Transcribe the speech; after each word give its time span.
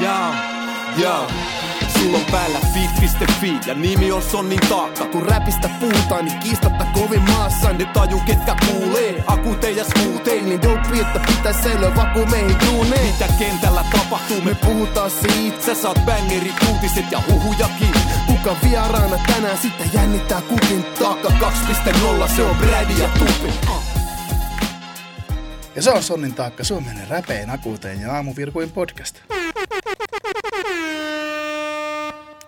Jaa, 0.00 0.34
jaa. 0.96 1.30
Sulla 1.98 2.18
on 2.18 2.24
päällä 2.30 2.58
fit.fi 2.74 3.58
ja 3.66 3.74
nimi 3.74 4.12
on 4.12 4.22
Sonnin 4.22 4.60
taakka. 4.68 5.04
Kun 5.04 5.22
räpistä 5.22 5.70
puhutaan, 5.80 6.24
niin 6.24 6.38
kiistatta 6.38 6.84
kovin 6.84 7.22
maassa. 7.22 7.72
Ne 7.72 7.84
taju 7.84 8.20
ketkä 8.26 8.56
kuulee, 8.66 9.24
akute 9.26 9.70
ja. 9.70 9.84
Niin 10.44 10.62
dope, 10.62 11.00
että 11.00 11.20
pitäis 11.26 11.56
säilyä 11.62 11.96
vaku 11.96 12.26
meihin 12.26 12.56
duuneen. 12.66 13.06
Mitä 13.06 13.28
kentällä 13.38 13.84
tapahtuu, 13.92 14.40
me 14.40 14.54
puhutaan 14.54 15.10
siitä. 15.10 15.62
Sä 15.66 15.74
saat 15.74 15.98
bangeri 16.06 16.52
uutiset 16.68 17.12
ja 17.12 17.22
huhujakin. 17.30 17.94
Kuka 18.26 18.56
vieraana 18.64 19.18
tänään, 19.26 19.58
sitten 19.58 19.90
jännittää 19.92 20.40
kukin 20.40 20.84
taakka 20.84 21.28
2.0, 21.28 22.28
se 22.36 22.42
on 22.42 22.56
Brady 22.56 22.92
ja 23.02 23.08
Tupi. 23.08 23.83
Ja 25.76 25.82
se 25.82 25.90
on 25.90 26.02
Sonnin 26.02 26.34
taakka 26.34 26.64
Suomen 26.64 27.08
räpeen 27.08 27.50
akuuteen 27.50 28.00
ja 28.00 28.12
aamuvirkuin 28.14 28.70
podcast. 28.72 29.16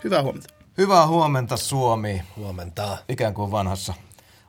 Hyvää 0.04 0.22
huomenta. 0.22 0.54
Hyvää 0.78 1.06
huomenta 1.06 1.56
Suomi, 1.56 2.22
Huomenta. 2.36 2.98
ikään 3.08 3.34
kuin 3.34 3.50
vanhassa 3.50 3.94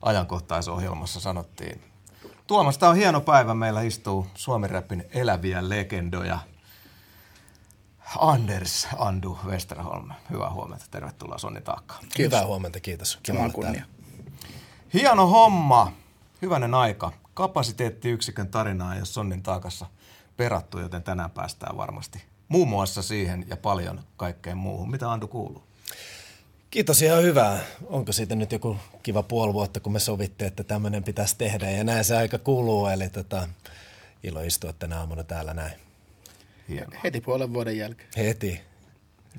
ajankohtaisohjelmassa 0.02 1.20
sanottiin. 1.20 1.82
Tuomas, 2.48 2.78
tämä 2.78 2.90
on 2.90 2.96
hieno 2.96 3.22
päivä. 3.22 3.54
Meillä 3.54 3.82
istuu 3.82 4.28
Suomen 4.36 4.70
räppin 4.70 5.06
eläviä 5.14 5.70
legendoja. 5.70 6.40
Anders 8.20 8.88
Andu 8.98 9.38
Westerholm. 9.46 10.12
Hyvää 10.32 10.50
huomenta. 10.50 10.86
Tervetuloa 10.92 11.38
Sonni 11.38 11.62
Taakkaan. 11.62 12.04
Hyvää 12.18 12.46
huomenta, 12.46 12.80
kiitos. 12.80 13.20
Kiva 13.24 13.50
kunnia. 13.50 13.86
Hieno 14.94 15.28
homma. 15.28 15.92
Hyvänen 16.42 16.74
aika. 16.74 17.12
Kapasiteettiyksikön 17.38 18.48
tarinaa 18.48 18.94
ei 18.94 19.00
ole 19.00 19.06
Sonnin 19.06 19.44
taakassa 19.44 19.86
perattu, 20.38 20.80
joten 20.80 21.04
tänään 21.04 21.32
päästään 21.32 21.78
varmasti 21.78 22.24
muun 22.48 22.68
muassa 22.68 23.02
siihen 23.02 23.46
ja 23.50 23.58
paljon 23.58 24.00
kaikkeen 24.16 24.58
muuhun. 24.58 24.92
Mitä 24.92 25.12
Andu 25.12 25.28
kuuluu? 25.28 25.64
Kiitos 26.70 27.02
ihan 27.02 27.24
hyvää. 27.24 27.60
Onko 27.86 28.12
siitä 28.12 28.36
nyt 28.36 28.52
joku 28.52 28.78
kiva 29.04 29.24
puoli 29.24 29.54
vuotta, 29.54 29.80
kun 29.80 29.94
me 29.94 30.00
sovittiin, 30.00 30.48
että 30.48 30.64
tämmöinen 30.64 31.04
pitäisi 31.04 31.36
tehdä 31.38 31.70
ja 31.70 31.84
näin 31.84 32.04
se 32.04 32.18
aika 32.18 32.38
kuluu. 32.38 32.88
Eli 32.88 33.10
tota, 33.10 33.48
ilo 34.24 34.42
istua 34.42 34.74
tänä 34.74 35.00
aamuna 35.00 35.24
täällä 35.24 35.54
näin. 35.54 35.74
Hienoa. 36.70 37.00
Heti 37.04 37.22
puolen 37.22 37.54
vuoden 37.54 37.78
jälkeen. 37.78 38.10
Heti. 38.18 38.62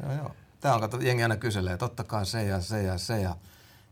Joo, 0.03 0.13
joo. 0.13 0.35
Tämä 0.61 0.75
on, 0.75 0.81
kato, 0.81 1.01
jengi 1.01 1.23
aina 1.23 1.37
kyselee, 1.37 1.77
totta 1.77 2.05
kai 2.05 2.27
se 2.27 2.45
ja 2.45 2.61
se 2.61 2.83
ja 2.83 2.99
se 2.99 3.21
ja 3.21 3.37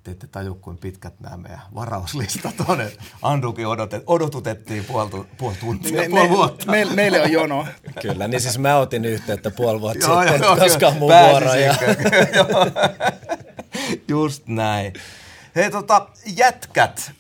te 0.07 0.13
ette 0.13 0.27
taju, 0.27 0.55
kuin 0.55 0.79
pitkät 0.79 1.21
nämä 1.21 1.37
meidän 1.37 1.61
varauslistat 1.75 2.55
on. 2.69 2.79
Andukin 3.23 3.67
odotet, 3.67 4.03
odotutettiin 4.07 4.85
puoli, 4.85 5.11
puoli 5.39 5.57
tuntia, 5.61 6.01
Me, 6.01 6.09
puoli 6.09 6.29
me, 6.29 6.35
vuotta. 6.35 6.71
me, 6.71 6.85
meille 6.85 7.23
on 7.23 7.33
jono. 7.33 7.67
Kyllä, 8.03 8.29
niin 8.29 8.41
siis 8.41 8.59
mä 8.59 8.77
otin 8.77 9.05
yhteyttä 9.05 9.51
puoli 9.51 9.81
vuotta 9.81 10.07
Joo, 10.07 10.23
sitten, 10.23 10.41
joo, 10.41 10.53
että 10.53 10.65
koska 10.65 10.91
mun 10.91 11.13
vuoro. 11.31 11.55
Ja... 11.55 11.75
Just 14.09 14.47
näin. 14.47 14.93
Hei 15.57 15.71
tota, 15.71 16.09
jätkät. 16.37 17.13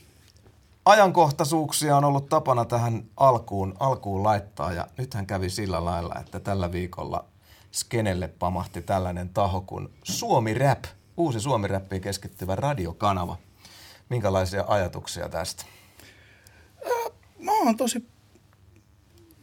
Ajankohtaisuuksia 0.84 1.97
on 1.97 2.05
ollut 2.05 2.29
tapana 2.29 2.64
tähän 2.64 3.05
alkuun, 3.17 3.75
alkuun 3.81 4.25
laittaa 4.25 4.73
ja 4.73 4.87
nythän 4.98 5.27
kävi 5.27 5.51
sillä 5.51 5.84
lailla, 5.84 6.14
että 6.20 6.41
tällä 6.41 6.73
viikolla 6.73 7.25
skenelle 7.73 8.29
pamahti 8.29 8.83
tällainen 8.83 9.29
taho 9.29 9.61
kuin 9.61 9.89
Suomi 10.05 10.55
Rap, 10.55 10.84
uusi 11.17 11.41
Suomi 11.41 11.69
Rappiin 11.69 12.03
keskittyvä 12.03 12.56
radiokanava. 12.56 13.36
Minkälaisia 14.09 14.64
ajatuksia 14.69 15.28
tästä? 15.28 15.64
Mä 17.39 17.53
oon 17.53 17.77
tosi... 17.77 18.06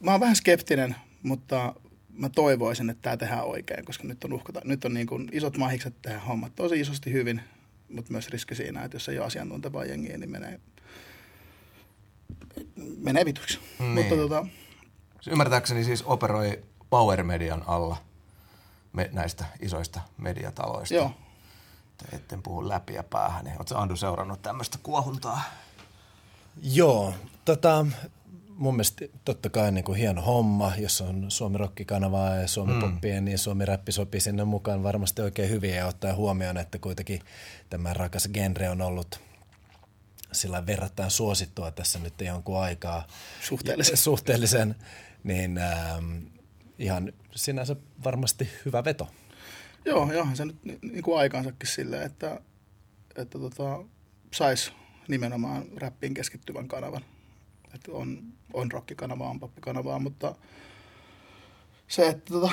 Mä 0.02 0.12
oon 0.12 0.20
vähän 0.20 0.36
skeptinen, 0.36 0.96
mutta 1.24 1.76
mä 2.14 2.30
toivoisin, 2.30 2.90
että 2.90 3.02
tämä 3.02 3.18
tehdään 3.18 3.46
oikein, 3.46 3.86
koska 3.86 4.08
nyt 4.08 4.24
on, 4.24 4.34
uhkata, 4.34 4.62
nyt 4.64 4.86
on 4.86 4.94
niin 4.94 5.08
kuin 5.08 5.30
isot 5.32 5.58
mahikset 5.58 6.02
tehdä 6.02 6.20
hommat 6.20 6.56
tosi 6.56 6.80
isosti 6.80 7.12
hyvin, 7.12 7.42
mutta 7.90 8.12
myös 8.12 8.30
riski 8.30 8.56
siinä, 8.56 8.84
että 8.84 8.96
jos 8.96 9.10
ei 9.10 9.18
ole 9.18 9.26
asiantuntevaa 9.26 9.86
jengiä, 9.86 10.18
niin 10.18 10.32
menee, 10.32 10.60
menee 12.98 13.26
vituksi. 13.26 13.60
Niin. 13.80 13.92
Mutta 13.92 14.16
tota, 14.16 14.46
Ymmärtääkseni 15.32 15.84
siis 15.84 16.04
operoi 16.06 16.64
Power 16.90 17.24
Median 17.24 17.64
alla 17.68 17.98
me, 18.94 19.10
näistä 19.14 19.46
isoista 19.62 20.02
mediataloista. 20.18 20.96
joo, 20.96 21.12
etten 22.12 22.44
puhu 22.44 22.70
läpi 22.70 22.94
ja 22.94 23.04
päähän. 23.04 23.46
Niin 23.46 23.58
Oletko 23.58 23.76
Andu 23.76 23.96
seurannut 23.96 24.42
tämmöistä 24.42 24.78
kuohuntaa? 24.84 25.42
Joo, 26.62 27.14
tota, 27.46 27.86
mun 28.58 28.74
mielestä 28.74 29.06
totta 29.26 29.50
kai 29.50 29.72
niin 29.72 29.84
kuin 29.84 29.98
hieno 29.98 30.22
homma, 30.22 30.72
jos 30.78 31.02
on 31.02 31.32
Suomi 31.32 31.58
Rokkikanavaa 31.58 32.36
ja 32.36 32.48
Suomi 32.48 32.74
mm. 32.74 32.80
Poppia, 32.80 33.22
niin 33.22 33.38
Suomi 33.38 33.66
Räppi 33.66 33.92
sopii 33.92 34.22
sinne 34.22 34.44
mukaan 34.44 34.84
varmasti 34.84 35.22
oikein 35.22 35.50
hyvin 35.50 35.76
ja 35.76 35.88
ottaa 35.88 36.14
huomioon, 36.14 36.58
että 36.58 36.80
kuitenkin 36.80 37.22
tämä 37.70 37.94
rakas 37.94 38.30
genre 38.34 38.70
on 38.70 38.82
ollut 38.82 39.20
sillä 40.32 40.66
verrattain 40.66 41.12
suosittua 41.12 41.72
tässä 41.72 42.00
nyt 42.00 42.22
jonkun 42.22 42.62
aikaa. 42.62 43.08
Suhteellisen. 43.42 43.98
Suhteellisen, 43.98 44.76
niin 45.24 45.58
ähm, 45.58 46.18
ihan 46.80 47.14
sinänsä 47.36 47.76
varmasti 48.04 48.50
hyvä 48.66 48.84
veto. 48.84 49.08
Joo, 49.86 50.12
johan 50.14 50.36
se 50.36 50.46
nyt 50.46 50.66
ni- 50.66 50.80
niin 50.82 51.04
kuin 51.04 51.20
aikaansakin 51.20 51.70
silleen, 51.70 52.04
että, 52.04 52.40
että 53.16 53.40
tota, 53.40 53.84
sais 54.32 54.74
nimenomaan 55.08 55.66
räppiin 55.78 56.14
keskittyvän 56.14 56.68
kanavan. 56.68 57.06
Että 57.76 57.92
on, 57.92 58.24
on 58.54 58.72
rockikanavaa, 58.72 59.30
on 59.30 59.40
poppikanavaa, 59.40 60.00
mutta 60.00 60.36
se, 61.88 62.08
että 62.08 62.34
tota, 62.34 62.52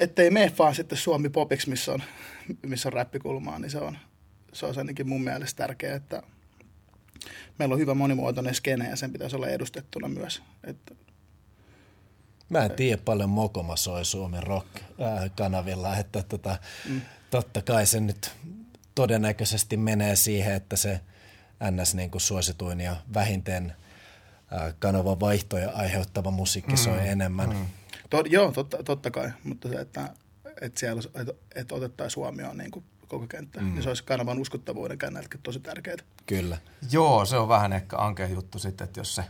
ettei 0.00 0.30
mene 0.30 0.52
vaan 0.58 0.74
sitten 0.74 0.98
Suomi 0.98 1.28
popiksi, 1.28 1.70
missä 1.70 1.92
on, 1.92 2.02
missä 2.66 2.88
on 2.88 2.92
räppikulmaa, 2.92 3.58
niin 3.58 3.70
se 3.70 3.78
on, 3.78 3.98
se 4.52 4.66
on 4.66 4.78
ainakin 4.78 5.08
mun 5.08 5.22
mielestä 5.22 5.62
tärkeää, 5.62 5.96
että 5.96 6.22
meillä 7.58 7.72
on 7.72 7.78
hyvä 7.80 7.94
monimuotoinen 7.94 8.54
skene 8.54 8.88
ja 8.88 8.96
sen 8.96 9.12
pitäisi 9.12 9.36
olla 9.36 9.48
edustettuna 9.48 10.08
myös. 10.08 10.42
Että 10.64 10.94
Mä 12.50 12.64
en 12.64 12.70
tiedä 12.70 13.02
paljon 13.04 13.30
Mokoma 13.30 13.76
soi 13.76 14.04
Suomen 14.04 14.42
rock-kanavilla, 14.42 15.96
että 15.96 16.22
tota, 16.22 16.56
mm. 16.88 17.00
totta 17.30 17.62
kai 17.62 17.86
se 17.86 18.00
nyt 18.00 18.32
todennäköisesti 18.94 19.76
menee 19.76 20.16
siihen, 20.16 20.54
että 20.54 20.76
se 20.76 21.00
NS 21.70 21.94
niin 21.94 22.10
kuin 22.10 22.20
suosituin 22.20 22.80
ja 22.80 22.96
vähintään 23.14 23.76
ää, 24.50 24.72
kanavan 24.78 25.20
vaihtoja 25.20 25.70
aiheuttava 25.70 26.30
musiikki 26.30 26.76
soi 26.76 27.08
enemmän. 27.08 27.48
Mm. 27.48 27.66
To, 28.10 28.24
joo, 28.28 28.52
totta, 28.52 28.82
totta 28.82 29.10
kai, 29.10 29.30
mutta 29.44 29.68
se, 29.68 29.74
että, 29.74 30.14
että, 30.60 30.80
siellä, 30.80 31.02
että, 31.14 31.32
että 31.54 31.74
otettaisiin 31.74 32.16
huomioon 32.16 32.58
niin 32.58 32.70
kuin 32.70 32.84
koko 33.08 33.26
kenttä, 33.26 33.60
mm. 33.60 33.72
niin 33.72 33.82
se 33.82 33.88
olisi 33.88 34.04
kanavan 34.04 34.38
uskottavuuden 34.38 34.98
kannalta 34.98 35.28
tosi 35.42 35.60
tärkeää. 35.60 35.96
Kyllä. 36.26 36.58
Joo, 36.92 37.24
se 37.24 37.36
on 37.36 37.48
vähän 37.48 37.72
ehkä 37.72 37.96
ankea 37.96 38.26
juttu 38.26 38.58
sitten, 38.58 38.84
että 38.84 39.00
jos 39.00 39.14
se 39.14 39.24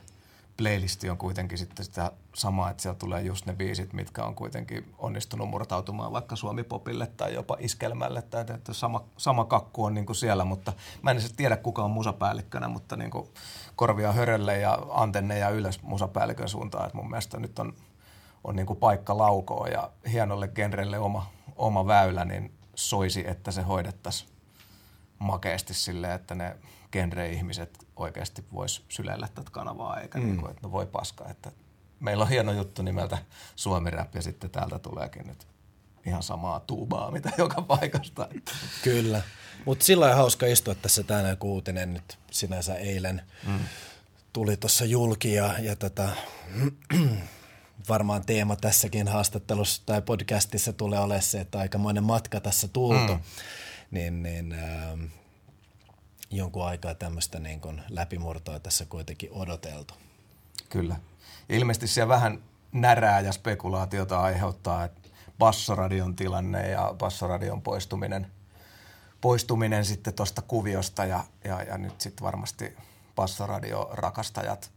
playlisti 0.61 1.11
on 1.11 1.19
kuitenkin 1.19 1.59
sitten 1.59 1.85
sitä 1.85 2.13
samaa, 2.35 2.71
että 2.71 2.83
siellä 2.83 2.99
tulee 2.99 3.23
just 3.23 3.47
ne 3.47 3.53
biisit, 3.53 3.93
mitkä 3.93 4.25
on 4.25 4.35
kuitenkin 4.35 4.95
onnistunut 4.99 5.49
murtautumaan 5.49 6.13
vaikka 6.13 6.37
Suomi-popille 6.37 7.07
tai 7.07 7.35
jopa 7.35 7.57
iskelmälle, 7.61 8.23
tai 8.23 8.45
että 8.55 8.73
sama, 8.73 9.05
sama 9.17 9.45
kakku 9.45 9.85
on 9.85 9.95
niin 9.95 10.07
kuin 10.07 10.17
siellä, 10.17 10.45
mutta 10.45 10.73
mä 11.03 11.11
en 11.11 11.17
edes 11.17 11.33
tiedä 11.33 11.57
kuka 11.57 11.85
on 11.85 11.91
musapäällikkönä, 11.91 12.69
mutta 12.69 12.97
niin 12.97 13.11
kuin 13.11 13.29
korvia 13.77 14.13
hörölle 14.13 14.59
ja 14.59 14.79
antenneja 14.91 15.51
ylös 15.51 15.83
musapäällikön 15.83 16.49
suuntaan, 16.49 16.87
että 16.87 16.97
mun 16.97 17.11
mielestä 17.11 17.39
nyt 17.39 17.59
on, 17.59 17.75
on 18.45 18.57
niin 18.57 18.67
kuin 18.67 18.79
paikka 18.79 19.19
laukoa 19.19 19.69
ja 19.69 19.91
hienolle 20.13 20.49
genrelle 20.49 20.99
oma, 20.99 21.31
oma 21.57 21.87
väylä, 21.87 22.25
niin 22.25 22.53
soisi, 22.75 23.29
että 23.29 23.51
se 23.51 23.63
hoidettaisiin 23.63 24.31
makeasti 25.19 25.75
silleen, 25.75 26.13
että 26.13 26.35
ne 26.35 26.57
genre-ihmiset 26.93 27.87
oikeasti 27.97 28.45
vois 28.53 28.85
syleillä 28.89 29.29
tätä 29.35 29.51
kanavaa, 29.51 30.01
eikä 30.01 30.19
mm. 30.19 30.25
niin 30.25 30.37
kuin, 30.37 30.51
että 30.51 30.63
no 30.63 30.73
voi 30.73 30.87
paska, 30.87 31.29
että 31.29 31.53
meillä 32.01 32.23
on 32.23 32.29
hieno 32.29 32.53
juttu 32.53 32.83
nimeltä 32.83 33.19
Suomi 33.57 33.91
Rap 33.91 34.15
ja 34.15 34.23
sitten 34.23 34.51
täältä 34.51 34.79
tuleekin 34.79 35.27
nyt 35.27 35.47
ihan 36.07 36.23
samaa 36.23 36.61
tuubaa, 36.61 37.11
mitä 37.11 37.33
joka 37.39 37.63
paikasta. 37.63 38.29
Kyllä. 38.85 39.23
Mutta 39.65 39.85
sillä 39.85 40.07
on 40.07 40.17
hauska 40.17 40.47
istua 40.47 40.75
tässä 40.75 41.03
tänään, 41.03 41.37
kun 41.37 41.51
uutinen 41.51 41.95
nyt 41.95 42.19
sinänsä 42.31 42.75
eilen 42.75 43.23
mm. 43.47 43.59
tuli 44.33 44.57
tuossa 44.57 44.85
julki 44.85 45.35
ja, 45.35 45.55
ja 45.59 45.77
tota, 45.77 46.09
varmaan 47.89 48.27
teema 48.27 48.57
tässäkin 48.57 49.09
haastattelussa 49.09 49.83
tai 49.87 50.03
podcastissa 50.03 50.73
tulee 50.73 50.99
olemaan 50.99 51.23
se, 51.23 51.41
että 51.41 51.59
aikamoinen 51.59 52.05
matka 52.05 52.41
tässä 52.41 52.69
tultu. 52.69 53.15
Mm. 53.15 53.21
Niin, 53.91 54.23
niin 54.23 54.53
ähm, 54.53 55.05
jonkun 56.31 56.67
aikaa 56.67 56.95
tämmöistä 56.95 57.39
niin 57.39 57.61
kun 57.61 57.81
läpimurtoa 57.89 58.61
tässä 58.61 58.85
kuitenkin 58.85 59.31
odoteltu. 59.33 59.95
Kyllä. 60.69 60.97
Ilmeisesti 61.49 61.87
siellä 61.87 62.15
vähän 62.15 62.43
närää 62.73 63.21
ja 63.21 63.33
spekulaatiota 63.33 64.21
aiheuttaa, 64.21 64.85
että 64.85 65.01
Bassoradion 65.39 66.17
tilanne 66.17 66.71
ja 66.71 66.95
Bassoradion 66.99 67.63
poistuminen, 67.63 68.27
poistuminen 69.21 69.85
sitten 69.85 70.15
tuosta 70.15 70.43
kuviosta 70.43 71.05
ja, 71.05 71.25
ja, 71.45 71.63
ja 71.63 71.79
nyt 71.79 72.01
sitten 72.01 72.25
varmasti 72.25 72.77
Bassoradio 73.17 73.91
rakastajat 73.93 74.71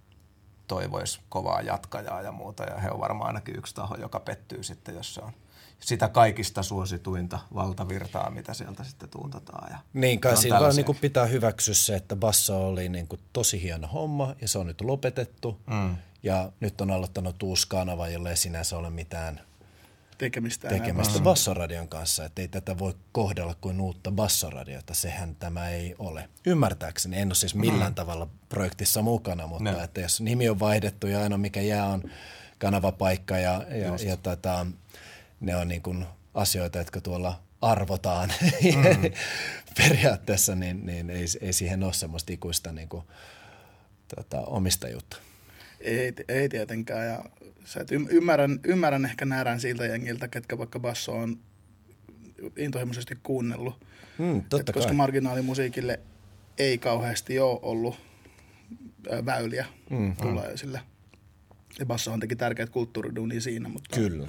toivoisi 0.68 1.20
kovaa 1.30 1.62
jatkajaa 1.62 2.22
ja 2.22 2.32
muuta. 2.32 2.64
Ja 2.64 2.80
he 2.80 2.92
on 2.92 3.00
varmaan 3.00 3.28
ainakin 3.28 3.56
yksi 3.56 3.76
taho, 3.76 3.96
joka 3.96 4.20
pettyy 4.20 4.64
sitten, 4.64 4.96
jos 4.96 5.14
se 5.14 5.22
on 5.22 5.34
sitä 5.86 6.10
kaikista 6.10 6.64
suosituinta 6.64 7.40
valtavirtaa, 7.54 8.30
mitä 8.30 8.54
sieltä 8.54 8.84
sitten 8.84 9.10
tuutataan. 9.10 9.72
Ja 9.72 9.78
niin, 9.94 10.20
kai 10.20 10.34
tällaisia. 10.50 10.86
niin 10.86 10.98
pitää 11.02 11.26
hyväksyä 11.26 11.74
se, 11.74 11.96
että 11.96 12.16
basso 12.16 12.68
oli 12.68 12.90
niin 12.90 13.08
kuin 13.08 13.22
tosi 13.34 13.62
hieno 13.62 13.88
homma 13.88 14.36
ja 14.42 14.48
se 14.48 14.60
on 14.60 14.68
nyt 14.68 14.82
lopetettu. 14.82 15.60
Mm. 15.68 15.96
Ja 16.24 16.52
nyt 16.60 16.82
on 16.82 16.92
aloittanut 16.92 17.44
uusi 17.44 17.68
kanava, 17.68 18.08
jolle 18.08 18.30
ei 18.30 18.38
sinänsä 18.38 18.78
ole 18.78 18.90
mitään 18.90 19.42
tekemistä. 20.18 20.68
tekemistä 20.68 21.18
mm. 21.18 21.24
bassoradion 21.24 21.88
kanssa. 21.88 22.26
Että 22.26 22.42
ei 22.42 22.48
tätä 22.48 22.78
voi 22.80 22.94
kohdella 23.12 23.56
kuin 23.62 23.82
uutta 23.82 24.12
bassoradiota. 24.12 24.94
Sehän 24.94 25.36
tämä 25.36 25.70
ei 25.70 25.96
ole. 26.00 26.30
Ymmärtääkseni, 26.46 27.20
en 27.20 27.28
ole 27.28 27.36
siis 27.36 27.56
millään 27.56 27.92
mm. 27.92 27.96
tavalla 27.96 28.28
projektissa 28.50 29.02
mukana, 29.02 29.48
mutta 29.48 29.72
No. 29.72 29.82
että 29.82 30.02
jos 30.02 30.22
nimi 30.22 30.50
on 30.50 30.60
vaihdettu 30.60 31.08
ja 31.08 31.22
ainoa 31.22 31.38
mikä 31.38 31.62
jää 31.62 31.86
on 31.86 32.04
kanavapaikka 32.58 33.38
ja, 33.38 33.66
ja, 33.70 34.10
ja 34.10 34.18
tota, 34.18 34.66
ne 35.44 35.56
on 35.56 35.68
niin 35.68 35.82
kuin 35.82 36.06
asioita, 36.34 36.78
jotka 36.78 37.02
tuolla 37.02 37.44
arvotaan 37.62 38.30
mm. 38.42 39.12
periaatteessa, 39.78 40.56
niin, 40.56 40.86
niin 40.86 41.10
ei, 41.10 41.26
ei 41.42 41.54
siihen 41.54 41.84
ole 41.84 41.94
semmoista 41.94 42.34
ikuista 42.34 42.72
niin 42.72 42.90
kuin, 42.90 43.04
tota, 44.16 44.42
omistajuutta. 44.42 45.18
Ei, 45.80 46.14
ei 46.28 46.50
tietenkään. 46.50 47.08
Ja 47.08 47.26
se, 47.66 47.80
että 47.80 47.96
ym- 47.96 48.08
ymmärrän, 48.10 48.60
ymmärrän 48.64 49.06
ehkä 49.06 49.26
närän 49.26 49.60
siltä 49.60 49.86
jengiltä, 49.86 50.28
ketkä 50.28 50.58
vaikka 50.58 50.80
basso 50.80 51.14
on 51.14 51.40
intohimoisesti 52.58 53.18
kuunnellut. 53.24 53.86
Mm, 54.18 54.42
totta 54.42 54.72
Et 54.72 54.74
koska 54.74 54.90
kai. 54.90 54.96
marginaalimusiikille 54.96 56.00
ei 56.58 56.78
kauheasti 56.78 57.40
ole 57.40 57.60
ollut 57.62 57.96
väyliä 59.26 59.66
mm, 59.90 60.16
tulla 60.16 60.46
esille. 60.48 60.82
Ja 61.80 61.86
bassohan 61.86 62.20
teki 62.20 62.36
tärkeät 62.36 62.70
kulttuuriduunia 62.70 63.42
siinä, 63.42 63.70
mutta 63.70 63.96
Kyllä. 63.96 64.28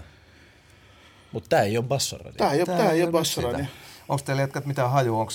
Mutta 1.34 1.48
tämä 1.48 1.62
ei 1.62 1.76
ole 1.78 1.84
bassoradio. 1.86 2.32
tämä 2.32 2.52
ei 2.52 2.58
ole, 2.60 2.66
Tää 2.66 2.76
tää 2.76 2.90
ei 2.90 3.02
ole 3.02 3.10
bassoradio. 3.12 3.64
Onko 4.08 4.22
teillä 4.24 4.42
jätkät 4.42 4.66
mitään 4.66 4.90
haju, 4.90 5.18
onko, 5.18 5.32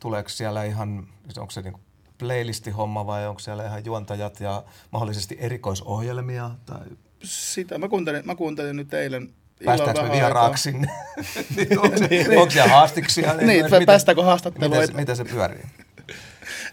tuleeko 0.00 0.28
siellä 0.28 0.64
ihan, 0.64 1.06
onko 1.38 1.50
se 1.50 1.62
niinku 1.62 1.80
playlisti-homma 2.18 3.06
vai 3.06 3.26
onko 3.26 3.38
siellä 3.38 3.66
ihan 3.66 3.84
juontajat 3.84 4.40
ja 4.40 4.64
mahdollisesti 4.90 5.36
erikoisohjelmia? 5.40 6.50
Tai 6.66 6.80
Sitä 7.22 7.78
mä 7.78 7.88
kuuntelin, 7.88 8.22
mä 8.26 8.34
kuuntelin 8.34 8.76
nyt 8.76 8.94
eilen 8.94 9.22
illalla 9.60 9.84
päästäänkö 9.84 10.02
me 10.02 10.12
vieraaksi 10.18 10.62
sinne? 10.62 10.88
niin 11.56 11.78
onko, 11.78 11.96
onko 12.40 12.50
siellä 12.50 12.72
haastiksia? 12.72 13.34
Niin, 13.34 13.64
miten- 13.64 13.86
päästäänkö 13.86 14.22
haastatteluun? 14.22 14.70
Miten, 14.70 14.86
se- 14.86 14.94
miten 14.94 15.16
se 15.16 15.24
pyörii? 15.24 15.64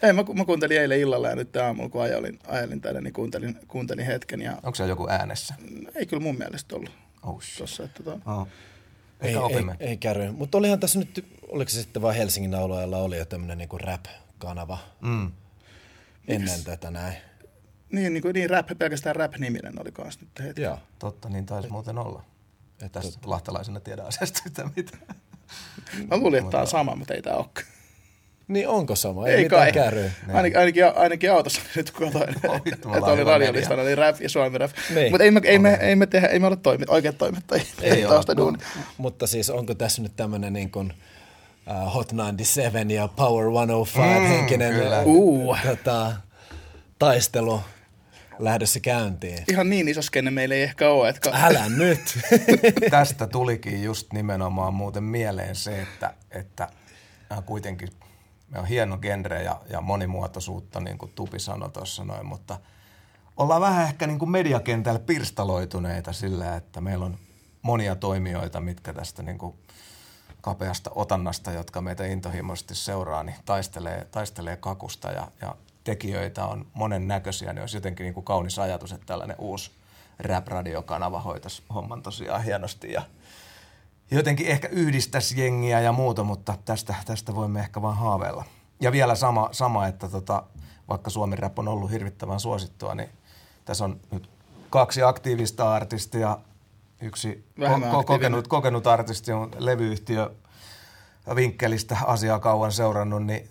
Ei, 0.03 0.13
mä, 0.13 0.23
mä 0.33 0.45
kuuntelin 0.45 0.81
eilen 0.81 0.99
illalla 0.99 1.27
ja 1.27 1.35
nyt 1.35 1.55
aamulla, 1.55 1.89
kun 1.89 2.01
ajelin, 2.01 2.39
ajelin 2.47 2.81
tänne, 2.81 3.01
niin 3.01 3.13
kuuntelin, 3.13 3.59
kuuntelin 3.67 4.05
hetken. 4.05 4.41
Ja 4.41 4.51
Onko 4.63 4.75
siellä 4.75 4.91
joku 4.91 5.07
äänessä? 5.09 5.55
ei 5.95 6.05
kyllä 6.05 6.23
mun 6.23 6.37
mielestä 6.37 6.75
ollut 6.75 6.91
Oh 7.23 7.41
tossa. 7.57 7.83
Että, 7.83 8.03
tota, 8.03 8.31
Oh. 8.31 8.47
Ei, 9.21 9.35
ei, 9.35 9.65
ei 9.89 9.97
käy. 9.97 10.31
Mutta 10.31 10.57
olihan 10.57 10.79
tässä 10.79 10.99
nyt, 10.99 11.25
oliko 11.47 11.69
se 11.69 11.81
sitten 11.81 12.01
vaan 12.01 12.15
Helsingin 12.15 12.55
alueella 12.55 12.97
oli 12.97 13.17
jo 13.17 13.25
tämmöinen 13.25 13.57
niinku 13.57 13.77
rap-kanava 13.77 14.77
Mm. 15.01 15.31
ennen 16.27 16.63
tätä 16.63 16.91
näin. 16.91 17.15
niin, 17.91 18.13
niin, 18.13 18.21
kuin, 18.21 18.33
niin 18.33 18.49
rap, 18.49 18.67
pelkästään 18.77 19.15
rap-niminen 19.15 19.81
oli 19.81 19.91
kans 19.91 20.21
nyt 20.21 20.29
hetki. 20.39 20.61
Joo. 20.61 20.79
Totta, 20.99 21.29
niin 21.29 21.45
taisi 21.45 21.69
muuten 21.69 21.97
olla. 21.97 22.23
Et 22.81 22.91
tässä 22.91 23.19
lahtelaisena 23.25 23.79
tiedä 23.79 24.03
asiasta 24.03 24.41
yhtään 24.45 24.71
mitään. 24.75 25.03
Mä 26.09 26.17
luulin, 26.17 26.39
että 26.39 26.51
tää 26.51 26.61
on 26.61 26.67
sama, 26.67 26.95
mutta 26.95 27.13
ei 27.13 27.21
tää 27.21 27.35
olekaan. 27.35 27.67
Niin 28.51 28.67
onko 28.67 28.95
sama? 28.95 29.27
Ei, 29.27 29.33
Ei 29.35 29.43
mitään 29.43 29.61
kai. 29.61 29.71
käry. 29.71 30.11
Ainakin, 30.33 30.59
ainakin, 30.59 30.83
ainakin 30.95 31.31
autossa 31.31 31.61
nyt 31.75 31.91
kun 31.91 32.11
katsoin, 32.11 32.35
Oh, 32.47 32.61
että 32.73 32.89
oli 32.89 33.17
hyvä 33.17 33.31
radiolistalla, 33.37 33.83
oli 33.83 33.95
rap 33.95 34.21
ja 34.21 34.29
suomi 34.29 34.57
rap. 34.57 34.71
Niin. 34.95 35.11
Mutta 35.11 35.23
ei, 35.23 35.31
me, 35.31 35.41
ei, 35.43 35.59
me, 35.59 35.77
ei, 35.81 35.95
me 35.95 36.07
tehdä, 36.07 36.27
ei 36.27 36.39
me 36.39 36.47
ole 36.47 36.55
toimit, 36.55 36.89
oikeat 36.89 37.17
toimittajia. 37.17 37.65
Ei 37.81 38.01
tausta 38.03 38.31
ole. 38.31 38.37
duuni. 38.37 38.57
Mutta 38.97 39.27
siis 39.27 39.49
onko 39.49 39.75
tässä 39.75 40.01
nyt 40.01 40.15
tämmöinen 40.15 40.53
niin 40.53 40.71
kuin 40.71 40.93
uh, 41.69 41.93
Hot 41.93 42.11
97 42.11 42.91
ja 42.91 43.07
Power 43.07 43.45
105 43.53 43.97
mm, 43.99 44.27
henkinen 44.27 44.73
kyllä. 44.73 45.01
Uh. 45.05 45.57
tota, 45.67 46.11
taistelu 46.99 47.61
lähdössä 48.39 48.79
käyntiin? 48.79 49.43
Ihan 49.49 49.69
niin 49.69 49.87
iso 49.87 50.01
skenne 50.01 50.31
meillä 50.31 50.55
ei 50.55 50.61
ehkä 50.63 50.89
ole. 50.89 51.09
Että 51.09 51.31
Älä 51.33 51.69
nyt! 51.69 51.99
Tästä 52.91 53.27
tulikin 53.27 53.83
just 53.83 54.13
nimenomaan 54.13 54.73
muuten 54.73 55.03
mieleen 55.03 55.55
se, 55.55 55.81
että, 55.81 56.13
että 56.31 56.67
nämä 57.29 57.41
kuitenkin 57.41 57.89
me 58.51 58.59
on 58.59 58.65
hieno 58.65 58.97
genre 58.97 59.43
ja, 59.43 59.61
ja 59.69 59.81
monimuotoisuutta, 59.81 60.79
niin 60.79 60.97
kuin 60.97 61.11
Tupi 61.15 61.39
sanoi 61.39 61.69
tuossa 61.69 62.03
noin, 62.03 62.25
mutta 62.25 62.57
ollaan 63.37 63.61
vähän 63.61 63.83
ehkä 63.83 64.07
niin 64.07 64.19
kuin 64.19 64.31
mediakentällä 64.31 64.99
pirstaloituneita 64.99 66.13
sillä, 66.13 66.55
että 66.55 66.81
meillä 66.81 67.05
on 67.05 67.17
monia 67.61 67.95
toimijoita, 67.95 68.61
mitkä 68.61 68.93
tästä 68.93 69.23
niin 69.23 69.37
kuin 69.37 69.55
kapeasta 70.41 70.91
otannasta, 70.95 71.51
jotka 71.51 71.81
meitä 71.81 72.05
intohimoisesti 72.05 72.75
seuraa, 72.75 73.23
niin 73.23 73.35
taistelee, 73.45 74.07
taistelee 74.11 74.57
kakusta 74.57 75.11
ja, 75.11 75.27
ja 75.41 75.55
tekijöitä 75.83 76.45
on 76.45 76.65
monen 76.73 77.07
näköisiä, 77.07 77.53
niin 77.53 77.61
olisi 77.61 77.77
jotenkin 77.77 78.03
niin 78.03 78.13
kuin 78.13 78.23
kaunis 78.23 78.59
ajatus, 78.59 78.91
että 78.91 79.05
tällainen 79.05 79.35
uusi 79.39 79.71
rap-radiokanava 80.19 81.19
hoitaisi 81.19 81.63
homman 81.73 82.01
tosiaan 82.01 82.43
hienosti 82.43 82.91
ja 82.91 83.01
jotenkin 84.11 84.47
ehkä 84.47 84.67
yhdistäisi 84.67 85.41
jengiä 85.41 85.79
ja 85.79 85.91
muuta, 85.91 86.23
mutta 86.23 86.57
tästä, 86.65 86.95
tästä 87.05 87.35
voimme 87.35 87.59
ehkä 87.59 87.81
vaan 87.81 87.97
haaveilla. 87.97 88.45
Ja 88.81 88.91
vielä 88.91 89.15
sama, 89.15 89.49
sama 89.51 89.87
että 89.87 90.09
tota, 90.09 90.43
vaikka 90.89 91.09
Suomen 91.09 91.39
rap 91.39 91.59
on 91.59 91.67
ollut 91.67 91.91
hirvittävän 91.91 92.39
suosittua, 92.39 92.95
niin 92.95 93.09
tässä 93.65 93.83
on 93.83 93.99
nyt 94.11 94.29
kaksi 94.69 95.03
aktiivista 95.03 95.73
artistia, 95.73 96.37
yksi 97.01 97.45
ko- 97.59 98.03
kokenut, 98.05 98.47
kokenut 98.47 98.87
artisti 98.87 99.31
on 99.31 99.51
levyyhtiö 99.57 100.31
vinkkelistä 101.35 101.97
asiaa 102.05 102.39
kauan 102.39 102.71
seurannut, 102.71 103.25
niin 103.25 103.49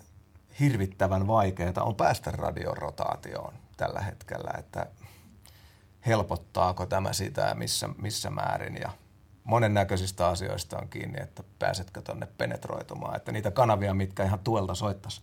hirvittävän 0.59 1.27
vaikeaa 1.27 1.83
on 1.83 1.95
päästä 1.95 2.31
radion 2.31 2.77
rotaatioon 2.77 3.53
tällä 3.77 4.01
hetkellä, 4.01 4.51
että 4.59 4.85
helpottaako 6.05 6.85
tämä 6.85 7.13
sitä 7.13 7.41
ja 7.41 7.55
missä, 7.55 7.89
missä 8.01 8.29
määrin 8.29 8.77
ja 8.81 8.91
monennäköisistä 9.43 10.27
asioista 10.27 10.77
on 10.77 10.89
kiinni, 10.89 11.21
että 11.21 11.43
pääsetkö 11.59 12.01
tonne 12.01 12.27
penetroitumaan, 12.37 13.15
että 13.15 13.31
niitä 13.31 13.51
kanavia, 13.51 13.93
mitkä 13.93 14.23
ihan 14.23 14.39
tuelta 14.39 14.75
soittaisi 14.75 15.21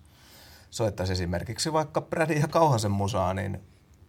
soittaisi 0.70 1.12
esimerkiksi 1.12 1.72
vaikka 1.72 2.00
Brädin 2.00 2.40
ja 2.40 2.48
Kauhasen 2.48 2.90
musaa, 2.90 3.34
niin 3.34 3.60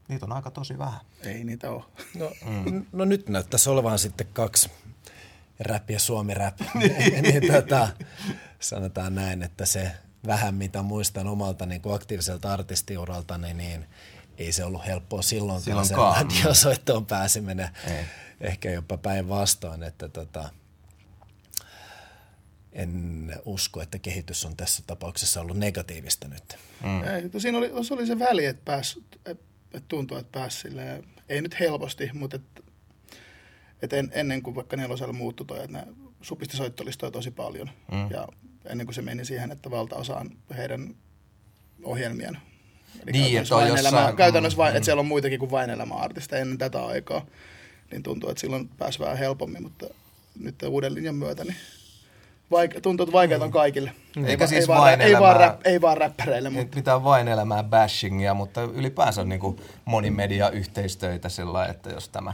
niitä 0.07 0.25
on 0.25 0.31
aika 0.31 0.51
tosi 0.51 0.77
vähän. 0.77 0.99
Ei 1.23 1.43
niitä 1.43 1.71
ole. 1.71 1.83
No, 2.15 2.31
mm. 2.45 2.85
no 2.91 3.05
nyt 3.05 3.29
näyttäisi 3.29 3.69
olevan 3.69 3.99
sitten 3.99 4.27
kaksi 4.33 4.71
rap 5.59 5.89
ja 5.89 5.99
suomi 5.99 6.33
rap. 6.33 6.59
niin, 6.73 7.23
niin 7.23 7.53
tota, 7.53 7.87
sanotaan 8.59 9.15
näin, 9.15 9.43
että 9.43 9.65
se 9.65 9.91
vähän 10.25 10.55
mitä 10.55 10.81
muistan 10.81 11.27
omalta 11.27 11.65
niin 11.65 11.81
kuin 11.81 11.95
aktiiviselta 11.95 12.53
artistiuralta, 12.53 13.37
niin, 13.37 13.57
niin 13.57 13.85
ei 14.37 14.51
se 14.51 14.63
ollut 14.63 14.85
helppoa 14.85 15.21
silloinkaan 15.21 15.85
sen 15.85 15.85
Silloinkaan. 15.85 16.25
radiosoittoon 16.25 17.05
pääseminen. 17.05 17.69
Ei. 17.87 18.05
Ehkä 18.41 18.71
jopa 18.71 18.97
päinvastoin, 18.97 19.83
että 19.83 20.09
tota, 20.09 20.49
en 22.73 23.33
usko, 23.45 23.81
että 23.81 23.99
kehitys 23.99 24.45
on 24.45 24.55
tässä 24.55 24.83
tapauksessa 24.87 25.41
ollut 25.41 25.57
negatiivista 25.57 26.27
nyt. 26.27 26.57
Mm. 26.83 27.03
Ei, 27.03 27.41
siinä 27.41 27.57
oli, 27.57 27.71
se 27.83 27.93
oli 27.93 28.07
se 28.07 28.19
väli, 28.19 28.45
että, 28.45 28.61
pääs, 28.65 28.99
että, 29.25 29.43
tuntuu, 29.87 30.17
että 30.17 30.39
pääsi 30.39 30.59
silleen, 30.59 31.03
ei 31.29 31.41
nyt 31.41 31.59
helposti, 31.59 32.09
mutta 32.13 32.35
että, 32.35 32.61
että 33.81 33.95
en, 33.97 34.11
ennen 34.13 34.41
kuin 34.41 34.55
vaikka 34.55 34.77
nelosella 34.77 35.13
muuttui 35.13 35.45
toi, 35.45 35.63
että 35.63 35.77
ne 35.77 35.87
supisti 36.21 36.57
soittolistoja 36.57 37.11
tosi 37.11 37.31
paljon. 37.31 37.69
Mm. 37.91 38.11
Ja 38.11 38.27
ennen 38.65 38.87
kuin 38.87 38.95
se 38.95 39.01
meni 39.01 39.25
siihen, 39.25 39.51
että 39.51 39.71
valtaosa 39.71 40.15
on 40.15 40.37
heidän 40.57 40.95
ohjelmien. 41.83 42.37
Eli 43.03 43.11
Niin, 43.11 43.23
käytännössä 43.23 43.55
vain 43.55 43.67
jossain- 43.67 43.95
elämä, 43.95 44.13
käytännössä 44.17 44.57
vain, 44.57 44.73
mm. 44.73 44.77
että 44.77 44.85
siellä 44.85 44.99
on 44.99 45.05
muitakin 45.05 45.39
kuin 45.39 45.51
vain 45.51 45.69
elämäartisteja 45.69 46.41
ennen 46.41 46.57
tätä 46.57 46.85
aikaa. 46.85 47.25
Niin 47.91 48.03
tuntuu, 48.03 48.29
että 48.29 48.41
silloin 48.41 48.69
pääsi 48.77 48.99
vähän 48.99 49.17
helpommin, 49.17 49.63
mutta 49.63 49.85
nyt 50.39 50.63
uuden 50.63 50.93
linjan 50.95 51.15
myötä, 51.15 51.43
niin 51.43 51.55
vaike- 52.51 52.81
tuntuu, 52.81 53.03
että 53.03 53.13
vaikeat 53.13 53.41
on 53.41 53.51
kaikille. 53.51 53.91
Mm. 54.15 54.25
Eikä 54.25 54.43
va- 54.43 54.47
siis 54.47 54.67
vaan, 54.67 54.81
vain 54.81 55.01
ei, 55.01 55.13
vaan 55.13 55.35
elämää- 55.35 55.47
rap, 55.47 55.61
ei 55.65 55.81
vaan 55.81 55.97
räppäreille, 55.97 56.49
Ei 56.49 56.55
mutta 56.55 56.75
mitään 56.75 57.03
vain 57.03 57.27
elämää 57.27 57.63
bashingia, 57.63 58.33
mutta 58.33 58.61
ylipäänsä 58.61 59.23
niin 59.23 59.39
kuin 59.39 59.61
monimedia-yhteistöitä 59.85 61.29
sillä 61.29 61.65
että 61.65 61.89
jos 61.89 62.09
tämä, 62.09 62.33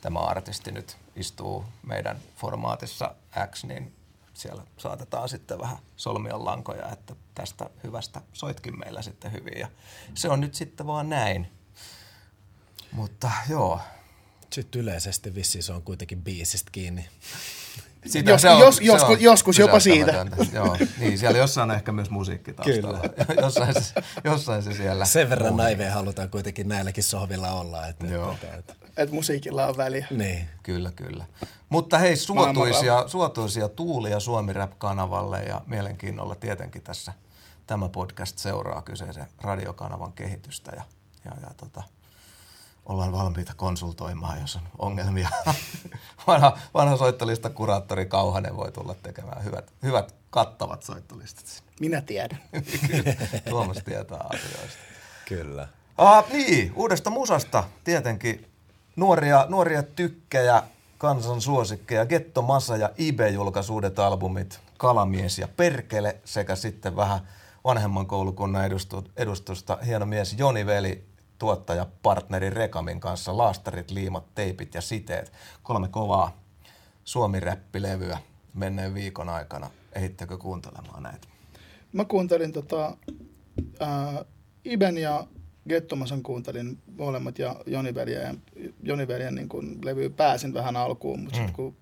tämä 0.00 0.18
artisti 0.18 0.72
nyt 0.72 0.96
istuu 1.16 1.64
meidän 1.86 2.18
formaatissa 2.36 3.14
X, 3.50 3.64
niin 3.64 3.92
siellä 4.34 4.62
saatetaan 4.76 5.28
sitten 5.28 5.58
vähän 5.58 5.76
solmia 5.96 6.44
lankoja, 6.44 6.88
että 6.92 7.14
tästä 7.34 7.70
hyvästä 7.84 8.20
soitkin 8.32 8.78
meillä 8.78 9.02
sitten 9.02 9.32
hyvin. 9.32 9.58
Ja 9.58 9.68
se 10.14 10.28
on 10.28 10.40
nyt 10.40 10.54
sitten 10.54 10.86
vaan 10.86 11.08
näin. 11.08 11.48
Mutta 12.92 13.30
joo, 13.48 13.80
Sitten 14.52 14.80
yleisesti 14.82 15.34
vissiin 15.34 15.62
se 15.62 15.72
on 15.72 15.82
kuitenkin 15.82 16.22
biisistä 16.22 16.70
kiinni. 16.72 17.08
Sitä, 18.06 18.30
Jos- 18.30 18.42
se 18.42 18.50
on, 18.50 18.60
jos- 18.60 18.76
se 18.76 18.84
joskus- 18.84 19.16
on 19.16 19.20
joskus 19.22 19.58
jopa 19.58 19.80
siitä. 19.80 20.26
Joo, 20.52 20.76
niin, 20.98 21.18
siellä 21.18 21.38
jossain 21.38 21.70
on 21.70 21.76
ehkä 21.76 21.92
myös 21.92 22.10
musiikki 22.10 22.52
taustalla. 22.52 23.00
jossain, 23.42 23.74
se, 23.74 23.94
jossain 24.24 24.62
se 24.62 24.72
siellä. 24.72 25.04
Sen 25.04 25.30
verran 25.30 25.56
naiveja 25.56 25.92
halutaan 25.92 26.30
kuitenkin 26.30 26.68
näilläkin 26.68 27.04
sohvilla 27.04 27.50
olla. 27.52 27.86
Että, 27.86 28.06
Joo. 28.06 28.32
Että, 28.32 28.54
että, 28.56 28.74
Että 28.96 29.14
musiikilla 29.14 29.66
on 29.66 29.76
väliä. 29.76 30.06
niin. 30.10 30.48
Kyllä, 30.62 30.90
kyllä. 30.96 31.24
Mutta 31.68 31.98
hei, 31.98 32.16
suotuisia, 32.16 33.04
suotuisia 33.08 33.68
tuulia 33.68 34.20
Suomi 34.20 34.52
Rap-kanavalle 34.52 35.42
ja 35.42 35.60
mielenkiinnolla 35.66 36.34
tietenkin 36.34 36.82
tässä 36.82 37.12
tämä 37.66 37.88
podcast 37.88 38.38
seuraa 38.38 38.82
kyseisen 38.82 39.26
radiokanavan 39.40 40.12
kehitystä 40.12 40.72
ja, 40.76 40.82
ja, 41.24 41.30
ja 41.42 41.50
tota, 41.56 41.82
ollaan 42.86 43.12
valmiita 43.12 43.52
konsultoimaan, 43.56 44.40
jos 44.40 44.56
on 44.56 44.62
ongelmia. 44.78 45.28
vanha, 46.26 46.58
vanha 46.74 46.96
soittolista 46.96 47.50
kuraattori 47.50 48.06
Kauhanen 48.06 48.56
voi 48.56 48.72
tulla 48.72 48.94
tekemään 48.94 49.44
hyvät, 49.44 49.72
hyvät 49.82 50.14
kattavat 50.30 50.82
soittolistat. 50.82 51.46
sinne. 51.46 51.72
Minä 51.80 52.00
tiedän. 52.00 52.38
Kyllä, 52.90 53.14
Tuomas 53.48 53.78
tietää 53.84 54.26
asioista. 54.30 54.78
Kyllä. 55.28 55.68
Ah, 55.98 56.24
niin, 56.32 56.72
uudesta 56.76 57.10
musasta 57.10 57.64
tietenkin 57.84 58.46
nuoria, 58.96 59.46
nuoria 59.48 59.82
tykkejä, 59.82 60.62
kansan 60.98 61.40
suosikkeja, 61.40 62.06
Getto 62.06 62.42
Massa 62.42 62.76
ja 62.76 62.90
Ibe 62.98 63.28
julkaisi 63.28 63.72
uudet 63.72 63.98
albumit, 63.98 64.60
Kalamies 64.76 65.38
ja 65.38 65.48
Perkele 65.48 66.16
sekä 66.24 66.56
sitten 66.56 66.96
vähän 66.96 67.20
vanhemman 67.64 68.06
koulukunnan 68.06 68.66
edustu, 68.66 69.04
edustusta 69.16 69.78
hieno 69.86 70.06
mies 70.06 70.34
Joni 70.38 70.66
Veli, 70.66 71.04
tuottaja 71.42 71.86
partneri 72.02 72.50
Rekamin 72.50 73.00
kanssa, 73.00 73.36
laastarit, 73.36 73.90
liimat, 73.90 74.34
teipit 74.34 74.74
ja 74.74 74.80
siteet. 74.80 75.32
Kolme 75.62 75.88
kovaa 75.88 76.42
suomi-räppilevyä 77.04 78.18
menneen 78.54 78.94
viikon 78.94 79.28
aikana. 79.28 79.70
Ehittekö 79.92 80.38
kuuntelemaan 80.38 81.02
näitä? 81.02 81.28
Mä 81.92 82.04
kuuntelin 82.04 82.52
tota, 82.52 82.96
ää, 83.80 84.24
Iben 84.64 84.98
ja 84.98 85.26
Gettomasan 85.68 86.22
kuuntelin 86.22 86.78
molemmat 86.98 87.38
ja 87.38 87.56
Joni 87.66 87.94
Veljen, 87.94 88.42
Joni 88.82 89.08
Veljen 89.08 89.34
niin 89.34 89.48
kun 89.48 89.78
levy 89.84 90.10
pääsin 90.10 90.54
vähän 90.54 90.76
alkuun, 90.76 91.20
mutta 91.20 91.38
mm. 91.38 91.52
kun 91.52 91.76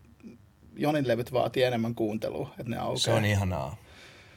Jonin 0.76 1.08
levyt 1.08 1.32
vaatii 1.32 1.62
enemmän 1.62 1.94
kuuntelua, 1.94 2.50
että 2.50 2.70
ne 2.70 2.76
aukeaa. 2.76 2.96
Se 2.96 3.12
on 3.12 3.24
ihanaa. 3.24 3.76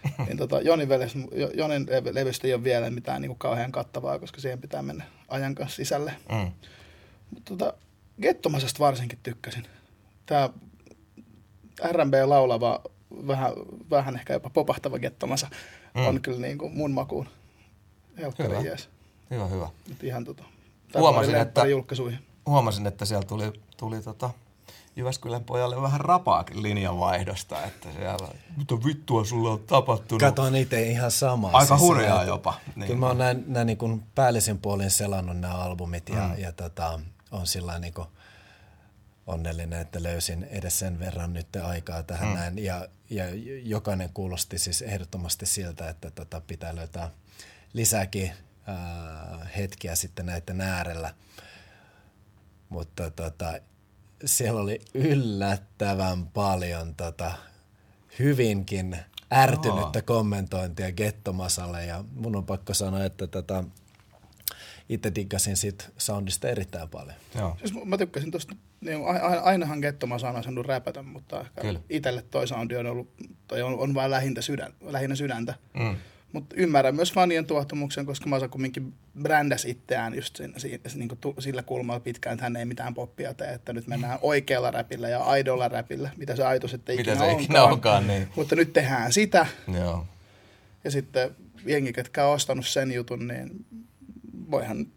niin 0.27 0.37
tota, 0.37 0.61
Jonin, 0.61 0.89
veles, 0.89 1.13
Jonin 1.53 1.85
levy- 1.89 2.13
levystä 2.15 2.47
ei 2.47 2.53
ole 2.53 2.63
vielä 2.63 2.89
mitään 2.89 3.21
niin 3.21 3.29
kuin 3.29 3.39
kauhean 3.39 3.71
kattavaa, 3.71 4.19
koska 4.19 4.41
siihen 4.41 4.61
pitää 4.61 4.81
mennä 4.81 5.03
ajan 5.27 5.55
kanssa 5.55 5.75
sisälle. 5.75 6.13
Mm. 6.31 6.51
Mutta 7.31 7.55
tota, 7.57 7.73
Gettomasesta 8.21 8.79
varsinkin 8.79 9.19
tykkäsin. 9.23 9.67
Tämä 10.25 10.49
R&B 11.91 12.13
laulava, 12.25 12.81
vähän, 13.27 13.53
vähän 13.89 14.15
ehkä 14.15 14.33
jopa 14.33 14.49
popahtava 14.49 14.99
Gettomasa 14.99 15.47
Mm. 15.95 16.05
on 16.07 16.21
kyllä 16.21 16.39
niin 16.39 16.57
kuin 16.57 16.73
mun 16.77 16.91
makuun. 16.91 17.27
Hyvä. 18.39 18.59
Jees. 18.61 18.89
Hyvä, 19.31 19.47
hyvä. 19.47 19.69
Nyt 19.89 20.03
ihan 20.03 20.23
tota, 20.25 20.43
Huomasin, 20.97 21.35
että- 21.35 21.65
julkaisuihin. 21.65 22.19
huomasin, 22.45 22.87
että 22.87 23.05
siellä 23.05 23.25
tuli, 23.25 23.53
tuli 23.77 24.01
tota 24.01 24.29
Jyväskylän 24.95 25.43
pojalle 25.43 25.81
vähän 25.81 26.01
rapaakin 26.01 26.63
linjanvaihdosta, 26.63 27.63
että 27.63 27.89
siellä, 27.91 28.27
mitä 28.57 28.75
vittua 28.85 29.25
sulle 29.25 29.49
on 29.49 29.59
tapahtunut? 29.59 30.19
Katoin 30.19 30.55
itse 30.55 30.83
ihan 30.83 31.11
samaa. 31.11 31.51
Aika 31.53 31.77
hurjaa 31.77 32.21
että- 32.21 32.31
jopa. 32.31 32.53
Niin. 32.75 32.87
Kyllä 32.87 32.99
mä 32.99 33.07
oon 33.07 33.17
näin, 33.17 33.43
näin 33.47 33.67
niin 33.67 33.77
kuin 33.77 34.03
päällisin 34.15 34.59
puolin 34.59 34.91
selannut 34.91 35.37
nämä 35.37 35.53
albumit 35.53 36.09
ja, 36.09 36.27
mm. 36.27 36.37
ja 36.37 36.51
tota, 36.51 36.99
on 37.31 37.47
sillä 37.47 37.79
niin 37.79 37.93
kuin 37.93 38.07
onnellinen, 39.27 39.81
että 39.81 40.03
löysin 40.03 40.43
edes 40.43 40.79
sen 40.79 40.99
verran 40.99 41.33
nyt 41.33 41.55
aikaa 41.63 42.03
tähän 42.03 42.27
mm. 42.27 42.35
näin. 42.35 42.63
Ja, 42.63 42.87
ja 43.09 43.25
jokainen 43.63 44.09
kuulosti 44.13 44.57
siis 44.57 44.81
ehdottomasti 44.81 45.45
siltä, 45.45 45.89
että 45.89 46.11
tota, 46.11 46.41
pitää 46.41 46.75
löytää 46.75 47.09
lisääkin 47.73 48.31
ää, 48.67 49.47
hetkiä 49.57 49.95
sitten 49.95 50.25
näiden 50.25 50.61
äärellä. 50.61 51.13
Mutta 52.69 53.09
tota, 53.11 53.53
siellä 54.25 54.61
oli 54.61 54.79
yllättävän 54.93 56.25
paljon 56.27 56.95
tota, 56.95 57.31
hyvinkin 58.19 58.97
ärtynyttä 59.33 60.01
kommentointia 60.01 60.91
Gettomasalle 60.91 61.85
ja 61.85 62.03
mun 62.15 62.35
on 62.35 62.45
pakko 62.45 62.73
sanoa, 62.73 63.03
että 63.05 63.27
tota, 63.27 63.63
itse 64.89 65.11
diggasin 65.15 65.57
siitä 65.57 65.85
soundista 65.97 66.47
erittäin 66.49 66.89
paljon. 66.89 67.15
Joo. 67.35 67.55
Siis 67.59 67.73
mä 67.85 67.97
tykkäsin 67.97 68.31
tosta, 68.31 68.55
niin 68.81 68.97
a- 69.07 69.27
a- 69.27 69.39
ainahan 69.41 69.79
Gettomasa 69.79 70.29
on 70.29 70.35
osannut 70.35 70.65
räpätä, 70.65 71.03
mutta 71.03 71.41
ehkä 71.41 71.61
Kyllä. 71.61 71.79
itselle 71.89 72.21
toi 72.21 72.47
soundi 72.47 72.75
on 72.75 72.85
ollut, 72.87 73.09
tai 73.47 73.61
on, 73.61 73.79
on 73.79 73.93
vaan 73.93 74.11
lähintä, 74.11 74.41
sydän, 74.41 74.73
lähinnä 74.81 75.15
sydäntä. 75.15 75.53
Mm. 75.73 75.95
Mutta 76.33 76.55
ymmärrän 76.59 76.95
myös 76.95 77.13
fanien 77.13 77.45
tuottamuksen, 77.45 78.05
koska 78.05 78.29
Masa 78.29 78.47
kumminkin 78.47 78.93
brändäs 79.21 79.65
itseään 79.65 80.15
just 80.15 80.35
siinä, 80.35 80.59
siinä, 80.59 80.83
niin 80.95 81.09
tu, 81.21 81.35
sillä 81.39 81.63
kulmalla 81.63 81.99
pitkään, 81.99 82.33
että 82.33 82.43
hän 82.43 82.55
ei 82.55 82.65
mitään 82.65 82.93
poppia 82.93 83.33
tee, 83.33 83.53
että 83.53 83.73
nyt 83.73 83.87
mennään 83.87 84.19
oikealla 84.21 84.71
räpillä 84.71 85.09
ja 85.09 85.23
aidolla 85.23 85.67
räpillä, 85.67 86.09
mitä 86.17 86.35
se 86.35 86.43
aito 86.43 86.67
sitten 86.67 86.95
Mitä 86.97 87.11
ikinä 87.11 87.25
se 87.25 87.31
onkaan. 87.31 87.43
ikinä 87.43 87.63
onkaan, 87.63 88.07
niin. 88.07 88.29
Mutta 88.35 88.55
nyt 88.55 88.73
tehdään 88.73 89.13
sitä, 89.13 89.45
Joo. 89.73 90.05
ja 90.83 90.91
sitten 90.91 91.35
jengi, 91.65 91.93
ketkä 91.93 92.25
on 92.25 92.33
ostanut 92.33 92.67
sen 92.67 92.91
jutun, 92.91 93.27
niin 93.27 93.65
voihan, 94.51 94.87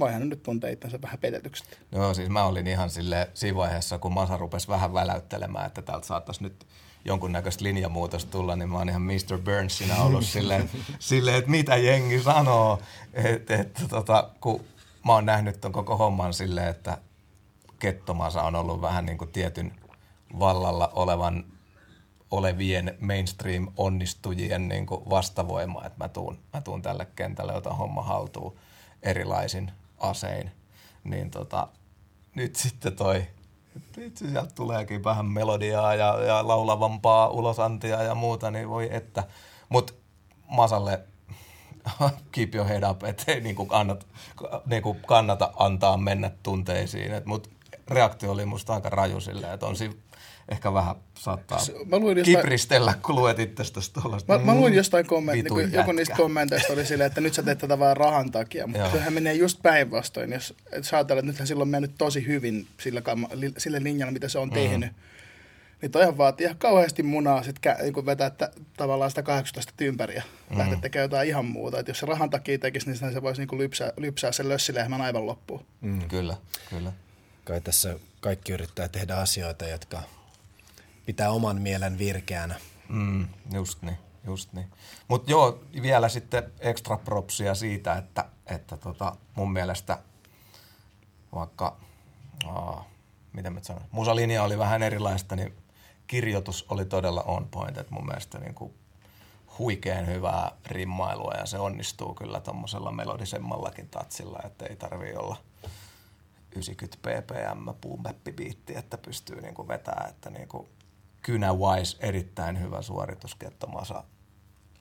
voihan 0.00 0.28
nyt 0.28 0.42
tuntea 0.42 0.70
itsensä 0.70 1.02
vähän 1.02 1.18
petetyksi. 1.18 1.64
Joo, 1.92 2.14
siis 2.14 2.28
mä 2.28 2.44
olin 2.44 2.66
ihan 2.66 2.90
sille 2.90 3.30
siinä 3.34 3.56
vaiheessa, 3.56 3.98
kun 3.98 4.12
Masa 4.14 4.36
rupesi 4.36 4.68
vähän 4.68 4.94
väläyttelemään, 4.94 5.66
että 5.66 5.82
täältä 5.82 6.06
saattaisi 6.06 6.42
nyt 6.42 6.66
jonkunnäköistä 7.04 7.64
linjamuutosta 7.64 8.30
tulla, 8.30 8.56
niin 8.56 8.68
mä 8.68 8.78
oon 8.78 8.88
ihan 8.88 9.02
Mr. 9.02 9.38
Burnsina 9.44 9.96
ollut 9.96 10.24
silleen, 10.24 10.70
silleen 10.98 11.36
että 11.36 11.50
mitä 11.50 11.76
jengi 11.76 12.22
sanoo. 12.22 12.78
Että 13.12 13.56
et, 13.56 13.84
tota, 13.88 14.30
kun 14.40 14.64
mä 15.06 15.12
oon 15.12 15.26
nähnyt 15.26 15.60
ton 15.60 15.72
koko 15.72 15.96
homman 15.96 16.34
silleen, 16.34 16.68
että 16.68 16.98
Kettomasa 17.78 18.42
on 18.42 18.54
ollut 18.54 18.80
vähän 18.80 19.06
niin 19.06 19.18
kuin 19.18 19.32
tietyn 19.32 19.72
vallalla 20.38 20.90
olevan 20.94 21.44
olevien 22.30 22.98
mainstream-onnistujien 23.00 24.68
niin 24.68 24.86
kuin 24.86 25.10
vastavoima, 25.10 25.84
että 25.84 26.04
mä 26.04 26.08
tuun, 26.08 26.38
mä 26.52 26.60
tuun 26.60 26.82
tälle 26.82 27.06
kentälle, 27.16 27.54
otan 27.54 27.76
homma 27.76 28.02
haltuun 28.02 28.56
erilaisin 29.02 29.70
asein. 29.98 30.50
Niin 31.04 31.30
tota, 31.30 31.68
nyt 32.34 32.56
sitten 32.56 32.96
toi, 32.96 33.26
itse 33.98 34.28
sieltä 34.28 34.54
tuleekin 34.54 35.04
vähän 35.04 35.26
melodiaa 35.26 35.94
ja, 35.94 36.24
ja 36.24 36.48
laulavampaa 36.48 37.28
ulosantia 37.28 38.02
ja 38.02 38.14
muuta, 38.14 38.50
niin 38.50 38.68
voi 38.68 38.88
että. 38.92 39.24
Mutta 39.68 39.92
Masalle 40.50 41.00
keep 42.32 42.54
your 42.54 42.68
head 42.68 42.90
up, 42.90 43.04
ettei 43.04 43.40
niinku 43.40 43.66
kannata, 43.66 44.06
niinku 44.66 44.94
kannata 45.06 45.52
antaa 45.56 45.96
mennä 45.96 46.30
tunteisiin. 46.42 47.12
Mutta 47.24 47.50
reaktio 47.88 48.32
oli 48.32 48.44
musta 48.44 48.74
aika 48.74 48.90
raju 48.90 49.20
silleen, 49.20 49.54
että 49.54 49.66
on 49.66 49.76
siinä 49.76 49.94
ehkä 50.48 50.72
vähän 50.74 50.94
saattaa 51.18 51.58
mä 51.86 51.98
luin 51.98 52.18
jostain- 52.18 52.36
kipristellä, 52.36 52.94
kun 53.02 53.14
luet 53.16 53.38
itsestäsi 53.38 53.92
tuollaista. 53.92 54.38
Mä, 54.38 54.44
mä 54.44 54.54
luin 54.54 54.74
jostain 54.74 55.06
kommenttia, 55.06 55.44
Vitun 55.44 55.58
niin 55.58 55.72
joku 55.72 55.92
niistä 55.92 56.16
kommenteista 56.16 56.72
oli 56.72 56.86
silleen, 56.86 57.06
että 57.06 57.20
nyt 57.20 57.34
sä 57.34 57.42
teet 57.42 57.58
tätä 57.58 57.78
vaan 57.78 57.96
rahan 57.96 58.30
takia, 58.32 58.66
mutta 58.66 58.90
sehän 58.90 59.12
menee 59.12 59.34
just 59.34 59.62
päinvastoin, 59.62 60.32
jos 60.32 60.54
et 60.72 60.84
sä 60.84 60.96
ajatellaan, 60.96 61.20
että 61.24 61.32
nythän 61.32 61.46
silloin 61.46 61.66
on 61.66 61.70
mennyt 61.70 61.94
tosi 61.98 62.26
hyvin 62.26 62.66
sillä, 62.80 63.02
sillä 63.58 63.82
linjalla, 63.82 64.12
mitä 64.12 64.28
se 64.28 64.38
on 64.38 64.48
Mm. 64.48 64.54
tehnyt. 64.54 64.92
Niin 65.82 65.92
toihan 65.92 66.18
vaatii 66.18 66.44
ihan 66.44 66.58
kauheasti 66.58 67.02
munaa 67.02 67.42
sit 67.42 67.56
kä- 67.66 67.82
niin 67.82 68.06
vetää 68.06 68.30
tä- 68.30 68.50
tavallaan 68.76 69.10
sitä 69.10 69.22
18 69.22 69.72
tympäriä, 69.76 70.22
mm. 70.50 70.58
lähteä 70.58 70.78
tekemään 70.80 71.04
jotain 71.04 71.28
ihan 71.28 71.44
muuta. 71.44 71.78
Et 71.78 71.88
jos 71.88 71.98
se 71.98 72.06
rahan 72.06 72.30
takia 72.30 72.58
tekisi, 72.58 72.86
niin 72.86 73.12
se 73.12 73.22
voisi 73.22 73.46
niin 73.46 73.58
lypsää, 73.58 73.92
lypsää 73.96 74.32
sen 74.32 74.48
lössilehmän 74.48 75.00
aivan 75.00 75.26
loppuun. 75.26 75.66
Mm. 75.80 76.08
Kyllä, 76.08 76.36
kyllä. 76.70 76.92
Kai 77.44 77.60
tässä 77.60 77.94
kaikki 78.20 78.52
yrittää 78.52 78.88
tehdä 78.88 79.16
asioita, 79.16 79.66
jotka 79.68 80.02
pitää 81.06 81.30
oman 81.30 81.62
mielen 81.62 81.98
virkeänä. 81.98 82.54
Mm, 82.88 83.28
just 83.52 83.82
niin, 83.82 83.98
just 84.26 84.52
niin. 84.52 84.70
Mutta 85.08 85.30
joo, 85.30 85.64
vielä 85.82 86.08
sitten 86.08 86.52
extra 86.60 86.96
propsia 86.96 87.54
siitä, 87.54 87.96
että, 87.96 88.24
että 88.46 88.76
tota, 88.76 89.16
mun 89.34 89.52
mielestä 89.52 89.98
vaikka, 91.34 91.76
aa, 92.46 92.84
miten 93.32 93.52
mä 93.52 93.60
sanon, 93.62 93.84
musalinja 93.90 94.42
oli 94.42 94.58
vähän 94.58 94.82
erilaista, 94.82 95.36
niin 95.36 95.54
kirjoitus 96.06 96.66
oli 96.68 96.84
todella 96.84 97.22
on 97.22 97.48
point. 97.48 97.78
Et 97.78 97.90
mun 97.90 98.06
mielestä 98.06 98.38
niin 98.38 98.54
kuin 98.54 98.74
huikean 99.58 100.06
hyvää 100.06 100.52
rimmailua 100.66 101.34
ja 101.38 101.46
se 101.46 101.58
onnistuu 101.58 102.14
kyllä 102.14 102.40
tuommoisella 102.40 102.92
melodisemmallakin 102.92 103.88
tatsilla, 103.88 104.40
että 104.44 104.66
ei 104.66 104.76
tarvii 104.76 105.14
olla 105.14 105.36
90 106.56 106.96
ppm 107.02 107.80
puumäppibiitti, 107.80 108.76
että 108.76 108.98
pystyy 108.98 109.40
niinku 109.40 109.68
vetämään, 109.68 110.10
että 110.10 110.30
niinku 110.30 110.68
kynä 111.24 111.54
wise 111.54 111.96
erittäin 112.00 112.60
hyvä 112.60 112.82
suoritus 112.82 113.34
Kettomasa 113.34 114.04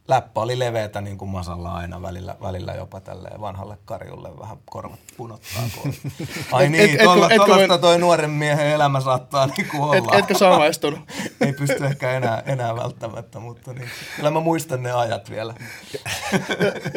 läppä 0.07 0.41
oli 0.41 0.59
leveätä 0.59 1.01
niin 1.01 1.17
kuin 1.17 1.31
Masalla 1.31 1.73
aina 1.73 2.01
välillä, 2.01 2.35
välillä 2.41 2.73
jopa 2.73 2.99
tälleen 2.99 3.41
vanhalle 3.41 3.77
karjulle 3.85 4.39
vähän 4.39 4.57
korvat 4.65 4.99
punottaa. 5.17 5.63
Kun... 5.81 5.93
Ai 6.51 6.69
niin, 6.69 6.89
et, 6.89 7.03
tuolla, 7.03 7.29
et, 7.29 7.35
tuollaista 7.45 7.77
toi 7.77 7.99
nuoren 7.99 8.29
miehen 8.29 8.67
elämä 8.67 9.01
saattaa 9.01 9.47
niin 9.47 9.67
kuin 9.69 9.81
olla. 9.81 10.13
Et, 10.13 10.19
etkö 10.19 10.33
samaistunut? 10.33 10.99
Ei 11.45 11.53
pysty 11.53 11.85
ehkä 11.85 12.11
enää, 12.11 12.43
enää 12.45 12.75
välttämättä, 12.75 13.39
mutta 13.39 13.73
niin, 13.73 13.89
kyllä 14.15 14.31
mä 14.31 14.39
muistan 14.39 14.83
ne 14.83 14.91
ajat 14.91 15.29
vielä. 15.29 15.53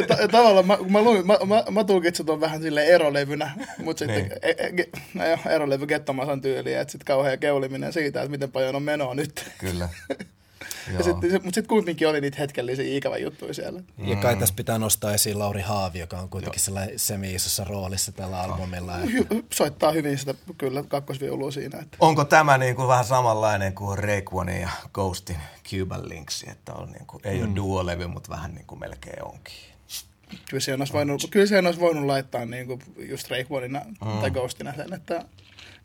Ta- 0.08 0.28
tavallaan 0.30 0.66
mä, 0.66 0.78
mä, 0.88 1.02
luin, 1.02 1.26
mä, 1.26 1.38
mä, 1.46 1.64
mä 1.70 1.84
tulkitsin 1.84 2.26
ton 2.26 2.40
vähän 2.40 2.62
sille 2.62 2.84
erolevynä, 2.84 3.50
mutta 3.84 3.98
sitten 3.98 4.22
niin. 4.22 4.32
e, 4.42 4.50
e, 4.50 4.86
no 5.14 5.26
joo, 5.26 5.38
erolevy 5.46 5.86
Gettomasan 5.86 6.40
tyyliä, 6.40 6.80
että 6.80 6.92
sitten 6.92 7.06
kauhean 7.06 7.38
keuliminen 7.38 7.92
siitä, 7.92 8.20
että 8.22 8.30
miten 8.30 8.52
paljon 8.52 8.76
on 8.76 8.82
menoa 8.82 9.14
nyt. 9.14 9.52
Kyllä. 9.58 9.88
Ja 10.98 11.04
sit, 11.04 11.14
mutta 11.14 11.30
sitten 11.30 11.66
kuitenkin 11.66 12.08
oli 12.08 12.20
niitä 12.20 12.36
hetkellisiä 12.38 12.96
ikävä 12.96 13.18
juttuja 13.18 13.54
siellä. 13.54 13.82
Mm. 13.96 14.08
Ja 14.08 14.16
kai 14.16 14.36
tässä 14.36 14.54
pitää 14.54 14.78
nostaa 14.78 15.14
esiin 15.14 15.38
Lauri 15.38 15.62
Haavi, 15.62 15.98
joka 15.98 16.18
on 16.18 16.28
kuitenkin 16.28 16.60
sellainen 16.60 16.98
semi-isossa 16.98 17.64
roolissa 17.64 18.12
tällä 18.12 18.40
albumilla. 18.40 18.98
Että... 18.98 19.34
Soittaa 19.52 19.92
hyvin 19.92 20.18
sitä 20.18 20.34
kyllä 20.58 20.82
kakkosviulua 20.82 21.50
siinä. 21.50 21.78
Että. 21.78 21.96
Onko 22.00 22.24
tämä 22.24 22.58
niin 22.58 22.76
kuin 22.76 22.88
vähän 22.88 23.04
samanlainen 23.04 23.74
kuin 23.74 23.98
Rayquanin 23.98 24.60
ja 24.60 24.70
Ghostin 24.92 25.36
Cuban 25.70 26.08
Linksi, 26.08 26.50
että 26.50 26.72
on 26.72 26.92
niin 26.92 27.06
kuin, 27.06 27.20
ei 27.24 27.38
mm. 27.38 27.44
ole 27.44 27.56
duo-levy, 27.56 28.06
mutta 28.06 28.30
vähän 28.30 28.54
niin 28.54 28.66
kuin 28.66 28.78
melkein 28.78 29.24
onkin? 29.24 29.54
Kyllä 30.50 30.60
siihen 30.60 30.80
olisi 30.80 30.92
voinut, 30.92 31.22
kyllä 31.30 31.46
siihen 31.46 31.66
olisi 31.66 31.80
voinut 31.80 32.06
laittaa 32.06 32.44
niin 32.44 32.66
kuin 32.66 32.80
just 32.98 33.30
Rayquanina 33.30 33.80
mm. 33.80 34.20
tai 34.20 34.30
Ghostina 34.30 34.74
sen, 34.76 34.92
että 34.92 35.24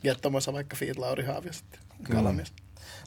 Gettomassa 0.01 0.53
vaikka 0.53 0.75
Feed 0.75 0.97
Lauri 0.97 1.25
Haavi 1.25 1.53
sitten. 1.53 1.79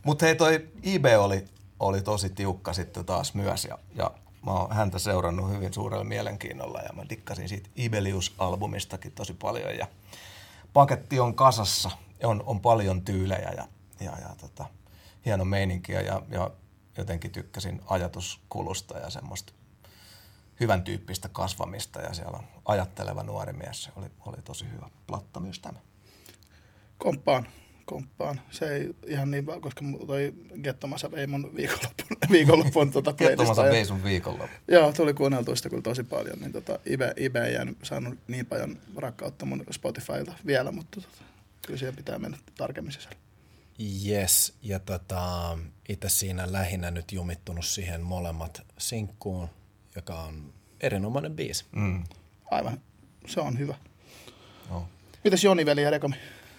Mutta 0.05 0.27
hei 0.27 0.35
toi 0.35 0.69
IB 0.83 1.05
oli 1.19 1.45
oli 1.81 2.03
tosi 2.03 2.31
tiukka 2.31 2.73
sitten 2.73 3.05
taas 3.05 3.35
myös 3.35 3.65
ja, 3.65 3.79
ja 3.95 4.11
mä 4.47 4.53
oon 4.53 4.73
häntä 4.73 4.99
seurannut 4.99 5.51
hyvin 5.51 5.75
suurella 5.75 6.05
mielenkiinnolla 6.05 6.81
ja 6.81 6.93
mä 6.93 7.09
dikkasin 7.09 7.49
siitä 7.49 7.71
Ibelius-albumistakin 7.77 9.13
tosi 9.15 9.35
paljon 9.35 9.77
ja 9.77 9.87
paketti 10.73 11.21
on 11.21 11.35
kasassa, 11.35 11.91
on, 12.23 12.43
on 12.47 12.61
paljon 12.61 13.03
tyylejä 13.03 13.51
ja, 13.57 13.69
ja, 14.01 14.19
ja 14.21 14.35
tota, 14.41 14.65
hieno 15.25 15.45
meininkiä 15.45 16.01
ja, 16.01 16.23
ja 16.31 16.51
jotenkin 16.99 17.31
tykkäsin 17.31 17.81
ajatuskulusta 17.87 18.99
ja 18.99 19.11
semmoista 19.11 19.53
hyvän 20.61 20.83
tyyppistä 20.83 21.29
kasvamista 21.29 22.01
ja 22.01 22.15
siellä 22.15 22.39
on 22.39 22.45
ajatteleva 22.65 23.23
nuori 23.23 23.53
mies. 23.53 23.85
Se 23.85 23.91
oli, 23.97 24.07
oli 24.27 24.43
tosi 24.45 24.71
hyvä 24.73 24.91
platta 25.07 25.41
myös 25.41 25.59
tämä. 25.59 25.79
Komppaan 26.99 27.47
komppaan. 27.85 28.41
Se 28.51 28.77
ei 28.77 28.91
ihan 29.07 29.31
niin, 29.31 29.47
koska 29.61 29.85
toi 30.07 30.35
Gettomasa 30.63 31.11
vei 31.17 31.27
mun 31.27 31.57
viikonloppun, 31.57 32.17
viikonloppun 32.31 32.93
tuota 32.93 33.13
Gettomasa 33.13 33.63
vei 33.63 33.85
sun 33.85 34.05
viikonloppu. 34.05 34.57
Joo, 34.69 34.93
tuli 34.93 35.15
kuunneltu 35.15 35.57
sitä 35.57 35.69
kyllä 35.69 35.83
tosi 35.83 36.05
paljon. 36.05 36.39
Niin 36.39 36.53
tota, 36.53 36.79
Ibe, 36.87 37.13
Ibe 37.17 37.45
ei 37.45 37.55
jäänyt, 37.55 37.79
saanut 37.83 38.19
niin 38.29 38.47
paljon 38.47 38.79
rakkautta 38.97 39.47
mun 39.47 39.65
Spotifylta 39.71 40.33
vielä, 40.47 40.73
mutta 40.73 41.01
tota, 41.01 41.25
kyllä 41.67 41.79
siihen 41.79 41.97
pitää 41.97 42.19
mennä 42.19 42.39
tarkemmin 42.57 42.93
sisällä. 42.93 43.17
Yes, 44.07 44.55
ja 44.63 44.79
tota, 44.79 45.59
itse 45.89 46.09
siinä 46.09 46.53
lähinnä 46.53 46.91
nyt 46.91 47.13
jumittunut 47.13 47.65
siihen 47.65 48.01
molemmat 48.01 48.63
sinkkuun, 48.79 49.49
joka 49.97 50.15
on 50.15 50.53
erinomainen 50.81 51.37
biisi. 51.37 51.65
Mm. 51.73 52.05
Aivan, 52.51 52.81
se 53.27 53.41
on 53.41 53.59
hyvä. 53.59 53.75
No. 54.71 54.89
Mitäs 55.25 55.45
Joni 55.45 55.67
veli 55.67 55.83
ja 55.83 55.91
Rekomi? 55.91 56.17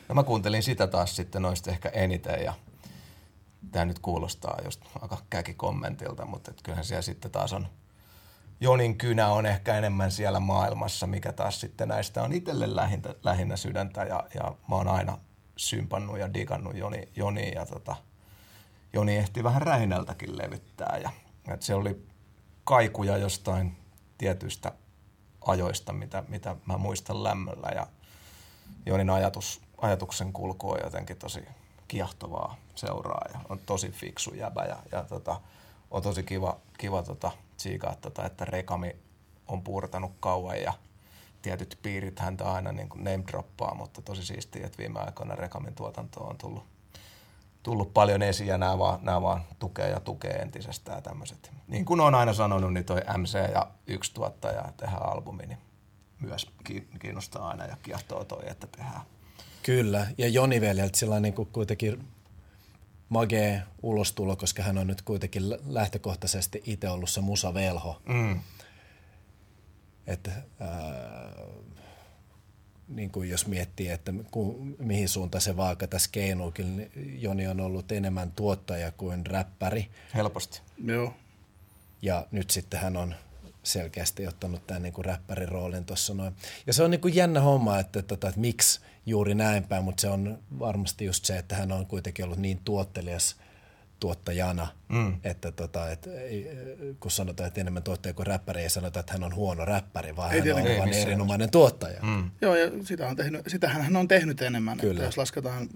No 0.10 0.16
mä 0.16 0.24
kuuntelin 0.24 0.64
sitä 0.64 0.88
taas 0.88 1.16
sitten 1.16 1.42
noista 1.42 1.72
ehkä 1.72 1.90
eniten 1.90 2.44
ja 2.44 2.54
tämä 3.72 3.86
nyt 3.86 4.00
kuulostaa 4.00 4.60
just 4.64 4.82
aika 5.02 5.18
kommentilta, 5.58 6.26
mutta 6.26 6.52
et 6.52 6.62
kyllähän 6.62 6.86
siellä 6.86 7.02
sitten 7.02 7.32
taas 7.32 7.54
on 7.54 7.68
Jonin 8.60 8.98
kynä 8.98 9.28
on 9.28 9.46
ehkä 9.46 9.78
enemmän 9.78 10.12
siellä 10.12 10.40
maailmassa, 10.40 11.08
mikä 11.08 11.32
taas 11.32 11.62
sitten 11.62 11.88
näistä 11.88 12.24
on 12.24 12.34
itselle 12.34 12.76
lähinnä, 12.76 13.16
lähinnä 13.24 13.58
sydäntä 13.58 14.04
ja, 14.04 14.24
ja 14.34 14.56
mä 14.70 14.76
oon 14.76 14.88
aina 14.88 15.18
sympannut 15.58 16.20
ja 16.20 16.34
digannut 16.34 16.76
Joni, 16.76 17.10
Joni 17.16 17.52
ja 17.56 17.66
tota, 17.66 17.96
Joni 18.94 19.18
ehti 19.18 19.44
vähän 19.44 19.62
rähinältäkin 19.62 20.38
levittää 20.38 21.00
ja 21.04 21.10
et 21.54 21.62
se 21.62 21.76
oli 21.76 22.06
kaikuja 22.64 23.18
jostain 23.18 23.78
tietyistä 24.18 24.72
ajoista, 25.42 25.94
mitä, 25.94 26.24
mitä 26.28 26.56
mä 26.66 26.78
muistan 26.78 27.24
lämmöllä 27.24 27.68
ja 27.76 27.88
Jonin 28.86 29.10
ajatus 29.10 29.62
ajatuksen 29.78 30.34
kulku 30.34 30.72
on 30.72 30.80
jotenkin 30.84 31.18
tosi 31.18 31.46
kiehtovaa 31.88 32.56
seuraa 32.76 33.26
ja 33.34 33.40
on 33.50 33.60
tosi 33.60 33.90
fiksu 33.90 34.34
jäbä 34.34 34.64
ja, 34.66 34.78
ja 34.92 35.04
tota, 35.04 35.42
on 35.92 36.02
tosi 36.02 36.24
kiva, 36.24 36.58
kiva 36.78 37.04
tota, 37.04 37.32
tsiikaa, 37.58 37.96
tota, 37.96 38.26
että 38.26 38.46
Rekami 38.46 38.96
on 39.48 39.62
puurtanut 39.62 40.12
kauan 40.20 40.62
ja 40.62 40.74
tietyt 41.42 41.80
piirit 41.84 42.20
häntä 42.20 42.52
aina 42.52 42.72
niin 42.72 42.90
kuin 42.90 43.04
name 43.04 43.24
droppaa, 43.28 43.76
mutta 43.76 44.02
tosi 44.02 44.26
siistiä, 44.26 44.66
että 44.66 44.78
viime 44.78 45.00
aikoina 45.00 45.36
Rekamin 45.36 45.76
tuotanto 45.76 46.20
on 46.20 46.38
tullut, 46.38 46.64
tullut 47.64 47.94
paljon 47.94 48.22
esiin 48.22 48.48
ja 48.48 48.58
nämä 48.58 48.80
vaan, 48.80 49.00
nämä 49.02 49.22
vaan 49.22 49.44
tukee 49.60 49.90
ja 49.90 50.00
tukee 50.00 50.32
entisestään 50.32 51.04
tämmöiset. 51.04 51.52
Niin 51.68 51.86
kuin 51.86 52.00
on 52.00 52.16
aina 52.16 52.34
sanonut, 52.34 52.74
niin 52.74 52.86
toi 52.86 53.02
MC 53.18 53.34
ja 53.54 53.68
yksi 53.88 54.14
tuottaja 54.14 54.72
tehdään 54.78 55.10
albumi, 55.10 55.46
niin 55.46 55.60
myös 56.20 56.52
kiinnostaa 57.00 57.48
aina 57.48 57.66
ja 57.66 57.78
kiehtoo 57.84 58.24
toi, 58.24 58.44
että 58.46 58.68
tehdään 58.68 59.02
Kyllä, 59.66 60.08
ja 60.18 60.28
Joni 60.28 60.62
Veljeltä 60.62 60.98
sillä 60.98 61.20
niin 61.20 61.34
kuin 61.34 61.50
kuitenkin 61.52 62.08
magee 63.10 63.64
ulostulo, 63.84 64.36
koska 64.36 64.64
hän 64.64 64.78
on 64.78 64.88
nyt 64.88 65.02
kuitenkin 65.02 65.50
lähtökohtaisesti 65.66 66.64
itse 66.66 66.90
ollut 66.90 67.10
se 67.10 67.22
musavelho. 67.22 68.02
Mm. 68.06 68.40
Että, 70.08 70.32
äh, 70.32 70.70
niin 72.88 73.12
kuin 73.12 73.30
jos 73.30 73.48
miettii, 73.48 73.88
että 73.88 74.14
ku, 74.32 74.68
mihin 74.80 75.10
suuntaan 75.10 75.42
se 75.42 75.58
vaaka 75.58 75.88
tässä 75.88 76.10
keinuukin, 76.12 76.78
niin 76.78 77.22
Joni 77.22 77.48
on 77.48 77.60
ollut 77.60 77.92
enemmän 77.92 78.32
tuottaja 78.32 78.92
kuin 78.92 79.26
räppäri. 79.26 79.90
Helposti. 80.16 80.62
Joo. 80.86 81.14
Ja 82.02 82.28
nyt 82.32 82.50
sitten 82.50 82.80
hän 82.80 82.98
on 82.98 83.16
selkeästi 83.66 84.28
ottanut 84.28 84.68
tämän 84.68 84.84
niin 84.84 84.94
kuin 84.94 85.06
räppärin 85.06 85.50
roolin 85.50 85.86
tuossa 85.86 86.14
noin. 86.14 86.34
Ja 86.68 86.74
se 86.74 86.84
on 86.84 86.92
niin 86.92 87.02
kuin 87.02 87.16
jännä 87.16 87.42
homma, 87.42 87.80
että, 87.80 88.00
että, 88.00 88.14
että, 88.14 88.28
että 88.28 88.42
miksi 88.42 88.80
juuri 89.06 89.36
näin 89.36 89.64
päin, 89.64 89.84
mutta 89.84 90.02
se 90.02 90.08
on 90.08 90.40
varmasti 90.60 91.06
just 91.06 91.26
se, 91.26 91.38
että 91.38 91.56
hän 91.56 91.72
on 91.72 91.86
kuitenkin 91.86 92.26
ollut 92.26 92.40
niin 92.40 92.62
tuottelias 92.66 93.36
tuottajana, 94.00 94.68
mm. 94.90 95.18
että 95.24 95.52
tota, 95.52 95.90
et, 95.90 96.10
kun 97.00 97.12
sanotaan, 97.12 97.48
että 97.48 97.62
enemmän 97.62 97.84
tuottaja 97.84 98.14
kuin 98.14 98.28
räppäri, 98.28 98.62
ei 98.62 98.70
sanota, 98.70 99.00
että 99.00 99.14
hän 99.14 99.24
on 99.24 99.36
huono 99.36 99.66
räppäri, 99.66 100.16
vaan 100.16 100.34
ei 100.34 100.40
hän 100.40 100.58
on 100.58 100.78
vain 100.78 100.94
erinomainen 100.94 101.52
tuottaja. 101.52 102.02
Mm. 102.02 102.32
Joo, 102.42 102.56
ja 102.56 102.72
sitä 102.84 103.08
on 103.08 103.16
tehnyt, 103.16 103.42
sitähän 103.48 103.82
hän 103.82 103.96
on 103.96 104.08
tehnyt 104.08 104.42
enemmän. 104.42 104.78
Kyllä. 104.78 104.94
Että 104.94 105.04
jos 105.04 105.18
lasketaan 105.18 105.70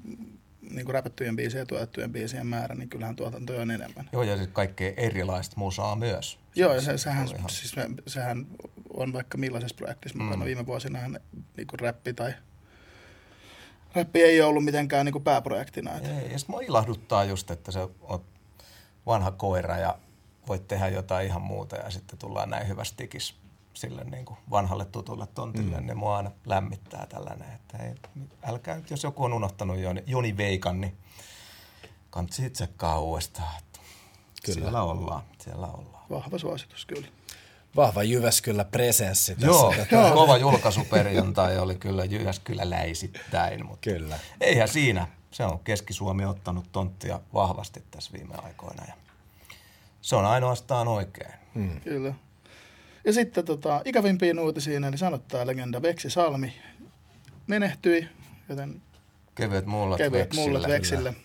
niin 0.69 0.85
kuin 0.85 0.93
räpättyjen 0.93 1.35
biisien 1.35 1.59
ja 1.59 1.65
tuotettujen 1.65 2.11
biisien 2.11 2.47
määrä, 2.47 2.75
niin 2.75 2.89
kyllähän 2.89 3.15
tuotanto 3.15 3.53
on 3.53 3.71
enemmän. 3.71 4.09
Joo, 4.13 4.23
ja 4.23 4.35
sitten 4.35 4.53
kaikkea 4.53 4.93
erilaista 4.97 5.55
musaa 5.57 5.95
myös. 5.95 6.39
Joo, 6.55 6.73
ja 6.73 6.81
se, 6.81 6.97
sehän, 6.97 7.27
ihan... 7.27 7.49
siis 7.49 7.75
me, 7.75 7.89
sehän 8.07 8.47
on 8.93 9.13
vaikka 9.13 9.37
millaisessa 9.37 9.75
projektissa 9.75 10.17
mukana. 10.17 10.43
Mm. 10.43 10.45
Viime 10.45 10.65
vuosina 10.65 10.99
niin 11.57 11.67
kuin 11.67 11.79
räppi 11.79 12.13
tai 12.13 12.33
räppi 13.95 14.23
ei 14.23 14.41
ollut 14.41 14.65
mitenkään 14.65 15.05
niin 15.05 15.13
kuin 15.13 15.23
pääprojektina. 15.23 15.95
Että. 15.95 16.09
Ei, 16.09 16.31
ja 16.31 16.39
sitten 16.39 16.53
mua 16.53 16.61
ilahduttaa 16.61 17.23
just, 17.23 17.51
että 17.51 17.71
se 17.71 17.79
on 18.01 18.23
vanha 19.05 19.31
koira 19.31 19.77
ja 19.77 19.97
voit 20.47 20.67
tehdä 20.67 20.87
jotain 20.87 21.27
ihan 21.27 21.41
muuta 21.41 21.75
ja 21.75 21.89
sitten 21.89 22.19
tullaan 22.19 22.49
näin 22.49 22.67
hyvästi 22.67 22.97
tikis 22.97 23.35
sille 23.79 24.03
niin 24.03 24.25
kuin 24.25 24.37
vanhalle 24.49 24.85
tutulle 24.85 25.27
tontille, 25.27 25.79
mm. 25.79 25.85
niin 25.85 25.97
mua 25.97 26.17
aina 26.17 26.31
lämmittää 26.45 27.05
tällainen, 27.05 27.51
että 27.51 27.77
ei, 27.77 27.95
älkää 28.43 28.75
nyt, 28.75 28.89
jos 28.89 29.03
joku 29.03 29.23
on 29.23 29.33
unohtanut 29.33 29.79
Joni, 29.79 30.03
Joni 30.07 30.37
Veikan, 30.37 30.81
niin 30.81 30.97
kannattaa 32.09 32.49
tsekkaa 32.49 32.99
uudestaan. 32.99 33.61
Kyllä. 34.45 34.59
Siellä 34.59 34.83
ollaan, 34.83 35.21
siellä 35.41 35.67
ollaan. 35.67 36.03
Vahva 36.09 36.37
suositus 36.37 36.85
kyllä. 36.85 37.07
Vahva 37.75 38.03
Jyväskylä 38.03 38.65
presenssi 38.65 39.35
tässä. 39.35 39.47
Joo, 39.47 39.73
joo. 39.91 40.13
kova 40.13 40.37
julkaisuperjantai 40.37 41.57
oli 41.57 41.75
kyllä 41.75 42.05
Jyväskyläläisittäin, 42.05 43.65
mutta 43.65 43.89
kyllä. 43.89 44.19
eihän 44.41 44.67
siinä. 44.67 45.07
Se 45.31 45.45
on 45.45 45.59
Keski-Suomi 45.59 46.25
ottanut 46.25 46.71
tonttia 46.71 47.19
vahvasti 47.33 47.83
tässä 47.91 48.11
viime 48.13 48.35
aikoina 48.43 48.83
ja 48.87 48.93
se 50.01 50.15
on 50.15 50.25
ainoastaan 50.25 50.87
oikein. 50.87 51.33
Mm. 51.53 51.81
Kyllä. 51.81 52.13
Ja 53.05 53.13
sitten 53.13 53.45
tota, 53.45 53.81
ikävimpiin 53.85 54.39
uutisiin, 54.39 54.83
eli 54.83 54.97
sanottaa 54.97 55.47
legenda 55.47 55.81
Veksi 55.81 56.09
Salmi 56.09 56.53
menehtyi, 57.47 58.09
joten 58.49 58.81
kevyet 59.35 59.65
mullat 59.65 59.97
kevyet 59.97 60.21
Veksille. 60.21 60.47
Mullat 60.47 60.67
veksille. 60.67 61.15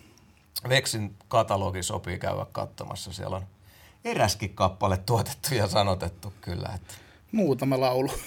Veksin 0.68 1.16
katalogi 1.28 1.82
sopii 1.82 2.18
käydä 2.18 2.46
katsomassa. 2.52 3.12
Siellä 3.12 3.36
on 3.36 3.46
eräskin 4.04 4.54
kappale 4.54 4.96
tuotettu 4.96 5.54
ja 5.54 5.66
sanotettu 5.66 6.32
kyllä. 6.40 6.68
Että... 6.74 6.94
Muutama 7.32 7.80
laulu. 7.80 8.10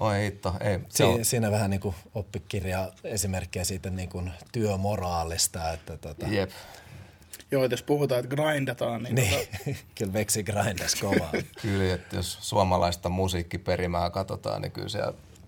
Oi 0.00 0.22
hitto, 0.22 0.54
ei. 0.60 0.80
Se 0.88 1.04
on... 1.04 1.24
Siinä 1.24 1.50
vähän 1.50 1.70
niin 1.70 1.80
kuin 1.80 1.94
oppikirja 2.14 2.92
esimerkkejä 3.04 3.64
siitä 3.64 3.90
niin 3.90 4.08
kuin 4.08 4.32
työmoraalista. 4.52 5.72
Että 5.72 5.96
tota... 5.96 6.26
Jep. 6.26 6.50
Joo, 7.50 7.64
että 7.64 7.72
jos 7.72 7.82
puhutaan, 7.82 8.24
että 8.24 8.36
grindataan, 8.36 9.02
niin, 9.02 9.14
Niin, 9.14 9.30
tota, 9.30 9.70
kyllä 9.98 10.12
Veksi 10.12 10.42
grindas 10.42 10.94
kovaa. 10.94 11.32
Kyllä, 11.62 11.94
että 11.94 12.16
jos 12.16 12.38
suomalaista 12.40 13.08
musiikkiperimää 13.08 14.10
katsotaan, 14.10 14.62
niin 14.62 14.72
kyllä 14.72 14.88
se 14.88 15.00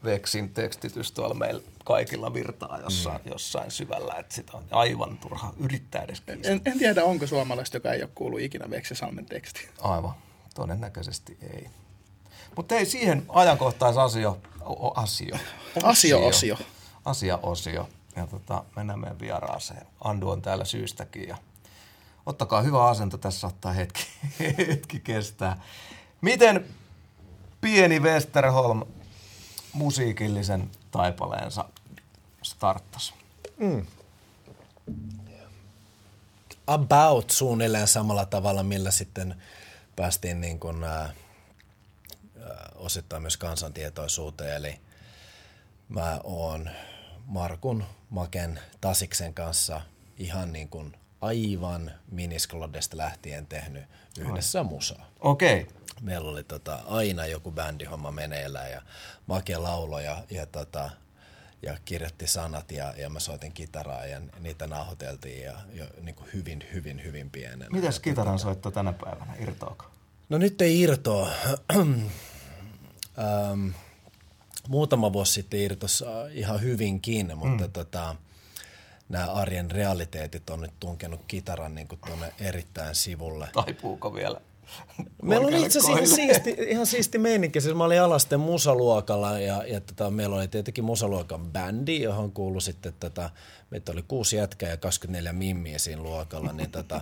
Veksin 0.05 0.55
tekstitys 0.55 1.13
tuolla 1.13 1.35
meillä 1.35 1.63
kaikilla 1.85 2.35
virtaa 2.35 2.79
jossain, 2.83 3.21
mm. 3.25 3.31
jossain 3.33 3.71
syvällä, 3.71 4.15
että 4.19 4.35
sitä 4.35 4.57
on 4.57 4.65
aivan 4.71 5.19
turha 5.19 5.53
yrittää 5.61 6.03
edes 6.03 6.21
kiistää. 6.21 6.53
en, 6.53 6.61
en, 6.65 6.79
tiedä, 6.79 7.05
onko 7.05 7.27
suomalaista, 7.27 7.77
joka 7.77 7.93
ei 7.93 8.03
ole 8.03 8.11
kuullut 8.15 8.41
ikinä 8.41 8.71
Veksesalmen 8.71 9.27
tekstiä. 9.27 9.69
Aivan, 9.81 10.15
todennäköisesti 10.55 11.39
ei. 11.55 11.67
Mutta 12.57 12.75
ei 12.75 12.87
siihen 12.87 13.23
ajankohtaisasio, 13.29 14.39
o- 14.65 15.01
asio. 15.01 15.37
Asio-osio. 15.83 16.59
Asia-osio. 17.05 17.89
Ja 18.17 18.27
tota, 18.27 18.65
mennään 18.77 18.99
meidän 18.99 19.21
vieraaseen. 19.21 19.87
Andu 20.05 20.29
on 20.31 20.43
täällä 20.43 20.65
syystäkin 20.65 21.29
ja 21.29 21.37
ottakaa 22.27 22.63
hyvä 22.63 22.89
asento, 22.89 23.19
tässä 23.19 23.41
saattaa 23.41 23.73
hetki, 23.73 24.07
hetki 24.69 25.01
kestää. 25.01 25.63
Miten 26.21 26.67
pieni 27.61 28.01
Westerholm 28.01 28.83
musiikillisen 29.73 30.71
taipaleensa 30.91 31.65
starttasi? 32.43 33.15
About 36.67 37.31
suunnilleen 37.31 37.89
samalla 37.89 38.27
tavalla, 38.27 38.63
millä 38.63 38.91
sitten 38.91 39.43
päästiin 39.97 40.41
niin 40.41 40.61
kuin, 40.61 40.85
ää, 40.85 41.01
ää, 41.01 41.15
osittain 42.75 43.23
myös 43.23 43.37
kansantietoisuuteen. 43.37 44.57
Eli 44.57 44.81
mä 45.89 46.21
oon 46.25 46.71
Markun, 47.27 47.85
Maken, 48.11 48.61
Tasiksen 48.81 49.35
kanssa 49.35 49.81
ihan 50.19 50.53
niin 50.53 50.69
kuin 50.69 50.97
aivan 51.23 51.91
minisklodesta 52.11 52.97
lähtien 52.97 53.47
tehnyt 53.47 53.85
yhdessä 54.19 54.63
musaa. 54.63 55.07
Okei. 55.21 55.63
Okay. 55.63 55.75
Meillä 56.01 56.31
oli 56.31 56.45
tota, 56.45 56.79
aina 56.87 57.27
joku 57.27 57.51
bändihomma 57.53 58.11
meneillään 58.11 58.71
ja 58.71 58.83
Make 59.27 59.57
lauloi 59.57 60.05
ja, 60.05 60.25
ja, 60.31 60.47
tota, 60.47 60.91
ja 61.63 61.77
kirjoitti 61.85 62.27
sanat 62.27 62.73
ja, 62.73 62.95
ja 62.97 63.11
mä 63.11 63.21
soitin 63.21 63.53
kitaraa 63.53 64.07
ja 64.07 64.21
niitä 64.41 64.67
nauhoiteltiin 64.67 65.43
ja, 65.43 65.55
ja 65.73 65.87
niin 66.01 66.15
kuin 66.15 66.29
hyvin, 66.35 66.65
hyvin, 66.73 67.05
hyvin 67.05 67.31
pienenä. 67.31 67.67
Mitäs 67.73 68.01
kitaran 68.01 68.39
soitto 68.39 68.71
tänä 68.71 68.93
päivänä? 68.93 69.35
Irtoako? 69.41 69.85
No 70.29 70.39
nyt 70.39 70.61
ei 70.61 70.81
irtoa. 70.81 71.31
ähm, 73.19 73.69
muutama 74.69 75.13
vuosi 75.13 75.33
sitten 75.33 75.61
irtos 75.61 76.05
äh, 76.07 76.37
ihan 76.37 76.61
hyvinkin, 76.61 77.39
mutta 77.39 77.65
mm. 77.65 77.73
tota, 77.73 78.17
nämä 79.13 79.33
arjen 79.33 79.71
realiteetit 79.71 80.51
on 80.51 80.61
nyt 80.61 80.73
tunkenut 80.81 81.21
kitaran 81.27 81.75
niin 81.75 81.89
tuonne 82.07 82.33
erittäin 82.41 82.95
sivulle. 82.95 83.49
Taipuuko 83.53 84.15
vielä? 84.15 84.41
Meillä 85.23 85.47
oli 85.47 85.63
itse 85.63 85.79
asiassa 85.79 85.93
ihan 85.93 86.07
siisti, 86.07 86.57
ihan 86.69 86.87
siisti 86.87 87.19
meininki. 87.19 87.61
Siis 87.61 87.75
mä 87.75 87.85
olin 87.85 88.03
alasten 88.03 88.41
musaluokalla 88.41 89.39
ja, 89.39 89.65
ja 89.67 89.81
tota, 89.81 90.11
meillä 90.11 90.37
oli 90.37 90.49
tietenkin 90.49 90.85
musaluokan 90.85 91.53
bändi, 91.53 92.03
johon 92.03 92.33
kuului 92.33 92.63
sitten, 92.63 92.95
tota, 93.01 93.31
meitä 93.71 93.93
oli 93.93 94.05
kuusi 94.09 94.37
jätkää 94.37 94.69
ja 94.69 94.77
24 94.77 95.33
mimmiä 95.33 95.79
siinä 95.79 96.03
luokalla, 96.03 96.53
niin 96.53 96.71
tota, 96.71 97.01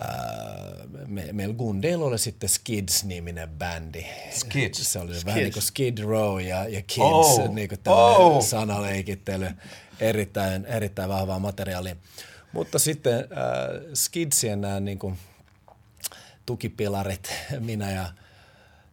ää, 0.00 0.74
me, 1.06 1.28
meillä 1.32 2.04
oli 2.04 2.18
sitten 2.18 2.48
Skids-niminen 2.48 3.48
bändi. 3.48 4.06
Skids? 4.30 4.92
Se 4.92 4.98
oli 4.98 5.12
vähän 5.24 5.40
niin 5.40 5.52
kuin 5.52 5.62
Skid 5.62 5.98
Row 5.98 6.40
ja, 6.40 6.68
ja 6.68 6.82
Kids, 6.82 6.98
Oh, 7.00 7.54
niin 7.54 7.68
kuin 7.68 7.80
oh. 7.86 8.44
sanaleikittely. 8.44 9.48
Erittäin, 10.00 10.64
erittäin 10.64 11.08
vahvaa 11.08 11.38
materiaalia. 11.38 11.96
Mutta 12.52 12.78
sitten 12.78 13.18
äh, 13.18 13.26
Skidsien 13.94 14.60
nämä 14.60 14.80
niin 14.80 14.98
kuin, 14.98 15.18
tukipilarit, 16.46 17.32
minä 17.60 17.90
ja 17.90 18.12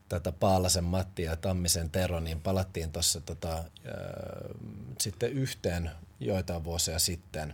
tätä 0.09 0.31
Paalasen 0.31 0.83
Matti 0.83 1.23
ja 1.23 1.35
Tammisen 1.35 1.89
Tero, 1.89 2.19
niin 2.19 2.41
palattiin 2.41 2.91
tuossa 2.91 3.21
tota, 3.21 3.57
äh, 3.57 3.63
sitten 5.01 5.31
yhteen 5.31 5.91
joitain 6.19 6.63
vuosia 6.63 6.99
sitten. 6.99 7.53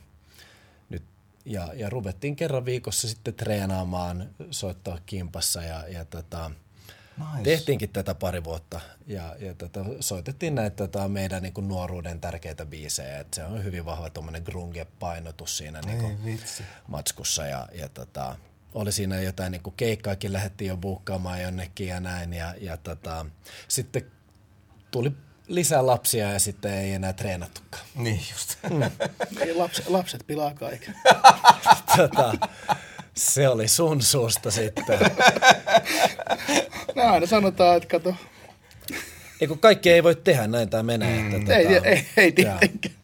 Ja, 1.46 1.74
ja 1.74 1.90
ruvettiin 1.90 2.36
kerran 2.36 2.66
viikossa 2.66 3.08
sitten 3.08 3.34
treenaamaan, 3.34 4.30
soittaa 4.52 4.98
kimpassa 5.06 5.64
ja, 5.64 5.88
ja 5.88 6.06
tota, 6.06 6.52
Nice. 7.18 7.44
tehtiinkin 7.44 7.90
tätä 7.90 8.16
pari 8.16 8.44
vuotta 8.44 8.82
ja, 9.08 9.36
ja 9.40 9.54
tota, 9.54 9.86
soitettiin 10.00 10.56
näitä 10.56 10.76
tota, 10.76 11.08
meidän 11.08 11.44
niin 11.44 11.54
kuin 11.54 11.68
nuoruuden 11.68 12.20
tärkeitä 12.20 12.66
biisejä. 12.66 13.20
Et 13.20 13.34
se 13.34 13.44
on 13.44 13.64
hyvin 13.64 13.86
vahva 13.86 14.10
tuommoinen 14.10 14.44
grunge-painotus 14.44 15.58
siinä 15.58 15.82
niin 15.86 15.98
kuin, 15.98 16.26
vitsi. 16.26 16.64
matskussa 16.88 17.46
ja, 17.46 17.68
ja 17.74 17.90
tota, 17.90 18.36
oli 18.74 18.92
siinä 18.92 19.22
jotain 19.22 19.52
niin 19.52 19.64
kuin 19.64 19.74
keikkaakin 19.78 20.34
lähdettiin 20.34 20.70
jo 20.70 20.78
buukkaamaan 20.78 21.42
jonnekin 21.42 21.88
ja 21.88 22.00
näin 22.00 22.34
ja, 22.34 22.56
ja 22.62 22.78
tota, 22.78 23.26
sitten 23.68 24.06
tuli 24.92 25.12
lisää 25.56 25.86
lapsia 25.86 26.32
ja 26.32 26.40
sitten 26.40 26.74
ei 26.74 26.94
enää 26.94 27.14
treenattukaan. 27.14 27.84
Niin 27.96 28.22
just. 28.32 28.58
Ei 29.46 29.54
lapset, 29.54 29.88
lapset 29.88 30.24
pilaa 30.28 30.54
kaiken. 30.54 30.96
Tota, 31.98 32.34
se 33.14 33.48
oli 33.50 33.68
sun 33.68 34.02
suusta 34.02 34.52
sitten. 34.52 35.00
No 36.96 37.04
aina 37.04 37.26
sanotaan, 37.26 37.78
että 37.78 37.90
kato, 37.90 38.16
Ei 39.42 39.48
kun 39.48 39.60
kaikki 39.60 39.90
ei 39.90 40.04
voi 40.04 40.16
tehdä, 40.16 40.48
näin 40.48 40.70
tämä 40.70 40.84
menee. 40.84 41.20
Että, 41.20 41.40
tota, 41.40 41.54
ei, 41.54 41.68
ei, 41.84 42.06
ei 42.18 42.32
tietenkään. 42.32 42.96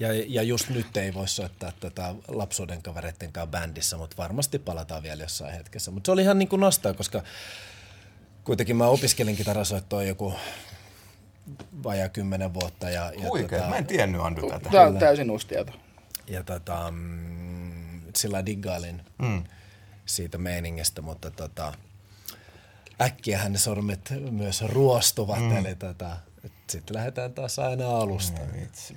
Ja, 0.00 0.08
ja 0.26 0.42
just 0.42 0.68
nyt 0.68 0.96
ei 0.96 1.14
voi 1.14 1.28
soittaa 1.28 1.72
tätä 1.80 2.14
lapsuuden 2.28 2.82
kavereiden 2.82 3.32
kanssa 3.32 3.50
bändissä, 3.50 3.96
mutta 3.96 4.16
varmasti 4.16 4.58
palataan 4.58 5.02
vielä 5.02 5.22
jossain 5.22 5.54
hetkessä. 5.54 5.90
Mutta 5.90 6.08
se 6.08 6.12
oli 6.12 6.22
ihan 6.22 6.38
niin 6.38 6.48
kuin 6.48 6.60
nostaa, 6.60 6.94
koska 6.94 7.22
kuitenkin 8.44 8.76
mä 8.76 8.86
opiskelin 8.86 9.36
kitarasoittoa 9.36 10.02
joku 10.02 10.34
vajaa 11.84 12.08
kymmenen 12.08 12.54
vuotta. 12.54 12.90
Ja, 12.90 13.12
ja, 13.12 13.28
Huikea. 13.28 13.68
Mä 13.68 13.76
en 13.76 13.86
tiennyt 13.86 14.20
Andu 14.20 14.50
tätä. 14.50 14.70
Tämä 14.70 14.86
on 14.86 14.98
täysin 14.98 15.30
uusi 15.30 15.46
tieto. 15.46 15.72
ja 16.26 16.42
tota, 16.42 16.90
mm, 16.90 18.00
sillä 18.16 18.46
diggailin 18.46 19.02
mm. 19.18 19.44
siitä 20.06 20.38
meiningistä, 20.38 21.02
mutta 21.02 21.30
tota, 21.30 21.72
äkkiähän 23.00 23.52
ne 23.52 23.58
sormet 23.58 24.14
myös 24.30 24.62
ruostuvat, 24.62 25.40
mm. 25.40 25.56
eli 25.56 25.74
tota, 25.74 26.16
sitten 26.68 26.96
lähdetään 26.96 27.32
taas 27.32 27.58
aina 27.58 27.88
alusta. 27.88 28.40
Ai 28.40 28.60
Vitsi. 28.60 28.96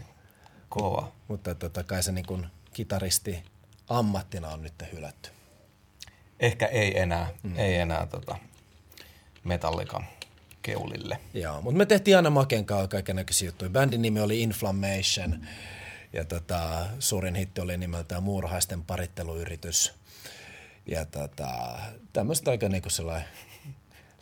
Kova. 0.70 1.12
Mutta 1.28 1.56
tota, 1.56 1.84
kai 1.84 2.04
se 2.04 2.12
niin 2.12 2.48
kitaristi 2.74 3.44
ammattina 3.90 4.50
on 4.50 4.62
nyt 4.62 4.74
hylätty. 4.94 5.30
Ehkä 6.40 6.66
ei 6.66 7.00
enää, 7.00 7.28
mm. 7.44 7.60
ei 7.60 7.76
enää 7.76 8.06
tota 8.06 8.38
metallikan 9.44 10.06
keulille. 10.62 11.18
Joo, 11.34 11.62
mutta 11.62 11.78
me 11.78 11.86
tehtiin 11.86 12.18
aina 12.18 12.30
Maken 12.30 12.66
kanssa 12.66 12.88
kaiken 12.88 13.16
näköisiä 13.16 13.48
juttuja. 13.48 13.70
Bändin 13.70 14.02
nimi 14.02 14.20
oli 14.20 14.42
Inflammation 14.42 15.48
ja 16.14 16.26
tota, 16.26 16.86
suurin 17.00 17.36
hitti 17.36 17.62
oli 17.62 17.78
nimeltään 17.78 18.24
Muurahaisten 18.24 18.84
paritteluyritys. 18.84 19.94
Ja 20.86 21.06
tota, 21.06 21.80
tämmöistä 22.14 22.52
aika 22.52 22.70
niinku 22.70 22.90
sellainen 22.90 23.28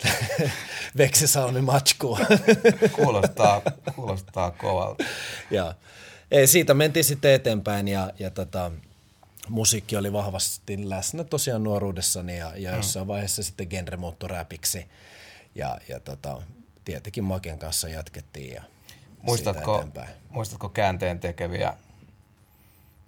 veksisalmi 0.98 1.62
matskuu. 1.62 2.20
Kuulostaa, 2.96 3.62
kuulostaa 3.96 4.52
kovalta. 4.52 5.04
ja 5.52 5.74
ei, 6.32 6.48
siitä 6.48 6.74
mentiin 6.74 7.04
sitten 7.04 7.34
eteenpäin 7.34 7.88
ja, 7.88 8.12
ja 8.20 8.30
tota, 8.30 8.72
musiikki 9.50 9.96
oli 9.98 10.14
vahvasti 10.14 10.90
läsnä 10.90 11.24
tosiaan 11.24 11.64
nuoruudessani 11.64 12.38
ja, 12.38 12.52
ja 12.56 12.76
jossain 12.76 13.08
vaiheessa 13.08 13.44
sitten 13.44 13.68
genre 13.68 13.98
muuttui 13.98 14.30
räpiksi. 14.30 14.88
Ja, 15.60 15.78
ja 15.88 16.00
tota, 16.00 16.42
tietenkin 16.86 17.24
Maken 17.24 17.60
kanssa 17.60 17.90
jatkettiin 17.90 18.54
ja 18.54 18.64
Muistatko, 19.22 19.86
muistatko 20.30 20.70
käänteen 20.70 21.20
tekeviä 21.20 21.74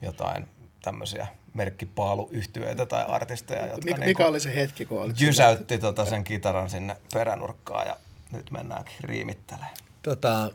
jotain 0.02 0.48
tämmöisiä 0.82 1.28
merkkipaaluyhtyeitä 1.54 2.86
tai 2.86 3.06
artisteja, 3.08 3.62
jotka 3.62 3.86
Mikä, 3.86 3.98
niinku 3.98 4.06
mikä 4.06 4.28
oli 4.28 4.40
se 4.40 4.56
hetki, 4.56 4.86
kun 4.86 5.02
olit 5.02 5.22
jysäytti 5.22 5.78
tota 5.78 6.06
sen 6.06 6.24
kitaran 6.24 6.70
sinne 6.70 6.98
peränurkkaan 7.14 7.88
ja 7.88 7.98
nyt 8.32 8.52
mennäänkin 8.52 8.96
riimittelemään. 9.04 9.74
Tota, 10.02 10.52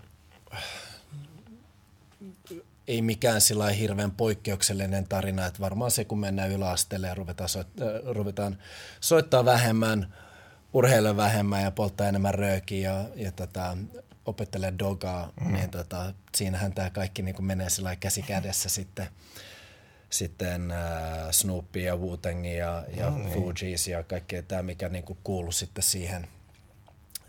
ei 2.88 3.02
mikään 3.02 3.40
sillä 3.40 3.70
hirveän 3.70 4.10
poikkeuksellinen 4.10 5.08
tarina, 5.08 5.46
että 5.46 5.60
varmaan 5.60 5.90
se 5.90 6.04
kun 6.04 6.18
mennään 6.18 6.50
yläasteelle 6.50 7.06
ja 7.06 7.14
ruvetaan, 7.14 7.48
soit, 7.48 7.68
äh, 7.80 8.14
ruvetaan 8.14 8.58
soittaa 9.00 9.44
vähemmän, 9.44 10.14
urheilla 10.76 11.16
vähemmän 11.16 11.62
ja 11.62 11.70
polttaa 11.70 12.08
enemmän 12.08 12.34
röökiä 12.34 12.92
ja, 12.92 13.04
ja 13.14 13.32
tota, 13.32 13.76
opettelee 14.26 14.72
dogaa, 14.78 15.32
mm. 15.40 15.52
niin 15.52 15.70
tota, 15.70 16.14
siinähän 16.34 16.72
tämä 16.72 16.90
kaikki 16.90 17.22
niin 17.22 17.34
kuin 17.34 17.46
menee 17.46 17.70
sillä 17.70 17.96
käsi 17.96 18.22
kädessä 18.22 18.68
sitten 18.68 19.08
sitten 20.10 20.70
äh, 20.70 20.78
Snoopy 21.30 21.80
ja 21.80 21.96
wu 21.96 22.18
ja, 22.58 22.84
ja 22.96 23.10
No 23.10 23.18
niin. 23.18 23.32
Fugees 23.32 23.88
ja 23.88 24.02
kaikkea 24.02 24.42
tämä, 24.42 24.62
mikä 24.62 24.88
niinku 24.88 25.18
kuului 25.24 25.52
sitten 25.52 25.84
siihen, 25.84 26.28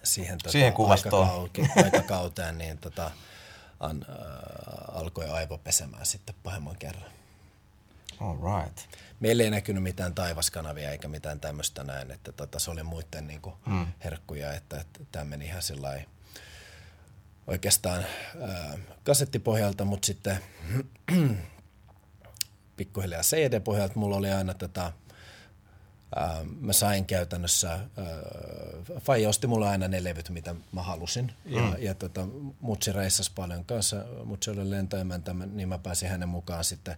siihen, 0.03 0.37
tota, 0.37 0.51
Siihen 0.51 0.73
kuvastoon. 0.73 1.27
aikakau- 1.27 1.81
aikakauteen, 1.83 2.57
niin 2.57 2.77
tota, 2.77 3.11
an, 3.79 4.05
äh, 4.09 4.15
alkoi 4.95 5.29
aivopesemään 5.29 6.05
sitten 6.05 6.35
pahemman 6.43 6.75
kerran. 6.75 7.11
All 8.19 8.37
right. 8.63 8.79
Meillä 9.19 9.43
ei 9.43 9.49
näkynyt 9.49 9.83
mitään 9.83 10.15
taivaskanavia 10.15 10.91
eikä 10.91 11.07
mitään 11.07 11.39
tämmöistä 11.39 11.83
näin, 11.83 12.11
että 12.11 12.31
tota, 12.31 12.59
se 12.59 12.71
oli 12.71 12.83
muiden 12.83 13.27
niin 13.27 13.41
kuin, 13.41 13.55
mm. 13.65 13.87
herkkuja, 14.03 14.53
että, 14.53 14.79
että 14.79 14.99
tämä 15.11 15.25
meni 15.25 15.45
ihan 15.45 15.61
sillä 15.61 16.01
oikeastaan 17.47 18.05
ää, 18.41 18.77
kasettipohjalta, 19.03 19.85
mutta 19.85 20.05
sitten 20.05 20.39
pikkuhiljaa 22.77 23.21
CD-pohjalta 23.21 23.99
mulla 23.99 24.15
oli 24.15 24.31
aina 24.31 24.53
tätä, 24.53 24.91
ää, 26.15 26.41
mä 26.59 26.73
sain 26.73 27.05
käytännössä, 27.05 27.71
ää, 27.71 27.79
Faija 28.99 29.29
osti 29.29 29.47
mulle 29.47 29.67
aina 29.67 29.87
ne 29.87 30.03
levyt, 30.03 30.29
mitä 30.29 30.55
mä 30.71 30.83
halusin. 30.83 31.31
Ja, 31.45 31.61
mm. 31.61 31.75
ja 31.79 31.93
tota, 31.93 32.27
Mutsi 32.59 32.91
reissasi 32.91 33.31
paljon 33.35 33.65
kanssa, 33.65 34.05
Mutsi 34.25 34.51
oli 34.51 34.69
lentoemäntä, 34.69 35.33
niin 35.33 35.69
mä 35.69 35.77
pääsin 35.77 36.09
hänen 36.09 36.29
mukaan 36.29 36.63
sitten 36.63 36.95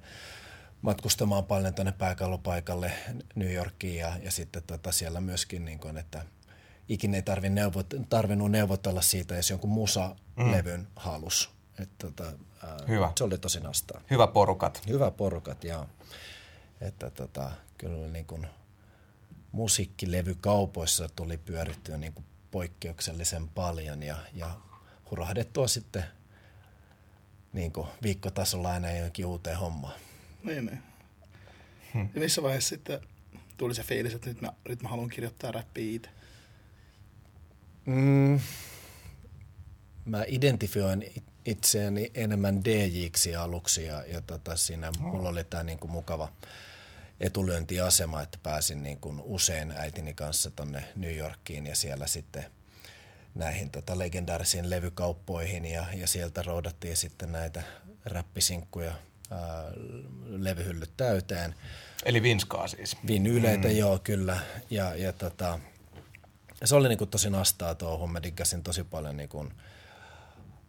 matkustamaan 0.82 1.46
paljon 1.46 1.74
tuonne 1.74 1.92
pääkallopaikalle 1.92 2.92
New 3.36 3.54
Yorkiin 3.54 4.00
ja, 4.00 4.18
ja 4.24 4.32
sitten 4.32 4.64
tota 4.64 4.92
siellä 4.92 5.22
myöskin, 5.22 5.66
niin 5.66 5.80
kun, 5.80 5.98
että 5.98 6.26
ikinä 6.90 7.18
ei 7.18 7.22
tarvi 7.22 7.50
neuvot, 7.50 7.88
tarvinnut 8.10 8.52
neuvotella 8.52 9.02
siitä, 9.02 9.36
jos 9.36 9.50
jonkun 9.50 9.70
musa-levyn 9.70 10.80
mm. 10.80 10.88
halus. 10.96 11.52
Että, 11.80 12.08
tota, 12.08 12.24
ää, 12.64 12.78
Hyvä. 12.88 13.12
Se 13.18 13.24
oli 13.24 13.38
tosi 13.38 13.60
nastaa. 13.60 14.02
Hyvä 14.10 14.28
porukat. 14.28 14.82
Hyvä 14.88 15.12
porukat, 15.12 15.64
joo. 15.64 15.86
Että 16.82 17.10
tota, 17.10 17.52
kyllä 17.78 18.08
niin 18.08 18.26
kuin 18.26 18.48
musiikkilevykaupoissa 19.52 21.10
tuli 21.16 21.38
pyörittyä 21.38 21.98
niin 21.98 22.14
kuin 22.14 22.26
poikkeuksellisen 22.52 23.50
paljon 23.50 24.04
ja, 24.04 24.16
ja 24.34 24.52
hurahdettua 25.12 25.68
sitten 25.68 26.04
niin 27.54 27.72
kuin 27.72 27.88
viikkotasolla 28.04 28.72
aina 28.72 28.92
jonkin 28.92 29.26
uuteen 29.26 29.58
hommaan. 29.58 29.94
Niin, 30.44 30.66
niin. 30.66 30.80
Hmm. 31.94 32.10
Ja 32.14 32.22
missä 32.22 32.44
vaiheessa 32.44 32.70
sitten 32.70 33.00
tuli 33.58 33.76
se 33.76 33.84
fiilis, 33.84 34.14
että 34.14 34.30
nyt 34.30 34.42
mä, 34.42 34.54
nyt 34.70 34.82
mä 34.82 34.90
haluan 34.90 35.10
kirjoittaa 35.10 35.52
räppiä 35.52 35.96
itse? 35.96 36.10
Mm, 37.86 38.40
mä 40.06 40.24
identifioin 40.28 41.14
itseäni 41.46 42.12
enemmän 42.14 42.66
DJiksi 42.66 43.36
aluksi 43.36 43.86
ja, 43.86 44.04
ja 44.06 44.22
tota, 44.22 44.56
siinä 44.56 44.88
oh. 44.88 45.02
mulla 45.02 45.30
oli 45.30 45.44
tämä 45.44 45.64
niinku 45.64 45.88
mukava 45.88 46.32
etulyöntiasema, 47.20 48.22
että 48.22 48.38
pääsin 48.44 48.84
niinku 48.84 49.16
usein 49.24 49.72
äitini 49.72 50.14
kanssa 50.14 50.52
tonne 50.52 50.84
New 50.96 51.16
Yorkiin 51.16 51.68
ja 51.68 51.76
siellä 51.76 52.08
sitten 52.08 52.46
näihin 53.36 53.70
tota, 53.70 53.98
legendaarisiin 53.98 54.70
levykauppoihin 54.70 55.66
ja, 55.66 55.86
ja 55.94 56.08
sieltä 56.08 56.42
roudattiin 56.42 56.98
sitten 56.98 57.32
näitä 57.32 57.64
räppisinkkuja– 58.06 58.94
levyhyllyt 60.28 60.92
täyteen. 60.98 61.56
Eli 62.06 62.24
vinskaa 62.24 62.68
siis. 62.68 62.98
Vinyleitä, 63.08 63.68
mm. 63.68 63.78
joo, 63.78 64.00
kyllä. 64.00 64.40
Ja, 64.70 64.96
ja 64.96 65.14
tota, 65.14 65.60
se 66.66 66.76
oli 66.76 66.90
niinku 66.90 67.06
tosi 67.06 67.30
nastaa 67.30 67.76
touhu. 67.76 68.08
Mä 68.08 68.24
diggasin 68.24 68.64
tosi 68.64 68.84
paljon 68.84 69.18
niinku 69.18 69.48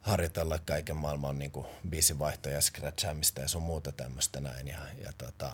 harjoitella 0.01 0.59
kaiken 0.59 0.97
maailman 0.97 1.39
niinku 1.39 1.67
biisivaihtoja 1.89 2.55
ja 2.55 2.61
scratchaamista 2.61 3.41
ja 3.41 3.49
sun 3.49 3.63
muuta 3.63 3.93
tämmöistä 3.93 4.41
näin. 4.41 4.69
Ja, 4.69 4.79
ja 5.05 5.13
tota, 5.19 5.53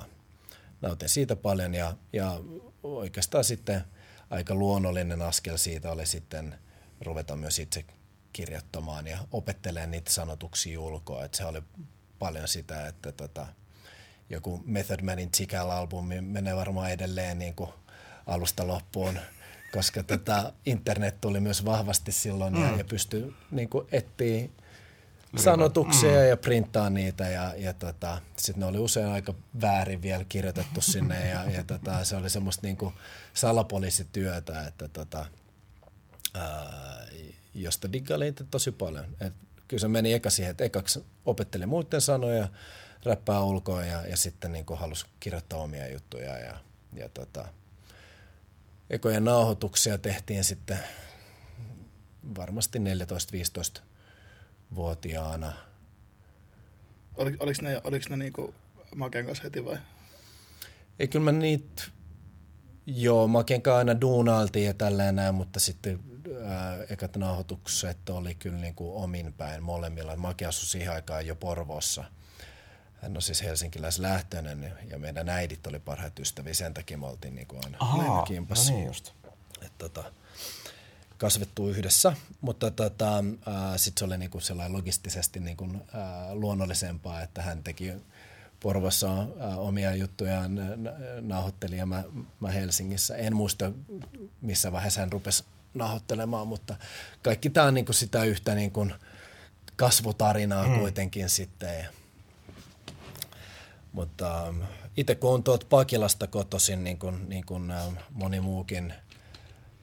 nautin 0.81 1.09
siitä 1.09 1.37
paljon 1.37 1.75
ja, 1.75 1.97
ja 2.13 2.41
oikeastaan 2.83 3.45
sitten 3.45 3.85
aika 4.31 4.55
luonnollinen 4.55 5.23
askel 5.23 5.57
siitä 5.57 5.91
oli 5.91 6.07
sitten 6.07 6.55
ruveta 7.01 7.37
myös 7.37 7.59
itse 7.59 7.85
kirjoittamaan 8.33 9.07
ja 9.07 9.19
opettelemaan 9.33 9.91
niitä 9.91 10.13
sanotuksia 10.13 10.81
ulkoa. 10.81 11.25
Että 11.25 11.39
se 11.39 11.45
oli 11.45 11.63
paljon 12.19 12.49
sitä, 12.49 12.89
että 12.89 13.13
tota, 13.13 13.47
joku 14.31 14.63
Method 14.67 15.03
Manin 15.03 15.31
Chical-albumi 15.37 16.21
menee 16.21 16.57
varmaan 16.57 16.91
edelleen 16.91 17.39
niin 17.39 17.55
kuin 17.55 17.71
alusta 18.27 18.67
loppuun, 18.67 19.19
koska 19.73 20.03
tota, 20.03 20.53
internet 20.67 21.21
tuli 21.21 21.41
myös 21.41 21.65
vahvasti 21.65 22.13
silloin 22.13 22.55
mm. 22.55 22.63
ja, 22.63 22.77
ja 22.77 22.85
pystyi 22.85 23.35
niin 23.51 23.69
kuin 23.69 23.87
etsiä 23.93 24.49
sanotuksia 25.37 26.21
mm. 26.21 26.29
ja 26.29 26.37
printtaa 26.37 26.91
niitä 26.91 27.29
ja, 27.29 27.55
ja 27.57 27.73
tota, 27.75 28.21
sitten 28.37 28.61
ne 28.61 28.67
oli 28.67 28.79
usein 28.79 29.07
aika 29.07 29.35
väärin 29.61 30.03
vielä 30.03 30.25
kirjoitettu 30.25 30.81
sinne 30.81 31.29
ja, 31.29 31.51
ja 31.51 31.65
tota, 31.65 32.05
se 32.05 32.17
oli 32.17 32.31
semmoista 32.31 32.67
niin 32.67 32.77
kuin 32.77 32.95
salapoliisityötä, 33.35 34.67
että 34.67 34.89
tota, 34.89 35.27
ää, 36.35 37.07
josta 37.55 37.93
diggailin 37.93 38.35
tosi 38.51 38.73
paljon. 38.73 39.05
Et 39.21 39.35
kyllä 39.69 39.81
se 39.81 39.89
meni 39.89 40.13
eka 40.13 40.31
siihen, 40.31 40.51
että 40.51 40.65
ekaksi 40.65 41.05
opetteli 41.25 41.67
muiden 41.67 42.01
sanoja, 42.01 42.49
räppää 43.05 43.43
ulkoa 43.43 43.85
ja, 43.85 44.07
ja 44.07 44.17
sitten 44.17 44.53
niin 44.53 44.67
halusi 44.77 45.07
kirjoittaa 45.21 45.59
omia 45.59 45.93
juttuja. 45.93 46.39
Ja, 46.39 46.61
ja 46.93 47.09
tota, 47.09 47.49
ekoja 48.91 49.21
nauhoituksia 49.21 49.99
tehtiin 49.99 50.45
sitten 50.45 50.79
varmasti 52.37 52.79
14-15-vuotiaana. 52.79 55.53
Ol, 57.15 57.31
oliko 57.41 57.63
ne, 57.63 57.81
oliko 57.85 58.07
ne 58.11 58.17
niinku 58.17 58.55
Maken 58.95 59.27
kanssa 59.27 59.45
heti 59.45 59.65
vai? 59.65 59.79
Ei 60.99 61.09
kyllä 61.09 61.25
mä 61.25 61.33
niitä, 61.33 61.83
joo, 62.87 63.29
Maken 63.29 63.63
kanssa 63.63 63.79
aina 63.79 64.01
duunailtiin 64.01 64.67
ja 64.67 64.75
tälleen 64.75 65.17
näin, 65.17 65.35
mutta 65.35 65.61
sitten 65.61 66.01
ekat 66.89 67.17
nauhoitukset 67.17 68.09
oli 68.09 68.35
kyllä 68.35 68.59
niin 68.59 68.75
kuin 68.75 69.03
omin 69.03 69.33
päin 69.33 69.63
molemmilla. 69.63 70.17
Maki 70.17 70.45
asui 70.45 70.67
siihen 70.67 70.93
aikaan 70.93 71.27
jo 71.27 71.35
Porvoossa. 71.35 72.05
Hän 73.03 73.17
on 73.17 73.23
siis 73.23 73.43
helsinkiläislähtöinen 73.43 74.73
ja 74.91 74.99
meidän 74.99 75.29
äidit 75.29 75.67
oli 75.67 75.79
parhaat 75.79 76.19
ystäviä. 76.19 76.55
Sen 76.55 76.75
takia 76.75 76.99
me 76.99 77.07
oltiin 77.07 77.35
niin 77.35 77.47
kuin 77.47 77.61
aina 77.65 77.79
Ahaa, 77.81 78.23
kimpassa. 78.23 78.73
No 78.73 78.79
niin 78.79 78.87
just. 78.87 79.13
Et, 79.63 79.73
tota, 79.79 80.13
kasvettu 81.19 81.69
yhdessä, 81.69 82.13
mutta 82.41 82.71
tota, 82.71 83.25
sitten 83.77 83.99
se 83.99 84.05
oli 84.05 84.19
niinku 84.19 84.39
logistisesti 84.69 85.41
niinku, 85.41 85.69
ää, 85.93 86.35
luonnollisempaa, 86.35 87.23
että 87.23 87.43
hän 87.43 87.63
teki 87.63 87.93
Porvossa 88.61 89.09
ää, 89.41 89.57
omia 89.57 89.95
juttujaan, 89.95 90.61
nauhoitteli 91.21 91.77
ja 91.77 91.87
mä, 91.87 92.05
mä 92.41 92.51
Helsingissä. 92.51 93.17
En 93.17 93.37
muista, 93.37 93.73
missä 94.41 94.73
vaiheessa 94.73 95.01
hän 95.01 95.13
rupesi 95.13 95.45
nahottelemaan, 95.79 96.49
mutta 96.49 96.77
kaikki 97.23 97.51
tämä 97.51 97.67
on 97.67 97.75
niin 97.75 97.85
kuin 97.85 97.97
sitä 97.97 98.25
yhtä 98.25 98.55
niin 98.55 98.71
kuin 98.71 98.95
kasvutarinaa 99.77 100.67
mm. 100.67 100.79
kuitenkin 100.79 101.29
sitten. 101.29 101.87
Mutta 103.93 104.47
ähm, 104.47 104.61
itse 104.97 105.15
kun 105.15 105.35
on 105.35 105.43
tuot 105.43 105.67
Pakilasta 105.69 106.27
kotoisin, 106.27 106.85
niin 106.85 106.99
kuin, 106.99 107.29
niin 107.29 107.47
kuin 107.47 107.71
ähm, 107.71 107.95
moni 108.11 108.41
muukin 108.41 108.95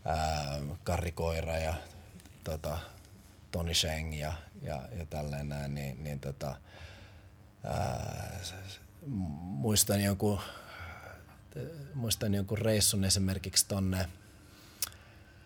ää, 0.06 0.56
ähm, 0.56 0.72
Karrikoira 0.84 1.58
ja 1.58 1.74
tota, 2.44 2.78
Toni 3.52 3.74
Sheng 3.74 4.20
ja, 4.20 4.34
ja, 4.62 4.82
ja 4.98 5.06
tälleen 5.06 5.50
näin, 5.50 5.76
niin, 5.76 6.04
niin 6.04 6.20
tota, 6.20 6.56
ää, 7.64 8.40
muistan 9.42 10.04
jonkun, 10.04 10.40
muistan 11.94 12.34
jonkun 12.34 12.58
reissun 12.58 13.04
esimerkiksi 13.04 13.68
tonne– 13.68 14.06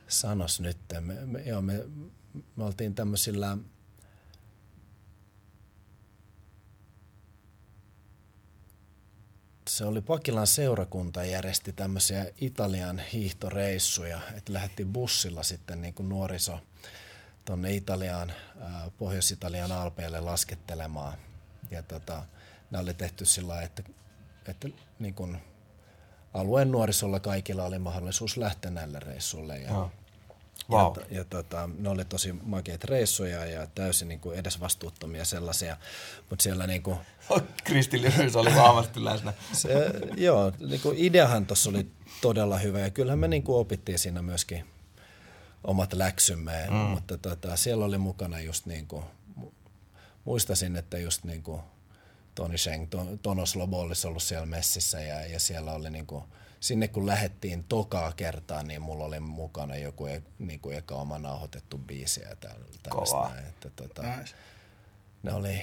sanos 0.07 0.59
nyt. 0.59 0.77
Me, 1.01 1.25
me, 1.25 1.41
joo, 1.41 1.61
me, 1.61 1.85
me 2.55 2.63
oltiin 2.63 2.95
tämmöisillä 2.95 3.57
se 9.69 9.85
oli 9.85 10.01
Pakilan 10.01 10.47
seurakunta 10.47 11.23
järjesti 11.23 11.73
tämmöisiä 11.73 12.25
Italian 12.41 12.99
hiihtoreissuja, 13.13 14.19
että 14.35 14.53
lähdettiin 14.53 14.93
bussilla 14.93 15.43
sitten 15.43 15.81
niin 15.81 15.93
kuin 15.93 16.09
nuoriso 16.09 16.59
tuonne 17.45 17.73
Italiaan, 17.73 18.31
Pohjois-Italian 18.97 19.71
alpeille 19.71 20.19
laskettelemaan. 20.19 21.17
Ja 21.71 21.83
tota, 21.83 22.25
nämä 22.71 22.81
oli 22.81 22.93
tehty 22.93 23.25
sillä 23.25 23.61
että, 23.61 23.83
että 24.47 24.67
niin 24.99 25.13
kuin 25.13 25.37
alueen 26.33 26.71
nuorisolla 26.71 27.19
kaikilla 27.19 27.63
oli 27.63 27.79
mahdollisuus 27.79 28.37
lähteä 28.37 28.71
näille 28.71 28.99
reissuille. 28.99 29.57
Ja, 29.57 29.77
oh. 29.77 29.91
Wow. 30.69 30.93
ja, 30.97 31.17
ja 31.17 31.23
tota, 31.23 31.69
ne 31.77 31.89
oli 31.89 32.05
tosi 32.05 32.33
makeita 32.33 32.87
reissuja 32.89 33.45
ja 33.45 33.67
täysin 33.67 34.07
niin 34.07 34.19
kuin 34.19 34.39
edesvastuuttomia 34.39 35.25
sellaisia, 35.25 35.77
mutta 36.29 36.43
siellä 36.43 36.67
niin 36.67 36.83
kuin, 36.83 36.97
Kristillisyys 37.63 38.35
oli 38.35 38.55
vahvasti 38.55 39.05
läsnä. 39.05 39.33
Se, 39.53 39.69
joo, 40.17 40.51
niin 40.59 40.81
kuin 40.81 40.97
ideahan 40.97 41.45
tuossa 41.45 41.69
oli 41.69 41.87
todella 42.21 42.57
hyvä 42.57 42.79
ja 42.79 42.89
kyllähän 42.89 43.19
me 43.19 43.27
niin 43.27 43.43
kuin 43.43 43.57
opittiin 43.57 43.99
siinä 43.99 44.21
myöskin 44.21 44.65
omat 45.63 45.93
läksymme, 45.93 46.67
mm. 46.69 46.75
mutta 46.75 47.17
tota, 47.17 47.55
siellä 47.55 47.85
oli 47.85 47.97
mukana 47.97 48.39
just 48.39 48.65
niin 48.65 48.87
kuin, 48.87 49.03
muistasin, 50.25 50.75
että 50.75 50.97
just 50.97 51.23
niin 51.23 51.43
kuin 51.43 51.61
Toni 52.35 52.57
Sheng, 52.57 52.87
Tonos 53.21 53.55
Lobo 53.55 53.79
olisi 53.79 54.07
ollut 54.07 54.23
siellä 54.23 54.45
messissä 54.45 55.01
ja, 55.01 55.25
ja 55.25 55.39
siellä 55.39 55.71
oli 55.71 55.89
niin 55.89 56.07
kuin, 56.07 56.23
sinne 56.59 56.87
kun 56.87 57.07
lähettiin 57.07 57.63
tokaa 57.63 58.11
kertaa, 58.11 58.63
niin 58.63 58.81
mulla 58.81 59.05
oli 59.05 59.19
mukana 59.19 59.75
joku 59.75 60.05
e, 60.05 60.21
niin 60.39 60.59
kuin 60.59 60.77
eka 60.77 60.95
oma 60.95 61.17
nauhoitettu 61.17 61.77
biisi 61.77 62.21
ja 62.21 62.35
tällaista. 62.35 63.31
Että, 63.49 63.69
tota, 63.75 64.01
nice. 64.01 64.35
ne 65.23 65.33
oli 65.33 65.61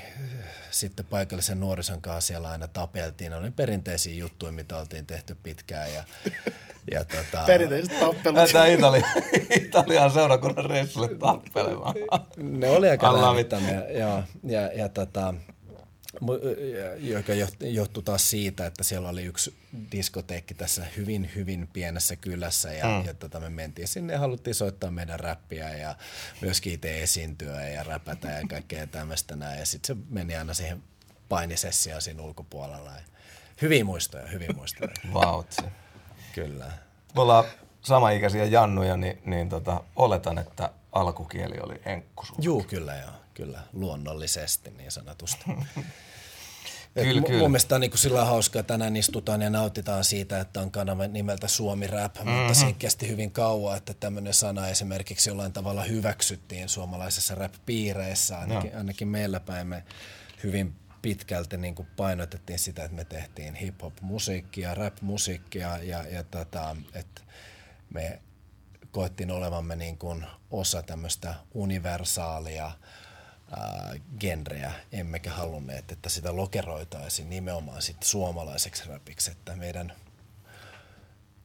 sitten 0.70 1.06
paikallisen 1.06 1.60
nuorison 1.60 2.00
kanssa 2.00 2.28
siellä 2.28 2.48
aina 2.50 2.68
tapeltiin. 2.68 3.30
Ne 3.30 3.36
oli 3.36 3.50
perinteisiä 3.50 4.14
juttuja, 4.14 4.52
mitä 4.52 4.76
oltiin 4.76 5.06
tehty 5.06 5.36
pitkään. 5.42 5.94
Ja, 5.94 6.04
ja 6.92 7.04
tota, 7.04 7.44
Perinteiset 7.46 8.00
tappelut. 8.00 8.36
Lähdetään 8.36 8.70
Itali, 8.70 9.02
Italian 9.66 10.10
seurakunnan 10.10 10.64
reissulle 10.64 11.08
tappelemaan. 11.08 11.94
Ne 12.36 12.68
oli 12.68 12.90
aika 12.90 13.22
lämmittämiä, 13.22 13.88
joo. 13.90 14.22
Ja, 14.44 14.60
ja 14.60 14.88
tota, 14.88 15.20
ja- 15.20 15.53
joka 16.98 17.32
johtui 17.60 18.02
taas 18.02 18.30
siitä, 18.30 18.66
että 18.66 18.84
siellä 18.84 19.08
oli 19.08 19.22
yksi 19.22 19.54
diskoteekki 19.92 20.54
tässä 20.54 20.86
hyvin, 20.96 21.30
hyvin 21.34 21.68
pienessä 21.72 22.16
kylässä 22.16 22.72
ja, 22.72 22.84
mm. 22.84 23.06
ja 23.06 23.14
tota, 23.14 23.40
me 23.40 23.50
mentiin 23.50 23.88
sinne 23.88 24.12
ja 24.12 24.18
haluttiin 24.18 24.54
soittaa 24.54 24.90
meidän 24.90 25.20
räppiä 25.20 25.76
ja 25.76 25.96
myöskin 26.40 26.72
itse 26.72 27.02
esiintyä 27.02 27.68
ja 27.68 27.82
räpätä 27.82 28.28
ja 28.28 28.46
kaikkea 28.48 28.86
tämmöistä 28.86 29.36
näin. 29.36 29.58
Ja 29.58 29.66
sitten 29.66 29.96
se 29.96 30.02
meni 30.10 30.36
aina 30.36 30.54
siihen 30.54 30.82
painisessioon 31.28 32.02
siinä 32.02 32.22
ulkopuolella. 32.22 32.90
Ja 32.90 33.02
hyviä 33.62 33.84
muistoja, 33.84 34.26
hyviä 34.26 34.50
muistoja. 34.56 34.90
Vautsi. 35.14 35.62
Kyllä. 36.34 36.72
Me 37.14 37.20
ollaan 37.20 37.44
samaikäisiä 37.80 38.44
jannuja, 38.44 38.96
niin, 38.96 39.22
niin 39.26 39.48
tota, 39.48 39.80
oletan, 39.96 40.38
että 40.38 40.70
alkukieli 40.92 41.60
oli 41.60 41.80
enkku. 41.84 42.24
Juu, 42.40 42.62
kyllä 42.62 42.94
joo. 42.94 43.23
Kyllä, 43.34 43.60
luonnollisesti 43.72 44.70
niin 44.70 44.90
sanotusti. 44.90 45.44
Kyllä, 46.94 47.22
kyllä. 47.22 47.38
Mun 47.38 47.50
mielestä 47.50 47.74
on 47.74 47.80
niin 47.80 47.98
sillä 47.98 48.24
hauskaa, 48.24 48.60
että 48.60 48.74
tänään 48.74 48.96
istutaan 48.96 49.42
ja 49.42 49.50
nautitaan 49.50 50.04
siitä, 50.04 50.40
että 50.40 50.60
on 50.60 50.70
kanava 50.70 51.06
nimeltä 51.06 51.48
Suomi 51.48 51.86
Rap, 51.86 52.14
mm-hmm. 52.14 52.30
mutta 52.30 52.54
siinä 52.54 52.72
kesti 52.78 53.08
hyvin 53.08 53.30
kauan, 53.30 53.76
että 53.76 53.94
tämmöinen 53.94 54.34
sana 54.34 54.68
esimerkiksi 54.68 55.30
jollain 55.30 55.52
tavalla 55.52 55.82
hyväksyttiin 55.82 56.68
suomalaisessa 56.68 57.34
rap-piireissä, 57.34 58.38
ainakin, 58.38 58.76
ainakin 58.76 59.08
meillä 59.08 59.40
päin 59.40 59.66
me 59.66 59.84
hyvin 60.42 60.74
pitkälti 61.02 61.56
niin 61.56 61.74
kuin 61.74 61.88
painotettiin 61.96 62.58
sitä, 62.58 62.84
että 62.84 62.96
me 62.96 63.04
tehtiin 63.04 63.54
hip-hop-musiikkia, 63.54 64.74
rap-musiikkia 64.74 65.78
ja, 65.78 66.04
ja 66.08 66.24
tota, 66.24 66.76
että 66.94 67.22
me 67.90 68.20
koettiin 68.90 69.30
olevamme 69.30 69.76
niin 69.76 69.98
kuin 69.98 70.26
osa 70.50 70.82
tämmöistä 70.82 71.34
universaalia 71.54 72.70
ää, 73.56 73.94
genreä, 74.20 74.72
emmekä 74.92 75.30
halunneet, 75.30 75.92
että 75.92 76.08
sitä 76.08 76.36
lokeroitaisiin 76.36 77.30
nimenomaan 77.30 77.82
sit 77.82 78.02
suomalaiseksi 78.02 78.88
rapiksi, 78.88 79.30
että 79.30 79.56
meidän 79.56 79.92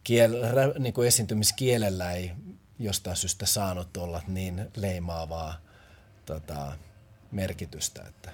kiel, 0.04 0.52
rä, 0.52 0.67
niin 0.80 0.93
kuin 0.93 1.08
esiintymiskielellä 1.08 2.12
ei 2.12 2.32
jostain 2.80 3.15
syystä 3.15 3.45
saanut 3.45 3.98
olla 3.98 4.22
niin 4.28 4.72
leimaavaa 4.76 5.58
tota, 6.26 6.72
merkitystä, 7.32 8.04
että 8.08 8.32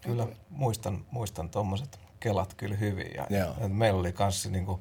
Kyllä, 0.00 0.26
muistan, 0.50 1.04
muistan 1.10 1.50
tuommoiset 1.50 2.00
kelat 2.20 2.54
kyllä 2.54 2.76
hyvin. 2.76 3.10
Ja, 3.14 3.26
ja 3.30 3.68
meillä 3.68 4.00
oli 4.00 4.12
kanssa 4.12 4.48
niinku, 4.48 4.80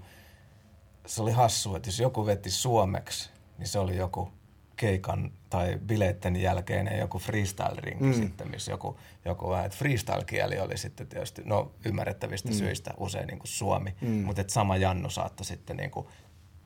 se 1.05 1.21
oli 1.21 1.31
hassu, 1.31 1.75
että 1.75 1.87
jos 1.89 1.99
joku 1.99 2.25
veti 2.25 2.51
suomeksi, 2.51 3.29
niin 3.57 3.67
se 3.67 3.79
oli 3.79 3.97
joku 3.97 4.31
keikan 4.77 5.31
tai 5.49 5.79
bileitten 5.85 6.35
jälkeinen 6.35 6.99
joku 6.99 7.19
freestyle-rinki 7.19 8.03
mm. 8.03 8.13
sitten, 8.13 8.51
missä 8.51 8.71
joku, 8.71 8.99
joku 9.25 9.49
vähän, 9.49 9.65
että 9.65 9.77
freestyle-kieli 9.77 10.59
oli 10.59 10.77
sitten 10.77 11.07
tietysti, 11.07 11.41
no 11.45 11.71
ymmärrettävistä 11.85 12.49
mm. 12.49 12.55
syistä 12.55 12.93
usein 12.97 13.27
niin 13.27 13.39
kuin 13.39 13.47
suomi, 13.47 13.95
mm. 14.01 14.07
mutta 14.09 14.41
että 14.41 14.53
sama 14.53 14.77
Jannu 14.77 15.09
saattoi 15.09 15.45
sitten 15.45 15.77
niin 15.77 15.91
kuin 15.91 16.07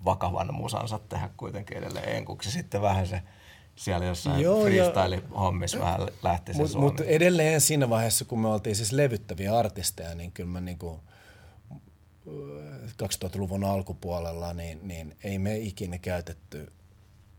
vakavan 0.06 0.54
musansa 0.54 1.00
tehdä 1.00 1.30
kuitenkin 1.38 1.78
edelleen 1.78 2.16
enkuksi. 2.16 2.52
Sitten 2.52 2.82
vähän 2.82 3.08
se 3.08 3.22
siellä 3.76 4.06
jossain 4.06 4.42
Joo, 4.42 4.58
ja- 4.58 4.64
freestyle-hommissa 4.64 5.80
vähän 5.80 6.02
lähti 6.24 6.54
se 6.54 6.60
Mutta 6.60 6.78
mut 6.78 7.00
edelleen 7.02 7.62
siinä 7.62 7.90
vaiheessa, 7.90 8.26
kun 8.26 8.40
me 8.40 8.48
oltiin 8.48 8.76
siis 8.76 8.92
levyttäviä 8.92 9.58
artisteja, 9.58 10.16
niin 10.16 10.32
kyllä 10.32 10.50
mä 10.50 10.62
niinku, 10.62 11.00
2000-luvun 13.04 13.64
alkupuolella, 13.64 14.54
niin, 14.54 14.80
niin 14.88 15.16
ei 15.24 15.40
me 15.40 15.58
ikinä 15.58 15.98
käytetty 15.98 16.72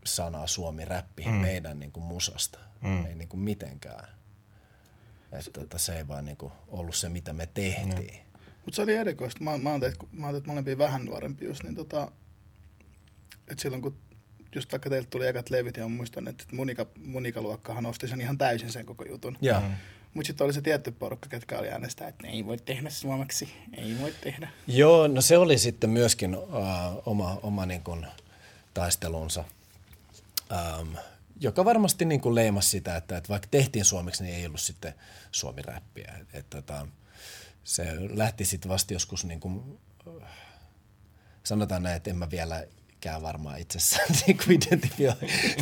sanaa 0.05 0.47
suomi-räppi 0.47 1.25
mm. 1.25 1.31
meidän 1.31 1.79
niinku 1.79 1.99
musasta. 1.99 2.59
Mm. 2.81 3.05
Ei 3.05 3.15
niinku 3.15 3.37
mitenkään. 3.37 4.07
Että 5.31 5.51
tota, 5.51 5.77
se 5.77 5.97
ei 5.97 6.07
vaan 6.07 6.25
niinku 6.25 6.51
ollut 6.67 6.95
se, 6.95 7.09
mitä 7.09 7.33
me 7.33 7.45
tehtiin. 7.53 8.19
Mutta 8.65 8.75
se 8.75 8.81
oli 8.81 8.93
erikoista. 8.93 9.43
Mä, 9.43 9.57
mä 9.57 9.71
oon 9.71 9.79
teitä 9.81 9.97
molempia 10.45 10.77
vähän 10.77 11.05
nuorempi 11.05 11.45
just, 11.45 11.63
niin 11.63 11.75
tota, 11.75 12.11
että 13.47 13.61
silloin 13.61 13.81
kun 13.81 13.97
just 14.55 14.71
vaikka 14.71 14.89
teiltä 14.89 15.09
tuli 15.09 15.27
ekat 15.27 15.49
levyt, 15.49 15.77
ja 15.77 15.83
mä 15.83 15.95
muistan, 15.95 16.27
että 16.27 16.43
munika, 16.51 16.85
munikaluokkahan 17.05 17.85
osti 17.85 18.07
sen 18.07 18.21
ihan 18.21 18.37
täysin 18.37 18.71
sen 18.71 18.85
koko 18.85 19.05
jutun. 19.05 19.37
Ja, 19.41 19.59
Mm. 19.59 19.73
Mutta 20.13 20.27
sitten 20.27 20.45
oli 20.45 20.53
se 20.53 20.61
tietty 20.61 20.91
porukka, 20.91 21.29
ketkä 21.29 21.59
oli 21.59 21.69
äänestää, 21.69 22.07
että 22.07 22.27
ei 22.27 22.45
voi 22.45 22.57
tehdä 22.57 22.89
suomeksi, 22.89 23.49
ei 23.77 23.97
voi 24.01 24.13
tehdä. 24.21 24.49
Joo, 24.67 25.07
no 25.07 25.21
se 25.21 25.37
oli 25.37 25.57
sitten 25.57 25.89
myöskin 25.89 26.35
uh, 26.35 26.47
oma, 27.05 27.39
oma 27.43 27.65
niin 27.65 27.81
kuin 27.83 28.05
taistelunsa, 28.73 29.43
um, 30.53 30.95
joka 31.39 31.65
varmasti 31.65 32.05
niin 32.05 32.21
kuin 32.21 32.35
leimasi 32.35 32.69
sitä, 32.69 32.95
että, 32.95 33.17
että 33.17 33.29
vaikka 33.29 33.47
tehtiin 33.51 33.85
suomeksi, 33.85 34.23
niin 34.23 34.35
ei 34.35 34.45
ollut 34.45 34.61
sitten 34.61 34.93
suomiräppiä. 35.31 36.13
Et, 36.21 36.35
et, 36.35 36.49
tota, 36.49 36.87
se 37.63 37.95
lähti 38.17 38.45
sitten 38.45 38.69
vasta 38.69 38.93
joskus, 38.93 39.25
niin 39.25 39.39
kuin, 39.39 39.79
uh, 40.05 40.23
sanotaan 41.43 41.83
näin, 41.83 41.95
että 41.95 42.09
en 42.09 42.17
mä 42.17 42.31
vieläkään 43.03 43.21
varmaan 43.21 43.59
itsessään 43.59 44.07
niin 44.27 44.37
kuin 44.37 44.51
identifioi 44.51 45.15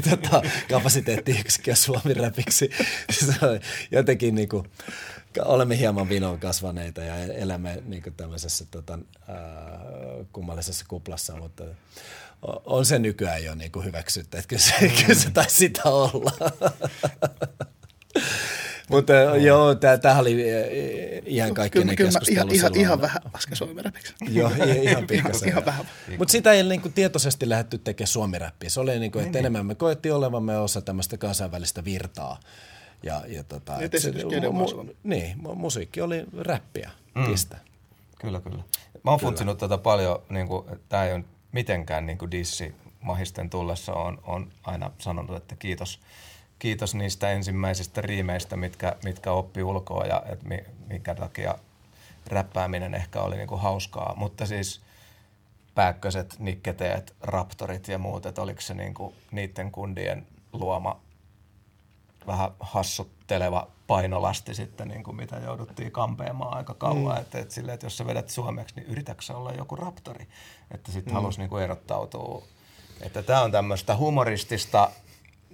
tota, 0.10 0.42
kapasiteettiyksikköä 0.70 1.76
suomiräpiksi. 1.76 2.70
Se 3.26 3.46
on 3.46 3.60
jotenkin 3.92 4.36
niin 4.36 4.50
kuin, 4.50 4.72
olemme 5.46 5.78
hieman 5.78 6.10
vinoon 6.10 6.40
kasvaneita 6.40 7.02
ja 7.02 7.16
elämme 7.16 7.84
niin 7.86 8.04
kuin 8.04 8.16
tämmöisessä 8.16 8.66
tota, 8.72 9.00
ää, 9.28 9.38
kummallisessa 10.34 10.86
kuplassa, 10.88 11.36
mutta 11.36 11.64
on 12.66 12.86
se 12.86 13.00
nykyään 13.00 13.44
jo 13.44 13.56
niin 13.56 13.72
kuin 13.72 13.86
hyväksytty, 13.86 14.38
että 14.38 14.48
kyllä 14.48 14.62
se, 14.62 15.02
kyllä 15.02 15.20
se 15.20 15.32
taisi 15.32 15.56
sitä 15.56 15.82
olla. 15.84 16.32
Mutta 18.92 19.14
joo, 19.38 19.76
tämähän 19.76 20.22
oli 20.22 20.50
eh, 20.50 21.22
ihan 21.26 21.54
kaikkinen 21.54 21.96
kyllä, 21.96 21.96
kyllä 21.96 22.08
keskustelu 22.10 22.36
ihan, 22.36 22.56
ihan, 22.56 22.68
silloin. 22.68 22.82
ihan 22.82 23.02
vähän 23.02 23.22
lasken 23.34 23.56
suomiräpiksi. 23.56 24.14
Joo, 24.30 24.52
ihan 24.82 25.08
pikkasen. 25.08 25.50
ihan 25.50 25.66
vähän. 25.66 25.86
Mutta 26.18 26.32
sitä 26.32 26.52
ei 26.52 26.64
niinku 26.64 26.90
tietoisesti 26.90 27.50
lähdetty 27.50 27.78
tekemään 27.78 28.08
suomiräppiä. 28.08 28.70
Se 28.70 28.80
oli 28.80 29.00
niinku, 29.00 29.20
että 29.20 29.40
enemmän 29.40 29.66
me 29.66 29.76
koettiin 29.76 30.14
olevamme 30.16 30.58
osa 30.58 30.82
tämmöistä 30.82 31.18
kansainvälistä 31.18 31.86
virtaa. 31.86 32.40
Ja, 33.04 33.22
ja 33.28 33.44
tota, 33.44 33.78
Niin, 33.78 33.86
et 33.94 34.02
se- 34.02 34.12
mu-. 34.12 34.96
Niin, 35.04 35.36
mu- 35.38 35.56
musiikki 35.56 36.02
oli 36.02 36.26
räppiä, 36.38 36.92
mm. 37.16 37.26
pistä. 37.26 37.58
Kyllä, 38.22 38.42
kyllä. 38.42 38.64
Mä 39.04 39.12
oon 39.12 39.20
funtsinut 39.20 39.58
tätä 39.58 39.78
paljon, 39.78 40.22
niin 40.30 40.48
kuin, 40.48 40.66
tämä 40.90 41.06
ei 41.06 41.14
ole 41.14 41.24
mitenkään 41.52 42.06
niin 42.06 42.18
kuin 42.18 42.32
dissi 42.32 42.76
mahisten 43.02 43.50
tullessa, 43.50 43.94
on, 43.94 44.22
on 44.24 44.52
aina 44.64 44.92
sanonut, 44.98 45.36
että 45.38 45.56
kiitos, 45.56 46.00
kiitos 46.62 46.96
niistä 46.96 47.32
ensimmäisistä 47.32 48.02
riimeistä, 48.02 48.56
mitkä, 48.56 48.96
mitkä 49.04 49.32
oppi 49.32 49.64
ulkoa 49.64 50.06
ja 50.06 50.24
että 50.26 50.48
mi, 50.48 50.64
minkä 50.88 51.16
takia 51.16 51.56
räppääminen 52.28 52.94
ehkä 52.94 53.22
oli 53.22 53.36
niin 53.36 53.48
kuin 53.48 53.62
hauskaa. 53.62 54.14
Mutta 54.18 54.46
siis 54.46 54.82
pääkköset, 55.76 56.36
nikketeet, 56.40 57.16
raptorit 57.22 57.88
ja 57.88 57.98
muut, 57.98 58.26
että 58.26 58.42
oliko 58.42 58.62
se 58.62 58.74
niin 58.74 58.94
kuin 58.94 59.16
niiden 59.32 59.72
kundien 59.72 60.28
luoma 60.54 61.02
vähän 62.28 62.52
hassutteleva 62.60 63.68
painolasti 63.88 64.56
sitten, 64.56 64.88
niin 64.88 65.04
kuin 65.04 65.18
mitä 65.18 65.38
jouduttiin 65.38 65.92
kampeamaan 65.92 66.58
aika 66.58 66.74
kauan. 66.74 67.16
Mm. 67.16 67.22
Että, 67.22 67.40
että, 67.40 67.54
silleen, 67.54 67.74
että 67.74 67.86
jos 67.86 67.98
sä 67.98 68.06
vedät 68.06 68.30
suomeksi, 68.30 68.76
niin 68.76 68.88
yritätkö 68.88 69.22
sä 69.22 69.38
olla 69.38 69.52
joku 69.52 69.76
raptori? 69.76 70.28
Että 70.72 70.92
sitten 70.92 71.14
mm. 71.14 71.16
halusi 71.16 71.40
niin 71.40 71.50
kuin 71.50 71.64
erottautua. 71.64 72.44
Että 73.02 73.24
tämä 73.24 73.42
on 73.42 73.52
tämmöistä 73.52 73.96
humoristista 73.96 74.90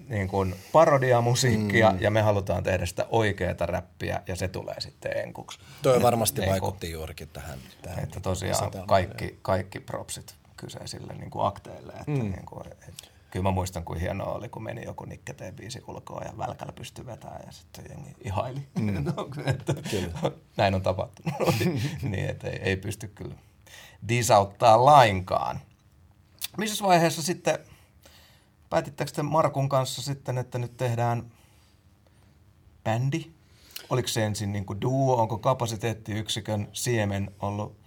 niin 0.10 0.28
kuin 0.28 0.56
parodiamusiikkia 0.72 1.92
mm. 1.92 1.98
ja 2.02 2.12
me 2.12 2.22
halutaan 2.22 2.64
tehdä 2.64 2.86
sitä 2.86 3.06
oikeaa 3.10 3.66
räppiä 3.66 4.22
ja 4.28 4.36
se 4.36 4.48
tulee 4.48 4.82
sitten 4.82 5.18
enkuksi. 5.18 5.60
Toi 5.82 6.02
varmasti 6.02 6.42
Niin 6.42 6.52
vaikutti 6.52 6.92
juurikin 6.92 7.30
tähän. 7.34 7.60
tähän 7.82 8.04
Että 8.04 8.20
tosiaan 8.20 8.72
kaikki, 8.88 9.40
kaikki 9.42 9.80
propsit 9.80 10.36
kyseisille 10.58 11.14
niin 11.14 11.30
kuin 11.30 11.46
akteille. 11.46 11.94
Että 11.94 12.12
mm. 12.12 12.20
niin 12.20 12.46
kuin, 12.46 12.68
et, 12.68 13.12
kyllä 13.32 13.44
mä 13.44 13.52
muistan, 13.52 13.84
kuin 13.84 14.00
hienoa 14.00 14.34
oli, 14.34 14.50
kun 14.50 14.64
meni 14.64 14.84
joku 14.84 15.06
nikketeen 15.06 15.56
biisi 15.56 15.84
ulkoa 15.88 16.22
ja 16.26 16.38
välkällä 16.38 16.74
pystyi 16.74 17.06
vetämään 17.06 17.44
ja 17.46 17.52
sitten 17.52 17.86
jengi 17.90 18.16
ihaili. 18.24 18.68
Mm. 18.80 18.98
että, 19.46 19.74
näin 20.58 20.76
on 20.76 20.82
tapahtunut. 20.82 21.56
niin, 22.12 22.30
että 22.30 22.50
ei, 22.50 22.60
ei 22.62 22.78
pysty 22.78 23.08
kyllä 23.08 23.36
disauttaa 24.08 24.86
lainkaan. 24.86 25.60
Missä 26.58 26.86
vaiheessa 26.86 27.22
sitten 27.22 27.60
päätittekö 28.70 29.12
te 29.12 29.24
Markun 29.24 29.70
kanssa 29.70 30.02
sitten, 30.02 30.38
että 30.38 30.58
nyt 30.58 30.78
tehdään 30.78 31.32
bändi? 32.84 33.32
Oliko 33.90 34.08
se 34.08 34.26
ensin 34.26 34.52
niin 34.52 34.66
kuin 34.66 34.82
duo, 34.82 35.16
onko 35.16 35.38
kapasiteettiyksikön 35.38 36.68
siemen 36.74 37.32
ollut 37.40 37.78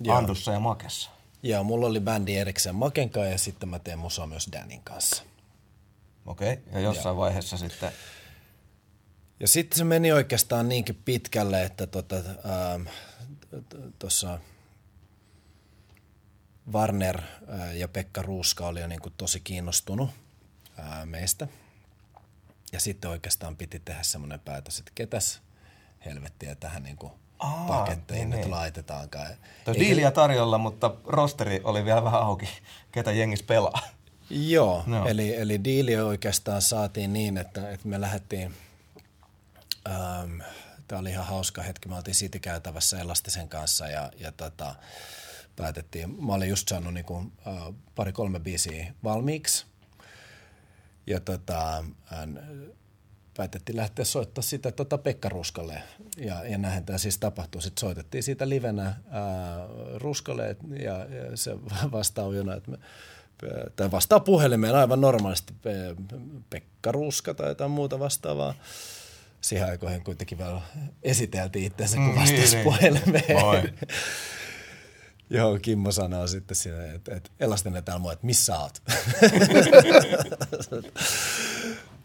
Joo. 0.00 0.16
Andussa 0.16 0.52
ja 0.52 0.60
Makessa? 0.60 1.10
Joo, 1.42 1.64
mulla 1.64 1.86
oli 1.86 2.00
bändi 2.00 2.36
erikseen 2.36 2.74
Maken 2.74 3.10
kanssa 3.10 3.32
ja 3.32 3.38
sitten 3.38 3.68
mä 3.68 3.78
teen 3.78 3.98
musaa 3.98 4.26
myös 4.26 4.48
Danin 4.52 4.82
kanssa. 4.82 5.22
Okei, 6.26 6.52
okay. 6.52 6.72
ja 6.72 6.80
jossain 6.80 7.14
Joo. 7.14 7.16
vaiheessa 7.16 7.56
sitten 7.56 7.92
Ja 9.40 9.48
sitten 9.48 9.78
se 9.78 9.84
meni 9.84 10.12
oikeastaan 10.12 10.68
niinkin 10.68 11.02
pitkälle, 11.04 11.64
että 11.64 11.86
tuossa 13.98 14.28
tota, 14.28 14.38
Warner 16.72 17.22
ja 17.74 17.88
Pekka 17.88 18.22
Ruuska 18.22 18.66
oli 18.66 18.80
jo 18.80 18.86
niin 18.86 19.00
kuin 19.00 19.14
tosi 19.16 19.40
kiinnostunut 19.40 20.10
ää, 20.76 21.06
meistä. 21.06 21.48
Ja 22.72 22.80
sitten 22.80 23.10
oikeastaan 23.10 23.56
piti 23.56 23.78
tehdä 23.78 24.02
semmoinen 24.02 24.40
päätös, 24.40 24.78
että 24.78 24.92
ketäs 24.94 25.40
helvettiä 26.04 26.54
tähän 26.54 26.82
niin 26.82 26.96
kuin 26.96 27.12
Aa, 27.38 27.66
paketteihin 27.68 28.30
niin, 28.30 28.36
nyt 28.36 28.40
niin. 28.40 28.50
laitetaankaan. 28.50 29.26
Tuossa 29.64 29.80
diiliä 29.80 30.10
tarjolla, 30.10 30.58
mutta 30.58 30.94
rosteri 31.04 31.60
oli 31.64 31.84
vielä 31.84 32.04
vähän 32.04 32.22
auki, 32.22 32.48
ketä 32.92 33.12
jengis 33.12 33.42
pelaa. 33.42 33.82
Joo, 34.30 34.82
no. 34.86 35.06
eli, 35.06 35.36
eli 35.36 35.64
diili 35.64 35.96
oikeastaan 35.96 36.62
saatiin 36.62 37.12
niin, 37.12 37.38
että, 37.38 37.70
että 37.70 37.88
me 37.88 38.00
lähdettiin, 38.00 38.54
ähm, 39.88 40.40
tämä 40.88 40.98
oli 40.98 41.10
ihan 41.10 41.26
hauska 41.26 41.62
hetki, 41.62 41.88
me 41.88 41.96
oltiin 41.96 42.14
siitä 42.14 42.38
käytävässä 42.38 43.00
Elastisen 43.00 43.48
kanssa 43.48 43.88
ja, 43.88 44.12
ja 44.20 44.32
tota, 44.32 44.74
päätettiin, 45.58 46.24
mä 46.24 46.34
olin 46.34 46.48
just 46.48 46.68
saanut 46.68 46.94
niin 46.94 47.04
kuin, 47.04 47.32
äh, 47.46 47.74
pari-kolme 47.94 48.40
biisiä 48.40 48.94
valmiiksi 49.04 49.66
ja 51.06 51.20
tota, 51.20 51.84
hän, 52.04 52.48
päätettiin 53.36 53.76
lähteä 53.76 54.04
soittaa 54.04 54.42
sitä 54.42 54.72
tota 54.72 54.98
Pekka 54.98 55.28
Ruskalle. 55.28 55.82
Ja, 56.16 56.44
ja 56.44 56.58
näinhän 56.58 56.84
tämä 56.84 56.98
siis 56.98 57.18
tapahtui. 57.18 57.62
Sitten 57.62 57.80
soitettiin 57.80 58.22
siitä 58.22 58.48
livenä 58.48 58.84
ää, 58.84 58.96
Ruskalle 59.94 60.56
ja, 60.82 60.92
ja 60.92 61.36
se 61.36 61.56
vastaa 61.92 62.26
ujuna, 62.26 62.54
että 62.54 62.70
me, 62.70 62.78
tai 63.76 63.90
vastaa 63.90 64.20
puhelimeen 64.20 64.74
aivan 64.74 65.00
normaalisti 65.00 65.54
Pekka 66.50 66.92
Ruska 66.92 67.34
tai 67.34 67.48
jotain 67.48 67.70
muuta 67.70 67.98
vastaavaa. 67.98 68.54
Siihen 69.40 69.66
aikoihin 69.68 70.04
kuitenkin 70.04 70.38
vielä 70.38 70.60
esiteltiin 71.02 71.64
itseänsä, 71.64 71.96
kun 71.96 72.16
vastasi 72.16 72.34
niin, 72.34 72.50
niin. 72.50 72.64
puhelimeen. 72.64 73.74
Joo, 75.30 75.58
Kimmo 75.62 75.92
sanoo 75.92 76.26
sitten 76.26 76.56
siinä, 76.56 76.92
että, 76.92 77.14
että 77.14 77.30
elastinen 77.40 77.84
täällä 77.84 77.98
mua, 78.00 78.12
että 78.12 78.26
missä 78.26 78.58
oot? 78.58 78.82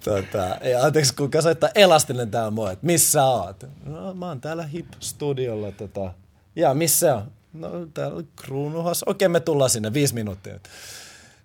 tota, 0.04 0.58
ja 0.70 0.84
anteeksi, 0.84 1.16
kun 1.16 1.30
soittaa 1.42 1.70
elastinen 1.76 2.32
täällä 2.32 2.52
mua, 2.52 2.72
että 2.72 2.86
missä 2.86 3.26
oot? 3.26 3.64
No, 3.86 4.14
mä 4.14 4.28
oon 4.28 4.42
täällä 4.42 4.70
HIP-studiolla. 4.74 5.72
Tota. 5.72 6.14
Ja 6.56 6.74
missä 6.74 7.16
on? 7.16 7.32
No, 7.54 7.70
täällä 7.94 8.18
on 8.18 8.28
kruunuhas. 8.36 9.04
Okei, 9.04 9.28
me 9.28 9.40
tullaan 9.40 9.70
sinne 9.70 9.94
viisi 9.94 10.14
minuuttia. 10.14 10.60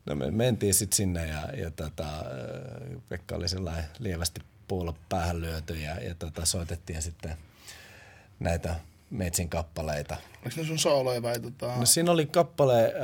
No 0.07 0.15
me 0.15 0.31
mentiin 0.31 0.75
sitten 0.75 0.97
sinne 0.97 1.27
ja, 1.27 1.49
ja 1.57 1.71
tota, 1.71 2.07
Pekka 3.09 3.37
oli 3.37 3.47
lievästi 3.99 4.41
puulla 4.69 4.95
päähän 5.09 5.41
lyöty 5.41 5.75
ja, 5.75 6.01
ja 6.01 6.15
tota, 6.15 6.47
soitettiin 6.47 7.03
sitten 7.03 7.37
näitä 8.41 8.75
Metsin 9.11 9.49
kappaleita. 9.49 10.17
Oliko 10.45 10.61
ne 10.61 10.67
sun 10.67 10.79
sooloja 10.79 11.23
vai 11.23 11.41
tota... 11.41 11.77
No 11.77 11.87
siinä 11.87 12.13
oli 12.13 12.27
kappale, 12.27 12.95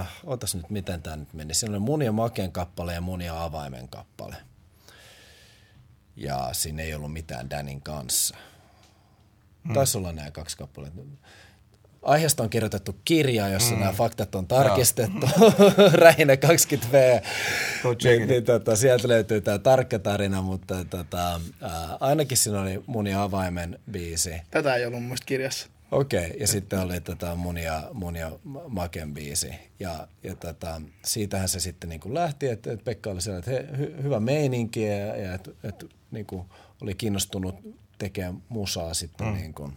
äh, 0.00 0.08
otas 0.24 0.54
nyt 0.54 0.70
miten 0.70 1.02
tämä 1.02 1.16
nyt 1.16 1.32
meni. 1.32 1.54
Siinä 1.54 1.72
oli 1.72 1.78
mun 1.78 2.02
ja 2.02 2.12
Maken 2.12 2.52
kappale 2.52 2.94
ja 2.94 3.00
mun 3.00 3.22
ja 3.22 3.44
Avaimen 3.44 3.88
kappale. 3.88 4.36
Ja 6.16 6.48
siinä 6.52 6.82
ei 6.82 6.94
ollut 6.94 7.12
mitään 7.12 7.50
Danin 7.50 7.82
kanssa. 7.82 8.36
Hmm. 9.64 9.74
Taisi 9.74 9.98
olla 9.98 10.12
nämä 10.12 10.30
kaksi 10.30 10.56
kappaletta. 10.56 11.00
Aiheesta 12.02 12.42
on 12.42 12.50
kirjoitettu 12.50 12.96
kirja, 13.04 13.48
jossa 13.48 13.74
mm. 13.74 13.80
nämä 13.80 13.92
faktat 13.92 14.34
on 14.34 14.46
tarkistettu. 14.46 15.26
Rähinä 15.92 16.34
20V. 16.34 17.24
Niin, 18.04 18.28
niin, 18.28 18.44
tota, 18.44 18.76
sieltä 18.76 19.08
löytyy 19.08 19.40
tämä 19.40 19.58
tarkka 19.58 19.98
tarina, 19.98 20.42
mutta 20.42 20.84
tota, 20.84 21.40
ää, 21.60 21.96
ainakin 22.00 22.36
siinä 22.36 22.60
oli 22.60 22.82
mun 22.86 23.06
ja 23.06 23.22
avaimen 23.22 23.78
biisi. 23.90 24.30
Tätä 24.50 24.74
ei 24.74 24.86
ollut 24.86 25.04
mun 25.04 25.16
kirjassa. 25.26 25.68
Okei, 25.92 26.26
okay, 26.26 26.36
ja 26.40 26.46
sitten 26.46 26.78
oli 26.80 27.00
tota 27.00 27.34
mun, 27.34 27.58
ja, 27.58 27.82
mun 27.92 28.16
ja 28.16 28.30
Maken 28.68 29.14
biisi. 29.14 29.50
Ja, 29.80 30.08
ja 30.22 30.36
tota, 30.36 30.82
siitähän 31.04 31.48
se 31.48 31.60
sitten 31.60 31.90
niin 31.90 32.00
kuin 32.00 32.14
lähti, 32.14 32.48
että, 32.48 32.72
että 32.72 32.84
Pekka 32.84 33.10
oli 33.10 33.22
siellä, 33.22 33.38
että 33.38 33.50
he, 33.50 33.66
hy, 33.78 33.94
hyvä 34.02 34.20
meininki 34.20 34.82
ja, 34.82 35.16
ja 35.16 35.34
että, 35.34 35.50
että 35.64 35.86
niin 36.10 36.26
kuin 36.26 36.44
oli 36.82 36.94
kiinnostunut 36.94 37.54
tekemään 37.98 38.42
musaa 38.48 38.94
sitten 38.94 39.26
mm. 39.26 39.34
niin 39.34 39.54
kuin, 39.54 39.72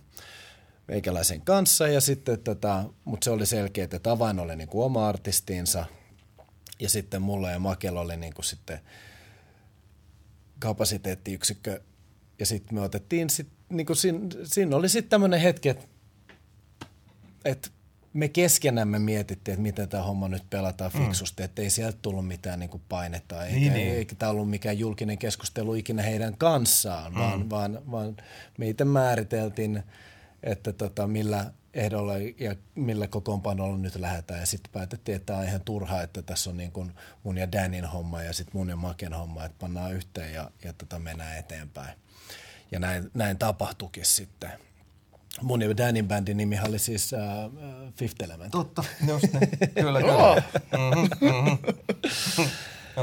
meikäläisen 0.87 1.41
kanssa 1.41 1.87
ja 1.87 2.01
sitten 2.01 2.39
tota, 2.39 2.83
mutta 3.05 3.25
se 3.25 3.31
oli 3.31 3.45
selkeä, 3.45 3.83
että 3.83 3.99
Tavain 3.99 4.39
oli 4.39 4.55
niin 4.55 4.67
kuin 4.67 4.85
oma 4.85 5.07
artistinsa 5.07 5.85
ja 6.79 6.89
sitten 6.89 7.21
mulla 7.21 7.51
ja 7.51 7.59
Makel 7.59 7.97
oli 7.97 8.17
niin 8.17 8.33
kuin 8.33 8.45
sitten 8.45 8.79
kapasiteettiyksikkö 10.59 11.81
ja 12.39 12.45
sitten 12.45 12.75
me 12.75 12.81
otettiin 12.81 13.29
sitten, 13.29 13.57
niin 13.69 13.85
kuin 13.85 13.97
siinä, 13.97 14.19
siinä 14.43 14.75
oli 14.75 14.89
sitten 14.89 15.09
tämmöinen 15.09 15.39
hetki, 15.39 15.69
että, 15.69 15.85
että 17.45 17.69
me 18.13 18.29
keskenämme 18.29 18.99
mietittiin, 18.99 19.53
että 19.53 19.61
miten 19.61 19.89
tämä 19.89 20.03
homma 20.03 20.27
nyt 20.27 20.49
pelataan 20.49 20.91
mm. 20.93 21.05
fiksusti, 21.05 21.41
mm. 21.43 21.45
että 21.45 21.61
ei 21.61 21.69
sieltä 21.69 21.97
tullut 22.01 22.27
mitään 22.27 22.59
niin 22.59 22.69
kuin 22.69 22.83
painetta, 22.89 23.45
eikä, 23.45 23.59
niin, 23.59 23.73
niin. 23.73 23.95
eikä 23.95 24.15
tämä 24.15 24.31
ollut 24.31 24.49
mikään 24.49 24.79
julkinen 24.79 25.17
keskustelu 25.17 25.73
ikinä 25.73 26.03
heidän 26.03 26.37
kanssaan, 26.37 27.11
mm. 27.11 27.19
vaan, 27.19 27.49
vaan, 27.49 27.79
vaan 27.91 28.17
me 28.57 28.69
itse 28.69 28.85
määriteltiin– 28.85 29.83
että 30.45 30.73
tota, 30.73 31.07
millä 31.07 31.51
ehdolla 31.73 32.13
ja 32.39 32.55
millä 32.75 33.07
kokoonpanolla 33.07 33.77
nyt 33.77 33.95
lähdetään. 33.95 34.39
Ja 34.39 34.45
sitten 34.45 34.71
päätettiin, 34.71 35.15
että 35.15 35.25
tämä 35.25 35.39
on 35.39 35.45
ihan 35.45 35.61
turhaa, 35.61 36.01
että 36.01 36.21
tässä 36.21 36.49
on 36.49 36.57
niin 36.57 36.71
kuin 36.71 36.91
mun 37.23 37.37
ja 37.37 37.51
Danin 37.51 37.85
homma 37.85 38.21
ja 38.21 38.33
sitten 38.33 38.57
mun 38.57 38.69
ja 38.69 38.75
Maken 38.75 39.13
homma, 39.13 39.45
että 39.45 39.57
pannaan 39.59 39.93
yhteen 39.93 40.33
ja, 40.33 40.51
ja 40.63 40.73
tota 40.73 40.99
mennään 40.99 41.37
eteenpäin. 41.37 41.97
Ja 42.71 42.79
näin, 42.79 43.11
näin 43.13 43.37
tapahtuikin 43.37 44.05
sitten. 44.05 44.51
Mun 45.41 45.61
ja 45.61 45.77
Danin 45.77 46.07
bändin 46.07 46.37
nimi 46.37 46.59
oli 46.67 46.79
siis 46.79 47.11
uh, 47.13 47.51
Fifth 47.97 48.23
Element. 48.23 48.51
Totta, 48.51 48.83
just 49.07 49.33
ne. 49.33 49.39
Kyllä, 49.81 50.01
kyllä. 50.01 50.43
mm-hmm, 50.71 51.27
mm-hmm. 51.27 51.57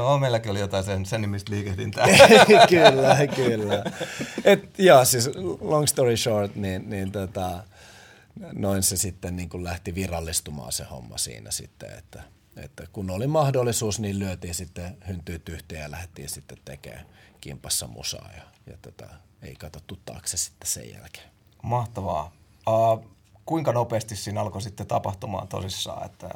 Joo, 0.03 0.19
meilläkin 0.19 0.51
oli 0.51 0.59
jotain 0.59 0.83
sen, 0.83 1.05
sen 1.05 1.21
nimistä 1.21 1.51
liikehdintää. 1.51 2.07
kyllä, 2.69 3.27
kyllä. 3.35 3.83
Et, 4.43 4.79
joo, 4.79 5.05
siis 5.05 5.29
long 5.61 5.87
story 5.87 6.17
short, 6.17 6.55
niin, 6.55 6.89
niin 6.89 7.11
tota, 7.11 7.63
noin 8.53 8.83
se 8.83 8.97
sitten 8.97 9.35
niin 9.35 9.49
kuin 9.49 9.63
lähti 9.63 9.95
virallistumaan 9.95 10.71
se 10.71 10.83
homma 10.83 11.17
siinä 11.17 11.51
sitten, 11.51 11.97
että, 11.97 12.23
että 12.57 12.83
kun 12.91 13.09
oli 13.09 13.27
mahdollisuus, 13.27 13.99
niin 13.99 14.19
lyötiin 14.19 14.55
sitten 14.55 14.97
hyntyyt 15.07 15.49
yhteen 15.49 15.81
ja 15.81 15.91
lähdettiin 15.91 16.29
sitten 16.29 16.57
tekemään 16.65 17.05
kimpassa 17.41 17.87
musaa 17.87 18.29
ja, 18.37 18.43
ja 18.71 18.77
tota, 18.81 19.05
ei 19.41 19.55
katsottu 19.55 19.99
taakse 20.05 20.37
sitten 20.37 20.67
sen 20.67 20.91
jälkeen. 20.91 21.29
Mahtavaa. 21.61 22.31
Uh, 22.67 23.07
kuinka 23.45 23.71
nopeasti 23.71 24.15
siinä 24.15 24.41
alkoi 24.41 24.61
sitten 24.61 24.87
tapahtumaan 24.87 25.47
tosissaan, 25.47 26.05
että 26.05 26.29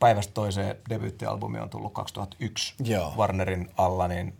päivästä 0.00 0.32
toiseen 0.32 0.76
debyyttialbumi 0.88 1.58
on 1.58 1.70
tullut 1.70 1.94
2001 1.94 2.74
Joo. 2.84 3.14
Warnerin 3.16 3.70
alla, 3.76 4.08
niin 4.08 4.34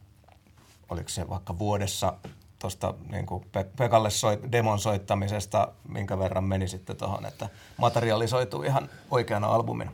oliko 0.88 1.08
se 1.08 1.28
vaikka 1.28 1.58
vuodessa 1.58 2.12
tuosta 2.58 2.94
niin 3.10 3.26
Pe- 3.52 3.70
Pekalle 3.76 4.10
soit, 4.10 4.52
demon 4.52 4.78
soittamisesta, 4.78 5.72
minkä 5.88 6.18
verran 6.18 6.44
meni 6.44 6.68
sitten 6.68 6.96
tuohon, 6.96 7.26
että 7.26 7.48
materialisoituu 7.76 8.62
ihan 8.62 8.90
oikeana 9.10 9.46
albumina? 9.46 9.92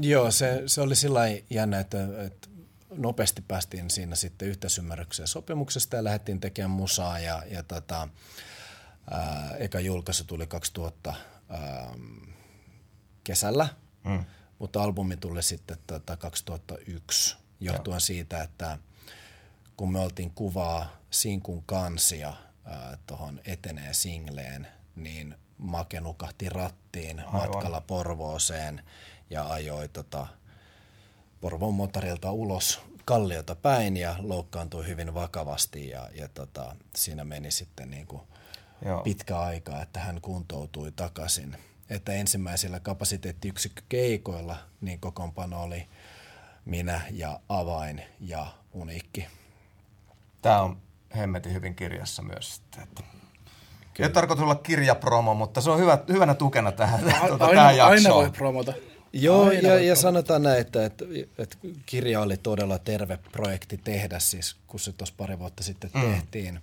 Joo, 0.00 0.30
se, 0.30 0.62
se 0.66 0.80
oli 0.80 0.96
sillä 0.96 1.20
jännä, 1.50 1.80
että, 1.80 1.98
että 2.26 2.48
nopeasti 2.96 3.42
päästiin 3.48 3.90
siinä 3.90 4.16
sitten 4.16 4.48
yhteisymmärrykseen 4.48 5.28
sopimuksesta 5.28 5.96
ja 5.96 6.04
lähdettiin 6.04 6.40
tekemään 6.40 6.70
musaa 6.70 7.18
ja, 7.18 7.42
ja 7.50 7.62
tota, 7.62 8.08
ää, 9.10 9.56
eka 9.58 9.80
julkaisu 9.80 10.24
tuli 10.24 10.46
2000 10.46 11.14
ää, 11.48 11.94
kesällä. 13.24 13.68
Mm. 14.04 14.24
Mutta 14.58 14.82
albumi 14.82 15.16
tuli 15.16 15.42
sitten 15.42 15.78
tota 15.86 16.16
2001 16.16 17.36
johtuen 17.60 17.94
Joo. 17.94 18.00
siitä, 18.00 18.42
että 18.42 18.78
kun 19.76 19.92
me 19.92 20.00
oltiin 20.00 20.30
kuvaa 20.30 20.98
Sinkun 21.10 21.62
kansia 21.66 22.34
tuohon 23.06 23.40
etenee 23.44 23.94
singleen, 23.94 24.68
niin 24.96 25.34
Make 25.58 26.00
nukahti 26.00 26.48
rattiin 26.48 27.20
Aivan. 27.20 27.34
matkalla 27.34 27.80
Porvooseen 27.80 28.82
ja 29.30 29.48
ajoi 29.48 29.88
tota 29.88 30.26
Porvon 31.40 31.74
motorilta 31.74 32.32
ulos 32.32 32.80
kalliota 33.04 33.54
päin 33.54 33.96
ja 33.96 34.16
loukkaantui 34.18 34.86
hyvin 34.86 35.14
vakavasti 35.14 35.88
ja, 35.88 36.08
ja 36.14 36.28
tota, 36.28 36.76
siinä 36.96 37.24
meni 37.24 37.50
sitten 37.50 37.90
niin 37.90 38.06
kuin 38.06 38.22
pitkä 39.04 39.40
aika, 39.40 39.82
että 39.82 40.00
hän 40.00 40.20
kuntoutui 40.20 40.92
takaisin– 40.92 41.56
että 41.90 42.12
ensimmäisillä 42.12 42.80
kapasiteettiyksikkökeikoilla 42.80 44.56
niin 44.80 45.00
kokoonpano 45.00 45.62
oli 45.62 45.86
minä 46.64 47.00
ja 47.10 47.40
Avain 47.48 48.02
ja 48.20 48.46
Uniikki. 48.72 49.26
Tämä 50.42 50.60
on 50.60 50.76
hemmetin 51.16 51.52
hyvin 51.52 51.74
kirjassa 51.74 52.22
myös. 52.22 52.62
Että 52.82 53.02
ei 53.98 54.10
tarkoitus 54.10 54.42
olla 54.42 54.54
kirjapromo, 54.54 55.34
mutta 55.34 55.60
se 55.60 55.70
on 55.70 55.78
hyvä, 55.78 55.98
hyvänä 56.08 56.34
tukena 56.34 56.72
tähän, 56.72 57.00
tuota, 57.28 57.44
aina, 57.44 57.60
tähän 57.60 57.76
jaksoon. 57.76 57.96
Aina 57.96 58.14
voi 58.14 58.30
promota. 58.30 58.72
Joo, 59.12 59.46
aina 59.48 59.68
ja, 59.68 59.80
ja 59.80 59.96
sanotaan 59.96 60.42
näin, 60.42 60.60
että, 60.60 60.84
että, 60.86 61.04
että 61.38 61.56
kirja 61.86 62.20
oli 62.20 62.36
todella 62.36 62.78
terve 62.78 63.18
projekti 63.32 63.78
tehdä, 63.78 64.18
siis 64.18 64.56
kun 64.66 64.80
se 64.80 64.92
tuossa 64.92 65.14
pari 65.18 65.38
vuotta 65.38 65.62
sitten 65.62 65.90
mm. 65.94 66.00
tehtiin. 66.00 66.60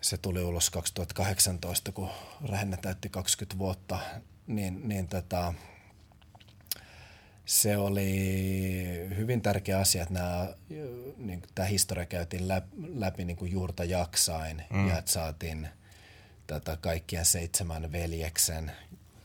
Se 0.00 0.18
tuli 0.18 0.42
ulos 0.42 0.70
2018, 0.70 1.92
kun 1.92 2.10
Rähennä 2.48 2.76
täytti 2.76 3.08
20 3.08 3.58
vuotta, 3.58 3.98
niin, 4.46 4.88
niin 4.88 5.08
tota, 5.08 5.54
se 7.44 7.76
oli 7.76 8.10
hyvin 9.16 9.42
tärkeä 9.42 9.78
asia, 9.78 10.02
että 10.02 10.14
nämä, 10.14 10.48
niin, 11.16 11.42
tämä 11.54 11.68
historia 11.68 12.06
käytiin 12.06 12.48
läpi, 12.48 12.68
läpi 12.94 13.24
niin 13.24 13.36
kuin 13.36 13.52
juurta 13.52 13.84
jaksain 13.84 14.62
mm. 14.70 14.88
ja 14.88 14.98
että 14.98 15.12
saatiin 15.12 15.68
tätä 16.46 16.76
kaikkien 16.80 17.24
seitsemän 17.24 17.92
veljeksen, 17.92 18.72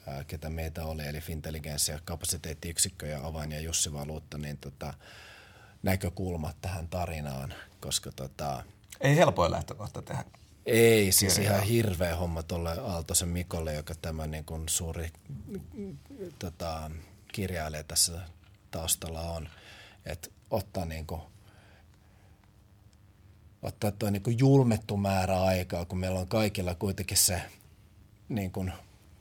ää, 0.07 0.23
ketä 0.23 0.49
meitä 0.49 0.85
oli, 0.85 1.07
eli 1.07 1.21
Fintelligenssia, 1.21 1.99
kapasiteettiyksikkö 2.05 3.07
ja 3.07 3.27
Avain 3.27 3.51
ja 3.51 3.59
Jussi 3.59 3.93
Valuutta, 3.93 4.37
niin 4.37 4.57
tota, 4.57 4.93
näkökulmat 5.83 6.55
tähän 6.61 6.87
tarinaan, 6.87 7.53
koska 7.79 8.11
tota, 8.11 8.63
Ei 9.01 9.15
helpoin 9.15 9.51
lähtökohta 9.51 10.01
tehdä. 10.01 10.23
Ei, 10.65 11.11
siis 11.11 11.37
ihan 11.37 11.63
hirveä 11.63 12.15
homma 12.15 12.43
tuolle 12.43 12.79
Aaltosen 12.79 13.29
Mikolle, 13.29 13.73
joka 13.73 13.95
tämä 13.95 14.27
niin 14.27 14.45
kuin 14.45 14.69
suuri 14.69 15.09
tota, 16.39 16.91
kirjailija 17.31 17.83
tässä 17.83 18.21
taustalla 18.71 19.21
on. 19.21 19.49
Että 20.05 20.29
ottaa 20.49 20.85
niin 20.85 21.07
kuin, 21.07 21.21
ottaa 23.61 23.91
tuo 23.91 24.09
niin 24.09 24.23
kuin 24.23 24.39
julmettu 24.39 24.97
määrä 24.97 25.43
aikaa, 25.43 25.85
kun 25.85 25.97
meillä 25.97 26.19
on 26.19 26.27
kaikilla 26.27 26.75
kuitenkin 26.75 27.17
se 27.17 27.41
niin 28.29 28.51
kuin 28.51 28.73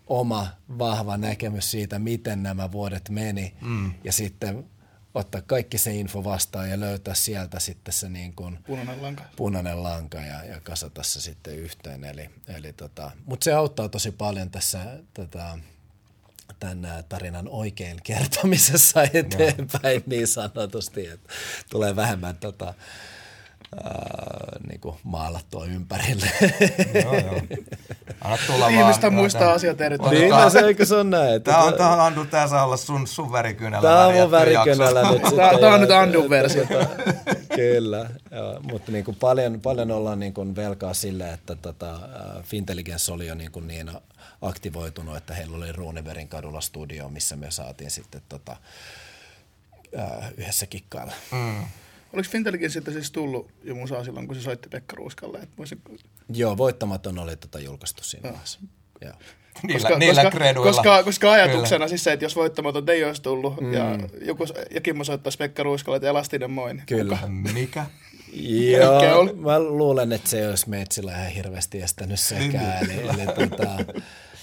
oma 0.07 0.49
vahva 0.79 1.17
näkemys 1.17 1.71
siitä, 1.71 1.99
miten 1.99 2.43
nämä 2.43 2.73
vuodet 2.73 3.09
meni. 3.09 3.55
Mm. 3.61 3.95
Ja 4.05 4.13
sitten 4.13 4.71
ottaa 5.15 5.43
kaikki 5.43 5.79
se 5.79 5.95
info 5.95 6.25
vastaan 6.25 6.71
ja 6.71 6.81
löytää 6.81 7.15
sieltä 7.15 7.61
sitten 7.61 7.95
se 7.95 8.09
niin 8.09 8.33
kuin 8.35 8.59
Punainen 8.67 9.03
lanka. 9.03 9.25
punainen 9.37 9.83
lanka 9.83 10.19
ja, 10.19 10.45
ja 10.45 10.61
kasata 10.61 11.03
se 11.03 11.21
sitten 11.21 11.59
yhteen. 11.59 12.05
Eli, 12.05 12.31
eli 12.49 12.73
tota, 12.73 13.11
Mutta 13.25 13.45
se 13.45 13.53
auttaa 13.53 13.89
tosi 13.89 14.11
paljon 14.11 14.51
tässä 14.51 14.99
tota, 15.15 15.59
tämän 16.59 17.05
tarinan 17.09 17.49
oikein 17.49 18.01
kertomisessa 18.03 19.03
eteenpäin 19.03 20.03
niin 20.07 20.29
sanotusti, 20.29 21.07
että 21.07 21.29
tulee 21.71 21.97
vähemmän 21.97 22.37
tota, 22.37 22.75
ää, 23.85 24.59
niin 24.69 24.81
kuin 24.81 24.97
maalattua 25.05 25.65
ympärille. 25.67 26.27
Joo, 27.05 27.15
joo. 27.15 27.41
Anna 28.21 28.39
tulla 28.47 28.69
Ihmistä 28.69 29.03
vaan. 29.03 29.15
muistaa 29.15 29.43
Tää- 29.43 29.53
asiat 29.53 29.81
eri 29.81 29.99
tavalla. 29.99 30.19
niin, 30.19 30.31
no 30.31 30.51
se 30.51 30.59
eikö 30.61 30.87
se 30.87 30.95
on 30.95 31.11
näin? 31.11 31.35
Että 31.35 31.51
Tää 31.53 31.63
on, 31.63 31.75
tää 31.75 31.93
on 31.93 32.01
Andu, 32.01 32.25
tää 32.25 32.49
saa 32.49 32.65
olla 32.65 32.77
sun, 32.77 33.07
sun 33.07 33.33
värikynällä 33.33 33.89
Tämä 33.89 34.07
on 34.07 34.15
mun 34.15 34.53
jakso. 34.53 35.13
nyt 35.13 35.23
sitten. 35.25 35.37
Tää- 35.37 35.59
tää 35.59 35.75
on 35.75 35.81
nyt 35.81 35.91
Andun 35.91 36.31
versio. 36.31 36.65
Kyllä, 37.57 38.11
joo, 38.31 38.61
mutta 38.63 38.93
niin 38.93 39.05
kuin 39.05 39.17
paljon, 39.21 39.61
paljon 39.61 39.91
ollaan 39.91 40.21
niin 40.21 40.35
kuin 40.35 40.57
velkaa 40.57 40.95
sille, 40.95 41.33
että 41.33 41.55
tota, 41.57 41.95
äh, 41.95 42.43
Fintelligence 42.43 43.13
oli 43.13 43.27
jo 43.27 43.35
niin, 43.35 43.53
kuin 43.53 43.67
niin 43.67 43.91
aktivoitunut, 44.43 45.17
että 45.17 45.35
heillä 45.35 45.57
oli 45.57 45.73
Ruuniverin 45.73 46.29
kadulla 46.29 46.61
studio, 46.61 47.09
missä 47.09 47.37
me 47.37 47.51
saatiin 47.51 47.91
sitten 47.91 48.23
tota, 48.29 48.57
äh, 49.99 50.33
yhdessä 50.37 50.67
kikkailla. 50.67 51.13
Mm. 51.33 51.65
Oliko 52.13 52.29
Fintelligence 52.31 52.73
sitten 52.73 52.95
siis 52.95 53.11
tullut 53.11 53.51
jo 53.65 53.75
musaa 53.75 54.05
silloin, 54.05 54.27
kun 54.27 54.37
se 54.37 54.43
soitti 54.43 54.69
Pekka 54.69 54.97
Ruuskalle? 54.97 55.39
Että 55.39 55.57
voisin, 55.59 55.83
Joo, 56.29 56.57
voittamaton 56.57 57.19
oli 57.19 57.37
tota 57.37 57.61
julkaistu 57.61 58.05
siinä 58.05 58.31
vaiheessa. 58.31 58.61
Joo. 59.01 59.13
Niillä, 59.63 59.99
niillä 59.99 60.23
koska, 60.23 60.39
kreduilla. 60.39 60.73
koska, 60.73 61.03
koska 61.03 61.33
ajatuksena 61.33 61.89
siis 61.89 62.05
se, 62.05 62.13
että 62.13 62.25
jos 62.25 62.37
voittamaton 62.37 62.91
ei 62.91 63.05
olisi 63.05 63.23
tullut 63.23 63.61
mm. 63.61 63.73
ja 63.73 63.99
joku, 64.21 64.45
ja 64.75 64.81
Kimmo 64.81 65.05
soittaisi 65.05 65.39
Pekka 65.39 65.63
Ruuskalle, 65.63 65.97
että 65.97 66.09
elastinen 66.09 66.51
moi. 66.51 66.75
niin 66.75 66.87
Kyllä. 66.87 67.19
Mikä? 67.55 67.87
Ehkä 68.33 69.17
oli. 69.17 69.31
Joo, 69.31 69.37
mä 69.37 69.61
luulen, 69.61 70.13
että 70.13 70.31
se 70.31 70.39
ei 70.39 70.49
olisi 70.49 70.69
meitsillä 70.69 71.13
ihan 71.13 71.27
hirveästi 71.27 71.83
estänyt 71.83 72.21
sekään. 72.21 72.91
Eli, 72.91 73.01
eli 73.01 73.49
tota, 73.49 73.69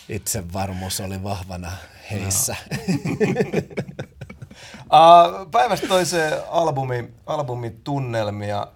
itsevarmuus 0.10 1.02
oli 1.02 1.24
vahvana 1.24 1.72
heissä. 2.12 2.56
Uh, 4.84 5.52
päivästä 5.52 5.88
toiseen 5.88 6.34
albumi, 6.50 7.10
albumin 7.26 7.82
tunnelmia. 7.84 8.68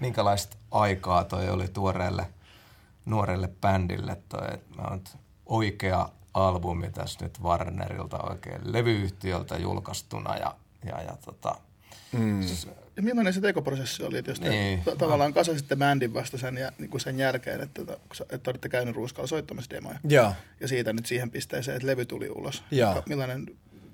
Minkälaista 0.00 0.56
aikaa 0.70 1.24
toi 1.24 1.48
oli 1.48 1.68
tuoreelle 1.68 2.26
nuorelle 3.04 3.48
bändille? 3.60 4.16
Toi, 4.28 4.54
et 4.54 4.76
mä 4.76 4.82
oon 4.82 5.00
oikea 5.46 6.08
albumi 6.34 6.90
tässä 6.90 7.24
nyt 7.24 7.40
Warnerilta 7.42 8.18
oikein 8.18 8.72
levyyhtiöltä 8.72 9.56
julkaistuna 9.56 10.36
ja, 10.36 10.54
ja, 10.84 11.02
ja 11.02 11.16
tota, 11.24 11.54
mm. 12.12 12.40
Ja 12.96 13.02
millainen 13.02 13.32
se 13.32 13.40
tekoprosessi 13.40 14.02
oli, 14.04 14.18
että 14.18 14.30
jos 14.30 14.40
te 14.40 14.48
Niin. 14.48 14.82
ta- 14.84 14.96
tavallaan 14.96 15.32
kasasitte 15.34 15.76
bändin 15.76 16.14
vasta 16.14 16.38
sen, 16.38 16.56
ja, 16.56 16.72
niin 16.78 16.90
kuin 16.90 17.00
sen 17.00 17.18
jälkeen, 17.18 17.60
että, 17.60 17.82
että, 17.82 17.96
että 18.30 18.50
olitte 18.50 18.68
käynyt 18.68 18.96
Ruuskalla 18.96 19.26
soittamassa 19.26 19.70
demoja. 19.70 19.98
Joo. 20.08 20.32
Ja 20.60 20.68
siitä 20.68 20.92
nyt 20.92 21.06
siihen 21.06 21.30
pisteeseen, 21.30 21.76
että 21.76 21.86
levy 21.86 22.04
tuli 22.04 22.30
ulos. 22.30 22.64
Joo. 22.70 23.02
Millainen, 23.08 23.46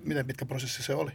miten 0.04 0.26
pitkä 0.26 0.46
prosessi 0.46 0.82
se 0.82 0.94
oli? 0.94 1.10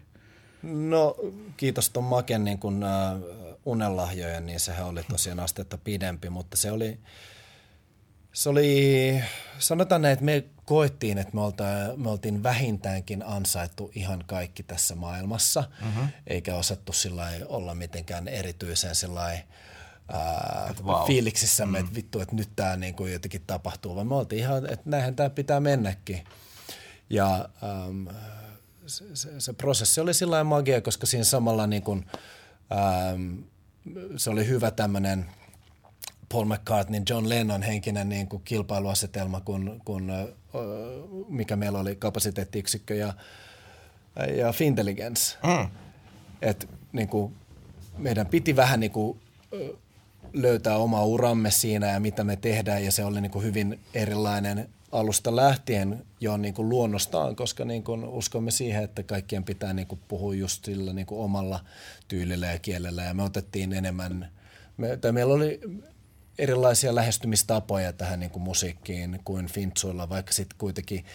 No 0.64 1.16
kiitos 1.58 1.90
ton 1.90 2.04
Maken 2.04 2.44
niin 2.44 2.60
kun, 2.60 2.84
äh, 2.84 3.22
unelahjojen, 3.66 4.46
niin 4.46 4.60
sehän 4.60 4.88
oli 4.88 5.04
tosiaan 5.04 5.40
astetta 5.40 5.78
pidempi, 5.78 6.30
mutta 6.30 6.58
se 6.58 6.72
oli, 6.72 7.00
se 8.34 8.50
oli, 8.50 9.24
sanotaan 9.60 10.02
näin, 10.02 10.14
että 10.14 10.26
me 10.26 10.44
koettiin, 10.66 11.18
että 11.18 11.36
me, 11.36 11.42
olta, 11.42 11.64
me 11.96 12.10
oltiin 12.10 12.44
vähintäänkin 12.44 13.24
ansaittu 13.26 13.92
ihan 13.96 14.24
kaikki 14.28 14.64
tässä 14.64 14.96
maailmassa, 14.96 15.64
mm-hmm. 15.82 16.08
eikä 16.28 16.56
osattu 16.56 16.94
sillä 16.94 17.32
olla 17.46 17.76
mitenkään 17.76 18.28
erityisen 18.28 18.96
sillä 18.96 19.22
ää, 19.24 20.68
Et 20.70 20.86
vau. 20.86 21.08
fiiliksissämme, 21.08 21.80
mm. 21.80 21.86
että 21.86 21.96
vittu, 21.96 22.20
että 22.20 22.36
nyt 22.36 22.50
tämä 22.56 22.76
niin 22.76 22.96
kuin 22.96 23.14
jotenkin 23.14 23.44
tapahtuu, 23.48 23.96
vaan 23.96 24.08
me 24.08 24.16
oltiin 24.16 24.40
ihan, 24.40 24.66
että 24.66 24.90
näinhän 24.90 25.16
tämä 25.16 25.30
pitää 25.30 25.60
mennäkin. 25.60 26.24
Ja 27.10 27.50
se, 28.90 29.16
se, 29.16 29.40
se 29.40 29.54
prosessi 29.54 30.02
oli 30.02 30.14
sillä 30.14 30.32
lailla 30.32 30.50
magia, 30.50 30.82
koska 30.82 31.06
siinä 31.06 31.24
samalla 31.24 31.68
niin 31.68 31.84
kuin, 31.84 32.06
ähm, 32.72 33.38
se 34.18 34.30
oli 34.30 34.48
hyvä 34.48 34.72
tämmöinen 34.72 35.26
Paul 36.32 36.46
McCartney, 36.46 37.02
John 37.10 37.30
Lennon 37.30 37.62
henkinen 37.62 38.10
niin 38.10 38.28
kuin 38.28 38.44
kilpailuasetelma, 38.46 39.42
kun, 39.42 39.82
kun, 39.86 40.10
ö, 40.10 40.34
mikä 41.28 41.56
meillä 41.56 41.80
oli 41.80 41.96
kapasiteettiyksikkö 41.96 42.96
ja, 42.96 43.14
ja 44.38 44.52
Fintelligence. 44.52 45.38
mm. 45.44 45.70
Et, 46.42 46.70
niin 46.92 47.08
kuin, 47.08 47.36
meidän 47.98 48.28
piti 48.28 48.56
vähän 48.56 48.80
niin 48.80 48.92
kuin, 48.92 49.20
ö, 49.54 49.74
löytää 50.34 50.78
oma 50.78 51.06
uramme 51.06 51.52
siinä 51.52 51.88
ja 51.88 52.00
mitä 52.00 52.24
me 52.24 52.36
tehdään. 52.36 52.86
Ja 52.86 52.92
se 52.92 53.06
oli 53.06 53.22
niin 53.22 53.32
kuin 53.32 53.46
hyvin 53.46 53.80
erilainen 53.94 54.70
alusta 54.92 55.36
lähtien 55.36 56.06
jo 56.20 56.38
niin 56.38 56.54
kuin 56.54 56.70
luonnostaan, 56.70 57.36
koska 57.36 57.66
niin 57.66 57.84
kuin 57.84 58.04
uskomme 58.04 58.52
siihen, 58.52 58.84
että 58.84 59.04
kaikkien 59.04 59.44
pitää 59.44 59.74
niin 59.74 59.88
kuin 59.88 60.02
puhua 60.08 60.34
just 60.34 60.66
sillä 60.66 60.94
niin 60.94 61.06
kuin 61.06 61.22
omalla 61.22 61.60
tyylillä 62.08 62.48
ja 62.48 62.60
kielellä. 62.60 63.04
Ja 63.04 63.14
me 63.14 63.24
otettiin 63.24 63.74
enemmän, 63.74 64.32
me, 64.78 64.98
tai 64.98 65.12
meillä 65.12 65.34
oli 65.34 65.60
erilaisia 66.40 66.96
lähestymistapoja 66.96 67.94
tähän 67.94 68.20
niin 68.20 68.32
kuin 68.32 68.44
musiikkiin 68.44 69.20
kuin 69.26 69.48
Fintsuilla, 69.48 70.10
vaikka 70.10 70.34
sitten 70.34 70.58
kuitenkin 70.58 71.06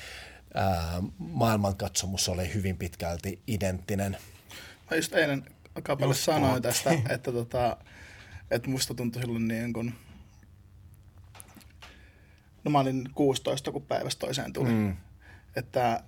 ää, 0.54 1.02
maailmankatsomus 1.18 2.28
oli 2.28 2.54
hyvin 2.54 2.76
pitkälti 2.76 3.42
identtinen. 3.46 4.16
Mä 4.90 4.96
just 4.96 5.12
eilen 5.12 5.44
kapalle 5.82 6.14
sanoin 6.14 6.62
tästä, 6.62 6.90
että, 7.08 7.32
tota, 7.32 7.76
että 8.50 8.70
musta 8.70 8.94
tuntui 8.94 9.22
silloin 9.22 9.48
niin 9.48 9.72
kuin, 9.72 9.94
no 12.64 12.70
mä 12.70 12.80
olin 12.80 13.08
16, 13.14 13.72
kun 13.72 13.82
päivästä 13.82 14.20
toiseen 14.20 14.52
tuli. 14.52 14.70
Mm. 14.70 14.96
Että, 15.56 16.02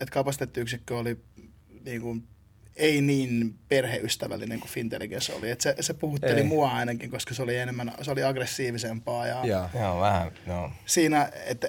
että 0.00 0.12
kapasiteettiyksikkö 0.12 0.98
oli 0.98 1.20
niin 1.84 2.00
kuin, 2.00 2.24
ei 2.76 3.00
niin 3.00 3.54
perheystävällinen 3.68 4.60
kuin 4.60 4.70
Fintelligence 4.70 5.32
oli. 5.32 5.50
Että 5.50 5.62
se, 5.62 5.74
se 5.80 5.94
puhutteli 5.94 6.40
Ei. 6.40 6.46
mua 6.46 6.70
ainakin, 6.70 7.10
koska 7.10 7.34
se 7.34 7.42
oli 7.42 7.56
enemmän, 7.56 7.92
se 8.02 8.10
oli 8.10 8.22
aggressiivisempaa 8.22 9.26
ja, 9.26 9.46
Ja, 9.46 9.68
Joo, 9.80 10.00
vähän, 10.00 10.32
joo. 10.46 10.70
siinä, 10.86 11.30
että 11.46 11.68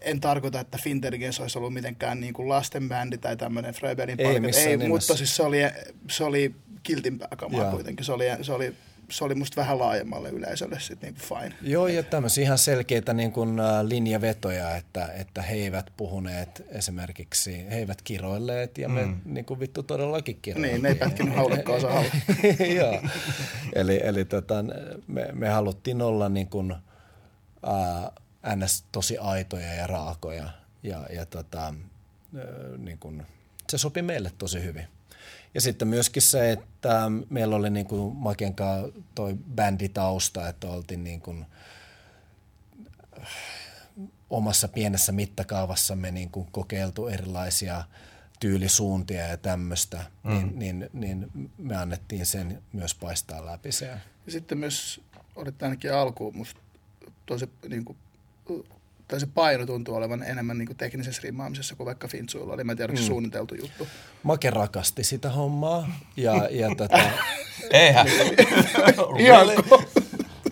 en 0.00 0.20
tarkoita, 0.20 0.60
että 0.60 0.78
Fintelligence 0.82 1.42
olisi 1.42 1.58
ollut 1.58 1.74
mitenkään 1.74 2.20
niin 2.20 2.32
kuin 2.32 2.48
lastenbändi 2.48 3.18
tai 3.18 3.36
tämmöinen 3.36 3.74
Fröbergin 3.74 4.20
Ei 4.20 4.26
parket. 4.26 4.42
missään 4.42 4.66
ei 4.68 4.76
nimessä. 4.76 4.88
mutta 4.88 5.16
siis 5.16 5.36
se 5.36 5.42
oli, 5.42 5.58
se 6.10 6.24
oli 6.24 6.54
kiltimpää 6.82 7.28
kamaa 7.36 7.60
Joo. 7.60 7.70
kuitenkin. 7.70 8.06
Se 8.06 8.12
oli, 8.12 8.24
se, 8.42 8.52
oli, 8.52 8.74
se 9.10 9.24
oli 9.24 9.34
musta 9.34 9.60
vähän 9.60 9.78
laajemmalle 9.78 10.28
yleisölle 10.28 10.80
sitten 10.80 11.14
niin 11.14 11.28
kuin 11.28 11.40
fine. 11.40 11.56
Joo, 11.62 11.86
ja 11.86 12.02
tämmöisiä 12.02 12.44
ihan 12.44 12.58
selkeitä 12.58 13.14
niin 13.14 13.32
kuin, 13.32 13.60
äh, 13.60 13.84
linjavetoja, 13.84 14.76
että, 14.76 15.12
että 15.12 15.42
he 15.42 15.54
eivät 15.54 15.90
puhuneet 15.96 16.64
esimerkiksi, 16.68 17.70
he 17.70 17.76
eivät 17.78 18.02
kiroilleet, 18.02 18.78
ja 18.78 18.88
me 18.88 19.06
mm. 19.06 19.20
niin 19.24 19.44
kuin 19.44 19.60
vittu 19.60 19.82
todellakin 19.82 20.38
kiroiltiin. 20.42 20.72
Niin, 20.72 20.82
ne 20.82 20.88
ei 20.88 20.94
pätkinyt 20.94 21.36
haulikkaa. 21.36 21.78
Joo, 22.76 23.02
eli, 23.72 24.00
eli 24.02 24.24
tota, 24.24 24.64
me, 25.06 25.28
me 25.32 25.48
haluttiin 25.48 26.02
olla 26.02 26.28
niin 26.28 26.48
kuin, 26.48 26.74
ää, 27.62 28.12
ns. 28.56 28.84
tosi 28.92 29.18
aitoja 29.18 29.74
ja 29.74 29.86
raakoja, 29.86 30.50
ja, 30.82 31.06
ja 31.12 31.26
tota, 31.26 31.62
ää, 31.62 31.72
niin 32.78 32.98
kuin, 32.98 33.26
se 33.70 33.78
sopi 33.78 34.02
meille 34.02 34.32
tosi 34.38 34.62
hyvin. 34.62 34.95
Ja 35.56 35.60
sitten 35.60 35.88
myöskin 35.88 36.22
se, 36.22 36.52
että 36.52 37.10
meillä 37.30 37.56
oli 37.56 37.70
niin 37.70 37.86
kuin 37.86 38.16
Makenkaan 38.16 38.92
toi 39.14 39.36
bänditausta, 39.54 40.48
että 40.48 40.68
oltiin 40.68 41.04
niin 41.04 41.20
kuin 41.20 41.46
omassa 44.30 44.68
pienessä 44.68 45.12
mittakaavassamme 45.12 46.10
niin 46.10 46.30
kuin 46.30 46.48
kokeiltu 46.52 47.08
erilaisia 47.08 47.84
tyylisuuntia 48.40 49.26
ja 49.26 49.36
tämmöistä, 49.36 50.04
mm. 50.24 50.32
niin, 50.32 50.58
niin, 50.58 50.90
niin 50.92 51.50
me 51.58 51.76
annettiin 51.76 52.26
sen 52.26 52.62
myös 52.72 52.94
paistaa 52.94 53.46
läpi 53.46 53.72
se. 53.72 53.86
Ja 54.26 54.32
sitten 54.32 54.58
myös 54.58 55.00
olet 55.36 55.62
ainakin 55.62 55.94
alkuun 55.94 56.36
musta 56.36 56.60
tosi 57.26 57.50
niin 57.68 57.84
kuin, 57.84 57.98
tai 59.08 59.20
se 59.20 59.26
paino 59.26 59.66
tuntuu 59.66 59.94
olevan 59.94 60.22
enemmän 60.22 60.58
niin 60.58 60.66
kuin 60.66 60.76
teknisessä 60.76 61.22
rimmaamisessa 61.24 61.76
kuin 61.76 61.84
vaikka 61.84 62.08
Fintsuilla 62.08 62.54
oli. 62.54 62.64
Mä 62.64 62.72
en 62.72 62.78
tiedä, 62.78 62.92
mm. 62.92 62.98
suunniteltu 62.98 63.54
juttu. 63.54 63.88
Make 64.22 64.50
rakasti 64.50 65.04
sitä 65.04 65.30
hommaa. 65.30 66.00
Ja, 66.16 66.48
ja 66.50 66.68
tota, 66.76 67.00
Eihän. 67.70 68.06
Ihan 69.18 69.46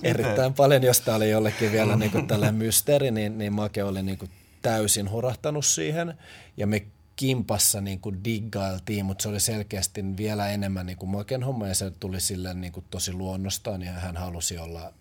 erittäin 0.03 0.55
paljon, 0.55 0.83
jos 0.83 1.01
tämä 1.01 1.17
oli 1.17 1.31
jollekin 1.31 1.73
vielä 1.73 1.97
niin 1.97 2.11
kuin 2.11 2.27
tällainen 2.27 2.55
mysteeri, 2.55 3.11
niin, 3.11 3.39
niin 3.39 3.53
Make 3.53 3.85
oli 3.85 4.03
niin 4.03 4.19
kuin 4.19 4.31
täysin 4.63 5.09
horahtanut 5.09 5.67
siihen. 5.67 6.15
Ja 6.57 6.67
me 6.67 6.87
kimpassa 7.17 7.81
niin 7.81 8.01
kuin 8.01 8.25
diggailtiin, 8.25 9.05
mutta 9.05 9.23
se 9.23 9.29
oli 9.29 9.41
selkeästi 9.41 10.05
vielä 10.17 10.49
enemmän 10.49 10.87
niin 10.87 10.99
kuin 10.99 11.11
Maken 11.11 11.43
homma 11.43 11.69
ja 11.69 11.75
se 11.75 11.91
tuli 11.91 12.21
sille 12.21 12.55
niin 12.55 12.73
kuin 12.73 12.87
tosi 12.91 13.13
luonnostaan 13.13 13.83
ja 13.83 13.93
hän 13.93 14.17
halusi 14.17 14.59
olla 14.59 14.93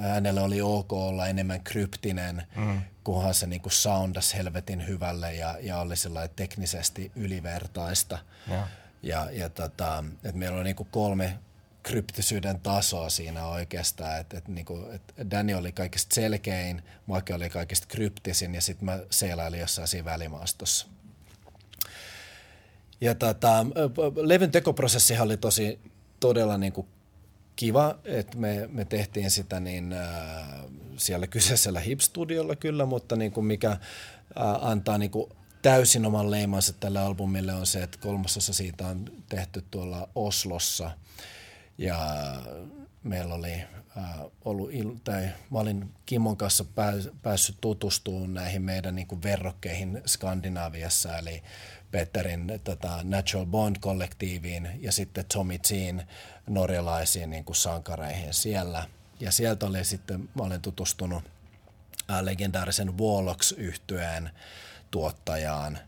hänelle 0.00 0.40
oli 0.40 0.60
ok 0.60 0.92
olla 0.92 1.26
enemmän 1.26 1.60
kryptinen, 1.60 2.42
mm. 2.56 2.80
kunhan 3.04 3.34
se 3.34 3.46
niin 3.46 3.60
kuin 3.60 3.72
soundas 3.72 4.34
helvetin 4.34 4.86
hyvälle 4.86 5.34
ja, 5.34 5.56
ja 5.60 5.78
oli 5.78 5.94
teknisesti 6.36 7.12
ylivertaista. 7.16 8.18
Ja, 8.48 8.66
ja, 9.02 9.28
ja 9.30 9.48
tota, 9.48 10.04
et 10.24 10.34
meillä 10.34 10.58
on 10.58 10.64
niin 10.64 10.76
kuin 10.76 10.88
kolme 10.92 11.38
kryptisyyden 11.82 12.60
tasoa 12.60 13.08
siinä 13.08 13.46
oikeastaan, 13.46 14.20
että 14.20 14.38
et, 14.38 14.48
niinku, 14.48 14.86
et 14.92 15.30
Danny 15.30 15.54
oli 15.54 15.72
kaikista 15.72 16.14
selkein, 16.14 16.82
Make 17.06 17.34
oli 17.34 17.50
kaikista 17.50 17.86
kryptisin 17.86 18.54
ja 18.54 18.60
sitten 18.60 18.84
mä 18.84 18.98
seilailin 19.10 19.60
jossain 19.60 19.88
siinä 19.88 20.04
välimaastossa. 20.04 20.86
Ja 23.00 23.14
tota, 23.14 23.66
levyn 24.22 24.50
tekoprosessihan 24.50 25.24
oli 25.24 25.36
tosi 25.36 25.80
todella 26.20 26.58
niinku 26.58 26.88
kiva, 27.60 27.98
että 28.04 28.38
me, 28.38 28.68
me 28.72 28.84
tehtiin 28.84 29.30
sitä 29.30 29.60
niin 29.60 29.92
äh, 29.92 30.08
siellä 30.96 31.26
kyseisellä 31.26 31.80
Hip-studiolla 31.80 32.56
kyllä, 32.56 32.86
mutta 32.86 33.16
niin 33.16 33.32
kuin 33.32 33.46
mikä 33.46 33.70
äh, 33.70 33.78
antaa 34.60 34.98
niin 34.98 35.10
kuin 35.10 35.32
täysin 35.62 36.06
oman 36.06 36.30
leimansa 36.30 36.72
tälle 36.72 37.00
albumille 37.00 37.54
on 37.54 37.66
se, 37.66 37.82
että 37.82 37.98
kolmasosa 37.98 38.52
siitä 38.52 38.86
on 38.86 39.04
tehty 39.28 39.64
tuolla 39.70 40.08
Oslossa. 40.14 40.90
Ja 41.78 41.98
meillä 43.02 43.34
oli 43.34 43.52
äh, 43.52 44.20
ollut, 44.44 44.70
il- 44.70 45.00
tai 45.04 45.28
mä 45.50 45.58
olin 45.58 45.90
Kimon 46.06 46.36
kanssa 46.36 46.64
pääs, 46.64 47.08
päässyt 47.22 47.56
tutustumaan 47.60 48.34
näihin 48.34 48.62
meidän 48.62 48.94
niin 48.94 49.06
kuin 49.06 49.22
verrokkeihin 49.22 50.02
Skandinaviassa, 50.06 51.18
eli 51.18 51.42
Petterin 51.90 52.60
tota, 52.64 53.00
Natural 53.02 53.46
Bond-kollektiiviin 53.46 54.68
ja 54.80 54.92
sitten 54.92 55.24
Tommy 55.34 55.58
Jean 55.70 56.02
norjalaisiin 56.46 57.30
niin 57.30 57.44
kuin 57.44 57.56
sankareihin 57.56 58.34
siellä. 58.34 58.86
Ja 59.20 59.32
sieltä 59.32 59.66
oli 59.66 59.84
sitten, 59.84 60.28
mä 60.34 60.42
olen 60.42 60.62
tutustunut 60.62 61.24
ää, 62.08 62.24
legendaarisen 62.24 62.98
Warlocks 62.98 63.52
yhtyeen 63.52 64.30
tuottajaan, 64.90 65.78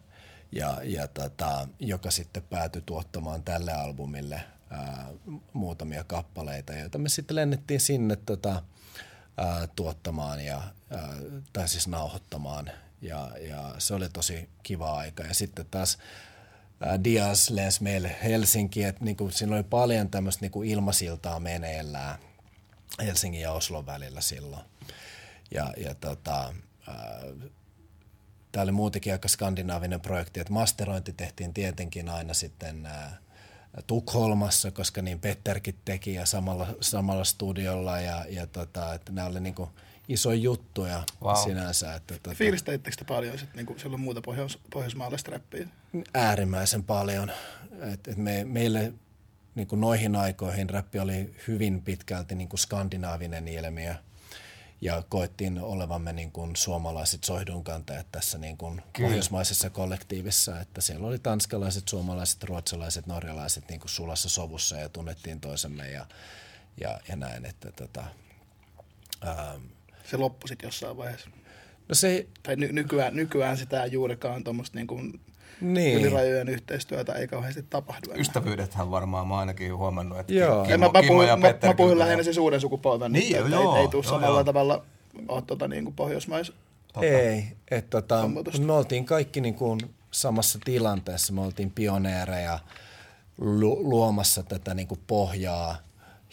ja, 0.52 0.80
ja 0.84 1.08
tota, 1.08 1.68
joka 1.78 2.10
sitten 2.10 2.42
päätyi 2.42 2.82
tuottamaan 2.86 3.42
tälle 3.42 3.72
albumille 3.72 4.44
ää, 4.70 5.06
muutamia 5.52 6.04
kappaleita, 6.04 6.72
joita 6.72 6.98
me 6.98 7.08
sitten 7.08 7.36
lennettiin 7.36 7.80
sinne 7.80 8.16
tota, 8.16 8.62
ää, 9.36 9.66
tuottamaan 9.76 10.44
ja, 10.44 10.62
ää, 10.90 11.08
tai 11.52 11.68
siis 11.68 11.88
nauhoittamaan 11.88 12.70
ja, 13.02 13.30
ja 13.40 13.74
se 13.78 13.94
oli 13.94 14.08
tosi 14.08 14.48
kiva 14.62 14.92
aika. 14.92 15.22
Ja 15.22 15.34
sitten 15.34 15.66
taas 15.70 15.98
Dias 17.04 17.50
lensi 17.50 17.82
meille 17.82 18.16
Helsinki, 18.22 18.84
että 18.84 19.04
niin 19.04 19.16
kuin, 19.16 19.32
siinä 19.32 19.54
oli 19.54 19.62
paljon 19.62 20.10
tämmöistä 20.10 20.40
niin 20.40 20.52
kuin 20.52 20.68
ilmasiltaa 20.68 21.40
meneillään 21.40 22.18
Helsingin 23.02 23.40
ja 23.40 23.52
Oslon 23.52 23.86
välillä 23.86 24.20
silloin. 24.20 24.62
Ja, 25.54 25.74
ja 25.76 25.94
tota, 25.94 26.54
tämä 28.52 28.62
oli 28.62 28.72
muutenkin 28.72 29.12
aika 29.12 29.28
skandinaavinen 29.28 30.00
projekti, 30.00 30.40
että 30.40 30.52
masterointi 30.52 31.12
tehtiin 31.12 31.54
tietenkin 31.54 32.08
aina 32.08 32.34
sitten 32.34 32.86
ää, 32.86 33.18
Tukholmassa, 33.86 34.70
koska 34.70 35.02
niin 35.02 35.20
Petterkin 35.20 35.78
teki 35.84 36.14
ja 36.14 36.26
samalla, 36.26 36.66
samalla 36.80 37.24
studiolla 37.24 38.00
ja, 38.00 38.24
ja 38.28 38.46
tota, 38.46 38.94
että 38.94 39.12
nämä 39.12 39.28
oli 39.28 39.40
niin 39.40 39.54
kuin, 39.54 39.70
iso 40.12 40.32
juttu 40.32 40.84
ja 40.84 41.02
wow. 41.22 41.36
sinänsä. 41.36 41.94
Että, 41.94 42.18
tuota, 42.22 42.38
Fiilisteliittekö 42.38 42.96
te 42.96 43.04
paljon 43.04 43.38
sit, 43.38 43.54
niin 43.54 43.66
silloin 43.76 44.02
muuta 44.02 44.20
pohjois, 44.20 44.58
pohjoismaalaista 44.72 45.30
räppiä? 45.30 45.68
Äärimmäisen 46.14 46.84
paljon. 46.84 47.32
Et, 47.92 48.08
et 48.08 48.16
me, 48.16 48.44
meille 48.44 48.92
niin 49.54 49.66
kuin 49.66 49.80
noihin 49.80 50.16
aikoihin 50.16 50.70
räppi 50.70 50.98
oli 50.98 51.34
hyvin 51.48 51.82
pitkälti 51.82 52.34
niin 52.34 52.48
kuin 52.48 52.60
skandinaavinen 52.60 53.48
ilmiö 53.48 53.94
ja 54.80 55.02
koettiin 55.08 55.58
olevamme 55.58 56.12
niin 56.12 56.32
kuin 56.32 56.56
suomalaiset 56.56 57.24
soihdunkantajat 57.24 58.06
tässä 58.12 58.38
niin 58.38 58.56
kuin 58.56 58.82
pohjoismaisessa 58.98 59.70
kollektiivissa, 59.70 60.60
että 60.60 60.80
siellä 60.80 61.06
oli 61.06 61.18
tanskalaiset, 61.18 61.88
suomalaiset, 61.88 62.44
ruotsalaiset, 62.44 63.06
norjalaiset 63.06 63.68
niin 63.68 63.80
kuin 63.80 63.90
sulassa 63.90 64.28
sovussa 64.28 64.76
ja 64.76 64.88
tunnettiin 64.88 65.40
toisemme 65.40 65.90
ja, 65.90 66.06
ja, 66.80 67.00
ja 67.08 67.16
näin, 67.16 67.44
että 67.44 67.72
tota, 67.72 68.04
ähm, 69.26 69.62
se 70.04 70.16
loppui 70.16 70.48
sitten 70.48 70.66
jossain 70.66 70.96
vaiheessa. 70.96 71.30
No 71.88 71.94
se... 71.94 72.26
Tai 72.42 72.56
ny- 72.56 72.72
nykyään, 72.72 73.16
nykyään 73.16 73.56
sitä 73.56 73.86
juurikaan 73.86 74.44
tuommoista 74.44 74.78
niin 74.78 74.86
kuin 74.86 75.20
niin. 75.60 75.98
ylirajojen 75.98 76.48
yhteistyötä 76.48 77.12
ei 77.12 77.28
kauheasti 77.28 77.62
tapahdu 77.70 78.10
enää. 78.10 78.20
Ystävyydethän 78.20 78.90
varmaan 78.90 79.28
mä 79.28 79.38
ainakin 79.38 79.76
huomannut, 79.76 80.18
että 80.18 80.32
joo. 80.32 80.64
Kimmo, 80.64 80.92
mä, 80.92 81.00
mä, 81.00 81.06
puhuin, 81.08 81.28
ja 81.28 81.36
mä, 81.36 81.54
mä 81.66 81.74
puhuin 81.74 81.98
lähinnä 81.98 82.22
siis 82.22 82.38
uuden 82.38 82.60
sukupolven, 82.60 83.12
niin, 83.12 83.36
että 83.36 83.48
joo, 83.48 83.76
ei, 83.76 83.82
ei 83.82 83.88
tule 83.88 84.04
samalla 84.04 84.36
joo. 84.36 84.44
tavalla 84.44 84.84
ole 85.28 85.42
tuota, 85.42 85.68
niin 85.68 85.84
kuin 85.84 85.94
pohjoismais. 85.94 86.52
Totta. 86.92 87.06
Ei, 87.06 87.44
että 87.70 87.90
tota, 87.90 88.30
me 88.58 88.72
oltiin 88.72 89.04
kaikki 89.04 89.40
niin 89.40 89.54
kuin 89.54 89.80
samassa 90.10 90.58
tilanteessa, 90.64 91.32
me 91.32 91.40
oltiin 91.40 91.70
pioneereja 91.70 92.58
lu- 93.38 93.90
luomassa 93.90 94.42
tätä 94.42 94.74
niin 94.74 94.88
kuin 94.88 95.00
pohjaa 95.06 95.76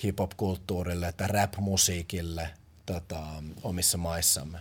hip-hop-kulttuurille, 0.03 1.07
että 1.07 1.28
rap-musiikille– 1.28 2.49
tota, 2.94 3.44
omissa 3.64 3.98
maissamme. 3.98 4.60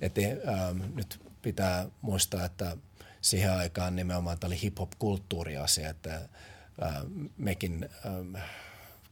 Et, 0.00 0.14
ähm, 0.18 0.80
nyt 0.94 1.20
pitää 1.42 1.86
muistaa, 2.02 2.44
että 2.44 2.76
siihen 3.20 3.52
aikaan 3.52 3.96
nimenomaan 3.96 4.38
tämä 4.38 4.48
oli 4.48 4.62
hip-hop-kulttuuriasia, 4.62 5.90
että 5.90 6.14
äh, 6.14 6.94
mekin 7.38 7.88
äh, 8.36 8.42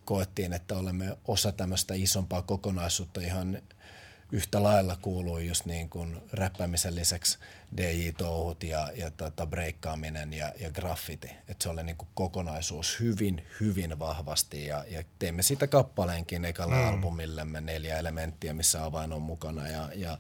koettiin, 0.05 0.53
että 0.53 0.77
olemme 0.77 1.17
osa 1.29 1.53
tämmöistä 1.53 1.95
isompaa 1.95 2.43
kokonaisuutta 2.43 3.21
ihan 3.21 3.63
yhtä 4.33 4.63
lailla 4.63 4.99
kuuluu 5.03 5.39
just 5.39 5.65
niin 5.67 5.91
kuin 5.91 6.23
räppäämisen 6.33 6.95
lisäksi 6.95 7.39
DJ-touhut 7.77 8.63
ja, 8.63 8.89
ja 8.97 9.11
tota 9.11 9.47
breikkaaminen 9.47 10.33
ja, 10.33 10.53
ja 10.61 10.71
graffiti. 10.71 11.31
Että 11.49 11.63
se 11.63 11.69
oli 11.69 11.83
niin 11.83 11.97
kuin 11.97 12.09
kokonaisuus 12.15 13.01
hyvin, 13.01 13.47
hyvin 13.61 13.99
vahvasti 13.99 14.67
ja, 14.67 14.85
ja 14.89 15.03
teimme 15.19 15.43
siitä 15.43 15.67
kappaleenkin 15.67 16.45
ekalla 16.45 16.75
mm. 16.75 16.89
albumillemme 16.89 17.61
neljä 17.61 17.99
elementtiä, 17.99 18.53
missä 18.53 18.85
avain 18.85 19.13
on 19.13 19.23
mukana 19.23 19.69
ja, 19.69 19.89
ja 19.95 20.19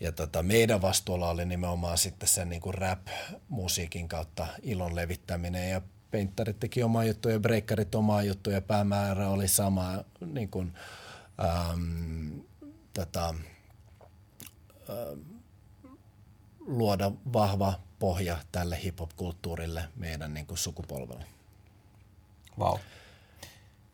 ja 0.00 0.12
tota, 0.12 0.42
meidän 0.42 0.82
vastuulla 0.82 1.30
oli 1.30 1.44
nimenomaan 1.44 1.98
sitten 1.98 2.28
sen 2.28 2.48
niin 2.48 2.60
kuin 2.60 2.74
rap-musiikin 2.74 4.08
kautta 4.08 4.46
ilon 4.62 4.96
levittäminen 4.96 5.70
ja 5.70 5.80
Painterit 6.10 6.60
teki 6.60 6.82
omaa 6.82 7.04
juttuja 7.04 7.34
ja 7.34 7.40
breakkarit 7.40 7.94
omaa 7.94 8.22
juttuja. 8.22 8.62
Päämäärä 8.62 9.28
oli 9.28 9.48
sama 9.48 10.04
niin 10.26 10.48
kuin, 10.48 10.74
ähm, 11.44 12.38
tota, 12.98 13.34
luoda 16.60 17.12
vahva 17.32 17.72
pohja 17.98 18.36
tälle 18.52 18.82
hip-hop-kulttuurille 18.82 19.84
meidän 19.96 20.34
niin 20.34 20.46
kuin 20.46 20.58
sukupolvelle. 20.58 21.24
Wow. 22.58 22.78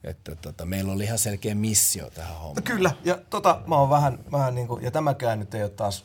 Että 0.04 0.34
tota, 0.34 0.64
meillä 0.64 0.92
oli 0.92 1.04
ihan 1.04 1.18
selkeä 1.18 1.54
missio 1.54 2.10
tähän 2.10 2.34
hommaan. 2.34 2.62
Kyllä, 2.62 2.90
ja 3.04 3.18
tota, 3.30 3.62
mä 3.66 3.76
oon 3.76 3.90
vähän, 3.90 4.18
vähän 4.32 4.54
niin 4.54 4.68
kuin, 4.68 4.84
ja 4.84 4.90
tämäkään 4.90 5.38
nyt 5.38 5.54
ei 5.54 5.62
ole 5.62 5.70
taas 5.70 6.04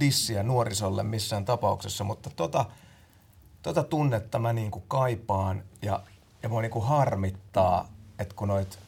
dissiä 0.00 0.42
nuorisolle 0.42 1.02
missään 1.02 1.44
tapauksessa, 1.44 2.04
mutta 2.04 2.30
tota, 2.30 2.64
tota 3.62 3.84
tunnetta 3.84 4.38
mä 4.38 4.52
niin 4.52 4.70
kuin 4.70 4.84
kaipaan 4.88 5.62
ja, 5.82 6.02
ja 6.42 6.48
mua 6.48 6.62
niin 6.62 6.70
kuin 6.70 6.86
harmittaa, 6.86 7.88
että 8.18 8.34
kun 8.34 8.48
noit 8.48 8.78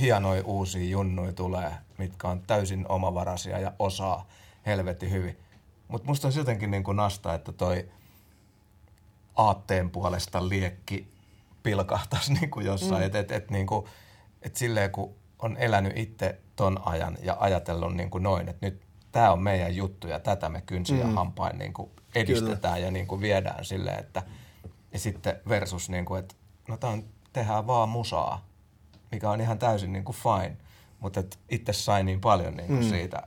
hienoja 0.00 0.42
uusia 0.44 0.90
junnuja 0.90 1.32
tulee, 1.32 1.72
mitkä 1.98 2.28
on 2.28 2.42
täysin 2.46 2.86
omavaraisia 2.88 3.58
ja 3.58 3.72
osaa 3.78 4.28
helvetti 4.66 5.10
hyvin. 5.10 5.38
Mutta 5.88 6.06
musta 6.08 6.26
olisi 6.26 6.38
jotenkin 6.38 6.70
niin 6.70 6.84
kuin 6.84 6.96
nasta, 6.96 7.34
että 7.34 7.52
toi 7.52 7.88
aatteen 9.36 9.90
puolesta 9.90 10.48
liekki 10.48 11.08
pilkahtaisi 11.62 12.32
niin 12.40 12.50
kuin 12.50 12.66
jossain. 12.66 13.02
Mm. 13.02 13.06
Että 13.06 13.18
et, 13.18 13.30
et, 13.32 13.50
niin 13.50 13.66
et 14.42 14.56
silleen 14.56 14.90
kun 14.90 15.14
on 15.38 15.56
elänyt 15.56 15.92
itse 15.96 16.40
ton 16.56 16.78
ajan 16.84 17.18
ja 17.22 17.36
ajatellut 17.40 17.94
niin 17.94 18.10
kuin 18.10 18.22
noin, 18.22 18.48
että 18.48 18.66
nyt 18.66 18.82
tämä 19.12 19.32
on 19.32 19.42
meidän 19.42 19.76
juttu 19.76 20.08
ja 20.08 20.20
tätä 20.20 20.48
me 20.48 20.62
kynsin 20.66 20.98
ja 20.98 21.06
Mm. 21.06 21.14
hampain 21.14 21.58
niin 21.58 21.72
kuin 21.72 21.90
edistetään 22.14 22.82
ja 22.82 22.90
niin 22.90 23.06
kuin 23.06 23.20
viedään 23.20 23.64
silleen, 23.64 23.98
että 23.98 24.22
ja 24.92 24.98
sitten 24.98 25.40
versus 25.48 25.90
niin 25.90 26.04
kuin, 26.04 26.20
että 26.20 26.34
no 26.68 26.76
tää 26.76 26.90
on, 26.90 27.04
tehdään 27.32 27.66
vaan 27.66 27.88
musaa, 27.88 28.44
mikä 29.12 29.30
on 29.30 29.40
ihan 29.40 29.58
täysin 29.58 29.92
niin 29.92 30.04
kuin 30.04 30.16
fine, 30.16 30.56
mutta 31.00 31.22
itse 31.50 31.72
sai 31.72 32.04
niin 32.04 32.20
paljon 32.20 32.56
niin 32.56 32.66
kuin 32.68 32.84
siitä 32.88 33.22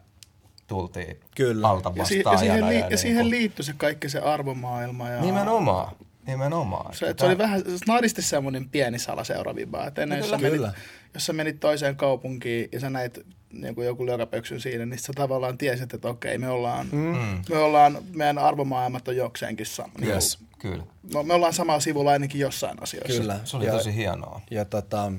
tultiin 0.67 1.19
Kyllä. 1.35 1.69
alta 1.69 1.91
Ja, 1.95 2.05
si- 2.05 2.23
ja 2.31 2.37
siihen, 2.37 2.69
li- 2.69 2.79
ja 2.79 2.87
niin 2.87 2.97
siihen 2.97 3.29
liittyi 3.29 3.65
se 3.65 3.73
kaikki 3.77 4.09
se 4.09 4.19
arvomaailma. 4.19 5.09
Ja 5.09 5.21
Nimenomaan, 5.21 5.95
nimenomaan. 6.27 6.93
Se, 6.95 7.09
Että 7.09 7.21
se 7.21 7.27
oli 7.27 7.37
vähän 7.37 7.61
snadisti 7.85 8.21
semmoinen 8.21 8.69
pieni 8.69 8.99
salaseuraviba, 8.99 9.87
että 9.87 10.01
ennen 10.01 10.17
jos 10.19 10.29
sä, 10.29 10.37
menit, 10.37 10.51
Kyllä. 10.57 10.73
jos 11.13 11.25
sä 11.25 11.33
menit 11.33 11.59
toiseen 11.59 11.95
kaupunkiin 11.95 12.69
ja 12.71 12.79
sä 12.79 12.89
näit 12.89 13.19
niin 13.53 13.75
kuin 13.75 13.87
joku 13.87 14.05
lökäpöksyn 14.05 14.61
siinä, 14.61 14.85
niin 14.85 14.99
sä 14.99 15.13
tavallaan 15.15 15.57
tiesit, 15.57 15.93
että 15.93 16.07
okei, 16.07 16.37
me 16.37 16.49
ollaan, 16.49 16.87
mm. 16.91 17.17
me 17.49 17.57
ollaan 17.57 17.97
meidän 18.13 18.37
arvomaailmat 18.37 19.07
on 19.07 19.15
jokseenkin 19.15 19.65
sama. 19.65 19.91
Niin 19.99 20.11
Yes. 20.13 20.39
Kyllä, 20.59 20.83
No, 21.13 21.23
me 21.23 21.33
ollaan 21.33 21.53
samalla 21.53 21.79
sivulla 21.79 22.11
ainakin 22.11 22.41
jossain 22.41 22.83
asioissa. 22.83 23.21
Kyllä. 23.21 23.39
se 23.43 23.57
oli 23.57 23.65
ja, 23.65 23.71
tosi 23.71 23.95
hienoa. 23.95 24.41
Ja 24.51 24.65
tota, 24.65 25.11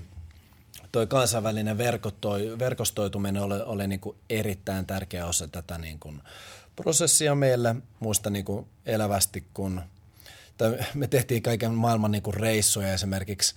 toi 0.96 1.06
kansainvälinen 1.06 1.78
verkotoi, 1.78 2.58
verkostoituminen 2.58 3.42
oli, 3.42 3.60
oli 3.60 3.86
niin 3.86 4.00
kuin 4.00 4.16
erittäin 4.30 4.86
tärkeä 4.86 5.26
osa 5.26 5.48
tätä 5.48 5.78
niin 5.78 5.98
kuin 5.98 6.22
prosessia 6.76 7.34
meille. 7.34 7.76
Muista 8.00 8.30
niin 8.30 8.44
kuin 8.44 8.66
elävästi, 8.86 9.44
kun 9.54 9.82
me 10.94 11.06
tehtiin 11.06 11.42
kaiken 11.42 11.74
maailman 11.74 12.10
niin 12.10 12.22
kuin 12.22 12.34
reissuja 12.34 12.92
esimerkiksi 12.92 13.54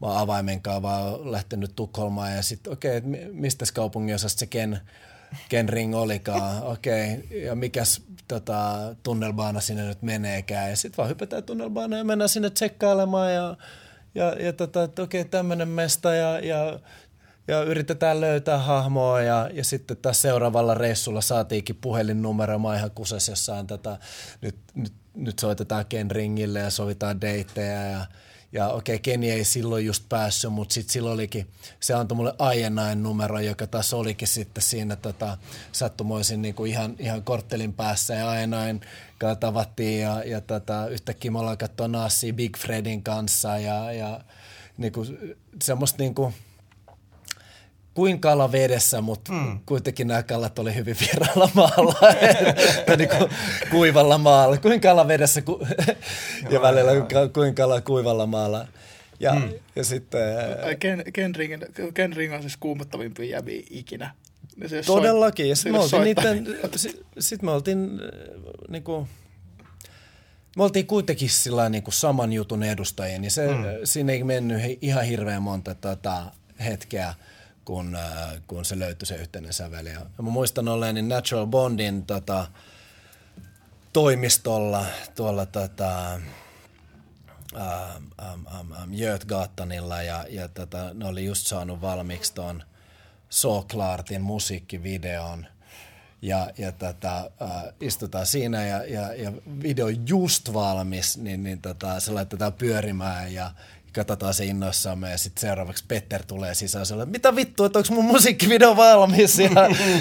mä 0.00 0.06
oon 0.06 0.16
avaimen 0.16 0.60
vaan 0.82 1.32
lähtenyt 1.32 1.76
Tukholmaan 1.76 2.36
ja 2.36 2.42
sitten 2.42 2.72
okei, 2.72 2.98
okay, 2.98 3.10
mistä 3.32 3.64
kaupunginosasta 3.74 4.38
se 4.38 4.46
Ken, 4.46 4.80
Ken 5.48 5.68
Ring 5.68 5.96
olikaan, 5.96 6.62
okei, 6.62 7.14
okay, 7.14 7.38
ja 7.38 7.54
mikäs 7.54 8.02
tota, 8.28 8.78
tunnelbaana 9.02 9.60
sinne 9.60 9.84
nyt 9.84 10.02
meneekään. 10.02 10.70
Ja 10.70 10.76
sitten 10.76 10.96
vaan 10.96 11.08
hypätään 11.08 11.42
tunnelbaana 11.42 11.96
ja 11.96 12.04
mennään 12.04 12.28
sinne 12.28 12.50
tsekkailemaan 12.50 13.34
ja, 13.34 13.56
ja, 14.16 14.32
ja 14.32 14.52
tota, 14.52 14.82
että 14.82 15.02
okei, 15.02 15.20
okay, 15.20 15.30
tämmöinen 15.30 15.68
mesta 15.68 16.14
ja, 16.14 16.40
ja, 16.40 16.80
ja 17.48 17.62
yritetään 17.62 18.20
löytää 18.20 18.58
hahmoa 18.58 19.20
ja, 19.20 19.50
ja 19.52 19.64
sitten 19.64 19.96
taas 19.96 20.22
seuraavalla 20.22 20.74
reissulla 20.74 21.20
saatiinkin 21.20 21.78
puhelinnumero. 21.80 22.58
Mä 22.58 22.76
ihan 22.76 22.90
kuses 22.90 23.28
jossain 23.28 23.66
tätä, 23.66 23.98
nyt, 24.40 24.56
nyt, 24.74 24.92
nyt 25.14 25.38
soitetaan 25.38 25.86
Ken 25.86 26.10
Ringille 26.10 26.58
ja 26.58 26.70
sovitaan 26.70 27.20
deittejä 27.20 27.86
ja 27.86 28.06
ja 28.52 28.68
okei, 28.68 28.98
Keni 28.98 29.30
ei 29.30 29.44
silloin 29.44 29.86
just 29.86 30.04
päässyt, 30.08 30.52
mutta 30.52 30.74
sitten 30.74 30.92
silloin 30.92 31.14
olikin, 31.14 31.46
se 31.80 31.94
antoi 31.94 32.16
mulle 32.16 32.34
Aienain 32.38 33.02
numero, 33.02 33.40
joka 33.40 33.66
taas 33.66 33.94
olikin 33.94 34.28
sitten 34.28 34.62
siinä 34.62 34.96
tota, 34.96 35.38
sattumoisin 35.72 36.42
niin 36.42 36.54
kuin 36.54 36.70
ihan, 36.70 36.96
ihan 36.98 37.22
korttelin 37.22 37.72
päässä 37.72 38.14
ja 38.14 38.30
Aienain 38.30 38.80
kanssa 39.18 39.40
tavattiin 39.40 40.00
ja, 40.00 40.22
ja 40.24 40.40
tota, 40.40 40.88
yhtäkkiä 40.88 41.30
me 41.30 41.38
ollaan 41.38 41.58
katsoa 41.58 41.88
Nassia 41.88 42.32
Big 42.32 42.56
Fredin 42.56 43.02
kanssa 43.02 43.58
ja, 43.58 43.92
ja 43.92 44.20
niin 44.78 44.92
kuin, 44.92 45.36
semmoista 45.62 46.02
niin 46.02 46.14
kuin, 46.14 46.34
kuin 47.94 48.20
kala 48.20 48.52
vedessä, 48.52 49.00
mutta 49.00 49.32
mm. 49.32 49.58
kuitenkin 49.66 50.06
nämä 50.06 50.22
kalat 50.22 50.58
oli 50.58 50.74
hyvin 50.74 50.96
vieraalla 51.00 51.50
maalla, 51.54 51.94
tai 52.86 52.96
niin 52.96 53.08
kuin 53.08 53.30
kuivalla 53.70 54.18
maalla. 54.18 54.56
Kuin 54.56 54.80
kala 54.80 55.08
vedessä 55.08 55.42
ku- 55.42 55.66
ja 56.50 56.62
välillä 56.62 56.92
ka- 57.00 57.28
kuin 57.28 57.54
kala 57.54 57.80
kuivalla 57.80 58.26
maalla. 58.26 58.66
Ja, 59.20 59.34
mm. 59.34 59.52
ja 59.76 59.84
sitten... 59.84 60.20
Ken, 60.78 61.04
Ken, 61.12 61.34
Ring, 61.34 61.62
Ken 61.94 62.12
Ring 62.12 62.34
on 62.34 62.40
siis 62.40 62.56
kuumottavimpia 62.56 63.36
jäviä 63.36 63.62
ikinä. 63.70 64.14
Ja 64.56 64.68
se 64.68 64.82
Todellakin. 64.82 65.48
Ja 65.48 65.56
sitten 65.56 65.72
me 65.72 65.78
oltiin 65.78 66.02
niiden, 66.02 66.46
sit, 66.76 67.06
sit 67.18 67.42
me 67.42 67.50
oltiin 67.50 68.00
äh, 68.02 68.68
niinku, 68.68 69.08
me 70.56 70.64
oltiin 70.64 70.86
kuitenkin 70.86 71.30
sillä 71.30 71.68
niinku 71.68 71.90
saman 71.90 72.32
jutun 72.32 72.62
edustajia, 72.62 73.18
niin 73.18 73.30
se, 73.30 73.46
mm. 73.46 73.64
siinä 73.84 74.12
ei 74.12 74.24
mennyt 74.24 74.78
ihan 74.82 75.04
hirveän 75.04 75.42
monta 75.42 75.74
tota, 75.74 76.32
hetkeä, 76.64 77.14
kun, 77.64 77.96
äh, 77.96 78.42
kun 78.46 78.64
se 78.64 78.78
löytyi 78.78 79.06
se 79.06 79.16
yhteinen 79.16 79.52
sävel. 79.52 79.86
Ja 79.86 80.00
mä 80.22 80.30
muistan 80.30 80.68
olleeni 80.68 81.02
Natural 81.02 81.46
Bondin 81.46 82.06
tota, 82.06 82.46
toimistolla 83.92 84.84
tuolla 85.14 85.46
tota, 85.46 86.12
ähm, 86.12 86.22
ähm, 87.56 88.46
ähm, 88.60 88.72
ähm, 88.72 88.92
Götgatanilla 88.94 90.02
ja, 90.02 90.24
ja 90.30 90.48
tota, 90.48 90.94
ne 90.94 91.06
oli 91.06 91.24
just 91.24 91.46
saanut 91.46 91.80
valmiiksi 91.80 92.34
tuon 92.34 92.62
Soklaartin 93.28 94.22
musiikkivideon 94.22 95.46
ja, 96.22 96.50
ja 96.58 96.72
tota, 96.72 97.30
äh, 97.42 97.50
istutaan 97.80 98.26
siinä 98.26 98.66
ja, 98.66 98.84
ja, 98.84 99.14
ja 99.14 99.32
video 99.62 99.88
just 99.88 100.52
valmis, 100.52 101.18
niin, 101.18 101.42
niin 101.42 101.60
tota, 101.60 102.00
se 102.00 102.12
laitetaan 102.12 102.52
pyörimään 102.52 103.34
ja 103.34 103.50
katsotaan 103.92 104.34
se 104.34 104.44
innoissamme 104.44 105.10
ja 105.10 105.18
sitten 105.18 105.40
seuraavaksi 105.40 105.84
Petter 105.88 106.22
tulee 106.26 106.54
sisään 106.54 106.86
ja 106.98 107.06
mitä 107.06 107.36
vittu, 107.36 107.64
että 107.64 107.78
onko 107.78 107.94
mun 107.94 108.04
musiikkivideo 108.04 108.76
valmis 108.76 109.38
ja 109.38 109.50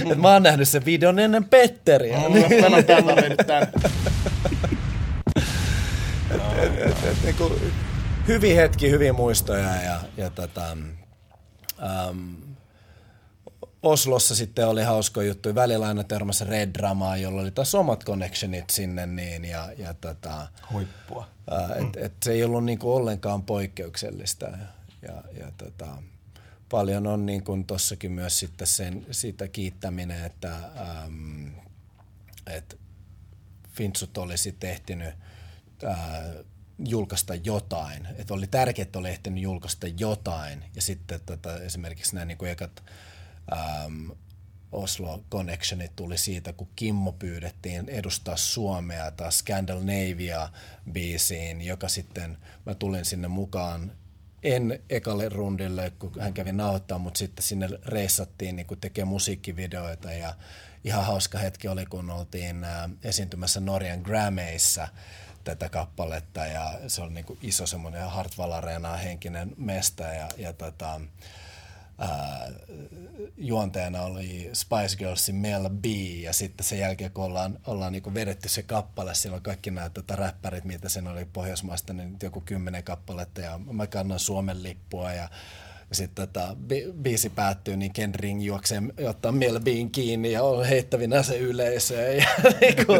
että 0.02 0.16
mä 0.16 0.34
oon 0.34 0.44
nähnyt 0.44 0.70
sen 0.70 0.86
videon 0.86 1.20
ennen 1.20 1.46
Petteriä. 1.46 2.18
Mä 2.20 2.76
oon 2.76 2.86
tällä 2.86 3.16
mennyt 3.16 3.48
tänne. 3.48 3.72
et, 6.62 7.24
niin 7.24 7.36
kuin, 7.36 7.54
hyviä 8.28 8.56
hetki, 8.62 8.90
hyviä 8.90 9.14
muistoja 9.14 9.82
ja, 9.82 10.00
ja 10.18 10.30
tota, 10.30 10.72
äm, 10.72 12.36
Oslossa 13.86 14.36
sitten 14.36 14.68
oli 14.68 14.84
hauska 14.84 15.24
juttu. 15.24 15.56
Välillä 15.56 15.88
aina 15.88 16.04
törmässä 16.04 16.46
Red 16.46 16.70
Dramaa, 16.74 17.18
jolla 17.18 17.42
oli 17.42 17.52
taas 17.52 17.76
omat 17.76 18.04
connectionit 18.04 18.70
sinne 18.70 19.06
niin 19.06 19.46
ja, 19.46 19.70
ja 19.78 19.94
tota, 19.94 20.48
Huippua. 20.72 21.28
ää, 21.52 21.76
et, 21.76 21.98
et 21.98 22.14
se 22.24 22.32
ei 22.32 22.44
ollut 22.44 22.66
niinku 22.66 22.96
ollenkaan 22.96 23.44
poikkeuksellista 23.44 24.46
ja, 25.02 25.24
ja, 25.40 25.52
tota, 25.58 25.88
paljon 26.70 27.08
on 27.08 27.26
niin 27.26 27.44
kuin 27.44 27.66
tossakin 27.66 28.12
myös 28.12 28.40
sitten 28.40 28.68
sen, 28.68 29.06
siitä 29.12 29.48
kiittäminen, 29.48 30.26
että 30.26 30.56
äm, 31.06 31.52
et 32.48 32.80
Fintsut 33.72 34.18
olisi 34.18 34.52
tehtynyt 34.52 35.14
ää, 35.86 36.34
julkaista 36.80 37.36
jotain. 37.36 38.08
Että 38.18 38.34
oli 38.34 38.48
tärkeää, 38.48 38.84
että 38.84 39.00
oli 39.00 39.10
ehtinyt 39.10 39.44
julkaista 39.44 39.88
jotain. 39.88 40.64
Ja 40.76 40.82
sitten 40.82 41.20
tota, 41.26 41.60
esimerkiksi 41.60 42.16
nämä 42.16 42.26
niin 42.26 42.38
kuin 42.38 42.52
ekat 42.52 42.84
äm, 43.52 44.12
Oslo 44.72 45.24
Connectionit 45.32 45.96
tuli 45.96 46.18
siitä, 46.18 46.54
kun 46.54 46.68
Kimmo 46.76 47.12
pyydettiin 47.12 47.90
edustaa 47.90 48.38
Suomea 48.38 49.12
taas 49.12 49.40
Scandinavia 49.40 50.50
biisiin, 50.92 51.62
joka 51.62 51.88
sitten, 51.88 52.38
mä 52.66 52.76
tulin 52.76 53.06
sinne 53.06 53.28
mukaan 53.28 53.92
en 54.44 54.80
ekalle 54.90 55.30
rundille, 55.30 55.90
kun 56.00 56.12
hän 56.20 56.34
kävi 56.34 56.52
nauhoittaa, 56.52 56.98
mutta 56.98 57.18
sitten 57.18 57.44
sinne 57.44 57.70
reissattiin 57.86 58.56
niin 58.56 58.68
tekee 58.82 59.06
musiikkivideoita 59.06 60.12
ja 60.12 60.34
ihan 60.84 61.06
hauska 61.06 61.38
hetki 61.38 61.68
oli, 61.68 61.86
kun 61.86 62.10
oltiin 62.10 62.64
ää, 62.64 62.90
esiintymässä 63.04 63.60
Norjan 63.60 64.02
Grammeissa 64.02 64.88
tätä 65.44 65.70
kappaletta 65.70 66.46
ja 66.46 66.80
se 66.88 67.02
oli 67.02 67.14
niin 67.14 67.38
iso 67.42 67.68
semmoinen 67.68 68.10
Hartwall 68.10 68.52
Arena 68.52 68.98
henkinen 68.98 69.54
mesta 69.58 70.04
ja, 70.04 70.30
ja 70.38 70.54
tota, 70.54 71.02
ää, 71.98 72.52
juonteena 73.38 74.02
oli 74.02 74.50
Spice 74.54 74.98
Girlsin 74.98 75.36
Mel 75.36 75.70
B 75.70 75.86
ja 76.22 76.34
sitten 76.34 76.66
sen 76.66 76.80
jälkeen 76.80 77.12
kun 77.12 77.24
ollaan, 77.24 77.60
ollaan 77.68 77.92
niin 77.92 78.14
vedetty 78.14 78.50
se 78.50 78.64
kappale, 78.64 79.16
siellä 79.16 79.36
on 79.36 79.42
kaikki 79.42 79.72
nämä 79.72 79.90
tota, 79.90 80.16
räppärit, 80.16 80.64
mitä 80.64 80.90
sen 80.90 81.08
oli 81.08 81.26
Pohjoismaista, 81.34 81.94
niin 81.94 82.18
joku 82.24 82.42
kymmenen 82.42 82.84
kappaletta 82.84 83.42
ja 83.42 83.58
mä 83.58 83.88
kannan 83.88 84.20
Suomen 84.20 84.64
lippua 84.64 85.14
ja 85.14 85.30
ja 85.90 85.96
sitten 85.96 86.28
tota, 86.28 86.56
bi- 86.68 86.94
biisi 87.02 87.30
päättyy, 87.30 87.78
niin 87.78 87.94
Ken 87.94 88.16
Ring 88.16 88.44
juoksee 88.46 88.82
ottaa 89.10 89.32
Melbiin 89.32 89.92
kiinni 89.92 90.32
ja 90.32 90.44
on 90.44 90.66
heittävinä 90.66 91.24
se 91.24 91.38
yleisöön. 91.38 92.18
Ja 92.18 92.28
niinku, 92.62 92.94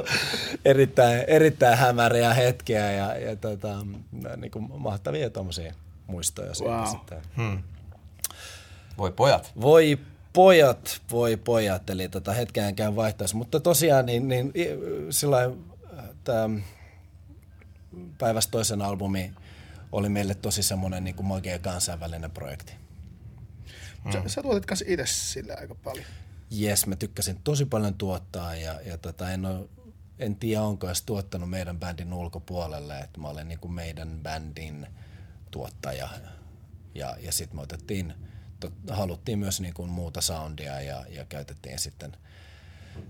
erittäin, 0.66 1.24
erittäin 1.28 1.78
hämäriä 1.78 2.34
hetkiä 2.34 2.92
ja, 2.92 3.16
ja 3.16 3.36
tota, 3.36 3.86
niinku, 4.38 4.60
mahtavia 4.60 5.30
tuommoisia 5.30 5.74
muistoja 6.08 6.54
siitä 6.54 6.72
Wow. 6.72 6.86
sitten. 6.88 7.18
Hmm. 7.38 7.64
Voi 8.98 9.12
pojat. 9.12 9.52
Voi 9.62 10.00
pojat, 10.34 11.02
voi 11.12 11.38
pojat, 11.38 11.90
eli 11.90 12.10
tota 12.10 12.34
hetkeänkään 12.34 12.96
vaihtaisi. 12.96 13.36
Mutta 13.36 13.60
tosiaan 13.60 14.06
niin, 14.06 14.28
niin 14.28 14.54
sillä 15.10 15.38
tämä 16.24 16.50
päivästä 18.18 18.52
toisen 18.52 18.82
albumi 18.82 19.34
oli 19.92 20.10
meille 20.10 20.36
tosi 20.36 20.64
semmoinen 20.64 21.04
niin 21.04 21.16
kuin 21.16 21.26
magea 21.26 21.60
kansainvälinen 21.60 22.32
projekti. 22.32 22.74
Sä, 24.14 24.22
sä 24.28 24.42
tuotit 24.42 24.66
kanssa 24.66 24.86
itse 24.88 25.06
sille 25.06 25.56
aika 25.56 25.76
paljon. 25.76 26.06
Jes, 26.50 26.88
mä 26.88 26.96
tykkäsin 26.96 27.40
tosi 27.44 27.66
paljon 27.66 27.94
tuottaa 27.94 28.56
ja, 28.56 28.82
ja 28.82 28.98
tota, 28.98 29.32
en, 29.32 29.46
oo, 29.46 29.70
en 30.20 30.36
tiedä 30.36 30.62
onko 30.62 30.88
edes 30.88 31.02
tuottanut 31.02 31.50
meidän 31.50 31.80
bändin 31.80 32.14
ulkopuolelle, 32.14 33.00
että 33.00 33.20
mä 33.20 33.28
olen 33.28 33.48
niin 33.48 33.60
kuin 33.60 33.74
meidän 33.74 34.20
bändin 34.24 34.88
tuottaja. 35.52 36.10
Ja, 36.96 37.18
ja 37.20 37.32
sitten 37.32 37.58
me 37.58 37.62
otettiin, 37.62 38.14
to, 38.60 38.72
haluttiin 38.90 39.40
myös 39.40 39.62
niin 39.62 39.74
kuin 39.74 39.90
muuta 39.90 40.22
soundia 40.22 40.82
ja, 40.82 41.06
ja 41.10 41.26
käytettiin 41.26 41.80
sitten 41.80 42.18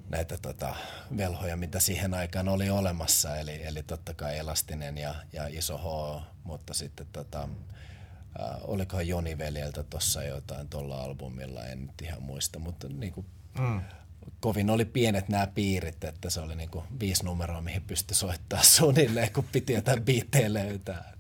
näitä 0.09 0.37
tota, 0.37 0.75
velhoja, 1.17 1.57
mitä 1.57 1.79
siihen 1.79 2.13
aikaan 2.13 2.49
oli 2.49 2.69
olemassa, 2.69 3.37
eli, 3.37 3.63
eli 3.63 3.83
totta 3.83 4.13
kai 4.13 4.37
Elastinen 4.37 4.97
ja, 4.97 5.15
ja 5.33 5.47
Iso 5.47 5.77
H, 5.77 6.21
mutta 6.43 6.73
sitten 6.73 7.07
tota, 7.13 7.41
äh, 7.41 8.57
olikohan 8.61 9.07
Joni 9.07 9.37
veljeltä 9.37 9.83
tuossa 9.83 10.23
jotain 10.23 10.69
tuolla 10.69 11.01
albumilla, 11.01 11.65
en 11.65 11.81
nyt 11.81 12.01
ihan 12.01 12.23
muista, 12.23 12.59
mutta 12.59 12.87
niin 12.89 13.13
kuin, 13.13 13.25
mm. 13.59 13.81
kovin 14.39 14.69
oli 14.69 14.85
pienet 14.85 15.29
nämä 15.29 15.47
piirit, 15.47 16.03
että 16.03 16.29
se 16.29 16.39
oli 16.39 16.55
niin 16.55 16.69
kuin 16.69 16.85
viisi 16.99 17.25
numeroa, 17.25 17.61
mihin 17.61 17.81
pystyi 17.81 18.15
soittaa 18.15 18.63
suunnilleen, 18.63 19.33
kun 19.33 19.47
piti 19.51 19.73
jotain 19.73 20.03
biittejä 20.03 20.53
löytää. 20.53 21.14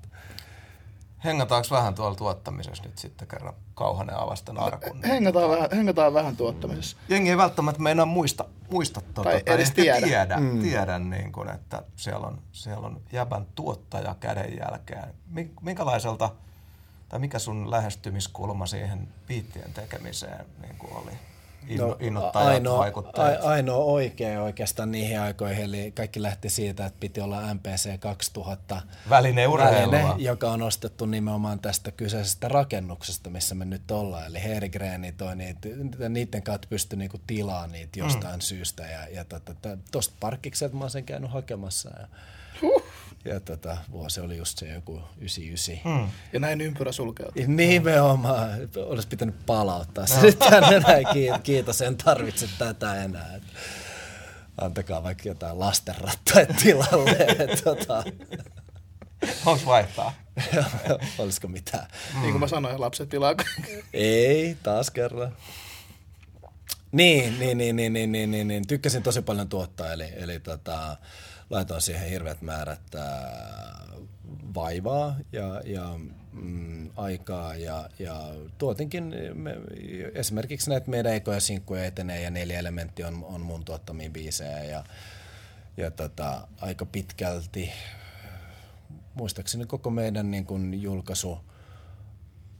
Hengataanko 1.23 1.67
vähän 1.71 1.95
tuolla 1.95 2.15
tuottamisessa 2.15 2.83
nyt 2.83 2.97
sitten 2.97 3.27
kerran 3.27 3.53
Kauhanen 3.75 4.17
avasta 4.17 4.53
arkun? 4.57 5.03
Hengataan 5.03 5.49
vähän, 5.49 5.69
hengataan 5.71 6.13
vähän 6.13 6.37
tuottamisessa. 6.37 6.97
Jengi 7.09 7.29
ei 7.29 7.37
välttämättä 7.37 7.81
meinaa 7.81 8.05
muista, 8.05 8.45
muista 8.71 9.01
tuota, 9.01 9.29
Tai 9.29 9.43
edes 9.45 9.71
tiedä. 9.71 10.07
tiedä, 10.07 10.37
mm. 10.37 10.61
tiedä 10.61 10.99
niin 10.99 11.31
kuin, 11.31 11.49
että 11.49 11.83
siellä 11.95 12.27
on, 12.27 12.41
siellä 12.51 12.87
on 12.87 13.01
jäbän 13.11 13.45
tuottaja 13.55 14.15
käden 14.19 14.57
jälkeen. 14.57 15.13
Minkälaiselta, 15.61 16.29
tai 17.09 17.19
mikä 17.19 17.39
sun 17.39 17.71
lähestymiskulma 17.71 18.65
siihen 18.65 19.07
biittien 19.27 19.73
tekemiseen 19.73 20.45
niin 20.61 20.75
kuin 20.77 20.93
oli? 20.93 21.11
No, 22.11 22.31
ainoa, 22.33 22.85
ainoa 23.43 23.83
oikea 23.83 24.43
oikeastaan 24.43 24.91
niihin 24.91 25.19
aikoihin, 25.19 25.63
eli 25.63 25.91
kaikki 25.91 26.21
lähti 26.21 26.49
siitä, 26.49 26.85
että 26.85 26.99
piti 26.99 27.21
olla 27.21 27.53
MPC 27.53 27.99
2000 27.99 28.81
väline, 29.09 29.49
väline 29.49 30.13
joka 30.17 30.51
on 30.51 30.61
ostettu 30.61 31.05
nimenomaan 31.05 31.59
tästä 31.59 31.91
kyseisestä 31.91 32.47
rakennuksesta, 32.47 33.29
missä 33.29 33.55
me 33.55 33.65
nyt 33.65 33.91
ollaan. 33.91 34.25
Eli 34.25 34.43
Hergreeni 34.43 35.11
toi 35.11 35.35
niitä, 35.35 35.69
niiden 36.09 36.43
kautta 36.43 36.67
pystyi 36.69 36.99
niinku 36.99 37.19
tilaamaan 37.27 37.71
niitä 37.71 37.99
jostain 37.99 38.35
mm. 38.35 38.41
syystä. 38.41 38.83
Ja, 38.83 39.07
ja 39.07 39.25
tuosta 39.25 39.53
tota, 39.53 40.17
parkkikset 40.19 40.73
mä 40.73 40.79
oon 40.79 40.89
sen 40.89 41.03
käynyt 41.03 41.31
hakemassa. 41.31 41.89
Ja. 41.99 42.07
Ja 43.25 43.39
tota, 43.39 43.77
vuosi 43.91 44.21
oli 44.21 44.37
just 44.37 44.57
se 44.57 44.73
joku 44.73 45.01
99. 45.17 45.75
Mm. 45.85 46.09
Ja 46.33 46.39
näin 46.39 46.61
ympyrä 46.61 46.91
sulkeutui. 46.91 47.47
Nimenomaan. 47.47 48.49
Olisi 48.85 49.07
pitänyt 49.07 49.45
palauttaa 49.45 50.07
se 50.07 50.21
nyt 50.21 50.39
tänne 50.39 50.79
näin. 50.79 51.05
Kiitos, 51.43 51.81
en 51.81 51.97
tarvitse 51.97 52.49
tätä 52.57 53.03
enää. 53.03 53.39
Antakaa 54.57 55.03
vaikka 55.03 55.29
jotain 55.29 55.59
lastenrattaja 55.59 56.45
tilalle. 56.45 57.17
tota. 57.63 58.03
Onko 59.45 59.65
vaihtaa? 59.65 60.13
Olisiko 61.17 61.47
mitään? 61.47 61.87
Mm. 62.13 62.21
Niin 62.21 62.31
kuin 62.31 62.39
mä 62.39 62.47
sanoin, 62.47 62.81
lapset 62.81 63.09
tilaa. 63.09 63.35
Ei, 63.93 64.57
taas 64.63 64.91
kerran. 64.91 65.35
Niin, 66.91 67.39
niin, 67.39 67.57
niin, 67.57 67.75
niin, 67.75 67.93
niin, 67.93 68.11
niin, 68.11 68.31
niin, 68.31 68.47
niin. 68.47 68.67
Tykkäsin 68.67 69.03
tosi 69.03 69.21
paljon 69.21 69.49
tuottaa, 69.49 69.93
eli, 69.93 70.07
eli 70.15 70.39
tota, 70.39 70.97
laitoin 71.49 71.81
siihen 71.81 72.09
hirveät 72.09 72.41
määrät 72.41 72.95
ää, 72.95 73.85
vaivaa 74.55 75.15
ja, 75.31 75.61
ja 75.65 75.99
mm, 76.31 76.89
aikaa 76.95 77.55
ja, 77.55 77.89
ja 77.99 78.33
tuotinkin 78.57 79.13
me, 79.33 79.55
esimerkiksi 80.13 80.69
näitä 80.69 80.89
meidän 80.89 81.13
ekoja 81.13 81.39
sinkkuja 81.39 81.85
etenee 81.85 82.21
ja 82.21 82.29
neljä 82.29 82.59
elementti 82.59 83.03
on, 83.03 83.23
on 83.23 83.41
mun 83.41 83.65
tuottamia 83.65 84.09
biisejä 84.09 84.63
ja, 84.63 84.83
ja 85.77 85.91
tota, 85.91 86.47
aika 86.61 86.85
pitkälti 86.85 87.71
muistaakseni 89.13 89.65
koko 89.65 89.89
meidän 89.89 90.31
niin 90.31 90.45
kun 90.45 90.81
julkaisu 90.81 91.37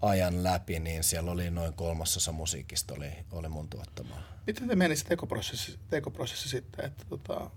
ajan 0.01 0.43
läpi, 0.43 0.79
niin 0.79 1.03
siellä 1.03 1.31
oli 1.31 1.51
noin 1.51 1.73
kolmasosa 1.73 2.31
musiikista 2.31 2.93
oli, 2.93 3.11
oli 3.31 3.49
mun 3.49 3.69
tuottamaa. 3.69 4.21
Miten 4.47 4.67
te 4.67 4.75
meni 4.75 4.95
se 4.95 5.05
tekoprosessi, 5.05 5.79
tekoprosessi 5.89 6.49
sitten, 6.49 6.85
että 6.85 7.05
tota, 7.09 7.51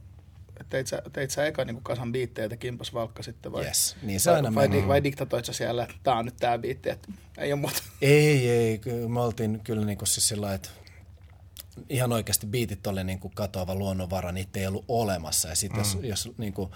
teit 0.68 0.86
sä, 0.86 1.02
teit 1.12 1.30
sä 1.30 1.46
eka 1.46 1.64
niin 1.64 1.82
kasan 1.82 2.12
biittejä 2.12 2.48
ja 2.50 2.56
kimpas 2.56 2.94
valkka 2.94 3.22
sitten 3.22 3.52
vai? 3.52 3.64
Yes, 3.64 3.96
niin 4.02 4.20
se 4.20 4.30
aina 4.30 4.54
vai, 4.54 4.70
vai, 4.70 4.88
vai 4.88 5.04
diktatoit 5.04 5.44
sä 5.44 5.52
siellä, 5.52 5.82
että 5.82 5.94
tää 6.02 6.14
on 6.14 6.24
nyt 6.24 6.36
tää 6.36 6.58
biitti, 6.58 6.90
että 6.90 7.12
ei 7.38 7.52
ole 7.52 7.60
muuta? 7.60 7.82
Ei, 8.02 8.50
ei, 8.50 8.80
me 9.08 9.20
oltiin 9.20 9.60
kyllä 9.64 9.86
niin 9.86 9.98
kuin 9.98 10.08
siis 10.08 10.28
sillä 10.28 10.54
että 10.54 10.68
ihan 11.88 12.12
oikeasti 12.12 12.46
biitit 12.46 12.86
oli 12.86 13.04
niin 13.04 13.18
kuin 13.18 13.34
katoava 13.34 13.74
luonnonvara, 13.74 14.32
niitä 14.32 14.60
ei 14.60 14.66
ollut 14.66 14.84
olemassa 14.88 15.48
ja 15.48 15.54
sitten 15.54 15.80
mm. 15.80 16.04
jos, 16.04 16.26
jos 16.26 16.38
niin 16.38 16.52
kuin 16.52 16.70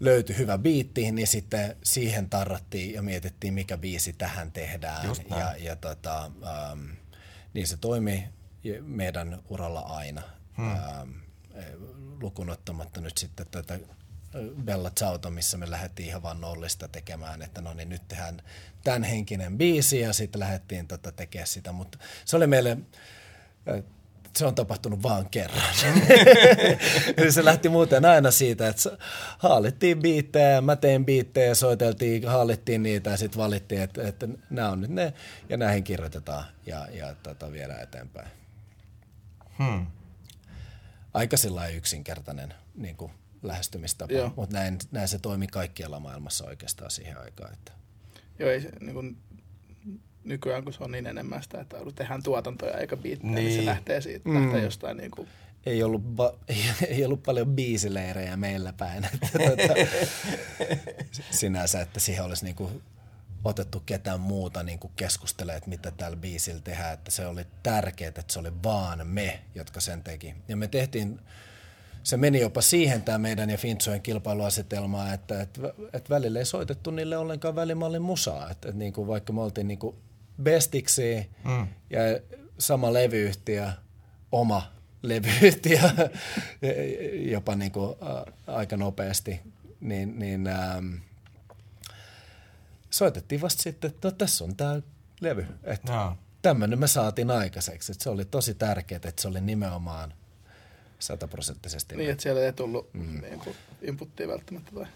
löytyi 0.00 0.38
hyvä 0.38 0.58
biitti, 0.58 1.12
niin 1.12 1.26
sitten 1.26 1.76
siihen 1.82 2.30
tarrattiin 2.30 2.94
ja 2.94 3.02
mietittiin, 3.02 3.54
mikä 3.54 3.78
biisi 3.78 4.12
tähän 4.12 4.52
tehdään. 4.52 5.08
Ja, 5.30 5.54
ja 5.58 5.76
tota, 5.76 6.24
ähm, 6.24 6.90
niin 7.54 7.66
se 7.66 7.76
toimi 7.76 8.28
meidän 8.80 9.42
uralla 9.48 9.80
aina. 9.80 10.22
Hmm. 10.56 10.70
Ähm, 10.70 11.10
lukunottamatta 12.22 13.00
nyt 13.00 13.18
sitten 13.18 13.46
tätä 13.50 13.78
Bella 14.64 14.90
Zauta, 14.98 15.30
missä 15.30 15.58
me 15.58 15.70
lähdettiin 15.70 16.08
ihan 16.08 16.22
vaan 16.22 16.40
nollista 16.40 16.88
tekemään, 16.88 17.42
että 17.42 17.60
no 17.60 17.74
niin 17.74 17.88
nyt 17.88 18.08
tehdään 18.08 18.42
tämän 18.84 19.02
henkinen 19.02 19.58
biisi 19.58 20.00
ja 20.00 20.12
sitten 20.12 20.40
lähdettiin 20.40 20.88
tota 20.88 21.12
tekemään 21.12 21.46
sitä, 21.46 21.72
mutta 21.72 21.98
se 22.24 22.36
oli 22.36 22.46
meille, 22.46 22.76
se 24.36 24.46
on 24.46 24.54
tapahtunut 24.54 25.02
vaan 25.02 25.30
kerran. 25.30 25.74
se 27.30 27.44
lähti 27.44 27.68
muuten 27.68 28.04
aina 28.04 28.30
siitä, 28.30 28.68
että 28.68 28.96
haalittiin 29.38 30.00
biittejä, 30.00 30.60
mä 30.60 30.76
tein 30.76 31.04
biittejä, 31.04 31.54
soiteltiin, 31.54 32.28
haalittiin 32.28 32.82
niitä 32.82 33.10
ja 33.10 33.16
sitten 33.16 33.42
valittiin, 33.42 33.82
että, 33.82 34.08
että 34.08 34.28
nämä 34.50 34.70
on 34.70 34.80
nyt 34.80 34.90
ne 34.90 35.14
ja 35.48 35.56
näihin 35.56 35.84
kirjoitetaan 35.84 36.44
ja, 36.66 36.86
ja 36.92 37.14
tota, 37.22 37.52
viedään 37.52 37.82
eteenpäin. 37.82 38.28
Hmm 39.58 39.86
aika 41.14 41.36
yksinkertainen 41.76 42.54
niin 42.74 42.96
kuin 42.96 43.12
lähestymistapa, 43.42 44.14
Joo. 44.14 44.32
mutta 44.36 44.56
näin, 44.56 44.78
näin 44.90 45.08
se 45.08 45.18
toimi 45.18 45.46
kaikkialla 45.46 46.00
maailmassa 46.00 46.46
oikeastaan 46.46 46.90
siihen 46.90 47.18
aikaan. 47.18 47.52
Että. 47.52 47.72
Joo, 48.38 48.50
ei 48.50 48.60
se, 48.60 48.70
niin 48.80 48.94
kuin, 48.94 49.16
nykyään 50.24 50.64
kun 50.64 50.72
se 50.72 50.84
on 50.84 50.92
niin 50.92 51.06
enemmän 51.06 51.42
sitä, 51.42 51.60
että 51.60 51.76
tehdään 51.94 52.22
tuotantoja 52.22 52.78
eikä 52.78 52.96
biittejä, 52.96 53.34
niin. 53.34 53.44
niin 53.44 53.60
se 53.60 53.66
lähtee 53.66 54.00
siitä, 54.00 54.28
mm. 54.28 54.34
lähtee 54.34 54.62
jostain 54.62 54.96
niin 54.96 55.10
kuin 55.10 55.28
ei 55.66 55.82
ollut, 55.82 56.02
ba- 56.02 56.36
ei, 56.48 56.64
ei 56.88 57.04
ollut 57.04 57.22
paljon 57.22 57.48
biisileirejä 57.48 58.36
meillä 58.36 58.72
päin. 58.72 59.04
Että, 59.04 59.38
tuota, 59.38 59.74
sinänsä, 61.30 61.80
että 61.80 62.00
siihen 62.00 62.24
olisi 62.24 62.44
niin 62.44 62.56
kuin 62.56 62.82
otettu 63.44 63.80
ketään 63.80 64.20
muuta 64.20 64.62
niin 64.62 64.78
kuin 64.78 64.92
keskustelemaan, 64.96 65.58
että 65.58 65.70
mitä 65.70 65.90
tällä 65.90 66.16
biisillä 66.16 66.60
tehdään. 66.60 66.94
Että 66.94 67.10
se 67.10 67.26
oli 67.26 67.46
tärkeää, 67.62 68.08
että 68.08 68.24
se 68.28 68.38
oli 68.38 68.62
vaan 68.62 69.06
me, 69.06 69.42
jotka 69.54 69.80
sen 69.80 70.02
teki. 70.02 70.34
Ja 70.48 70.56
me 70.56 70.68
tehtiin, 70.68 71.20
se 72.02 72.16
meni 72.16 72.40
jopa 72.40 72.60
siihen 72.60 73.02
tämä 73.02 73.18
meidän 73.18 73.50
ja 73.50 73.58
Fintsojen 73.58 74.02
kilpailuasetelmaa, 74.02 75.12
että, 75.12 75.40
että, 75.40 75.60
että 75.92 76.10
välillä 76.10 76.38
ei 76.38 76.44
soitettu 76.44 76.90
niille 76.90 77.16
ollenkaan 77.16 77.56
välimallin 77.56 78.02
musaa. 78.02 78.50
Että, 78.50 78.68
että 78.68 78.78
niin 78.78 78.92
kuin 78.92 79.06
vaikka 79.08 79.32
me 79.32 79.40
oltiin 79.40 79.68
niin 79.68 79.78
kuin 79.78 79.96
bestiksi 80.42 81.30
mm. 81.44 81.66
ja 81.90 82.00
sama 82.58 82.92
levyyhtiö, 82.92 83.70
oma 84.32 84.72
levyyhtiö 85.02 85.80
jopa 87.34 87.54
niin 87.54 87.72
kuin, 87.72 87.96
ä, 88.02 88.32
aika 88.46 88.76
nopeasti, 88.76 89.40
niin, 89.80 90.18
niin 90.18 90.46
ähm, 90.46 90.94
soitettiin 92.92 93.40
vasta 93.40 93.62
sitten, 93.62 93.90
että 93.90 94.08
no, 94.08 94.12
tässä 94.12 94.44
on 94.44 94.56
tämä 94.56 94.80
levy. 95.20 95.46
Että 95.64 95.92
no. 95.92 96.16
Tämmöinen 96.42 96.78
me 96.78 96.86
saatiin 96.86 97.30
aikaiseksi. 97.30 97.92
Että 97.92 98.04
se 98.04 98.10
oli 98.10 98.24
tosi 98.24 98.54
tärkeää, 98.54 99.00
että 99.04 99.22
se 99.22 99.28
oli 99.28 99.40
nimenomaan 99.40 100.14
sataprosenttisesti. 100.98 101.96
Niin, 101.96 102.10
että 102.10 102.22
siellä 102.22 102.40
ei 102.40 102.52
tullut 102.52 102.94
mm. 102.94 103.20
niin 103.20 103.40
kuin 103.40 103.56
inputtia 103.82 104.28
välttämättä 104.28 104.74
vai? 104.74 104.86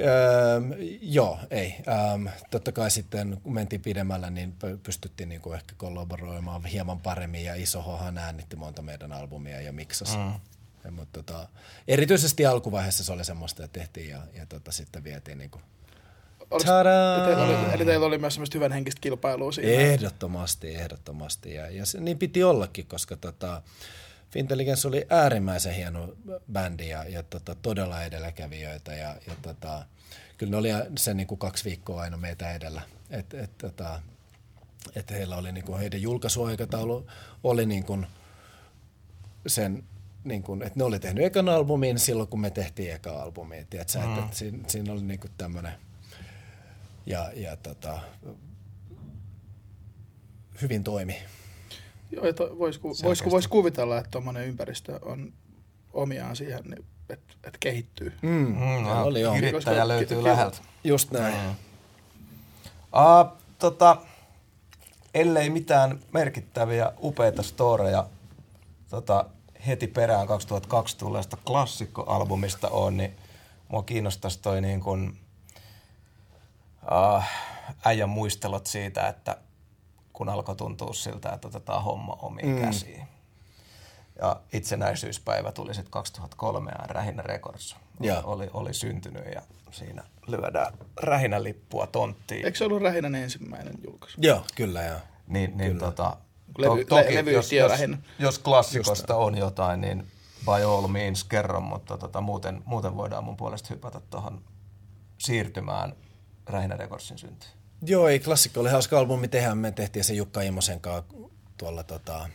Öö, 0.00 0.60
joo, 1.00 1.38
ei. 1.50 1.74
Ähm, 1.88 2.26
totta 2.50 2.72
kai 2.72 2.90
sitten 2.90 3.40
kun 3.42 3.54
mentiin 3.54 3.80
pidemmällä, 3.80 4.30
niin 4.30 4.54
pystyttiin 4.82 5.28
niin 5.28 5.40
kuin 5.40 5.54
ehkä 5.56 5.74
kollaboroimaan 5.76 6.64
hieman 6.64 7.00
paremmin 7.00 7.44
ja 7.44 7.54
Isohohan 7.54 8.18
äänitti 8.18 8.56
monta 8.56 8.82
meidän 8.82 9.12
albumia 9.12 9.60
ja 9.60 9.72
miksasi. 9.72 10.16
Mm. 10.16 10.32
Ja, 10.84 10.90
mutta 10.90 11.22
tota, 11.22 11.48
erityisesti 11.88 12.46
alkuvaiheessa 12.46 13.04
se 13.04 13.12
oli 13.12 13.24
semmoista, 13.24 13.64
että 13.64 13.80
tehtiin 13.80 14.10
ja, 14.10 14.22
ja 14.34 14.46
tota, 14.46 14.72
sitten 14.72 15.04
vietiin 15.04 15.38
niin 15.38 15.50
kuin 16.52 17.26
teillä 17.26 17.44
oli, 17.44 17.74
eli 17.74 17.84
teillä 17.84 18.06
oli 18.06 18.18
myös 18.18 18.34
semmoista 18.34 18.58
hyvän 18.58 18.72
henkistä 18.72 19.00
kilpailua 19.00 19.52
siinä. 19.52 19.72
Ehdottomasti, 19.72 20.74
ehdottomasti. 20.74 21.54
Ja, 21.54 21.70
ja 21.70 21.86
se, 21.86 22.00
niin 22.00 22.18
piti 22.18 22.44
ollakin, 22.44 22.86
koska 22.86 23.16
tota, 23.16 23.62
Fintelligence 24.30 24.88
oli 24.88 25.06
äärimmäisen 25.10 25.74
hieno 25.74 26.08
bändi 26.52 26.88
ja, 26.88 27.04
ja 27.08 27.22
tota, 27.22 27.54
todella 27.54 28.02
edelläkävijöitä. 28.02 28.94
Ja, 28.94 29.16
ja 29.26 29.34
tota, 29.42 29.84
kyllä 30.38 30.50
ne 30.50 30.56
oli 30.56 30.68
se 30.98 31.14
niin 31.14 31.26
kuin 31.26 31.38
kaksi 31.38 31.64
viikkoa 31.64 32.02
aina 32.02 32.16
meitä 32.16 32.52
edellä. 32.52 32.82
Et, 33.10 33.34
et, 33.34 33.58
tota, 33.58 34.02
et 34.96 35.10
heillä 35.10 35.36
oli 35.36 35.52
niin 35.52 35.64
kuin, 35.64 35.78
heidän 35.78 36.02
julkaisuaikataulu 36.02 37.06
oli 37.44 37.66
niin 37.66 37.84
kuin 37.84 38.06
sen 39.46 39.84
niin 40.24 40.42
kuin, 40.42 40.62
että 40.62 40.78
ne 40.78 40.84
oli 40.84 40.98
tehnyt 40.98 41.24
ekan 41.24 41.48
albumin 41.48 41.98
silloin, 41.98 42.28
kun 42.28 42.40
me 42.40 42.50
tehtiin 42.50 42.92
eka 42.92 43.22
albumi. 43.22 43.66
Tiedätkö, 43.70 43.98
mm. 43.98 44.04
että, 44.04 44.24
että 44.24 44.36
siinä, 44.36 44.58
siinä 44.66 44.92
oli 44.92 45.02
niin 45.02 45.20
kuin 45.20 45.32
tämmöinen– 45.38 45.72
ja, 47.06 47.30
ja 47.34 47.56
tota, 47.56 47.98
hyvin 50.62 50.84
toimi. 50.84 51.16
Joo, 52.10 52.26
että 52.26 52.44
vois, 52.58 52.78
ku, 52.78 52.88
vois, 53.02 53.24
vois 53.24 53.48
kuvitella, 53.48 53.98
että 53.98 54.10
tuommoinen 54.10 54.46
ympäristö 54.46 54.98
on 55.02 55.32
omiaan 55.92 56.36
siihen, 56.36 56.64
niin, 56.64 56.84
että 57.10 57.34
et 57.44 57.56
kehittyy. 57.60 58.12
Mm. 58.22 58.28
Mm, 58.30 58.86
Ja 58.86 59.02
oli 59.02 59.20
joo. 59.20 59.36
Yrittäjä 59.36 59.88
löytyy 59.88 60.16
Ki- 60.16 60.24
läheltä. 60.24 60.58
Just 60.84 61.10
näin. 61.10 61.34
Mm. 61.34 61.50
Uh, 61.50 63.38
tota, 63.58 63.96
ellei 65.14 65.50
mitään 65.50 65.98
merkittäviä 66.12 66.92
upeita 67.02 67.42
storeja 67.42 68.06
tota, 68.90 69.24
heti 69.66 69.86
perään 69.86 70.26
2002 70.26 70.98
tulleesta 70.98 71.36
klassikkoalbumista 71.46 72.68
on, 72.68 72.96
niin 72.96 73.16
mua 73.68 73.82
kiinnostaisi 73.82 74.38
toi 74.42 74.60
niin 74.60 74.80
kun, 74.80 75.16
uh, 76.82 77.24
äijän 77.84 78.08
muistelot 78.08 78.66
siitä, 78.66 79.08
että 79.08 79.36
kun 80.12 80.28
alkoi 80.28 80.56
tuntua 80.56 80.94
siltä, 80.94 81.30
että 81.32 81.48
otetaan 81.48 81.84
homma 81.84 82.18
omiin 82.22 82.48
mm. 82.48 82.60
käsiin. 82.60 83.08
Ja 84.18 84.40
itsenäisyyspäivä 84.52 85.52
tuli 85.52 85.74
sitten 85.74 85.90
2003 85.90 86.70
ja 86.70 86.86
Rähinä 86.86 87.22
Records 87.22 87.76
Joo. 88.00 88.20
oli, 88.24 88.50
oli 88.52 88.74
syntynyt 88.74 89.24
ja 89.34 89.42
siinä 89.70 90.02
lyödään 90.26 90.72
Rähinä 90.96 91.42
lippua 91.42 91.86
tonttiin. 91.86 92.44
Eikö 92.44 92.58
se 92.58 92.64
ollut 92.64 92.82
Rähinän 92.82 93.14
ensimmäinen 93.14 93.74
julkaisu? 93.84 94.18
Joo, 94.20 94.44
kyllä 94.54 94.82
joo. 94.82 94.98
Niin, 95.26 95.58
niin 95.58 95.78
tota, 95.78 96.16
Levy- 96.58 96.84
to, 96.84 96.96
toki, 96.96 97.08
le- 97.08 97.14
levyyhtiö 97.14 97.34
jos, 97.34 97.52
jos, 97.52 97.70
lähinnä. 97.70 97.98
jos 98.18 98.38
klassikosta 98.38 99.16
on 99.16 99.38
jotain, 99.38 99.80
niin 99.80 100.06
by 100.44 100.62
all 100.64 100.86
means 100.86 101.24
kerro, 101.24 101.60
mutta 101.60 101.98
tota, 101.98 102.20
muuten, 102.20 102.62
muuten 102.64 102.96
voidaan 102.96 103.24
mun 103.24 103.36
puolesta 103.36 103.68
hypätä 103.70 104.00
tuohon 104.10 104.42
siirtymään 105.18 105.92
Rähinä 106.46 106.76
Recordsin 106.76 107.18
syntyyn. 107.18 107.52
Joo, 107.82 108.08
ei 108.08 108.20
klassikko 108.20 108.60
oli 108.60 108.70
hauska 108.70 108.98
albumi 108.98 109.28
tehdä. 109.28 109.54
Me 109.54 109.72
tehtiin 109.72 110.04
se 110.04 110.14
Jukka 110.14 110.42
Immosen 110.42 110.80
kanssa 110.80 111.14
tuolla 111.56 111.82
tota, 111.82 112.28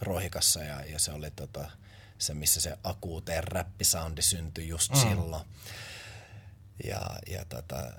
Rohikassa 0.00 0.62
ja, 0.62 0.84
ja 0.84 0.98
se 0.98 1.12
oli 1.12 1.30
tota, 1.30 1.70
se, 2.18 2.34
missä 2.34 2.60
se 2.60 2.78
akuuteen 2.84 3.44
räppisoundi 3.44 4.22
syntyi 4.22 4.68
just 4.68 4.92
mm. 4.92 5.00
silloin. 5.00 5.44
Ja, 6.84 7.00
ja 7.30 7.44
tota, 7.48 7.92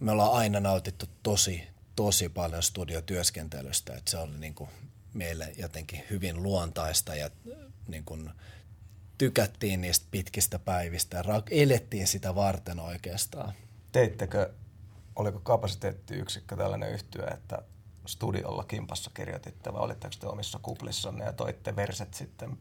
me 0.00 0.12
ollaan 0.12 0.32
aina 0.32 0.60
nautittu 0.60 1.06
tosi, 1.22 1.62
tosi 1.96 2.28
paljon 2.28 2.62
studiotyöskentelystä, 2.62 3.94
että 3.96 4.10
se 4.10 4.18
oli 4.18 4.38
niinku 4.38 4.68
meille 5.14 5.54
jotenkin 5.56 6.02
hyvin 6.10 6.42
luontaista 6.42 7.14
ja 7.14 7.30
niinku 7.88 8.18
tykättiin 9.18 9.80
niistä 9.80 10.06
pitkistä 10.10 10.58
päivistä 10.58 11.16
ja 11.16 11.42
elettiin 11.50 12.06
sitä 12.06 12.34
varten 12.34 12.80
oikeastaan. 12.80 13.52
Teittekö, 13.92 14.52
oliko 15.16 15.40
kapasiteettiyksikkö 15.40 16.56
tällainen 16.56 16.92
yhtyö, 16.92 17.26
että 17.26 17.62
studiolla 18.06 18.64
kimpassa 18.64 19.10
kirjoititte 19.14 19.72
vai 19.72 19.82
olitteko 19.82 20.14
te 20.20 20.26
omissa 20.26 20.58
kuplissanne 20.62 21.24
ja 21.24 21.32
toitte 21.32 21.76
verset 21.76 22.14
sitten 22.14 22.58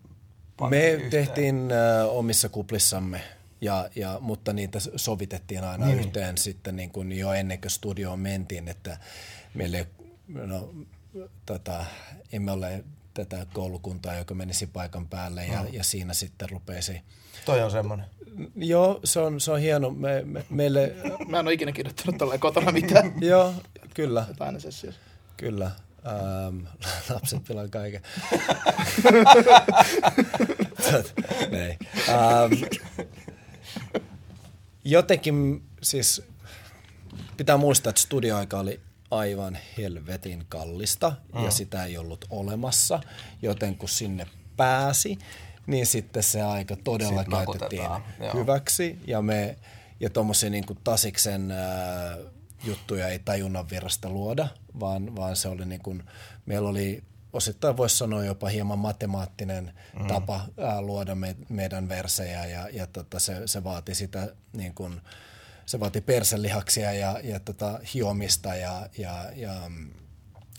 Me 0.69 0.89
yhteen? 0.89 1.09
tehtiin 1.09 1.71
äh, 1.71 2.07
omissa 2.15 2.49
kuplissamme, 2.49 3.21
ja, 3.61 3.89
ja, 3.95 4.17
mutta 4.19 4.53
niitä 4.53 4.79
sovitettiin 4.95 5.63
aina 5.63 5.85
niin. 5.85 5.99
yhteen 5.99 6.37
sitten 6.37 6.75
niin 6.75 6.91
kuin 6.91 7.11
jo 7.11 7.33
ennen 7.33 7.61
kuin 7.61 7.71
studioon 7.71 8.19
mentiin, 8.19 8.67
että 8.67 8.97
meille, 9.53 9.87
no, 10.27 10.73
tota, 11.45 11.85
emme 12.31 12.51
ole 12.51 12.83
tätä 13.13 13.45
koulukuntaa, 13.53 14.15
joka 14.15 14.33
menisi 14.33 14.67
paikan 14.67 15.07
päälle 15.07 15.45
ja, 15.45 15.65
ja 15.71 15.83
siinä 15.83 16.13
sitten 16.13 16.49
rupeisi. 16.49 17.01
Toi 17.45 17.61
on 17.61 17.71
semmoinen. 17.71 18.05
Joo, 18.55 18.99
se 19.03 19.19
on, 19.19 19.41
se 19.41 19.51
on 19.51 19.59
hieno. 19.59 19.89
Me, 19.89 20.21
me, 20.25 20.45
meille, 20.49 20.95
Mä 21.29 21.39
en 21.39 21.45
ole 21.45 21.53
ikinä 21.53 21.71
kirjoittanut 21.71 22.17
tolleen 22.17 22.39
kotona 22.39 22.71
mitään. 22.71 23.13
joo, 23.21 23.53
kyllä, 23.93 24.25
sessiossa. 24.57 25.01
kyllä. 25.37 25.71
Ähm, 26.07 26.65
lapset 27.13 27.43
pilaa 27.47 27.67
kaiken. 27.67 28.01
Nei. 31.51 31.77
Ähm, 32.09 32.53
jotenkin 34.83 35.63
siis 35.81 36.21
pitää 37.37 37.57
muistaa, 37.57 37.89
että 37.89 38.01
studioaika 38.01 38.59
oli 38.59 38.79
aivan 39.11 39.57
helvetin 39.77 40.45
kallista 40.49 41.15
mm. 41.35 41.43
ja 41.43 41.51
sitä 41.51 41.85
ei 41.85 41.97
ollut 41.97 42.25
olemassa, 42.29 42.99
joten 43.41 43.77
kun 43.77 43.89
sinne 43.89 44.27
pääsi, 44.57 45.17
niin 45.67 45.85
sitten 45.85 46.23
se 46.23 46.41
aika 46.41 46.75
todella 46.83 47.21
Sitten 47.21 47.45
käytettiin 47.45 47.83
joo. 48.19 48.33
hyväksi 48.33 48.99
ja 49.07 49.21
me 49.21 49.57
ja 49.99 50.09
tuommoisia 50.09 50.49
niin 50.49 50.65
tasiksen 50.83 51.51
ää, 51.51 52.17
juttuja 52.63 53.07
ei 53.07 53.19
tajunnan 53.19 53.69
virrasta 53.69 54.09
luoda, 54.09 54.47
vaan, 54.79 55.15
vaan 55.15 55.35
se 55.35 55.47
oli 55.47 55.65
niin 55.65 55.81
kuin, 55.81 56.03
meillä 56.45 56.69
oli 56.69 57.03
osittain 57.33 57.77
voisi 57.77 57.97
sanoa 57.97 58.25
jopa 58.25 58.47
hieman 58.47 58.79
matemaattinen 58.79 59.73
mm. 59.99 60.07
tapa 60.07 60.47
ää, 60.57 60.81
luoda 60.81 61.15
me, 61.15 61.35
meidän 61.49 61.89
versejä 61.89 62.45
ja, 62.45 62.69
ja 62.69 62.87
tota, 62.87 63.19
se, 63.19 63.41
se 63.45 63.63
vaati 63.63 63.95
sitä 63.95 64.35
niin 64.53 64.73
kuin, 64.73 65.01
se 65.65 65.79
vaati 65.79 66.01
perselihaksia 66.01 66.93
ja, 66.93 67.19
ja 67.23 67.39
tota, 67.39 67.79
hiomista 67.93 68.55
ja, 68.55 68.89
ja, 68.97 69.25
ja 69.35 69.61
mm, 69.69 69.91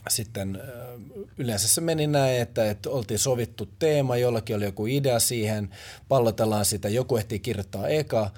sitten 0.09 0.63
yleensä 1.39 1.69
se 1.69 1.81
meni 1.81 2.07
näin, 2.07 2.41
että, 2.41 2.71
että 2.71 2.91
oltiin 2.91 3.19
sovittu 3.19 3.69
teema, 3.79 4.17
jollakin 4.17 4.57
oli 4.57 4.65
joku 4.65 4.87
idea 4.87 5.19
siihen, 5.19 5.71
pallotellaan 6.09 6.65
sitä, 6.65 6.89
joku 6.89 7.17
ehtii 7.17 7.39
kirjoittaa 7.39 7.89
eka, 7.89 8.31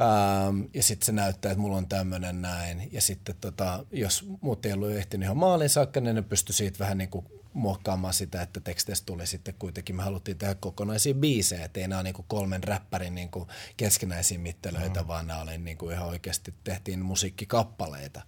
Ähm, 0.00 0.60
ja 0.74 0.82
sitten 0.82 1.06
se 1.06 1.12
näyttää, 1.12 1.52
että 1.52 1.62
mulla 1.62 1.76
on 1.76 1.88
tämmöinen 1.88 2.42
näin. 2.42 2.88
Ja 2.92 3.02
sitten 3.02 3.34
tota, 3.40 3.84
jos 3.92 4.26
muut 4.40 4.66
ei 4.66 4.72
ollut 4.72 4.90
ehtinyt 4.90 5.24
ihan 5.24 5.36
maalin 5.36 5.68
saakka, 5.68 6.00
niin 6.00 6.14
ne 6.14 6.22
pystyi 6.22 6.54
siitä 6.54 6.78
vähän 6.78 6.98
niin 6.98 7.10
kuin 7.10 7.26
muokkaamaan 7.52 8.14
sitä, 8.14 8.42
että 8.42 8.60
teksteistä 8.60 9.06
tuli 9.06 9.26
sitten 9.26 9.54
kuitenkin, 9.58 9.96
me 9.96 10.02
haluttiin 10.02 10.38
tehdä 10.38 10.54
kokonaisia 10.54 11.14
biisejä, 11.14 11.64
että 11.64 11.80
ei 11.80 11.88
nämä 11.88 11.98
ole 11.98 12.02
niin 12.04 12.14
kuin 12.14 12.26
kolmen 12.28 12.64
räppärin 12.64 13.14
niin 13.14 13.30
kuin 13.30 13.48
keskinäisiä 13.76 14.38
mittelöitä, 14.38 15.02
mm. 15.02 15.08
vaan 15.08 15.26
nämä 15.26 15.40
oli 15.40 15.58
niin 15.58 15.78
kuin 15.78 15.94
ihan 15.94 16.08
oikeasti 16.08 16.54
tehtiin 16.64 17.00
musiikkikappaleita. 17.00 18.22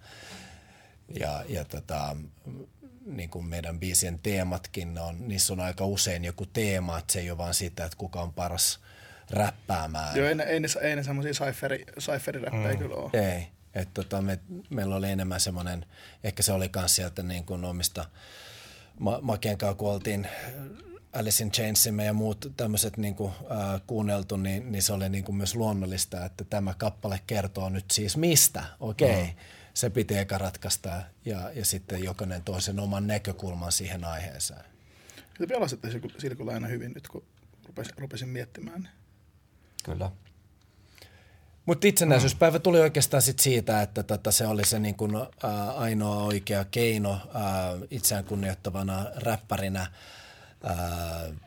Ja, 1.19 1.43
ja 1.47 1.65
tota, 1.65 2.15
niin 3.05 3.29
kuin 3.29 3.45
meidän 3.45 3.79
biisien 3.79 4.19
teematkin, 4.19 4.97
on, 4.97 5.27
niissä 5.27 5.53
on 5.53 5.59
aika 5.59 5.85
usein 5.85 6.25
joku 6.25 6.45
teema, 6.45 6.97
että 6.97 7.13
se 7.13 7.19
ei 7.19 7.31
ole 7.31 7.37
vaan 7.37 7.53
sitä, 7.53 7.85
että 7.85 7.97
kuka 7.97 8.21
on 8.21 8.33
paras 8.33 8.79
räppäämään. 9.29 10.17
Joo, 10.17 10.27
ei 10.27 10.35
ne, 10.35 10.43
ei 10.43 10.59
ne, 10.59 10.67
ei 10.81 10.95
ne 10.95 11.03
semmosia 11.03 11.33
cypheri, 11.33 11.85
cypheriräppejä 11.99 12.73
mm. 12.73 12.77
kyllä 12.77 12.95
ole. 12.95 13.09
Ei. 13.13 13.47
Et 13.73 13.93
tota, 13.93 14.21
me, 14.21 14.39
meillä 14.69 14.95
oli 14.95 15.09
enemmän 15.09 15.39
semmoinen, 15.39 15.85
ehkä 16.23 16.43
se 16.43 16.51
oli 16.51 16.69
myös 16.75 16.95
sieltä 16.95 17.23
niin 17.23 17.45
kuin 17.45 17.65
omista 17.65 18.05
ma- 18.99 19.19
Makien 19.21 19.57
kanssa, 19.57 19.75
kun 19.75 19.91
oltiin 19.91 20.27
Alice 21.13 21.43
in 21.43 21.51
Chainsimme 21.51 22.05
ja 22.05 22.13
muut 22.13 22.53
tämmöiset 22.57 22.97
niin 22.97 23.15
kuin, 23.15 23.33
äh, 23.51 23.81
kuunneltu, 23.87 24.37
niin, 24.37 24.71
niin 24.71 24.83
se 24.83 24.93
oli 24.93 25.09
niin 25.09 25.23
kuin 25.23 25.35
myös 25.35 25.55
luonnollista, 25.55 26.25
että 26.25 26.43
tämä 26.43 26.73
kappale 26.77 27.21
kertoo 27.27 27.69
nyt 27.69 27.91
siis 27.91 28.17
mistä. 28.17 28.63
Okei, 28.79 29.11
okay. 29.11 29.23
mm. 29.23 29.31
Se 29.79 29.89
piti 29.89 30.17
eka 30.17 30.37
ratkaista 30.37 30.89
ja, 31.25 31.51
ja 31.51 31.65
sitten 31.65 32.03
jokainen 32.03 32.43
toi 32.43 32.61
sen 32.61 32.79
oman 32.79 33.07
näkökulman 33.07 33.71
siihen 33.71 34.03
aiheeseen. 34.03 34.65
Te 35.37 35.47
pelasitte 35.47 35.89
Silkulla 36.17 36.53
aina 36.53 36.67
hyvin 36.67 36.91
nyt, 36.93 37.07
kun 37.07 37.23
rupesin, 37.67 37.93
rupesin 37.97 38.29
miettimään. 38.29 38.89
Kyllä. 39.83 40.11
Mutta 41.65 41.87
itsenäisyyspäivä 41.87 42.59
tuli 42.59 42.79
oikeastaan 42.79 43.21
sit 43.21 43.39
siitä, 43.39 43.81
että 43.81 44.03
tota, 44.03 44.31
se 44.31 44.47
oli 44.47 44.65
se 44.65 44.79
niin 44.79 44.95
kun, 44.95 45.15
ää, 45.43 45.71
ainoa 45.71 46.23
oikea 46.23 46.65
keino 46.65 47.21
ää, 47.33 47.77
itseään 47.91 48.25
kunnioittavana 48.25 49.05
räppärinä 49.15 49.91
ää, 50.63 50.77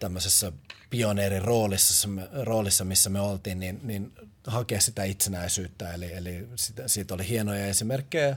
tämmöisessä 0.01 0.53
pioneerin 0.91 1.43
roolissa, 1.43 2.09
roolissa, 2.43 2.85
missä 2.85 3.11
me 3.11 3.20
oltiin, 3.20 3.61
niin, 3.61 3.80
niin 3.83 4.12
hakea 4.47 4.80
sitä 4.80 5.05
itsenäisyyttä. 5.05 5.93
Eli, 5.95 6.12
eli 6.12 6.49
sitä, 6.57 6.88
siitä 6.88 7.14
oli 7.14 7.28
hienoja 7.28 7.66
esimerkkejä 7.66 8.36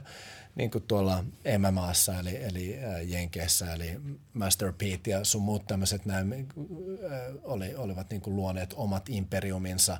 niin 0.56 0.70
kuin 0.70 0.84
tuolla 0.84 1.24
MMAssa, 1.58 2.18
eli, 2.18 2.44
eli 2.44 2.78
ää, 2.78 3.00
Jenkeissä, 3.00 3.72
eli 3.72 4.00
Master 4.32 4.72
Pete 4.72 5.10
ja 5.10 5.24
sun 5.24 5.42
muut 5.42 5.66
tämmöiset 5.66 6.06
näin, 6.06 6.32
ää, 7.10 7.20
oli, 7.42 7.74
olivat 7.74 8.10
niin 8.10 8.20
kuin 8.20 8.36
luoneet 8.36 8.74
omat 8.76 9.08
imperiuminsa 9.08 9.98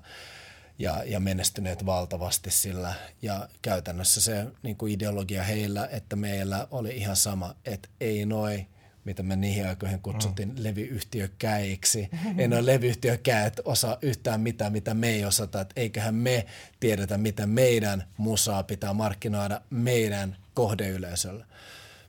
ja, 0.78 1.02
ja 1.06 1.20
menestyneet 1.20 1.86
valtavasti 1.86 2.50
sillä. 2.50 2.94
Ja 3.22 3.48
käytännössä 3.62 4.20
se 4.20 4.46
niin 4.62 4.76
kuin 4.76 4.92
ideologia 4.92 5.42
heillä, 5.42 5.88
että 5.92 6.16
meillä 6.16 6.68
oli 6.70 6.96
ihan 6.96 7.16
sama, 7.16 7.54
että 7.64 7.88
ei 8.00 8.26
noi, 8.26 8.66
mitä 9.06 9.22
me 9.22 9.36
niihin 9.36 9.68
aikoihin 9.68 10.00
kutsuttiin 10.00 10.48
mm. 10.48 10.54
levyyhtiökäiksi. 10.58 12.08
Mm-hmm. 12.12 12.38
Ei 12.38 12.48
noin 12.48 12.66
levyyhtiökäät 12.66 13.60
osaa 13.64 13.98
yhtään 14.02 14.40
mitään, 14.40 14.72
mitä 14.72 14.94
me 14.94 15.08
ei 15.08 15.24
osata. 15.24 15.60
Että 15.60 15.80
eiköhän 15.80 16.14
me 16.14 16.46
tiedetä, 16.80 17.18
mitä 17.18 17.46
meidän 17.46 18.04
musaa 18.16 18.62
pitää 18.62 18.92
markkinoida 18.92 19.60
meidän 19.70 20.36
kohdeyleisöllä. 20.54 21.46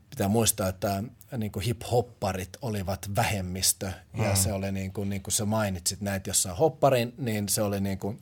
Pitää 0.09 0.27
muistaa, 0.27 0.69
että 0.69 1.03
niin 1.37 1.51
kuin 1.51 1.65
hip-hopparit 1.65 2.57
olivat 2.61 3.09
vähemmistö. 3.15 3.91
Mm. 4.13 4.23
Ja 4.23 4.35
se 4.35 4.53
oli 4.53 4.71
niin 4.71 4.93
kuin, 4.93 5.09
niin 5.09 5.23
kuin 5.23 5.33
sä 5.33 5.45
mainitsit 5.45 6.01
näitä 6.01 6.29
jossain 6.29 6.57
hopparin, 6.57 7.13
niin 7.17 7.49
se 7.49 7.61
oli 7.61 7.79
niin 7.79 7.99
kuin 7.99 8.19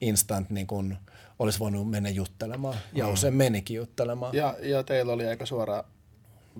instant 0.00 0.50
niin 0.50 0.66
kuin 0.66 0.96
olisi 1.38 1.58
voinut 1.58 1.90
mennä 1.90 2.08
juttelemaan. 2.08 2.76
Ja 2.92 3.06
mm. 3.06 3.12
usein 3.12 3.34
menikin 3.34 3.76
juttelemaan. 3.76 4.34
Ja, 4.34 4.56
ja 4.62 4.82
teillä 4.82 5.12
oli 5.12 5.26
aika 5.26 5.46
suora 5.46 5.84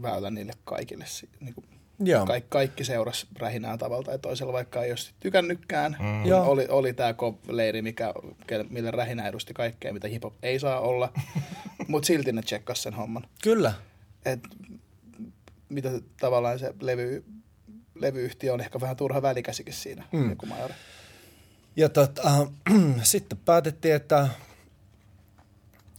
väylä 0.03 0.31
niille 0.31 0.53
kaikille. 0.65 1.05
Niin 1.41 1.55
kuin, 1.55 1.67
Joo. 1.99 2.27
Kaik, 2.27 2.45
kaikki 2.49 2.85
seurasi 2.85 3.27
rähinää 3.39 3.79
tavalla 3.79 4.03
tai 4.03 4.19
toisella, 4.19 4.53
vaikka 4.53 4.83
ei 4.83 4.91
olisi 4.91 5.13
tykännytkään. 5.21 5.97
Mm. 6.01 6.27
Joo. 6.27 6.51
Oli, 6.51 6.67
oli 6.69 6.93
tämä 6.93 7.15
leiri, 7.49 7.83
mikä, 7.83 8.15
millä 8.71 8.91
rähinä 8.91 9.29
edusti 9.29 9.55
kaikkea, 9.55 9.93
mitä 9.93 10.09
hiphop 10.09 10.35
ei 10.43 10.59
saa 10.59 10.81
olla, 10.81 11.13
mutta 11.89 12.07
silti 12.07 12.33
ne 12.33 12.43
tsekkas 12.43 12.83
sen 12.83 12.95
homman. 12.95 13.25
Kyllä. 13.43 13.73
Et, 14.25 14.41
mitä 15.69 15.91
tavallaan 16.21 16.59
se 16.59 16.75
levy, 16.81 17.25
levyyhtiö 17.95 18.53
on 18.53 18.61
ehkä 18.61 18.81
vähän 18.81 18.97
turha 18.97 19.23
välikäsikin 19.23 19.75
siinä, 19.75 20.05
mm. 20.13 20.31
joku 20.31 20.47
majori. 20.47 20.75
Ja 21.77 21.89
tota, 21.89 22.47
sitten 23.03 23.39
päätettiin, 23.45 23.95
että 23.95 24.29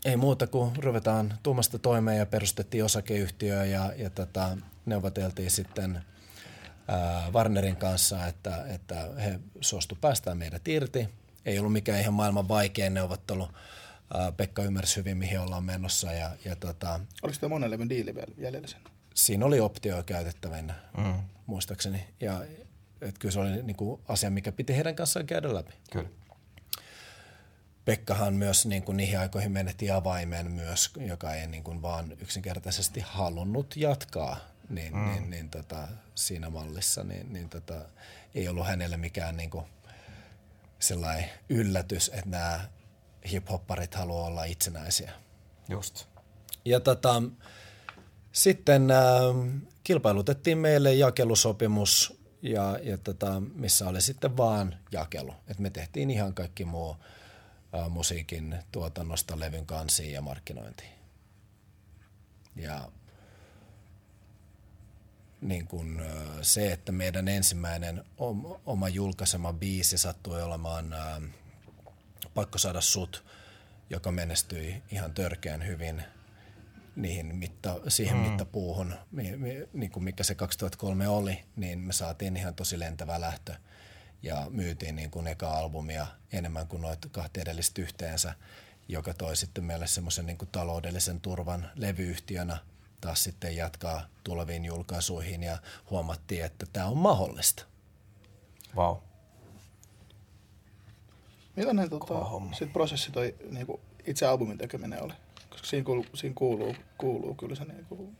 ei 0.06 0.18
muuta 0.18 0.48
kuin 0.48 0.76
ruvetaan 0.84 1.34
tuumasta 1.44 1.80
toimeen 1.80 2.18
ja 2.18 2.26
perustettiin 2.26 2.86
osakeyhtiö 2.86 3.66
ja, 3.66 3.94
ja 3.98 4.10
tota, 4.10 4.58
neuvoteltiin 4.86 5.52
sitten 5.52 6.02
ää, 6.88 7.32
Warnerin 7.32 7.76
kanssa, 7.76 8.28
että, 8.28 8.66
että 8.68 9.08
he 9.18 9.40
suostu 9.62 9.98
päästään 10.02 10.38
meidät 10.38 10.68
irti. 10.68 11.10
Ei 11.46 11.60
ollut 11.60 11.74
mikään 11.74 12.00
ihan 12.00 12.14
maailman 12.14 12.48
vaikein 12.48 12.94
neuvottelu. 12.94 13.48
Ää, 14.14 14.32
Pekka 14.32 14.64
ymmärsi 14.64 14.96
hyvin, 14.96 15.18
mihin 15.18 15.40
ollaan 15.40 15.64
menossa 15.64 16.14
ja, 16.14 16.32
ja 16.46 16.56
tota, 16.56 17.00
Oliko 17.24 17.38
tämä 17.40 17.50
monen 17.50 17.72
levyn 17.72 17.90
diili 17.90 18.16
vielä 18.16 18.34
jäljellä 18.38 18.68
sen? 18.68 18.82
siinä 19.18 19.46
oli 19.46 19.60
optio 19.60 20.04
käytettävänä, 20.04 20.74
mm. 20.98 21.14
muistaakseni. 21.46 22.08
Ja 22.22 22.42
et 23.02 23.18
kyllä 23.18 23.32
se 23.32 23.40
oli 23.40 23.64
niinku 23.64 24.02
asia, 24.08 24.30
mikä 24.30 24.52
piti 24.52 24.76
heidän 24.76 24.96
kanssaan 24.96 25.26
käydä 25.26 25.54
läpi. 25.54 25.74
Kyllä. 25.92 26.10
Pekkahan 27.88 28.34
myös 28.34 28.66
niin 28.66 28.84
kuin 28.84 28.98
niihin 28.98 29.20
aikoihin 29.20 29.52
menetti 29.52 29.92
avaimen 29.92 30.52
myös, 30.52 30.92
joka 30.98 31.34
ei 31.34 31.48
niin 31.48 31.64
kuin 31.64 31.82
vaan 31.82 32.12
yksinkertaisesti 32.22 33.04
halunnut 33.06 33.78
jatkaa 33.78 34.38
niin, 34.70 34.94
mm. 34.94 35.06
niin, 35.06 35.30
niin 35.30 35.50
tota, 35.50 35.88
siinä 36.16 36.50
mallissa, 36.50 37.04
niin, 37.04 37.34
niin 37.34 37.50
tota, 37.50 37.74
ei 38.36 38.48
ollut 38.48 38.68
hänelle 38.68 38.98
mikään 38.98 39.38
niin 39.38 39.50
kuin 39.50 39.66
sellainen 40.80 41.30
yllätys, 41.50 42.10
että 42.14 42.30
nämä 42.30 42.60
hiphopparit 43.32 43.96
haluaa 43.96 44.28
olla 44.28 44.44
itsenäisiä. 44.44 45.12
Just. 45.70 46.06
Ja 46.66 46.80
tota, 46.80 47.24
sitten 48.32 48.92
äh, 48.92 49.00
kilpailutettiin 49.84 50.58
meille 50.58 50.94
jakelusopimus, 50.94 52.20
ja, 52.42 52.80
ja 52.84 52.98
tota, 52.98 53.42
missä 53.56 53.88
oli 53.88 54.02
sitten 54.02 54.38
vaan 54.38 54.76
jakelu. 54.92 55.34
Et 55.48 55.60
me 55.60 55.70
tehtiin 55.70 56.10
ihan 56.10 56.34
kaikki 56.34 56.66
muu 56.66 56.96
musiikin 57.90 58.60
tuotannosta 58.72 59.40
levyn 59.40 59.66
kansiin 59.66 60.14
ja 60.14 60.22
markkinointiin. 60.22 60.92
Ja 62.56 62.92
niin 65.42 65.68
kun, 65.68 66.02
se, 66.42 66.72
että 66.72 66.92
meidän 66.92 67.28
ensimmäinen 67.28 68.04
om, 68.18 68.46
oma 68.66 68.90
julkaisema 68.90 69.54
biisi 69.54 69.98
sattui 69.98 70.42
olemaan 70.44 70.96
Pakko 72.34 72.58
saada 72.58 72.82
sut, 72.82 73.26
joka 73.90 74.12
menestyi 74.12 74.84
ihan 74.92 75.14
törkeän 75.14 75.68
hyvin 75.68 76.04
niihin 76.96 77.36
mitta, 77.36 77.76
siihen 77.88 78.18
mm. 78.18 78.24
mittapuuhun, 78.24 78.96
mi, 79.12 79.38
mi, 79.38 79.68
niin 79.74 79.92
kuin 79.92 80.04
mikä 80.04 80.24
se 80.24 80.36
2003 80.36 81.08
oli, 81.08 81.44
niin 81.56 81.80
me 81.80 81.94
saatiin 81.94 82.38
ihan 82.38 82.56
tosi 82.56 82.80
lentävä 82.80 83.22
lähtö 83.22 83.56
ja 84.24 84.48
myytiin 84.50 84.96
niin 84.96 85.12
kuin 85.12 85.28
eka 85.28 85.58
albumia 85.58 86.08
enemmän 86.34 86.68
kuin 86.68 86.82
noita 86.82 87.10
kahta 87.12 87.42
edellistä 87.42 87.82
yhteensä, 87.82 88.34
joka 88.88 89.14
toi 89.14 89.36
sitten 89.36 89.64
meille 89.64 89.88
semmoisen 89.88 90.26
niin 90.26 90.38
kuin 90.38 90.50
taloudellisen 90.52 91.22
turvan 91.22 91.72
levyyhtiönä 91.76 92.58
taas 93.02 93.24
sitten 93.24 93.56
jatkaa 93.56 94.08
tuleviin 94.24 94.66
julkaisuihin 94.66 95.44
ja 95.44 95.58
huomattiin, 95.90 96.46
että 96.46 96.66
tämä 96.74 96.86
on 96.86 96.98
mahdollista. 96.98 97.66
Wow. 98.76 98.98
Millainen 101.56 101.90
tota, 101.90 102.14
sit 102.58 102.74
prosessi 102.74 103.12
toi 103.12 103.36
niinku, 103.52 103.80
itse 104.06 104.26
albumin 104.26 104.58
tekeminen 104.58 105.04
oli? 105.04 105.14
Koska 105.50 105.68
siinä, 105.68 105.86
kuuluu, 105.86 106.06
siinä 106.14 106.36
kuuluu, 106.36 106.76
kuuluu 106.98 107.36
kyllä 107.36 107.56
se 107.56 107.66
niinku, 107.66 108.14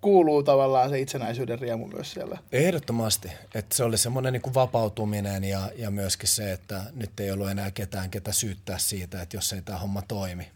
kuuluu 0.00 0.42
tavallaan 0.42 0.90
se 0.90 1.00
itsenäisyyden 1.00 1.58
riemu 1.58 1.86
myös 1.86 2.12
siellä. 2.12 2.38
Ehdottomasti. 2.52 3.28
Että 3.54 3.76
se 3.76 3.84
oli 3.84 3.98
semmoinen 3.98 4.32
niin 4.32 4.54
vapautuminen 4.54 5.44
ja, 5.44 5.70
ja 5.76 5.90
myöskin 5.90 6.28
se, 6.28 6.52
että 6.52 6.82
nyt 6.94 7.20
ei 7.20 7.30
ollut 7.30 7.50
enää 7.50 7.70
ketään, 7.70 8.10
ketä 8.10 8.32
syyttää 8.32 8.78
siitä, 8.78 9.22
että 9.22 9.36
jos 9.36 9.52
ei 9.52 9.62
tämä 9.62 9.78
homma 9.78 10.02
toimi. 10.02 10.48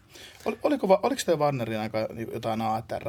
Ol, 0.45 0.55
oliko, 0.63 0.87
va- 0.87 0.99
oliko 1.03 1.21
teillä 1.25 1.39
Warnerin 1.45 1.79
aika 1.79 2.07
niinku 2.13 2.33
jotain 2.33 2.61
ATR 2.61 3.03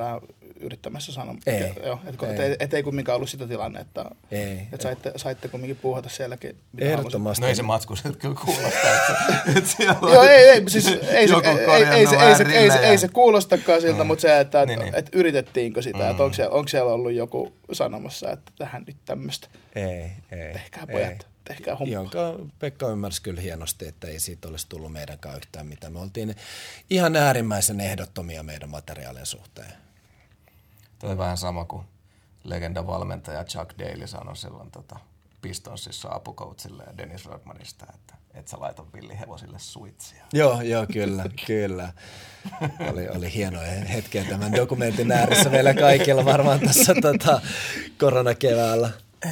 yrittämässä 0.61 1.13
sanoa? 1.13 1.35
Ei. 1.47 1.73
Joo, 1.85 2.01
et, 2.07 2.23
Ei. 2.23 2.31
et, 2.31 2.41
et, 2.53 2.63
et, 2.63 2.75
ei 2.75 2.83
kumminkaan 2.83 3.17
ollut 3.17 3.31
sitä 3.31 3.47
tilannetta, 3.47 4.11
Ei. 4.31 4.59
että 4.73 4.83
saitte, 4.83 5.13
saitte 5.17 5.49
kumminkin 5.49 5.77
puuhata 5.77 6.09
sielläkin. 6.09 6.59
Ehdottomasti. 6.79 7.41
No 7.43 7.49
ei 7.49 7.55
se 7.55 7.63
matsku 7.63 7.97
se 7.97 8.09
kyllä 8.19 8.35
kuulostaa, 8.45 8.91
että, 8.97 9.43
että 9.59 9.71
siellä 9.71 9.97
on 10.03 10.13
Joo, 10.15 10.23
ei, 10.23 10.49
ei, 10.49 10.63
siis 10.71 10.87
ei, 11.11 11.29
se, 11.29 11.35
ei, 11.45 11.85
ei, 11.85 12.07
se, 12.07 12.17
ei, 12.17 12.35
se, 12.37 12.43
ei, 12.59 12.71
se, 12.71 12.79
ei 12.79 12.99
se 12.99 13.09
kuulostakaan 13.09 13.81
siltä, 13.81 14.03
Mm. 14.05 14.07
mutta 14.07 14.23
se, 14.23 14.41
että 14.41 14.63
et, 14.63 14.69
Niin, 14.69 14.79
niin. 14.79 14.95
et 14.95 15.09
yritettiinkö 15.13 15.83
sitä, 15.83 15.99
mm. 15.99 16.11
että 16.11 16.23
onko 16.23 16.35
siellä, 16.35 16.55
onko 16.55 16.69
siellä 16.69 16.93
ollut 16.93 17.13
joku 17.13 17.53
sanomassa, 17.73 18.31
että 18.31 18.53
tähän 18.59 18.85
nyt 18.87 18.97
tämmöistä, 19.05 19.49
Ei, 19.75 19.85
ei. 20.33 20.53
tehkää 20.53 20.87
pojat, 20.93 21.11
ei. 21.11 21.19
Tehkää 21.49 21.77
humppaa. 21.77 21.95
Jonka 21.95 22.35
Pekka 22.59 22.89
ymmärsi 22.89 23.23
kyllä 23.23 23.41
hienosti, 23.41 23.89
että 23.89 24.07
ei 24.07 24.21
siitä 24.21 24.49
olisi 24.49 24.67
tullut 24.69 24.93
meidänkään 24.93 25.37
yhtään 25.37 25.67
mitään. 25.67 25.93
Me 25.93 26.01
oltiin 26.01 26.37
ihan 26.91 27.17
äärimmäisen 27.17 27.81
ehdottomia 27.81 28.43
meidän 28.43 28.71
materiaalien 28.71 29.27
suhteen. 29.27 29.73
Toi 30.99 31.11
on 31.11 31.19
vähän 31.19 31.37
sama 31.37 31.65
kuin 31.65 31.85
legenda-valmentaja 32.45 33.45
Chuck 33.45 33.79
Daly 33.79 34.07
sanoi 34.07 34.37
silloin 34.37 34.71
tota, 34.71 34.97
Pistonsissa 35.43 36.09
apukoutsille 36.13 36.83
ja 36.87 36.99
Dennis 36.99 37.27
Rodmanista, 37.27 37.87
että 37.95 38.15
et 38.35 38.49
sä 38.49 38.61
laita 38.61 38.85
villihevosille 38.95 39.59
suitsia. 39.59 40.25
Joo, 40.33 40.61
joo, 40.61 40.87
kyllä, 40.93 41.25
kyllä. 41.47 41.93
Oli, 42.91 43.09
oli 43.09 43.35
hienoja 43.35 43.71
hetkiä 43.71 44.25
tämän 44.25 44.53
dokumentin 44.53 45.13
ääressä 45.13 45.51
meillä 45.51 45.75
kaikilla 45.75 46.25
varmaan 46.25 46.61
tässä 46.61 46.95
tota, 47.03 47.41
koronakeväällä. 47.99 48.91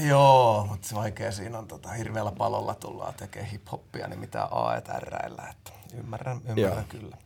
Joo, 0.09 0.67
mutta 0.71 0.89
se 0.89 0.95
vaikea 0.95 1.33
siinä 1.33 1.59
on 1.59 1.69
tota, 1.69 1.89
hirveällä 1.89 2.33
palolla 2.33 2.75
tullaan 2.75 3.15
tekemään 3.15 3.51
hip-hoppia, 3.53 4.09
niin 4.09 4.21
mitä 4.21 4.49
A 4.51 4.77
et 4.77 4.89
Rillä, 4.89 5.49
että 5.51 5.73
ymmärrän, 5.95 6.37
ymmärrän 6.37 6.59
Joo. 6.59 7.01
kyllä. 7.01 7.17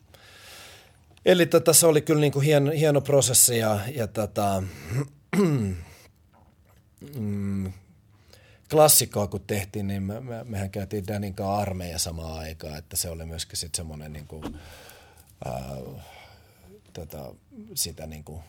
Eli 1.24 1.46
tota, 1.46 1.72
se 1.72 1.86
oli 1.86 2.02
kyllä 2.02 2.20
niinku 2.20 2.40
hieno, 2.40 2.70
hieno 2.70 3.00
prosessi 3.00 3.58
ja, 3.58 3.80
ja 3.94 4.06
tota, 4.06 4.62
mm, 7.14 7.72
klassikkoa 8.70 9.26
kun 9.26 9.40
tehtiin, 9.46 9.86
niin 9.86 10.02
me, 10.02 10.20
me, 10.20 10.44
mehän 10.44 10.70
käytiin 10.70 11.06
Danin 11.06 11.34
kanssa 11.34 11.56
armeija 11.56 11.98
samaan 11.98 12.38
aikaan, 12.38 12.78
että 12.78 12.96
se 12.96 13.10
oli 13.10 13.26
myöskin 13.26 13.56
sitten 13.56 13.76
semmoinen 13.76 14.12
niinku, 14.12 14.42
ää, 15.44 15.76
tota, 16.92 17.34
sitä 17.74 18.06
niinku 18.06 18.42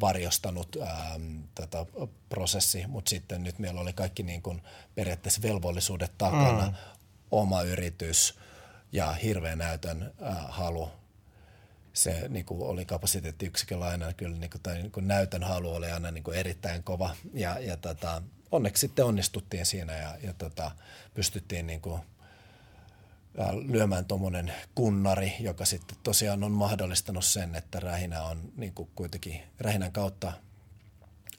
varjostanut 0.00 0.76
ää, 0.76 1.20
tätä 1.54 1.86
prosessi, 2.28 2.86
mutta 2.86 3.08
sitten 3.08 3.42
nyt 3.42 3.58
meillä 3.58 3.80
oli 3.80 3.92
kaikki 3.92 4.22
niin 4.22 4.42
kuin 4.42 4.62
periaatteessa 4.94 5.42
velvollisuudet 5.42 6.18
takana, 6.18 6.66
mm. 6.66 6.74
oma 7.30 7.62
yritys 7.62 8.38
ja 8.92 9.12
hirveän 9.12 9.58
näytön 9.58 10.12
ää, 10.20 10.46
halu 10.48 10.90
se 11.92 12.28
niin 12.28 12.44
kuin 12.44 12.62
oli 12.62 12.84
kapasiteettiyksiköllä 12.84 13.86
aina 13.86 14.12
kyllä, 14.12 14.36
niin 14.36 14.50
kuin, 14.50 14.62
tai 14.62 14.74
niin 14.74 14.92
kuin 14.92 15.08
näytön 15.08 15.42
halu 15.42 15.74
oli 15.74 15.90
aina 15.90 16.10
niin 16.10 16.24
kuin 16.24 16.36
erittäin 16.36 16.82
kova. 16.82 17.16
Ja, 17.34 17.58
ja 17.58 17.76
tota, 17.76 18.22
onneksi 18.50 18.80
sitten 18.80 19.04
onnistuttiin 19.04 19.66
siinä 19.66 19.96
ja, 19.96 20.16
ja 20.22 20.32
tota, 20.32 20.70
pystyttiin 21.14 21.66
niin 21.66 21.80
kuin, 21.80 22.00
lyömään 23.66 24.04
tuommoinen 24.04 24.52
kunnari, 24.74 25.32
joka 25.40 25.64
sitten 25.64 25.96
tosiaan 26.02 26.44
on 26.44 26.52
mahdollistanut 26.52 27.24
sen, 27.24 27.54
että 27.54 27.80
Rähinä 27.80 28.22
on 28.22 28.52
niin 28.56 28.72
kuin 28.74 28.90
kuitenkin, 28.94 29.40
Rähinän 29.60 29.92
kautta 29.92 30.32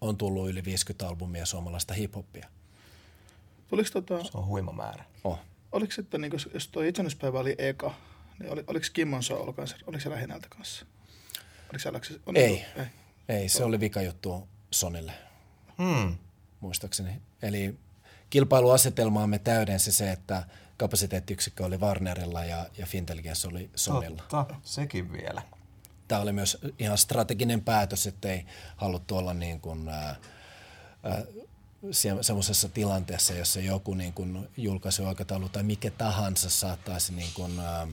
on 0.02 0.18
tullut 0.18 0.49
yli 0.49 0.65
50 0.65 1.07
albumia 1.07 1.45
suomalaista 1.45 1.94
hiphoppia. 1.94 2.48
Tuliko 3.68 3.90
tota, 3.94 4.24
Se 4.24 4.32
on 4.38 4.45
huima 4.48 4.72
määrä. 4.72 5.03
Oh. 5.24 5.40
oliko 5.72 5.91
sitten, 5.91 6.22
niin 6.22 6.34
jos- 6.34 6.49
jos 6.53 6.68
tuo 6.68 6.84
itsenäispäivä 6.84 7.40
oli 7.40 7.56
eka, 7.57 7.94
niin 8.40 8.52
oli, 8.52 8.64
oliko 8.68 8.86
Kimmon 8.94 9.24
Soul 9.24 9.52
kanssa, 9.52 9.78
oliko 9.88 10.02
se 10.02 10.10
lähinältä 10.10 10.48
kanssa? 10.49 10.86
Oliko 11.70 12.03
se? 12.03 12.20
On, 12.26 12.38
Ei. 12.38 12.65
ei. 12.76 12.86
Ei, 13.30 13.49
se 13.49 13.64
oli 13.64 13.80
vika 13.80 14.02
juttu 14.02 14.48
Sonille. 14.72 15.14
Hmm. 15.78 16.18
muistaakseni. 16.60 17.22
Eli 17.41 17.76
kilpailuasetelmaamme 18.30 19.40
täydensi 19.40 19.91
se, 19.91 20.11
että 20.11 20.44
kapasiteettiyksikkö 20.84 21.66
oli 21.66 21.78
Warnerilla 21.78 22.46
ja, 22.46 22.66
ja 22.78 22.86
Fintelligence 22.86 23.48
oli 23.48 23.70
Sonylla. 23.76 24.24
Totta, 24.30 24.56
sekin 24.64 25.14
vielä. 25.14 25.42
Tämä 26.08 26.22
oli 26.22 26.32
myös 26.32 26.58
ihan 26.80 26.98
strateginen 26.98 27.62
päätös, 27.62 28.08
että 28.08 28.30
ei 28.30 28.46
haluttu 28.76 29.18
olla 29.18 29.34
niin 29.34 29.62
kuin, 29.62 29.90
ää, 29.90 30.16
ää, 31.04 31.24
semmoisessa 32.22 32.70
tilanteessa, 32.70 33.34
jossa 33.34 33.60
joku 33.60 33.94
niin 33.94 34.14
kuin 34.14 34.50
julkaisuaikataulu 34.58 35.50
tai 35.50 35.64
mikä 35.64 35.92
tahansa 35.92 36.50
saattaisi 36.50 37.14
niin 37.14 37.32
kuin, 37.34 37.60
ää, 37.60 37.88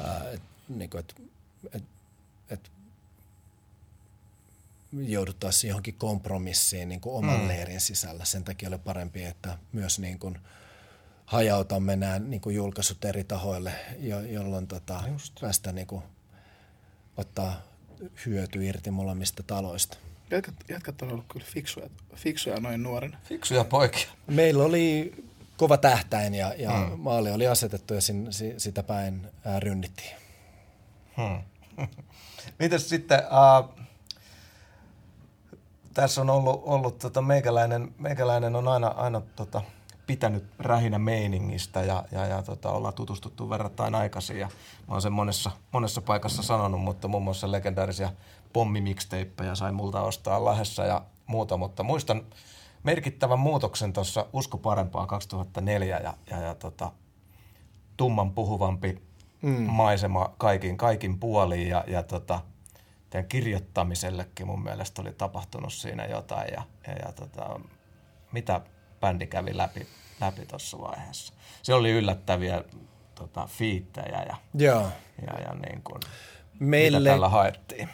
ää, 0.00 0.30
et, 0.32 0.42
niin 0.68 0.90
kuin, 0.90 1.00
et, 1.00 1.14
et, 1.72 1.84
et 2.50 2.70
jouduttaisiin 4.92 5.68
johonkin 5.68 5.94
kompromissiin 5.94 6.88
niin 6.88 7.00
kuin 7.00 7.16
oman 7.16 7.40
mm. 7.40 7.48
leirin 7.48 7.80
sisällä. 7.80 8.24
Sen 8.24 8.44
takia 8.44 8.68
oli 8.68 8.78
parempi, 8.78 9.24
että 9.24 9.58
myös 9.72 9.98
niin 9.98 10.18
kuin 10.18 10.38
hajautamme 11.26 11.96
nämä 11.96 12.18
niin 12.18 12.40
kuin 12.40 12.56
julkaisut 12.56 13.04
eri 13.04 13.24
tahoille, 13.24 13.72
jo, 13.98 14.20
jolloin 14.20 14.66
tota, 14.66 15.02
päästään 15.40 15.74
niin 15.74 15.86
kuin, 15.86 16.02
ottaa 17.16 17.62
hyöty 18.26 18.64
irti 18.66 18.90
molemmista 18.90 19.42
taloista. 19.42 19.96
Jätkät, 20.30 20.54
jätkät 20.68 21.02
on 21.02 21.12
ollut 21.12 21.24
kyllä 21.32 21.46
fiksuja, 21.48 21.90
fiksuja 22.14 22.60
noin 22.60 22.82
nuorena. 22.82 23.18
Fiksuja 23.24 23.64
poikia. 23.64 24.08
Meillä 24.26 24.64
oli 24.64 25.14
kova 25.56 25.76
tähtäin 25.76 26.34
ja, 26.34 26.54
ja 26.58 26.86
hmm. 26.86 27.00
maali 27.00 27.30
oli 27.30 27.46
asetettu 27.46 27.94
ja 27.94 28.00
sin, 28.00 28.32
si, 28.32 28.54
sitä 28.56 28.82
päin 28.82 29.28
ää, 29.44 29.60
rynnittiin. 29.60 30.16
Hmm. 31.16 31.42
Mitäs 32.58 32.88
sitten, 32.88 33.18
äh, 33.18 33.84
tässä 35.94 36.20
on 36.20 36.30
ollut, 36.30 36.62
ollut 36.64 36.98
tota, 36.98 37.22
meikäläinen, 37.22 37.94
meikäläinen 37.98 38.56
on 38.56 38.68
aina, 38.68 38.88
aina 38.88 39.22
tota, 39.36 39.62
pitänyt 40.06 40.44
rähinä 40.58 40.98
meiningistä 40.98 41.82
ja, 41.82 42.04
ja, 42.12 42.26
ja 42.26 42.42
tota, 42.42 42.70
ollaan 42.70 42.94
tutustuttu 42.94 43.50
verrattain 43.50 43.94
aikaisin. 43.94 44.38
Ja 44.38 44.48
mä 44.88 44.94
oon 44.94 45.02
sen 45.02 45.12
monessa, 45.12 45.50
monessa 45.72 46.00
paikassa 46.00 46.42
sanonut, 46.42 46.80
mutta 46.80 47.08
muun 47.08 47.22
muassa 47.22 47.52
legendaarisia 47.52 48.12
pommimixteippejä 48.52 49.54
sai 49.54 49.72
multa 49.72 50.00
ostaa 50.00 50.44
Lahdessa 50.44 50.84
ja 50.84 51.02
muuta, 51.26 51.56
mutta 51.56 51.82
muistan 51.82 52.22
merkittävän 52.82 53.38
muutoksen 53.38 53.92
tuossa 53.92 54.26
Usko 54.32 54.58
parempaa 54.58 55.06
2004 55.06 55.98
ja, 55.98 56.14
ja, 56.30 56.40
ja 56.40 56.54
tota, 56.54 56.92
tumman 57.96 58.30
puhuvampi 58.30 59.02
mm. 59.42 59.50
maisema 59.50 60.34
kaikin, 60.38 60.76
kaikin 60.76 61.18
puoliin. 61.18 61.68
Ja, 61.68 61.84
ja 61.86 62.02
tota, 62.02 62.40
kirjoittamisellekin 63.28 64.46
mun 64.46 64.62
mielestä 64.62 65.02
oli 65.02 65.12
tapahtunut 65.12 65.72
siinä 65.72 66.06
jotain. 66.06 66.48
Ja, 66.52 66.62
ja, 66.86 66.92
ja 66.92 67.12
tota, 67.12 67.60
mitä 68.32 68.60
bändi 69.04 69.26
kävi 69.26 69.56
läpi 69.56 69.86
läpi 70.20 70.46
tuossa 70.46 70.78
vaiheessa. 70.78 71.32
Se 71.62 71.74
oli 71.74 71.90
yllättäviä 71.90 72.64
tota, 73.14 73.46
fiittejä 73.46 74.22
ja, 74.28 74.36
Joo. 74.54 74.88
ja, 75.26 75.40
ja 75.40 75.54
niin 75.54 75.82
kuin, 75.82 76.00
Meille, 76.58 76.98
mitä 76.98 77.10
tällä 77.10 77.28
haettiin. 77.28 77.88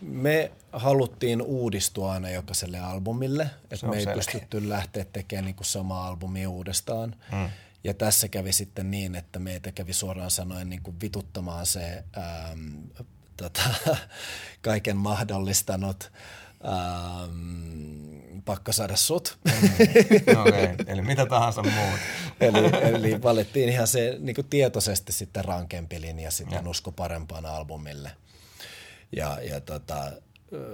Me 0.00 0.52
haluttiin 0.72 1.42
uudistua 1.42 2.12
aina 2.12 2.30
jokaiselle 2.30 2.78
albumille, 2.78 3.50
että 3.70 3.86
me 3.86 3.96
ei 3.96 4.02
selkeä. 4.02 4.14
pystytty 4.14 4.68
lähteä 4.68 5.04
tekemään 5.04 5.44
niin 5.44 5.54
kuin 5.56 5.66
sama 5.66 6.06
albumi 6.06 6.46
uudestaan. 6.46 7.14
Mm. 7.32 7.48
Ja 7.84 7.94
tässä 7.94 8.28
kävi 8.28 8.52
sitten 8.52 8.90
niin, 8.90 9.14
että 9.14 9.38
meitä 9.38 9.72
kävi 9.72 9.92
suoraan 9.92 10.30
sanoen 10.30 10.70
niin 10.70 10.82
kuin 10.82 10.96
vituttamaan 11.00 11.66
se 11.66 12.04
ähm, 12.18 12.76
tota, 13.36 13.62
kaiken 14.62 14.96
mahdollistanut 14.96 16.12
ähm, 16.64 18.06
pakko 18.44 18.72
saada 18.72 18.96
sut. 18.96 19.38
Mm. 19.44 19.52
okay. 20.40 20.74
eli 20.86 21.02
mitä 21.02 21.26
tahansa 21.26 21.62
muut. 21.62 22.00
eli, 22.40 22.58
eli 22.82 23.22
valittiin 23.22 23.68
ihan 23.68 23.86
se 23.86 24.16
niin 24.18 24.34
kuin 24.34 24.46
tietoisesti 24.50 25.12
sitten 25.12 25.44
rankempi 25.44 26.00
linja 26.00 26.30
sitten 26.30 26.64
ja. 26.64 26.70
Usko 26.70 26.92
parempaan 26.92 27.46
albumille. 27.46 28.10
Ja, 29.16 29.38
ja 29.42 29.60
tota, 29.60 30.12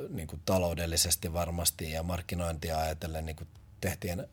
niin 0.09 0.29
kuin 0.29 0.43
taloudellisesti 0.45 1.33
varmasti 1.33 1.91
ja 1.91 2.03
markkinointia 2.03 2.79
ajatellen 2.79 3.27
niin 3.27 3.37
kuin 3.37 3.49
tehtiin 3.81 4.27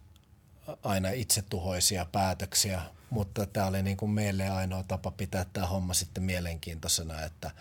aina 0.83 1.09
itsetuhoisia 1.09 2.05
päätöksiä, 2.11 2.81
mutta 3.09 3.45
tämä 3.45 3.65
oli 3.65 3.83
niin 3.83 3.97
kuin 3.97 4.11
meille 4.11 4.49
ainoa 4.49 4.83
tapa 4.83 5.11
pitää 5.11 5.45
tämä 5.53 5.67
homma 5.67 5.93
sitten 5.93 6.23
mielenkiintoisena, 6.23 7.23
että– 7.23 7.51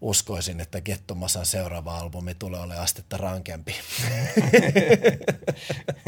uskoisin, 0.00 0.60
että 0.60 0.80
Gettomasan 0.80 1.46
seuraava 1.46 1.98
albumi 1.98 2.34
tulee 2.34 2.60
olemaan 2.60 2.84
astetta 2.84 3.16
rankempi. 3.16 3.74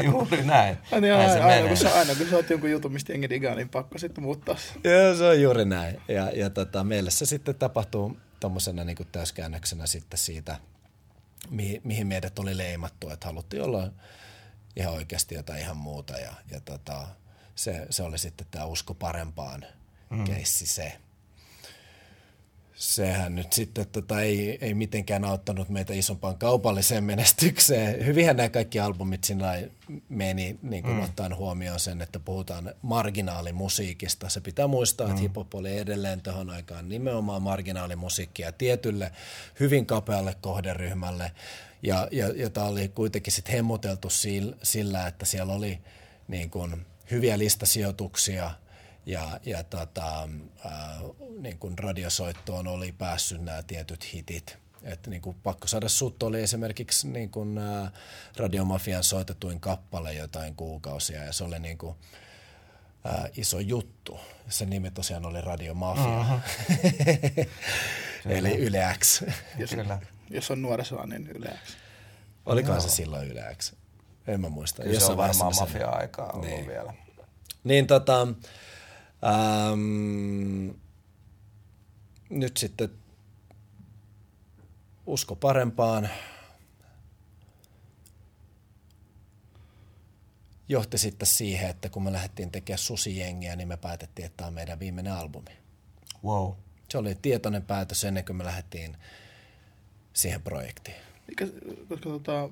Juuri 0.03 0.43
näin. 0.43 0.77
Aina, 0.91 1.07
niin, 1.07 1.13
näin 1.13 1.31
aina, 1.31 1.45
aina, 1.45 1.67
kun 1.67 1.77
sä, 1.77 1.93
aina 1.93 2.15
kun 2.15 2.29
sä 2.29 2.35
oot 2.35 2.49
jonkun 2.49 2.71
jutun, 2.71 2.93
mistä 2.93 3.13
jengi 3.13 3.29
digaa, 3.29 3.55
niin 3.55 3.69
pakko 3.69 3.97
sitten 3.97 4.23
muuttaa 4.23 4.55
Joo, 4.83 5.15
se 5.15 5.23
on 5.23 5.41
juuri 5.41 5.65
näin. 5.65 6.01
Ja, 6.07 6.29
ja 6.29 6.49
tota, 6.49 6.83
meille 6.83 7.11
se 7.11 7.25
sitten 7.25 7.55
tapahtuu 7.55 8.17
tuommoisena 8.39 8.83
niin 8.83 8.97
täyskäännöksenä 9.11 9.87
sitten 9.87 10.19
siitä, 10.19 10.57
mihin, 11.49 11.81
mihin 11.83 12.07
meidät 12.07 12.39
oli 12.39 12.57
leimattu, 12.57 13.09
että 13.09 13.27
haluttiin 13.27 13.63
olla 13.63 13.91
ihan 14.75 14.93
oikeasti 14.93 15.35
jotain 15.35 15.59
ihan 15.59 15.77
muuta. 15.77 16.13
Ja, 16.13 16.33
ja 16.51 16.59
tota, 16.59 17.07
se, 17.55 17.87
se 17.89 18.03
oli 18.03 18.17
sitten 18.17 18.47
tämä 18.51 18.65
usko 18.65 18.93
parempaan 18.93 19.65
mm. 20.09 20.23
keissi 20.23 20.65
se 20.65 20.97
sehän 22.75 23.35
nyt 23.35 23.53
sitten 23.53 23.87
tota, 23.87 24.21
ei, 24.21 24.57
ei 24.61 24.73
mitenkään 24.73 25.25
auttanut 25.25 25.69
meitä 25.69 25.93
isompaan 25.93 26.37
kaupalliseen 26.37 27.03
menestykseen. 27.03 28.05
Hyvinhän 28.05 28.37
nämä 28.37 28.49
kaikki 28.49 28.79
albumit 28.79 29.23
siinä 29.23 29.61
meni 30.09 30.59
niin 30.61 30.83
kuin 30.83 30.95
mm. 30.95 31.03
ottaen 31.03 31.35
huomioon 31.35 31.79
sen, 31.79 32.01
että 32.01 32.19
puhutaan 32.19 32.73
marginaalimusiikista. 32.81 34.29
Se 34.29 34.41
pitää 34.41 34.67
muistaa, 34.67 35.07
mm. 35.07 35.11
että 35.11 35.21
hip 35.21 35.55
oli 35.55 35.77
edelleen 35.77 36.21
tuohon 36.21 36.49
aikaan 36.49 36.89
nimenomaan 36.89 37.41
marginaalimusiikkia 37.41 38.51
tietylle 38.51 39.11
hyvin 39.59 39.85
kapealle 39.85 40.35
kohderyhmälle. 40.41 41.31
Ja, 41.83 42.07
ja, 42.11 42.27
ja 42.35 42.49
tämä 42.49 42.67
oli 42.67 42.87
kuitenkin 42.87 43.33
sitten 43.33 43.55
hemmoteltu 43.55 44.07
sillä, 44.63 45.07
että 45.07 45.25
siellä 45.25 45.53
oli 45.53 45.79
niin 46.27 46.49
kuin 46.49 46.85
hyviä 47.11 47.39
listasijoituksia– 47.39 48.51
ja, 49.05 49.39
ja 49.45 49.63
tota, 49.63 50.29
ää, 50.65 50.99
niin 51.39 51.57
kuin 51.57 51.77
radiosoittoon 51.77 52.67
oli 52.67 52.91
päässyt 52.91 53.41
nämä 53.41 53.63
tietyt 53.63 54.13
hitit. 54.13 54.57
Että 54.83 55.09
niin 55.09 55.21
kuin 55.21 55.35
Pakko 55.43 55.67
saada 55.67 55.89
sut 55.89 56.23
oli 56.23 56.41
esimerkiksi 56.41 57.07
niin 57.07 57.29
kuin, 57.29 57.57
ää, 57.57 57.91
Radiomafian 58.37 59.03
soitetuin 59.03 59.59
kappale 59.59 60.13
jotain 60.13 60.55
kuukausia 60.55 61.23
ja 61.23 61.33
se 61.33 61.43
oli 61.43 61.59
niin 61.59 61.77
kuin, 61.77 61.95
ää, 63.03 63.29
iso 63.37 63.59
juttu. 63.59 64.19
Se 64.49 64.65
nimi 64.65 64.91
tosiaan 64.91 65.25
oli 65.25 65.41
Radiomafia. 65.41 66.19
Uh-huh. 66.19 66.39
Eli 68.37 68.57
Yle 68.57 68.95
X. 68.99 69.23
Jos, 69.57 69.69
Kyllä. 69.69 69.99
jos 70.29 70.51
on 70.51 70.61
nuorisoa, 70.61 71.05
niin 71.05 71.27
Yle 71.27 71.59
X. 71.65 71.75
Olikohan 72.45 72.81
se 72.81 72.89
silloin 72.89 73.31
Yle 73.31 73.55
X? 73.55 73.73
En 74.27 74.41
mä 74.41 74.49
muista. 74.49 74.83
Kyllä 74.83 74.99
se 74.99 75.11
on 75.11 75.17
varmaan 75.17 75.53
mafia-aikaa 75.55 76.31
ollut 76.31 76.47
niin. 76.47 76.67
vielä. 76.67 76.93
Niin 77.63 77.87
tota, 77.87 78.27
Ähm, 79.25 80.69
nyt 82.29 82.57
sitten 82.57 82.89
usko 85.05 85.35
parempaan. 85.35 86.09
Johti 90.69 90.97
sitten 90.97 91.27
siihen, 91.27 91.69
että 91.69 91.89
kun 91.89 92.03
me 92.03 92.11
lähdettiin 92.11 92.51
tekemään 92.51 92.77
susijengiä, 92.77 93.55
niin 93.55 93.67
me 93.67 93.77
päätettiin, 93.77 94.25
että 94.25 94.37
tämä 94.37 94.47
on 94.47 94.53
meidän 94.53 94.79
viimeinen 94.79 95.13
albumi. 95.13 95.51
Wow. 96.23 96.51
Se 96.89 96.97
oli 96.97 97.15
tietoinen 97.15 97.63
päätös 97.63 98.03
ennen 98.03 98.25
kuin 98.25 98.35
me 98.35 98.45
lähdettiin 98.45 98.97
siihen 100.13 100.41
projektiin. 100.41 100.97
Mikä, 101.27 101.47
koska 101.89 102.09
tota, 102.09 102.49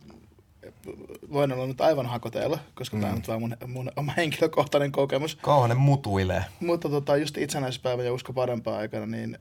voin 1.31 1.53
olla 1.53 1.67
nyt 1.67 1.81
aivan 1.81 2.05
hakoteella, 2.05 2.59
koska 2.75 2.97
mm. 2.97 3.01
tämä 3.01 3.13
on 3.13 3.19
nyt 3.19 3.27
vaan 3.27 3.41
mun, 3.41 3.57
mun 3.67 3.91
oma 3.95 4.13
henkilökohtainen 4.17 4.91
kokemus. 4.91 5.35
Kauhanen 5.35 5.77
mutuilee. 5.77 6.45
Mutta 6.59 6.89
tota, 6.89 7.17
just 7.17 7.37
itsenäispäivä 7.37 8.03
ja 8.03 8.13
usko 8.13 8.33
parempaa 8.33 8.77
aikana, 8.77 9.05
niin, 9.05 9.37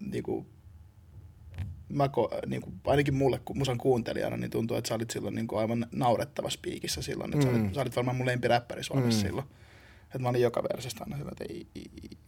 niin 0.00 0.22
kuin, 0.22 0.46
mä 1.88 2.08
ko, 2.08 2.30
niin 2.46 2.62
kuin, 2.62 2.80
ainakin 2.86 3.14
mulle 3.14 3.40
musan 3.54 3.78
kuuntelijana, 3.78 4.36
niin 4.36 4.50
tuntuu, 4.50 4.76
että 4.76 4.88
sä 4.88 4.94
olit 4.94 5.10
silloin 5.10 5.34
niin 5.34 5.46
kuin 5.46 5.58
aivan 5.60 5.86
naurettavassa 5.92 6.58
piikissä 6.62 7.02
silloin. 7.02 7.34
Että 7.34 7.46
mm. 7.46 7.52
sä, 7.52 7.60
olit, 7.60 7.74
sä 7.74 7.80
olit 7.80 7.96
varmaan 7.96 8.16
mun 8.16 8.26
lempiräppäri 8.26 8.84
Suomessa 8.84 9.22
mm. 9.22 9.28
silloin. 9.28 9.46
Että 10.04 10.18
mä 10.18 10.28
olin 10.28 10.42
joka 10.42 10.62
versasta 10.62 11.04
aina 11.04 11.16
sillä, 11.16 11.32
että 11.32 11.44
ei, 11.48 11.66
ei, 11.74 11.90
ei. 12.02 12.18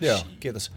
Joo, 0.00 0.18
kiitos. 0.40 0.72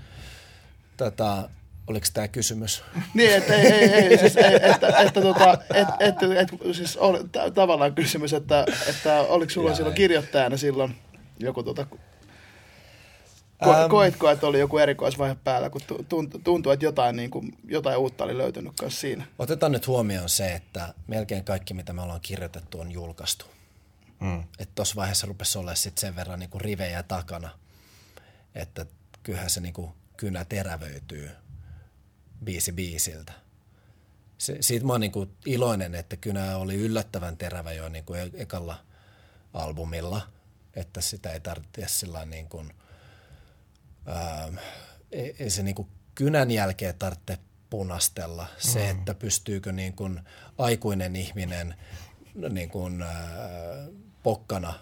Tätä, 0.98 1.50
Oliko 1.88 2.06
tämä 2.14 2.28
kysymys? 2.28 2.84
niin, 3.14 3.36
että 3.36 3.56
ei, 3.56 3.72
ei, 3.72 3.90
ei 3.90 4.18
siis, 4.18 4.38
ei, 4.38 4.56
että, 4.56 4.88
että, 4.88 5.22
tota, 5.22 5.58
et, 5.74 5.88
et, 6.00 6.16
et, 6.24 6.76
siis 6.76 6.98
oli 6.98 7.20
t- 7.24 7.54
tavallaan 7.54 7.96
kysymys, 7.96 8.34
että, 8.34 8.66
että 8.90 9.22
oliko 9.22 9.50
sulla 9.50 9.70
ja 9.70 9.76
silloin 9.76 9.94
ei. 9.94 9.98
kirjoittajana 9.98 10.58
silloin 10.58 10.96
joku 11.40 11.64
tota, 11.64 11.88
Ko, 13.64 13.74
ähm. 13.74 13.90
koitko, 13.90 14.30
että 14.30 14.48
oli 14.48 14.60
joku 14.60 14.78
erikoisvaihe 14.78 15.36
päällä, 15.44 15.70
kun 15.70 15.82
tuntuu, 16.44 16.72
että 16.72 16.86
jotain, 16.86 17.16
niin 17.16 17.30
kuin, 17.30 17.58
jotain 17.68 17.98
uutta 17.98 18.24
oli 18.24 18.38
löytynyt 18.38 18.74
myös 18.82 19.02
siinä? 19.02 19.26
Otetaan 19.40 19.72
nyt 19.72 19.88
huomioon 19.88 20.30
se, 20.30 20.54
että 20.54 20.94
melkein 21.08 21.44
kaikki, 21.44 21.74
mitä 21.74 21.94
me 21.94 22.02
ollaan 22.02 22.22
kirjoitettu, 22.22 22.80
on 22.80 22.92
julkaistu. 22.92 23.46
Mm. 24.20 24.44
Että 24.60 24.72
tuossa 24.76 24.96
vaiheessa 24.96 25.28
rupesi 25.28 25.58
olemaan 25.58 25.78
sit 25.78 25.98
sen 25.98 26.16
verran 26.16 26.40
niin 26.40 26.50
kuin 26.50 26.62
rivejä 26.62 27.04
takana, 27.04 27.50
että 28.56 28.86
kyllähän 29.24 29.50
se 29.50 29.62
niin 29.62 29.74
kuin 29.74 29.92
kynä 30.18 30.46
terävöityy 30.46 31.30
biisi 32.44 32.72
biisiltä. 32.72 33.34
Se, 34.38 34.58
siitä 34.62 34.86
mä 34.86 34.94
oon 34.94 35.02
niin 35.02 35.12
kuin 35.12 35.32
iloinen, 35.46 35.96
että 35.96 36.18
kynä 36.18 36.58
oli 36.58 36.76
yllättävän 36.76 37.38
terävä 37.38 37.72
jo 37.72 37.90
niin 37.90 38.06
kuin 38.06 38.20
e- 38.20 38.32
ekalla 38.34 38.86
albumilla, 39.54 40.28
että 40.74 41.02
sitä 41.02 41.32
ei 41.32 41.40
tarvitse 41.40 41.88
sillä 41.88 42.26
niin 42.26 42.50
kuin, 42.50 42.74
ää, 44.06 44.52
ei, 45.12 45.36
ei 45.40 45.50
se 45.50 45.64
niin 45.64 45.76
kuin 45.76 45.88
kynän 46.16 46.52
jälkeen 46.52 46.96
tarvitse 47.00 47.38
punastella 47.70 48.48
se, 48.58 48.94
mm. 48.94 49.00
että 49.00 49.14
pystyykö 49.16 49.72
niin 49.72 49.94
kuin 49.94 50.22
aikuinen 50.58 51.16
ihminen 51.16 51.76
niin 52.50 52.70
kuin, 52.70 53.02
äh, 53.02 53.10
pokkana 54.24 54.74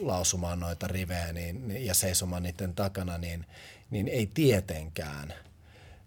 lausumaan 0.00 0.60
noita 0.60 0.86
rivejä 0.88 1.32
niin, 1.32 1.84
ja 1.86 1.94
seisomaan 1.94 2.42
niiden 2.42 2.74
takana, 2.74 3.18
niin, 3.18 3.46
niin 3.90 4.08
ei 4.08 4.30
tietenkään. 4.34 5.34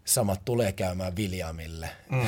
Samat 0.06 0.44
tulee 0.44 0.72
käymään 0.72 1.16
Williamille. 1.16 1.90
Mm. 2.10 2.26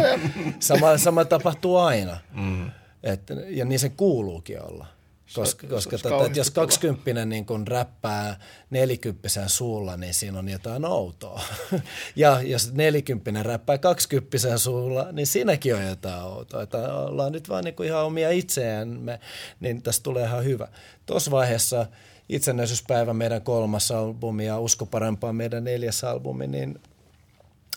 sama, 0.60 0.98
sama 0.98 1.24
tapahtuu 1.24 1.76
aina. 1.76 2.18
Mm. 2.32 2.70
Et, 3.02 3.22
ja 3.48 3.64
niin 3.64 3.78
se 3.78 3.88
kuuluukin 3.88 4.62
olla. 4.62 4.86
Koska, 5.34 5.66
koska 5.66 5.96
se 5.98 6.02
tota, 6.02 6.30
jos 6.34 6.50
kaksikymppinen 6.50 7.28
niin 7.28 7.46
kun 7.46 7.66
räppää 7.66 8.38
nelikymppisen 8.70 9.48
suulla, 9.48 9.96
niin 9.96 10.14
siinä 10.14 10.38
on 10.38 10.48
jotain 10.48 10.84
outoa. 10.84 11.42
ja 12.16 12.42
jos 12.42 12.72
nelikymppinen 12.72 13.46
räppää 13.46 13.78
kaksikymppisen 13.78 14.58
suulla, 14.58 15.12
niin 15.12 15.26
siinäkin 15.26 15.74
on 15.74 15.86
jotain 15.86 16.24
outoa. 16.24 16.62
Että 16.62 16.94
ollaan 16.94 17.32
nyt 17.32 17.48
vaan 17.48 17.64
niin 17.64 17.84
ihan 17.84 18.04
omia 18.04 18.30
itseämme, 18.30 19.20
niin 19.60 19.82
tästä 19.82 20.02
tulee 20.02 20.24
ihan 20.24 20.44
hyvä. 20.44 20.68
Tuossa 21.06 21.30
vaiheessa 21.30 21.86
itsenäisyyspäivä 22.28 23.14
meidän 23.14 23.42
kolmas 23.42 23.90
albumi 23.90 24.46
ja 24.46 24.58
Usko 24.58 24.86
parempaa 24.86 25.32
meidän 25.32 25.64
neljäs 25.64 26.04
albumi, 26.04 26.46
niin 26.46 26.80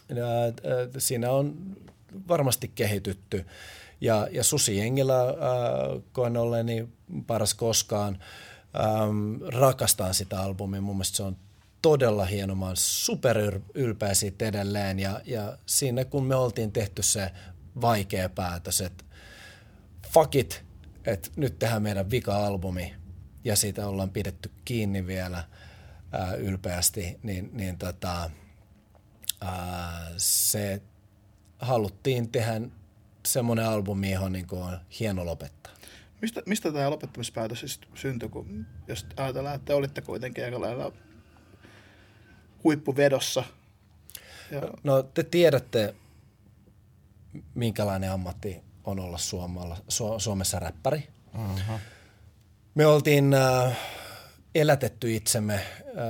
ää, 0.10 0.54
siinä 0.98 1.32
on 1.32 1.56
varmasti 2.28 2.72
kehitytty 2.76 3.46
ja, 4.02 4.28
ja 4.32 4.44
Susi 4.44 4.78
Jengilä 4.78 5.22
äh, 5.22 5.34
koen 6.12 6.38
olleeni 6.38 6.88
paras 7.28 7.54
koskaan. 7.54 8.20
Ähm, 8.80 9.42
rakastan 9.60 10.14
sitä 10.14 10.42
albumia. 10.42 10.82
Mun 10.82 10.96
mielestä 10.96 11.18
se 11.18 11.24
on 11.24 11.38
todella 11.82 12.26
hieno. 12.26 12.56
Mä 12.56 12.66
oon 12.66 12.78
super 12.78 13.60
ylpeä 13.74 14.14
siitä 14.14 14.46
edelleen. 14.46 15.00
Ja, 15.00 15.22
ja 15.26 15.58
siinä 15.66 16.06
kun 16.06 16.26
me 16.26 16.36
oltiin 16.36 16.72
tehty 16.72 17.04
se 17.04 17.32
vaikea 17.82 18.30
päätös, 18.30 18.82
että 18.82 19.04
fuck 20.14 20.36
it, 20.36 20.64
että 21.06 21.30
nyt 21.36 21.60
tehdään 21.60 21.82
meidän 21.82 22.12
vika-albumi 22.12 22.94
ja 23.48 23.56
siitä 23.56 23.88
ollaan 23.88 24.10
pidetty 24.10 24.52
kiinni 24.66 25.08
vielä 25.08 25.44
ää, 26.12 26.24
äh, 26.24 26.34
ylpeästi, 26.34 27.20
niin, 27.24 27.50
niin 27.54 27.78
tota, 27.78 28.30
ää, 29.42 29.98
äh, 29.98 30.14
se 30.18 30.82
haluttiin 31.60 32.32
tehdä 32.32 32.62
semmoinen 33.26 33.66
albumi, 33.66 34.12
johon 34.12 34.32
niin 34.32 34.48
kuin 34.48 34.64
on 34.64 34.80
hieno 35.00 35.26
lopettaa. 35.26 35.74
Mistä, 36.22 36.42
mistä 36.46 36.72
tämä 36.72 36.90
lopettamispäätös 36.90 37.60
siis 37.60 37.82
syntyi, 37.96 38.30
kun 38.30 38.66
jos 38.88 39.06
ajatellaan, 39.18 39.56
että 39.56 39.76
olitte 39.76 40.02
kuitenkin 40.02 40.46
aika 40.46 40.62
lailla 40.62 40.92
huippuvedossa? 42.64 43.44
Ja... 44.52 44.62
No 44.84 45.04
te 45.04 45.24
tiedätte, 45.24 45.96
minkälainen 47.56 48.12
ammatti 48.12 48.62
on 48.84 49.00
olla 49.00 49.18
Suomalla, 49.18 49.76
Su- 49.76 50.20
Suomessa 50.20 50.60
räppäri. 50.60 51.08
Uh-huh. 51.36 51.80
Me 52.78 52.86
oltiin 52.88 53.34
äh, 53.34 53.78
elätetty 54.56 55.16
itsemme 55.16 55.54
äh, 55.54 55.62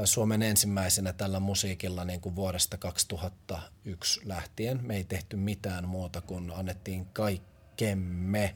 Suomen 0.03 0.41
ensimmäisenä 0.41 1.14
tällä 1.14 1.39
musiikilla 1.39 2.06
niin 2.06 2.22
kuin 2.22 2.35
vuodesta 2.35 2.77
2001 2.77 4.22
lähtien. 4.26 4.80
Me 4.84 4.95
ei 4.95 5.03
tehty 5.03 5.35
mitään 5.35 5.88
muuta 5.88 6.22
kuin 6.22 6.52
annettiin 6.56 7.06
kaikkemme 7.14 8.56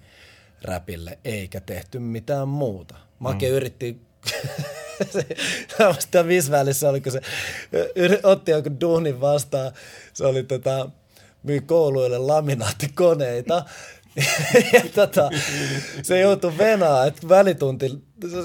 räpille, 0.61 1.19
eikä 1.25 1.61
tehty 1.61 1.99
mitään 1.99 2.47
muuta. 2.47 2.95
Make 3.19 3.49
mm. 3.49 3.55
yritti 3.55 4.01
Tämä 6.11 6.27
Visvälissä 6.27 6.89
oliko 6.89 7.11
se, 7.11 7.21
otti 8.23 8.51
joku 8.51 8.69
duunin 8.81 9.21
vastaan, 9.21 9.71
se 10.13 10.25
oli 10.25 10.43
tota, 10.43 10.89
myi 11.43 11.61
kouluille 11.61 12.17
laminaattikoneita 12.17 13.65
ja 14.73 14.81
tota, 14.95 15.29
se 16.03 16.19
joutui 16.19 16.57
venaa, 16.57 17.05
että 17.05 17.29
välitunti, 17.29 18.03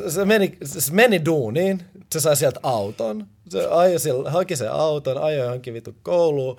se 0.09 0.25
meni, 0.25 0.59
se 0.65 0.93
meni 0.93 1.25
duuniin, 1.25 1.83
se 2.13 2.21
sai 2.21 2.37
sieltä 2.37 2.61
auton, 2.63 3.27
se 3.49 3.67
ajoi 3.71 3.99
sille, 3.99 4.31
haki 4.31 4.57
sen 4.57 4.73
auton, 4.73 5.19
ajoi 5.23 5.47
johonkin 5.47 5.75
vitu 5.75 5.95
kouluun, 6.03 6.57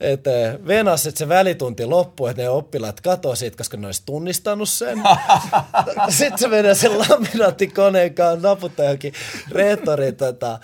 että 0.00 0.58
venas, 0.66 1.06
että 1.06 1.18
se 1.18 1.28
välitunti 1.28 1.86
loppui, 1.86 2.30
että 2.30 2.42
ne 2.42 2.48
oppilaat 2.48 3.00
katoa 3.00 3.34
siitä, 3.34 3.56
koska 3.56 3.76
ne 3.76 3.86
olisi 3.86 4.02
tunnistanut 4.06 4.68
sen. 4.68 5.02
Sitten 6.08 6.38
se 6.38 6.48
menee 6.48 6.74
sen 6.74 6.98
laminaattikoneen 6.98 8.14
kanssa 8.14 8.48
naputtaa 8.48 8.84
johonkin 8.84 9.12
rehtori 9.50 10.12
tota, 10.12 10.58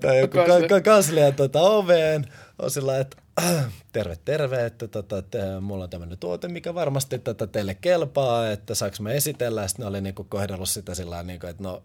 tai 0.00 0.20
joku 0.20 0.38
kanslian 0.84 1.34
tota, 1.34 1.60
oveen. 1.60 2.26
On 2.58 2.70
sillä 2.70 2.98
että 2.98 3.16
terve, 3.92 4.16
terve, 4.24 4.66
että, 4.66 4.88
tota, 4.88 5.18
että 5.18 5.60
mulla 5.60 5.84
on 5.84 5.90
tämmöinen 5.90 6.18
tuote, 6.18 6.48
mikä 6.48 6.74
varmasti 6.74 7.18
tätä 7.18 7.46
teille 7.46 7.74
kelpaa, 7.74 8.50
että 8.50 8.74
saaks 8.74 9.00
mä 9.00 9.10
esitellä. 9.10 9.68
Sitten 9.68 9.84
ne 9.84 9.88
oli 9.88 10.00
niinku 10.00 10.24
kohdellut 10.24 10.68
sitä 10.68 10.94
sillä 10.94 11.22
niin 11.22 11.46
että 11.46 11.62
no 11.62 11.82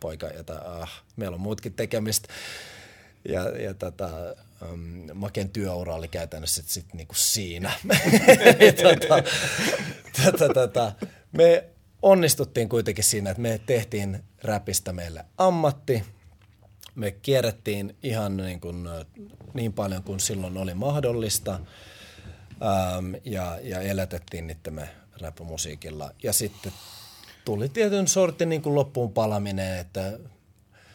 poika, 0.00 0.26
jota, 0.26 0.58
ah, 0.64 1.02
meillä 1.16 1.34
on 1.34 1.40
muutkin 1.40 1.74
tekemistä. 1.74 2.28
Ja, 3.28 3.48
ja 3.62 3.74
tota, 3.74 4.10
um, 4.72 4.80
Maken 5.14 5.48
työura 5.48 5.94
oli 5.94 6.08
käytännössä 6.08 6.62
sit, 6.62 6.70
sit 6.70 6.94
niinku 6.94 7.14
siinä. 7.14 7.72
tota, 8.82 9.22
tota, 10.24 10.54
tota, 10.54 10.92
me 11.32 11.64
onnistuttiin 12.02 12.68
kuitenkin 12.68 13.04
siinä, 13.04 13.30
että 13.30 13.42
me 13.42 13.60
tehtiin 13.66 14.24
räpistä 14.42 14.92
meille 14.92 15.24
ammatti– 15.38 16.02
me 16.94 17.10
kierrettiin 17.10 17.96
ihan 18.02 18.36
niin, 18.36 18.60
kuin, 18.60 18.88
niin 19.54 19.72
paljon 19.72 20.02
kuin 20.02 20.20
silloin 20.20 20.56
oli 20.56 20.74
mahdollista 20.74 21.54
ähm, 21.54 23.14
ja, 23.24 23.58
ja 23.62 23.80
elätettiin 23.80 24.46
niittemme 24.46 24.88
räppämusiikilla. 25.20 26.10
Ja 26.22 26.32
sitten 26.32 26.72
tuli 27.44 27.68
tietyn 27.68 28.08
sortin 28.08 28.48
niin 28.48 28.62
kuin 28.62 28.74
loppuun 28.74 29.12
palaminen, 29.12 29.78
että 29.78 30.18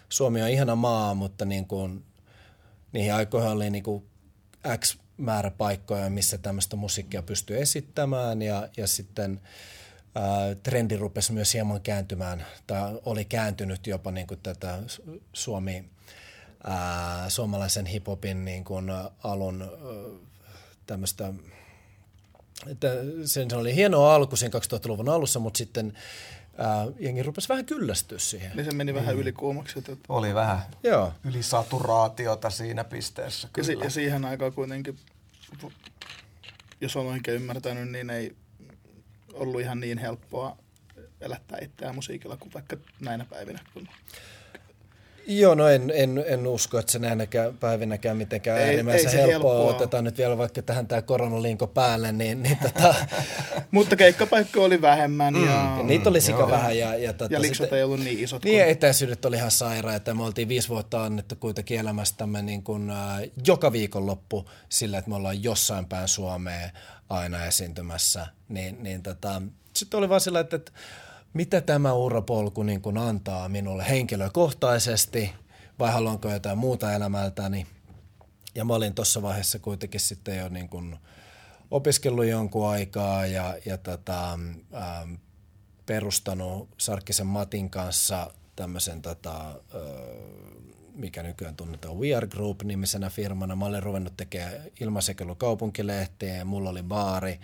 Suomi 0.09 0.41
on 0.41 0.49
ihana 0.49 0.75
maa, 0.75 1.13
mutta 1.13 1.45
niin 1.45 1.67
kuin, 1.67 2.05
niihin 2.91 3.13
aikoihin 3.13 3.51
oli 3.51 3.69
niin 3.69 3.83
kuin 3.83 4.05
X 4.77 4.97
määrä 5.17 5.51
paikkoja, 5.51 6.09
missä 6.09 6.37
tämmöistä 6.37 6.75
musiikkia 6.75 7.21
pystyy 7.21 7.61
esittämään 7.61 8.41
ja, 8.41 8.69
ja 8.77 8.87
sitten– 8.87 9.39
trendi 10.63 10.97
rupesi 10.97 11.33
myös 11.33 11.53
hieman 11.53 11.81
kääntymään, 11.81 12.45
tai 12.67 12.99
oli 13.05 13.25
kääntynyt 13.25 13.87
jopa 13.87 14.11
niin 14.11 14.27
kuin 14.27 14.39
tätä 14.43 14.79
Suomi, 15.33 15.85
ää, 16.63 17.29
suomalaisen 17.29 17.85
hiphopin 17.85 18.45
niin 18.45 18.63
kuin 18.63 18.91
alun 19.23 19.71
tämmöistä, 20.85 21.33
että 22.67 22.87
sen 23.25 23.47
oli 23.53 23.75
hieno 23.75 24.05
alku 24.05 24.35
siinä 24.35 24.59
2000-luvun 24.59 25.09
alussa, 25.09 25.39
mutta 25.39 25.57
sitten 25.57 25.93
ää, 26.57 26.87
jengi 26.99 27.23
rupesi 27.23 27.49
vähän 27.49 27.65
kyllästyä 27.65 28.19
siihen. 28.19 28.51
Niin 28.55 28.65
se 28.65 28.71
meni 28.71 28.93
vähän 28.93 29.15
mm. 29.15 29.21
ylikuumaksi. 29.21 29.79
Että... 29.79 29.95
Oli 30.09 30.33
vähän 30.33 30.59
Joo. 30.83 31.13
ylisaturaatiota 31.25 32.49
siinä 32.49 32.83
pisteessä. 32.83 33.49
Kyllä. 33.53 33.71
Ja, 33.71 33.75
si- 33.79 33.83
ja 33.83 33.89
siihen 33.89 34.25
aikaan 34.25 34.53
kuitenkin, 34.53 34.97
jos 36.81 36.95
olen 36.95 37.11
oikein 37.11 37.35
ymmärtänyt, 37.35 37.91
niin 37.91 38.09
ei 38.09 38.35
ollut 39.33 39.61
ihan 39.61 39.79
niin 39.79 39.97
helppoa 39.97 40.57
elättää 41.21 41.59
itseään 41.61 41.95
musiikilla 41.95 42.37
kuin 42.37 42.53
vaikka 42.53 42.77
näinä 42.99 43.25
päivinä. 43.29 43.59
Kun... 43.73 43.87
Joo, 45.31 45.55
no 45.55 45.67
en, 45.67 45.91
en, 45.95 46.23
en 46.27 46.47
usko, 46.47 46.79
että 46.79 46.91
se 46.91 46.99
näinäkään 46.99 47.57
päivinäkään 47.57 48.17
mitenkään 48.17 48.59
ei, 48.59 48.65
äärimmäisen 48.65 49.11
ei 49.11 49.17
helppoa. 49.17 49.53
helppoa. 49.53 49.75
Otetaan 49.75 50.03
nyt 50.03 50.17
vielä 50.17 50.37
vaikka 50.37 50.61
tähän 50.61 50.87
tämä 50.87 51.01
koronalinko 51.01 51.67
päälle, 51.67 52.11
niin, 52.11 52.43
niin 52.43 52.57
tota... 52.57 52.95
Mutta 53.71 53.95
keikkapaikka 53.95 54.61
oli 54.61 54.81
vähemmän. 54.81 55.33
Mm. 55.33 55.45
Ja... 55.45 55.75
ja 55.77 55.83
niitä 55.83 56.09
oli 56.09 56.21
sika 56.21 56.49
vähän. 56.49 56.77
Ja, 56.77 56.95
ja, 56.95 57.13
tota, 57.13 57.33
ja 57.33 57.41
liksot 57.41 57.73
ei 57.73 57.83
ollut 57.83 57.99
niin 57.99 58.19
isot. 58.19 58.43
Niin, 58.43 58.61
kun... 58.63 58.71
etäisyydet 58.71 59.25
oli 59.25 59.35
ihan 59.35 59.51
sairaita. 59.51 60.13
Me 60.13 60.23
oltiin 60.23 60.47
viisi 60.47 60.69
vuotta 60.69 61.03
annettu 61.03 61.35
kuitenkin 61.35 61.79
elämästämme 61.79 62.41
niin 62.41 62.63
kuin, 62.63 62.89
äh, 62.89 62.97
joka 63.47 63.71
viikonloppu 63.71 64.49
sillä, 64.69 64.97
että 64.97 65.09
me 65.09 65.15
ollaan 65.15 65.43
jossain 65.43 65.85
päin 65.85 66.07
Suomea 66.07 66.69
aina 67.09 67.45
esiintymässä, 67.45 68.27
niin, 68.49 68.83
niin 68.83 69.03
tota, 69.03 69.41
sitten 69.73 69.97
oli 69.97 70.09
vaan 70.09 70.21
sillä, 70.21 70.39
että, 70.39 70.55
että 70.55 70.71
mitä 71.33 71.61
tämä 71.61 71.93
urapolku 71.93 72.63
niin 72.63 72.81
kuin 72.81 72.97
antaa 72.97 73.49
minulle 73.49 73.89
henkilökohtaisesti 73.89 75.33
vai 75.79 75.91
haluanko 75.91 76.31
jotain 76.31 76.57
muuta 76.57 76.93
elämältäni. 76.93 77.67
Ja 78.55 78.65
mä 78.65 78.73
olin 78.73 78.95
tuossa 78.95 79.21
vaiheessa 79.21 79.59
kuitenkin 79.59 79.99
sitten 79.99 80.37
jo 80.37 80.49
niin 80.49 80.69
kuin 80.69 80.97
opiskellut 81.71 82.25
jonkun 82.25 82.69
aikaa 82.69 83.25
ja, 83.25 83.57
ja 83.65 83.77
tota, 83.77 84.31
ähm, 84.33 85.13
perustanut 85.85 86.69
Sarkkisen 86.77 87.27
Matin 87.27 87.69
kanssa 87.69 88.33
tämmöisen 88.55 89.01
tota, 89.01 89.49
äh, 89.49 90.38
mikä 90.99 91.23
nykyään 91.23 91.55
tunnetaan 91.55 91.97
We 91.97 92.15
Are 92.15 92.27
Group-nimisenä 92.27 93.09
firmana. 93.09 93.55
Mä 93.55 93.65
olin 93.65 93.83
ruvennut 93.83 94.17
tekemään 94.17 94.53
ilmaisekelu 94.79 95.35
kaupunkilehteen 95.35 96.37
ja 96.37 96.45
mulla 96.45 96.69
oli 96.69 96.83
baari 96.83 97.39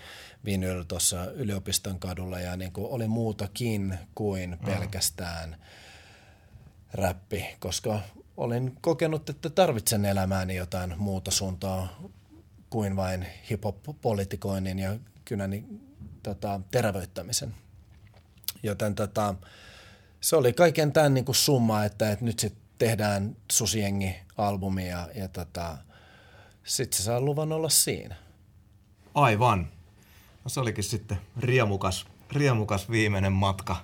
Vinyl 0.45 0.83
tuossa 0.83 1.31
yliopiston 1.31 1.99
kadulla 1.99 2.39
ja 2.39 2.57
niin 2.57 2.71
kuin 2.71 2.87
oli 2.87 3.07
muutakin 3.07 3.97
kuin 4.15 4.49
mm. 4.49 4.65
pelkästään 4.65 5.57
räppi, 6.93 7.45
koska 7.59 7.99
olin 8.37 8.77
kokenut, 8.81 9.29
että 9.29 9.49
tarvitsen 9.49 10.05
elämääni 10.05 10.55
jotain 10.55 10.93
muuta 10.97 11.31
suuntaa 11.31 12.01
kuin 12.69 12.95
vain 12.95 13.25
hip-hop-politikoinnin 13.49 14.79
ja 14.79 14.95
kyllä 15.25 15.47
niin, 15.47 15.81
tota, 16.23 16.61
terävöittämisen. 16.71 17.55
Joten 18.63 18.95
tota, 18.95 19.35
se 20.21 20.35
oli 20.35 20.53
kaiken 20.53 20.91
tämän 20.91 21.13
niin 21.13 21.25
kuin 21.25 21.35
summa, 21.35 21.85
että, 21.85 22.11
että 22.11 22.25
nyt 22.25 22.39
sitten 22.39 22.64
tehdään 22.77 23.37
Susiengi-albumi 23.51 24.87
ja, 24.87 25.09
ja 25.15 25.27
tota, 25.27 25.77
sitten 26.63 26.97
se 26.97 27.03
saa 27.03 27.21
luvan 27.21 27.51
olla 27.51 27.69
siinä. 27.69 28.15
Aivan. 29.13 29.67
No 30.43 30.49
se 30.49 30.59
olikin 30.59 30.83
sitten 30.83 31.17
riemukas, 31.39 32.05
riemukas 32.31 32.89
viimeinen 32.89 33.33
matka. 33.33 33.75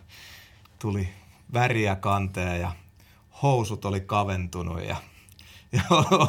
Tuli 0.79 1.09
väriä 1.53 1.95
kanteen 1.95 2.61
ja 2.61 2.71
housut 3.41 3.85
oli 3.85 4.01
kaventunut 4.01 4.83
ja, 4.83 4.95
ja 5.73 5.81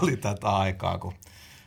oli 0.03 0.17
tätä 0.17 0.49
aikaa, 0.49 0.99
kun 0.99 1.15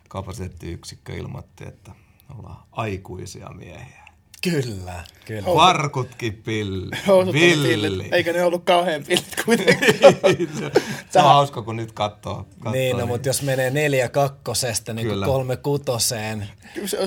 kapasiteettiyksikkö 0.09 1.13
ilmoitti, 1.13 1.67
että 1.67 1.91
ollaan 2.37 2.63
aikuisia 2.71 3.49
miehiä. 3.49 4.04
Kyllä, 4.51 5.03
kyllä. 5.25 5.55
Varkutkin 5.55 6.41
pilli. 6.45 6.89
pilli. 7.31 8.09
Eikä 8.11 8.33
ne 8.33 8.43
ollut 8.43 8.63
kauhean 8.63 9.03
pillit 9.03 9.43
kuitenkin. 9.45 10.49
se, 11.09 11.19
on 11.19 11.23
hauska, 11.25 11.61
kun 11.61 11.75
nyt 11.75 11.91
katsoo. 11.91 12.35
katsoo 12.35 12.71
niin, 12.71 12.91
no, 12.91 12.97
niin. 12.97 13.07
mutta 13.07 13.29
jos 13.29 13.41
menee 13.41 13.69
neljä 13.69 14.09
kakkosesta 14.09 14.93
niin 14.93 15.07
kuin 15.07 15.25
kolme 15.25 15.57
kutoseen, 15.57 16.49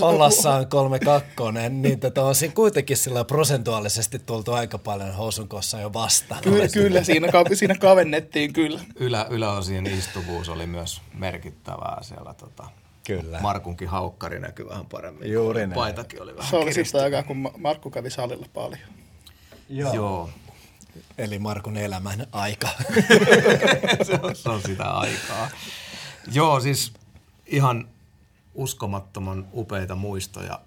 ollassaan 0.00 0.66
kolme 0.66 0.98
kakkonen, 0.98 1.82
niin 1.82 2.00
tota 2.00 2.22
on 2.24 2.34
siinä 2.34 2.54
kuitenkin 2.54 2.96
sillä 2.96 3.24
prosentuaalisesti 3.24 4.18
tultu 4.18 4.52
aika 4.52 4.78
paljon 4.78 5.14
housun 5.14 5.48
kossa 5.48 5.80
jo 5.80 5.92
vastaan. 5.92 6.42
Kyllä, 6.42 6.68
kyllä 6.68 7.04
siinä, 7.04 7.28
siinä 7.54 7.74
kavennettiin 7.74 8.52
kyllä. 8.52 8.80
Ylä, 8.96 9.26
yläosien 9.30 9.86
istuvuus 9.86 10.48
oli 10.48 10.66
myös 10.66 11.00
merkittävää 11.14 11.98
siellä 12.02 12.34
tota, 12.34 12.64
Kyllä. 13.08 13.40
Markunkin 13.40 13.88
haukkari 13.88 14.40
näkyy 14.40 14.68
vähän 14.68 14.86
paremmin. 14.86 15.32
Juuri 15.32 15.60
näin. 15.60 15.72
Paitakin 15.72 16.22
oli 16.22 16.36
vähän 16.36 16.50
Se 16.50 16.56
oli 16.56 16.72
sitä 16.72 17.02
aikaa, 17.02 17.22
kun 17.22 17.50
Markku 17.58 17.90
kävi 17.90 18.10
salilla 18.10 18.46
paljon. 18.54 18.88
Joo. 19.68 19.94
Joo. 19.94 20.30
Eli 21.18 21.38
Markun 21.38 21.76
elämän 21.76 22.26
aika. 22.32 22.68
se, 24.06 24.18
on, 24.22 24.36
se 24.36 24.50
on 24.50 24.62
sitä 24.62 24.84
aikaa. 24.84 25.50
Joo, 26.32 26.60
siis 26.60 26.92
ihan 27.46 27.88
uskomattoman 28.54 29.48
upeita 29.52 29.94
muistoja 29.94 30.60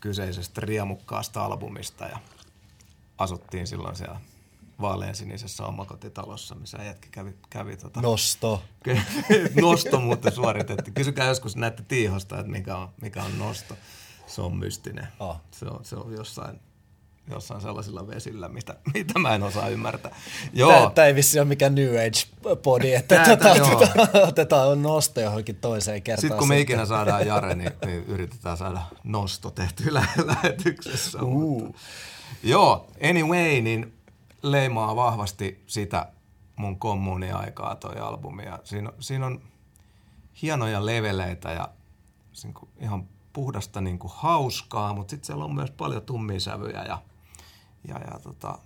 kyseisestä 0.00 0.60
riemukkaasta 0.60 1.44
albumista 1.44 2.04
ja 2.04 2.18
asuttiin 3.18 3.66
silloin 3.66 3.96
siellä 3.96 4.20
vaaleansinisessä 4.82 5.66
omakotitalossa, 5.66 6.54
missä 6.54 6.78
jätki 6.84 7.08
kävi, 7.10 7.34
kävi 7.50 7.76
tota, 7.76 8.00
Nosto. 8.00 8.62
nosto 9.60 10.00
muuten 10.00 10.32
suoritettiin. 10.32 10.94
Kysykää 10.94 11.26
joskus 11.26 11.56
näette 11.56 11.82
tiihosta, 11.88 12.38
että 12.40 12.52
mikä 12.52 12.76
on, 12.76 12.88
mikä 13.02 13.22
on 13.22 13.38
nosto. 13.38 13.76
Se 14.26 14.42
on 14.42 14.56
mystinen. 14.56 15.08
Oh. 15.20 15.40
Se, 15.50 15.66
on, 15.66 15.84
se 15.84 15.96
on 15.96 16.12
jossain 16.12 16.60
jossain 17.30 17.60
sellaisilla 17.60 18.06
vesillä, 18.06 18.48
mitä, 18.48 18.74
mitä 18.94 19.18
mä 19.18 19.34
en 19.34 19.42
osaa 19.42 19.68
ymmärtää. 19.68 20.16
Joo. 20.52 20.90
Tämä 20.90 21.06
ei 21.06 21.14
vissi 21.14 21.38
ole 21.40 21.48
mikään 21.48 21.74
New 21.74 21.94
Age-podi, 21.94 22.94
että 22.94 23.14
Tää, 23.14 23.24
tätä, 23.24 23.52
otetaan, 23.52 24.28
otetaan 24.28 24.82
nosto 24.82 25.20
johonkin 25.20 25.56
toiseen 25.56 26.02
kertaan. 26.02 26.20
Sitten 26.20 26.38
kun 26.38 26.48
me 26.48 26.60
ikinä 26.60 26.86
saadaan 26.86 27.26
Jare, 27.26 27.54
niin, 27.54 27.70
niin 27.86 28.04
yritetään 28.04 28.56
saada 28.56 28.82
nosto 29.04 29.50
tehty 29.50 29.84
lä- 29.94 30.06
lähetyksessä. 30.24 31.22
Uh. 31.22 31.30
Mutta, 31.30 31.78
joo, 32.42 32.86
anyway, 33.10 33.60
niin 33.60 33.92
leimaa 34.42 34.96
vahvasti 34.96 35.64
sitä 35.66 36.12
mun 36.56 36.78
kommuniaikaa 36.78 37.76
toi 37.76 37.98
albumi. 37.98 38.44
Ja 38.44 38.58
siinä, 38.64 38.92
siinä 39.00 39.26
on 39.26 39.42
hienoja 40.42 40.86
leveleitä 40.86 41.52
ja 41.52 41.68
ihan 42.80 43.08
puhdasta 43.32 43.80
niin 43.80 43.98
kuin 43.98 44.12
hauskaa, 44.16 44.94
mutta 44.94 45.10
sitten 45.10 45.26
siellä 45.26 45.44
on 45.44 45.54
myös 45.54 45.70
paljon 45.70 46.02
tummia 46.02 46.40
sävyjä 46.40 46.82
ja, 46.82 47.02
ja, 47.88 47.98
ja 47.98 48.18
tota, 48.22 48.58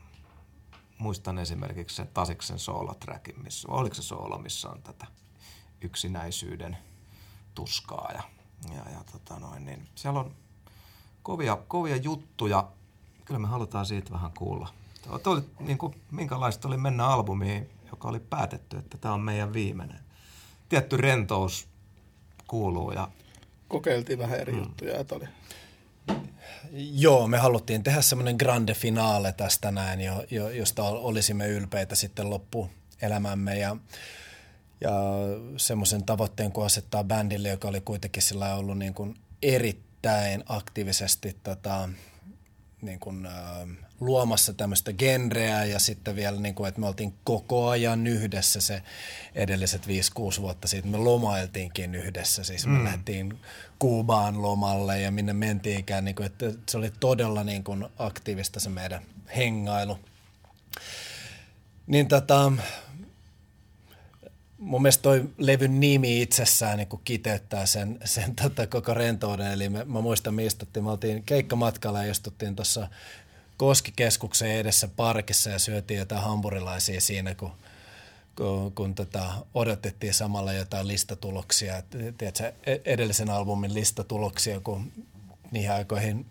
muistan 0.98 1.38
esimerkiksi 1.38 1.96
se 1.96 2.04
Tasiksen 2.04 2.58
soolotrackin, 2.58 3.42
missä, 3.42 3.68
oliko 3.70 3.94
se 3.94 4.02
soolo, 4.02 4.38
missä 4.38 4.68
on 4.68 4.82
tätä 4.82 5.06
yksinäisyyden 5.80 6.76
tuskaa 7.54 8.10
ja, 8.14 8.22
ja, 8.74 8.90
ja 8.90 9.04
tota 9.12 9.38
noin, 9.38 9.64
niin 9.64 9.88
siellä 9.94 10.20
on 10.20 10.34
kovia, 11.22 11.56
kovia 11.68 11.96
juttuja. 11.96 12.68
Kyllä 13.24 13.40
me 13.40 13.48
halutaan 13.48 13.86
siitä 13.86 14.10
vähän 14.10 14.30
kuulla. 14.38 14.68
Oli, 15.08 15.42
niin 15.60 15.78
kuin, 15.78 15.94
minkälaista 16.10 16.68
oli 16.68 16.76
mennä 16.76 17.06
albumiin, 17.06 17.70
joka 17.90 18.08
oli 18.08 18.20
päätetty, 18.20 18.76
että 18.76 18.98
tämä 18.98 19.14
on 19.14 19.20
meidän 19.20 19.52
viimeinen. 19.52 20.00
Tietty 20.68 20.96
rentous 20.96 21.68
kuuluu 22.46 22.92
ja 22.92 23.08
kokeiltiin 23.68 24.18
vähän 24.18 24.40
eri 24.40 24.52
mm. 24.52 24.58
juttuja, 24.58 24.98
että 24.98 25.14
oli 25.14 25.28
Joo, 26.72 27.28
me 27.28 27.38
haluttiin 27.38 27.82
tehdä 27.82 28.02
semmoinen 28.02 28.36
grande 28.38 28.74
finale 28.74 29.32
tästä 29.32 29.70
näin, 29.70 30.00
jo, 30.00 30.24
jo, 30.30 30.50
josta 30.50 30.82
olisimme 30.82 31.48
ylpeitä 31.48 31.94
sitten 31.94 32.30
loppuelämämme 32.30 33.58
ja, 33.58 33.76
ja 34.80 34.92
semmoisen 35.56 36.04
tavoitteen, 36.04 36.52
kun 36.52 36.66
asettaa 36.66 37.04
bändille, 37.04 37.48
joka 37.48 37.68
oli 37.68 37.80
kuitenkin 37.80 38.22
sillä 38.22 38.54
ollut 38.54 38.78
niin 38.78 38.94
kuin 38.94 39.14
erittäin 39.42 40.44
aktiivisesti 40.48 41.36
tota, 41.42 41.88
niin 42.86 43.00
kuin, 43.00 43.26
äh, 43.26 43.32
luomassa 44.00 44.52
tämmöistä 44.52 44.92
genreä 44.92 45.64
ja 45.64 45.78
sitten 45.78 46.16
vielä, 46.16 46.40
niin 46.40 46.54
kuin, 46.54 46.68
että 46.68 46.80
me 46.80 46.86
oltiin 46.86 47.14
koko 47.24 47.68
ajan 47.68 48.06
yhdessä 48.06 48.60
se 48.60 48.82
edelliset 49.34 49.86
5-6 49.86 50.40
vuotta 50.40 50.68
siitä. 50.68 50.88
Me 50.88 50.96
lomailtiinkin 50.96 51.94
yhdessä, 51.94 52.44
siis 52.44 52.66
me 52.66 52.78
mm. 52.78 52.84
lähdettiin 52.84 53.38
Kuubaan 53.78 54.42
lomalle 54.42 55.00
ja 55.00 55.10
minne 55.10 55.32
mentiinkään, 55.32 56.04
niin 56.04 56.14
kuin, 56.14 56.26
että 56.26 56.52
se 56.68 56.78
oli 56.78 56.92
todella 57.00 57.44
niin 57.44 57.64
kuin, 57.64 57.86
aktiivista 57.98 58.60
se 58.60 58.68
meidän 58.68 59.02
hengailu. 59.36 59.98
Niin 61.86 62.08
tota, 62.08 62.52
mun 64.66 64.82
mielestä 64.82 65.02
toi 65.02 65.28
levyn 65.38 65.80
nimi 65.80 66.22
itsessään 66.22 66.78
niin 66.78 66.88
kiteyttää 67.04 67.66
sen, 67.66 67.98
sen 68.04 68.34
tota 68.34 68.66
koko 68.66 68.94
rentouden. 68.94 69.52
Eli 69.52 69.68
me, 69.68 69.84
mä 69.84 70.00
muistan, 70.00 70.34
me 70.34 70.44
istuttiin, 70.44 70.84
me 70.84 70.90
oltiin 70.90 71.22
keikkamatkalla 71.22 72.04
ja 72.04 72.10
istuttiin 72.10 72.56
tuossa 72.56 72.88
Koskikeskuksen 73.56 74.50
edessä 74.50 74.88
parkissa 74.88 75.50
ja 75.50 75.58
syötiin 75.58 75.98
jotain 75.98 76.22
hampurilaisia 76.22 77.00
siinä, 77.00 77.34
kun, 77.34 77.52
kun, 78.36 78.72
kun 78.72 78.94
tota, 78.94 79.32
odotettiin 79.54 80.14
samalla 80.14 80.52
jotain 80.52 80.88
listatuloksia. 80.88 81.82
Tiedätkö, 82.18 82.52
e-, 82.66 82.80
edellisen 82.84 83.30
albumin 83.30 83.74
listatuloksia, 83.74 84.60
kun 84.60 84.92
niihin 85.50 85.72
aikoihin 85.72 86.26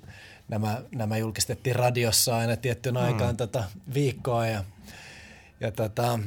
nämä, 0.47 0.81
nämä 0.95 1.17
julkistettiin 1.17 1.75
radiossa 1.75 2.37
aina 2.37 2.55
tiettyyn 2.55 2.95
mm. 2.95 3.01
aikaan 3.01 3.37
tota, 3.37 3.63
viikkoa 3.93 4.47
ja, 4.47 4.63
ja 5.59 5.71
tota, 5.71 6.19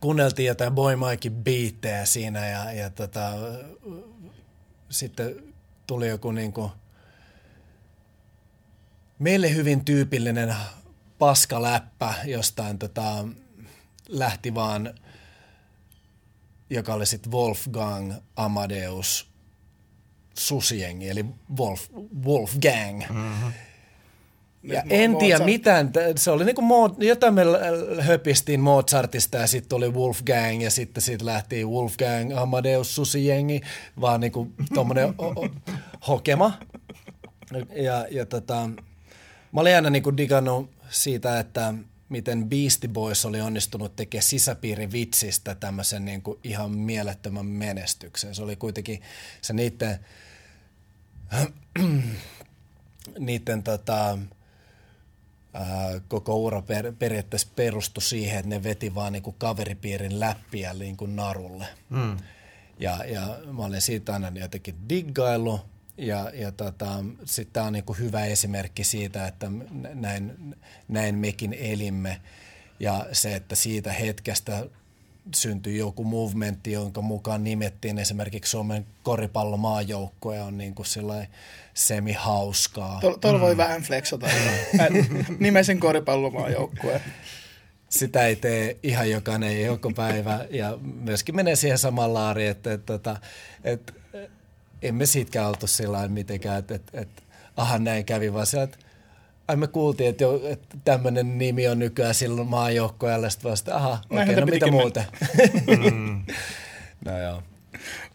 kuunneltiin 0.00 0.46
jotain 0.46 0.74
Boy 0.74 0.96
Mikey 0.96 1.30
biittejä 1.30 2.06
siinä 2.06 2.48
ja, 2.48 2.72
ja 2.72 2.90
tota, 2.90 3.30
sitten 4.90 5.54
tuli 5.86 6.08
joku 6.08 6.30
niin 6.30 6.52
kuin 6.52 6.70
meille 9.18 9.54
hyvin 9.54 9.84
tyypillinen 9.84 10.54
paskaläppä 11.18 12.14
jostain 12.24 12.78
tota, 12.78 13.28
lähti 14.08 14.54
vaan, 14.54 14.94
joka 16.70 16.94
oli 16.94 17.06
sitten 17.06 17.32
Wolfgang 17.32 18.14
Amadeus 18.36 19.30
Susiengi, 20.38 21.08
eli 21.08 21.24
Wolf, 21.58 21.88
Wolfgang. 22.24 23.02
Mm-hmm. 23.10 23.52
Ja 24.62 24.82
Nyt 24.82 24.92
en 24.92 25.16
tiedä 25.16 25.44
mitään, 25.44 25.92
se 26.16 26.30
oli 26.30 26.44
niinku 26.44 26.62
jotain 26.98 27.34
me 27.34 27.42
höpistiin 28.00 28.60
Mozartista 28.60 29.38
ja 29.38 29.46
sitten 29.46 29.76
oli 29.76 29.90
Wolfgang 29.90 30.62
ja 30.62 30.70
sitten 30.70 31.02
siitä 31.02 31.26
lähti 31.26 31.64
Wolfgang 31.64 32.38
Amadeus 32.38 32.94
Susiengi, 32.94 33.60
vaan 34.00 34.20
niinku 34.20 34.52
tommonen 34.74 35.14
hokema. 36.08 36.58
Ja, 37.76 38.06
ja 38.10 38.26
tota, 38.26 38.70
Mä 39.52 39.60
olin 39.60 39.74
aina 39.74 39.90
niin 39.90 40.16
digannut 40.16 40.70
siitä, 40.90 41.38
että 41.40 41.74
miten 42.08 42.48
Beastie 42.48 42.90
Boys 42.90 43.24
oli 43.24 43.40
onnistunut 43.40 43.96
tekemään 43.96 44.22
sisäpiirivitsistä 44.22 45.54
tämmöisen 45.54 46.04
niin 46.04 46.22
kuin 46.22 46.38
ihan 46.44 46.70
mielettömän 46.70 47.46
menestyksen. 47.46 48.34
Se 48.34 48.42
oli 48.42 48.56
kuitenkin 48.56 49.02
se 49.42 49.52
niiden, 49.52 49.98
niiden 53.18 53.62
tota, 53.62 54.18
ää, 55.54 56.00
koko 56.08 56.36
ura 56.36 56.62
per, 56.62 56.92
periaatteessa 56.98 57.48
perustui 57.56 58.02
siihen, 58.02 58.38
että 58.38 58.48
ne 58.48 58.62
veti 58.62 58.94
vaan 58.94 59.12
niin 59.12 59.22
kuin 59.22 59.36
kaveripiirin 59.38 60.20
läppiä 60.20 60.74
niin 60.74 60.96
kuin 60.96 61.16
narulle. 61.16 61.66
Mm. 61.88 62.16
Ja, 62.78 63.04
ja 63.04 63.38
mä 63.52 63.64
olin 63.64 63.80
siitä 63.80 64.12
aina 64.12 64.32
jotenkin 64.34 64.88
diggailu 64.88 65.60
ja, 65.96 66.30
ja 66.34 66.52
tota, 66.52 67.04
sitten 67.24 67.52
tämä 67.52 67.66
on 67.66 67.72
niin 67.72 67.84
hyvä 67.98 68.24
esimerkki 68.24 68.84
siitä, 68.84 69.26
että 69.26 69.50
näin, 69.94 70.54
näin 70.88 71.14
mekin 71.14 71.52
elimme. 71.52 72.20
Ja 72.80 73.06
se, 73.12 73.36
että 73.36 73.54
siitä 73.54 73.92
hetkestä 73.92 74.66
syntyi 75.34 75.78
joku 75.78 76.04
movementti, 76.04 76.72
jonka 76.72 77.02
mukaan 77.02 77.44
nimettiin 77.44 77.98
esimerkiksi 77.98 78.50
Suomen 78.50 78.86
koripallomaajoukkue 79.02 80.40
on 80.40 80.58
niin 80.58 80.74
kuin 80.74 80.86
semi-hauskaa. 81.74 83.00
Tuolla 83.20 83.38
mm. 83.38 83.44
voi 83.44 83.56
vähän 83.56 83.82
flexata. 83.82 84.26
Nimesin 85.38 85.80
koripallomaajoukkue. 85.80 87.00
Sitä 87.88 88.26
ei 88.26 88.36
tee 88.36 88.76
ihan 88.82 89.10
jokainen 89.10 89.64
joko 89.64 89.90
päivä 89.90 90.46
ja 90.50 90.78
myöskin 90.82 91.36
menee 91.36 91.56
siihen 91.56 91.78
samaan 91.78 92.14
laariin, 92.14 92.50
että, 92.50 92.72
että, 92.72 92.94
että, 92.94 93.16
että 93.64 93.92
emme 94.82 95.06
siitäkään 95.06 95.48
oltu 95.48 95.66
sillä 95.66 96.08
mitenkään, 96.08 96.58
että, 96.58 96.74
että, 96.74 97.00
että 97.00 97.22
aha 97.56 97.78
näin 97.78 98.04
kävi, 98.04 98.32
vaan 98.32 98.46
se, 98.46 98.62
että 98.62 98.78
ai 99.50 99.56
me 99.56 99.66
kuultiin, 99.66 100.08
että, 100.08 100.24
jo, 100.24 100.40
että 100.44 100.76
tämmöinen 100.84 101.38
nimi 101.38 101.68
on 101.68 101.78
nykyään 101.78 102.14
silloin 102.14 102.48
maajoukkojalle, 102.48 103.30
sitten 103.30 103.50
vasta, 103.50 103.76
aha, 103.76 103.98
okei, 104.10 104.22
okay, 104.22 104.40
no 104.40 104.46
mitä 104.46 104.70
muuta. 104.70 105.04
mm. 105.92 106.22
no 107.06 107.18
joo. 107.18 107.42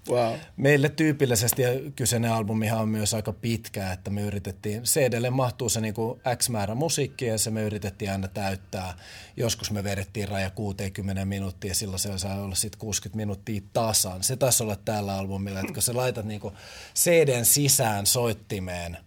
Wow. 0.09 0.33
Meille 0.57 0.89
tyypillisesti 0.89 1.61
ja 1.61 1.69
kyseinen 1.95 2.31
albumihan 2.31 2.79
on 2.79 2.89
myös 2.89 3.13
aika 3.13 3.33
pitkä, 3.33 3.91
että 3.91 4.11
me 4.11 4.21
yritettiin, 4.21 4.83
CDlle 4.83 5.29
mahtuu 5.29 5.69
se 5.69 5.81
niinku 5.81 6.19
X 6.35 6.49
määrä 6.49 6.75
musiikkia 6.75 7.31
ja 7.31 7.37
se 7.37 7.51
me 7.51 7.63
yritettiin 7.63 8.11
aina 8.11 8.27
täyttää. 8.27 8.93
Joskus 9.37 9.71
me 9.71 9.83
vedettiin 9.83 10.27
raja 10.27 10.49
60 10.49 11.25
minuuttia 11.25 11.71
ja 11.71 11.75
silloin 11.75 11.99
se 11.99 12.17
saa 12.17 12.41
olla 12.41 12.55
sitten 12.55 12.79
60 12.79 13.17
minuuttia 13.17 13.61
tasan. 13.73 14.23
Se 14.23 14.35
taisi 14.35 14.63
olla 14.63 14.75
täällä 14.75 15.17
albumilla, 15.17 15.59
että 15.59 15.73
kun 15.73 15.81
sä 15.81 15.95
laitat 15.95 16.25
niinku 16.25 16.53
CDn 16.95 17.45
sisään 17.45 18.05
soittimeen, 18.05 18.97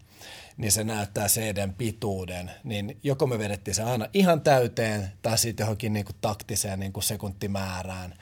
niin 0.58 0.72
se 0.72 0.84
näyttää 0.84 1.26
CDn 1.26 1.74
pituuden, 1.74 2.50
niin 2.64 2.98
joko 3.02 3.26
me 3.26 3.38
vedettiin 3.38 3.74
se 3.74 3.82
aina 3.82 4.08
ihan 4.12 4.40
täyteen 4.40 5.12
tai 5.22 5.38
sitten 5.38 5.64
johonkin 5.64 5.92
niinku 5.92 6.12
taktiseen 6.20 6.80
niinku 6.80 7.00
sekuntimäärään. 7.00 8.14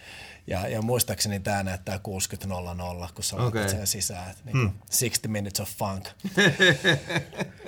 Ja, 0.46 0.68
ja 0.68 0.82
muistaakseni 0.82 1.40
tämä 1.40 1.62
näyttää 1.62 1.96
60.00, 1.96 2.02
kun 3.14 3.24
sä 3.24 3.36
okay. 3.36 3.68
sen 3.68 3.86
sisään. 3.86 4.34
Niin 4.44 4.56
hmm. 4.56 4.72
60 5.00 5.28
minutes 5.28 5.60
of 5.60 5.68
funk. 5.68 6.04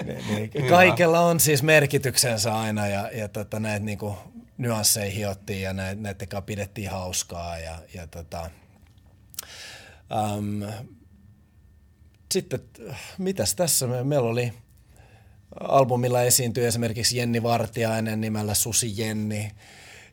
niin, 0.07 0.51
niin, 0.55 0.69
kaikella 0.69 1.21
on 1.21 1.41
siis 1.41 1.63
merkityksensä 1.63 2.59
aina 2.59 2.87
ja, 2.87 3.11
ja 3.15 3.29
tota, 3.29 3.61
näitä 3.61 3.87
niinku, 3.87 4.19
nyansseja 4.59 5.11
hiottiin 5.11 5.63
ja 5.63 5.73
näitä, 5.73 6.27
kanssa 6.27 6.43
pidettiin 6.43 6.91
hauskaa. 6.91 7.59
Ja, 7.59 7.79
ja 7.95 8.07
tota, 8.07 8.51
um, 10.37 10.63
sitten, 12.33 12.61
mitäs 13.19 13.55
tässä? 13.55 13.87
Meillä 13.87 14.29
oli 14.29 14.53
albumilla 15.61 16.23
esiintyi 16.23 16.65
esimerkiksi 16.65 17.17
Jenni 17.17 17.43
Vartiainen 17.43 18.21
nimellä 18.21 18.55
Susi 18.55 18.93
Jenni. 18.97 19.51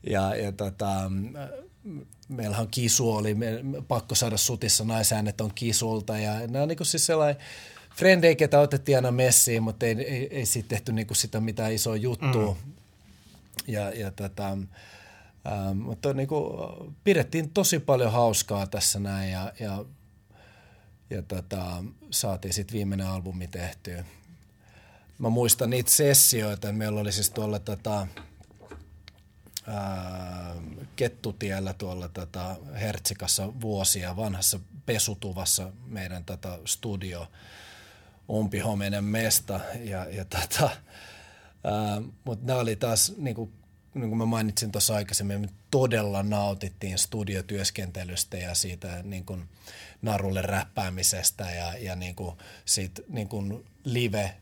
Ja, 0.09 0.35
ja 0.35 0.51
tota, 0.51 1.11
meillähän 2.29 2.61
on 2.65 2.71
kisu, 2.71 3.11
oli 3.11 3.33
me, 3.33 3.47
pakko 3.87 4.15
saada 4.15 4.37
sutissa 4.37 4.83
naisäänet 4.83 5.41
on 5.41 5.51
kisulta 5.55 6.17
ja 6.17 6.47
nämä 6.47 6.63
on 6.63 6.67
niin 6.67 6.85
siis 6.85 7.05
sellainen 7.05 7.43
frendejä, 7.95 8.35
ketä 8.35 8.59
otettiin 8.59 8.97
aina 8.97 9.11
messiin, 9.11 9.63
mutta 9.63 9.85
ei, 9.85 10.01
ei, 10.01 10.27
ei 10.31 10.45
siitä 10.45 10.69
tehty 10.69 10.91
niin 10.91 11.07
kuin 11.07 11.17
sitä 11.17 11.39
mitään 11.39 11.73
isoa 11.73 11.95
juttua. 11.95 12.57
Mm. 12.65 12.71
Ja, 13.67 13.89
ja 13.89 14.11
tätä, 14.11 14.47
ähm, 14.47 15.77
mutta 15.77 16.13
niin 16.13 16.27
kuin, 16.27 16.43
pidettiin 17.03 17.49
tosi 17.49 17.79
paljon 17.79 18.11
hauskaa 18.11 18.67
tässä 18.67 18.99
näin 18.99 19.31
ja, 19.31 19.53
ja, 19.59 19.85
ja 21.09 21.21
tätä, 21.21 21.65
saatiin 22.11 22.53
sitten 22.53 22.73
viimeinen 22.73 23.07
albumi 23.07 23.47
tehtyä. 23.47 24.05
Mä 25.17 25.29
muistan 25.29 25.69
niitä 25.69 25.91
sessioita, 25.91 26.71
meillä 26.71 26.99
oli 26.99 27.11
siis 27.11 27.29
tuolla 27.29 27.59
tätä, 27.59 28.07
ää, 29.67 30.55
Kettutiellä 30.95 31.73
tuolla 31.73 32.09
tätä 32.09 32.55
Hertsikassa 32.73 33.61
vuosia 33.61 34.15
vanhassa 34.15 34.59
pesutuvassa 34.85 35.71
meidän 35.85 36.25
tätä 36.25 36.59
studio 36.65 37.27
umpihominen 38.29 39.03
mesta 39.03 39.59
ja, 39.83 40.05
ja 40.05 40.25
tätä, 40.25 40.69
mutta 42.23 42.45
nämä 42.45 42.59
oli 42.59 42.75
taas 42.75 43.13
niin 43.17 43.35
kuin, 43.35 43.53
niin 43.95 44.09
kuin 44.09 44.17
mä 44.17 44.25
mainitsin 44.25 44.71
tuossa 44.71 44.95
aikaisemmin, 44.95 45.41
me 45.41 45.49
todella 45.71 46.23
nautittiin 46.23 46.97
studiotyöskentelystä 46.97 48.37
ja 48.37 48.55
siitä 48.55 49.03
niin 49.03 49.25
kuin 49.25 49.43
narulle 50.01 50.41
räppäämisestä 50.41 51.51
ja, 51.51 51.77
ja 51.77 51.95
niin 51.95 52.15
kuin 52.15 52.35
siitä 52.65 53.01
niin 53.07 53.27
kuin 53.27 53.65
live 53.83 54.35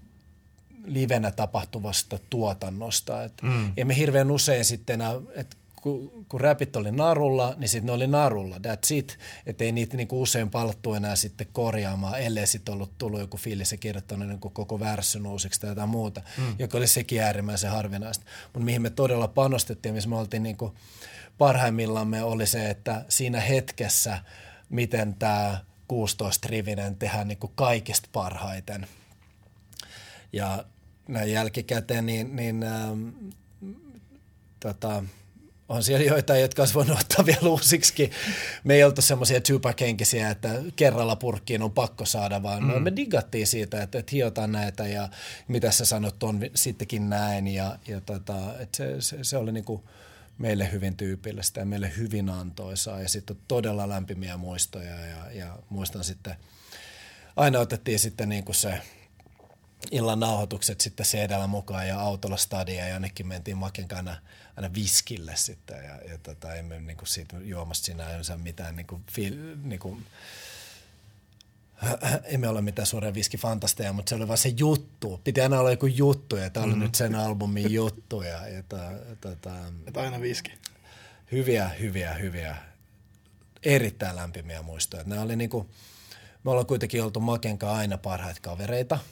livenä 0.86 1.32
tapahtuvasta 1.32 2.20
tuotannosta. 2.30 3.24
Et 3.24 3.42
mm. 3.42 3.74
Emme 3.78 3.98
hirveän 3.98 4.32
usein 4.32 4.66
sitten, 4.66 5.00
että 5.36 5.58
kun, 5.84 6.26
kun 6.30 6.42
räpit 6.42 6.76
oli 6.76 6.92
narulla, 6.92 7.54
niin 7.58 7.70
sitten 7.70 7.86
ne 7.86 7.92
oli 7.92 8.08
narulla, 8.08 8.56
that's 8.56 8.94
it. 8.94 9.20
Että 9.46 9.64
ei 9.64 9.72
niitä 9.72 9.98
niinku 9.98 10.22
usein 10.22 10.50
palattu 10.50 10.94
enää 10.94 11.16
sitten 11.16 11.48
korjaamaan, 11.54 12.22
ellei 12.22 12.48
sitten 12.48 12.74
ollut 12.74 12.98
tullut 12.98 13.20
joku 13.20 13.38
fiilis 13.38 13.72
ja 13.72 13.78
kirjoittanut 13.78 14.28
niinku 14.28 14.50
koko 14.50 14.80
värssyn 14.80 15.28
uusiksi 15.28 15.62
tai 15.62 15.70
jotain 15.70 15.90
muuta, 15.90 16.22
mm. 16.38 16.56
joka 16.60 16.78
oli 16.78 16.88
sekin 16.88 17.22
äärimmäisen 17.22 17.72
harvinaista. 17.72 18.26
Mutta 18.44 18.66
mihin 18.66 18.82
me 18.82 18.90
todella 18.90 19.28
panostettiin, 19.28 19.96
missä 19.96 20.10
me 20.10 20.16
oltiin 20.16 20.44
niinku 20.44 20.74
parhaimmillamme 21.38 22.24
oli 22.24 22.48
se, 22.48 22.70
että 22.70 23.06
siinä 23.10 23.40
hetkessä, 23.40 24.20
miten 24.70 25.14
tämä 25.14 25.58
16-rivinen 25.94 26.96
tehdään 27.00 27.28
niinku 27.28 27.48
kaikista 27.48 28.10
parhaiten. 28.12 28.88
Ja 30.34 30.66
näin 31.08 31.32
jälkikäteen, 31.32 32.06
niin, 32.06 32.36
niin 32.36 32.64
ähm, 32.64 33.10
tota, 34.60 35.04
on 35.74 35.84
siellä 35.84 36.06
joitain, 36.06 36.42
jotka 36.42 36.62
olisi 36.62 36.74
voinut 36.74 37.00
ottaa 37.02 37.26
vielä 37.26 37.50
uusiksi. 37.50 38.12
Me 38.64 38.74
ei 38.74 38.84
oltu 38.84 39.02
semmoisia 39.02 39.42
tupakenkisiä, 39.42 40.30
että 40.30 40.50
kerralla 40.76 41.16
purkkiin 41.16 41.62
on 41.62 41.72
pakko 41.72 42.06
saada, 42.06 42.44
vaan 42.44 42.64
mm. 42.64 42.84
me 42.84 42.96
digattiin 42.96 43.48
siitä, 43.48 43.84
että, 43.84 44.00
että 44.00 44.12
hiotaan 44.12 44.52
näitä 44.52 44.88
ja 44.88 45.10
mitä 45.48 45.72
sä 45.72 45.86
sanot 45.86 46.24
on 46.24 46.40
sittenkin 46.56 47.10
näin. 47.10 47.48
Ja, 47.48 47.78
ja 47.88 48.02
tota, 48.02 48.36
että 48.60 48.78
se, 48.78 49.02
se, 49.02 49.18
se, 49.22 49.38
oli 49.38 49.52
niinku 49.52 49.84
meille 50.38 50.72
hyvin 50.72 50.98
tyypillistä 50.98 51.60
ja 51.60 51.66
meille 51.66 51.92
hyvin 51.98 52.30
antoisaa 52.30 53.02
ja 53.02 53.10
sitten 53.10 53.38
todella 53.48 53.90
lämpimiä 53.90 54.38
muistoja 54.38 55.00
ja, 55.06 55.32
ja 55.32 55.58
muistan 55.70 56.04
sitten, 56.04 56.36
aina 57.36 57.60
otettiin 57.60 58.00
sitten 58.00 58.30
niinku 58.30 58.54
se– 58.54 58.80
illan 59.92 60.20
nauhoitukset 60.20 60.82
sitten 60.82 61.06
cd 61.06 61.48
mukaan 61.48 61.88
ja 61.88 62.00
autolla 62.00 62.38
stadia 62.38 62.88
ja 62.88 62.94
jonnekin 62.94 63.28
mentiin 63.28 63.58
Maken 63.58 63.88
aina, 64.56 64.74
viskille 64.74 65.36
sitten 65.36 65.84
ja, 65.84 65.96
ja 66.12 66.18
tota, 66.18 66.56
emme 66.56 66.80
niin 66.80 66.98
kuin 66.98 67.08
siitä 67.08 67.38
juomasta 67.42 67.86
siinä 67.86 68.10
yleensä 68.10 68.38
mitään 68.38 68.76
niin 68.76 68.88
kuin, 68.88 69.04
niin 69.64 69.80
kuin, 69.80 70.06
emme 72.24 72.48
ole 72.48 72.62
mitään 72.62 72.86
suuria 72.86 73.14
viskifantasteja, 73.14 73.94
mutta 73.94 74.10
se 74.10 74.16
oli 74.16 74.28
vaan 74.28 74.38
se 74.38 74.54
juttu. 74.58 75.22
Piti 75.24 75.42
aina 75.42 75.60
olla 75.60 75.72
joku 75.72 75.86
juttu 75.86 76.36
ja 76.36 76.50
tämä 76.50 76.66
oli 76.66 76.74
mm. 76.74 76.80
nyt 76.80 76.96
sen 76.96 77.16
albumin 77.16 77.74
juttu. 77.74 78.22
Ja, 78.22 78.48
ja 78.48 78.64
ta, 78.64 78.92
ta, 79.22 79.36
ta, 79.36 79.52
Että 79.88 80.02
aina 80.02 80.22
viski. 80.22 80.52
Hyviä, 81.32 81.70
hyviä, 81.70 82.14
hyviä, 82.14 82.58
erittäin 83.64 84.16
lämpimiä 84.16 84.62
muistoja. 84.62 85.04
Nämä 85.06 85.22
oli 85.22 85.36
niinku, 85.36 85.70
me 86.44 86.52
ollaan 86.52 86.68
kuitenkin 86.68 87.04
oltu 87.04 87.20
Makenkaan 87.20 87.78
aina 87.78 87.98
parhaita 87.98 88.42
kavereita– 88.42 89.00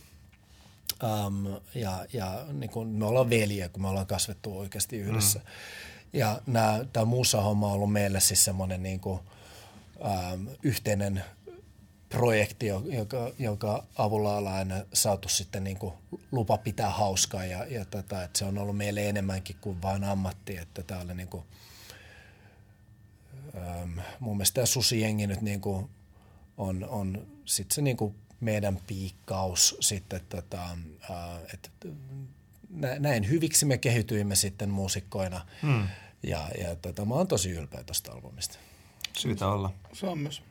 Um, 1.03 1.45
ja 1.75 2.05
ja 2.13 2.45
niin 2.53 2.69
kuin 2.69 2.87
me 2.87 3.05
ollaan 3.05 3.29
veljiä, 3.29 3.69
kun 3.69 3.81
me 3.81 3.87
ollaan 3.87 4.07
kasvettu 4.07 4.57
oikeasti 4.57 4.97
yhdessä. 4.97 5.39
Mm. 5.39 5.45
Ja 6.13 6.41
tämä 6.93 7.05
musa-homma 7.05 7.67
on 7.67 7.73
ollut 7.73 7.91
meille 7.91 8.19
siis 8.19 8.45
semmoinen 8.45 8.83
niin 8.83 8.99
kuin, 8.99 9.19
um, 9.99 10.47
yhteinen 10.63 11.23
projekti, 12.09 12.67
joka, 12.67 13.31
jonka 13.39 13.83
avulla 13.97 14.37
ollaan 14.37 14.55
aina 14.55 14.75
saatu 14.93 15.29
sitten 15.29 15.63
niin 15.63 15.77
kuin 15.77 15.93
lupa 16.31 16.57
pitää 16.57 16.89
hauskaa 16.89 17.45
ja, 17.45 17.65
ja 17.65 17.85
tätä, 17.85 18.23
että 18.23 18.39
se 18.39 18.45
on 18.45 18.57
ollut 18.57 18.77
meille 18.77 19.09
enemmänkin 19.09 19.55
kuin 19.61 19.81
vain 19.81 20.03
ammatti, 20.03 20.57
että 20.57 20.83
tämä 20.83 21.01
oli 21.01 21.13
niin 21.13 21.27
kuin, 21.27 21.43
um, 23.53 23.91
mun 24.19 24.37
mielestä 24.37 24.55
tämä 24.55 24.65
susijengi 24.65 25.27
nyt 25.27 25.41
niin 25.41 25.61
kuin 25.61 25.89
on, 26.57 26.87
on 26.89 27.27
sitten 27.45 27.75
se 27.75 27.81
niin 27.81 27.97
kuin 27.97 28.15
meidän 28.41 28.79
piikkaus 28.87 29.77
sitten, 29.79 30.21
tota, 30.29 30.77
että 31.53 31.69
näin 32.99 33.29
hyviksi 33.29 33.65
me 33.65 33.77
kehityimme 33.77 34.35
sitten 34.35 34.69
muusikkoina 34.69 35.45
hmm. 35.61 35.87
ja, 36.23 36.49
ja 36.61 36.75
tota, 36.75 37.05
mä 37.05 37.13
oon 37.13 37.27
tosi 37.27 37.51
ylpeä 37.51 37.83
tästä 37.83 38.11
albumista. 38.11 38.57
Syytä 39.17 39.47
olla. 39.47 39.73
Se 39.93 40.05
on 40.05 40.17
myös 40.17 40.41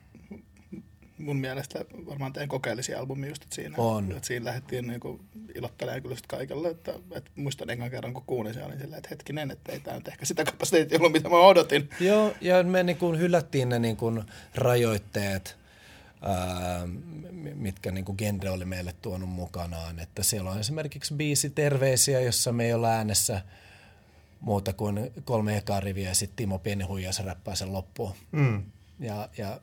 mun 1.17 1.37
mielestä 1.37 1.85
varmaan 2.05 2.33
tein 2.33 2.49
kokeellisia 2.49 2.99
albumi 2.99 3.27
just, 3.27 3.43
että 3.43 3.55
siinä, 3.55 3.75
on. 3.77 4.11
Että 4.11 4.27
siinä 4.27 4.45
lähdettiin 4.45 4.87
niinku 4.87 5.19
ilottelemaan 5.55 6.01
kyllä 6.01 6.15
kaikille, 6.27 6.69
että, 6.69 6.93
että 7.11 7.31
muistan 7.35 7.69
enkä 7.69 7.89
kerran 7.89 8.13
kun 8.13 8.23
kuulin 8.25 8.53
se, 8.53 8.63
olin 8.63 8.79
silleen, 8.79 8.97
että 8.97 9.09
hetkinen, 9.09 9.51
että 9.51 9.71
ei 9.71 9.79
tämä 9.79 9.97
nyt 9.97 10.07
ehkä 10.07 10.25
sitä 10.25 10.43
kapasiteettia 10.43 10.97
ollut, 10.97 11.11
mitä 11.11 11.29
mä 11.29 11.35
odotin. 11.35 11.89
Joo, 11.99 12.33
ja 12.41 12.63
me 12.63 12.83
niin 12.83 12.97
kuin 12.97 13.19
hylättiin 13.19 13.69
ne 13.69 13.79
niin 13.79 13.97
kuin 13.97 14.23
mitkä 17.55 17.91
niin 17.91 18.05
kuin 18.05 18.17
genre 18.17 18.49
oli 18.49 18.65
meille 18.65 18.93
tuonut 19.01 19.29
mukanaan. 19.29 19.99
Että 19.99 20.23
siellä 20.23 20.51
on 20.51 20.59
esimerkiksi 20.59 21.13
biisi 21.13 21.49
Terveisiä, 21.49 22.19
jossa 22.19 22.51
me 22.51 22.65
ei 22.65 22.73
ole 22.73 22.89
äänessä 22.89 23.41
muuta 24.39 24.73
kuin 24.73 25.11
kolme 25.23 25.57
ekaa 25.57 25.79
riviä 25.79 26.09
ja 26.09 26.15
sitten 26.15 26.35
Timo 26.35 26.59
Pienihuijas 26.59 27.19
räppää 27.19 27.55
sen 27.55 27.73
loppuun. 27.73 28.13
Mm. 28.31 28.63
Ja, 28.99 29.29
ja 29.37 29.61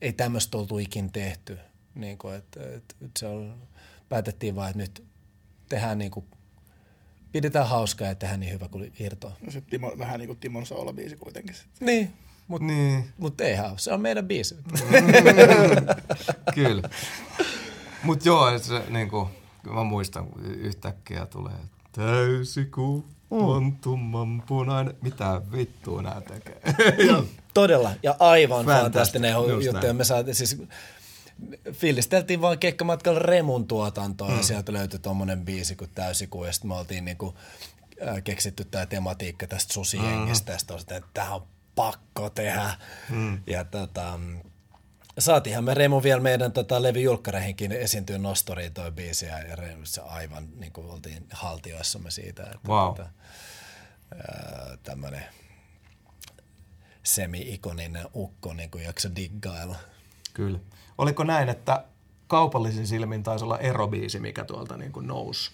ei 0.00 0.12
tämmöistä 0.12 0.58
oltu 0.58 0.78
ikin 0.78 1.12
tehty. 1.12 1.58
Niin 1.94 2.18
kuin, 2.18 2.34
että, 2.34 2.60
että, 2.76 2.94
se 3.18 3.26
on, 3.26 3.62
päätettiin 4.08 4.56
vaan, 4.56 4.68
että 4.68 4.78
nyt 4.82 5.04
tehdään 5.68 5.98
niin 5.98 6.10
kuin, 6.10 6.26
pidetään 7.32 7.68
hauskaa 7.68 8.08
ja 8.08 8.14
tehdään 8.14 8.40
niin 8.40 8.52
hyvä 8.52 8.68
kuin 8.68 8.92
irtoa. 9.00 9.36
No 9.40 9.50
se 9.50 9.60
Timo, 9.60 9.92
vähän 9.98 10.20
niin 10.20 10.28
kuin 10.28 10.38
Timon 10.38 10.66
Saula-biisi 10.66 11.16
kuitenkin. 11.16 11.54
Sitten. 11.54 11.86
Niin, 11.86 12.12
mutta 12.48 12.66
niin. 12.66 13.12
mut 13.18 13.40
eihän 13.40 13.70
se 13.76 13.92
on 13.92 14.00
meidän 14.00 14.26
biisi. 14.26 14.56
Kyllä. 16.54 16.88
Mutta 18.02 18.28
joo, 18.28 18.58
se 18.58 18.82
niinku, 18.88 19.30
mä 19.70 19.84
muistan, 19.84 20.26
yhtäkkiä 20.44 21.26
tulee 21.26 21.58
täysikuu, 21.92 23.06
on 23.30 23.76
tumman 23.76 24.42
punainen. 24.46 24.94
Mitä 25.02 25.42
vittua 25.52 26.02
nää 26.02 26.20
tekee? 26.20 26.60
Todella, 27.54 27.90
ja 28.02 28.16
aivan 28.18 28.66
fantastinen 28.66 29.34
juttu. 29.64 29.92
Me 29.92 30.04
saatiin 30.04 30.34
siis 30.34 30.62
fiilisteltiin 31.72 32.40
vaan 32.40 32.58
keikkamatkalla 32.58 33.18
Remun 33.18 33.66
tuotantoa 33.66 34.28
mm. 34.28 34.36
ja 34.36 34.42
sieltä 34.42 34.72
löytyi 34.72 34.98
tommonen 34.98 35.44
biisi 35.44 35.76
kuin 35.76 35.90
täysikuu 35.94 36.44
ja 36.44 36.52
sitten 36.52 36.68
me 36.68 36.74
oltiin 36.74 37.04
niinku, 37.04 37.34
äh, 38.08 38.22
keksitty 38.24 38.64
tämä 38.64 38.86
tematiikka 38.86 39.46
tästä 39.46 39.74
susijengistä 39.74 40.52
mm. 40.52 40.54
ja 40.54 40.58
sitten 40.58 40.96
että 40.96 41.08
tämä 41.14 41.34
on 41.34 41.42
pakko 41.76 42.30
tehdä. 42.30 42.70
Mm. 43.10 43.40
Ja 43.46 43.64
tota, 43.64 44.20
saatiinhan 45.18 45.64
me 45.64 45.74
Remu 45.74 46.02
vielä 46.02 46.20
meidän 46.20 46.52
tota, 46.52 46.82
levy 46.82 47.00
julkkareihinkin 47.00 47.72
esiintyä 47.72 48.18
nostoriin 48.18 48.74
toi 48.74 48.92
biisi 48.92 49.26
ja 49.26 49.38
se 49.84 50.00
aivan 50.00 50.48
niin 50.56 50.72
kuin 50.72 50.90
oltiin 50.90 51.26
haltioissamme 51.30 52.10
siitä. 52.10 52.42
Että, 52.42 52.68
wow. 52.68 52.94
tota, 52.94 53.08
tämmöinen 54.82 55.24
semi-ikoninen 57.02 58.06
ukko 58.14 58.52
niin 58.52 58.70
kuin 58.70 58.84
jakso 58.84 59.08
diggailla. 59.16 59.76
Kyllä. 60.34 60.58
Oliko 60.98 61.24
näin, 61.24 61.48
että 61.48 61.84
kaupallisin 62.26 62.86
silmin 62.86 63.22
taisi 63.22 63.44
olla 63.44 63.58
erobiisi, 63.58 64.20
mikä 64.20 64.44
tuolta 64.44 64.76
niin 64.76 64.92
kuin 64.92 65.06
nousi? 65.06 65.50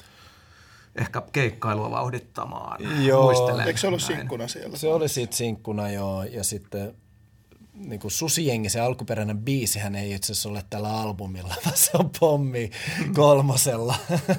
Ehkä 0.97 1.23
keikkailua 1.32 1.90
vauhdittamaan. 1.90 3.05
Joo. 3.05 3.60
Eikö 3.66 3.81
se 3.81 3.86
ollut 3.86 4.02
sinkkuna 4.02 4.48
siellä? 4.48 4.77
Se 4.77 4.89
oli 4.89 5.09
sitten 5.09 5.36
sinkkuna, 5.36 5.90
joo. 5.90 6.23
Ja 6.23 6.44
sitten 6.44 6.94
niin 7.74 8.01
kuin 8.01 8.10
Susijengi, 8.10 8.69
se 8.69 8.81
alkuperäinen 8.81 9.39
biisihän 9.39 9.94
ei 9.94 10.12
itse 10.12 10.32
asiassa 10.32 10.48
ole 10.48 10.64
tällä 10.70 11.01
albumilla, 11.01 11.55
vaan 11.64 11.77
se 11.77 11.90
on 11.94 12.10
pommi 12.20 12.70
kolmosella. 13.14 13.97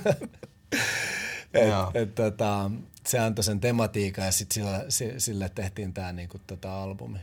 et, 1.53 1.73
et, 1.93 2.15
tota, 2.15 2.71
se 3.07 3.19
antoi 3.19 3.43
sen 3.43 3.59
tematiikan 3.59 4.25
ja 4.25 4.31
sitten 4.31 4.53
sillä, 4.53 4.85
sille 5.17 5.49
tehtiin 5.49 5.93
tämä 5.93 6.11
niinku, 6.11 6.39
tota, 6.47 6.83
albumi. 6.83 7.19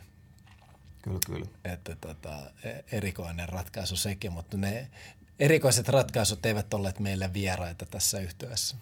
Kyllä, 1.02 1.18
kyllä. 1.26 1.46
Että 1.64 1.96
tota, 2.00 2.38
e, 2.64 2.70
erikoinen 2.92 3.48
ratkaisu 3.48 3.96
sekin, 3.96 4.32
mutta 4.32 4.56
ne 4.56 4.88
erikoiset 5.38 5.88
ratkaisut 5.88 6.46
eivät 6.46 6.74
olleet 6.74 6.98
meille 6.98 7.32
vieraita 7.32 7.86
tässä 7.86 8.20
yhteydessä. 8.20 8.76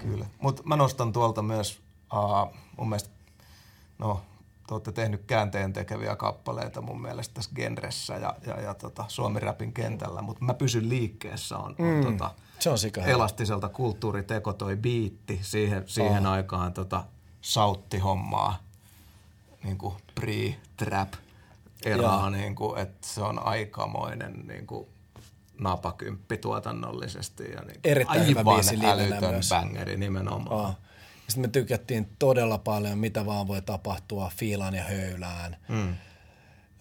Kyllä, 0.00 0.26
mutta 0.40 0.62
mä 0.66 0.76
nostan 0.76 1.12
tuolta 1.12 1.42
myös 1.42 1.80
uh, 2.12 2.54
mun 2.76 2.88
mielestä, 2.88 3.10
no 3.98 4.20
te 4.66 4.74
olette 4.74 4.92
tehnyt 4.92 5.24
käänteen 5.26 5.72
tekeviä 5.72 6.16
kappaleita 6.16 6.80
mun 6.80 7.02
mielestä 7.02 7.34
tässä 7.34 7.50
genressä 7.54 8.14
ja, 8.14 8.34
ja, 8.46 8.60
ja 8.60 8.74
tota, 8.74 9.04
Suomi-räpin 9.08 9.72
kentällä, 9.72 10.22
mutta 10.22 10.44
mä 10.44 10.54
pysyn 10.54 10.88
liikkeessä 10.88 11.58
on, 11.58 11.74
on 11.78 11.94
mm, 11.94 12.04
tota, 12.04 12.30
se 12.58 12.70
on 12.70 12.76
elastiselta 13.06 13.68
kulttuuriteko 13.68 14.52
toi 14.52 14.76
biitti 14.76 15.38
siihen, 15.42 15.82
siihen 15.86 16.26
oh. 16.26 16.32
aikaan 16.32 16.72
tota, 16.72 17.04
sauttihommaa, 17.40 18.58
niin 19.64 19.78
kuin 19.78 19.94
pre-trap 20.20 21.14
eraa, 21.84 22.30
niin 22.30 22.54
kuin, 22.54 22.78
että 22.78 23.06
se 23.06 23.22
on 23.22 23.46
aikamoinen 23.46 24.46
niin 24.46 24.66
kuin, 24.66 24.88
napakymppi 25.60 26.36
tuotannollisesti 26.36 27.50
ja 27.50 27.60
niin 27.60 27.80
Erittäin 27.84 28.20
aivan 28.20 28.28
hyvä 28.28 28.44
biisi 28.44 28.86
älytön 28.86 29.30
myös. 29.30 29.48
bangeri 29.48 29.96
nimenomaan. 29.96 30.66
Oh. 30.66 30.76
Sitten 31.28 31.40
me 31.42 31.48
tykättiin 31.48 32.08
todella 32.18 32.58
paljon, 32.58 32.98
mitä 32.98 33.26
vaan 33.26 33.48
voi 33.48 33.62
tapahtua 33.62 34.30
fiilaan 34.36 34.74
ja 34.74 34.84
höylään. 34.84 35.56
Mm. 35.68 35.94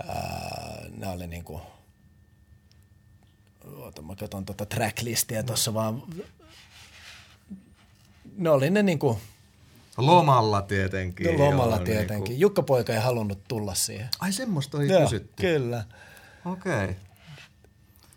Ää, 0.07 0.85
nämä 0.97 1.11
oli 1.11 1.27
niinku, 1.27 1.61
oota 3.75 4.01
mä 4.01 4.15
katson 4.15 4.45
tuota 4.45 4.65
tracklistia 4.65 5.43
tuossa 5.43 5.73
vaan. 5.73 6.03
Ne 8.37 8.49
oli 8.49 8.69
ne 8.69 8.83
niinku, 8.83 9.19
Lomalla 9.97 10.61
tietenkin. 10.61 11.37
No, 11.37 11.45
lomalla 11.45 11.75
joo, 11.75 11.85
tietenkin. 11.85 12.23
Niinku... 12.23 12.41
Jukka 12.41 12.63
Poika 12.63 12.93
ei 12.93 12.99
halunnut 12.99 13.39
tulla 13.47 13.75
siihen. 13.75 14.09
Ai 14.19 14.33
semmoista 14.33 14.77
oli 14.77 14.87
joo, 14.87 15.01
kysytty. 15.01 15.41
Kyllä. 15.41 15.83
Okei. 16.45 16.83
Okay. 16.83 16.95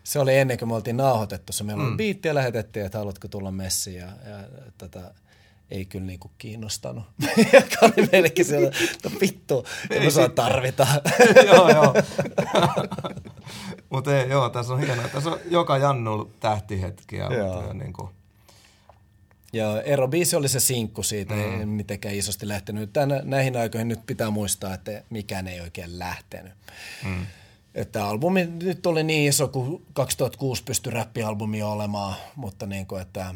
Se 0.05 0.19
oli 0.19 0.37
ennen 0.37 0.59
kuin 0.59 0.69
me 0.69 0.75
oltiin 0.75 0.97
nauhoitettu 0.97 1.53
se. 1.53 1.65
Meillä 1.65 1.83
mm. 1.83 1.89
oli 1.89 1.97
biitti 1.97 2.29
ja 2.29 2.35
lähetettiin, 2.35 2.87
että 2.87 2.99
haluatko 2.99 3.29
tulla 3.29 3.51
messiin. 3.51 3.97
Ja, 3.97 4.07
ja 4.07 4.39
tätä, 4.79 5.15
ei 5.71 5.85
kyllä 5.85 6.07
niinku 6.07 6.31
kiinnostanut. 6.39 7.05
Joka 7.53 7.77
oli 7.83 8.09
meillekin 8.13 8.45
siellä, 8.45 8.71
että 8.95 9.11
vittu, 9.21 9.67
ei 9.91 10.11
saa 10.11 10.29
tarvita. 10.29 10.87
joo, 11.53 11.69
joo. 11.69 11.95
mutta 13.91 14.13
joo, 14.13 14.49
tässä 14.49 14.73
on 14.73 14.81
hienoa. 14.81 15.09
Tässä 15.09 15.31
on 15.31 15.39
joka 15.51 15.79
Jannu 15.79 16.33
tähtihetkiä. 16.41 17.25
Joo. 17.25 17.55
Mutta 17.55 17.75
niin 17.75 17.93
kuin. 17.93 18.09
Ja 19.53 19.83
Ero 19.83 20.09
biisi 20.09 20.37
oli 20.37 20.49
se 20.49 20.61
sinkku 20.61 21.03
siitä, 21.03 21.35
mm. 21.35 21.61
ei 21.61 21.67
mitenkään 21.67 22.15
isosti 22.15 22.49
lähtenyt. 22.49 22.93
Tänä, 22.93 23.21
näihin 23.25 23.57
aikoihin 23.57 23.89
nyt 23.89 24.07
pitää 24.07 24.31
muistaa, 24.31 24.75
että 24.75 25.03
mikään 25.11 25.49
ei 25.49 25.61
oikein 25.61 25.99
lähtenyt. 25.99 26.53
Mm. 27.05 27.27
Että 27.75 28.07
albumi 28.07 28.45
nyt 28.45 28.87
oli 28.87 29.03
niin 29.03 29.29
iso 29.29 29.49
kuin 29.49 29.87
2006 29.93 30.65
pystyi 30.65 30.93
räppialbumi 30.93 31.63
olemaan, 31.63 32.15
mutta 32.37 32.67
niin 32.67 32.87
kuin, 32.87 33.03
että 33.03 33.35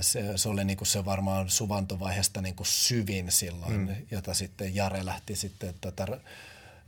se, 0.00 0.38
se 0.38 0.48
oli 0.48 0.64
niin 0.64 0.76
kuin 0.76 0.88
se 0.88 1.04
varmaan 1.04 1.50
suvantovaiheesta 1.50 2.40
niin 2.40 2.54
kuin 2.54 2.66
syvin 2.66 3.32
silloin, 3.32 3.80
mm. 3.80 3.96
jota 4.10 4.34
sitten 4.34 4.74
Jare 4.74 5.04
lähti 5.04 5.36
sitten 5.36 5.74
tota, 5.80 6.06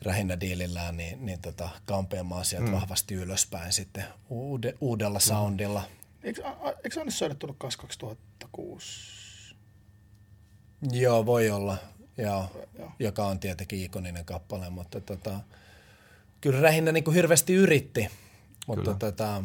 rähinnä 0.03 0.41
diilillään, 0.41 0.97
niin, 0.97 1.27
niin 1.27 1.39
tota, 1.41 1.69
kampeamaan 1.85 2.45
sieltä 2.45 2.67
mm. 2.67 2.73
vahvasti 2.73 3.15
ylöspäin 3.15 3.73
sitten 3.73 4.05
uude, 4.29 4.75
uudella 4.81 5.21
soundilla. 5.21 5.83
Eikö, 6.23 6.43
eikö 6.85 7.01
Annis 7.01 7.19
Soida 7.19 7.35
tullut 7.35 7.59
2006? 7.59 9.19
Joo, 10.93 11.27
voi 11.27 11.51
olla. 11.51 11.77
Joo, 12.17 12.67
Joo. 12.79 12.93
joka 12.99 13.27
on 13.27 13.39
tietenkin 13.39 13.83
ikoninen 13.85 14.25
kappale, 14.25 14.71
mutta 14.71 15.01
tota, 15.01 15.41
kyllä 16.41 16.61
Rähinnä 16.61 16.93
niin 16.93 17.05
kuin 17.05 17.15
hirveästi 17.15 17.55
yritti, 17.55 18.09
mutta 18.67 18.95
tota, 18.95 19.43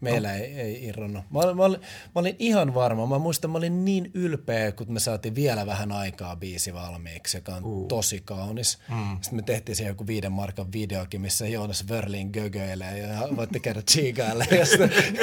Meillä 0.00 0.28
no. 0.28 0.34
ei, 0.34 0.60
ei 0.60 0.84
irronnut. 0.84 1.24
Mä, 1.30 1.54
mä, 1.54 1.64
olin, 1.64 1.80
mä 1.80 2.20
olin 2.20 2.36
ihan 2.38 2.74
varma. 2.74 3.06
Mä 3.06 3.18
muistan, 3.18 3.50
mä 3.50 3.58
olin 3.58 3.84
niin 3.84 4.10
ylpeä, 4.14 4.72
kun 4.72 4.92
me 4.92 5.00
saatiin 5.00 5.34
vielä 5.34 5.66
vähän 5.66 5.92
aikaa 5.92 6.36
biisi 6.36 6.74
valmiiksi, 6.74 7.36
joka 7.36 7.54
on 7.54 7.64
uh. 7.64 7.88
tosi 7.88 8.20
kaunis. 8.24 8.78
Mm. 8.88 9.18
Sitten 9.20 9.36
me 9.36 9.42
tehtiin 9.42 9.76
siihen 9.76 9.90
joku 9.90 10.06
viiden 10.06 10.32
markan 10.32 10.72
videokin, 10.72 11.20
missä 11.20 11.46
Joonas 11.46 11.84
Wörlin 11.90 12.30
gögöilee 12.32 12.98
ja 12.98 13.28
voitte 13.36 13.58
käydä 13.58 13.82
chiikaille. 13.90 14.46
jos, 14.58 14.70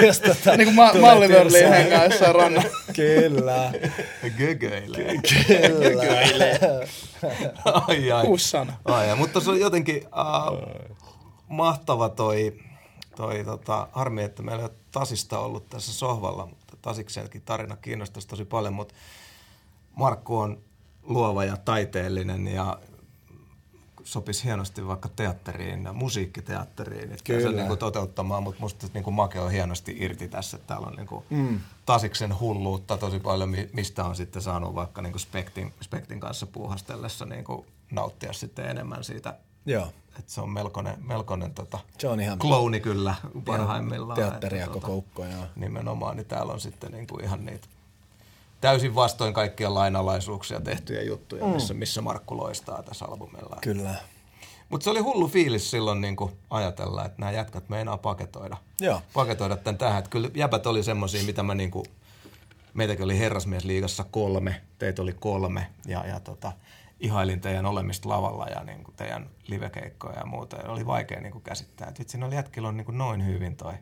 jos 0.02 0.20
tota, 0.20 0.58
niin 0.58 0.66
kuin 0.66 0.76
ma- 0.76 0.94
Malli 0.94 1.28
Wörlin 1.28 1.70
hengaa 1.70 2.06
jossain 2.06 2.36
rannalla. 2.36 2.70
Kyllä. 2.96 3.72
Gögöilee. 4.38 5.22
Kyllä. 5.48 5.92
Gögöilee. 5.92 6.88
ai 7.66 8.12
ai. 8.12 8.26
Uusi 8.26 8.50
sana. 8.50 8.74
Ai, 8.86 9.10
ai. 9.10 9.16
Mutta 9.16 9.40
se 9.40 9.50
on 9.50 9.60
jotenkin 9.60 9.98
uh, 9.98 10.97
mahtava 11.48 12.10
toi 12.10 12.60
toi, 13.18 13.44
tota, 13.44 13.88
harmi, 13.92 14.24
että 14.24 14.44
meillä 14.44 14.62
ei 14.62 14.66
ole 14.70 14.76
Tasista 14.92 15.40
ollut 15.40 15.70
tässä 15.70 15.94
sohvalla, 15.94 16.46
mutta 16.46 16.78
Tasiksenkin 16.82 17.42
tarina 17.42 17.76
kiinnostaisi 17.76 18.28
tosi 18.28 18.46
paljon, 18.46 18.74
mutta 18.74 18.94
Markku 19.96 20.38
on 20.38 20.62
luova 21.04 21.46
ja 21.46 21.58
taiteellinen 21.58 22.48
ja 22.48 22.80
sopisi 24.04 24.44
hienosti 24.44 24.88
vaikka 24.88 25.10
teatteriin 25.10 25.84
ja 25.84 25.94
musiikkiteatteriin, 25.94 27.12
että 27.12 27.24
Kyllä. 27.24 27.42
se 27.50 27.56
niin 27.56 27.68
kuin 27.68 27.80
toteuttamaan, 27.80 28.44
mutta 28.44 28.62
musta 28.62 28.88
niin 28.94 29.04
kuin 29.04 29.14
Make 29.14 29.40
on 29.40 29.52
hienosti 29.52 29.98
irti 30.00 30.28
tässä, 30.28 30.58
että 30.58 30.68
täällä 30.68 30.88
on 30.88 30.96
niin 30.96 31.08
kuin 31.08 31.26
mm. 31.30 31.60
Tasiksen 31.86 32.40
hulluutta 32.40 32.98
tosi 32.98 33.20
paljon, 33.20 33.56
mistä 33.74 34.04
on 34.06 34.16
sitten 34.16 34.42
saanut 34.42 34.76
vaikka 34.76 35.02
niin 35.02 35.14
kuin 35.14 35.22
Spektin, 35.22 35.74
Spektin 35.82 36.20
kanssa 36.20 36.48
puuhastellessa 36.48 37.26
niin 37.26 37.44
kuin 37.44 37.66
nauttia 37.92 38.34
sitten 38.34 38.66
enemmän 38.66 39.04
siitä 39.04 39.38
Joo. 39.66 39.88
Et 40.20 40.30
se 40.30 40.42
on 40.42 40.50
melkoinen, 40.50 40.96
melkoinen 41.08 41.54
tota, 41.54 41.80
se 41.98 42.08
on 42.08 42.20
ihan 42.20 42.40
klouni 42.40 42.80
kyllä 42.80 43.16
parhaimmillaan. 43.46 44.16
Teatteria 44.16 44.64
että, 44.64 44.74
koko 44.74 44.88
tota, 44.88 44.98
ukko, 44.98 45.26
joo. 45.26 45.46
Nimenomaan, 45.56 46.18
niin 46.18 46.26
täällä 46.26 46.54
on 46.54 46.60
sitten 46.60 46.92
niinku 46.92 47.20
ihan 47.24 47.46
niitä 47.46 47.68
täysin 48.62 48.96
vastoin 48.96 49.34
kaikkia 49.34 49.74
lainalaisuuksia 49.74 50.62
tehtyjä 50.62 51.02
juttuja, 51.02 51.46
mm. 51.46 51.50
missä, 51.50 51.74
missä 51.74 52.02
Markku 52.02 52.38
loistaa 52.38 52.84
tässä 52.84 53.06
albumilla. 53.06 53.58
Kyllä. 53.62 53.96
Mutta 54.70 54.84
se 54.84 54.90
oli 54.90 55.00
hullu 55.00 55.28
fiilis 55.28 55.72
silloin 55.72 56.02
niin 56.02 56.16
ajatella, 56.50 57.06
että 57.06 57.20
nämä 57.20 57.32
jätkät 57.32 57.70
meinaa 57.70 57.98
paketoida. 57.98 58.58
Joo. 58.80 59.02
Paketoida 59.14 59.58
tämän 59.58 59.78
tähän. 59.78 60.00
Että 60.00 60.10
kyllä 60.10 60.30
jäbät 60.34 60.68
oli 60.68 60.84
semmoisia, 60.84 61.24
mitä 61.24 61.44
mä 61.44 61.56
niin 61.56 61.72
kuin 61.72 61.86
Meitäkin 62.78 63.06
oli 63.06 63.20
herrasmiesliigassa 63.20 64.06
kolme, 64.12 64.62
teitä 64.80 65.02
oli 65.02 65.14
kolme 65.14 65.68
ja, 65.86 66.08
ja 66.08 66.20
tota, 66.20 66.52
ihailin 67.00 67.42
teidän 67.42 67.66
olemista 67.66 68.10
lavalla 68.10 68.48
ja 68.48 68.64
niin 68.64 68.84
kuin 68.84 68.96
teidän 68.96 69.30
livekeikkoja 69.48 70.20
ja 70.20 70.26
muuta. 70.26 70.58
Ja 70.58 70.70
oli 70.70 70.86
vaikea 70.86 71.22
niin 71.22 71.32
kuin 71.32 71.44
käsittää, 71.44 71.88
että 71.88 72.00
vitsi, 72.00 72.18
noilla 72.18 72.36
jätkillä 72.36 72.68
on 72.68 72.78
niin 72.78 72.86
kuin 72.86 72.98
noin 72.98 73.26
hyvin 73.26 73.56
toi, 73.56 73.74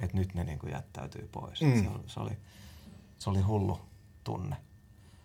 että 0.00 0.16
nyt 0.16 0.34
ne 0.34 0.44
niin 0.44 0.58
kuin 0.58 0.72
jättäytyy 0.72 1.28
pois. 1.32 1.62
Mm. 1.62 1.82
Se, 1.84 1.90
oli, 1.90 2.02
se, 2.06 2.20
oli, 2.20 2.36
se 3.18 3.30
oli 3.30 3.40
hullu 3.40 3.80
tunne. 4.24 4.56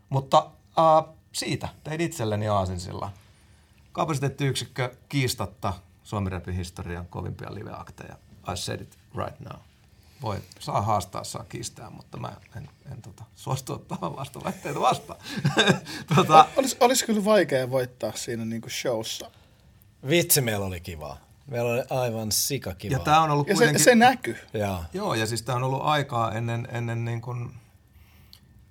Mutta 0.10 0.52
äh, 0.80 1.14
siitä 1.32 1.70
tein 1.84 2.02
itselleni 2.02 2.48
aasinsilla. 2.48 3.12
Kapasiteettiyksikkö 3.92 4.96
kiistatta 5.10 5.74
Suomi 6.04 6.30
historian 6.56 7.08
kovimpia 7.08 7.54
liveakteja. 7.54 8.16
I 8.54 8.58
said 8.58 8.82
it 8.82 9.00
right 9.16 9.40
now. 9.40 9.60
Voi, 10.22 10.42
saa 10.60 10.82
haastaa, 10.82 11.24
saa 11.24 11.44
kiistää, 11.44 11.90
mutta 11.90 12.18
mä 12.18 12.34
en, 12.58 12.70
en 12.92 13.02
tota, 13.02 13.24
suostu 13.36 13.74
ottaa 13.74 14.16
vastaväitteitä 14.16 14.80
vastaan. 14.80 15.20
tota, 16.16 16.46
Olis, 16.58 16.78
olisi 16.80 17.06
kyllä 17.06 17.26
vaikea 17.26 17.70
voittaa 17.70 18.12
siinä 18.16 18.46
niinku 18.46 18.70
showssa. 18.70 19.32
Vitsi, 20.10 20.42
meillä 20.42 20.66
oli 20.66 20.80
kivaa. 20.80 21.18
Meillä 21.48 21.72
oli 21.74 21.84
aivan 21.90 22.32
sikakivaa. 22.32 22.98
Ja, 22.98 23.04
tää 23.04 23.22
on 23.22 23.32
ollut 23.32 23.48
ja 23.48 23.54
kuitenkin... 23.54 23.80
se, 23.80 23.84
se 23.84 23.96
näkyy. 23.96 24.38
Ja. 24.54 24.84
Joo, 24.94 25.14
ja 25.14 25.26
siis 25.26 25.42
tämä 25.42 25.56
on 25.56 25.64
ollut 25.64 25.82
aikaa 25.84 26.32
ennen, 26.32 26.68
ennen 26.72 27.06
niin 27.06 27.22
kuin, 27.22 27.54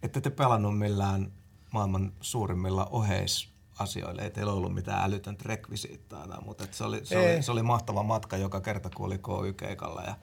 ette 0.02 0.20
te 0.20 0.30
pelannut 0.30 0.78
millään 0.78 1.32
maailman 1.70 2.12
suurimmilla 2.20 2.86
oheisasioilla. 2.90 4.22
Ei 4.22 4.30
teillä 4.30 4.52
ollut 4.52 4.74
mitään 4.74 5.04
älytöntä 5.04 5.44
rekvisiittaa 5.46 6.28
tai 6.28 6.40
muuta. 6.40 6.66
Se 6.70 6.84
oli, 6.84 7.00
se, 7.04 7.18
oli, 7.18 7.42
se 7.42 7.52
oli 7.52 7.62
mahtava 7.62 8.02
matka 8.02 8.36
joka 8.36 8.60
kerta, 8.60 8.90
kun 8.94 9.06
oli 9.06 9.18
KY-keikalla 9.18 10.02
ja 10.02 10.14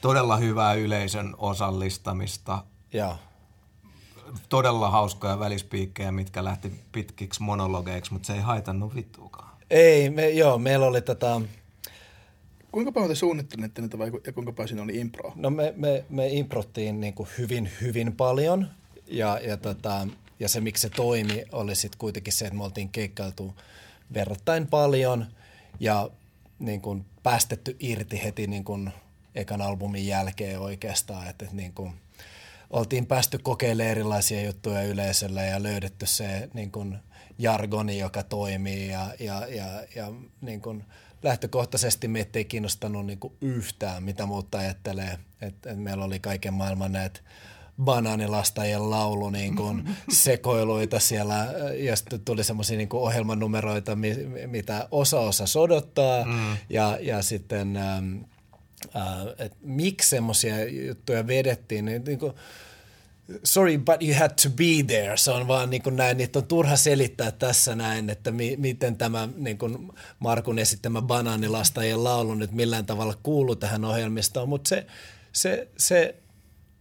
todella 0.00 0.36
hyvää 0.36 0.74
yleisön 0.74 1.34
osallistamista. 1.38 2.64
Ja. 2.92 3.16
Todella 4.48 4.90
hauskoja 4.90 5.38
välispiikkejä, 5.38 6.12
mitkä 6.12 6.44
lähti 6.44 6.72
pitkiksi 6.92 7.42
monologeiksi, 7.42 8.12
mutta 8.12 8.26
se 8.26 8.32
ei 8.32 8.40
haitannut 8.40 8.94
vittuakaan. 8.94 9.50
Ei, 9.70 10.10
me, 10.10 10.30
joo, 10.30 10.58
meillä 10.58 10.86
oli 10.86 11.02
tota, 11.02 11.40
Kuinka 12.72 12.92
paljon 12.92 13.10
te 13.10 13.14
suunnittelitte 13.14 13.82
niitä 13.82 13.98
vai 13.98 14.10
ja 14.26 14.32
kuinka 14.32 14.52
paljon 14.52 14.68
siinä 14.68 14.82
oli 14.82 14.98
impro? 14.98 15.32
no 15.36 15.50
me, 15.50 15.74
me, 15.76 16.04
me 16.08 16.28
improttiin 16.28 17.00
niin 17.00 17.14
kuin 17.14 17.28
hyvin, 17.38 17.70
hyvin 17.80 18.12
paljon. 18.12 18.68
Ja, 19.06 19.38
ja, 19.38 19.56
tota, 19.56 20.08
ja 20.40 20.48
se, 20.48 20.60
miksi 20.60 20.82
se 20.82 20.90
toimi, 20.90 21.44
oli 21.52 21.74
sitten 21.74 21.98
kuitenkin 21.98 22.32
se, 22.32 22.44
että 22.44 22.56
me 22.56 22.64
oltiin 22.64 22.88
keikkailtu 22.88 23.54
verrattain 24.14 24.66
paljon 24.66 25.26
ja 25.80 26.10
niin 26.58 26.80
kuin 26.80 27.04
päästetty 27.22 27.76
irti 27.80 28.22
heti 28.24 28.46
niin 28.46 28.64
kuin 28.64 28.90
ekan 29.34 29.62
albumin 29.62 30.06
jälkeen 30.06 30.60
oikeastaan. 30.60 31.28
Että, 31.28 31.44
että 31.44 31.56
niin 31.56 31.72
kuin, 31.72 31.92
oltiin 32.70 33.06
päästy 33.06 33.38
kokeilemaan 33.38 33.90
erilaisia 33.90 34.42
juttuja 34.42 34.82
yleisölle 34.82 35.46
ja 35.46 35.62
löydetty 35.62 36.06
se 36.06 36.48
niin 36.54 36.70
kuin 36.70 36.98
jargoni, 37.38 37.98
joka 37.98 38.22
toimii 38.22 38.88
ja, 38.88 39.14
ja, 39.20 39.46
ja, 39.46 39.66
ja 39.96 40.12
niin 40.40 40.60
kuin 40.60 40.84
lähtökohtaisesti 41.22 42.08
meitä 42.08 42.38
ei 42.38 42.44
kiinnostanut 42.44 43.06
niin 43.06 43.18
kuin 43.18 43.32
yhtään, 43.40 44.02
mitä 44.02 44.26
muut 44.26 44.54
ajattelee. 44.54 45.18
Et, 45.40 45.66
et 45.66 45.78
meillä 45.78 46.04
oli 46.04 46.20
kaiken 46.20 46.54
maailman 46.54 46.92
näitä 46.92 47.20
banaanilastajien 47.84 48.90
laulu 48.90 49.30
niin 49.30 49.56
kuin 49.56 49.88
sekoiluita 50.24 50.98
siellä 50.98 51.46
ja 51.76 51.96
sitten 51.96 52.20
tuli 52.20 52.44
semmoisia 52.44 52.76
niin 52.76 52.88
ohjelmanumeroita, 52.92 53.96
mi, 53.96 54.14
mitä 54.46 54.88
osa 54.90 55.20
osa 55.20 55.46
sodottaa 55.46 56.24
mm. 56.24 56.56
ja, 56.70 56.98
ja 57.00 57.22
sitten 57.22 57.76
ähm, 57.76 58.16
äh, 58.16 58.39
että 59.38 59.58
miksi 59.62 60.08
semmoisia 60.08 60.64
juttuja 60.64 61.26
vedettiin, 61.26 61.84
niin, 61.84 62.04
niin 62.04 62.18
kuin, 62.18 62.32
sorry, 63.44 63.78
but 63.78 64.02
you 64.02 64.14
had 64.14 64.30
to 64.42 64.50
be 64.50 64.82
there. 64.86 65.16
Se 65.16 65.30
on 65.30 65.48
vaan 65.48 65.70
niin 65.70 65.82
kuin 65.82 65.96
näin, 65.96 66.16
niitä 66.16 66.38
on 66.38 66.46
turha 66.46 66.76
selittää 66.76 67.30
tässä 67.30 67.74
näin, 67.74 68.10
että 68.10 68.30
mi, 68.30 68.56
miten 68.56 68.96
tämä 68.96 69.28
niin 69.36 69.58
kuin 69.58 69.92
Markun 70.18 70.58
esittämä 70.58 71.02
banaanilastajien 71.02 72.04
laulu 72.04 72.34
nyt 72.34 72.52
millään 72.52 72.86
tavalla 72.86 73.14
kuuluu 73.22 73.56
tähän 73.56 73.84
ohjelmistoon, 73.84 74.48
mutta 74.48 74.68
se, 74.68 74.86
se, 75.32 75.68
se 75.78 76.14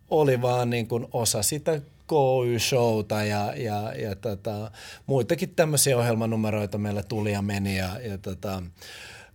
oli 0.09 0.41
vaan 0.41 0.69
niin 0.69 0.87
kuin 0.87 1.07
osa 1.13 1.43
sitä 1.43 1.81
KY-showta 2.07 3.23
ja, 3.23 3.53
ja, 3.55 3.93
ja 3.93 4.15
tota, 4.15 4.71
muitakin 5.05 5.55
tämmöisiä 5.55 5.97
ohjelmanumeroita 5.97 6.77
meillä 6.77 7.03
tuli 7.03 7.31
ja 7.31 7.41
meni 7.41 7.77
ja, 7.77 7.99
ja 7.99 8.17
tota, 8.17 8.63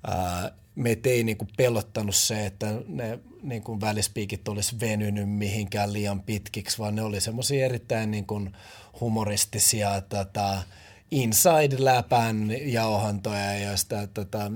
ää, 0.07 0.51
meitä 0.75 1.09
ei 1.09 1.25
niin 1.25 1.37
kuin 1.37 1.49
pelottanut 1.57 2.15
se, 2.15 2.47
että 2.47 2.83
ne 2.87 3.19
niin 3.43 3.63
kuin 3.63 3.81
välispiikit 3.81 4.49
olisi 4.49 4.81
venynyt 4.81 5.31
mihinkään 5.31 5.93
liian 5.93 6.23
pitkiksi, 6.23 6.79
vaan 6.79 6.95
ne 6.95 7.03
oli 7.03 7.21
semmoisia 7.21 7.65
erittäin 7.65 8.11
niin 8.11 8.27
kuin 8.27 8.57
humoristisia 9.01 10.01
tota, 10.01 10.63
inside-läpän 11.11 12.51
jauhantoja, 12.73 13.59
joista 13.59 14.07
tota, 14.07 14.53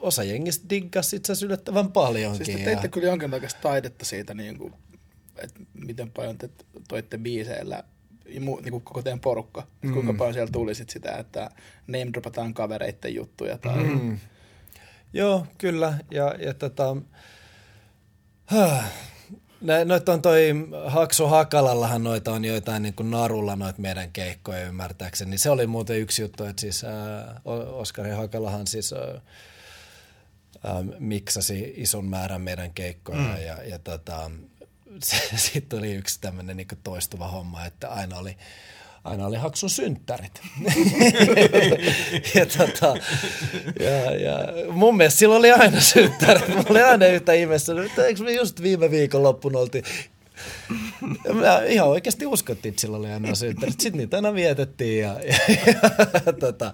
osa 0.00 0.24
jengistä 0.24 0.70
diggasi 0.70 1.16
itse 1.16 1.32
asiassa 1.32 1.46
yllättävän 1.46 1.92
paljonkin. 1.92 2.46
Siis 2.46 2.58
te 2.58 2.64
teitte 2.64 2.88
kyllä 2.88 3.06
jonkinlaista 3.06 3.60
taidetta 3.62 4.04
siitä, 4.04 4.34
niin 4.34 4.58
kuin, 4.58 4.74
että 5.42 5.60
miten 5.74 6.10
paljon 6.10 6.38
te 6.38 6.50
toitte 6.88 7.18
biiseillä 7.18 7.84
niin 8.24 8.70
kuin 8.70 8.82
koko 8.82 9.02
teidän 9.02 9.20
porukka. 9.20 9.66
Mm. 9.82 9.92
Kuinka 9.92 10.12
paljon 10.12 10.34
siellä 10.34 10.52
tuli 10.52 10.74
sit 10.74 10.90
sitä, 10.90 11.12
että 11.12 11.50
name 11.86 12.12
dropataan 12.12 12.54
kavereiden 12.54 13.14
juttuja 13.14 13.58
tai... 13.58 13.84
Mm. 13.84 14.18
Joo, 15.12 15.46
kyllä. 15.58 15.98
Ja, 16.10 16.34
ja 16.38 16.54
tota, 16.54 16.96
Noita 19.84 20.12
on 20.12 20.22
toi 20.22 20.54
Haksu 20.86 21.26
Hakalallahan 21.26 22.04
noita 22.04 22.32
on 22.32 22.44
joitain 22.44 22.82
niin 22.82 22.94
kuin 22.94 23.10
narulla 23.10 23.56
noita 23.56 23.80
meidän 23.80 24.12
keikkoja 24.12 24.66
ymmärtääkseni. 24.66 25.38
Se 25.38 25.50
oli 25.50 25.66
muuten 25.66 25.98
yksi 25.98 26.22
juttu, 26.22 26.44
että 26.44 26.60
siis 26.60 26.84
ää, 26.84 27.40
Oskari 27.72 28.10
Hakalahan 28.10 28.66
siis 28.66 28.92
ää, 28.92 29.20
ää, 30.64 30.82
miksasi 30.98 31.72
ison 31.76 32.04
määrän 32.04 32.40
meidän 32.40 32.74
keikkoja 32.74 33.18
mm. 33.20 33.36
ja, 33.36 33.62
ja 33.62 33.78
tota, 33.78 34.30
sitten 35.36 35.78
oli 35.78 35.94
yksi 35.94 36.20
tämmöinen 36.20 36.56
niin 36.56 36.68
toistuva 36.82 37.28
homma, 37.28 37.64
että 37.64 37.88
aina 37.88 38.16
oli 38.18 38.36
aina 39.08 39.26
oli 39.26 39.36
Haksun 39.36 39.70
synttärit. 39.70 40.40
ja, 42.34 42.46
tota, 42.46 42.96
ja, 43.80 44.14
ja, 44.14 44.38
mun 44.72 44.96
mielestä 44.96 45.18
sillä 45.18 45.36
oli 45.36 45.50
aina 45.50 45.80
synttärit. 45.80 46.48
Mä 46.48 46.62
olin 46.70 46.84
aina 46.84 47.06
yhtä 47.06 47.32
ihmeessä. 47.32 47.72
Eikö 48.06 48.22
me 48.22 48.32
just 48.32 48.62
viime 48.62 48.90
viikon 48.90 49.22
loppuun 49.22 49.56
oltiin 49.56 49.84
Mä 51.32 51.60
ihan 51.66 51.88
oikeasti 51.88 52.26
uskottiin, 52.26 52.70
että 52.70 52.80
sillä 52.80 52.96
oli 52.96 53.10
aina 53.10 53.34
synttärit. 53.34 53.80
Sitten 53.80 53.98
niitä 53.98 54.16
aina 54.16 54.34
vietettiin 54.34 55.02
ja, 55.02 55.20
ja, 55.20 55.38
ja 56.26 56.32
tota, 56.32 56.72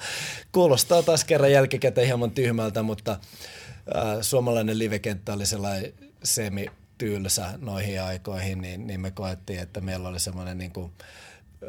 kuulostaa 0.52 1.02
taas 1.02 1.24
kerran 1.24 1.52
jälkikäteen 1.52 2.06
hieman 2.06 2.30
tyhmältä, 2.30 2.82
mutta 2.82 3.12
äh, 3.12 4.02
suomalainen 4.20 4.78
livekenttä 4.78 5.32
oli 5.32 5.46
sellainen 5.46 5.92
semi 6.22 6.66
tylsä 6.98 7.58
noihin 7.60 8.02
aikoihin, 8.02 8.60
niin, 8.60 8.86
niin 8.86 9.00
me 9.00 9.10
koettiin, 9.10 9.58
että 9.58 9.80
meillä 9.80 10.08
oli 10.08 10.20
semmoinen 10.20 10.58
niin 10.58 10.72
kuin, 10.72 10.92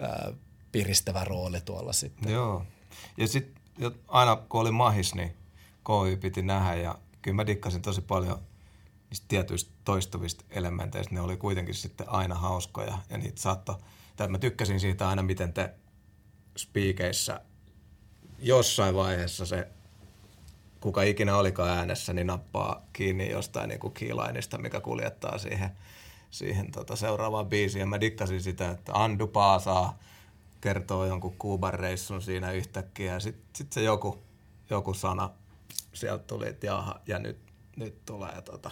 äh, 0.04 0.34
piristävä 0.76 1.24
rooli 1.24 1.62
tuolla 1.62 1.94
sitten. 1.94 2.34
Joo. 2.34 2.66
Ja 3.18 3.28
sitten 3.28 3.92
aina 4.08 4.36
kun 4.36 4.62
oli 4.62 4.72
mahis, 4.72 5.16
niin 5.16 5.34
KY 5.86 6.18
piti 6.18 6.42
nähdä 6.42 6.76
ja 6.76 7.00
kyllä 7.22 7.36
mä 7.36 7.46
dikkasin 7.46 7.82
tosi 7.82 8.02
paljon 8.02 8.40
niistä 9.10 9.26
tietyistä 9.28 9.72
toistuvista 9.86 10.46
elementeistä. 10.50 11.16
Ne 11.16 11.22
oli 11.22 11.38
kuitenkin 11.38 11.76
sitten 11.76 12.10
aina 12.10 12.36
hauskoja 12.36 12.98
ja 13.10 13.18
niitä 13.18 13.42
saattoi, 13.42 13.76
tai 14.16 14.28
mä 14.28 14.38
tykkäsin 14.38 14.80
siitä 14.80 15.10
aina, 15.10 15.24
miten 15.24 15.54
te 15.54 15.74
spiikeissä 16.58 17.42
jossain 18.40 18.96
vaiheessa 18.96 19.46
se 19.46 19.68
kuka 20.80 21.04
ikinä 21.04 21.38
olikaan 21.38 21.70
äänessä, 21.70 22.14
niin 22.14 22.28
nappaa 22.28 22.86
kiinni 22.94 23.30
jostain 23.30 23.70
niin 23.70 23.94
kiilainista, 23.94 24.58
mikä 24.58 24.80
kuljettaa 24.80 25.38
siihen, 25.38 25.70
siihen 26.32 26.72
tota 26.72 26.96
seuraavaan 26.96 27.50
biisiin. 27.50 27.80
Ja 27.80 27.86
mä 27.86 28.02
dikkasin 28.02 28.42
sitä, 28.42 28.72
että 28.72 28.92
Andu 28.94 29.28
Paasaa 29.28 29.98
kertoo 30.66 31.06
jonkun 31.06 31.36
Kuuban 31.38 31.74
reissun 31.74 32.22
siinä 32.22 32.52
yhtäkkiä 32.52 33.14
ja 33.14 33.20
sitten 33.20 33.46
sit 33.56 33.74
se 33.74 33.82
joku, 33.82 34.24
joku 34.70 34.94
sana 34.94 35.30
sieltä 35.94 36.24
tuli, 36.24 36.48
että 36.48 36.66
jaha, 36.66 37.00
ja 37.08 37.20
nyt, 37.20 37.38
nyt 37.76 38.06
tulee 38.06 38.42
tota, 38.42 38.72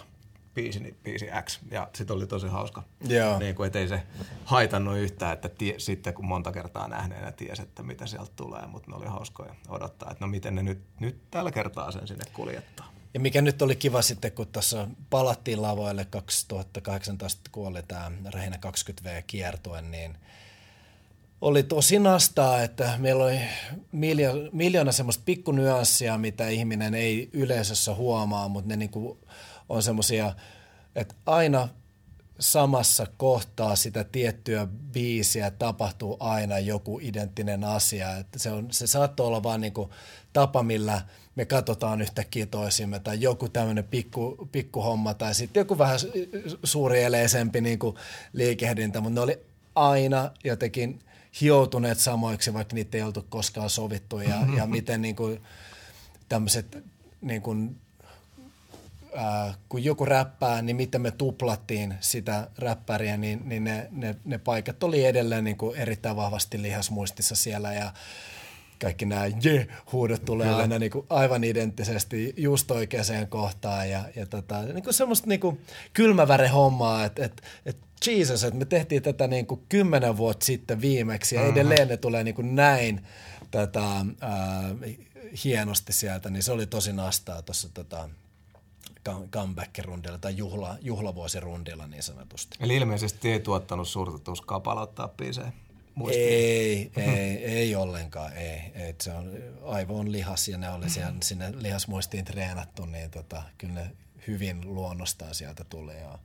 biisi, 0.54 0.98
biisi 1.02 1.26
X. 1.44 1.60
Ja 1.70 1.88
sitten 1.94 2.16
oli 2.16 2.26
tosi 2.26 2.46
hauska. 2.46 2.82
Joo. 3.08 3.38
Niin 3.38 3.54
kuin, 3.54 3.76
ei 3.76 3.88
se 3.88 4.02
haitannut 4.44 4.98
yhtään, 4.98 5.32
että 5.32 5.48
tie, 5.48 5.78
sitten 5.78 6.14
kun 6.14 6.24
monta 6.24 6.52
kertaa 6.52 6.88
nähneenä 6.88 7.32
tiesi, 7.32 7.62
että 7.62 7.82
mitä 7.82 8.06
sieltä 8.06 8.32
tulee, 8.36 8.66
mutta 8.66 8.90
ne 8.90 8.96
oli 8.96 9.06
hauskoja 9.06 9.54
odottaa, 9.68 10.10
että 10.10 10.24
no 10.24 10.28
miten 10.28 10.54
ne 10.54 10.62
nyt, 10.62 10.82
nyt 11.00 11.30
tällä 11.30 11.50
kertaa 11.50 11.90
sen 11.90 12.08
sinne 12.08 12.24
kuljettaa. 12.32 12.92
Ja 13.14 13.20
mikä 13.20 13.42
nyt 13.42 13.62
oli 13.62 13.76
kiva 13.76 14.02
sitten, 14.02 14.32
kun 14.32 14.46
tuossa 14.46 14.88
palattiin 15.10 15.62
lavoille 15.62 16.04
2018, 16.04 17.50
kun 17.52 17.66
oli 17.66 17.82
tämä 17.82 18.12
Rähinä 18.32 18.58
20V-kiertue, 18.66 19.82
niin– 19.82 20.18
oli 21.44 21.62
tosi 21.62 21.98
nastaa, 21.98 22.62
että 22.62 22.94
meillä 22.98 23.24
oli 23.24 23.40
miljoona, 23.92 24.50
miljoona 24.52 24.92
semmoista 24.92 25.22
pikkunyanssia, 25.26 26.18
mitä 26.18 26.48
ihminen 26.48 26.94
ei 26.94 27.30
yleisössä 27.32 27.94
huomaa, 27.94 28.48
mutta 28.48 28.68
ne 28.68 28.76
niinku 28.76 29.18
on 29.68 29.82
semmoisia, 29.82 30.34
että 30.94 31.14
aina 31.26 31.68
samassa 32.40 33.06
kohtaa 33.16 33.76
sitä 33.76 34.04
tiettyä 34.04 34.66
biisiä 34.92 35.50
tapahtuu 35.50 36.16
aina 36.20 36.58
joku 36.58 37.00
identtinen 37.02 37.64
asia. 37.64 38.16
Että 38.16 38.38
se, 38.38 38.50
on, 38.50 38.68
se 38.70 38.86
saattoi 38.86 39.26
olla 39.26 39.42
vain 39.42 39.60
niin 39.60 39.72
tapa, 40.32 40.62
millä 40.62 41.02
me 41.36 41.44
katsotaan 41.44 42.00
yhtäkkiä 42.00 42.46
toisimme 42.46 42.98
tai 42.98 43.20
joku 43.20 43.48
tämmöinen 43.48 43.84
pikku, 43.84 44.48
pikku 44.52 44.82
homma 44.82 45.14
tai 45.14 45.34
sitten 45.34 45.60
joku 45.60 45.78
vähän 45.78 45.98
suurieleisempi 46.64 47.60
niin 47.60 47.78
kuin 47.78 47.96
liikehdintä, 48.32 49.00
mutta 49.00 49.14
ne 49.14 49.20
oli 49.20 49.40
aina 49.74 50.30
jotenkin 50.44 51.00
hioutuneet 51.40 51.98
samoiksi, 51.98 52.54
vaikka 52.54 52.74
niitä 52.74 52.96
ei 52.96 53.02
oltu 53.02 53.26
koskaan 53.28 53.70
sovittu. 53.70 54.20
Ja, 54.20 54.46
ja 54.56 54.66
miten 54.66 55.02
niin 55.02 55.16
kuin, 55.16 55.42
tämmöiset 56.28 56.84
niin 57.20 57.42
kuin, 57.42 57.76
ää, 59.14 59.54
kun 59.68 59.84
joku 59.84 60.04
räppää, 60.04 60.62
niin 60.62 60.76
miten 60.76 61.00
me 61.00 61.10
tuplattiin 61.10 61.94
sitä 62.00 62.48
räppäriä, 62.58 63.16
niin, 63.16 63.40
niin 63.44 63.64
ne, 63.64 63.88
ne, 63.90 64.16
ne 64.24 64.38
paikat 64.38 64.82
oli 64.82 65.04
edelleen 65.04 65.44
niin 65.44 65.58
kuin 65.58 65.76
erittäin 65.76 66.16
vahvasti 66.16 66.62
lihasmuistissa 66.62 67.36
siellä. 67.36 67.72
Ja 67.72 67.92
kaikki 68.80 69.04
nämä 69.04 69.26
je-huudot 69.26 70.24
tulee 70.24 70.46
ja. 70.46 70.56
aina 70.56 70.78
niin 70.78 70.90
kuin 70.90 71.06
aivan 71.10 71.44
identtisesti 71.44 72.34
just 72.36 72.70
oikeaan 72.70 73.28
kohtaan. 73.28 73.90
Ja, 73.90 74.04
ja 74.16 74.26
tota, 74.26 74.62
niin 74.62 74.84
kuin 74.84 74.94
semmoista 74.94 75.26
niin 75.26 75.40
kuin 75.40 75.60
kylmäväre 75.92 76.48
hommaa, 76.48 77.04
että 77.04 77.24
et, 77.24 77.42
et 77.66 77.76
Jesus, 78.06 78.44
että 78.44 78.58
me 78.58 78.64
tehtiin 78.64 79.02
tätä 79.02 79.26
niin 79.26 79.46
kuin 79.46 79.62
kymmenen 79.68 80.16
vuotta 80.16 80.46
sitten 80.46 80.80
viimeksi 80.80 81.34
ja 81.34 81.40
mm-hmm. 81.40 81.56
edelleen 81.56 81.88
ne 81.88 81.96
tulee 81.96 82.24
niin 82.24 82.34
kuin 82.34 82.54
näin 82.54 83.06
tätä, 83.50 83.82
ää, 84.20 84.74
hienosti 85.44 85.92
sieltä, 85.92 86.30
niin 86.30 86.42
se 86.42 86.52
oli 86.52 86.66
tosi 86.66 86.92
nastaa 86.92 87.42
tuossa 87.42 87.68
tota, 87.68 88.08
comeback-rundilla 89.08 90.18
tai 90.20 90.36
juhla, 90.36 90.76
juhlavuosirundilla 90.80 91.86
niin 91.86 92.02
sanotusti. 92.02 92.56
Eli 92.60 92.76
ilmeisesti 92.76 93.32
ei 93.32 93.40
tuottanut 93.40 93.88
suurta 93.88 94.18
tuskaa 94.18 94.60
palauttaa 94.60 95.08
biisejä. 95.08 95.52
Ei, 96.10 96.90
ei, 96.96 97.44
ei 97.44 97.76
ollenkaan, 97.76 98.32
ei. 98.32 98.72
ei. 98.74 98.94
Se 99.02 99.12
on, 99.12 99.32
aivo 99.64 99.98
on 99.98 100.12
lihas 100.12 100.48
ja 100.48 100.58
ne 100.58 100.70
oli 100.70 100.90
siellä, 100.90 101.14
sinne 101.22 101.52
lihasmuistiin 101.56 102.24
treenattu, 102.24 102.84
niin 102.84 103.10
tota, 103.10 103.42
kyllä 103.58 103.74
ne 103.74 103.90
hyvin 104.26 104.74
luonnostaan 104.74 105.34
sieltä 105.34 105.64
tuli. 105.64 105.92
Ja... 106.00 106.18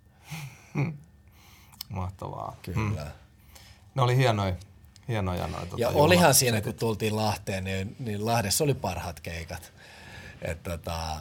Mahtavaa. 1.89 2.55
Kyllä. 2.61 3.01
Hmm. 3.01 3.11
Ne 3.95 4.01
oli 4.01 4.17
hienoja, 4.17 4.55
hienoja 5.07 5.47
noita. 5.47 5.75
Ja 5.77 5.87
tota, 5.87 5.99
olihan 5.99 6.33
siinä, 6.33 6.61
kun 6.61 6.73
tultiin 6.73 7.15
Lahteen, 7.15 7.63
niin, 7.63 7.95
niin 7.99 8.25
Lahdessa 8.25 8.63
oli 8.63 8.73
parhaat 8.73 9.19
keikat. 9.19 9.73
Että 10.41 10.77
tota, 10.77 11.17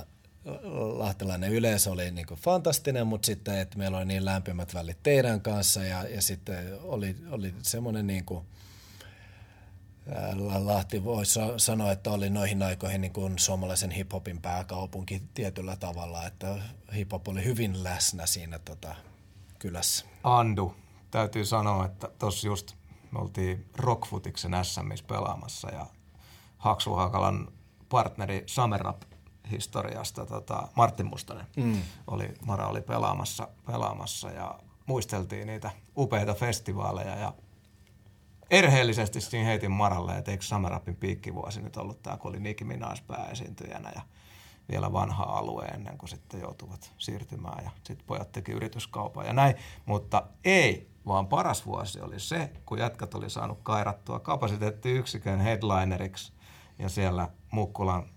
lahtelainen 0.96 1.52
yleisö 1.52 1.90
oli 1.90 2.10
niin 2.10 2.26
kuin 2.26 2.40
fantastinen, 2.40 3.06
mutta 3.06 3.26
sitten, 3.26 3.58
että 3.58 3.78
meillä 3.78 3.98
oli 3.98 4.04
niin 4.04 4.24
lämpimät 4.24 4.74
välit 4.74 5.02
teidän 5.02 5.40
kanssa 5.40 5.84
ja, 5.84 6.08
ja 6.08 6.22
sitten 6.22 6.78
oli, 6.82 7.16
oli 7.30 7.54
semmoinen 7.62 8.06
niin 8.06 8.24
kuin, 8.24 8.44
Lahti 10.64 11.04
voisi 11.04 11.40
sanoa, 11.56 11.92
että 11.92 12.10
oli 12.10 12.30
noihin 12.30 12.62
aikoihin 12.62 13.00
niin 13.00 13.12
kuin 13.12 13.38
suomalaisen 13.38 13.90
hiphopin 13.90 14.42
pääkaupunki 14.42 15.22
tietyllä 15.34 15.76
tavalla, 15.76 16.26
että 16.26 16.56
hiphop 16.94 17.28
oli 17.28 17.44
hyvin 17.44 17.84
läsnä 17.84 18.26
siinä 18.26 18.58
tota, 18.58 18.94
kylässä. 19.58 20.06
Andu, 20.24 20.74
täytyy 21.10 21.44
sanoa, 21.44 21.84
että 21.84 22.08
tuossa 22.18 22.46
just 22.46 22.74
me 23.10 23.18
oltiin 23.18 23.66
Rockfutiksen 23.76 24.52
SMissä 24.62 25.06
pelaamassa 25.08 25.70
ja 25.70 25.86
Haksu 26.58 26.94
Hakalan 26.94 27.48
partneri 27.88 28.42
Samerap 28.46 29.02
historiasta 29.50 30.26
tota, 30.26 30.68
Martin 30.74 31.06
Mustonen 31.06 31.46
mm. 31.56 31.82
oli, 32.06 32.34
Mara 32.46 32.66
oli 32.66 32.80
pelaamassa, 32.80 33.48
pelaamassa 33.66 34.30
ja 34.30 34.58
muisteltiin 34.86 35.46
niitä 35.46 35.70
upeita 35.96 36.34
festivaaleja 36.34 37.16
ja 37.16 37.32
erheellisesti 38.50 39.20
siinä 39.20 39.46
heitin 39.46 39.70
Maralle, 39.70 40.18
että 40.18 40.30
eikö 40.30 40.44
Samerapin 40.44 40.96
piikkivuosi 40.96 41.62
nyt 41.62 41.76
ollut 41.76 42.02
tämä, 42.02 42.16
kun 42.16 42.28
oli 42.28 42.40
Nicki 42.40 42.64
Minaj 42.64 42.96
pääesiintyjänä 43.06 43.92
ja 43.94 44.02
vielä 44.68 44.92
vanha 44.92 45.24
alue 45.24 45.64
ennen 45.64 45.98
kuin 45.98 46.08
sitten 46.08 46.40
joutuvat 46.40 46.92
siirtymään 46.98 47.64
ja 47.64 47.70
sitten 47.84 48.06
pojat 48.06 48.32
teki 48.32 48.52
yrityskaupan 48.52 49.26
ja 49.26 49.32
näin, 49.32 49.54
mutta 49.86 50.22
ei, 50.44 50.90
vaan 51.06 51.26
paras 51.26 51.66
vuosi 51.66 52.00
oli 52.00 52.20
se, 52.20 52.52
kun 52.66 52.78
jätkät 52.78 53.14
oli 53.14 53.30
saanut 53.30 53.58
kairattua 53.62 54.20
kapasiteettiyksikön 54.20 55.40
headlineriksi 55.40 56.32
ja 56.78 56.88
siellä 56.88 57.28
Mukkulan 57.50 58.08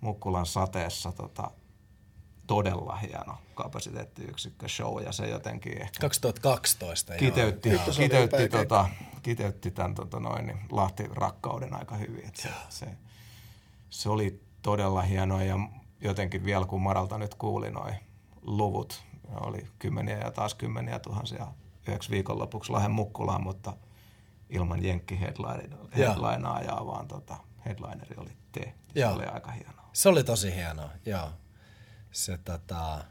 Mukkulan 0.00 0.46
sateessa 0.46 1.12
tota, 1.12 1.50
todella 2.46 2.96
hieno 2.96 3.38
kapasiteettiyksikkö 3.54 4.68
show 4.68 5.02
ja 5.02 5.12
se 5.12 5.28
jotenkin 5.28 5.72
ehkä 5.82 6.00
2012 6.00 7.14
kiteytti, 7.16 7.68
joo. 7.68 7.84
kiteytti, 7.96 8.48
tota, 8.48 8.88
kiteytti 9.22 9.70
tämän 9.70 9.94
tota 9.94 10.20
noin, 10.20 10.46
niin 10.46 10.58
Lahti-rakkauden 10.70 11.74
aika 11.74 11.96
hyvin. 11.96 12.30
se, 12.34 12.48
se, 12.68 12.86
se, 13.90 14.08
oli 14.08 14.40
todella 14.62 15.02
hieno 15.02 15.42
ja 15.42 15.58
jotenkin 16.00 16.44
vielä 16.44 16.66
kun 16.66 16.82
Maralta 16.82 17.18
nyt 17.18 17.34
kuuli 17.34 17.70
noin 17.70 17.94
luvut, 18.42 19.04
oli 19.40 19.66
kymmeniä 19.78 20.18
ja 20.18 20.30
taas 20.30 20.54
kymmeniä 20.54 20.98
tuhansia 20.98 21.46
yhdeksi 21.88 22.10
viikonlopuksi 22.10 22.72
Lahden 22.72 22.90
Mukkulaan, 22.90 23.42
mutta 23.42 23.76
ilman 24.50 24.84
Jenkki 24.84 25.20
headlineaa, 25.20 26.86
vaan 26.86 27.08
tota, 27.08 27.36
headlineri 27.64 28.16
oli 28.16 28.30
te. 28.52 28.74
Se 28.94 29.06
oli 29.06 29.24
aika 29.24 29.50
hieno. 29.50 29.72
Se 29.92 30.08
oli 30.08 30.24
tosi 30.24 30.54
hienoa, 30.54 30.90
joo. 31.06 31.30
Se, 32.12 32.38
tota, 32.38 33.04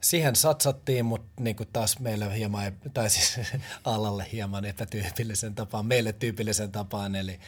siihen 0.00 0.36
satsattiin, 0.36 1.06
mutta 1.06 1.42
niin 1.42 1.56
kuin 1.56 1.68
taas 1.72 1.98
meille 1.98 2.38
hieman, 2.38 2.72
tai 2.94 3.10
siis 3.10 3.50
alalle 3.84 4.26
hieman 4.32 4.64
epätyypillisen 4.64 5.54
tapaan, 5.54 5.86
meille 5.86 6.12
tyypillisen 6.12 6.72
tapaan, 6.72 7.14
eli, 7.14 7.40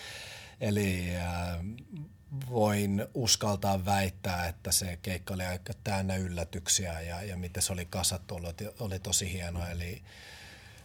eli 0.61 1.17
äh, 1.17 1.59
voin 2.51 3.07
uskaltaa 3.15 3.85
väittää, 3.85 4.49
että 4.49 4.73
se 4.73 4.99
keikka 5.03 5.35
oli 5.35 5.45
aika 5.45 5.73
täynnä 5.85 6.17
yllätyksiä 6.17 7.01
ja, 7.01 7.23
ja 7.23 7.37
miten 7.37 7.63
se 7.63 7.73
oli 7.73 7.85
kasattu, 7.85 8.35
oli, 8.35 8.47
oli 8.81 8.99
tosi 8.99 9.33
hieno, 9.33 9.67
eli 9.67 10.03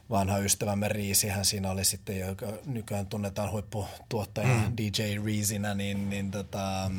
vanha 0.09 0.37
ystävämme 0.37 0.87
Riisi, 0.87 1.27
hän 1.27 1.45
siinä 1.45 1.71
oli 1.71 1.85
sitten, 1.85 2.19
joka 2.19 2.45
nykyään 2.65 3.07
tunnetaan 3.07 3.51
huipputuottaja 3.51 4.47
mm. 4.47 4.73
DJ 4.77 5.01
Reesinä, 5.25 5.73
niin, 5.73 6.09
niin 6.09 6.31
tota, 6.31 6.91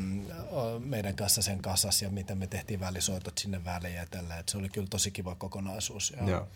meidän 0.79 1.15
kanssa 1.15 1.41
sen 1.41 1.61
kasas 1.61 2.01
ja 2.01 2.09
miten 2.09 2.37
me 2.37 2.47
tehtiin 2.47 2.79
välisoitot 2.79 3.37
sinne 3.37 3.65
väliin 3.65 3.95
ja 3.95 4.05
tällä. 4.11 4.37
Et 4.37 4.49
se 4.49 4.57
oli 4.57 4.69
kyllä 4.69 4.87
tosi 4.89 5.11
kiva 5.11 5.35
kokonaisuus. 5.35 6.13
Ja, 6.17 6.29
Joo. 6.29 6.47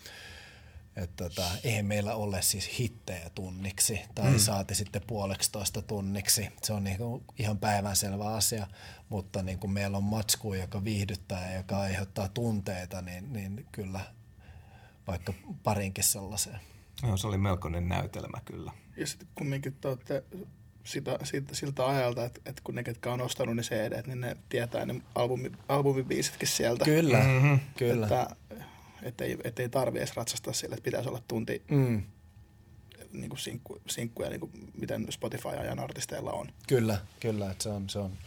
Et 0.96 1.16
tota, 1.16 1.52
eihän 1.64 1.86
meillä 1.86 2.16
ole 2.16 2.42
siis 2.42 2.80
hittejä 2.80 3.30
tunniksi 3.36 4.02
tai 4.16 4.32
mm. 4.32 4.38
saati 4.38 4.76
sitten 4.76 5.02
puoleksi 5.08 5.52
toista 5.52 5.82
tunniksi. 5.82 6.50
Se 6.64 6.74
on 6.74 6.84
niinku 6.84 7.24
ihan 7.40 7.58
päivänselvä 7.58 8.34
asia, 8.34 8.68
mutta 9.10 9.44
niin 9.44 9.60
kun 9.60 9.72
meillä 9.72 9.98
on 9.98 10.04
matsku, 10.04 10.54
joka 10.54 10.84
viihdyttää 10.84 11.52
ja 11.52 11.58
joka 11.58 11.80
aiheuttaa 11.80 12.28
tunteita, 12.28 13.02
niin, 13.02 13.34
niin 13.34 13.66
kyllä 13.72 14.00
vaikka 15.08 15.34
parinkin 15.64 16.04
sellaiseen. 16.04 16.60
Joo, 17.04 17.18
se 17.18 17.28
oli 17.28 17.38
melkoinen 17.38 17.90
näytelmä 17.90 18.42
kyllä. 18.46 18.72
Ja 18.98 19.08
sitten 19.08 19.28
kumminkin 19.36 19.74
te 19.74 19.88
olette 19.88 20.24
sitä, 20.84 21.20
siltä, 21.24 21.56
siltä 21.56 21.88
ajalta, 21.88 22.26
että, 22.26 22.42
että 22.46 22.62
kun 22.64 22.76
ne, 22.76 22.84
ketkä 22.84 23.12
on 23.12 23.22
ostanut 23.22 23.56
ne 23.56 23.62
CD, 23.62 24.08
niin 24.08 24.22
ne 24.22 24.38
tietää 24.50 24.86
ne 24.86 25.02
albumi, 25.16 25.52
albumibiisitkin 25.70 26.48
sieltä. 26.48 26.86
Kyllä, 26.86 27.24
mm-hmm. 27.24 27.60
kyllä. 27.78 28.06
Että, 28.06 28.36
ettei, 29.04 29.38
ettei 29.44 29.70
tarvi 29.70 29.98
edes 29.98 30.16
ratsastaa 30.16 30.54
sille, 30.54 30.76
että 30.76 30.84
pitäisi 30.84 31.10
olla 31.10 31.22
tunti 31.28 31.62
mm. 31.72 32.04
niin 33.12 33.30
kuin 33.30 33.40
sinkku, 33.40 33.82
sinkkuja, 33.88 34.30
niin 34.30 34.40
kuin 34.40 34.52
miten 34.78 35.08
Spotify-ajan 35.10 35.80
artisteilla 35.80 36.32
on. 36.32 36.48
Kyllä, 36.68 37.00
kyllä. 37.20 37.52
Että 37.52 37.64
se 37.64 37.70
on, 37.70 37.90
se 37.90 38.00
on 38.00 38.18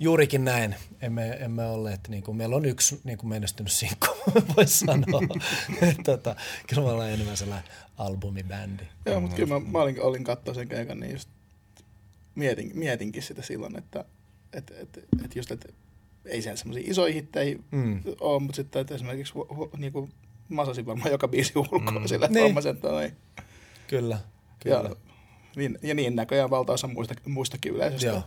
Juurikin 0.00 0.44
näin. 0.44 0.74
Emme, 1.00 1.28
emme 1.30 1.64
olleet, 1.66 2.00
niin 2.08 2.22
kuin, 2.22 2.36
meillä 2.36 2.56
on 2.56 2.64
yksi 2.64 3.00
niin 3.04 3.18
kuin 3.18 3.28
menestynyt 3.28 3.72
sinkku, 3.72 4.06
voisi 4.56 4.78
sanoa. 4.78 5.20
tota, 6.04 6.36
kyllä 6.66 6.82
me 6.82 6.90
ollaan 6.90 7.10
enemmän 7.10 7.36
sellainen 7.36 7.70
albumibändi. 7.98 8.84
Joo, 9.06 9.20
mutta 9.20 9.36
kyllä 9.36 9.60
mä, 9.60 9.66
mä 9.70 9.78
olin, 9.78 10.02
olin 10.02 10.24
katsoa 10.24 10.54
sen 10.54 10.68
keikan, 10.68 11.00
niin 11.00 11.12
just 11.12 11.28
mietin, 12.34 12.70
mietinkin 12.74 13.22
sitä 13.22 13.42
silloin, 13.42 13.78
että 13.78 14.04
et, 14.52 14.70
et, 14.70 14.98
et 15.24 15.36
just, 15.36 15.50
että 15.50 15.68
ei 16.24 16.42
siellä 16.42 16.56
semmoisia 16.56 16.90
isoja 16.90 17.14
hittejä 17.14 17.58
mm. 17.70 18.02
ole, 18.20 18.40
mutta 18.40 18.56
sitten 18.56 18.80
että 18.80 18.94
esimerkiksi 18.94 19.32
hu, 19.34 19.46
hu, 19.56 19.70
niin 19.78 19.92
kuin 19.92 20.12
masasin 20.48 20.86
varmaan 20.86 21.10
joka 21.10 21.28
biisi 21.28 21.52
ulkoa 21.56 21.80
mm. 21.80 22.06
sillä, 22.06 22.26
että 22.26 22.38
niin. 22.38 22.62
sen 22.62 22.76
toi. 22.76 23.12
Kyllä, 23.86 24.18
kyllä. 24.60 24.88
Ja, 24.88 24.96
niin, 25.56 25.78
ja 25.82 25.94
niin 25.94 26.16
näköjään 26.16 26.50
valtaosa 26.50 26.86
muista, 26.86 27.14
muistakin 27.26 27.74
yleisöstä. 27.74 28.06
Joo. 28.06 28.22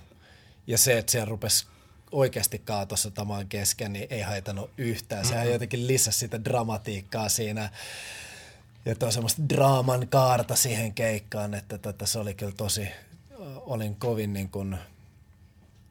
Ja 0.67 0.77
se, 0.77 0.97
että 0.97 1.11
siellä 1.11 1.29
rupesi 1.29 1.65
oikeasti 2.11 2.59
kaatossa 2.59 3.11
tamaan 3.11 3.47
kesken, 3.47 3.93
niin 3.93 4.07
ei 4.09 4.21
haitannut 4.21 4.71
yhtään. 4.77 5.25
Sehän 5.25 5.39
mm-hmm. 5.39 5.53
jotenkin 5.53 5.87
lisäsi 5.87 6.19
sitä 6.19 6.43
dramatiikkaa 6.43 7.29
siinä. 7.29 7.69
Ja 8.85 8.95
tuo 8.95 9.11
semmoista 9.11 9.41
draaman 9.49 10.07
kaarta 10.07 10.55
siihen 10.55 10.93
keikkaan, 10.93 11.53
että 11.53 11.77
tota, 11.77 12.05
se 12.05 12.19
oli 12.19 12.33
kyllä 12.33 12.51
tosi, 12.57 12.87
olin 13.55 13.95
kovin 13.95 14.33
niin 14.33 14.49
kuin 14.49 14.77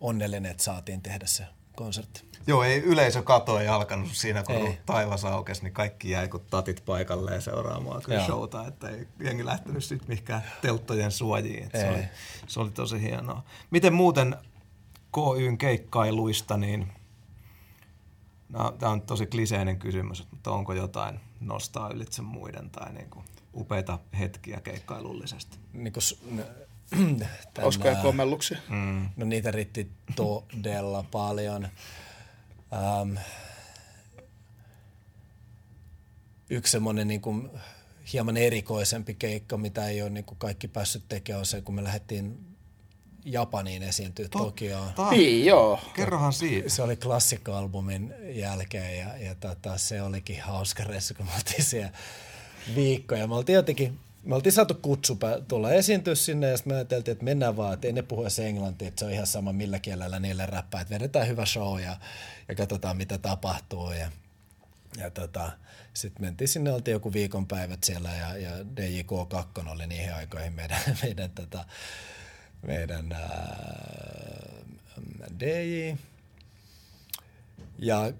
onnellinen, 0.01 0.51
että 0.51 0.62
saatiin 0.62 1.03
tehdä 1.03 1.27
se 1.27 1.45
konsertti. 1.77 2.32
Joo, 2.47 2.62
ei 2.62 2.78
yleisökato 2.82 3.59
ei 3.59 3.69
alkanut 3.69 4.09
siinä, 4.12 4.43
kun 4.43 4.55
Ei. 4.55 4.78
taivas 4.86 5.24
aukesi, 5.24 5.62
niin 5.62 5.73
kaikki 5.73 6.11
jäi 6.11 6.28
kuin 6.28 6.43
tatit 6.51 6.85
paikalleen 6.85 7.43
seuraamaan 7.43 8.03
kyllä 8.03 8.19
Joo. 8.19 8.27
showta, 8.27 8.66
että 8.66 8.89
ei 8.89 9.09
jengi 9.20 9.44
lähtenyt 9.44 9.85
sitten 9.85 10.09
mihinkään 10.09 10.43
telttojen 10.62 11.11
suojiin. 11.11 11.70
Se, 11.73 11.90
oli, 11.90 12.05
se 12.47 12.61
oli 12.61 12.70
tosi 12.70 13.03
hienoa. 13.03 13.43
Miten 13.70 13.94
muuten 13.94 14.36
KYn 15.15 15.59
keikkailuista, 15.59 16.57
niin 16.57 16.93
no, 18.49 18.74
tämä 18.78 18.93
on 18.93 19.03
tosi 19.03 19.27
kliseinen 19.27 19.78
kysymys, 19.78 20.27
mutta 20.31 20.51
onko 20.51 20.73
jotain 20.73 21.20
nostaa 21.40 21.90
ylitse 21.90 22.23
muiden 22.23 22.70
tai 22.70 22.93
niin 22.93 23.11
kuin 23.11 23.24
upeita 23.55 23.99
hetkiä 24.19 24.61
keikkailullisesti? 24.61 25.59
Niin 25.73 25.93
kuin, 25.93 26.44
Hauskoja 27.62 27.97
kommelluksia. 27.97 28.59
Mm. 28.69 29.09
No 29.16 29.27
niitä 29.27 29.51
riitti 29.51 29.90
todella 30.16 31.05
paljon. 31.10 31.69
Ähm, 32.73 33.16
yksi 36.51 36.70
semmoinen 36.73 37.09
niin 37.09 37.20
kuin 37.20 37.51
hieman 38.12 38.36
erikoisempi 38.36 39.14
keikka, 39.14 39.56
mitä 39.56 39.89
ei 39.89 40.02
ole 40.02 40.10
niin 40.10 40.24
kuin 40.24 40.39
kaikki 40.39 40.69
päässyt 40.69 41.05
tekemään, 41.09 41.39
on 41.39 41.47
se, 41.47 41.60
kun 41.60 41.74
me 41.74 41.85
lähdettiin 41.85 42.39
Japaniin 43.24 43.82
esiintyä 43.82 44.28
Tokioon. 44.28 44.93
Ta- 44.93 45.10
Niin, 45.10 45.44
joo. 45.47 45.81
Kerrohan 45.94 46.32
siitä. 46.32 46.69
Se 46.69 46.82
oli 46.82 46.97
klassikkoalbumin 46.97 48.14
jälkeen 48.35 48.98
ja, 48.98 49.16
ja 49.16 49.35
tota, 49.35 49.78
se 49.78 50.02
olikin 50.02 50.43
hauska 50.43 50.85
reissu, 50.85 51.14
kun 51.14 51.27
me 51.27 51.32
oltiin 51.36 51.64
siellä 51.64 51.90
viikkoja. 52.74 53.27
Me 53.27 53.35
oltiin 53.35 53.55
jotenkin, 53.55 53.98
me 54.24 54.35
oltiin 54.35 54.53
saatu 54.53 54.74
kutsu 54.74 55.19
tulla 55.49 55.73
esiintyä 55.73 56.15
sinne 56.15 56.49
ja 56.49 56.57
sitten 56.57 56.73
me 56.73 56.77
ajateltiin, 56.77 57.12
että 57.12 57.24
mennään 57.24 57.57
vaan, 57.57 57.74
että 57.74 57.86
ei 57.86 57.93
ne 57.93 58.03
puhu 58.03 58.24
englantia, 58.47 58.89
että 58.89 58.99
se 58.99 59.05
on 59.05 59.12
ihan 59.12 59.27
sama 59.27 59.53
millä 59.53 59.78
kielellä 59.78 60.20
niille 60.20 60.47
räppää, 60.47 60.81
että 60.81 60.94
vedetään 60.94 61.28
hyvä 61.28 61.47
show 61.47 61.81
ja, 61.81 61.97
ja 62.49 62.55
katsotaan 62.55 62.97
mitä 62.97 63.19
tapahtuu 63.19 63.93
ja, 63.93 64.11
ja 64.97 65.11
tota, 65.11 65.53
sitten 65.94 66.27
mentiin 66.27 66.49
sinne, 66.49 66.73
oltiin 66.73 66.93
joku 66.93 67.12
viikonpäivät 67.12 67.85
siellä 67.85 68.11
ja, 68.11 68.36
ja 68.36 68.51
DJK2 68.59 69.69
oli 69.69 69.86
niihin 69.86 70.15
aikoihin 70.15 70.53
meidän, 70.53 70.81
meidän, 71.03 71.31
tota, 71.31 71.65
meidän 72.66 73.12
ää, 73.12 74.62
DJ. 75.40 75.97
Ja 77.78 78.12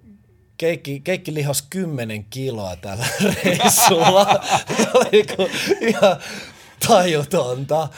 keikki, 0.63 1.01
keikki 1.01 1.35
lihos 1.35 1.63
10 1.71 2.25
kiloa 2.25 2.77
tällä 2.77 3.07
reissulla. 3.45 4.45
Se 4.77 4.89
oli 4.95 5.09
niinku 5.13 5.49
ihan 5.81 6.17
tajutonta. 6.89 7.89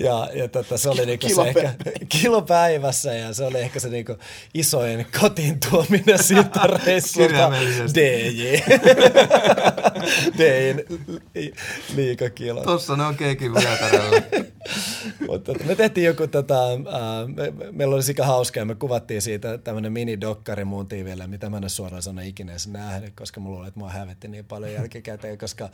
Ja, 0.00 0.28
ja 0.34 0.48
tota, 0.48 0.78
se 0.78 0.88
oli 0.88 1.06
niinku 1.06 1.28
se 1.28 1.42
ehkä, 1.42 1.74
kilo 2.20 2.42
päivässä 2.42 3.14
ja 3.14 3.34
se 3.34 3.44
oli 3.44 3.60
ehkä 3.60 3.80
se 3.80 3.88
niinku 3.88 4.16
isoin 4.54 5.06
kotiin 5.20 5.58
tuominen 5.70 6.22
siitä 6.22 6.60
reissulta. 6.86 7.50
DJ. 7.94 8.56
DJin 10.38 10.84
li- 11.34 11.52
liikakilot. 11.94 12.64
Tossa 12.64 12.96
ne 12.96 13.04
on 13.04 13.16
keikin 13.16 13.54
vyötäröllä. 13.54 14.22
Mutta 15.28 15.52
tota, 15.52 15.64
me 15.64 15.74
tehtiin 15.74 16.06
joku, 16.06 16.26
tota, 16.26 16.68
ää, 16.68 17.26
me, 17.26 17.50
me, 17.50 17.72
meillä 17.72 17.94
oli 17.94 18.02
sika 18.02 18.26
hauskaa 18.26 18.64
me 18.64 18.74
kuvattiin 18.74 19.22
siitä 19.22 19.58
tämmöinen 19.58 19.92
mini-dokkari 19.92 20.64
muun 20.64 20.88
tiiville, 20.88 21.26
mitä 21.26 21.50
mä 21.50 21.56
en 21.56 21.64
ole 21.64 21.68
suoraan 21.68 22.02
sanoa 22.02 22.24
ikinä 22.24 22.52
edes 22.52 22.68
nähnyt, 22.68 23.14
koska 23.14 23.40
mulla 23.40 23.54
luulen, 23.54 23.68
että 23.68 23.80
mua 23.80 23.90
hävetti 23.90 24.28
niin 24.28 24.44
paljon 24.44 24.72
jälkikäteen, 24.72 25.38
koska 25.38 25.68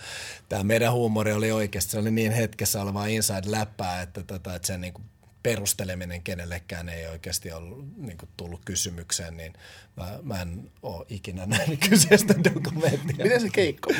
tämä 0.49 0.65
meidän 0.65 0.93
huumori 0.93 1.33
oli 1.33 1.53
oikeasti, 1.53 1.91
se 1.91 1.99
oli 1.99 2.11
niin 2.11 2.33
hetkessä 2.33 2.83
olevaa 2.83 3.07
inside-läppää, 3.07 4.03
että, 4.03 4.16
tota, 4.23 4.55
että 4.55 4.67
sen 4.67 4.81
niinku 4.81 5.03
perusteleminen 5.43 6.23
kenellekään 6.23 6.89
ei 6.89 7.07
oikeasti 7.07 7.53
ollut 7.53 7.97
niin 7.97 8.19
kuin, 8.19 8.29
tullut 8.37 8.61
kysymykseen, 8.65 9.37
niin 9.37 9.53
mä, 9.97 10.19
mä 10.23 10.43
en 10.43 10.71
ole 10.83 11.07
ikinä 11.09 11.47
nähnyt 11.57 11.89
kyseistä 11.89 12.35
dokumenttia. 12.55 13.25
Miten 13.25 13.41
se 13.41 13.51
keikko? 13.51 13.93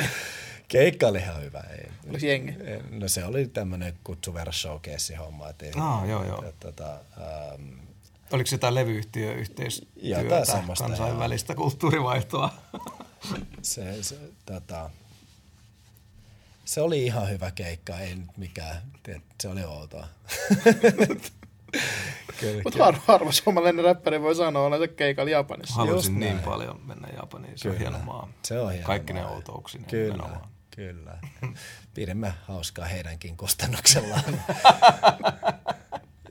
Keikka 0.67 1.07
oli 1.07 1.17
ihan 1.17 1.41
hyvä. 1.41 1.59
Ei, 1.59 1.87
Oliko 2.09 2.25
jengi? 2.25 2.55
No 2.89 3.07
se 3.07 3.25
oli 3.25 3.47
tämmöinen 3.47 3.93
kutsuverra 4.03 4.51
showcase-homma. 4.51 5.49
Et 5.49 5.61
ei, 5.61 5.71
Ah, 5.75 6.09
joo, 6.09 6.25
joo. 6.25 6.43
et, 6.49 6.59
tota, 6.59 6.93
ähm, 6.93 7.79
Oliko 8.31 8.47
se 8.47 8.53
jotain 8.55 8.75
levyyhtiöyhteistyötä, 8.75 10.43
kansainvälistä 10.77 11.55
kulttuurivaihtoa? 11.55 12.53
se, 13.61 14.03
se, 14.03 14.17
tota, 14.45 14.89
se 16.67 16.81
oli 16.81 17.05
ihan 17.05 17.29
hyvä 17.29 17.51
keikka, 17.51 17.99
ei 17.99 18.15
nyt 18.15 18.37
mikään, 18.37 18.81
tiedät, 19.03 19.23
se 19.41 19.47
oli 19.47 19.63
outoa. 19.63 20.07
Mutta 22.63 22.83
harva, 22.83 22.99
harva 23.07 23.31
suomalainen 23.31 23.85
räppäri 23.85 24.21
voi 24.21 24.35
sanoa 24.35 24.63
olensa 24.65 24.87
keikalla 24.87 25.31
Japanissa. 25.31 25.73
Haluaisin 25.75 26.11
Just 26.11 26.19
niin 26.19 26.33
näin. 26.35 26.45
paljon 26.45 26.81
mennä 26.85 27.07
Japaniin, 27.15 27.57
se 27.57 27.69
on 27.69 27.75
Kyllä. 27.75 27.89
hieno 27.89 28.05
maa. 28.05 28.29
Se 28.43 28.59
on 28.59 28.71
hieno 28.71 28.87
Kaikki 28.87 29.13
ne 29.13 29.21
maa. 29.21 29.31
outouksineen 29.31 29.89
Kyllä, 29.89 30.13
nimenomaan. 30.13 30.49
kyllä. 30.75 31.17
Pidimme 31.93 32.33
hauskaa 32.47 32.85
heidänkin 32.85 33.37
kustannuksellaan. 33.37 34.23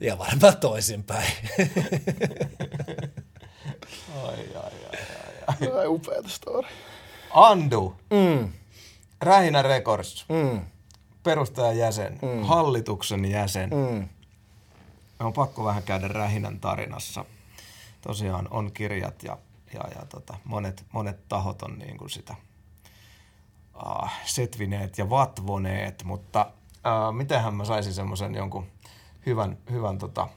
ja 0.01 0.17
varmaan 0.17 0.57
toisinpäin. 0.57 1.31
Ai, 4.23 4.55
ai, 4.55 4.71
ai, 4.91 4.99
ai. 5.47 5.71
Ai 5.79 5.87
upeata 5.87 6.29
story. 6.29 6.67
Andu, 7.33 7.95
mm, 8.09 8.53
Rähinä 9.21 9.61
Records, 9.61 10.25
mm, 10.29 10.61
perustajan 11.23 11.77
jäsen, 11.77 12.19
mm. 12.21 12.43
hallituksen 12.43 13.25
jäsen. 13.25 13.69
mm. 13.69 14.09
On 15.19 15.33
pakko 15.33 15.63
vähän 15.63 15.83
käydä 15.83 16.07
Rähinän 16.07 16.59
tarinassa. 16.59 17.25
Tosiaan 18.01 18.47
on 18.51 18.71
kirjat 18.71 19.23
ja, 19.23 19.37
ja, 19.73 19.81
ja 19.95 20.05
tota, 20.05 20.37
monet, 20.43 20.85
monet 20.91 21.27
tahot 21.27 21.61
on 21.61 21.79
niin 21.79 21.97
kuin 21.97 22.09
sitä 22.09 22.35
uh, 23.75 24.09
setvineet 24.25 24.97
ja 24.97 25.09
vatvoneet, 25.09 26.03
mutta 26.03 26.51
uh, 26.71 27.15
mitenhän 27.15 27.53
mä 27.53 27.65
saisin 27.65 27.93
semmoisen 27.93 28.35
jonkun 28.35 28.67
hyvän, 29.25 29.57
hyvän 29.71 29.97
tota, 29.97 30.27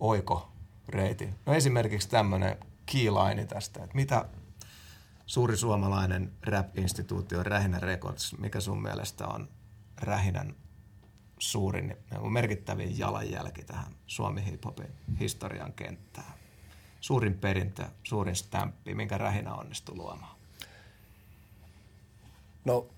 oikoreitin. 0.00 1.34
No 1.46 1.54
esimerkiksi 1.54 2.08
tämmöinen 2.08 2.56
keyline 2.86 3.46
tästä, 3.46 3.84
että 3.84 3.96
mitä 3.96 4.24
suuri 5.32 5.56
suomalainen 5.56 6.32
rap-instituutio 6.42 7.42
Rähinä 7.42 7.78
Records, 7.78 8.38
mikä 8.38 8.60
sun 8.60 8.82
mielestä 8.82 9.26
on 9.26 9.48
Rähinän 10.00 10.56
suurin, 11.38 11.96
merkittävin 12.30 12.98
jalanjälki 12.98 13.64
tähän 13.64 13.94
Suomi 14.06 14.44
hiphopin 14.44 14.92
historian 15.20 15.72
kenttään? 15.72 16.34
Suurin 17.00 17.38
perintö, 17.38 17.84
suurin 18.02 18.36
stämppi, 18.36 18.94
minkä 18.94 19.18
Rähinä 19.18 19.54
onnistui 19.54 19.96
luomaan? 19.96 20.36
No, 22.64 22.88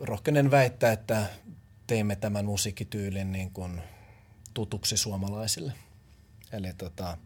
rohkenen 0.00 0.50
väittää, 0.50 0.92
että 0.92 1.26
teimme 1.86 2.16
tämän 2.16 2.44
musiikkityylin 2.44 3.32
niin 3.32 3.50
kuin 3.50 3.82
tutuksi 4.54 4.96
suomalaisille. 4.96 5.72
Eli 6.52 6.72
tota, 6.72 7.18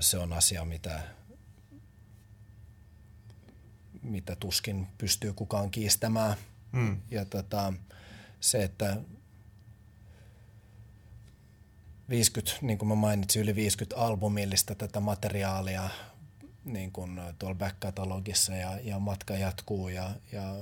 se 0.00 0.18
on 0.18 0.32
asia, 0.32 0.64
mitä, 0.64 1.02
mitä 4.04 4.36
tuskin 4.36 4.86
pystyy 4.98 5.32
kukaan 5.32 5.70
kiistämään. 5.70 6.36
Mm. 6.72 6.96
Ja 7.10 7.24
tota, 7.24 7.72
se, 8.40 8.62
että 8.64 8.96
50, 12.08 12.52
niin 12.62 12.78
kuin 12.78 12.88
mä 12.88 12.94
mainitsin, 12.94 13.42
yli 13.42 13.54
50 13.54 13.96
albumillista 13.96 14.74
tätä 14.74 15.00
materiaalia 15.00 15.88
niin 16.64 16.92
kuin 16.92 17.20
tuolla 17.38 17.56
back-katalogissa 17.56 18.54
ja, 18.54 18.78
ja 18.82 18.98
matka 18.98 19.34
jatkuu 19.34 19.88
ja, 19.88 20.10
ja 20.32 20.56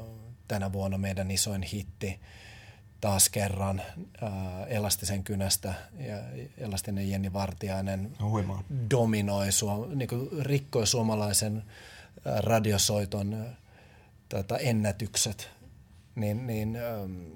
tänä 0.48 0.72
vuonna 0.72 0.98
meidän 0.98 1.30
isoin 1.30 1.62
hitti 1.62 2.20
taas 3.00 3.28
kerran 3.28 3.82
ää, 4.20 4.66
Elastisen 4.66 5.24
kynästä 5.24 5.74
ja 5.98 6.16
Elastinen 6.58 7.10
Jenni 7.10 7.32
Vartiainen 7.32 8.12
No, 8.20 8.30
huimaa. 8.30 8.62
dominoi, 8.90 9.52
suom, 9.52 9.98
niin 9.98 10.08
kuin 10.08 10.28
rikkoi 10.40 10.86
suomalaisen 10.86 11.62
radiosoiton 12.24 13.46
tota, 14.28 14.58
ennätykset, 14.58 15.50
niin, 16.14 16.46
niin 16.46 16.76
äm, 16.76 17.30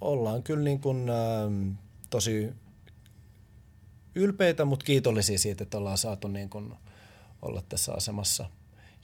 ollaan 0.00 0.42
kyllä 0.42 0.64
niin 0.64 0.80
kuin, 0.80 1.10
äm, 1.10 1.76
tosi 2.10 2.52
ylpeitä, 4.14 4.64
mutta 4.64 4.84
kiitollisia 4.84 5.38
siitä, 5.38 5.64
että 5.64 5.78
ollaan 5.78 5.98
saatu 5.98 6.28
niin 6.28 6.50
kuin 6.50 6.74
olla 7.42 7.62
tässä 7.68 7.92
asemassa. 7.92 8.50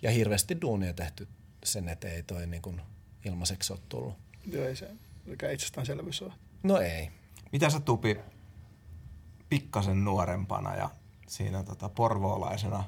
Ja 0.03 0.11
hirveästi 0.11 0.61
duunia 0.61 0.93
tehty 0.93 1.29
sen 1.65 1.89
eteen, 1.89 2.15
ei 2.15 2.23
toi 2.23 2.47
niin 2.47 2.62
kuin 2.62 2.81
ilmaiseksi 3.25 3.73
ole 3.73 3.81
tullut. 3.89 4.15
Joo, 4.47 4.65
ei 4.65 4.77
se 4.77 4.91
mikä 5.31 5.51
itsestäänselvyys 5.51 6.23
ole. 6.23 6.33
No 6.62 6.81
ei. 6.81 7.11
Mitä 7.53 7.71
sä 7.71 7.81
Tupi 7.81 8.17
pikkasen 9.49 10.05
nuorempana 10.05 10.77
ja 10.77 10.91
siinä 11.29 11.62
tota, 11.62 11.89
porvoolaisena 11.89 12.85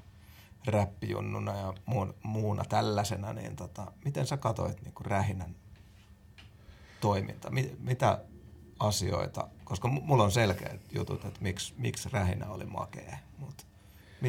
räppijunnuna 0.67 1.57
ja 1.57 1.75
muun, 1.87 2.15
muuna 2.23 2.65
tällaisena, 2.65 3.33
niin 3.33 3.57
tota, 3.57 3.93
miten 4.05 4.27
sä 4.27 4.37
katoit 4.37 4.83
niin 4.83 4.95
Rähinän 5.01 5.55
toiminta? 7.01 7.51
Mi, 7.51 7.77
mitä 7.79 8.25
asioita, 8.79 9.49
koska 9.65 9.89
mulla 9.89 10.25
on 10.25 10.33
selkeät 10.33 10.81
jutut, 10.93 11.25
että 11.25 11.43
miksi, 11.43 11.75
miksi 11.77 12.09
Rähinä 12.13 12.47
oli 12.47 12.67
makea, 12.67 13.19
mutta 13.39 13.65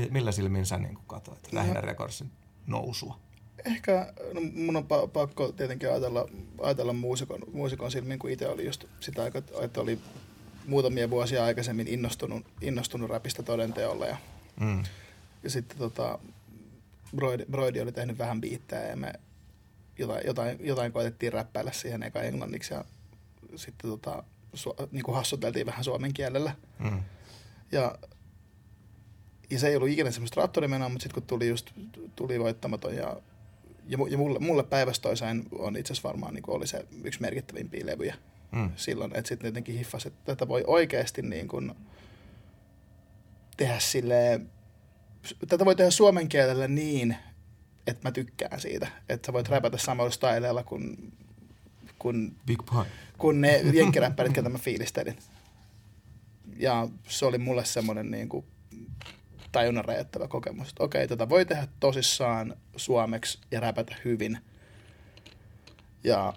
millä 0.10 0.32
silmin 0.32 0.66
sä 0.66 0.78
niin 0.78 0.98
katsoit 1.08 1.54
Rähinä 1.54 1.80
no. 1.80 1.82
Recordsin 1.82 2.32
nousua? 2.68 3.20
Ehkä, 3.66 4.14
no 4.34 4.42
mun 4.54 4.76
on 4.76 4.84
pa- 4.84 5.08
pakko 5.08 5.52
tietenkin 5.52 5.90
ajatella, 5.90 6.26
ajatella 6.62 6.94
muusikon, 6.94 7.40
muusikon 7.54 7.92
silmin, 7.92 8.20
kun 8.20 8.30
itse 8.30 8.48
oli 8.48 8.66
just 8.66 8.86
sitä 9.00 9.24
aikaa, 9.24 9.42
että 9.62 9.82
oli 9.82 10.00
muutamia 10.68 11.10
vuosia 11.10 11.46
aikaisemmin 11.46 11.88
innostunut, 11.88 12.46
innostunut 12.62 13.10
räpistä 13.10 13.44
todenteolla 13.44 14.06
ja, 14.06 14.18
mm. 14.60 14.84
Ja 15.44 15.50
sitten 15.50 15.78
tota, 15.78 16.20
Broidi, 17.16 17.46
Broidi 17.46 17.82
oli 17.82 17.92
tehnyt 17.92 18.18
vähän 18.18 18.42
biittää 18.42 18.88
ja 18.88 18.96
me 18.96 19.14
jotain, 19.98 20.22
jotain, 20.26 20.58
jotain 20.62 20.92
koetettiin 20.92 21.34
räppäillä 21.34 21.72
siihen 21.72 22.04
eka 22.04 22.22
englanniksi 22.22 22.74
ja 22.74 22.86
sitten 23.56 23.90
tota, 23.90 24.24
su, 24.54 24.76
niin 24.92 25.04
kuin 25.04 25.16
hassuteltiin 25.16 25.66
vähän 25.66 25.84
suomen 25.84 26.14
kielellä. 26.14 26.56
Mm. 26.80 27.04
Ja, 27.72 27.96
ja 29.50 29.60
se 29.60 29.68
ei 29.68 29.76
ollut 29.76 29.90
ikinä 29.90 30.12
semmoista 30.12 30.42
raptorimenaa, 30.42 30.90
mutta 30.90 31.04
sitten 31.04 31.22
kun 31.22 31.28
tuli 31.28 31.48
just 31.48 31.72
tuli 32.16 32.40
voittamaton 32.40 32.96
ja, 32.96 33.18
ja, 33.88 33.98
ja 34.10 34.18
mulle, 34.18 34.40
mulle 34.40 34.64
päivästä 34.64 35.04
toiseen 35.04 35.44
on 35.52 35.78
itse 35.78 35.94
asiassa 35.94 36.10
varmaan 36.10 36.34
niin 36.34 36.44
oli 36.48 36.68
se 36.68 36.86
yksi 37.04 37.22
merkittävimpiä 37.22 37.86
levyjä 37.86 38.16
mm. 38.52 38.72
silloin, 38.76 39.16
että 39.16 39.30
sitten 39.30 39.48
jotenkin 39.48 39.78
hiffasi, 39.78 40.08
että 40.08 40.20
tätä 40.26 40.48
voi 40.48 40.64
oikeasti 40.68 41.22
niin 41.22 41.48
kuin 41.48 41.76
tehdä 43.58 43.80
silleen, 43.80 44.50
tätä 45.48 45.66
voi 45.66 45.76
tehdä 45.76 45.92
suomen 45.92 46.30
kielellä 46.30 46.68
niin, 46.68 47.18
että 47.88 48.08
mä 48.08 48.12
tykkään 48.12 48.60
siitä. 48.60 48.88
Että 49.10 49.26
sä 49.26 49.34
voit 49.34 49.50
räpätä 49.50 49.78
samalla 49.78 50.12
styleilla 50.12 50.64
kuin, 50.64 51.14
kuin, 52.00 52.36
Big 52.46 52.60
Pie. 52.72 52.86
kuin 53.18 53.42
ne 53.42 53.62
jenkkiräppärit, 53.74 54.34
ketä 54.34 54.50
mä 54.50 54.58
fiilistelin. 54.58 55.18
Ja 56.58 56.88
se 57.08 57.26
oli 57.26 57.38
mulle 57.38 57.66
semmoinen 57.66 58.12
niin 58.12 58.30
kuin 58.30 58.46
tajunnan 59.52 59.86
räjättävä 59.86 60.28
kokemus. 60.28 60.70
Että 60.70 60.84
okei, 60.84 61.08
tätä 61.08 61.30
voi 61.30 61.46
tehdä 61.46 61.68
tosissaan 61.80 62.56
suomeksi 62.76 63.40
ja 63.52 63.60
räpätä 63.60 63.96
hyvin. 64.06 64.38
Ja 66.04 66.34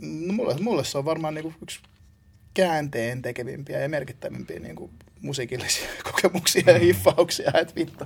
no 0.00 0.32
mulle, 0.32 0.56
mulle 0.60 0.84
se 0.84 0.98
on 0.98 1.04
varmaan 1.04 1.34
niin 1.34 1.42
kuin 1.42 1.56
yksi 1.62 1.80
käänteen 2.54 3.22
tekevimpiä 3.22 3.80
ja 3.80 3.88
merkittävimpiä 3.88 4.58
niin 4.58 4.76
kuin 4.76 4.90
musiikillisia 5.24 5.88
kokemuksia 6.12 6.62
ja 6.66 6.78
mm. 6.78 6.80
hiffauksia, 6.80 7.50
että 7.54 7.74
vittu. 7.74 8.04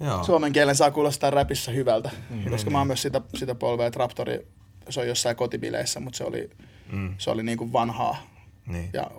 Joo. 0.00 0.24
Suomen 0.24 0.52
kielen 0.52 0.76
saa 0.76 0.90
kuulostaa 0.90 1.30
räpissä 1.30 1.72
hyvältä, 1.72 2.10
mm, 2.30 2.50
koska 2.50 2.66
niin, 2.66 2.72
mä 2.72 2.78
oon 2.78 2.86
myös 2.86 3.02
sitä, 3.02 3.20
sitä 3.34 3.54
polvea, 3.54 3.86
että 3.86 3.98
Raptori, 3.98 4.46
se 4.88 5.00
on 5.00 5.08
jossain 5.08 5.36
kotibileissä, 5.36 6.00
mutta 6.00 6.16
se 6.16 6.24
oli, 6.24 6.50
mm. 6.92 7.14
se 7.18 7.30
oli 7.30 7.42
niin 7.42 7.58
kuin 7.58 7.72
vanhaa 7.72 8.16
niin. 8.66 8.90
ja 8.92 9.10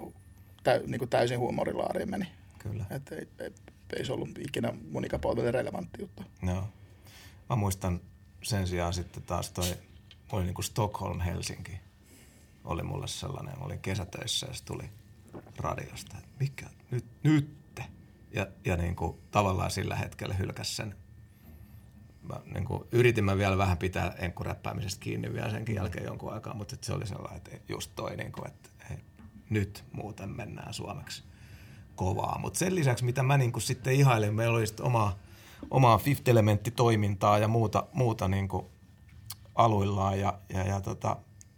tä, 0.64 0.82
niin 0.88 1.00
kuin 1.00 1.10
täysin 1.10 1.40
huumorilaariin 1.40 2.10
meni. 2.10 2.28
Kyllä. 2.60 2.86
Et 2.90 3.12
ei, 3.12 3.28
ei, 3.40 3.52
ei, 3.98 4.06
se 4.06 4.14
ollut 4.14 4.30
ikinä 4.40 4.74
mun 4.92 5.06
ikäpolvelle 5.06 5.52
relevantti 5.52 6.02
juttu. 6.02 6.24
Joo. 6.48 6.68
Mä 7.50 7.56
muistan 7.56 8.02
sen 8.44 8.68
sijaan 8.68 8.94
sitten 8.94 9.24
taas 9.24 9.52
toi, 9.52 9.76
oli 10.32 10.44
niin 10.44 10.54
kuin 10.54 10.66
Stockholm-Helsinki. 10.66 11.80
Oli 12.64 12.84
mulle 12.84 13.08
sellainen, 13.08 13.60
mä 13.60 13.66
olin 13.66 13.80
kesätöissä 13.80 14.48
ja 14.48 14.54
se 14.54 14.64
tuli 14.66 14.84
radiosta, 15.58 16.18
että 16.18 16.30
mikä, 16.40 16.66
nyt, 16.92 17.06
nyt 17.24 17.58
ja, 18.32 18.48
ja 18.66 18.78
niin 18.78 18.96
kuin, 18.96 19.18
tavallaan 19.32 19.72
sillä 19.72 19.96
hetkellä 19.96 20.34
hylkäs 20.34 20.76
sen. 20.76 20.96
Mä, 22.30 22.36
niin 22.54 22.66
kuin, 22.66 22.84
yritin 22.92 23.26
mä 23.26 23.38
vielä 23.38 23.58
vähän 23.58 23.78
pitää 23.78 24.16
enkkuräppäämisestä 24.20 25.00
kiinni 25.00 25.34
vielä 25.34 25.50
senkin 25.50 25.76
jälkeen 25.76 26.06
jonkun 26.06 26.34
aikaa, 26.34 26.54
mutta 26.54 26.76
se 26.82 26.94
oli 26.94 27.08
sellainen, 27.08 27.38
että 27.38 27.74
just 27.74 27.92
toi, 27.96 28.18
niin 28.18 28.32
kuin, 28.32 28.48
että 28.48 28.70
hei, 28.90 28.98
nyt 29.50 29.84
muuten 29.92 30.30
mennään 30.30 30.74
suomeksi 30.74 31.24
kovaa. 31.96 32.40
Mutta 32.40 32.60
sen 32.60 32.76
lisäksi, 32.76 33.06
mitä 33.06 33.24
mä 33.24 33.38
niin 33.38 33.52
kuin 33.52 33.64
sitten 33.64 33.94
ihailin, 33.94 34.36
meillä 34.36 34.58
oli 34.58 34.68
sitten 34.68 34.86
omaa, 34.86 35.18
omaa 35.72 35.98
Fifth 35.98 36.30
Elementti-toimintaa 36.30 37.38
ja 37.38 37.48
muuta, 37.48 37.88
muuta 37.94 38.28
niin 38.28 38.48
kuin 38.48 38.66
aluillaan 39.56 40.20
ja, 40.20 40.40
ja, 40.50 40.64
ja 40.64 40.82
tota, 40.82 41.18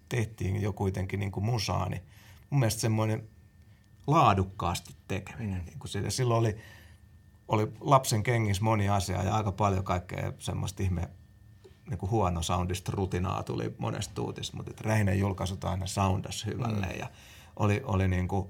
tehtiin 0.09 0.61
jo 0.61 0.73
kuitenkin 0.73 1.19
niin 1.19 1.31
kuin 1.31 1.45
musaa, 1.45 1.89
niin 1.89 2.01
mun 2.49 2.59
mielestä 2.59 2.81
semmoinen 2.81 3.29
laadukkaasti 4.11 4.95
tekeminen. 5.07 5.59
Mm. 5.59 5.65
Niin 5.65 5.79
kuin 5.79 5.89
siitä. 5.89 6.09
Silloin 6.09 6.39
oli, 6.39 6.57
oli 7.47 7.67
lapsen 7.81 8.23
kengissä 8.23 8.63
moni 8.63 8.89
asia 8.89 9.23
ja 9.23 9.35
aika 9.35 9.51
paljon 9.51 9.83
kaikkea 9.83 10.33
semmoista 10.39 10.83
ihme 10.83 11.09
niin 11.89 11.97
kuin 11.97 12.11
huono 12.11 12.41
soundista 12.41 12.91
rutinaa 12.95 13.43
tuli 13.43 13.75
monesta 13.77 14.13
tuutista, 14.13 14.57
mutta 14.57 14.71
Rähinen 14.81 15.19
julkaisut 15.19 15.63
aina 15.63 15.87
soundas 15.87 16.45
hyvälle 16.45 16.85
mm. 16.85 16.99
ja 16.99 17.09
oli, 17.55 17.81
oli 17.85 18.07
niin 18.07 18.27
kuin, 18.27 18.49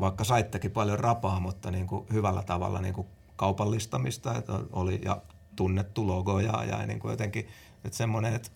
vaikka 0.00 0.24
saittekin 0.24 0.70
paljon 0.70 0.98
rapaa, 0.98 1.40
mutta 1.40 1.70
niin 1.70 1.86
kuin 1.86 2.06
hyvällä 2.12 2.42
tavalla 2.42 2.80
niin 2.80 2.94
kuin 2.94 3.06
kaupallistamista 3.36 4.34
että 4.34 4.52
oli 4.72 5.00
ja 5.04 5.22
tunnettu 5.56 6.06
logo 6.06 6.40
ja, 6.40 6.64
ja 6.64 6.86
niin 6.86 7.00
kuin 7.00 7.10
jotenkin 7.10 7.48
että 7.84 7.96
semmoinen, 7.96 8.34
että 8.34 8.50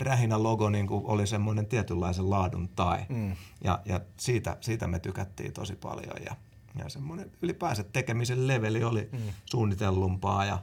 rähinä 0.00 0.42
logo 0.42 0.70
niin 0.70 0.86
kuin 0.86 1.06
oli 1.06 1.26
semmoinen 1.26 1.66
tietynlaisen 1.66 2.30
laadun 2.30 2.68
tai. 2.68 2.98
Mm. 3.08 3.36
Ja, 3.64 3.82
ja 3.84 4.00
siitä, 4.16 4.56
siitä 4.60 4.86
me 4.86 4.98
tykättiin 4.98 5.52
tosi 5.52 5.76
paljon. 5.76 6.16
Ja, 6.26 6.36
ja 6.78 6.88
semmoinen 6.88 7.30
ylipäänsä 7.42 7.84
tekemisen 7.84 8.46
leveli 8.46 8.84
oli 8.84 9.08
mm. 9.12 9.18
suunnitellumpaa 9.44 10.44
ja, 10.44 10.58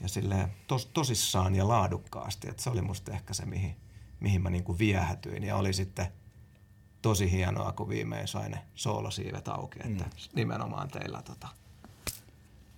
ja 0.00 0.08
silleen 0.08 0.52
tos, 0.66 0.86
tosissaan 0.86 1.54
ja 1.54 1.68
laadukkaasti. 1.68 2.48
Et 2.48 2.58
se 2.58 2.70
oli 2.70 2.82
musta 2.82 3.12
ehkä 3.12 3.34
se, 3.34 3.46
mihin, 3.46 3.76
mihin 4.20 4.42
mä 4.42 4.50
niin 4.50 4.64
kuin 4.64 4.78
viehätyin. 4.78 5.44
Ja 5.44 5.56
oli 5.56 5.72
sitten 5.72 6.06
tosi 7.02 7.30
hienoa, 7.30 7.72
kun 7.72 7.88
viimein 7.88 8.28
sain 8.28 8.52
ne 8.52 8.58
soolosiivet 8.74 9.48
auki. 9.48 9.78
Että 9.84 10.04
mm. 10.04 10.10
nimenomaan 10.34 10.88
teillä 10.88 11.22
tota, 11.22 11.48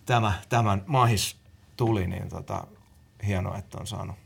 tämä, 0.07 0.33
tämän 0.49 0.85
mahis 0.87 1.37
tuli, 1.77 2.07
niin 2.07 2.29
tota, 2.29 2.67
hienoa, 3.27 3.59
että 3.59 3.79
on 3.79 3.87
saanut 3.87 4.17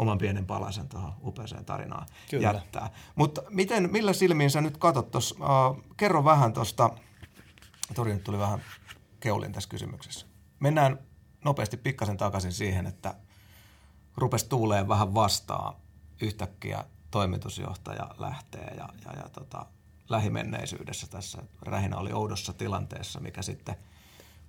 oman 0.00 0.18
pienen 0.18 0.46
palasen 0.46 0.88
tuohon 0.88 1.12
upeaseen 1.22 1.64
tarinaan 1.64 2.06
Kyllä. 2.30 2.52
jättää. 2.52 2.90
Mutta 3.14 3.42
miten, 3.50 3.92
millä 3.92 4.12
silmiin 4.12 4.50
sä 4.50 4.60
nyt 4.60 4.76
katsot 4.76 5.10
tuossa, 5.10 5.34
uh, 5.34 5.84
kerro 5.96 6.24
vähän 6.24 6.52
tuosta, 6.52 6.90
Tori 7.94 8.12
nyt 8.12 8.24
tuli 8.24 8.38
vähän 8.38 8.62
keulin 9.20 9.52
tässä 9.52 9.68
kysymyksessä. 9.68 10.26
Mennään 10.60 10.98
nopeasti 11.44 11.76
pikkasen 11.76 12.16
takaisin 12.16 12.52
siihen, 12.52 12.86
että 12.86 13.14
rupesi 14.16 14.48
tuuleen 14.48 14.88
vähän 14.88 15.14
vastaan 15.14 15.74
yhtäkkiä 16.20 16.84
toimitusjohtaja 17.10 18.10
lähtee 18.18 18.74
ja, 18.76 18.88
ja, 19.04 19.12
ja 19.16 19.28
tota, 19.28 19.66
lähimenneisyydessä 20.08 21.06
tässä 21.06 21.42
Rähinä 21.62 21.96
oli 21.96 22.12
oudossa 22.12 22.52
tilanteessa, 22.52 23.20
mikä 23.20 23.42
sitten– 23.42 23.76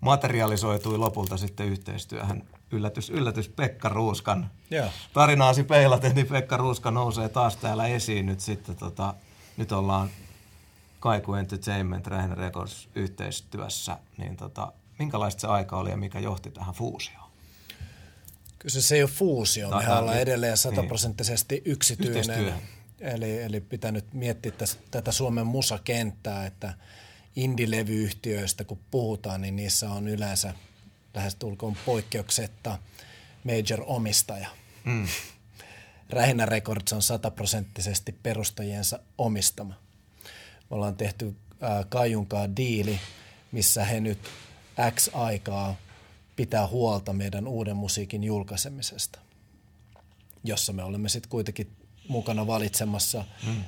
materialisoitui 0.02 0.98
lopulta 0.98 1.38
sitten 1.38 1.68
yhteistyöhön. 1.68 2.44
Yllätys, 2.72 3.10
yllätys 3.10 3.50
Pekka 3.50 3.90
Ruuskan 3.90 4.52
yeah. 4.72 4.94
tarinaasi 5.14 5.64
peilaten, 5.64 6.16
niin 6.16 6.28
Pekka 6.28 6.58
Ruuska 6.58 6.92
nousee 6.92 7.30
taas 7.30 7.58
täällä 7.58 7.88
esiin 7.88 8.26
nyt 8.26 8.40
sitten. 8.40 8.76
Tota, 8.76 9.14
nyt 9.58 9.72
ollaan 9.72 10.10
Kaiku 11.00 11.34
Entertainment, 11.34 12.08
Rähen 12.08 12.38
Records 12.38 12.90
yhteistyössä, 12.96 13.98
niin 14.18 14.38
tota, 14.38 14.72
minkälaista 15.00 15.42
se 15.42 15.48
aika 15.48 15.78
oli 15.78 15.90
ja 15.90 15.98
mikä 15.98 16.20
johti 16.20 16.52
tähän 16.52 16.74
fuusioon? 16.74 17.32
Kyllä 18.60 18.82
se 18.82 18.96
ei 18.96 19.04
ole 19.04 19.10
fuusio, 19.10 19.70
me 19.70 19.94
ollaan 19.94 20.20
edelleen 20.20 20.52
niin. 20.52 20.58
sataprosenttisesti 20.58 21.56
niin. 21.56 21.72
yksityinen. 21.72 22.54
Eli, 23.00 23.42
eli 23.42 23.62
pitää 23.62 23.92
nyt 23.92 24.14
miettiä 24.14 24.52
täs, 24.52 24.80
tätä 24.92 25.12
Suomen 25.12 25.48
musakenttää, 25.48 26.46
että– 26.46 26.74
indie-levyyhtiöistä 27.36 28.64
kun 28.64 28.80
puhutaan, 28.92 29.42
niin 29.42 29.56
niissä 29.56 29.90
on 29.90 30.08
yleensä 30.08 30.54
lähestulkoon 31.14 31.78
poikkeuksetta 31.86 32.78
major-omistaja. 33.44 34.48
Mm. 34.84 35.08
Rähinä 36.10 36.46
Records 36.46 36.94
on 36.94 37.02
sataprosenttisesti 37.02 38.12
perustajiensa 38.12 39.00
omistama. 39.18 39.74
Me 40.70 40.76
ollaan 40.76 40.96
tehty 40.96 41.36
äh, 41.64 41.86
Kajunkaan 41.90 42.56
diili, 42.56 43.00
missä 43.52 43.86
he 43.86 44.00
nyt 44.00 44.20
X 44.96 45.10
aikaa 45.14 45.76
pitää 46.36 46.68
huolta 46.68 47.14
meidän 47.14 47.48
uuden 47.48 47.76
musiikin 47.76 48.24
julkaisemisesta, 48.24 49.20
jossa 50.44 50.74
me 50.74 50.84
olemme 50.84 51.10
sitten 51.10 51.30
kuitenkin 51.30 51.72
mukana 52.08 52.48
valitsemassa 52.48 53.26
mm. 53.48 53.64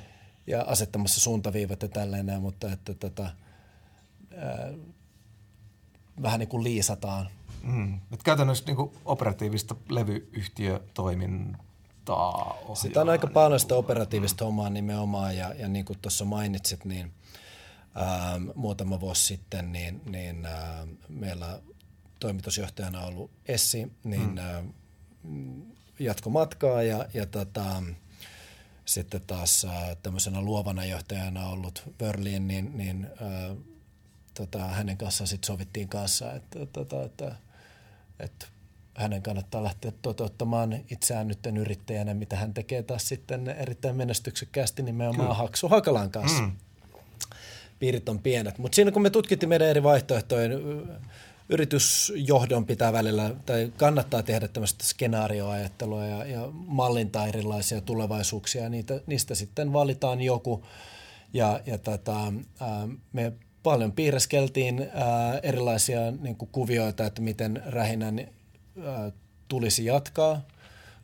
ja 0.46 0.62
asettamassa 0.62 1.20
suuntaviivat 1.20 1.82
ja 1.82 1.88
tälleen, 1.88 2.40
mutta 2.40 2.72
että 2.72 2.94
tätä, 2.94 3.00
tota, 3.00 3.30
vähän 6.22 6.40
niin 6.40 6.48
kuin 6.48 6.64
liisataan. 6.64 7.28
Mm. 7.62 8.00
Et 8.12 8.22
käytännössä 8.22 8.64
niin 8.66 8.76
kuin 8.76 8.90
operatiivista 9.04 9.76
levyyhtiötoimintaa 9.88 12.58
ohjaa. 12.62 12.74
Sitä 12.74 13.00
on 13.00 13.08
aika 13.08 13.26
paljon 13.26 13.60
sitä 13.60 13.74
operatiivista 13.74 14.44
mm. 14.44 14.46
hommaa 14.46 14.70
nimenomaan 14.70 15.36
ja, 15.36 15.54
ja 15.54 15.68
niin 15.68 15.84
kuin 15.84 15.98
tuossa 16.02 16.24
mainitsit, 16.24 16.84
niin 16.84 17.12
ää, 17.94 18.40
muutama 18.54 19.00
vuosi 19.00 19.24
sitten 19.24 19.72
niin, 19.72 20.00
niin 20.06 20.46
ää, 20.46 20.86
meillä 21.08 21.60
toimitusjohtajana 22.20 23.00
ollut 23.00 23.30
Essi, 23.46 23.92
niin 24.04 24.30
mm. 24.30 24.38
ää, 24.38 24.62
jatko 25.98 26.30
matkaa 26.30 26.82
ja, 26.82 27.06
ja 27.14 27.26
tota, 27.26 27.82
sitten 28.84 29.20
taas 29.26 29.64
äh, 29.64 29.96
tämmöisenä 30.02 30.40
luovana 30.40 30.84
johtajana 30.84 31.48
ollut 31.48 31.82
Berlin, 31.98 32.48
niin, 32.48 32.76
niin 32.76 33.06
äh, 33.22 33.56
tota, 34.34 34.58
hänen 34.58 34.96
kanssaan 34.96 35.28
sitten 35.28 35.46
sovittiin 35.46 35.88
kanssa, 35.88 36.32
että, 36.32 36.66
tota, 36.66 37.04
että, 37.04 37.36
että 38.20 38.46
hänen 38.94 39.22
kannattaa 39.22 39.64
lähteä 39.64 39.92
toteuttamaan 40.02 40.80
itseään 40.90 41.28
nyt 41.28 41.38
yrittäjänä, 41.60 42.14
mitä 42.14 42.36
hän 42.36 42.54
tekee 42.54 42.82
taas 42.82 43.08
sitten 43.08 43.48
erittäin 43.48 43.96
menestyksekkäästi 43.96 44.82
nimenomaan 44.82 45.28
Kyllä. 45.28 45.34
Haksu 45.34 45.68
Hakalan 45.68 46.10
kanssa. 46.10 46.42
Mm. 46.42 46.52
Piirit 47.78 48.08
on 48.08 48.18
pienet. 48.18 48.58
Mutta 48.58 48.76
siinä 48.76 48.90
kun 48.90 49.02
me 49.02 49.10
tutkittiin 49.10 49.48
meidän 49.48 49.68
eri 49.68 49.82
vaihtoehtoja, 49.82 50.48
yritysjohdon 51.48 52.66
pitää 52.66 52.92
välillä, 52.92 53.34
tai 53.46 53.72
kannattaa 53.76 54.22
tehdä 54.22 54.48
tämmöistä 54.48 54.84
skenaarioajattelua 54.84 56.06
ja, 56.06 56.24
ja 56.24 56.48
mallintaa 56.52 57.26
erilaisia 57.26 57.80
tulevaisuuksia. 57.80 58.68
Niitä, 58.68 59.00
niistä 59.06 59.34
sitten 59.34 59.72
valitaan 59.72 60.20
joku. 60.20 60.64
Ja, 61.32 61.60
ja 61.66 61.78
tätä, 61.78 62.12
ää, 62.60 62.88
me 63.12 63.32
paljon 63.64 63.92
piirreskeltiin 63.92 64.90
ää, 64.94 65.38
erilaisia 65.42 66.10
niin 66.10 66.36
kuin 66.36 66.48
kuvioita, 66.52 67.06
että 67.06 67.22
miten 67.22 67.62
rähinän 67.66 68.18
ää, 68.18 69.12
tulisi 69.48 69.84
jatkaa, 69.84 70.40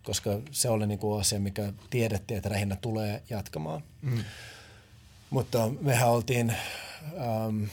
koska 0.03 0.39
se 0.51 0.69
oli 0.69 0.87
niin 0.87 0.99
kuin 0.99 1.21
asia, 1.21 1.41
mikä 1.41 1.73
tiedettiin, 1.91 2.39
että 2.39 2.49
rähinnä 2.49 2.77
tulee 2.77 3.23
jatkamaan. 3.31 3.83
Mm. 4.03 4.25
Mutta 5.31 5.71
mehän 5.81 6.11
oltiin... 6.11 6.55
Ähm, 7.17 7.65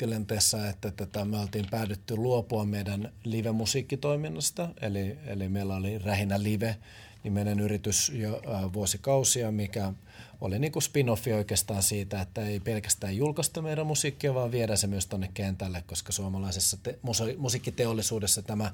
tilanteessa, 0.00 0.68
että 0.68 0.90
tätä 0.90 1.24
me 1.24 1.38
oltiin 1.38 1.66
päädytty 1.70 2.16
luopua 2.16 2.64
meidän 2.64 3.12
live-musiikkitoiminnasta, 3.24 4.68
eli, 4.80 5.18
eli 5.26 5.48
meillä 5.48 5.74
oli 5.74 5.98
Rähinä 5.98 6.42
Live, 6.42 6.76
nimenen 7.24 7.60
yritys 7.60 8.12
jo 8.14 8.42
äh, 8.54 8.72
vuosikausia, 8.72 9.50
mikä 9.50 9.92
oli 10.40 10.58
niin 10.58 10.72
kuin 10.72 10.82
spin-offi 10.82 11.32
oikeastaan 11.32 11.82
siitä, 11.82 12.20
että 12.20 12.46
ei 12.46 12.60
pelkästään 12.60 13.16
julkaista 13.16 13.62
meidän 13.62 13.86
musiikkia, 13.86 14.34
vaan 14.34 14.52
viedä 14.52 14.76
se 14.76 14.86
myös 14.86 15.06
tuonne 15.06 15.30
kentälle, 15.34 15.84
koska 15.86 16.12
suomalaisessa 16.12 16.76
te- 16.82 16.98
musi- 17.02 17.36
musiikkiteollisuudessa 17.38 18.42
tämä 18.42 18.70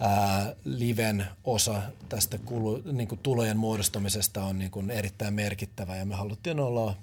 ää, 0.00 0.54
liven 0.64 1.26
osa 1.44 1.82
tästä 2.08 2.38
kulu, 2.38 2.82
niin 2.92 3.08
kuin 3.08 3.18
tulojen 3.22 3.56
muodostumisesta 3.56 4.44
on 4.44 4.58
niin 4.58 4.70
kuin 4.70 4.90
erittäin 4.90 5.34
merkittävä. 5.34 5.96
Ja 5.96 6.04
me 6.04 6.14
haluttiin 6.14 6.60
olla 6.60 6.96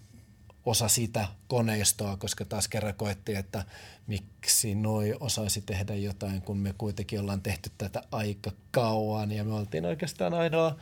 osa 0.66 0.88
sitä 0.88 1.28
koneistoa, 1.48 2.18
koska 2.18 2.46
taas 2.46 2.68
kerran 2.68 2.94
koettiin, 2.94 3.38
että 3.38 3.64
miksi 4.08 4.76
noi 4.76 5.16
osaisi 5.20 5.62
tehdä 5.62 5.96
jotain, 5.96 6.42
kun 6.42 6.58
me 6.58 6.74
kuitenkin 6.78 7.20
ollaan 7.20 7.42
tehty 7.42 7.72
tätä 7.78 8.04
aika 8.12 8.52
kauan. 8.72 9.32
Ja 9.32 9.44
me 9.44 9.54
oltiin 9.54 9.86
oikeastaan 9.86 10.34
ainoa, 10.34 10.76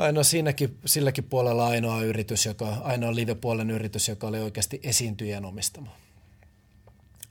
ainoa 0.00 0.22
siinäkin, 0.24 0.78
silläkin 0.86 1.24
puolella 1.24 1.66
ainoa 1.66 2.02
yritys, 2.02 2.46
joka, 2.46 2.68
ainoa 2.68 3.14
live-puolen 3.14 3.70
yritys, 3.70 4.08
joka 4.08 4.26
oli 4.26 4.38
oikeasti 4.38 4.80
esiintyjän 4.82 5.44
omistama. 5.44 5.96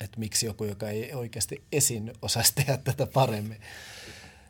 Että 0.01 0.19
miksi 0.19 0.45
joku, 0.45 0.63
joka 0.63 0.89
ei 0.89 1.13
oikeasti 1.13 1.63
esiinny, 1.71 2.13
osaisi 2.21 2.55
tehdä 2.55 2.77
tätä 2.77 3.07
paremmin. 3.13 3.57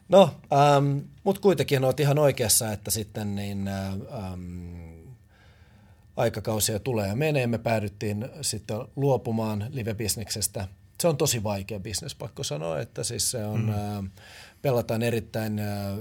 No, 0.10 0.36
ähm, 0.54 0.98
mutta 1.24 1.42
kuitenkin 1.42 1.84
olet 1.86 2.00
ihan 2.00 2.20
oikeassa, 2.20 2.72
että 2.72 2.92
sitten 2.92 3.36
niin, 3.36 3.68
ähm, 3.68 4.90
aikakausia 6.18 6.80
tulee 6.80 7.08
ja 7.08 7.16
menee. 7.16 7.48
Me 7.48 7.58
päädyttiin 7.58 8.30
sitten 8.42 8.78
luopumaan 8.96 9.66
live-bisneksestä. 9.70 10.68
Se 11.02 11.08
on 11.08 11.18
tosi 11.18 11.44
vaikea 11.44 11.80
bisnes, 11.80 12.16
pakko 12.16 12.44
sanoa, 12.44 12.80
että 12.80 13.04
siis 13.04 13.32
se 13.32 13.46
on, 13.46 13.62
mm. 13.62 13.70
ää, 13.70 14.04
pelataan 14.62 15.02
erittäin 15.04 15.60
ää, 15.60 15.96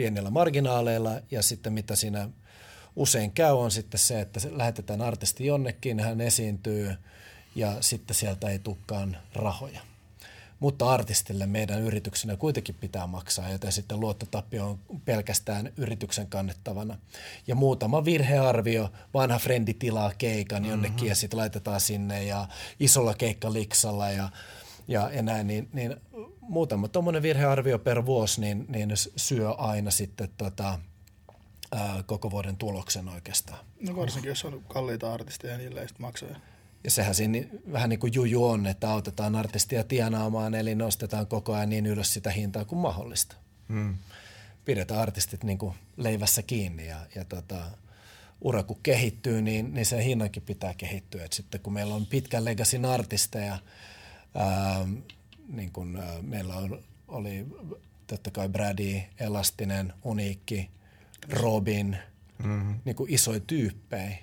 pienillä 0.00 0.30
marginaaleilla 0.30 1.20
ja 1.30 1.42
sitten 1.42 1.72
mitä 1.72 1.96
siinä 1.96 2.28
usein 2.96 3.32
käy 3.32 3.52
on 3.52 3.70
sitten 3.70 4.00
se, 4.00 4.20
että 4.20 4.40
lähetetään 4.50 5.02
artisti 5.02 5.46
jonnekin, 5.46 6.00
hän 6.00 6.20
esiintyy 6.20 6.96
ja 7.54 7.76
sitten 7.80 8.16
sieltä 8.16 8.48
ei 8.48 8.58
tukkaan 8.58 9.16
rahoja 9.34 9.80
mutta 10.60 10.90
artistille 10.90 11.46
meidän 11.46 11.82
yrityksenä 11.82 12.36
kuitenkin 12.36 12.74
pitää 12.74 13.06
maksaa, 13.06 13.50
joten 13.50 13.72
sitten 13.72 14.00
luottotappio 14.00 14.66
on 14.66 14.78
pelkästään 15.04 15.72
yrityksen 15.76 16.26
kannettavana. 16.26 16.98
Ja 17.46 17.54
muutama 17.54 18.04
virhearvio, 18.04 18.92
vanha 19.14 19.38
frendi 19.38 19.74
tilaa 19.74 20.12
keikan 20.18 20.64
jonnekin 20.64 20.96
mm-hmm. 20.96 21.08
ja 21.08 21.14
sitten 21.14 21.38
laitetaan 21.38 21.80
sinne 21.80 22.24
ja 22.24 22.48
isolla 22.80 23.14
keikkaliksalla 23.14 24.10
ja, 24.10 24.28
ja, 24.88 25.10
ja 25.12 25.22
näin, 25.22 25.46
niin, 25.46 25.68
niin 25.72 25.96
muutama 26.50 26.88
tuommoinen 26.88 27.22
virhearvio 27.22 27.78
per 27.78 28.06
vuosi 28.06 28.40
niin, 28.40 28.66
niin 28.68 28.90
syö 29.16 29.50
aina 29.50 29.90
sitten 29.90 30.28
tota, 30.36 30.78
ää, 31.72 32.02
koko 32.06 32.30
vuoden 32.30 32.56
tuloksen 32.56 33.08
oikeastaan. 33.08 33.64
No 33.80 33.96
varsinkin, 33.96 34.28
jos 34.28 34.44
on 34.44 34.64
kalliita 34.68 35.12
artisteja, 35.12 35.58
niille 35.58 35.80
ei 35.80 35.88
sitten 35.88 36.06
maksaa. 36.06 36.28
Ja 36.84 36.90
sehän 36.90 37.14
siinä 37.14 37.38
vähän 37.72 37.88
niin 37.88 38.00
kuin 38.00 38.14
juju 38.14 38.44
on, 38.44 38.66
että 38.66 38.90
autetaan 38.90 39.36
artistia 39.36 39.84
tienaamaan, 39.84 40.54
eli 40.54 40.74
nostetaan 40.74 41.26
koko 41.26 41.54
ajan 41.54 41.68
niin 41.68 41.86
ylös 41.86 42.14
sitä 42.14 42.30
hintaa 42.30 42.64
kuin 42.64 42.78
mahdollista. 42.78 43.36
Hmm. 43.68 43.94
Pidetään 44.64 45.00
artistit 45.00 45.44
niin 45.44 45.58
kuin 45.58 45.74
leivässä 45.96 46.42
kiinni 46.42 46.86
ja, 46.86 46.98
ja 47.14 47.24
tota, 47.24 47.64
ura 48.40 48.62
kun 48.62 48.80
kehittyy, 48.82 49.42
niin, 49.42 49.74
niin 49.74 49.86
se 49.86 50.04
hinnankin 50.04 50.42
pitää 50.42 50.74
kehittyä. 50.74 51.24
Et 51.24 51.32
sitten 51.32 51.60
kun 51.60 51.72
meillä 51.72 51.94
on 51.94 52.06
pitkän 52.06 52.44
legasin 52.44 52.84
artisteja, 52.84 53.58
ää, 54.34 54.86
niin 55.50 55.72
kuin, 55.72 55.96
ää, 55.96 56.22
meillä 56.22 56.54
on, 56.54 56.82
oli 57.08 57.46
totta 58.06 58.30
kai 58.30 58.48
Brady, 58.48 59.00
Elastinen, 59.20 59.92
Uniikki, 60.04 60.70
Robin, 61.30 61.96
mm-hmm. 62.44 62.74
niin 62.84 62.96
kuin 62.96 63.14
isoja 63.14 63.40
tyyppejä, 63.40 64.16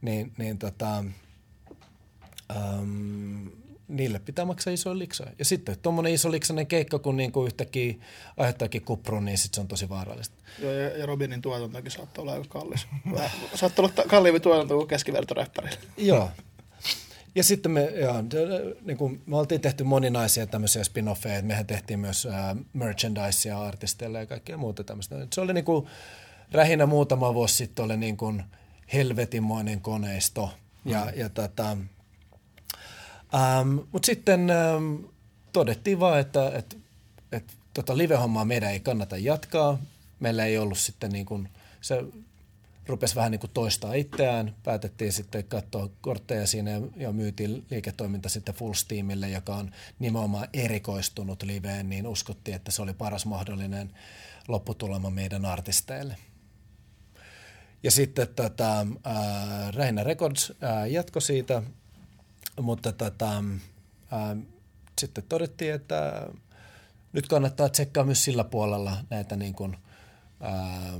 niin, 0.00 0.32
niin 0.38 0.58
tota, 0.58 1.04
äm, 2.56 3.50
niille 3.88 4.18
pitää 4.18 4.44
maksaa 4.44 4.72
iso 4.72 4.98
liksa. 4.98 5.26
Ja 5.38 5.44
sitten 5.44 5.78
tuommoinen 5.82 6.14
iso 6.14 6.30
liksainen 6.30 6.66
keikka, 6.66 6.98
kun 6.98 7.16
niinku 7.16 7.46
yhtäkkiä 7.46 7.94
aiheuttaakin 8.36 8.82
kupruun, 8.82 9.24
niin 9.24 9.38
sitten 9.38 9.54
se 9.54 9.60
on 9.60 9.68
tosi 9.68 9.88
vaarallista. 9.88 10.36
Joo, 10.58 10.72
ja, 10.72 10.98
ja 10.98 11.06
Robinin 11.06 11.42
tuotantokin 11.42 11.90
saattaa 11.90 12.22
olla 12.22 12.32
aika 12.32 12.46
kallis. 12.48 12.86
saattaa 13.54 13.84
olla 13.84 14.04
kalliimpi 14.08 14.40
tuotanto 14.40 14.76
kuin 14.76 14.88
keskivertoräppärillä. 14.88 15.78
Joo. 15.96 16.30
Ja 17.34 17.44
sitten 17.44 17.72
me, 17.72 17.84
joo, 17.84 18.24
niin 18.82 18.96
kuin, 18.96 19.22
me 19.26 19.36
oltiin 19.36 19.60
tehty 19.60 19.84
moninaisia 19.84 20.46
tämmöisiä 20.46 20.82
spin-offeja, 20.82 21.42
mehän 21.42 21.66
tehtiin 21.66 22.00
myös 22.00 22.28
merchandisea 22.72 23.62
artisteille 23.62 24.18
ja 24.18 24.26
kaikkea 24.26 24.56
muuta 24.56 24.84
tämmöistä. 24.84 25.26
Se 25.32 25.40
oli 25.40 25.54
niin 25.54 25.64
kuin, 25.64 25.86
rähinä 26.52 26.86
muutama 26.86 27.34
vuosi 27.34 27.54
sitten 27.54 27.84
oli 27.84 27.96
niin 27.96 28.16
kuin 28.16 28.42
helvetinmoinen 28.92 29.80
koneisto. 29.80 30.50
Ja, 30.84 31.04
mm. 31.04 31.20
ja 31.20 31.28
tota, 31.28 31.76
Ähm, 33.34 33.78
Mutta 33.92 34.06
sitten 34.06 34.50
ähm, 34.50 34.94
todettiin 35.52 36.00
vaan, 36.00 36.20
että 36.20 36.52
et, 36.54 36.78
et, 37.32 37.56
tota 37.74 37.98
live-hommaa 37.98 38.44
meidän 38.44 38.70
ei 38.70 38.80
kannata 38.80 39.16
jatkaa. 39.16 39.78
Meillä 40.20 40.44
ei 40.44 40.58
ollut 40.58 40.78
sitten 40.78 41.10
niin 41.10 41.26
kuin, 41.26 41.48
se 41.80 42.04
rupesi 42.88 43.16
vähän 43.16 43.30
niin 43.30 43.40
kuin 43.40 43.50
toistaa 43.54 43.94
itseään. 43.94 44.54
Päätettiin 44.64 45.12
sitten 45.12 45.44
katsoa 45.44 45.88
kortteja 46.00 46.46
siinä 46.46 46.70
ja 46.96 47.12
myytiin 47.12 47.66
liiketoiminta 47.70 48.28
sitten 48.28 48.54
Full 48.54 48.72
Steamille, 48.72 49.30
joka 49.30 49.56
on 49.56 49.70
nimenomaan 49.98 50.48
erikoistunut 50.52 51.42
liveen, 51.42 51.88
niin 51.88 52.06
uskottiin, 52.06 52.54
että 52.54 52.70
se 52.70 52.82
oli 52.82 52.94
paras 52.94 53.26
mahdollinen 53.26 53.90
lopputulema 54.48 55.10
meidän 55.10 55.44
artisteille. 55.44 56.16
Ja 57.82 57.90
sitten 57.90 58.28
tota, 58.28 58.80
äh, 58.80 59.74
Reina 59.74 60.04
Records 60.04 60.52
äh, 60.62 60.90
jatko 60.90 61.20
siitä 61.20 61.62
mutta 62.62 62.92
tota, 62.92 63.44
ää, 64.10 64.36
sitten 65.00 65.24
todettiin, 65.28 65.74
että 65.74 66.28
nyt 67.12 67.28
kannattaa 67.28 67.68
tsekkaa 67.68 68.04
myös 68.04 68.24
sillä 68.24 68.44
puolella 68.44 68.96
näitä 69.10 69.36
niin 69.36 69.54
kuin, 69.54 69.76
ää, 70.40 70.92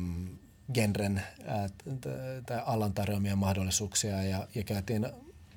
genren 0.74 1.22
tai 2.46 2.62
alan 2.66 2.92
tarjoamia 2.92 3.36
mahdollisuuksia 3.36 4.22
ja, 4.22 4.48
ja 4.54 4.64
käytiin 4.64 5.06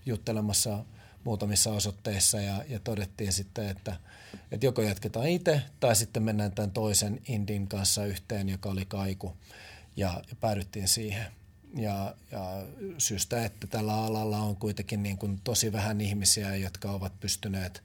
juttelemassa 0.06 0.86
muutamissa 1.24 1.72
osoitteissa 1.72 2.42
ja, 2.42 2.64
ja 2.70 2.80
todettiin 2.80 3.34
sitten, 3.34 3.70
että, 3.70 3.96
että 4.52 4.66
joko 4.66 4.82
jatketaan 4.82 5.28
itse 5.28 5.62
tai 5.80 5.96
sitten 5.96 6.24
mennään 6.24 6.52
tämän 6.52 6.72
toisen 6.72 7.22
indin 7.28 7.68
kanssa 7.68 8.06
yhteen, 8.06 8.50
joka 8.50 8.70
oli 8.70 8.86
kaiku 8.86 9.38
ja, 9.96 10.22
ja 10.30 10.36
päädyttiin 10.40 10.88
siihen. 10.88 11.26
Ja, 11.76 12.16
ja 12.32 12.66
syystä, 12.98 13.46
että 13.46 13.68
tällä 13.68 13.94
alalla 13.94 14.38
on 14.38 14.56
kuitenkin 14.56 15.04
niin 15.04 15.18
kuin 15.18 15.42
tosi 15.44 15.72
vähän 15.72 16.02
ihmisiä, 16.02 16.56
jotka 16.56 16.92
ovat 16.92 17.20
pystyneet 17.20 17.84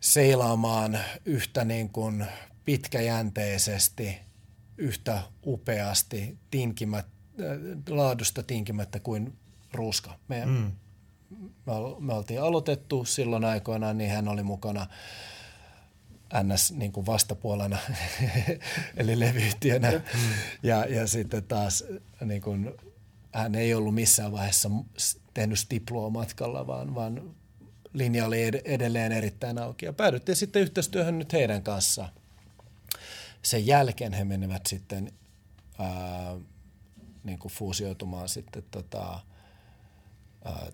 seilaamaan 0.00 0.98
yhtä 1.24 1.64
niin 1.64 1.88
kuin 1.88 2.26
pitkäjänteisesti, 2.64 4.18
yhtä 4.78 5.22
upeasti, 5.46 6.38
tinkimät, 6.50 7.06
laadusta 7.88 8.42
tinkimättä 8.42 9.00
kuin 9.00 9.36
Ruuska. 9.72 10.18
Me, 10.28 10.46
mm. 10.46 10.72
me, 11.66 11.72
me 11.98 12.12
oltiin 12.12 12.42
aloitettu 12.42 13.04
silloin 13.04 13.44
aikoinaan, 13.44 13.98
niin 13.98 14.10
hän 14.10 14.28
oli 14.28 14.42
mukana 14.42 14.86
NS 16.42 16.72
niin 16.72 16.92
kuin 16.92 17.06
vastapuolena, 17.06 17.78
eli 18.96 19.20
levyyhtiönä. 19.20 20.00
Ja, 20.62 20.84
ja 20.84 21.06
sitten 21.06 21.42
taas 21.42 21.84
niin 22.24 22.42
kuin, 22.42 22.74
hän 23.32 23.54
ei 23.54 23.74
ollut 23.74 23.94
missään 23.94 24.32
vaiheessa 24.32 24.70
tehnyt 25.34 25.58
stiplua 25.58 26.10
matkalla, 26.10 26.66
vaan, 26.66 26.94
vaan 26.94 27.34
linja 27.92 28.26
oli 28.26 28.42
edelleen 28.64 29.12
erittäin 29.12 29.58
auki. 29.58 29.86
Ja 29.86 29.92
päädyttiin 29.92 30.36
sitten 30.36 30.62
yhteistyöhön 30.62 31.18
nyt 31.18 31.32
heidän 31.32 31.62
kanssaan. 31.62 32.10
Sen 33.44 33.66
jälkeen 33.66 34.12
he 34.12 34.24
menevät 34.24 34.66
sitten 34.66 35.12
ää, 35.78 36.36
niin 37.24 37.38
kuin 37.38 37.52
fuusioitumaan 37.52 38.28
sitten 38.28 38.62
tota, 38.70 39.20
ää, 40.44 40.66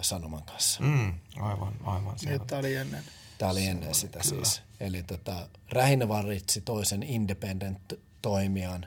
Sanoman 0.00 0.42
kanssa. 0.42 0.80
Mm, 0.82 1.14
aivan, 1.36 1.74
aivan. 1.84 2.16
Niin, 2.24 2.40
tämä 2.46 2.60
oli 2.60 2.74
ennen. 2.74 3.04
Tämä 3.38 3.50
oli 3.50 3.66
ennen 3.66 3.94
sitä 3.94 4.18
kyllä. 4.18 4.44
siis. 4.44 4.62
Eli 4.80 5.02
tota, 5.02 5.48
Rähinä 5.70 6.08
varitsi 6.08 6.60
toisen 6.60 7.02
independent-toimijan 7.02 8.86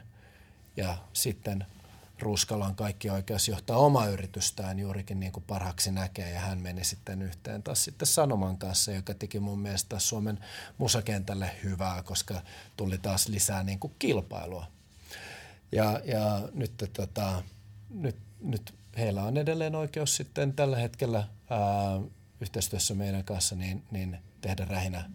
ja 0.76 0.98
sitten 1.12 1.66
Ruskalla 2.22 2.66
on 2.66 2.74
kaikki 2.74 3.10
oikeus 3.10 3.48
johtaa 3.48 3.76
oma 3.76 4.06
yritystään 4.06 4.78
juurikin 4.78 5.20
niin 5.20 5.32
kuin 5.32 5.44
parhaaksi 5.46 5.90
näkee 5.90 6.30
ja 6.30 6.40
hän 6.40 6.58
meni 6.58 6.84
sitten 6.84 7.22
yhteen 7.22 7.62
taas 7.62 7.84
sitten 7.84 8.06
Sanoman 8.06 8.58
kanssa, 8.58 8.92
joka 8.92 9.14
teki 9.14 9.40
mun 9.40 9.58
mielestä 9.58 9.98
Suomen 9.98 10.38
musakentälle 10.78 11.50
hyvää, 11.64 12.02
koska 12.02 12.42
tuli 12.76 12.98
taas 12.98 13.28
lisää 13.28 13.62
niin 13.62 13.78
kuin 13.78 13.94
kilpailua. 13.98 14.66
Ja, 15.72 16.00
ja 16.04 16.48
nyt, 16.54 16.72
tota, 16.92 17.42
nyt, 17.90 18.16
nyt 18.40 18.74
heillä 18.96 19.22
on 19.22 19.36
edelleen 19.36 19.74
oikeus 19.74 20.16
sitten 20.16 20.52
tällä 20.52 20.76
hetkellä 20.76 21.28
ää, 21.50 21.58
yhteistyössä 22.40 22.94
meidän 22.94 23.24
kanssa 23.24 23.56
niin, 23.56 23.82
niin 23.90 24.18
tehdä 24.40 24.64
rähinä 24.64 25.10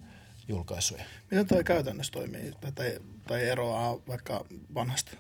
julkaisuja. 0.48 1.04
Miten 1.32 1.48
toi 1.48 1.64
käytännössä 1.64 2.14
toimii 2.14 2.54
tai, 2.76 3.00
tai 3.28 3.50
eroaa 3.50 3.98
vaikka 4.08 4.46
vanhasta? 4.74 5.12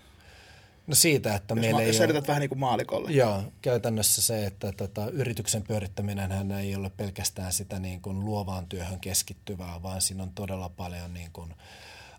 No 0.87 0.95
siitä, 0.95 1.35
että 1.35 1.53
jos 1.53 1.61
meillä 1.61 1.77
ma- 1.77 1.81
ei 1.81 1.87
jos 1.87 2.01
ole... 2.01 2.27
vähän 2.27 2.39
niin 2.39 2.49
kuin 2.49 2.59
maalikolle. 2.59 3.11
Joo, 3.11 3.43
käytännössä 3.61 4.21
se, 4.21 4.45
että 4.45 4.71
tota, 4.71 5.09
yrityksen 5.09 5.63
pyörittäminen 5.63 6.31
hän 6.31 6.51
ei 6.51 6.75
ole 6.75 6.89
pelkästään 6.89 7.53
sitä 7.53 7.79
niin 7.79 8.01
kuin 8.01 8.25
luovaan 8.25 8.67
työhön 8.67 8.99
keskittyvää, 8.99 9.83
vaan 9.83 10.01
siinä 10.01 10.23
on 10.23 10.31
todella 10.31 10.69
paljon 10.69 11.13
niin 11.13 11.31
kuin 11.33 11.53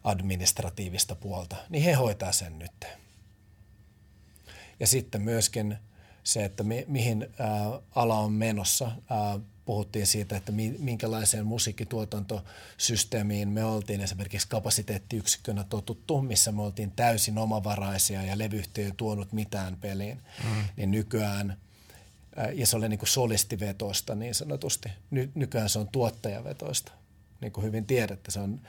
administratiivista 0.04 1.14
puolta. 1.14 1.56
Niin 1.68 1.84
he 1.84 1.92
hoitaa 1.92 2.32
sen 2.32 2.58
nyt. 2.58 2.84
Ja 4.80 4.86
sitten 4.86 5.22
myöskin 5.22 5.78
se, 6.24 6.44
että 6.44 6.62
mi- 6.62 6.84
mihin 6.88 7.26
ää, 7.38 7.80
ala 7.94 8.18
on 8.18 8.32
menossa. 8.32 8.90
Ää, 9.10 9.38
puhuttiin 9.68 10.06
siitä, 10.06 10.36
että 10.36 10.52
mi- 10.52 10.76
minkälaiseen 10.78 11.46
musiikkituotantosysteemiin 11.46 13.48
me 13.48 13.64
oltiin 13.64 14.00
esimerkiksi 14.00 14.48
kapasiteettiyksikkönä 14.48 15.64
totuttu, 15.64 16.22
missä 16.22 16.52
me 16.52 16.62
oltiin 16.62 16.90
täysin 16.90 17.38
omavaraisia 17.38 18.22
ja 18.22 18.38
levyyhtiö 18.38 18.84
ei 18.84 18.92
tuonut 18.96 19.32
mitään 19.32 19.76
peliin. 19.76 20.22
Mm. 20.44 20.64
Niin 20.76 20.90
nykyään, 20.90 21.56
ää, 22.36 22.50
ja 22.50 22.66
se 22.66 22.76
oli 22.76 22.88
niin 22.88 22.98
kuin 22.98 23.08
solistivetoista 23.08 24.14
niin 24.14 24.34
sanotusti, 24.34 24.88
Ny- 25.10 25.30
nykyään 25.34 25.68
se 25.68 25.78
on 25.78 25.88
tuottajavetoista. 25.88 26.92
Niin 27.40 27.52
kuin 27.52 27.64
hyvin 27.64 27.86
tiedätte, 27.86 28.30
se 28.30 28.40
on 28.40 28.60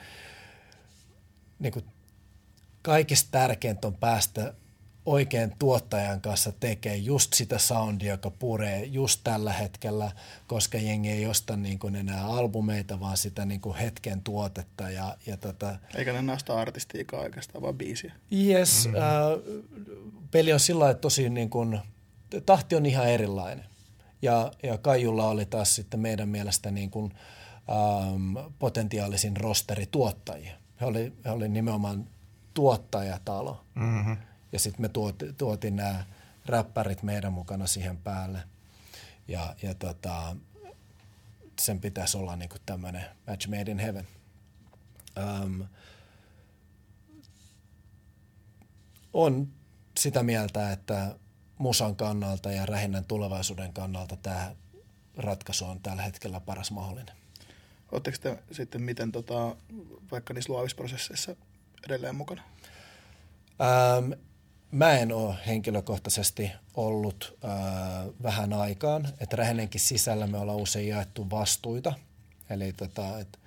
niin 1.58 1.72
kuin 1.72 1.84
kaikista 2.82 3.28
tärkeintä 3.30 3.86
on 3.86 3.96
päästä 3.96 4.54
oikein 5.10 5.52
tuottajan 5.58 6.20
kanssa 6.20 6.52
tekee 6.52 6.96
just 6.96 7.32
sitä 7.32 7.58
soundia, 7.58 8.10
joka 8.10 8.30
puree 8.30 8.84
just 8.84 9.20
tällä 9.24 9.52
hetkellä, 9.52 10.12
koska 10.46 10.78
jengi 10.78 11.10
ei 11.10 11.26
osta 11.26 11.56
niin 11.56 11.78
kuin 11.78 11.96
enää 11.96 12.26
albumeita, 12.26 13.00
vaan 13.00 13.16
sitä 13.16 13.44
niin 13.44 13.60
kuin 13.60 13.76
hetken 13.76 14.22
tuotetta. 14.22 14.90
Ja, 14.90 15.16
ja 15.26 15.36
tota, 15.36 15.78
Eikä 15.94 16.12
ne 16.12 16.22
nosta 16.22 16.60
artistiikaa 16.60 17.20
oikeastaan, 17.20 17.62
vaan 17.62 17.78
biisiä. 17.78 18.12
yes, 18.32 18.86
mm-hmm. 18.86 19.00
äh, 19.00 19.64
peli 20.30 20.52
on 20.52 20.60
sillä 20.60 20.84
lailla 20.84 20.98
tosi 20.98 21.30
niin 21.30 21.50
kuin, 21.50 21.80
tahti 22.46 22.76
on 22.76 22.86
ihan 22.86 23.08
erilainen. 23.08 23.64
Ja, 24.22 24.50
ja 24.62 24.78
Kaijulla 24.78 25.28
oli 25.28 25.46
taas 25.46 25.74
sitten 25.74 26.00
meidän 26.00 26.28
mielestä 26.28 26.70
niin 26.70 26.90
kuin, 26.90 27.12
ähm, 27.70 28.36
potentiaalisin 28.58 29.36
rosteri 29.36 29.86
tuottajia. 29.90 30.52
He 30.80 30.86
oli, 30.86 31.12
he 31.24 31.30
oli 31.30 31.48
nimenomaan 31.48 32.06
tuottajatalo. 32.54 33.64
Mm-hmm. 33.74 34.16
Ja 34.52 34.58
sitten 34.58 34.82
me 34.82 34.88
tuoti, 34.88 35.32
tuotiin 35.32 35.76
nämä 35.76 36.04
räppärit 36.46 37.02
meidän 37.02 37.32
mukana 37.32 37.66
siihen 37.66 37.96
päälle. 37.96 38.42
Ja, 39.28 39.54
ja 39.62 39.74
tota, 39.74 40.36
sen 41.60 41.80
pitäisi 41.80 42.16
olla 42.16 42.36
niinku 42.36 42.56
tämmöinen 42.66 43.04
match 43.26 43.48
made 43.48 43.70
in 43.70 43.78
heaven. 43.78 44.06
Um, 45.42 45.64
on 49.12 49.48
sitä 49.98 50.22
mieltä, 50.22 50.72
että 50.72 51.14
musan 51.58 51.96
kannalta 51.96 52.52
ja 52.52 52.66
rähinnän 52.66 53.04
tulevaisuuden 53.04 53.72
kannalta 53.72 54.16
tämä 54.16 54.54
ratkaisu 55.16 55.64
on 55.64 55.80
tällä 55.80 56.02
hetkellä 56.02 56.40
paras 56.40 56.70
mahdollinen. 56.70 57.16
Oletteko 57.92 58.16
te 58.20 58.42
sitten 58.52 58.82
miten 58.82 59.12
tota, 59.12 59.56
vaikka 60.10 60.34
niissä 60.34 60.52
luovissa 60.52 60.76
prosesseissa 60.76 61.36
edelleen 61.84 62.14
mukana? 62.14 62.42
Ähm, 63.60 64.12
mä 64.70 64.98
en 64.98 65.12
ole 65.12 65.34
henkilökohtaisesti 65.46 66.50
ollut 66.74 67.38
äh, 67.44 67.50
vähän 68.22 68.52
aikaan, 68.52 69.08
että 69.20 69.36
rähinenkin 69.36 69.80
sisällä 69.80 70.26
me 70.26 70.38
ollaan 70.38 70.58
usein 70.58 70.88
jaettu 70.88 71.30
vastuita. 71.30 71.92
Eli 72.50 72.72
tota, 72.72 73.18
et, 73.18 73.38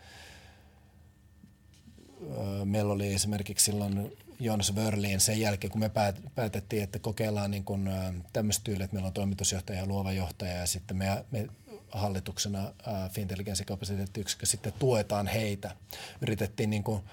äh, 2.22 2.66
meillä 2.66 2.94
oli 2.94 3.14
esimerkiksi 3.14 3.66
silloin 3.66 4.18
Jonas 4.40 4.76
Wörliin 4.76 5.20
sen 5.20 5.40
jälkeen, 5.40 5.72
kun 5.72 5.80
me 5.80 5.90
päät, 5.90 6.22
päätettiin, 6.36 6.84
että 6.84 7.00
kokeillaan 7.00 7.52
niin 7.52 7.64
kun, 7.64 7.88
äh, 7.88 8.14
tämmöistä 8.34 8.64
tyyliä, 8.64 8.84
että 8.84 8.95
meillä 8.95 9.08
on 9.08 9.14
toimitusjohtaja 9.14 9.80
ja 9.80 9.86
luova 9.86 10.12
johtaja 10.12 10.54
ja 10.58 10.68
sitten 10.68 10.98
me, 10.98 11.26
me 11.32 11.48
hallituksena 11.91 12.60
äh, 12.88 13.12
Fintelligenssikapasiteettiyksikkö 13.12 14.45
sitten 14.45 14.74
tuetaan 14.80 15.28
heitä. 15.28 15.76
Yritettiin 16.22 16.70
niin 16.70 16.84
kuin, 16.84 17.04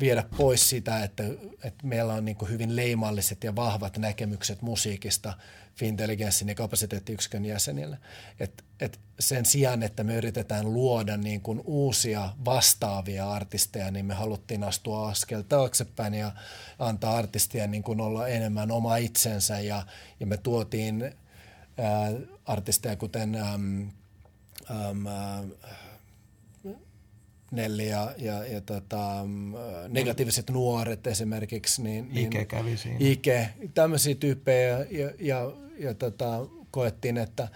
viedä 0.00 0.24
pois 0.36 0.70
sitä, 0.70 1.04
että, 1.04 1.22
että 1.64 1.86
meillä 1.86 2.14
on 2.14 2.24
niin 2.24 2.36
hyvin 2.48 2.76
leimalliset 2.76 3.44
ja 3.44 3.56
vahvat 3.56 3.98
näkemykset 3.98 4.62
musiikista 4.62 5.32
Fintelligenssin 5.74 6.48
ja 6.48 6.54
kapasiteettiyksikön 6.54 7.44
jäsenille. 7.44 7.98
Et, 8.40 8.64
et 8.80 9.00
sen 9.20 9.44
sijaan, 9.44 9.82
että 9.82 10.04
me 10.04 10.16
yritetään 10.16 10.74
luoda 10.74 11.16
niin 11.16 11.40
kuin 11.40 11.60
uusia 11.64 12.32
vastaavia 12.44 13.30
artisteja, 13.30 13.90
niin 13.90 14.06
me 14.06 14.14
haluttiin 14.14 14.64
astua 14.64 15.08
askel 15.08 15.42
taaksepäin 15.42 16.14
ja 16.14 16.32
antaa 16.78 17.16
artistien 17.16 17.70
niin 17.70 17.82
kuin 17.82 18.00
olla 18.00 18.28
enemmän 18.28 18.70
oma 18.70 18.96
itsensä 18.96 19.60
ja, 19.60 19.86
ja 20.20 20.26
me 20.26 20.36
tuotiin 20.36 21.02
ää, 21.78 22.12
artisteja 22.44 22.96
kuten 22.96 23.34
äm, 23.34 23.90
äm, 24.70 25.06
Nelli 27.50 27.88
ja, 27.88 28.14
ja, 28.18 28.46
ja 28.46 28.60
tota, 28.60 29.24
negatiiviset 29.88 30.50
nuoret 30.50 31.06
esimerkiksi. 31.06 31.82
Niin, 31.82 32.08
niin 32.12 32.26
Ike 32.26 32.44
kävi 32.44 32.76
siinä. 32.76 32.96
Ike, 33.00 33.48
tämmöisiä 33.74 34.14
tyyppejä 34.14 34.78
ja, 34.78 34.86
ja, 34.90 35.10
ja, 35.20 35.52
ja 35.78 35.94
tota, 35.94 36.46
koettiin, 36.70 37.16
että 37.18 37.48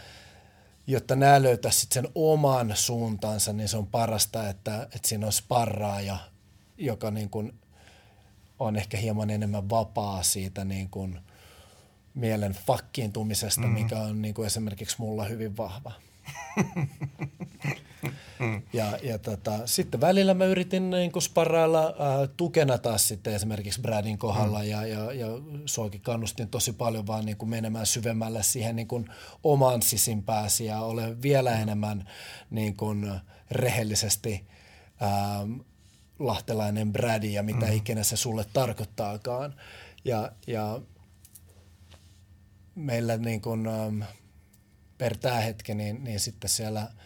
jotta 0.87 1.17
nämä 1.17 1.43
löytäisivät 1.43 1.93
sen 1.93 2.09
oman 2.15 2.73
suuntansa, 2.75 3.53
niin 3.53 3.69
se 3.69 3.77
on 3.77 3.87
parasta, 3.87 4.49
että, 4.49 4.83
että 4.83 5.09
siinä 5.09 5.27
on 5.27 5.33
sparraaja, 5.33 6.19
joka 6.79 7.11
niin 7.11 7.31
kuin 7.31 7.53
on 8.59 8.77
ehkä 8.77 8.97
hieman 8.97 9.31
enemmän 9.31 9.71
vapaa 9.71 10.23
siitä 10.23 10.65
niin 10.65 10.89
kuin 10.91 11.19
mielen 12.15 12.53
fakkiintumisesta, 12.53 13.61
mm-hmm. 13.61 13.83
mikä 13.83 14.01
on 14.01 14.23
niin 14.23 14.35
kuin 14.35 14.47
esimerkiksi 14.47 14.97
mulla 14.99 15.25
hyvin 15.25 15.57
vahva. 15.57 15.93
Mm. 18.39 18.63
Ja, 18.73 18.99
ja 19.03 19.19
tota, 19.19 19.67
sitten 19.67 20.01
välillä 20.01 20.35
mä 20.35 20.45
yritin 20.45 20.91
niin 20.91 21.13
kuin 21.13 21.23
sparrailla 21.23 21.87
äh, 21.87 22.29
tukena 22.37 22.79
taas 22.79 23.09
sitten 23.09 23.35
esimerkiksi 23.35 23.81
Bradin 23.81 24.19
kohdalla 24.19 24.59
mm. 24.59 24.65
ja, 24.65 24.87
ja, 24.87 25.13
ja 25.13 25.27
suokin 25.67 26.01
kannustin 26.01 26.49
tosi 26.49 26.73
paljon 26.73 27.07
vaan 27.07 27.27
niin 27.27 27.37
kuin 27.37 27.49
menemään 27.49 27.87
syvemmälle 27.87 28.43
siihen 28.43 28.77
niin 28.77 28.89
kuin 28.89 29.09
oman 29.45 29.83
sisimpääsi 29.83 30.65
ja 30.65 30.81
ole 30.81 31.23
vielä 31.23 31.51
mm. 31.51 31.63
enemmän 31.63 32.09
niin 32.51 32.77
kuin 32.77 33.13
rehellisesti 33.51 34.47
äh, 35.03 35.65
lahtelainen 36.19 36.93
Bradi 36.93 37.33
ja 37.33 37.43
mitä 37.43 37.67
mm. 37.67 37.73
ikinä 37.73 38.03
se 38.03 38.17
sulle 38.17 38.45
tarkoittaakaan. 38.53 39.55
Ja, 40.05 40.33
ja 40.47 40.81
meillä 42.75 43.17
niin 43.17 43.41
kuin, 43.41 43.67
ähm, 43.67 44.03
per 44.99 45.17
tämä 45.17 45.41
hetki, 45.41 45.75
niin, 45.75 46.05
niin 46.05 46.21
sitten 46.21 46.51
siellä– 46.51 46.89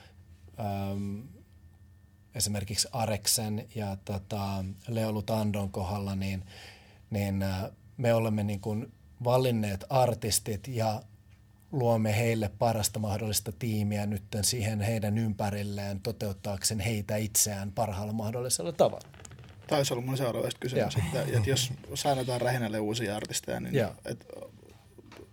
ähm, 0.60 1.20
esimerkiksi 2.34 2.88
Areksen 2.92 3.68
ja 3.74 3.96
tota, 4.04 4.64
Leo 4.88 5.12
Lutandon 5.12 5.70
kohdalla, 5.70 6.14
niin, 6.14 6.44
niin 7.10 7.42
äh, 7.42 7.64
me 7.96 8.14
olemme 8.14 8.42
niin 8.42 8.60
kuin 8.60 8.92
valinneet 9.24 9.84
artistit 9.88 10.68
ja 10.68 11.02
luomme 11.72 12.16
heille 12.16 12.50
parasta 12.58 12.98
mahdollista 12.98 13.52
tiimiä 13.52 14.06
nyt 14.06 14.22
siihen 14.42 14.80
heidän 14.80 15.18
ympärilleen 15.18 16.00
toteuttaakseen 16.00 16.80
heitä 16.80 17.16
itseään 17.16 17.72
parhaalla 17.72 18.12
mahdollisella 18.12 18.72
tavalla. 18.72 19.08
Taisi 19.66 19.94
olla 19.94 20.02
mun 20.02 20.16
seuraava 20.16 20.48
kysymys, 20.60 20.96
että, 20.96 21.22
että 21.22 21.50
jos 21.50 21.72
saadaan 21.94 22.40
Rähinälle 22.40 22.80
uusia 22.80 23.16
artisteja, 23.16 23.60
niin 23.60 23.74
et, 24.04 24.26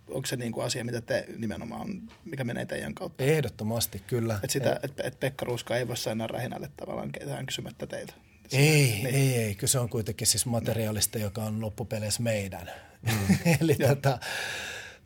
onko 0.08 0.26
se 0.26 0.36
niin 0.36 0.52
kuin 0.52 0.66
asia, 0.66 0.84
mitä 0.84 1.00
te 1.00 1.26
nimenomaan, 1.36 2.02
mikä 2.24 2.44
menee 2.44 2.66
teidän 2.66 2.94
kautta? 2.94 3.24
Ehdottomasti, 3.24 4.02
kyllä. 4.06 4.34
Että 4.34 4.52
sitä, 4.52 4.80
et, 4.82 5.00
et 5.00 5.20
Pekka 5.20 5.44
Ruuska 5.44 5.76
ei 5.76 5.88
voi 5.88 5.96
saada 5.96 6.26
Rähinälle 6.26 6.70
tavallaan 6.76 7.12
ketään 7.12 7.46
kysymättä 7.46 7.86
teiltä. 7.86 8.12
Ei, 8.52 8.86
niin. 8.86 9.06
ei, 9.06 9.34
ei. 9.34 9.54
Kyllä 9.54 9.70
se 9.70 9.78
on 9.78 9.88
kuitenkin 9.88 10.26
siis 10.26 10.46
materiaalista, 10.46 11.18
joka 11.18 11.42
on 11.44 11.60
loppupeleissä 11.60 12.22
meidän. 12.22 12.70
Mm. 13.02 13.38
Eli 13.60 13.74
tätä, 13.74 14.18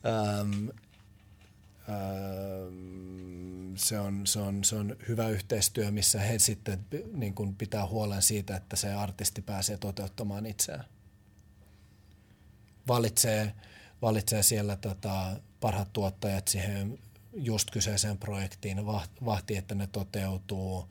ähm, 0.06 0.68
ähm, 1.88 3.74
se, 3.76 3.98
on, 3.98 4.26
se, 4.26 4.40
on, 4.40 4.64
se 4.64 4.76
on 4.76 4.96
hyvä 5.08 5.28
yhteistyö, 5.28 5.90
missä 5.90 6.20
he 6.20 6.38
sitten 6.38 6.86
niin 7.12 7.34
kuin 7.34 7.54
pitää 7.54 7.86
huolen 7.86 8.22
siitä, 8.22 8.56
että 8.56 8.76
se 8.76 8.94
artisti 8.94 9.42
pääsee 9.42 9.76
toteuttamaan 9.76 10.46
itseään. 10.46 10.84
Valitsee, 12.88 13.52
valitsee 14.02 14.42
siellä 14.42 14.76
tota, 14.76 15.36
parhaat 15.60 15.92
tuottajat 15.92 16.48
siihen 16.48 16.98
just 17.34 17.70
kyseiseen 17.70 18.18
projektiin, 18.18 18.86
vahti, 19.24 19.56
että 19.56 19.74
ne 19.74 19.86
toteutuu– 19.86 20.84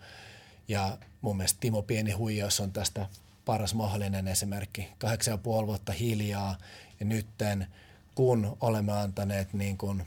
ja 0.68 0.98
mun 1.22 1.38
mielestä 1.38 1.60
Timo 1.60 1.82
Pieni 1.82 2.11
Huijaus 2.11 2.60
on 2.60 2.72
tästä 2.72 3.07
paras 3.45 3.73
mahdollinen 3.73 4.27
esimerkki. 4.27 4.88
Kahdeksan 4.98 5.32
ja 5.32 5.38
puoli 5.38 5.68
vuotta 5.68 5.91
hiljaa. 5.91 6.57
Ja 6.99 7.06
nytten 7.06 7.68
kun 8.15 8.57
olemme 8.61 8.91
antaneet 8.91 9.53
niin 9.53 9.77
kuin 9.77 10.03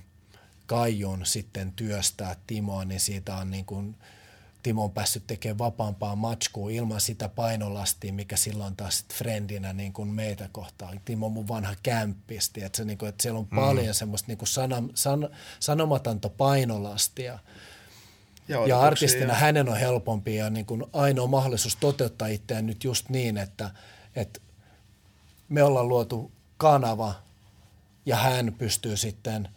Kaijun 0.66 1.26
sitten 1.26 1.72
työstää 1.72 2.36
Timoa, 2.46 2.84
niin 2.84 3.00
siitä 3.00 3.36
on 3.36 3.50
niin 3.50 3.64
kuin 3.64 3.96
Timo 4.62 4.84
on 4.84 4.90
päässyt 4.90 5.26
tekemään 5.26 5.58
vapaampaa 5.58 6.16
matskua 6.16 6.70
ilman 6.70 7.00
sitä 7.00 7.28
painolastia, 7.28 8.12
mikä 8.12 8.36
silloin 8.36 8.76
taas 8.76 9.04
friendinä 9.14 9.72
niin 9.72 9.92
kuin 9.92 10.08
meitä 10.08 10.48
kohtaan. 10.52 11.00
Timo 11.04 11.26
on 11.26 11.32
mun 11.32 11.48
vanha 11.48 11.74
kämppisti, 11.82 12.62
että, 12.62 12.76
se, 12.76 12.84
niin 12.84 12.98
kuin, 12.98 13.08
että 13.08 13.22
siellä 13.22 13.38
on 13.38 13.48
mm. 13.50 13.56
paljon 13.56 13.94
semmoista 13.94 14.26
niin 14.28 14.38
kuin 14.38 14.48
sana, 14.48 14.82
san, 14.94 15.28
sanomatonta 15.60 16.28
painolastia, 16.28 17.38
ja, 18.48 18.66
ja 18.66 18.80
artistina 18.80 19.32
ja... 19.32 19.34
hänen 19.34 19.68
on 19.68 19.76
helpompi 19.76 20.36
ja 20.36 20.50
niin 20.50 20.66
kuin 20.66 20.84
ainoa 20.92 21.26
mahdollisuus 21.26 21.76
toteuttaa 21.76 22.28
itseään 22.28 22.66
nyt 22.66 22.84
just 22.84 23.08
niin, 23.08 23.36
että, 23.36 23.70
että 24.16 24.40
me 25.48 25.62
ollaan 25.62 25.88
luotu 25.88 26.32
kanava 26.56 27.14
ja 28.06 28.16
hän 28.16 28.54
pystyy 28.58 28.96
sitten 28.96 29.48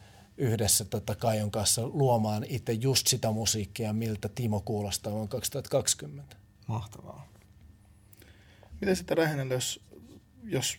yhdessä 0.41 0.85
tota 0.85 1.15
Kaijon 1.15 1.51
kanssa 1.51 1.87
luomaan 1.87 2.45
itse 2.47 2.73
just 2.73 3.07
sitä 3.07 3.31
musiikkia, 3.31 3.93
miltä 3.93 4.29
Timo 4.35 4.61
kuulostaa 4.61 5.13
vuonna 5.13 5.27
2020. 5.27 6.35
Mahtavaa. 6.67 7.27
Miten 8.81 8.95
sitten 8.95 9.17
Rähänelle, 9.17 9.53
jos, 9.53 9.81
jos 10.43 10.77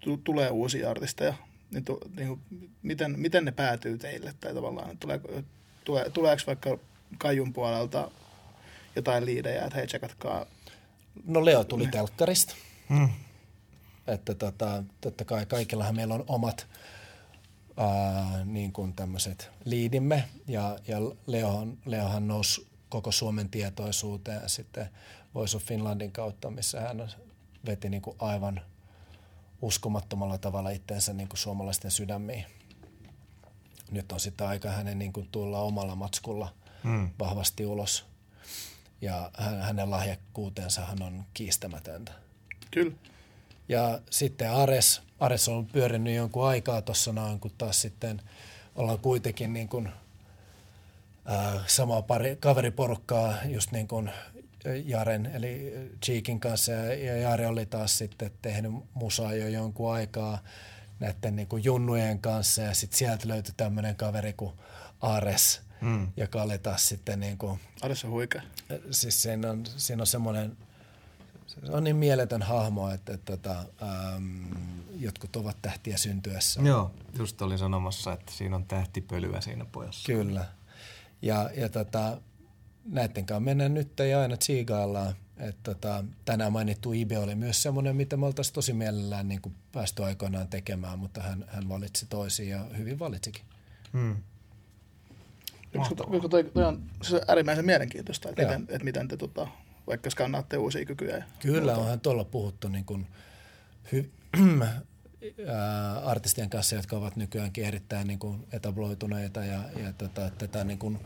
t- 0.00 0.24
tulee 0.24 0.50
uusia 0.50 0.90
artisteja, 0.90 1.34
niin, 1.70 1.84
tu, 1.84 2.00
niin 2.16 2.28
kuin, 2.28 2.40
miten, 2.82 3.20
miten 3.20 3.44
ne 3.44 3.52
päätyy 3.52 3.98
teille? 3.98 4.34
Tai 4.40 4.54
tavallaan, 4.54 4.98
tuleeko, 4.98 5.28
tule, 5.84 6.10
tuleeko 6.10 6.42
vaikka 6.46 6.78
Kajun 7.18 7.52
puolelta 7.52 8.10
jotain 8.96 9.26
liidejä, 9.26 9.64
että 9.64 9.76
hei, 9.76 9.86
tsekatkaa. 9.86 10.46
No 11.24 11.44
Leo 11.44 11.64
tuli 11.64 11.86
telkkarista. 11.86 12.54
Hmm. 12.88 13.08
Että 14.06 14.34
tota, 14.34 14.82
totta 15.00 15.24
kai 15.24 15.46
kaikillahan 15.46 15.96
meillä 15.96 16.14
on 16.14 16.24
omat 16.28 16.66
ää, 17.76 18.44
niin 18.44 18.72
kuin 18.72 18.92
tämmöiset 18.92 19.50
liidimme 19.64 20.24
ja, 20.48 20.78
ja 20.88 20.98
Leohan, 21.26 21.78
Leohan 21.86 22.28
nousi 22.28 22.66
koko 22.88 23.12
Suomen 23.12 23.48
tietoisuuteen 23.48 24.48
sitten 24.48 24.88
Voice 25.34 25.56
of 25.56 25.62
Finlandin 25.62 26.12
kautta, 26.12 26.50
missä 26.50 26.80
hän 26.80 27.08
veti 27.66 27.88
niin 27.88 28.02
kuin 28.02 28.16
aivan 28.18 28.60
uskomattomalla 29.62 30.38
tavalla 30.38 30.70
itseensä 30.70 31.12
niin 31.12 31.28
kuin 31.28 31.38
suomalaisten 31.38 31.90
sydämiin. 31.90 32.44
Nyt 33.90 34.12
on 34.12 34.20
sitten 34.20 34.46
aika 34.46 34.70
hänen 34.70 34.98
niin 34.98 35.12
kuin 35.12 35.28
tulla 35.32 35.60
omalla 35.60 35.94
matskulla– 35.94 36.52
mm. 36.82 37.10
vahvasti 37.18 37.66
ulos. 37.66 38.04
Ja 39.00 39.30
hänen 39.60 39.90
lahjakkuutensahan 39.90 41.02
on 41.02 41.24
kiistämätöntä. 41.34 42.12
Kyllä. 42.70 42.92
Ja 43.72 44.00
sitten 44.10 44.50
Ares, 44.50 45.02
Ares 45.20 45.48
on 45.48 45.66
pyörinyt 45.66 46.16
jonkun 46.16 46.46
aikaa 46.46 46.82
tuossa 46.82 47.12
noin, 47.12 47.40
kun 47.40 47.50
taas 47.58 47.80
sitten 47.80 48.22
ollaan 48.74 48.98
kuitenkin 48.98 49.52
niin 49.52 49.68
kuin, 49.68 49.88
äh, 51.30 51.66
samaa 51.66 52.02
pari, 52.02 52.36
kaveriporukkaa 52.40 53.34
just 53.44 53.72
niin 53.72 53.88
kuin 53.88 54.10
Jaren 54.84 55.26
eli 55.26 55.74
Cheekin 56.04 56.40
kanssa 56.40 56.72
ja 56.72 57.16
Jare 57.16 57.46
oli 57.46 57.66
taas 57.66 57.98
sitten 57.98 58.30
tehnyt 58.42 58.72
musaa 58.94 59.34
jo 59.34 59.48
jonkun 59.48 59.92
aikaa 59.92 60.38
näiden 61.00 61.36
niin 61.36 61.48
kuin 61.48 61.64
junnujen 61.64 62.18
kanssa 62.18 62.62
ja 62.62 62.74
sitten 62.74 62.98
sieltä 62.98 63.28
löytyi 63.28 63.54
tämmöinen 63.56 63.96
kaveri 63.96 64.32
kuin 64.32 64.52
Ares– 65.00 65.60
mm. 65.82 66.08
joka 66.16 66.42
oli 66.42 66.58
taas 66.58 66.88
sitten 66.88 67.20
niin 67.20 67.38
kuin... 67.38 67.60
Ares 67.82 68.04
on 68.04 68.10
huikea. 68.10 68.42
Siis 68.90 69.22
siinä 69.22 69.50
on, 69.50 69.64
siinä 69.76 70.02
on 70.02 70.06
semmoinen, 70.06 70.56
se 71.66 71.72
on 71.72 71.84
niin 71.84 71.96
mieletön 71.96 72.42
hahmo, 72.42 72.90
että, 72.90 73.14
että, 73.14 73.34
että 73.34 73.56
ähm, 73.82 74.52
jotkut 74.98 75.36
ovat 75.36 75.56
tähtiä 75.62 75.96
syntyessä. 75.96 76.60
Joo, 76.62 76.90
just 77.18 77.42
olin 77.42 77.58
sanomassa, 77.58 78.12
että 78.12 78.32
siinä 78.32 78.56
on 78.56 78.64
tähtipölyä 78.64 79.40
siinä 79.40 79.64
pojassa. 79.64 80.06
Kyllä. 80.06 80.44
Ja, 81.22 81.50
ja 81.56 81.68
tota, 81.68 82.20
näiden 82.84 83.26
kanssa 83.26 83.40
mennään 83.40 83.74
nyt 83.74 83.98
ja 83.98 84.20
aina 84.20 84.36
tsiigaillaan. 84.36 85.14
Että 85.36 85.74
tota, 85.74 86.04
tänään 86.24 86.52
mainittu 86.52 86.92
Ibe 86.92 87.18
oli 87.18 87.34
myös 87.34 87.62
semmoinen, 87.62 87.96
mitä 87.96 88.16
me 88.16 88.26
oltaisiin 88.26 88.54
tosi 88.54 88.72
mielellään 88.72 89.28
niin 89.28 89.42
kuin 89.42 89.54
päästy 89.72 90.04
aikoinaan 90.04 90.48
tekemään, 90.48 90.98
mutta 90.98 91.22
hän, 91.22 91.44
hän 91.48 91.68
valitsi 91.68 92.06
toisiin 92.06 92.48
ja 92.48 92.64
hyvin 92.76 92.98
valitsikin. 92.98 93.42
Hmm. 93.92 94.16
Koska 95.76 95.94
toi, 96.28 96.44
toi 96.44 96.64
on 96.64 96.82
se 97.02 97.20
äärimmäisen 97.28 97.64
mielenkiintoista, 97.64 98.28
että 98.28 98.42
miten, 98.42 98.62
että 98.68 98.84
miten 98.84 99.08
te 99.08 99.16
tota, 99.16 99.48
vaikka 99.92 100.10
skannaatte 100.10 100.56
uusia 100.56 100.84
kykyjä. 100.84 101.16
Ja 101.16 101.24
Kyllä, 101.38 101.76
onhan 101.76 102.00
tuolla 102.00 102.24
puhuttu 102.24 102.68
niin 102.68 102.84
kuin 102.84 103.06
hy, 103.92 104.10
artistien 106.04 106.50
kanssa, 106.50 106.74
jotka 106.74 106.96
ovat 106.96 107.16
nykyäänkin 107.16 107.64
erittäin 107.64 108.06
niin 108.06 108.18
kuin 108.18 108.46
etabloituneita 108.52 109.44
ja, 109.44 109.62
ja 109.82 109.92
tota, 109.92 110.30
tätä 110.30 110.64
niin 110.64 110.78
kuin 110.78 110.98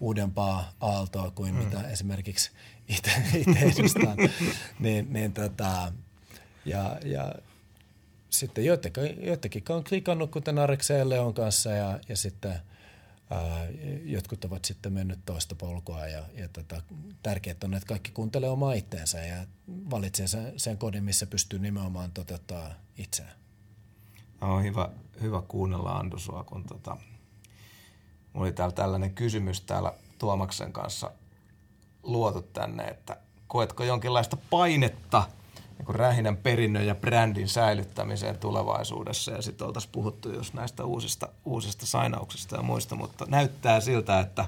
uudempaa 0.00 0.72
aaltoa 0.80 1.30
kuin 1.30 1.54
mm. 1.54 1.64
mitä 1.64 1.88
esimerkiksi 1.88 2.50
itse 2.88 3.10
edustan. 3.78 4.16
niin, 4.78 5.12
niin 5.12 5.32
tota, 5.32 5.92
ja, 6.64 6.98
ja 7.04 7.34
sitten 8.30 8.64
joitakin, 8.64 9.26
joitakin 9.26 9.62
on 9.68 9.84
klikannut, 9.84 10.30
kuten 10.30 10.58
Arekseen 10.58 11.08
Leon 11.08 11.34
kanssa 11.34 11.70
ja, 11.70 12.00
ja 12.08 12.16
sitten– 12.16 12.54
jotkut 14.04 14.44
ovat 14.44 14.64
sitten 14.64 14.92
mennyt 14.92 15.18
toista 15.26 15.54
polkua 15.54 16.06
ja, 16.06 16.22
ja 16.34 16.48
tota, 16.48 16.82
tärkeää 17.22 17.56
on, 17.64 17.74
että 17.74 17.86
kaikki 17.86 18.10
kuuntelee 18.10 18.50
omaa 18.50 18.72
itteensä 18.72 19.20
ja 19.20 19.46
valitsee 19.90 20.26
sen, 20.26 20.52
sen 20.56 20.78
kodin, 20.78 21.04
missä 21.04 21.26
pystyy 21.26 21.58
nimenomaan 21.58 22.12
toteuttaa 22.12 22.70
itseään. 22.96 23.32
No, 24.40 24.54
on 24.54 24.64
hyvä, 24.64 24.88
hyvä 25.20 25.42
kuunnella 25.48 25.90
Andu 25.90 26.18
sua, 26.18 26.44
kun 26.44 26.64
tota, 26.64 26.96
mulla 28.32 28.46
oli 28.46 28.52
täällä 28.52 28.74
tällainen 28.74 29.14
kysymys 29.14 29.60
täällä 29.60 29.92
Tuomaksen 30.18 30.72
kanssa 30.72 31.10
luotu 32.02 32.42
tänne, 32.42 32.84
että 32.84 33.16
koetko 33.46 33.84
jonkinlaista 33.84 34.36
painetta– 34.50 35.22
niin 35.78 35.94
rähinän 35.94 36.36
perinnön 36.36 36.86
ja 36.86 36.94
brändin 36.94 37.48
säilyttämiseen 37.48 38.38
tulevaisuudessa. 38.38 39.32
Ja 39.32 39.42
sitten 39.42 39.66
oltaisiin 39.66 39.92
puhuttu 39.92 40.32
just 40.32 40.54
näistä 40.54 40.84
uusista, 40.84 41.28
uusista 41.44 41.86
sainauksista 41.86 42.56
ja 42.56 42.62
muista, 42.62 42.94
mutta 42.94 43.26
näyttää 43.28 43.80
siltä, 43.80 44.20
että 44.20 44.46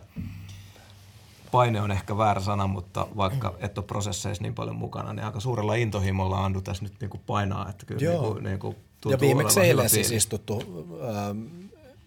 paine 1.50 1.80
on 1.80 1.90
ehkä 1.90 2.18
väärä 2.18 2.40
sana, 2.40 2.66
mutta 2.66 3.06
vaikka 3.16 3.54
et 3.58 3.78
ole 3.78 3.86
prosesseissa 3.86 4.42
niin 4.42 4.54
paljon 4.54 4.76
mukana, 4.76 5.12
niin 5.12 5.24
aika 5.24 5.40
suurella 5.40 5.74
intohimolla 5.74 6.44
Andu 6.44 6.60
tässä 6.60 6.82
nyt 6.82 6.94
niin 7.00 7.10
kuin 7.10 7.22
painaa. 7.26 7.68
Että 7.68 7.86
kyllä 7.86 8.02
Joo. 8.02 8.22
Niin 8.22 8.32
kuin, 8.32 8.44
niin 8.44 8.58
kuin 8.58 8.76
ja 9.10 9.20
viimeksi 9.20 9.60
eilen 9.60 9.90
siis 9.90 10.10
istuttu 10.10 10.62
ähm, 11.08 11.66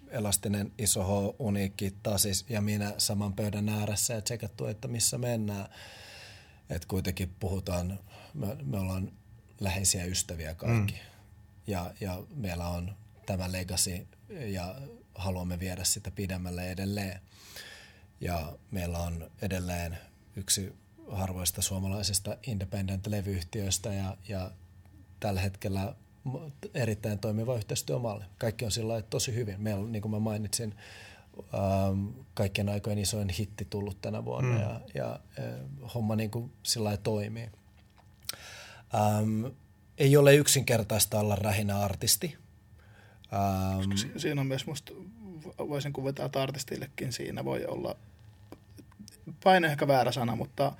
elastinen 0.09 0.71
iso 0.77 1.03
H, 1.03 1.35
uniikki 1.39 1.93
tasis 2.03 2.45
ja 2.49 2.61
minä 2.61 2.93
saman 2.97 3.33
pöydän 3.33 3.69
ääressä 3.69 4.13
ja 4.13 4.21
tsekattu, 4.21 4.65
että 4.65 4.87
missä 4.87 5.17
mennään. 5.17 5.65
Että 6.69 6.87
kuitenkin 6.87 7.35
puhutaan, 7.39 7.99
me, 8.34 8.57
me 8.64 8.80
ollaan 8.80 9.11
läheisiä 9.60 10.06
ystäviä 10.06 10.56
kaikki. 10.56 10.93
Mm. 10.93 10.99
Ja, 11.68 11.93
ja 11.99 12.23
meillä 12.35 12.68
on 12.68 12.95
tämä 13.26 13.51
legacy 13.51 14.07
ja 14.30 14.76
haluamme 15.15 15.60
viedä 15.60 15.84
sitä 15.84 16.11
pidemmälle 16.11 16.72
edelleen. 16.72 17.22
Ja 18.22 18.57
meillä 18.72 18.99
on 18.99 19.31
edelleen 19.41 19.97
yksi 20.35 20.73
harvoista 21.11 21.61
suomalaisista 21.61 22.38
independent-levyyhtiöistä 22.47 23.93
ja, 23.93 24.18
ja 24.27 24.51
tällä 25.19 25.41
hetkellä 25.41 25.95
erittäin 26.73 27.19
toimiva 27.19 27.56
yhteistyömalli. 27.56 28.26
Kaikki 28.38 28.65
on 28.65 28.72
sillä 28.72 29.01
tosi 29.01 29.35
hyvin. 29.35 29.61
Meillä 29.61 29.84
on, 29.84 29.91
niin 29.91 30.01
kuin 30.01 30.11
mä 30.11 30.19
mainitsin, 30.19 30.76
ähm, 31.53 32.07
kaikkien 32.34 32.69
aikojen 32.69 32.99
isoin 32.99 33.30
hitti 33.30 33.68
tullut 33.69 34.01
tänä 34.01 34.26
vuonna 34.26 34.56
mm. 34.56 34.61
ja, 34.61 34.81
ja 34.93 35.19
äh, 35.39 35.93
homma 35.93 36.15
niin 36.15 36.31
kuin 36.31 36.51
sillä 36.64 36.97
toimii. 36.97 37.49
Ähm, 38.95 39.45
ei 39.98 40.18
ole 40.18 40.36
yksinkertaista 40.36 41.20
olla 41.20 41.36
rähinä 41.36 41.80
artisti. 41.80 42.38
Ähm, 43.34 43.91
si- 43.95 44.11
siinä 44.18 44.41
on 44.41 44.48
myös 44.48 44.66
musta, 44.66 44.94
voisin 45.57 45.94
kuvata, 45.94 46.26
että 46.26 46.41
artistillekin 46.41 47.14
siinä 47.14 47.45
voi 47.45 47.66
olla, 47.66 47.95
paine 49.44 49.68
ehkä 49.68 49.88
väärä 49.88 50.11
sana, 50.11 50.36
mutta 50.36 50.72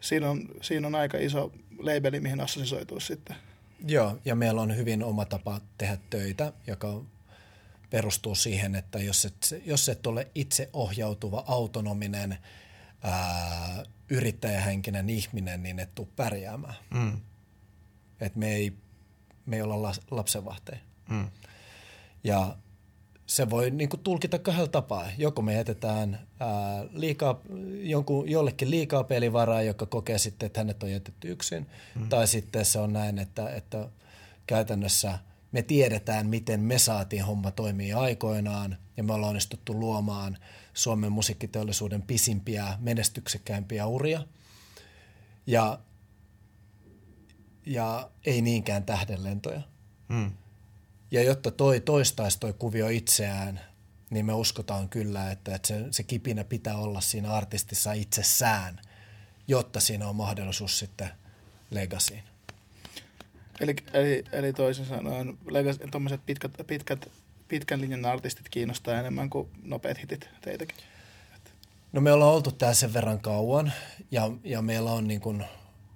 siinä 0.00 0.30
on, 0.30 0.48
siinä 0.60 0.86
on 0.86 0.94
aika 0.94 1.18
iso 1.18 1.52
labeli, 1.78 2.20
mihin 2.20 2.40
assosisoituu 2.40 3.00
sitten. 3.00 3.36
Joo, 3.86 4.18
ja 4.24 4.34
meillä 4.34 4.62
on 4.62 4.76
hyvin 4.76 5.04
oma 5.04 5.24
tapa 5.24 5.60
tehdä 5.78 5.98
töitä, 6.10 6.52
joka 6.66 7.02
perustuu 7.90 8.34
siihen, 8.34 8.74
että 8.74 8.98
jos 8.98 9.24
et, 9.24 9.62
jos 9.66 9.88
et 9.88 10.06
ole 10.06 10.28
itse 10.34 10.70
ohjautuva, 10.72 11.44
autonominen, 11.46 12.38
ää, 13.02 13.84
yrittäjähenkinen 14.12 15.10
ihminen, 15.10 15.62
niin 15.62 15.78
et 15.78 15.94
tule 15.94 16.08
pärjäämään. 16.16 16.74
Mm. 16.94 17.20
Et 18.20 18.36
me 18.36 18.54
ei, 18.54 18.72
me 19.46 19.56
ei 19.56 19.62
olla 19.62 19.92
lapsenvahteja. 20.10 20.78
Mm. 21.08 21.30
Ja 22.24 22.56
se 23.26 23.50
voi 23.50 23.70
niin 23.70 23.88
kuin, 23.88 24.00
tulkita 24.00 24.38
kahdella 24.38 24.68
tapaa. 24.68 25.06
Joko 25.18 25.42
me 25.42 25.54
jätetään 25.54 26.20
ää, 26.40 26.84
liikaa, 26.92 27.40
jonkun, 27.80 28.28
jollekin 28.28 28.70
liikaa 28.70 29.04
pelivaraa, 29.04 29.62
joka 29.62 29.86
kokee 29.86 30.18
sitten, 30.18 30.46
että 30.46 30.60
hänet 30.60 30.82
on 30.82 30.90
jätetty 30.90 31.32
yksin, 31.32 31.66
mm. 31.94 32.08
tai 32.08 32.26
sitten 32.26 32.64
se 32.64 32.78
on 32.78 32.92
näin, 32.92 33.18
että, 33.18 33.50
että 33.50 33.88
käytännössä 34.46 35.18
me 35.52 35.62
tiedetään, 35.62 36.26
miten 36.26 36.60
me 36.60 36.78
saatiin 36.78 37.24
homma 37.24 37.50
toimii 37.50 37.92
aikoinaan, 37.92 38.76
ja 38.96 39.02
me 39.02 39.12
ollaan 39.12 39.30
onnistuttu 39.30 39.80
luomaan 39.80 40.38
Suomen 40.74 41.12
musiikkiteollisuuden 41.12 42.02
pisimpiä, 42.02 42.78
menestyksekkäimpiä 42.80 43.86
uria. 43.86 44.26
Ja, 45.46 45.78
ja 47.66 48.10
ei 48.26 48.42
niinkään 48.42 48.84
tähdenlentoja. 48.84 49.62
Mm. 50.08 50.30
Ja 51.10 51.22
jotta 51.22 51.50
toi 51.50 51.80
toistaisi 51.80 52.40
toi 52.40 52.52
kuvio 52.52 52.88
itseään, 52.88 53.60
niin 54.10 54.26
me 54.26 54.32
uskotaan 54.32 54.88
kyllä, 54.88 55.30
että, 55.30 55.54
että 55.54 55.68
se, 55.68 55.84
se 55.90 56.02
kipinä 56.02 56.44
pitää 56.44 56.76
olla 56.76 57.00
siinä 57.00 57.32
artistissa 57.32 57.92
itsessään, 57.92 58.80
jotta 59.48 59.80
siinä 59.80 60.08
on 60.08 60.16
mahdollisuus 60.16 60.78
sitten 60.78 61.08
legasiin. 61.70 62.22
Eli, 63.60 63.76
eli, 63.92 64.24
eli 64.32 64.52
toisin 64.52 64.86
sanoen 64.86 65.38
tuommoiset 65.90 66.20
pitkät, 66.26 66.52
pitkät, 66.66 67.10
pitkän 67.52 67.80
linjan 67.80 68.04
artistit 68.04 68.48
kiinnostaa 68.48 68.94
enemmän 68.94 69.30
kuin 69.30 69.48
nopeat 69.62 70.02
hitit 70.02 70.28
teitäkin? 70.40 70.76
No 71.92 72.00
me 72.00 72.12
ollaan 72.12 72.34
oltu 72.34 72.52
täällä 72.52 72.74
sen 72.74 72.94
verran 72.94 73.20
kauan 73.20 73.72
ja, 74.10 74.30
ja 74.44 74.62
meillä 74.62 74.92
on 74.92 75.08
niin 75.08 75.20
kuin 75.20 75.44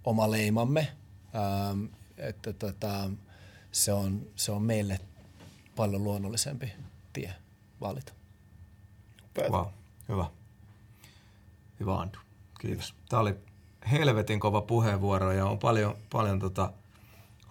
oma 0.04 0.30
leimamme, 0.30 0.92
ähm, 1.34 1.84
että 2.16 2.52
tota, 2.52 3.10
se 3.72 3.92
on, 3.92 4.26
se 4.34 4.52
on 4.52 4.62
meille 4.62 5.00
paljon 5.76 6.04
luonnollisempi 6.04 6.72
tie 7.12 7.34
valita. 7.80 8.12
Wow, 9.50 9.66
hyvä. 10.08 10.30
Hyvä 11.80 11.96
Andu. 11.98 12.18
Kiitos. 12.60 12.94
Tämä 13.08 13.20
oli 13.20 13.34
helvetin 13.90 14.40
kova 14.40 14.60
puheenvuoro 14.60 15.32
ja 15.32 15.46
on 15.46 15.58
paljon, 15.58 15.96
paljon 16.12 16.40
tota, 16.40 16.72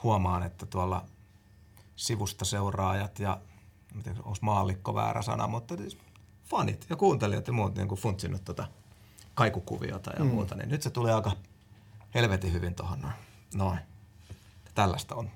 huomaan, 0.04 0.44
että 0.44 0.66
tuolla 0.66 1.06
sivusta 1.96 2.46
seuraajat 2.46 3.20
ja 3.20 3.40
onko 4.18 4.38
maallikko 4.42 4.96
väärä 4.96 5.22
sana, 5.22 5.48
mutta 5.48 5.78
siis 5.78 5.98
fanit 6.46 6.86
ja 6.90 6.96
kuuntelijat 6.96 7.48
ja 7.48 7.54
muut 7.54 7.76
niin 7.76 7.88
funtsinut 7.88 8.44
tota 8.46 8.68
kaikukuviota 9.34 10.12
ja 10.18 10.24
mm. 10.24 10.32
muuta, 10.32 10.56
niin 10.56 10.70
nyt 10.70 10.82
se 10.82 10.90
tulee 10.90 11.14
aika 11.14 11.32
helvetin 12.16 12.54
hyvin 12.54 12.76
tuohon 12.76 13.02
noin. 13.02 13.14
noin. 13.56 13.80
Tällaista 14.76 15.16
on 15.16 15.30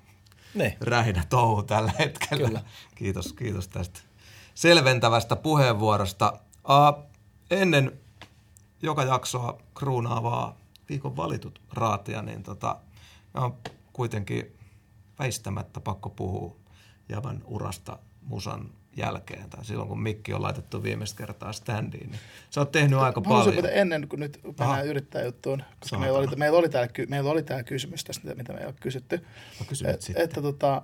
ne. 0.56 0.78
rähinä 0.82 1.24
touhu 1.30 1.64
tällä 1.64 1.92
hetkellä. 2.00 2.48
Kyllä. 2.48 2.64
Kiitos, 2.96 3.34
kiitos 3.34 3.68
tästä 3.68 4.00
selventävästä 4.56 5.36
puheenvuorosta. 5.36 6.40
Uh, 6.64 7.04
ennen 7.52 8.00
joka 8.82 9.04
jaksoa 9.04 9.58
kruunaavaa 9.74 10.56
viikon 10.90 11.18
valitut 11.18 11.62
raatia, 11.74 12.22
niin 12.22 12.44
tota, 12.44 12.78
on 13.34 13.58
kuitenkin 13.94 14.58
väistämättä 15.20 15.80
pakko 15.80 16.10
puhua 16.10 16.56
Javan 17.10 17.42
urasta 17.46 18.00
musan 18.30 18.70
jälkeen 18.98 19.50
tai 19.50 19.66
silloin, 19.66 19.90
kun 19.90 20.02
mikki 20.02 20.34
on 20.34 20.42
laitettu 20.42 20.84
viimeistä 20.84 21.18
kertaa 21.18 21.54
standiin. 21.54 22.12
Niin 22.12 22.20
sä 22.50 22.62
oot 22.62 22.72
tehnyt 22.72 23.00
aika 23.00 23.22
Mä 23.22 23.28
paljon. 23.28 23.66
ennen 23.72 24.08
kuin 24.08 24.20
nyt 24.20 24.40
mennään 24.60 24.88
yrittää 24.88 25.24
juttuun, 25.24 25.64
koska 25.80 26.00
meillä 26.00 26.20
oli, 26.20 26.28
meillä, 26.36 26.58
oli 26.58 26.70
täällä, 26.70 26.90
meillä 27.08 27.30
oli 27.32 27.44
täällä 27.44 27.64
kysymys 27.64 28.04
tästä, 28.04 28.36
mitä 28.36 28.54
me 28.54 28.60
ei 28.60 28.66
ole 28.66 28.76
kysytty. 28.80 29.26
No 29.60 29.66
Et, 29.90 30.02
sitten. 30.02 30.24
Että 30.24 30.42
tota, 30.42 30.82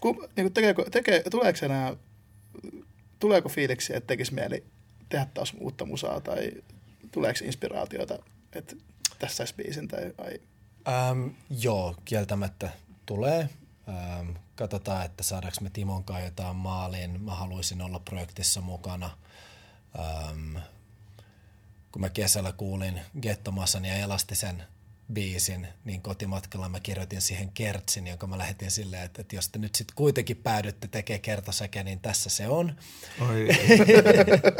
ku, 0.00 0.26
niin 0.36 0.52
tekeekö, 0.52 0.90
tekee, 0.90 1.22
tuleeko 1.30 1.58
enää, 1.62 1.96
tuleeko 3.18 3.48
fiiliksi, 3.48 3.96
että 3.96 4.06
tekisi 4.06 4.34
mieli 4.34 4.64
tehdä 5.08 5.26
taas 5.34 5.54
uutta 5.60 5.84
musaa 5.84 6.20
tai 6.20 6.52
tuleeko 7.12 7.38
inspiraatiota, 7.44 8.18
että 8.52 8.76
tässä 9.18 9.36
saisi 9.36 9.54
biisin 9.54 9.88
tai 9.88 10.12
ai? 10.18 10.40
Ähm, 10.88 11.26
joo, 11.50 11.94
kieltämättä 12.04 12.70
tulee. 13.06 13.48
Ähm, 13.88 14.30
katsotaan, 14.54 15.04
että 15.04 15.22
saadaanko 15.22 15.58
me 15.60 15.70
Timon 15.70 16.04
kanssa 16.04 16.24
jotain 16.24 16.56
maaliin. 16.56 17.20
Mä 17.22 17.34
haluaisin 17.34 17.82
olla 17.82 17.98
projektissa 18.00 18.60
mukana. 18.60 19.10
Ähm, 19.98 20.56
kun 21.92 22.00
mä 22.00 22.08
kesällä 22.08 22.52
kuulin 22.52 23.00
Gettomassan 23.22 23.84
ja 23.84 23.94
Elastisen 23.94 24.62
biisin, 25.12 25.68
niin 25.84 26.02
kotimatkalla 26.02 26.68
mä 26.68 26.80
kirjoitin 26.80 27.20
siihen 27.20 27.50
kertsin, 27.52 28.06
jonka 28.06 28.26
mä 28.26 28.38
lähetin 28.38 28.70
silleen, 28.70 29.02
että, 29.02 29.20
että 29.22 29.36
jos 29.36 29.48
te 29.48 29.58
nyt 29.58 29.74
sitten 29.74 29.96
kuitenkin 29.96 30.36
päädytte 30.36 30.88
tekemään 30.88 31.20
kertosäkeä, 31.20 31.84
niin 31.84 32.00
tässä 32.00 32.30
se 32.30 32.48
on. 32.48 32.76
Oi, 33.20 33.48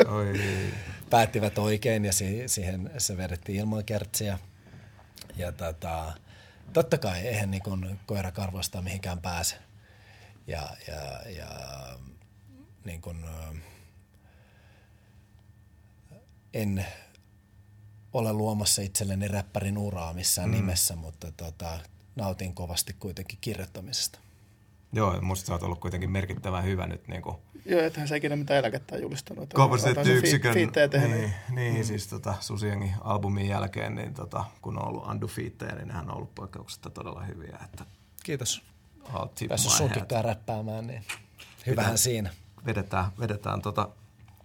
oi. 0.19 0.41
Päättivät 1.11 1.59
oikein 1.59 2.05
ja 2.05 2.13
siihen 2.47 2.91
se 2.99 3.17
vedettiin 3.17 3.59
ilman 3.59 3.85
kertsiä. 3.85 4.39
Ja 5.37 5.53
tota, 5.53 6.13
totta 6.73 6.99
kai 6.99 7.19
eihän 7.19 7.51
niin 7.51 7.63
kuin 7.63 8.01
koira 8.07 8.33
karvoista 8.33 8.83
mihinkään 8.83 9.21
pääse. 9.21 9.57
Ja, 10.47 10.69
ja, 10.89 11.31
ja 11.31 11.49
niin 12.85 13.01
kuin, 13.01 13.25
en 16.55 16.87
ole 18.13 18.33
luomassa 18.33 18.83
itselleni 18.83 19.29
räppärin 19.29 19.79
uraa 19.79 20.15
missään 20.15 20.49
mm. 20.49 20.55
nimessä, 20.55 20.97
mutta 20.97 21.33
tota, 21.33 21.81
nautin 22.17 22.55
kovasti 22.55 22.93
kuitenkin 22.93 23.39
kirjoittamisesta. 23.41 24.19
Joo, 24.93 25.21
musta 25.21 25.47
sä 25.47 25.53
oot 25.53 25.63
ollut 25.63 25.81
kuitenkin 25.81 26.11
merkittävän 26.11 26.65
hyvä 26.65 26.87
nyt. 26.87 27.09
Niin 27.09 27.23
kuin 27.23 27.37
Joo, 27.65 27.81
ethän 27.81 28.09
sä 28.09 28.17
ikinä 28.17 28.37
mitään 28.37 28.59
eläkettä 28.59 28.99
julistanut. 28.99 29.53
Kaupallistetty 29.55 30.21
Fi- 30.21 31.09
niin, 31.09 31.35
niin 31.55 31.77
mm. 31.77 31.85
siis 31.85 32.07
tota, 32.07 32.35
Susiengi 32.41 32.93
albumin 33.01 33.49
jälkeen, 33.49 33.95
niin 33.95 34.15
tota, 34.15 34.45
kun 34.63 34.79
on 34.79 34.89
ollut 34.89 35.03
Andu 35.07 35.27
fiittejä, 35.27 35.75
niin 35.75 35.89
nehän 35.89 36.11
on 36.11 36.17
ollut 36.17 36.35
poikkeuksesta 36.35 36.91
todella 36.91 37.23
hyviä. 37.23 37.59
Että 37.65 37.85
Kiitos. 38.25 38.63
Päässyt 39.49 39.73
sunkin 39.73 40.03
räppäämään, 40.21 40.87
niin 40.87 41.05
hyvähän 41.67 41.91
Pitää, 41.91 41.97
siinä. 41.97 42.31
Vedetään, 42.67 43.11
vedetään 43.19 43.63
tota, 43.63 43.89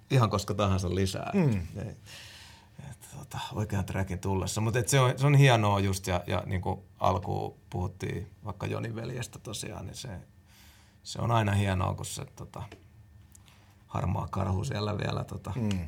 ihan 0.10 0.30
koska 0.30 0.54
tahansa 0.54 0.96
lisää. 0.96 1.32
Mm. 1.34 1.50
Niin, 1.50 1.98
että, 2.92 3.08
tota, 3.20 3.40
oikean 3.54 3.86
trackin 3.86 4.20
tullessa. 4.20 4.62
Mutta 4.62 4.80
se 4.86 5.00
on, 5.00 5.20
se 5.20 5.28
on 5.28 5.36
hienoa 5.36 5.80
just, 5.80 6.08
ja, 6.08 6.24
ja 6.28 6.44
niin 6.46 6.62
kuin 6.62 6.80
alkuun 7.00 7.56
puhuttiin 7.70 8.32
vaikka 8.46 8.68
Jonin 8.68 8.96
veljestä 8.96 9.40
tosiaan, 9.40 9.86
niin 9.86 9.96
se, 9.96 10.10
se 11.04 11.22
on 11.22 11.32
aina 11.32 11.52
hienoa, 11.52 11.94
kun 11.94 12.06
se 12.06 12.26
tota, 12.26 12.64
harmaa 13.94 14.28
karhu 14.32 14.64
siellä 14.64 14.98
vielä 14.98 15.24
tota, 15.24 15.52
mm. 15.56 15.88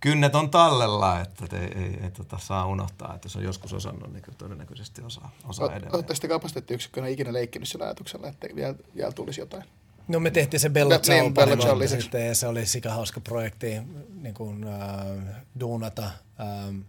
kynnet 0.00 0.34
on 0.34 0.50
tallella, 0.50 1.20
että 1.20 1.56
ei, 1.56 1.82
ei, 1.82 1.98
ei 2.02 2.10
tota, 2.10 2.38
saa 2.38 2.66
unohtaa, 2.66 3.14
että 3.14 3.28
se 3.28 3.38
on 3.38 3.44
joskus 3.44 3.72
osannut, 3.72 4.12
niin 4.12 4.22
kyllä 4.22 4.38
todennäköisesti 4.38 5.02
osaa, 5.02 5.30
osaa 5.48 5.70
edelleen. 5.70 5.94
Oletteko 5.94 6.14
sitten 6.14 6.30
kapasiteettiyksikkönä 6.30 7.08
ikinä 7.08 7.32
leikkinyt 7.32 7.68
sillä 7.68 7.84
ajatuksella, 7.84 8.28
että 8.28 8.46
vielä, 8.54 8.74
vielä 8.96 9.12
tulisi 9.12 9.40
jotain? 9.40 9.64
No 10.08 10.20
me 10.20 10.30
tehtiin 10.30 10.60
se 10.60 10.70
Bella 10.70 10.98
Ciao 10.98 11.22
niin, 11.22 11.34
pari 11.34 11.58
vuotta 11.58 11.88
sitten 11.88 12.26
ja 12.26 12.34
se 12.34 12.46
oli 12.46 12.64
hauska 12.88 13.20
projekti 13.20 13.80
niin 14.22 14.34
kuin, 14.34 14.64
äh, 14.64 15.36
duunata. 15.60 16.10
Ähm, 16.40 16.80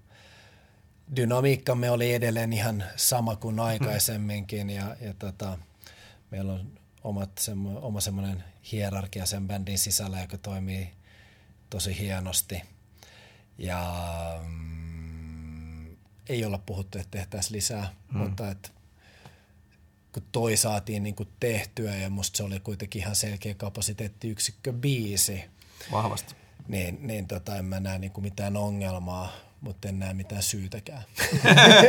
dynamiikkamme 1.16 1.92
oli 1.92 2.14
edelleen 2.14 2.54
ihan 2.54 2.84
sama 2.96 3.36
kuin 3.36 3.60
aikaisemminkin 3.60 4.70
ja, 4.70 4.96
ja 5.02 5.14
tota, 5.20 5.58
meillä 6.32 6.54
on 6.54 6.72
omat, 7.04 7.30
semmo, 7.38 7.80
oma 7.82 8.02
semmoinen 8.02 8.44
hierarkia 8.72 9.26
sen 9.26 9.48
bändin 9.48 9.78
sisällä, 9.78 10.22
joka 10.22 10.38
toimii 10.38 10.92
tosi 11.70 12.00
hienosti. 12.00 12.62
Ja 13.58 14.04
mm, 14.44 15.96
ei 16.30 16.46
olla 16.46 16.58
puhuttu, 16.58 16.98
että 16.98 17.18
tehtäisiin 17.18 17.56
lisää, 17.56 17.94
mm. 18.12 18.18
mutta 18.18 18.52
et, 18.52 18.72
kun 20.14 20.24
toi 20.32 20.58
saatiin 20.58 21.04
niin 21.04 21.16
kuin 21.16 21.30
tehtyä 21.40 21.96
ja 21.96 22.10
musta 22.10 22.38
se 22.38 22.44
oli 22.44 22.60
kuitenkin 22.60 23.02
ihan 23.02 23.16
selkeä 23.16 23.54
kapasiteettiyksikkö 23.54 24.74
biisi, 24.74 25.44
Vahvasti. 25.92 26.36
niin, 26.68 27.08
niin 27.08 27.28
tota, 27.28 27.56
en 27.56 27.66
mä 27.66 27.80
näe 27.80 28.00
niin 28.00 28.12
kuin 28.12 28.24
mitään 28.24 28.58
ongelmaa, 28.58 29.32
mutta 29.64 29.88
en 29.88 30.00
näe 30.00 30.14
mitään 30.14 30.44
syytäkään. 30.44 31.04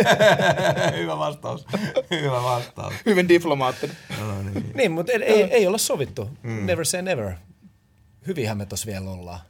Hyvä 0.98 1.18
vastaus. 1.18 1.66
Hyvä 2.10 2.42
vastaus. 2.42 2.94
Hyvin 3.06 3.28
diplomaattinen. 3.28 3.96
No 4.20 4.42
niin. 4.42 4.72
niin, 4.74 4.92
mutta 4.92 5.12
ei, 5.12 5.22
ei, 5.22 5.42
ei 5.42 5.66
olla 5.66 5.78
sovittu. 5.78 6.30
Mm. 6.42 6.66
Never 6.66 6.84
say 6.84 7.02
never. 7.02 7.32
Hyvinhän 8.26 8.59
me 8.59 8.66
tossa 8.66 8.86
vielä 8.86 9.10
ollaan. 9.10 9.40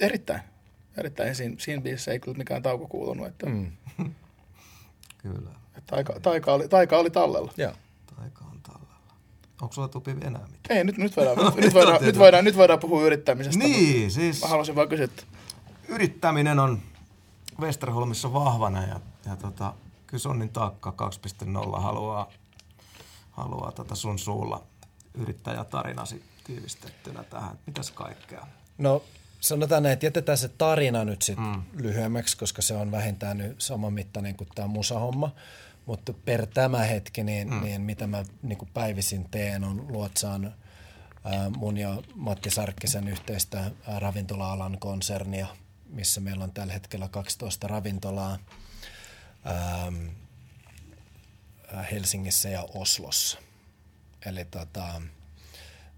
Erittäin. 0.00 0.40
Erittäin. 0.96 1.34
Siinä, 1.34 1.56
siinä 1.58 1.82
biisissä 1.82 2.12
ei 2.12 2.20
kyllä 2.20 2.38
mikään 2.38 2.62
tauko 2.62 2.86
kuulunut. 2.86 3.26
Että, 3.26 3.46
mm. 3.46 3.72
Kyllä. 5.18 5.50
että 5.66 5.82
taika, 5.86 6.20
taika, 6.20 6.52
oli, 6.52 6.68
taika 6.68 6.98
oli 6.98 7.10
tallella. 7.10 7.52
Joo. 7.56 7.72
Taika 8.16 8.44
on 8.52 8.60
tallella. 8.62 8.94
Onko 9.62 9.74
sulla 9.74 9.88
tupi 9.88 10.10
enää 10.10 10.46
mitään? 10.52 10.78
Ei, 10.78 10.84
nyt, 10.84 10.98
nyt, 10.98 11.16
voidaan, 11.16 11.36
nyt, 11.46 11.64
nyt, 11.64 11.74
voidaan, 11.74 12.04
nyt, 12.04 12.18
voidaan, 12.18 12.44
nyt 12.44 12.56
voidaan 12.56 12.78
puhua 12.78 13.02
yrittämisestä. 13.02 13.64
Niin, 13.64 14.10
siis 14.10 14.42
Mä 14.42 14.48
haluaisin 14.48 14.74
vaan 14.74 14.88
kysyä, 14.88 15.04
että 15.04 15.22
yrittäminen 15.88 16.58
on 16.58 16.82
Westerholmissa 17.60 18.32
vahvana 18.32 18.86
ja, 18.86 19.00
ja 19.26 19.36
tota, 19.36 19.74
kyllä 20.06 20.20
Sonnin 20.20 20.48
taakka 20.48 20.94
2.0 21.74 21.80
haluaa, 21.80 22.30
haluaa 23.30 23.72
tota 23.72 23.94
sun 23.94 24.18
suulla 24.18 24.62
yrittäjätarinasi 25.14 26.24
tiivistettynä 26.44 27.24
tähän. 27.24 27.58
Mitäs 27.66 27.90
kaikkea? 27.90 28.46
No 28.78 29.02
sanotaan 29.40 29.82
näin, 29.82 29.92
että 29.92 30.06
jätetään 30.06 30.38
se 30.38 30.48
tarina 30.48 31.04
nyt 31.04 31.22
sit 31.22 31.38
mm. 31.38 31.62
lyhyemmäksi, 31.72 32.36
koska 32.36 32.62
se 32.62 32.76
on 32.76 32.90
vähintään 32.90 33.38
nyt 33.38 33.60
saman 33.60 33.92
mittainen 33.92 34.36
kuin 34.36 34.48
tämä 34.54 34.68
musahomma. 34.68 35.30
Mutta 35.86 36.12
per 36.12 36.46
tämä 36.46 36.78
hetki, 36.78 37.24
niin, 37.24 37.50
mm. 37.50 37.62
niin 37.62 37.80
mitä 37.80 38.06
mä 38.06 38.24
niin 38.42 38.58
kuin 38.58 38.68
päivisin 38.74 39.28
teen, 39.30 39.64
on 39.64 39.84
luotsaan 39.88 40.54
ää, 41.24 41.50
mun 41.50 41.76
ja 41.76 42.02
Matti 42.14 42.50
Sarkkisen 42.50 43.08
yhteistä 43.08 43.70
ravintola-alan 43.98 44.78
konsernia, 44.78 45.46
missä 45.94 46.20
meillä 46.20 46.44
on 46.44 46.52
tällä 46.52 46.72
hetkellä 46.72 47.08
12 47.08 47.68
ravintolaa 47.68 48.38
ää, 49.44 49.92
Helsingissä 51.90 52.48
ja 52.48 52.62
Oslossa. 52.74 53.38
Eli 54.26 54.44
tota, 54.44 55.02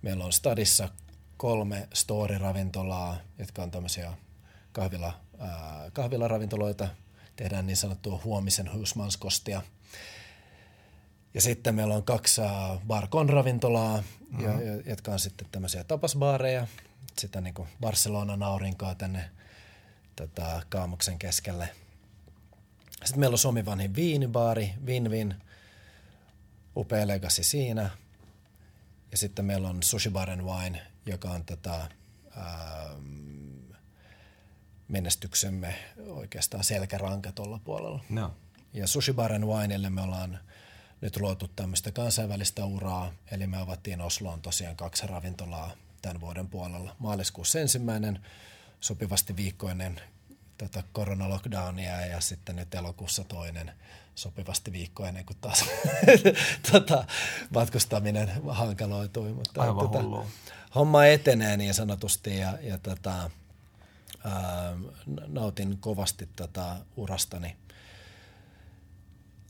meillä 0.02 0.24
on 0.24 0.32
Stadissa 0.32 0.88
kolme 1.36 1.88
story-ravintolaa, 1.94 3.16
jotka 3.38 3.62
on 3.62 3.70
tämmöisiä 3.70 4.12
kahvila, 4.72 5.20
ää, 5.38 5.90
kahvilaravintoloita. 5.92 6.88
Tehdään 7.36 7.66
niin 7.66 7.76
sanottua 7.76 8.20
huomisen 8.24 8.72
husmanskostia. 8.72 9.62
Ja 11.34 11.40
sitten 11.40 11.74
meillä 11.74 11.94
on 11.94 12.04
kaksi 12.04 12.40
ää, 12.40 12.78
Barkon 12.86 13.28
ravintolaa, 13.28 14.02
mm-hmm. 14.30 14.82
jotka 14.86 15.12
on 15.12 15.18
sitten 15.20 15.48
tämmöisiä 15.52 15.84
tapasbaareja. 15.84 16.66
Sitä 17.18 17.40
niin 17.40 17.54
kuin 17.54 17.68
Barcelonan 17.80 18.42
aurinkoa 18.42 18.94
tänne 18.94 19.30
tota, 20.16 20.62
kaamuksen 20.68 21.18
keskelle. 21.18 21.68
Sitten 23.04 23.20
meillä 23.20 23.34
on 23.34 23.38
Suomi 23.38 23.64
vanhin 23.64 23.94
viinibaari, 23.94 24.74
Vinvin, 24.86 25.34
upea 26.76 27.06
legacy 27.06 27.42
siinä. 27.42 27.90
Ja 29.10 29.18
sitten 29.18 29.44
meillä 29.44 29.68
on 29.68 29.82
Sushi 29.82 30.10
Bar 30.10 30.30
and 30.30 30.40
Wine, 30.40 30.82
joka 31.06 31.30
on 31.30 31.44
tätä 31.44 31.88
ähm, 32.36 33.46
menestyksemme 34.88 35.74
oikeastaan 36.08 36.64
selkäranka 36.64 37.32
tuolla 37.32 37.60
puolella. 37.64 38.04
No. 38.08 38.34
Ja 38.72 38.86
Sushi 38.86 39.12
Bar 39.12 39.32
and 39.32 39.44
Winelle 39.44 39.90
me 39.90 40.02
ollaan 40.02 40.38
nyt 41.00 41.16
luotu 41.16 41.48
tämmöistä 41.48 41.92
kansainvälistä 41.92 42.64
uraa, 42.64 43.12
eli 43.30 43.46
me 43.46 43.56
avattiin 43.56 44.00
Osloon 44.00 44.42
tosiaan 44.42 44.76
kaksi 44.76 45.06
ravintolaa 45.06 45.70
tämän 46.02 46.20
vuoden 46.20 46.48
puolella. 46.48 46.96
Maaliskuussa 46.98 47.60
ensimmäinen, 47.60 48.20
sopivasti 48.80 49.36
viikko 49.36 49.68
ennen 49.68 50.00
tätä 50.58 50.82
koronalockdownia 50.92 52.06
ja 52.06 52.20
sitten 52.20 52.56
nyt 52.56 52.74
elokuussa 52.74 53.24
toinen 53.24 53.72
sopivasti 54.14 54.72
viikko 54.72 55.06
ennen 55.06 55.24
kuin 55.24 55.36
taas 55.40 55.64
tota, 56.72 57.04
matkustaminen 57.54 58.30
hankaloitui. 58.48 59.32
Mutta, 59.32 59.62
Aivan 59.62 59.88
tota, 59.88 60.24
homma 60.74 61.06
etenee 61.06 61.56
niin 61.56 61.74
sanotusti 61.74 62.38
ja, 62.38 62.58
ja 62.62 62.78
tota, 62.78 63.30
ää, 64.24 64.76
nautin 65.26 65.78
kovasti 65.78 66.28
tätä 66.36 66.76
urastani 66.96 67.56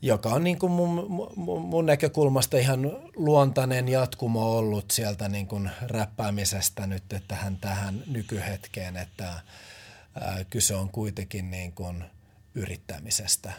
joka 0.02 0.28
on 0.28 0.44
niin 0.44 0.58
kuin 0.58 0.72
mun, 0.72 1.06
mun, 1.36 1.86
näkökulmasta 1.86 2.58
ihan 2.58 2.92
luontainen 3.16 3.88
jatkumo 3.88 4.58
ollut 4.58 4.90
sieltä 4.90 5.28
niin 5.28 5.46
kuin 5.46 5.70
räppäämisestä 5.82 6.86
nyt 6.86 7.02
tähän, 7.28 7.56
tähän 7.56 8.02
nykyhetkeen, 8.06 8.96
että 8.96 9.40
kyse 10.50 10.74
on 10.74 10.88
kuitenkin 10.88 11.50
niin 11.50 11.72
kuin 11.72 12.04
yrittämisestä, 12.54 13.52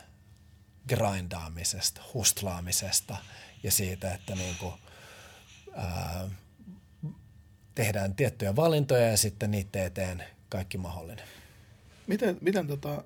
grindaamisesta, 0.89 2.01
hustlaamisesta 2.13 3.17
ja 3.63 3.71
siitä, 3.71 4.13
että 4.13 4.35
niin 4.35 4.55
kuin, 4.59 4.73
ää, 5.75 6.29
tehdään 7.75 8.15
tiettyjä 8.15 8.55
valintoja 8.55 9.07
ja 9.07 9.17
sitten 9.17 9.51
niiden 9.51 9.83
eteen 9.83 10.23
kaikki 10.49 10.77
mahdollinen. 10.77 11.25
miten, 12.07 12.37
miten 12.41 12.67
tota, 12.67 13.03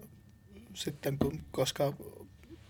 sitten, 0.73 1.17
kun, 1.17 1.43
koska 1.51 1.93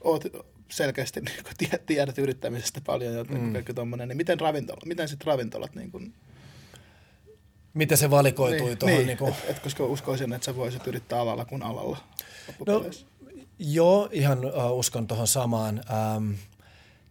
oot 0.03 0.23
selkeästi 0.71 1.21
niin 1.25 1.43
kun 1.43 1.53
tie- 1.57 1.83
tiedät 1.85 2.17
yrittämisestä 2.17 2.81
paljon 2.81 3.13
ja 3.13 3.23
mm. 3.23 3.53
kaikki 3.53 3.73
tommonen, 3.73 4.07
niin 4.07 4.17
miten, 4.17 4.39
ravintola, 4.39 4.81
miten 4.85 5.07
sitten 5.07 5.27
ravintolat 5.27 5.75
niin 5.75 5.91
kun, 5.91 6.13
Miten 7.73 7.97
se 7.97 8.09
valikoitui 8.09 8.67
niin, 8.67 8.77
tuohon? 8.77 8.97
niin, 8.97 9.07
Niin, 9.07 9.17
niin 9.19 9.33
et, 9.33 9.49
et, 9.49 9.59
koska 9.59 9.85
uskoisin, 9.85 10.33
että 10.33 10.45
sä 10.45 10.55
voisit 10.55 10.87
yrittää 10.87 11.19
alalla 11.19 11.45
kuin 11.45 11.63
alalla. 11.63 11.97
No, 12.67 12.85
joo, 13.59 14.09
ihan 14.11 14.45
uh, 14.45 14.77
uskon 14.79 15.07
tuohon 15.07 15.27
samaan. 15.27 15.83
Ähm, 15.89 16.31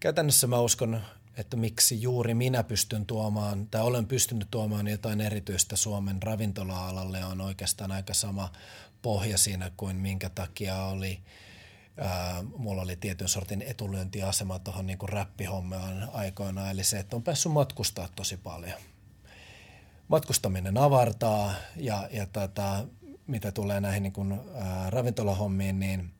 käytännössä 0.01 0.47
mä 0.47 0.61
uskon, 0.61 1.01
että 1.37 1.57
miksi 1.57 2.03
juuri 2.03 2.35
minä 2.35 2.63
pystyn 2.63 3.07
tuomaan, 3.07 3.67
tai 3.67 3.83
olen 3.83 4.07
pystynyt 4.07 4.49
tuomaan 4.51 4.89
jotain 4.89 5.21
erityistä 5.21 5.77
Suomen 5.77 6.23
ravintola-alalle, 6.23 7.25
on 7.25 7.41
oikeastaan 7.41 7.93
aika 7.93 8.15
sama 8.15 8.53
pohja 9.03 9.39
siinä 9.39 9.71
kuin 9.77 9.97
minkä 9.97 10.29
takia 10.29 10.85
oli 10.85 11.19
Ää, 11.97 12.43
mulla 12.57 12.83
oli 12.83 12.97
tietyn 12.97 13.28
sortin 13.28 13.62
etulyöntiasema 13.62 14.59
tuohon 14.59 14.86
niin 14.86 14.99
räppihommaan 15.02 16.10
aikoinaan, 16.12 16.70
eli 16.70 16.85
se, 16.85 16.99
että 16.99 17.17
on 17.17 17.23
päässyt 17.23 17.52
matkustaa 17.52 18.09
tosi 18.17 18.36
paljon. 18.36 18.81
Matkustaminen 20.09 20.78
avartaa 20.78 21.55
ja, 21.77 22.09
ja 22.12 22.27
tätä, 22.27 22.85
mitä 23.27 23.52
tulee 23.52 23.81
näihin 23.81 24.02
niin 24.02 24.12
kuin, 24.12 24.41
ää, 24.55 24.91
ravintolahommiin, 24.91 25.81
niin, 25.81 26.15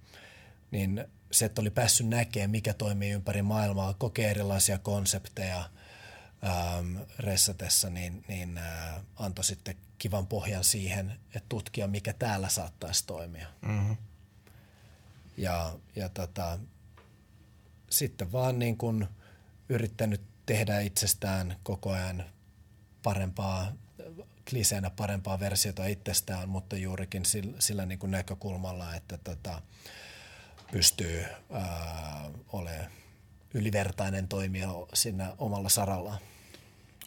niin 0.70 1.05
se, 1.31 1.44
että 1.44 1.60
oli 1.60 1.70
päässyt 1.70 2.08
näkemään, 2.08 2.50
mikä 2.50 2.74
toimii 2.74 3.10
ympäri 3.10 3.42
maailmaa, 3.42 3.94
kokee 3.94 4.31
erilaisia 4.31 4.78
konsepteja 4.78 5.70
ähm, 6.44 6.97
ressatessa, 7.18 7.90
niin, 7.90 8.24
niin 8.28 8.58
äh, 8.58 9.00
antoi 9.16 9.44
sitten 9.44 9.76
kivan 9.99 10.26
pohjan 10.26 10.65
siihen, 10.65 11.10
että 11.10 11.47
tutkia, 11.49 11.86
mikä 11.86 12.12
täällä 12.12 12.49
saattaisi 12.49 13.07
toimia. 13.07 13.47
Mm-hmm. 13.62 13.97
Ja, 15.41 15.73
ja 15.97 16.09
tota, 16.09 16.59
sitten 17.91 18.33
vaan 18.33 18.59
niin 18.59 18.77
kuin 18.77 19.09
yrittänyt 19.69 20.20
tehdä 20.47 20.81
itsestään 20.81 21.57
koko 21.62 21.91
ajan 21.91 22.25
parempaa, 23.02 23.73
kliseenä 24.51 24.91
parempaa 24.91 25.41
versiota 25.41 25.86
itsestään, 25.86 26.49
mutta 26.49 26.77
juurikin 26.77 27.25
sillä, 27.25 27.57
sillä 27.59 27.86
niin 27.86 27.99
kuin 27.99 28.10
näkökulmalla, 28.10 28.94
että 28.94 29.19
tota, 29.19 29.62
pystyy 30.73 31.25
olemaan 32.52 32.91
ylivertainen 33.55 34.28
toimija 34.28 34.69
siinä 34.94 35.35
omalla 35.39 35.69
sarallaan. 35.69 36.19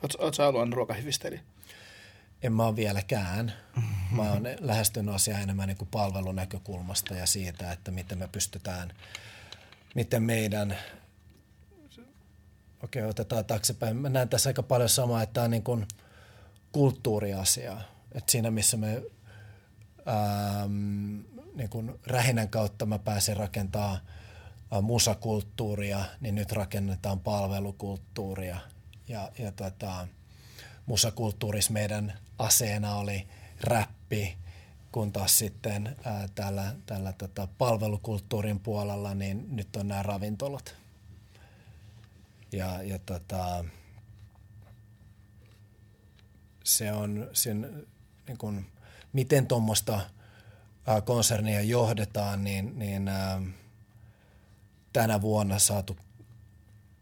Oletko 0.04 0.48
ollut 0.48 0.74
ruokahivistelijä? 0.74 1.42
En 2.44 2.54
mä 2.54 2.66
ole 2.66 2.76
vieläkään. 2.76 3.54
Mä 4.12 4.32
oon 4.32 4.44
lähestynyt 4.60 5.16
asiaa 5.16 5.40
enemmän 5.40 5.68
niin 5.68 5.78
kuin 5.78 5.88
palvelunäkökulmasta 5.92 7.14
ja 7.14 7.26
siitä, 7.26 7.72
että 7.72 7.92
miten 7.92 8.18
me 8.18 8.28
pystytään, 8.28 8.94
miten 9.96 10.24
meidän, 10.24 10.78
okei 12.84 13.02
okay, 13.02 13.10
otetaan 13.10 13.46
taaksepäin, 13.46 13.96
mä 13.96 14.10
näen 14.10 14.30
tässä 14.30 14.50
aika 14.50 14.64
paljon 14.64 14.90
samaa, 14.90 15.24
että 15.24 15.34
tämä 15.34 15.46
on 15.46 15.52
niin 15.52 15.64
kuin 15.64 15.88
kulttuuriasia. 16.72 17.78
Että 18.12 18.32
siinä 18.32 18.52
missä 18.52 18.78
me 18.78 19.04
ähm, 20.08 21.20
niin 21.56 21.70
kuin 21.70 22.00
rähinän 22.08 22.50
kautta 22.50 22.86
mä 22.86 23.00
pääsin 23.00 23.38
rakentaa 23.38 24.00
musakulttuuria, 24.82 26.06
niin 26.22 26.36
nyt 26.36 26.52
rakennetaan 26.52 27.20
palvelukulttuuria. 27.20 28.58
Ja, 29.08 29.32
ja 29.40 29.52
tota, 29.52 30.08
musakulttuurissa 30.86 31.74
meidän 31.74 32.14
aseena 32.44 32.96
oli 32.96 33.28
räppi, 33.62 34.38
kun 34.92 35.12
taas 35.12 35.38
sitten 35.38 35.96
ää, 36.04 36.28
tällä, 36.36 36.76
tällä 36.86 37.14
tota, 37.14 37.48
palvelukulttuurin 37.58 38.60
puolella 38.60 39.14
niin 39.14 39.56
nyt 39.56 39.76
on 39.76 39.88
nämä 39.88 40.04
ravintolat. 40.04 40.76
Ja, 42.52 42.84
ja 42.84 43.00
tota, 43.00 43.66
se 46.64 46.94
on, 46.94 47.30
sen, 47.34 47.88
niin 48.28 48.38
kun, 48.38 48.66
miten 49.14 49.48
tuommoista 49.48 50.02
konsernia 51.06 51.62
johdetaan, 51.62 52.44
niin, 52.44 52.80
niin 52.80 53.08
ää, 53.08 53.42
tänä 54.94 55.22
vuonna 55.22 55.60
saatu 55.60 55.98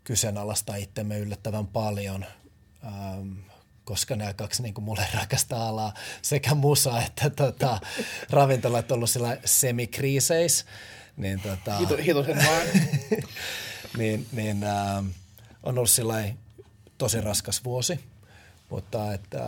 kyseenalaistaa 0.04 0.76
itsemme 0.76 1.20
yllättävän 1.20 1.68
paljon, 1.68 2.26
ää, 2.84 3.18
koska 3.86 4.16
nämä 4.16 4.34
kaksi 4.34 4.64
niin 4.64 4.74
kuin 4.74 4.86
mulle 4.86 5.08
rakasta 5.20 5.68
alaa, 5.68 5.94
sekä 6.22 6.56
musa 6.56 7.02
että 7.02 7.30
tota, 7.30 7.80
ravintolat 8.30 8.92
on 8.92 8.96
ollut 8.96 9.10
sillä 9.10 9.38
semikriiseis. 9.46 10.66
Niin, 11.18 11.42
tota, 11.42 11.78
Hitosen 11.98 12.38
vaan. 12.38 12.68
niin, 13.98 14.28
niin 14.32 14.64
ää, 14.64 15.04
on 15.64 15.78
ollut 15.78 15.90
sillä 15.90 16.24
tosi 16.98 17.22
raskas 17.22 17.64
vuosi 17.64 18.00
mutta 18.72 19.14
että 19.14 19.44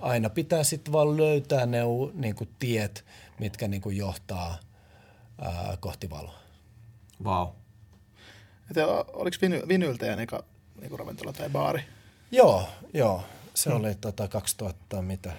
aina 0.00 0.30
pitää 0.30 0.64
sitten 0.64 0.92
vaan 0.92 1.16
löytää 1.16 1.66
ne 1.66 1.78
niin 2.14 2.34
kuin 2.34 2.50
tiet, 2.58 3.04
mitkä 3.38 3.68
niin 3.68 3.82
kuin 3.82 3.96
johtaa 3.96 4.58
ää, 5.40 5.76
kohti 5.80 6.10
valoa. 6.10 6.38
Vau. 7.24 7.46
Wow. 8.76 9.06
oliko 9.12 9.36
viny, 9.42 9.62
Vinyltä 9.68 10.14
eka 10.14 10.44
niin 10.80 10.98
ravintola 10.98 11.32
tai 11.32 11.48
baari? 11.48 11.84
Joo, 12.30 12.68
joo. 12.94 13.24
Se 13.60 13.70
hmm. 13.70 13.80
oli 13.80 13.94
tota 13.94 14.28
2000, 14.28 15.02
mitä, 15.02 15.32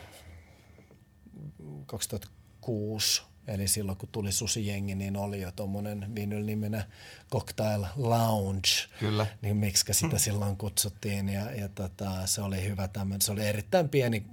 2006 1.86 3.22
Eli 3.48 3.68
silloin 3.68 3.98
kun 3.98 4.10
tuli 4.12 4.32
Susi-jengi, 4.32 4.96
niin 4.96 5.18
oli 5.18 5.42
jo 5.42 5.52
tuommoinen 5.52 6.16
vinyl-niminen 6.16 6.84
Cocktail 7.32 7.86
Lounge. 7.96 8.68
Kyllä. 9.00 9.28
Niin 9.42 9.58
miksi 9.58 9.94
sitä 9.94 10.18
silloin 10.18 10.58
kutsuttiin. 10.58 11.30
Ja, 11.30 11.52
ja 11.52 11.70
tota, 11.70 12.28
se 12.28 12.42
oli 12.42 12.64
hyvä 12.64 12.88
tämmöinen, 12.88 13.22
se 13.22 13.32
oli 13.32 13.48
erittäin 13.48 13.90
pieni 13.90 14.26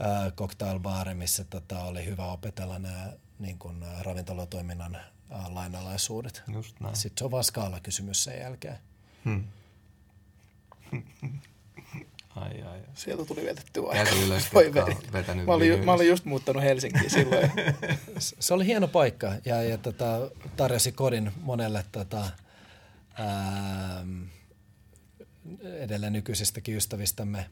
äh, 0.00 0.32
cocktailbaari, 0.32 1.14
missä 1.14 1.44
tota, 1.44 1.82
oli 1.82 2.04
hyvä 2.04 2.32
opetella 2.32 2.78
nämä 2.78 3.12
niin 3.38 3.58
kuin, 3.58 3.82
äh, 3.82 4.02
ravintolatoiminnan 4.02 4.94
äh, 4.96 5.02
lainalaisuudet. 5.48 6.42
Just 6.52 6.80
näin. 6.80 6.96
Sitten 6.96 7.18
se 7.18 7.24
on 7.24 7.30
vaan 7.30 7.44
skaala-kysymys 7.44 8.24
sen 8.24 8.40
jälkeen. 8.40 8.78
Hmm. 9.24 9.44
Ai, 12.36 12.62
ai. 12.62 12.80
Sieltä 12.94 13.24
tuli 13.24 13.44
vetetty 13.44 13.88
aika. 13.88 14.10
Ylös, 14.26 14.54
Voi 14.54 14.74
vetänyt 15.12 15.46
mä, 15.46 15.52
olin, 15.52 15.84
mä 15.84 15.92
olin 15.92 16.08
just 16.08 16.24
muuttanut 16.24 16.62
Helsinkiin 16.62 17.10
silloin. 17.10 17.50
se 18.18 18.54
oli 18.54 18.66
hieno 18.66 18.88
paikka 18.88 19.34
ja, 19.44 19.62
ja 19.62 19.78
tota, 19.78 20.30
tarjosi 20.56 20.92
kodin 20.92 21.32
monelle 21.42 21.84
tota, 21.92 22.30
ää, 23.14 24.06
edellä 25.62 26.10
nykyisistäkin 26.10 26.76
ystävistämme, 26.76 27.50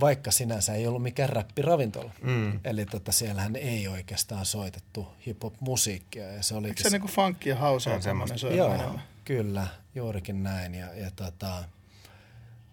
vaikka 0.00 0.30
sinänsä 0.30 0.74
ei 0.74 0.86
ollut 0.86 1.02
mikään 1.02 1.28
räppiravintola. 1.28 2.10
Mm. 2.22 2.60
Eli 2.64 2.86
tota, 2.86 3.12
siellähän 3.12 3.56
ei 3.56 3.88
oikeastaan 3.88 4.46
soitettu 4.46 5.08
hip-hop-musiikkia. 5.26 6.32
Ja 6.32 6.42
se 6.42 6.54
oli 6.54 6.68
Eikö 6.68 6.82
se 6.82 6.90
niinku 6.90 7.08
funkki 7.08 7.48
ja 7.48 7.56
house 7.56 7.90
on 7.90 8.02
semmoinen? 8.02 8.38
Joo, 8.56 8.98
kyllä, 9.24 9.66
juurikin 9.94 10.42
näin. 10.42 10.74
Ja, 10.74 10.94
ja 10.94 11.10
tota, 11.16 11.64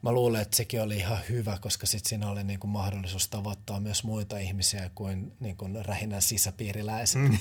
mä 0.01 0.11
luulen, 0.11 0.41
että 0.41 0.57
sekin 0.57 0.81
oli 0.81 0.97
ihan 0.97 1.19
hyvä, 1.29 1.57
koska 1.61 1.87
sit 1.87 2.05
siinä 2.05 2.29
oli 2.29 2.43
niin 2.43 2.59
kuin 2.59 2.71
mahdollisuus 2.71 3.27
tavoittaa 3.27 3.79
myös 3.79 4.03
muita 4.03 4.37
ihmisiä 4.37 4.89
kuin, 4.95 5.33
niin 5.39 5.57
kuin 5.57 5.85
rähinän 5.85 6.21
sisäpiiriläiset. 6.21 7.21
Mm. 7.21 7.37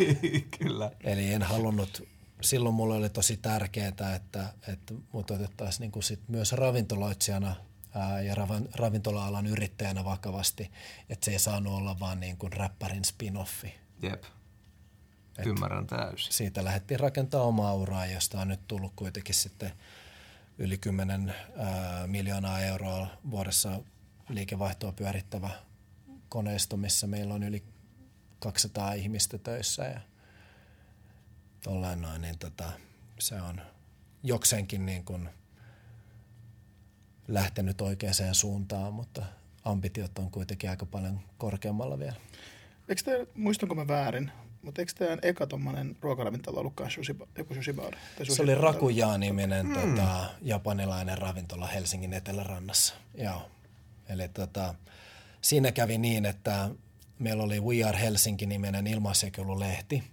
Kyllä. 0.58 0.90
Eli 1.00 1.32
en 1.32 1.42
halunnut, 1.42 2.08
silloin 2.40 2.74
mulle 2.74 2.94
oli 2.94 3.10
tosi 3.10 3.36
tärkeää, 3.36 4.14
että, 4.14 4.52
että 4.68 4.94
mut 5.12 5.30
otettaisiin 5.30 5.80
niin 5.80 5.92
kuin 5.92 6.02
sit 6.02 6.20
myös 6.28 6.52
ravintoloitsijana 6.52 7.56
ää, 7.94 8.20
ja 8.20 8.34
ravintola-alan 8.74 9.46
yrittäjänä 9.46 10.04
vakavasti, 10.04 10.70
että 11.08 11.24
se 11.24 11.30
ei 11.30 11.38
saanut 11.38 11.72
olla 11.72 12.00
vaan 12.00 12.20
niin 12.20 12.36
kuin 12.36 12.52
räppärin 12.52 13.04
spin-offi. 13.04 13.70
Jep. 14.02 14.24
Et 15.38 15.46
Ymmärrän 15.46 15.86
täysin. 15.86 16.32
Siitä 16.32 16.64
lähdettiin 16.64 17.00
rakentamaan 17.00 17.48
omaa 17.48 17.74
uraa, 17.74 18.06
josta 18.06 18.40
on 18.40 18.48
nyt 18.48 18.60
tullut 18.68 18.92
kuitenkin 18.96 19.34
sitten– 19.34 19.72
yli 20.60 20.78
10 20.78 21.34
ää, 21.56 22.06
miljoonaa 22.06 22.60
euroa 22.60 23.06
vuodessa 23.30 23.80
liikevaihtoa 24.28 24.92
pyörittävä 24.92 25.50
koneisto, 26.28 26.76
missä 26.76 27.06
meillä 27.06 27.34
on 27.34 27.42
yli 27.42 27.64
200 28.38 28.92
ihmistä 28.92 29.38
töissä 29.38 29.84
ja 29.84 30.00
noin, 31.96 32.22
niin 32.22 32.38
tota, 32.38 32.72
se 33.18 33.40
on 33.40 33.60
jokseenkin 34.22 34.86
niin 34.86 35.04
kuin 35.04 35.28
lähtenyt 37.28 37.80
oikeaan 37.80 38.34
suuntaan, 38.34 38.94
mutta 38.94 39.22
ambitiot 39.64 40.18
on 40.18 40.30
kuitenkin 40.30 40.70
aika 40.70 40.86
paljon 40.86 41.20
korkeammalla 41.38 41.98
vielä. 41.98 42.16
Eikö 42.88 43.02
te, 43.02 43.26
muistanko 43.34 43.74
mä 43.74 43.88
väärin, 43.88 44.32
mutta 44.62 44.82
eikö 44.82 44.92
teidän 44.98 45.18
eka 45.22 45.46
tuommoinen 45.46 45.96
ruokaravintola 46.00 46.60
ollutkaan 46.60 46.90
sushi, 46.90 47.16
joku 47.38 47.54
sushibar? 47.54 47.94
Sushi 48.18 48.34
se 48.34 48.42
oli 48.42 48.54
Rakuja-niminen 48.54 49.66
mm. 49.66 49.74
tota, 49.74 50.30
japanilainen 50.42 51.18
ravintola 51.18 51.66
Helsingin 51.66 52.12
etelärannassa. 52.12 52.94
Joo. 53.14 53.50
Eli 54.08 54.28
tota, 54.28 54.74
siinä 55.40 55.72
kävi 55.72 55.98
niin, 55.98 56.26
että 56.26 56.70
meillä 57.18 57.42
oli 57.42 57.60
We 57.60 57.84
Are 57.84 58.00
Helsinki-niminen 58.00 58.86
ilmaisjakelulehti, 58.86 60.04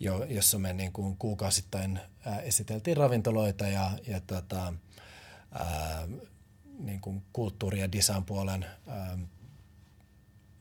jo, 0.00 0.24
jossa 0.24 0.58
me 0.58 0.72
niin 0.72 0.92
kuin 0.92 1.16
kuukausittain 1.16 2.00
ää, 2.26 2.40
esiteltiin 2.40 2.96
ravintoloita 2.96 3.68
ja, 3.68 3.90
ja 4.06 4.20
tota, 4.20 4.74
ää, 5.52 6.08
niin 6.78 7.00
kuin 7.00 7.22
kulttuuri- 7.32 7.80
ja 7.80 7.92
design-puolen 7.92 8.66
ää, 8.86 9.18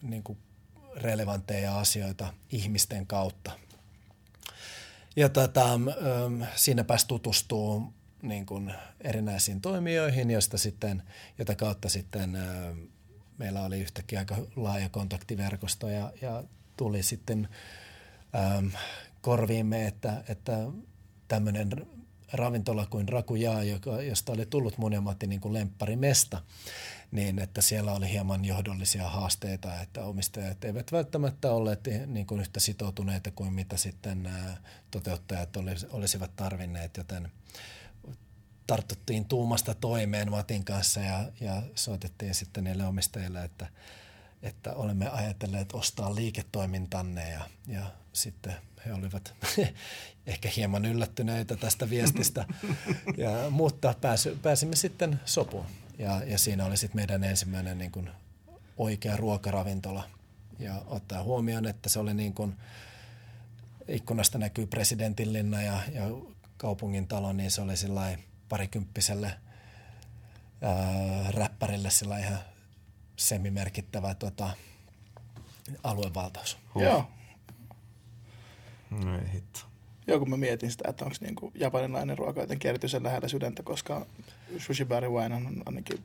niin 0.01 0.23
kuin 0.23 0.38
relevantteja 0.95 1.79
asioita 1.79 2.33
ihmisten 2.51 3.07
kautta. 3.07 3.51
Ja 5.15 5.29
tota, 5.29 5.79
siinä 6.55 6.83
pääsi 6.83 7.07
tutustuu 7.07 7.93
niin 8.21 8.45
kuin 8.45 8.73
erinäisiin 9.01 9.61
toimijoihin, 9.61 10.31
josta 10.31 10.57
sitten, 10.57 11.03
jota 11.37 11.55
kautta 11.55 11.89
sitten 11.89 12.37
meillä 13.37 13.63
oli 13.63 13.79
yhtäkkiä 13.79 14.19
aika 14.19 14.37
laaja 14.55 14.89
kontaktiverkosto 14.89 15.89
ja, 15.89 16.13
ja 16.21 16.43
tuli 16.77 17.03
sitten 17.03 17.49
ähm, 18.35 18.67
korviimme, 19.21 19.87
että, 19.87 20.23
että 20.27 20.57
tämmöinen 21.27 21.87
ravintola 22.33 22.85
kuin 22.85 23.09
Rakujaa, 23.09 23.63
joka, 23.63 24.01
josta 24.01 24.31
oli 24.31 24.45
tullut 24.45 24.77
mun 24.77 24.93
ja 24.93 25.01
Matti 25.01 25.27
niin 25.27 25.41
kuin 25.41 25.53
lempparimesta, 25.53 26.41
niin 27.11 27.39
että 27.39 27.61
siellä 27.61 27.93
oli 27.93 28.09
hieman 28.09 28.45
johdollisia 28.45 29.09
haasteita, 29.09 29.81
että 29.81 30.05
omistajat 30.05 30.63
eivät 30.63 30.91
välttämättä 30.91 31.51
olleet 31.51 31.79
niin 32.05 32.25
kuin 32.25 32.41
yhtä 32.41 32.59
sitoutuneita 32.59 33.31
kuin 33.31 33.53
mitä 33.53 33.77
sitten 33.77 34.29
toteuttajat 34.91 35.49
olisivat 35.91 36.35
tarvinneet, 36.35 36.97
joten 36.97 37.31
tartuttiin 38.67 39.25
tuumasta 39.25 39.73
toimeen 39.73 40.31
Matin 40.31 40.65
kanssa 40.65 40.99
ja, 40.99 41.31
ja 41.39 41.61
soitettiin 41.75 42.35
sitten 42.35 42.63
niille 42.63 42.85
omistajille, 42.85 43.43
että, 43.43 43.67
että 44.41 44.73
olemme 44.73 45.09
ajatelleet 45.09 45.73
ostaa 45.73 46.15
liiketoimintanne 46.15 47.29
ja, 47.29 47.41
ja 47.67 47.85
sitten 48.13 48.53
he 48.85 48.93
olivat 48.93 49.33
ehkä 50.27 50.49
hieman 50.55 50.85
yllättyneitä 50.85 51.55
tästä 51.55 51.89
viestistä, 51.89 52.45
ja, 53.17 53.49
mutta 53.49 53.95
pääsy, 54.01 54.39
pääsimme 54.41 54.75
sitten 54.75 55.19
sopuun. 55.25 55.65
Ja, 55.97 56.23
ja 56.23 56.37
siinä 56.37 56.65
oli 56.65 56.77
sitten 56.77 56.95
meidän 56.95 57.23
ensimmäinen 57.23 57.77
niin 57.77 57.91
kuin 57.91 58.09
oikea 58.77 59.17
ruokaravintola. 59.17 60.03
Ja 60.59 60.81
ottaa 60.87 61.23
huomioon, 61.23 61.65
että 61.65 61.89
se 61.89 61.99
oli 61.99 62.13
niin 62.13 62.33
kuin, 62.33 62.55
ikkunasta 63.87 64.37
näkyy 64.37 64.65
presidentinlinna 64.65 65.61
ja, 65.61 65.79
ja 65.91 66.01
kaupungin 66.57 67.07
talo, 67.07 67.33
niin 67.33 67.51
se 67.51 67.61
oli 67.61 67.77
sillä 67.77 68.17
parikymppiselle 68.49 69.33
ää, 70.61 71.31
räppärille 71.31 71.89
sillä 71.89 72.17
ihan 72.17 72.39
semimerkittävä 73.15 74.15
tota, 74.15 74.49
aluevaltaus. 75.83 76.57
Huh. 76.73 76.81
Joo. 76.81 77.07
No 78.91 79.19
hitto. 79.33 79.59
Joo, 80.07 80.19
kun 80.19 80.29
mä 80.29 80.37
mietin 80.37 80.71
sitä, 80.71 80.89
että 80.89 81.05
onko 81.05 81.17
niinku 81.21 81.51
japanilainen 81.55 82.17
ruoka 82.17 82.41
jotenkin 82.41 82.69
erityisen 82.69 83.03
lähellä 83.03 83.27
sydäntä, 83.27 83.63
koska 83.63 84.05
sushi 84.57 84.85
bar 84.85 85.09
wine 85.09 85.35
on 85.35 85.63
ainakin 85.65 86.03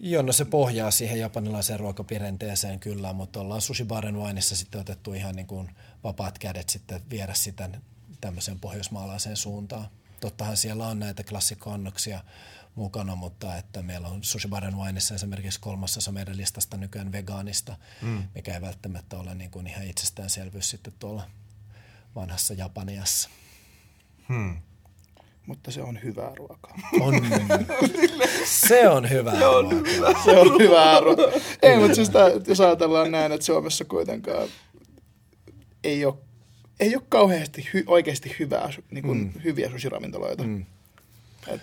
Joo, 0.00 0.22
no 0.22 0.32
se 0.32 0.44
pohjaa 0.44 0.90
siihen 0.90 1.18
japanilaiseen 1.18 1.80
ruokapirenteeseen 1.80 2.80
kyllä, 2.80 3.12
mutta 3.12 3.40
ollaan 3.40 3.60
sushi 3.60 3.84
baren 3.84 4.16
wineissa 4.16 4.56
sitten 4.56 4.80
otettu 4.80 5.12
ihan 5.12 5.36
niin 5.36 5.46
kuin 5.46 5.70
vapaat 6.04 6.38
kädet 6.38 6.68
sitten 6.68 7.00
viedä 7.10 7.34
sitä 7.34 7.70
tämmöiseen 8.20 8.60
pohjoismaalaiseen 8.60 9.36
suuntaan. 9.36 9.88
Tottahan 10.20 10.56
siellä 10.56 10.86
on 10.86 10.98
näitä 10.98 11.24
klassikkoannoksia 11.24 12.20
mukana, 12.74 13.14
mutta 13.14 13.56
että 13.56 13.82
meillä 13.82 14.08
on 14.08 14.24
sushi 14.24 14.48
baren 14.48 14.76
wineissa 14.76 15.14
esimerkiksi 15.14 15.60
kolmasosa 15.60 16.12
meidän 16.12 16.36
listasta 16.36 16.76
nykyään 16.76 17.12
vegaanista, 17.12 17.76
mm. 18.02 18.22
mikä 18.34 18.54
ei 18.54 18.60
välttämättä 18.60 19.18
ole 19.18 19.34
niin 19.34 19.50
kuin 19.50 19.66
ihan 19.66 19.86
itsestäänselvyys 19.86 20.70
sitten 20.70 20.92
tuolla 20.98 21.22
vanhassa 22.14 22.54
Japaniassa. 22.54 23.30
Hmm. 24.28 24.56
mutta 25.46 25.70
se 25.70 25.82
on 25.82 26.02
hyvää 26.02 26.34
ruokaa. 26.34 26.78
On. 27.00 27.14
se 28.68 28.88
on 28.88 29.10
hyvä. 29.10 29.38
Se 29.38 29.46
on 29.46 29.70
hyvä. 29.70 30.14
se 30.24 30.38
on 30.38 30.62
hyvää 30.62 31.00
ruokaa. 31.00 31.24
Ei, 31.62 31.78
mutta 31.78 31.94
siis 31.94 32.10
tää, 32.10 32.28
jos 32.46 32.60
ajatellaan 32.60 33.10
näin, 33.10 33.32
että 33.32 33.46
Suomessa 33.46 33.84
kuitenkaan 33.84 34.48
ei 35.84 36.04
ole, 36.04 36.14
ei 36.80 36.96
ole 36.96 37.04
kauheasti 37.08 37.68
hy, 37.74 37.84
oikeasti 37.86 38.36
hyvää, 38.38 38.70
niin 38.90 39.04
kuin, 39.04 39.18
mm. 39.18 39.32
hyviä 39.44 39.70
susiravintoloita. 39.70 40.42
Mm. 40.42 40.66
Et, 41.46 41.60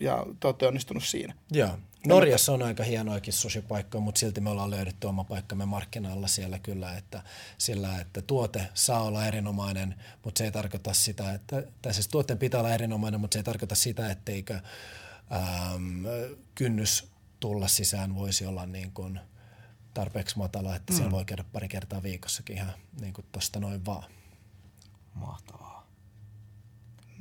ja 0.00 0.26
te 0.40 0.46
olette 0.46 0.66
onnistunut 0.66 1.04
siinä. 1.04 1.34
Joo. 1.52 1.78
Norjassa 2.06 2.52
on 2.52 2.62
aika 2.62 2.84
hienoakin 2.84 3.32
sushi-paikkoja, 3.32 4.00
mutta 4.02 4.18
silti 4.18 4.40
me 4.40 4.50
ollaan 4.50 4.70
löydetty 4.70 5.06
oma 5.06 5.24
paikkamme 5.24 5.66
markkinalla 5.66 6.28
siellä 6.28 6.58
kyllä, 6.58 6.96
että 6.96 7.22
sillä, 7.58 8.00
että 8.00 8.22
tuote 8.22 8.68
saa 8.74 9.02
olla 9.02 9.26
erinomainen, 9.26 9.94
mutta 10.24 10.38
se 10.38 10.44
ei 10.44 10.52
tarkoita 10.52 10.94
sitä, 10.94 11.32
että, 11.32 11.62
tai 11.82 11.94
siis 11.94 12.08
tuotteen 12.08 12.38
pitää 12.38 12.60
olla 12.60 12.74
erinomainen, 12.74 13.20
mutta 13.20 13.34
se 13.34 13.38
ei 13.38 13.44
tarkoita 13.44 13.74
sitä, 13.74 14.10
etteikö 14.10 14.54
äm, 14.54 16.04
kynnys 16.54 17.10
tulla 17.40 17.68
sisään 17.68 18.14
voisi 18.14 18.46
olla 18.46 18.66
niin 18.66 18.92
kuin 18.92 19.20
tarpeeksi 19.94 20.38
matala, 20.38 20.76
että 20.76 20.92
mm. 20.92 20.96
siellä 20.96 21.10
voi 21.10 21.24
käydä 21.24 21.44
pari 21.52 21.68
kertaa 21.68 22.02
viikossakin 22.02 22.56
ihan 22.56 22.72
niin 23.00 23.12
kuin 23.12 23.26
tosta 23.32 23.60
noin 23.60 23.86
vaan. 23.86 24.10
Mahtavaa. 25.14 25.86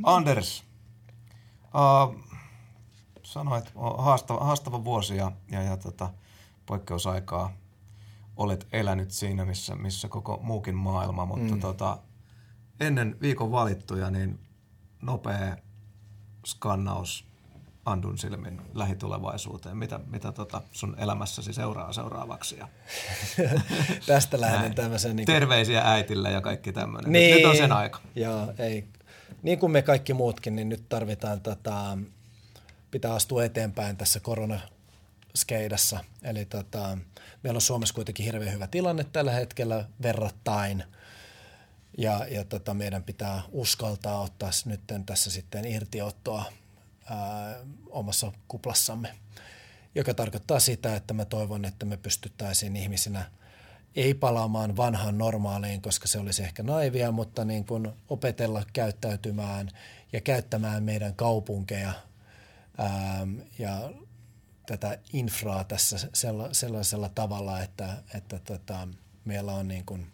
Anders, 0.03 0.64
uh, 1.64 2.28
sanoit, 3.30 3.72
haastava, 3.98 4.45
haastava 4.45 4.83
vuosi 4.83 5.17
ja, 5.17 5.32
ja, 5.51 5.64
ja 5.64 5.77
tota, 5.77 6.09
poikkeusaikaa 6.66 7.53
olet 8.38 8.67
elänyt 8.72 9.11
siinä, 9.11 9.45
missä, 9.45 9.75
missä 9.75 10.08
koko 10.08 10.40
muukin 10.43 10.75
maailma, 10.75 11.25
mutta 11.25 11.56
mm. 11.56 11.59
tota, 11.59 11.98
ennen 12.80 13.17
viikon 13.22 13.51
valittuja, 13.51 14.11
niin 14.11 14.40
nopea 15.01 15.58
skannaus 16.45 17.30
Andun 17.85 18.17
silmin 18.17 18.61
lähitulevaisuuteen. 18.74 19.77
Mitä, 19.77 19.99
mitä 20.08 20.32
tota 20.32 20.61
sun 20.72 20.95
elämässäsi 20.98 21.53
seuraa 21.53 21.93
seuraavaksi? 21.93 22.58
Ja... 22.58 22.67
Tästä 24.08 24.41
lähden 24.41 24.75
tämmöisen... 24.75 25.16
Niin 25.16 25.25
kuin... 25.25 25.35
Terveisiä 25.35 25.82
äitille 25.82 26.32
ja 26.32 26.41
kaikki 26.41 26.74
tämmöinen. 26.74 27.11
Niin, 27.11 27.35
nyt 27.35 27.45
on 27.45 27.58
sen 27.58 27.72
aika. 27.72 27.99
Joo, 28.16 28.53
ei. 28.58 28.88
Niin 29.43 29.59
kuin 29.59 29.72
me 29.72 29.82
kaikki 29.82 30.14
muutkin, 30.14 30.56
niin 30.56 30.69
nyt 30.69 30.90
tarvitaan 30.90 31.41
tota, 31.41 31.98
pitää 32.92 33.14
astua 33.14 33.45
eteenpäin 33.45 33.98
tässä 33.98 34.19
koronaskeidassa. 34.19 36.03
Eli 36.24 36.45
tota, 36.45 36.98
meillä 37.43 37.58
on 37.58 37.61
Suomessa 37.61 37.95
kuitenkin 37.95 38.26
hirveän 38.26 38.53
hyvä 38.53 38.68
tilanne 38.68 39.03
tällä 39.03 39.32
hetkellä 39.32 39.85
verrattain. 40.01 40.84
Ja, 41.98 42.26
ja 42.30 42.43
tota, 42.43 42.74
meidän 42.74 43.03
pitää 43.03 43.42
uskaltaa 43.51 44.22
ottaa 44.22 44.50
nyt 44.66 44.82
tässä 45.06 45.32
sitten 45.32 45.66
irtiottoa 45.66 46.43
ää, 47.06 47.56
omassa 47.90 48.32
kuplassamme, 48.48 49.16
joka 49.95 50.14
tarkoittaa 50.14 50.59
sitä, 50.59 50.95
että 50.95 51.14
mä 51.14 51.26
toivon, 51.26 51.66
että 51.66 51.85
me 51.85 51.98
pystyttäisiin 51.98 52.76
ihmisinä 52.76 53.32
ei 53.95 54.14
palaamaan 54.14 54.77
vanhaan 54.77 55.18
normaaliin, 55.18 55.82
koska 55.82 56.08
se 56.08 56.19
olisi 56.19 56.43
ehkä 56.43 56.64
naivia, 56.64 57.11
mutta 57.11 57.45
niin 57.45 57.66
kuin 57.66 57.90
opetella 58.09 58.64
käyttäytymään 58.74 59.69
ja 60.14 60.22
käyttämään 60.22 60.84
meidän 60.84 61.16
kaupunkeja– 61.16 61.93
ja 63.59 63.90
tätä 64.66 64.98
infraa 65.14 65.64
tässä 65.64 65.98
sellaisella 66.51 67.09
tavalla, 67.09 67.61
että, 67.61 68.03
että 68.14 68.40
tota, 68.40 68.88
meillä 69.25 69.53
on 69.53 69.67
niin 69.67 69.85
kuin 69.85 70.11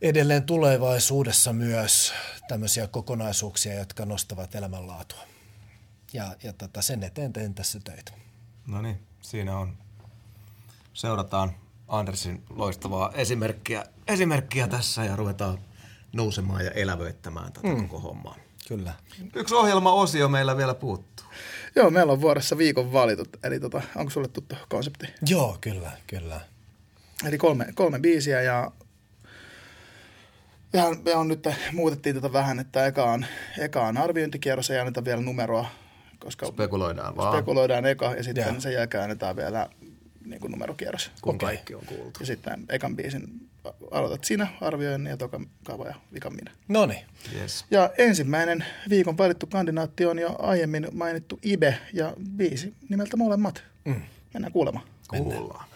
edelleen 0.00 0.42
tulevaisuudessa 0.42 1.52
myös 1.52 2.12
tämmöisiä 2.48 2.86
kokonaisuuksia, 2.86 3.74
jotka 3.74 4.06
nostavat 4.06 4.54
elämänlaatua. 4.54 5.22
Ja, 6.12 6.36
ja 6.42 6.52
tota, 6.52 6.82
sen 6.82 7.02
eteen 7.02 7.32
teen 7.32 7.54
tässä 7.54 7.80
töitä. 7.84 8.12
No 8.66 8.82
niin, 8.82 9.06
siinä 9.20 9.58
on. 9.58 9.76
Seurataan 10.92 11.56
Andersin 11.88 12.44
loistavaa 12.50 13.12
esimerkkiä, 13.12 13.84
esimerkkiä 14.06 14.68
tässä 14.68 15.04
ja 15.04 15.16
ruvetaan 15.16 15.58
nousemaan 16.12 16.64
ja 16.64 16.70
elävöittämään 16.70 17.52
tätä 17.52 17.68
mm. 17.68 17.88
koko 17.88 18.00
hommaa. 18.00 18.36
Kyllä. 18.70 18.92
Yksi 19.36 19.54
ohjelma-osio 19.54 20.28
meillä 20.28 20.56
vielä 20.56 20.74
puuttuu. 20.74 21.26
Joo, 21.76 21.90
meillä 21.90 22.12
on 22.12 22.20
vuodessa 22.20 22.58
viikon 22.58 22.92
valitut. 22.92 23.28
Eli 23.42 23.60
tota, 23.60 23.82
onko 23.96 24.10
sulle 24.10 24.28
tuttu 24.28 24.54
konsepti? 24.68 25.06
Joo, 25.28 25.58
kyllä, 25.60 25.92
kyllä. 26.06 26.40
Eli 27.28 27.38
kolme, 27.38 27.66
kolme 27.74 27.98
biisiä 27.98 28.42
ja 28.42 28.70
ja, 30.72 30.84
ja 31.04 31.18
on 31.18 31.28
nyt 31.28 31.48
muutettiin 31.72 32.14
tätä 32.14 32.32
vähän, 32.32 32.60
että 32.60 32.86
eka 32.86 33.04
on, 33.04 33.26
eka 33.58 33.86
on 33.86 33.96
arviointikierros, 33.96 34.70
ei 34.70 34.78
anneta 34.78 35.04
vielä 35.04 35.22
numeroa, 35.22 35.66
koska 36.18 36.46
spekuloidaan 36.46 37.16
vaan. 37.16 37.34
Spekuloidaan 37.34 37.86
eka 37.86 38.14
ja 38.14 38.22
sitten 38.22 38.54
ja. 38.54 38.60
sen 38.60 38.72
jälkeen 38.72 39.02
annetaan 39.02 39.36
vielä 39.36 39.68
niin 40.24 40.40
kuin 40.40 40.50
numerokierros. 40.50 41.10
Kun 41.22 41.34
okay. 41.34 41.48
kaikki 41.48 41.74
on 41.74 41.86
kuultu. 41.86 42.20
Ja 42.20 42.26
sitten 42.26 42.64
ekan 42.68 42.96
biisin 42.96 43.49
aloitat 43.90 44.24
sinä 44.24 44.48
arvioinnin 44.60 45.10
ja 45.10 45.16
toka 45.16 45.40
kava 45.64 45.86
ja 45.86 45.94
vikan 46.14 46.32
minä. 46.34 46.50
No 46.68 46.86
niin. 46.86 47.04
Yes. 47.34 47.64
Ja 47.70 47.90
ensimmäinen 47.98 48.64
viikon 48.88 49.18
valittu 49.18 49.46
kandidaatti 49.46 50.06
on 50.06 50.18
jo 50.18 50.36
aiemmin 50.38 50.88
mainittu 50.92 51.38
Ibe 51.42 51.78
ja 51.92 52.14
biisi 52.36 52.74
nimeltä 52.88 53.16
molemmat. 53.16 53.62
Mm. 53.84 54.02
Mennään 54.34 54.52
kuulemaan. 54.52 54.86
Kuullaan. 55.08 55.69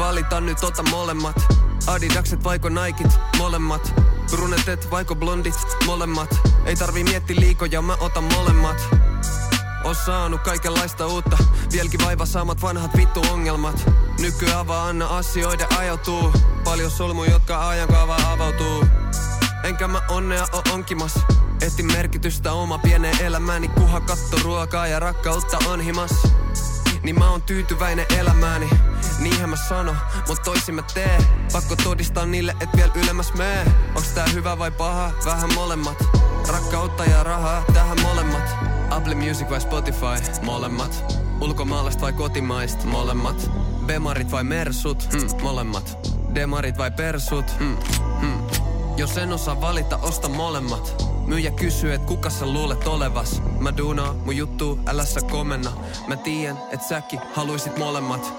Valita, 0.00 0.40
nyt 0.40 0.64
ota 0.64 0.82
molemmat. 0.82 1.36
Adidakset 1.86 2.44
vaiko 2.44 2.68
Nikit, 2.68 3.18
molemmat. 3.38 3.94
Brunetet 4.30 4.90
vaiko 4.90 5.14
blondit, 5.14 5.54
molemmat. 5.86 6.40
Ei 6.64 6.76
tarvi 6.76 7.04
mietti 7.04 7.40
liikoja, 7.40 7.82
mä 7.82 7.96
otan 8.00 8.24
molemmat. 8.24 8.76
Oon 9.84 9.94
saanut 9.94 10.40
kaikenlaista 10.40 11.06
uutta, 11.06 11.38
vieläkin 11.72 12.04
vaiva 12.04 12.26
saamat 12.26 12.62
vanhat 12.62 12.96
vittu 12.96 13.22
ongelmat. 13.30 13.90
Nykyava 14.20 14.84
anna 14.84 15.06
asioiden 15.06 15.78
ajautuu, 15.78 16.32
paljon 16.64 16.90
solmu, 16.90 17.24
jotka 17.24 17.68
ajankaava 17.68 18.16
avautuu. 18.32 18.84
Enkä 19.64 19.88
mä 19.88 20.02
onnea 20.08 20.46
oo 20.52 20.62
onkimas, 20.72 21.14
etin 21.62 21.86
merkitystä 21.86 22.52
oma 22.52 22.78
pieneen 22.78 23.20
elämääni, 23.20 23.68
kuha 23.68 24.00
katto 24.00 24.38
ruokaa 24.42 24.86
ja 24.86 25.00
rakkautta 25.00 25.58
on 25.66 25.80
himas. 25.80 26.10
Niin 27.02 27.18
mä 27.18 27.30
oon 27.30 27.42
tyytyväinen 27.42 28.06
elämääni 28.18 28.70
Niinhän 29.20 29.50
mä 29.50 29.56
sano, 29.56 29.94
mut 30.28 30.42
toisin 30.42 30.74
mä 30.74 30.82
tee 30.94 31.18
Pakko 31.52 31.76
todistaa 31.76 32.26
niille, 32.26 32.56
et 32.60 32.68
vielä 32.76 32.92
ylemmäs 32.94 33.34
mee 33.34 33.66
Onks 33.94 34.08
tää 34.08 34.26
hyvä 34.26 34.58
vai 34.58 34.70
paha? 34.70 35.12
Vähän 35.24 35.54
molemmat 35.54 36.04
Rakkautta 36.48 37.04
ja 37.04 37.22
rahaa, 37.22 37.64
tähän 37.74 38.00
molemmat 38.02 38.56
Apple 38.90 39.14
Music 39.14 39.50
vai 39.50 39.60
Spotify? 39.60 40.40
Molemmat 40.42 41.04
Ulkomaalaista 41.40 42.02
vai 42.02 42.12
kotimaista? 42.12 42.86
Molemmat 42.86 43.50
Bemarit 43.86 44.30
vai 44.30 44.44
Mersut? 44.44 45.08
Hmm, 45.12 45.42
molemmat 45.42 45.98
Demarit 46.34 46.78
vai 46.78 46.90
Persut? 46.90 47.58
Hmm, 47.58 47.76
hmm. 48.20 48.46
Jos 48.96 49.18
en 49.18 49.32
osaa 49.32 49.60
valita, 49.60 49.96
osta 49.96 50.28
molemmat 50.28 51.10
Myyjä 51.26 51.50
kysyy, 51.50 51.92
et 51.92 52.04
kuka 52.04 52.30
sä 52.30 52.46
luulet 52.46 52.86
olevas. 52.86 53.42
Mä 53.58 53.76
duunaa 53.76 54.14
mun 54.14 54.36
juttu, 54.36 54.78
älä 54.86 55.04
sä 55.04 55.20
komenna. 55.20 55.72
Mä 56.06 56.16
tiedän, 56.16 56.58
et 56.70 56.82
säkin 56.82 57.20
haluisit 57.34 57.78
molemmat. 57.78 58.34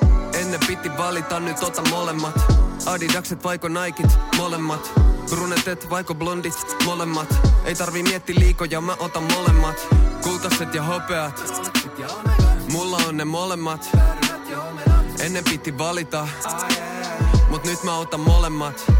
Piti 0.71 0.97
valita, 0.97 1.39
nyt 1.39 1.63
ota 1.63 1.81
molemmat. 1.89 2.35
Adidakset 2.85 3.43
vaiko 3.43 3.67
Nikit, 3.67 4.19
molemmat. 4.37 4.91
Brunetet 5.29 5.89
vaiko 5.89 6.15
blondit, 6.15 6.53
molemmat. 6.85 7.27
Ei 7.65 7.75
tarvi 7.75 8.03
mietti 8.03 8.35
liikoja, 8.39 8.81
mä 8.81 8.95
otan 8.99 9.23
molemmat. 9.23 9.87
Kultaset 10.23 10.73
ja 10.73 10.83
hopeat, 10.83 11.43
mulla 12.71 12.97
on 12.97 13.17
ne 13.17 13.25
molemmat. 13.25 13.89
Ennen 15.19 15.43
piti 15.43 15.77
valita, 15.77 16.27
mut 17.49 17.63
nyt 17.63 17.83
mä 17.83 17.97
otan 17.97 18.19
molemmat. 18.19 18.91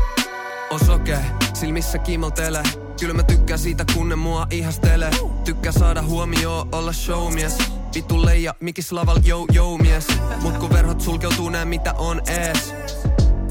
Osoke, 0.69 1.17
silmissä 1.53 1.97
kimaltelee 1.97 2.63
Kyllä 2.99 3.13
mä 3.13 3.23
tykkään 3.23 3.59
siitä, 3.59 3.85
kun 3.93 4.09
ne 4.09 4.15
mua 4.15 4.47
ihastelee. 4.49 5.11
Tykkää 5.43 5.71
saada 5.71 6.01
huomioon, 6.01 6.69
olla 6.71 6.93
showmies. 6.93 7.80
Vitu 7.95 8.25
leija, 8.25 8.53
mikis 8.59 8.91
laval, 8.91 9.19
yo, 9.27 9.45
yo 9.53 9.77
mies. 9.77 10.07
Mut 10.41 10.57
kun 10.57 10.69
verhot 10.69 11.01
sulkeutuu, 11.01 11.49
näe 11.49 11.65
mitä 11.65 11.93
on 11.93 12.21
ees. 12.27 12.73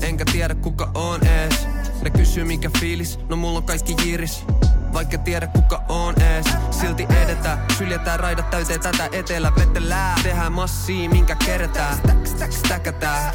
Enkä 0.03 0.25
tiedä 0.33 0.55
kuka 0.55 0.91
on 0.95 1.27
ees. 1.27 1.67
Ne 2.03 2.11
kysyy 2.11 2.45
mikä 2.45 2.71
fiilis, 2.81 3.19
no 3.29 3.37
mulla 3.37 3.59
on 3.59 3.65
kaikki 3.65 3.97
jiris. 4.05 4.45
Vaikka 4.93 5.19
tiedä 5.19 5.47
kuka 5.47 5.83
on 5.89 6.23
ees. 6.23 6.47
Silti 6.71 7.07
edetä 7.23 7.59
Syljetään 7.79 8.21
raidat 8.21 8.51
täyteen 8.51 8.81
tätä 8.81 9.09
etelä 9.13 9.53
Vetelää. 9.59 10.15
Tehdään 10.23 10.53
massii 10.53 11.09
minkä 11.09 11.35
kerätään. 11.35 11.99
Stäkätää 12.51 13.33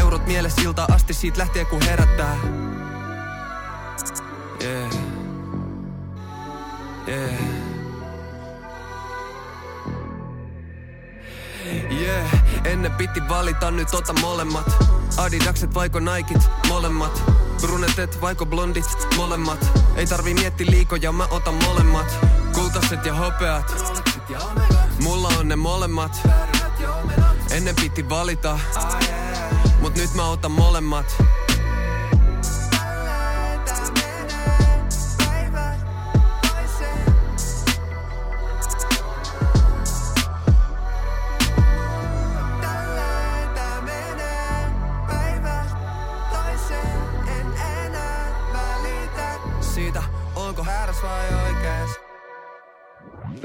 Eurot 0.00 0.26
mielessä 0.26 0.62
ilta 0.62 0.86
asti 0.92 1.14
siitä 1.14 1.38
lähtien 1.38 1.66
kun 1.66 1.82
herättää. 1.82 2.36
Yeah. 4.62 4.90
Yeah 7.08 7.53
Yeah, 12.04 12.32
ennen 12.64 12.92
piti 12.92 13.28
valita, 13.28 13.70
nyt 13.70 13.94
ota 13.94 14.12
molemmat. 14.12 14.66
Adidakset 15.16 15.74
vaiko 15.74 16.00
Nikit, 16.00 16.50
molemmat. 16.68 17.22
Brunetet 17.60 18.20
vaiko 18.20 18.46
blondit, 18.46 18.84
molemmat. 19.16 19.80
Ei 19.96 20.06
tarvi 20.06 20.34
mietti 20.34 20.66
liikoja, 20.70 21.12
mä 21.12 21.26
otan 21.30 21.54
molemmat. 21.54 22.06
Kultaset 22.52 23.06
ja 23.06 23.14
hopeat. 23.14 23.74
Mulla 25.02 25.28
on 25.28 25.48
ne 25.48 25.56
molemmat. 25.56 26.28
Ennen 27.50 27.74
piti 27.74 28.08
valita. 28.08 28.58
Mut 29.80 29.94
nyt 29.94 30.14
mä 30.14 30.28
otan 30.28 30.52
molemmat 30.52 31.06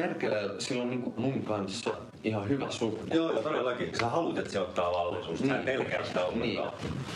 Perkele, 0.01 0.61
sillä 0.61 0.83
on 0.83 0.89
niinku 0.89 1.13
mun 1.17 1.43
kanssa 1.43 1.91
ihan 2.23 2.49
hyvä 2.49 2.71
suhde. 2.71 3.15
Joo, 3.15 3.31
joo, 3.31 3.43
todellakin. 3.43 3.97
Sä 3.99 4.09
haluat, 4.09 4.37
että 4.37 4.51
se 4.51 4.59
ottaa 4.59 4.91
vallan 4.91 5.23
susta. 5.23 5.47
Sä 5.47 5.59
et 5.59 5.65
pelkää 5.65 6.05
sitä 6.05 6.19
Niin. 6.35 6.59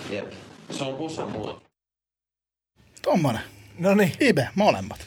Jep. 0.09 0.31
Se 0.71 0.83
on 0.83 0.95
osa 0.99 1.25
mua. 1.25 1.61
Tommonen. 3.01 3.41
No 3.79 3.95
niin. 3.95 4.13
Ibe, 4.19 4.49
molemmat. 4.55 4.99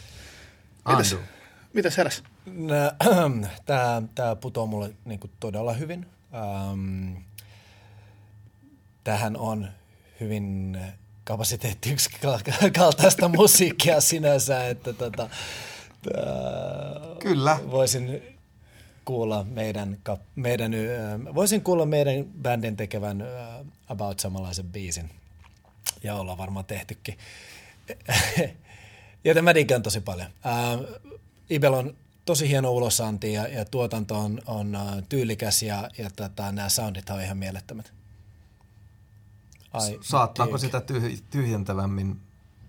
Mitäs, 0.89 1.13
Andu. 1.13 1.25
mitäs 1.73 1.97
heräs? 1.97 2.23
Tämä, 3.67 4.03
tämä 4.15 4.37
putoo 4.37 4.67
mulle 4.67 4.91
niin 5.05 5.21
kuin 5.21 5.31
todella 5.41 5.73
hyvin. 5.73 6.07
Ähm, 6.35 7.17
tähän 9.05 9.37
on 9.37 9.69
hyvin 10.21 10.79
kapasiteetti 11.25 11.97
kaltaista 12.79 13.29
musiikkia 13.37 14.01
sinänsä, 14.01 14.69
että 14.69 14.93
tota, 14.93 15.17
tää, 15.17 15.29
Kyllä. 17.18 17.59
voisin 17.70 18.23
kuulla 19.05 19.44
meidän, 19.44 19.99
meidän 20.36 20.73
voisin 21.35 21.62
kuulla 21.62 21.86
meidän 21.86 22.25
bändin 22.43 22.76
tekevän 22.76 23.25
about 23.89 24.20
samanlaisen 24.20 24.67
biisin. 24.67 25.10
Ja 26.02 26.15
ollaan 26.15 26.39
varmaan 26.39 26.65
tehtykin. 26.65 27.18
Joten 29.25 29.44
mä 29.44 29.55
digaan 29.55 29.83
tosi 29.83 30.01
paljon. 30.01 30.31
Ää, 30.44 30.78
Ibel 31.51 31.75
on 31.75 31.97
tosi 32.25 32.49
hieno 32.49 32.70
ulosanti 32.73 33.33
ja, 33.33 33.49
ja 33.49 33.65
tuotanto 33.65 34.18
on, 34.18 34.41
on 34.47 34.75
ä, 34.75 35.02
tyylikäs 35.09 35.62
ja, 35.62 35.91
ja 35.99 36.10
tota, 36.17 36.52
nämä 36.52 36.68
soundit 36.68 37.10
on 37.10 37.20
ihan 37.23 37.36
mielettömät. 37.36 37.93
Ai, 39.73 39.99
Saattaako 40.01 40.59
sitä 40.59 40.78
tyh- 40.78 41.23
tyhjentävämmin 41.31 42.20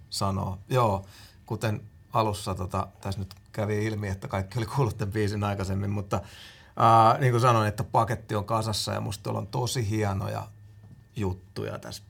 sanoa? 0.09 0.57
Joo, 0.69 1.06
kuten 1.45 1.82
alussa 2.20 2.56
tota, 2.56 2.88
tässä 3.02 3.20
nyt 3.20 3.36
kävi 3.52 3.86
ilmi, 3.86 4.08
että 4.08 4.28
kaikki 4.28 4.58
oli 4.58 4.66
kuullut 4.66 4.98
tämän 4.98 5.14
biisin 5.14 5.44
aikaisemmin, 5.44 5.90
mutta 5.90 6.22
ää, 6.76 7.18
niin 7.18 7.32
kuin 7.32 7.42
sanoin, 7.42 7.68
että 7.68 7.84
paketti 7.84 8.36
on 8.36 8.46
kasassa 8.46 8.94
ja 8.94 9.02
musta 9.02 9.32
on 9.32 9.48
tosi 9.48 9.90
hienoja 9.90 10.48
juttuja 11.16 11.80
tässä 11.80 12.04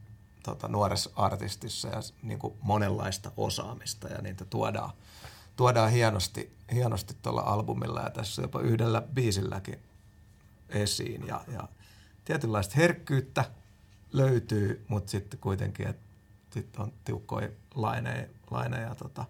tota, 0.43 0.67
nuoressa 0.67 1.09
artistissa 1.15 1.87
ja 1.87 1.99
niin 2.21 2.39
kuin 2.39 2.53
monenlaista 2.61 3.31
osaamista 3.37 4.07
ja 4.07 4.21
niitä 4.21 4.45
tuodaan, 4.45 4.89
tuodaan 5.55 5.91
hienosti, 5.91 6.55
hienosti 6.73 7.13
tuolla 7.21 7.41
albumilla 7.41 8.01
ja 8.01 8.09
tässä 8.09 8.41
jopa 8.41 8.59
yhdellä 8.59 9.01
biisilläkin 9.01 9.79
esiin 10.69 11.27
ja, 11.27 11.41
ja 11.53 11.67
tietynlaista 12.25 12.73
herkkyyttä 12.77 13.45
löytyy, 14.13 14.85
mutta 14.87 15.11
sitten 15.11 15.39
kuitenkin, 15.39 15.87
että 15.87 16.07
sit 16.53 16.77
on 16.77 16.93
tiukkoja 17.05 17.49
laineja, 17.75 18.27
laineja 18.51 18.95
tota, 18.95 19.25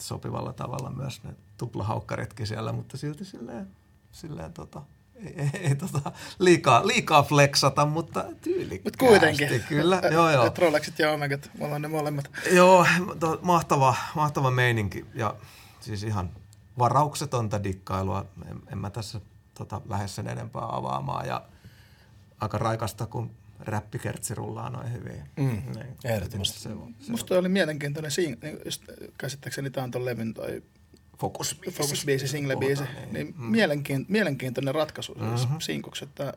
sopivalla 0.00 0.52
tavalla 0.52 0.90
myös 0.90 1.24
ne 1.24 1.34
tuplahaukkaritkin 1.56 2.46
siellä, 2.46 2.72
mutta 2.72 2.96
silti 2.96 3.24
silleen, 3.24 3.66
silleen 4.12 4.52
tota, 4.52 4.82
ei, 5.14 5.34
ei, 5.36 5.50
ei 5.60 5.74
tota, 5.74 6.12
liikaa, 6.38 6.86
liikaa 6.86 7.22
flexata, 7.22 7.86
mutta 7.86 8.24
tyylikkäästi. 8.40 8.84
Mutta 8.84 9.06
kuitenkin. 9.06 9.64
Kyllä, 9.68 10.02
joo 10.12 10.30
joo. 10.30 10.52
Rolexit 10.58 10.98
ja 10.98 11.12
Omegat, 11.12 11.50
mulla 11.58 11.74
on 11.74 11.82
ne 11.82 11.88
molemmat. 11.88 12.30
Joo, 12.52 12.86
to, 13.20 13.38
mahtava, 13.42 13.94
mahtava 14.14 14.50
meininki 14.50 15.06
ja 15.14 15.34
siis 15.80 16.02
ihan 16.02 16.30
varauksetonta 16.78 17.64
dikkailua. 17.64 18.24
En, 18.50 18.60
en 18.72 18.78
mä 18.78 18.90
tässä 18.90 19.20
tota, 19.54 19.80
lähde 19.88 20.08
sen 20.08 20.28
enempää 20.28 20.76
avaamaan 20.76 21.26
ja 21.26 21.42
aika 22.40 22.58
raikasta, 22.58 23.06
kun 23.06 23.30
räppikertsi 23.60 24.34
rullaa 24.34 24.70
noin 24.70 24.92
hyvin. 24.92 25.22
Mm, 25.36 25.44
Niin, 25.74 25.86
ehdottomasti. 26.04 26.58
Se, 26.60 26.68
on- 26.68 26.94
se 27.00 27.10
Musta 27.10 27.26
toi 27.28 27.38
oli 27.38 27.48
mielenkiintoinen, 27.48 28.10
sing- 28.10 28.38
niin 28.42 28.58
just 28.64 28.82
käsittääkseni 29.18 29.70
tämä 29.70 29.84
on 29.84 29.90
ton 29.90 30.04
levyn 30.04 30.34
toi 30.34 30.62
Focus 31.18 31.60
Focus-biisi, 31.70 32.26
single-biisi, 32.28 32.82
Puhutaan, 32.84 33.12
niin 33.12 33.34
Mm. 33.38 33.44
mielenkiin, 33.44 34.06
mielenkiintoinen 34.08 34.74
ratkaisu 34.74 35.14
Mhm. 35.14 35.24
mm-hmm. 35.24 35.60
sinkuksi, 35.60 36.04
että 36.04 36.32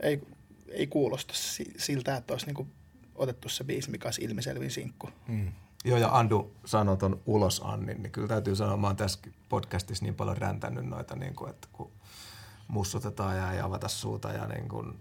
ei, 0.00 0.20
ei 0.68 0.86
kuulosta 0.86 1.34
si- 1.36 1.72
siltä, 1.78 2.16
että 2.16 2.34
olisi 2.34 2.46
niinku 2.46 2.66
otettu 3.14 3.48
se 3.48 3.64
biisi, 3.64 3.90
mikä 3.90 4.06
olisi 4.08 4.24
ilmiselvin 4.24 4.70
sinkku. 4.70 5.08
Mm. 5.28 5.52
Joo, 5.84 5.98
ja 5.98 6.18
Andu 6.18 6.52
sanoi 6.64 6.96
ton 6.96 7.20
ulos 7.26 7.60
Annin, 7.64 8.02
niin 8.02 8.12
kyllä 8.12 8.28
täytyy 8.28 8.56
sanoa, 8.56 8.76
mä 8.76 8.86
oon 8.86 8.96
tässä 8.96 9.18
podcastissa 9.48 10.04
niin 10.04 10.14
paljon 10.14 10.36
räntänyt 10.36 10.86
noita, 10.86 11.16
niin 11.16 11.34
kuin, 11.34 11.50
että 11.50 11.68
kun 11.72 11.90
mussutetaan 12.68 13.36
ja 13.36 13.52
ei 13.52 13.60
avata 13.60 13.88
suuta 13.88 14.32
ja 14.32 14.46
niin 14.46 14.68
kuin, 14.68 15.00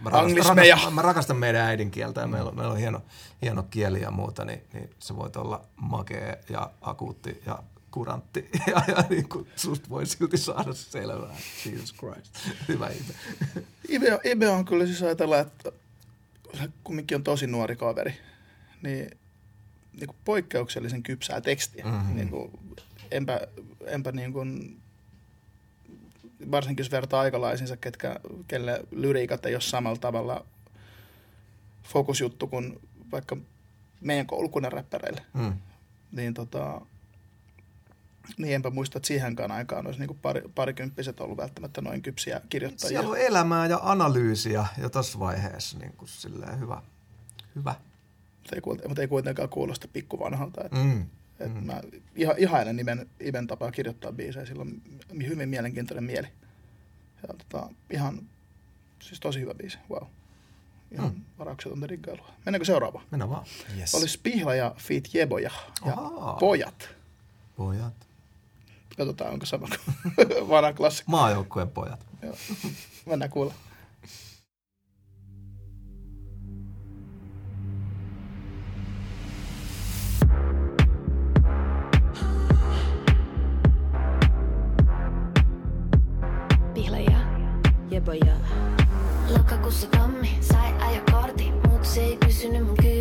mä, 0.00 0.10
rakastan, 0.10 0.30
Anglismeja. 0.30 0.74
rakastan, 0.74 0.94
mä 0.94 1.02
rakastan 1.02 1.36
meidän 1.36 1.62
äidinkieltä 1.62 2.20
ja 2.20 2.26
meillä 2.26 2.50
on, 2.50 2.56
meillä 2.56 2.72
on 2.72 2.78
hieno, 2.78 3.02
hieno 3.42 3.62
kieli 3.62 4.02
ja 4.02 4.10
muuta, 4.10 4.44
niin, 4.44 4.62
niin 4.72 4.90
se 4.98 5.16
voi 5.16 5.30
olla 5.36 5.64
makea 5.76 6.36
ja 6.48 6.70
akuutti 6.80 7.42
ja 7.46 7.62
kurantti 7.90 8.48
ja, 8.66 8.82
ja 8.88 9.04
niin 9.10 9.28
kuin, 9.28 9.48
susta 9.56 9.88
voi 9.88 10.06
silti 10.06 10.38
saada 10.38 10.72
selvää. 10.74 11.36
Jesus 11.66 11.94
Christ. 11.94 12.38
Hyvä 12.68 12.88
ihme. 12.88 13.14
Ibe, 13.88 14.20
Ibe 14.24 14.48
on 14.48 14.64
kyllä 14.64 14.86
siis 14.86 15.02
ajatella, 15.02 15.38
että 15.38 15.72
kumminkin 16.84 17.14
on 17.14 17.24
tosi 17.24 17.46
nuori 17.46 17.76
kaveri, 17.76 18.14
niin, 18.82 19.10
niin 19.92 20.06
kuin 20.06 20.16
poikkeuksellisen 20.24 21.02
kypsää 21.02 21.40
tekstiä. 21.40 21.84
Mhm. 21.84 21.94
Mm-hmm. 21.94 22.16
Niin 22.16 22.28
kuin, 22.28 22.50
enpä, 23.10 23.40
enpä 23.86 24.12
niin 24.12 24.32
kuin, 24.32 24.80
varsinkin 26.50 26.84
jos 26.84 26.90
vertaa 26.92 27.20
aikalaisinsa, 27.20 27.76
ketkä, 27.76 28.20
kelle 28.48 28.80
lyriikat 28.90 29.46
ei 29.46 29.54
ole 29.54 29.60
samalla 29.60 29.98
tavalla 29.98 30.46
fokusjuttu 31.82 32.46
kuin 32.46 32.80
vaikka 33.12 33.36
meidän 34.00 34.26
koulukunnan 34.26 34.72
räppäreille. 34.72 35.22
Mm. 35.34 35.52
Niin 36.12 36.34
tota, 36.34 36.80
niin 38.38 38.54
enpä 38.54 38.70
muista, 38.70 38.98
että 38.98 39.06
siihenkään 39.06 39.50
aikaan 39.50 39.86
olisi 39.86 40.00
niin 40.00 40.18
pari, 40.22 40.42
parikymppiset 40.54 41.20
ollut 41.20 41.36
välttämättä 41.36 41.80
noin 41.80 42.02
kypsiä 42.02 42.40
kirjoittajia. 42.48 42.88
Siellä 42.88 43.10
on 43.10 43.18
elämää 43.18 43.66
ja 43.66 43.78
analyysiä 43.82 44.66
jo 44.78 44.88
tuossa 44.88 45.18
vaiheessa. 45.18 45.78
Niin 45.78 45.92
kuin 45.92 46.08
silleen 46.08 46.60
hyvä. 46.60 46.82
Hyvä. 47.54 47.74
Mutta 48.38 48.56
ei, 48.56 48.88
mutta 48.88 49.02
ei 49.02 49.08
kuitenkaan 49.08 49.48
kuulosta 49.48 49.88
pikkuvanhalta. 49.92 50.64
Et, 50.64 50.72
Mm. 50.72 51.06
Et 51.40 51.64
mä 51.64 51.80
iha, 52.14 52.34
ihailen 52.38 52.76
nimen, 52.76 53.06
Iben 53.20 53.46
tapaa 53.46 53.70
kirjoittaa 53.70 54.12
biisejä, 54.12 54.46
sillä 54.46 54.62
on 54.62 54.80
hyvin 55.26 55.48
mielenkiintoinen 55.48 56.04
mieli. 56.04 56.28
Ja 57.22 57.34
tota, 57.34 57.68
ihan, 57.90 58.20
siis 59.02 59.20
tosi 59.20 59.40
hyvä 59.40 59.54
biisi, 59.54 59.78
wow. 59.90 60.08
Ihan 60.92 61.14
mm. 61.14 61.24
varauksetonta 61.38 61.88
diggailua. 61.88 62.30
Mennäänkö 62.44 62.64
seuraavaan? 62.64 63.04
Mennään 63.10 63.30
vaan. 63.30 63.46
Yes. 63.78 63.94
Olisi 63.94 64.20
Pihla 64.22 64.54
ja 64.54 64.74
Feet 64.78 65.14
Jeboja 65.14 65.50
ja 65.86 65.92
Ahaa. 65.92 66.36
Pojat. 66.36 66.88
Pojat. 67.56 67.94
Katsotaan, 68.96 69.32
onko 69.32 69.46
sama 69.46 69.68
kuin 69.68 70.48
vanha 70.48 70.72
klassikko. 70.72 71.10
Maajoukkueen 71.10 71.70
pojat. 71.70 72.06
Joo. 72.22 72.34
Mennään 73.06 73.30
kuulla. 73.30 73.54
Ja 87.98 88.02
boja. 88.02 88.36
Lokakuussa 89.30 89.86
Tommi 89.86 90.38
sai 90.40 90.72
ajokortin, 90.80 91.54
mut 91.68 91.84
se 91.84 92.00
ei 92.00 92.16
pysynyt 92.16 92.66
mun 92.66 92.76
kyydissä. 92.76 92.97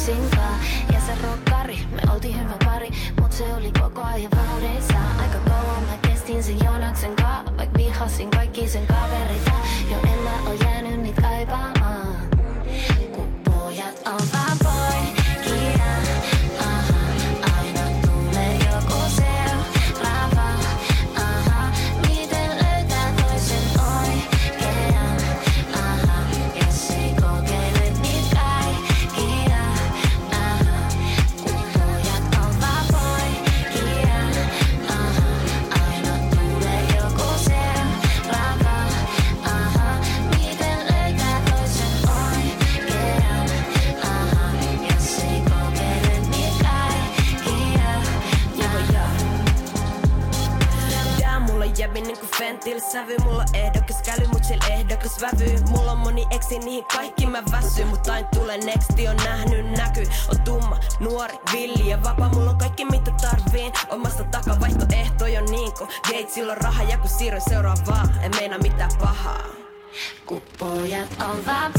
Lapsinkaan 0.00 0.60
Ja 0.92 1.00
se 1.00 1.12
rokkari, 1.22 1.78
me 1.90 2.12
oltiin 2.12 2.40
hyvä 2.40 2.56
pari 2.64 2.90
Mut 3.20 3.32
se 3.32 3.44
oli 3.54 3.72
koko 3.80 4.02
ajan 4.02 4.30
vauhdissa. 4.36 4.94
Aika 5.22 5.38
kauan 5.48 5.82
mä 5.82 5.98
kestin 6.08 6.42
sen 6.42 6.64
Joonaksen 6.64 7.16
kaa 7.16 7.44
Vaik 7.58 7.70
vihasin 7.76 8.30
kaikki 8.30 8.68
sen 8.68 8.86
kaverita 8.86 9.52
Jo 9.90 9.96
en 10.12 10.18
mä 10.18 10.30
oo 10.46 10.52
jäänyt 10.64 11.00
niit 11.00 11.16
kaipaamaan 11.16 12.16
Kun 13.14 13.40
pojat 13.44 14.02
on 14.06 14.20
vaan 14.32 14.49
niinku 52.50 52.60
fentil 52.60 52.80
sävy 52.80 53.16
Mulla 53.24 53.44
ehdokas 53.54 54.02
käly, 54.02 54.26
mut 54.26 54.44
sil 54.48 54.60
ehdokas 54.70 55.20
vävy 55.20 55.58
Mulla 55.70 55.92
on 55.92 55.98
moni 55.98 56.26
eksi, 56.30 56.58
niihin 56.58 56.84
kaikki 56.84 57.26
mä 57.26 57.42
väsyn 57.52 57.88
Mut 57.88 58.08
aina 58.08 58.28
tulee 58.34 58.58
nexti, 58.58 59.08
on 59.08 59.16
nähnyt 59.16 59.70
näky. 59.70 60.06
On 60.28 60.40
tumma, 60.40 60.78
nuori, 61.00 61.38
villi 61.52 61.90
ja 61.90 62.02
vapaa 62.02 62.28
Mulla 62.28 62.50
on 62.50 62.58
kaikki 62.58 62.84
mitä 62.84 63.10
tarviin. 63.20 63.72
Omasta 63.90 64.24
takavaihtoehtoja 64.24 65.40
on 65.40 65.46
niinko 65.46 65.88
Gatesilla 66.08 66.52
on 66.52 66.58
raha 66.58 66.82
ja 66.82 66.98
kun 66.98 67.08
siirryn 67.08 67.42
seuraavaa 67.48 68.08
En 68.22 68.30
meina 68.36 68.58
mitään 68.58 68.90
pahaa. 69.00 69.44
Kun 70.26 70.42
pojat 70.58 71.08
on 71.30 71.46
vaan 71.46 71.72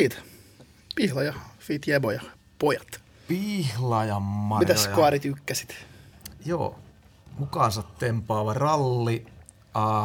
siitä. 0.00 0.16
Pihla 0.94 1.22
ja 1.22 1.34
Fit 1.58 1.86
Jebo 1.86 2.10
ja 2.10 2.22
pojat. 2.58 3.00
Pihla 3.28 4.04
ja 4.04 4.20
Marjo. 4.20 4.68
Mitäs 4.68 4.88
Koari 4.88 5.20
tykkäsit? 5.20 5.74
Joo. 6.44 6.78
Mukaansa 7.38 7.82
tempaava 7.82 8.54
ralli. 8.54 9.26
A, 9.74 10.04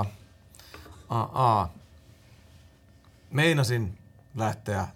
a, 1.09 1.21
a. 1.33 1.69
Meinasin 3.31 3.97
lähteä 4.35 4.87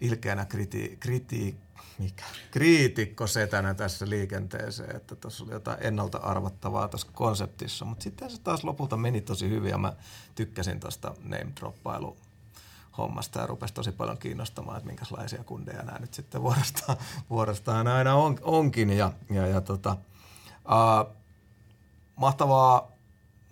ilkeänä 0.00 0.44
kriti, 0.44 0.96
kriti, 1.00 1.56
mikä? 1.98 2.24
kriitikko 2.50 3.26
setänä 3.26 3.74
tässä 3.74 4.08
liikenteeseen, 4.08 4.96
että 4.96 5.16
tuossa 5.16 5.44
oli 5.44 5.52
jotain 5.52 5.78
ennalta 5.80 6.18
arvattavaa 6.18 6.88
tässä 6.88 7.06
konseptissa, 7.12 7.84
mutta 7.84 8.02
sitten 8.02 8.30
se 8.30 8.40
taas 8.40 8.64
lopulta 8.64 8.96
meni 8.96 9.20
tosi 9.20 9.48
hyvin 9.48 9.70
ja 9.70 9.78
mä 9.78 9.92
tykkäsin 10.34 10.80
tuosta 10.80 11.14
name 11.24 11.46
droppailu 11.60 12.16
hommasta 12.98 13.40
ja 13.40 13.46
rupesi 13.46 13.74
tosi 13.74 13.92
paljon 13.92 14.18
kiinnostamaan, 14.18 14.76
että 14.76 14.86
minkälaisia 14.86 15.44
kundeja 15.44 15.82
nämä 15.82 15.98
nyt 15.98 16.14
sitten 16.14 16.42
vuorostaan, 16.42 16.98
vuorostaan 17.30 17.86
aina 17.86 18.14
on, 18.14 18.38
onkin. 18.42 18.90
Ja, 18.90 19.12
ja, 19.30 19.46
ja 19.46 19.60
tota, 19.60 19.96
uh, 20.50 21.14
mahtavaa, 22.16 22.88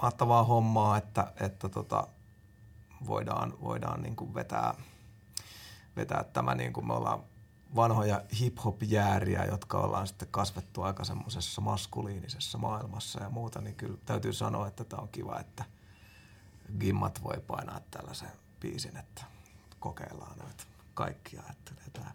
mahtavaa 0.02 0.44
hommaa, 0.44 0.97
että, 0.97 1.33
että 1.41 1.68
tota, 1.68 2.07
voidaan, 3.07 3.55
voidaan 3.60 4.02
niin 4.02 4.16
kuin 4.16 4.34
vetää, 4.34 4.75
vetää 5.97 6.25
tämä 6.25 6.55
niin 6.55 6.73
kuin 6.73 6.86
me 6.86 6.92
ollaan 6.92 7.23
vanhoja 7.76 8.23
hip-hop-jääriä, 8.41 9.44
jotka 9.44 9.78
ollaan 9.78 10.07
sitten 10.07 10.28
kasvettu 10.31 10.83
aika 10.83 11.05
semmoisessa 11.05 11.60
maskuliinisessa 11.60 12.58
maailmassa 12.58 13.23
ja 13.23 13.31
muuta, 13.31 13.60
niin 13.60 13.75
kyllä 13.75 13.99
täytyy 14.07 14.33
sanoa, 14.33 14.68
että 14.68 14.84
tämä 14.84 15.02
on 15.02 15.08
kiva, 15.08 15.41
että 15.41 15.65
Gimmat 16.81 17.23
voi 17.25 17.41
painaa 17.47 17.81
tällaisen 17.91 18.28
biisin, 18.60 18.97
että 18.97 19.35
kokeillaan 19.86 20.39
noita 20.39 20.65
kaikkia, 20.94 21.42
että 21.50 21.73
tämä 21.92 22.10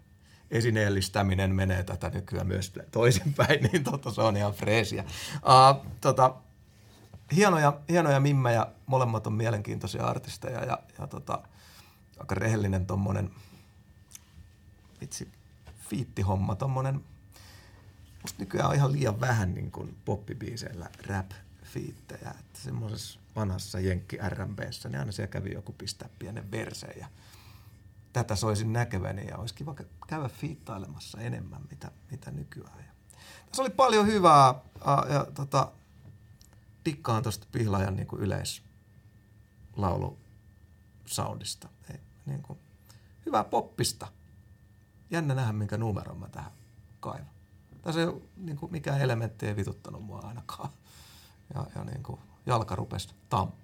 esineellistäminen 0.51 1.56
menee 1.56 1.83
tätä 1.83 2.09
nykyään 2.09 2.48
myös 2.48 2.74
toisinpäin, 2.91 3.64
niin 3.72 3.83
tota, 3.83 4.11
se 4.11 4.22
on 4.22 4.38
ihan 4.38 4.53
freesiä. 4.53 5.03
Uh, 5.35 5.85
tota, 6.01 6.35
hienoja, 7.35 7.80
hienoja 7.90 8.19
mimmejä, 8.19 8.67
molemmat 8.85 9.27
on 9.27 9.33
mielenkiintoisia 9.33 10.06
artisteja 10.06 10.66
ja, 10.66 10.77
ja 11.00 11.08
tota, 11.08 11.41
aika 12.19 12.35
rehellinen 12.35 12.85
tommonen 12.85 13.32
vitsi, 15.01 15.32
fiittihomma, 15.90 16.56
tommonen, 16.56 17.03
musta 18.22 18.40
nykyään 18.40 18.69
on 18.69 18.75
ihan 18.75 18.91
liian 18.91 19.19
vähän 19.19 19.53
niin 19.53 19.72
poppibiiseillä 20.06 20.90
rap-fiittejä, 21.08 22.30
että 22.40 22.59
semmoisessa 22.59 23.19
vanhassa 23.35 23.80
Jenkki 23.80 24.17
R&Bssä, 24.30 24.90
niin 24.90 25.00
aina 25.00 25.11
siellä 25.11 25.32
kävi 25.32 25.53
joku 25.53 25.72
pistää 25.72 26.09
pienen 26.19 26.51
verseen 26.51 27.00
ja 27.00 27.08
tätä 28.14 28.35
soisin 28.35 28.73
näkeväni 28.73 29.27
ja 29.27 29.38
olisi 29.38 29.56
kiva 29.56 29.75
käydä 30.07 30.30
fiittailemassa 30.30 31.22
enemmän, 31.22 31.61
mitä, 31.69 31.91
mitä 32.11 32.31
nykyään. 32.31 32.80
Ja 32.80 32.91
tässä 33.45 33.61
oli 33.61 33.69
paljon 33.69 34.07
hyvää 34.07 34.56
ja, 35.09 35.27
tota, 35.33 35.72
dikkaan 36.85 37.23
tuosta 37.23 37.48
Pihlajan 37.51 37.95
niin 37.95 38.07
kuin 38.07 38.22
yleislaulu 38.22 40.17
soundista. 41.06 41.69
Ei, 41.90 41.99
niin 42.25 42.41
kuin, 42.41 42.59
hyvää 43.25 43.43
poppista. 43.43 44.07
Jännä 45.09 45.35
nähdä, 45.35 45.53
minkä 45.53 45.77
numeron 45.77 46.19
mä 46.19 46.30
tähän 46.30 46.51
kaivan. 46.99 47.30
Tässä 47.81 48.01
ei 48.01 48.07
niin 48.38 48.57
kuin, 48.57 48.72
mikään 48.72 49.01
elementti 49.01 49.48
ei 49.48 49.56
vituttanut 49.56 50.03
mua 50.03 50.19
ainakaan. 50.19 50.69
Ja, 51.53 51.65
ja 51.75 51.83
niin 51.83 52.03
kuin, 52.03 52.19
jalka 52.45 52.75
rupesi 52.75 53.09
tamppaamaan. 53.30 53.60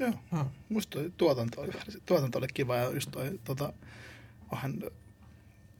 Joo, 0.00 0.12
hmm. 0.30 0.44
musta 0.68 0.98
tuotanto 1.16 1.60
oli, 1.60 1.72
tuotanto 2.06 2.38
oli 2.38 2.46
kiva 2.54 2.76
ja 2.76 2.90
just 2.90 3.10
toi, 3.10 3.40
tota, 3.44 3.72
vähän 4.52 4.78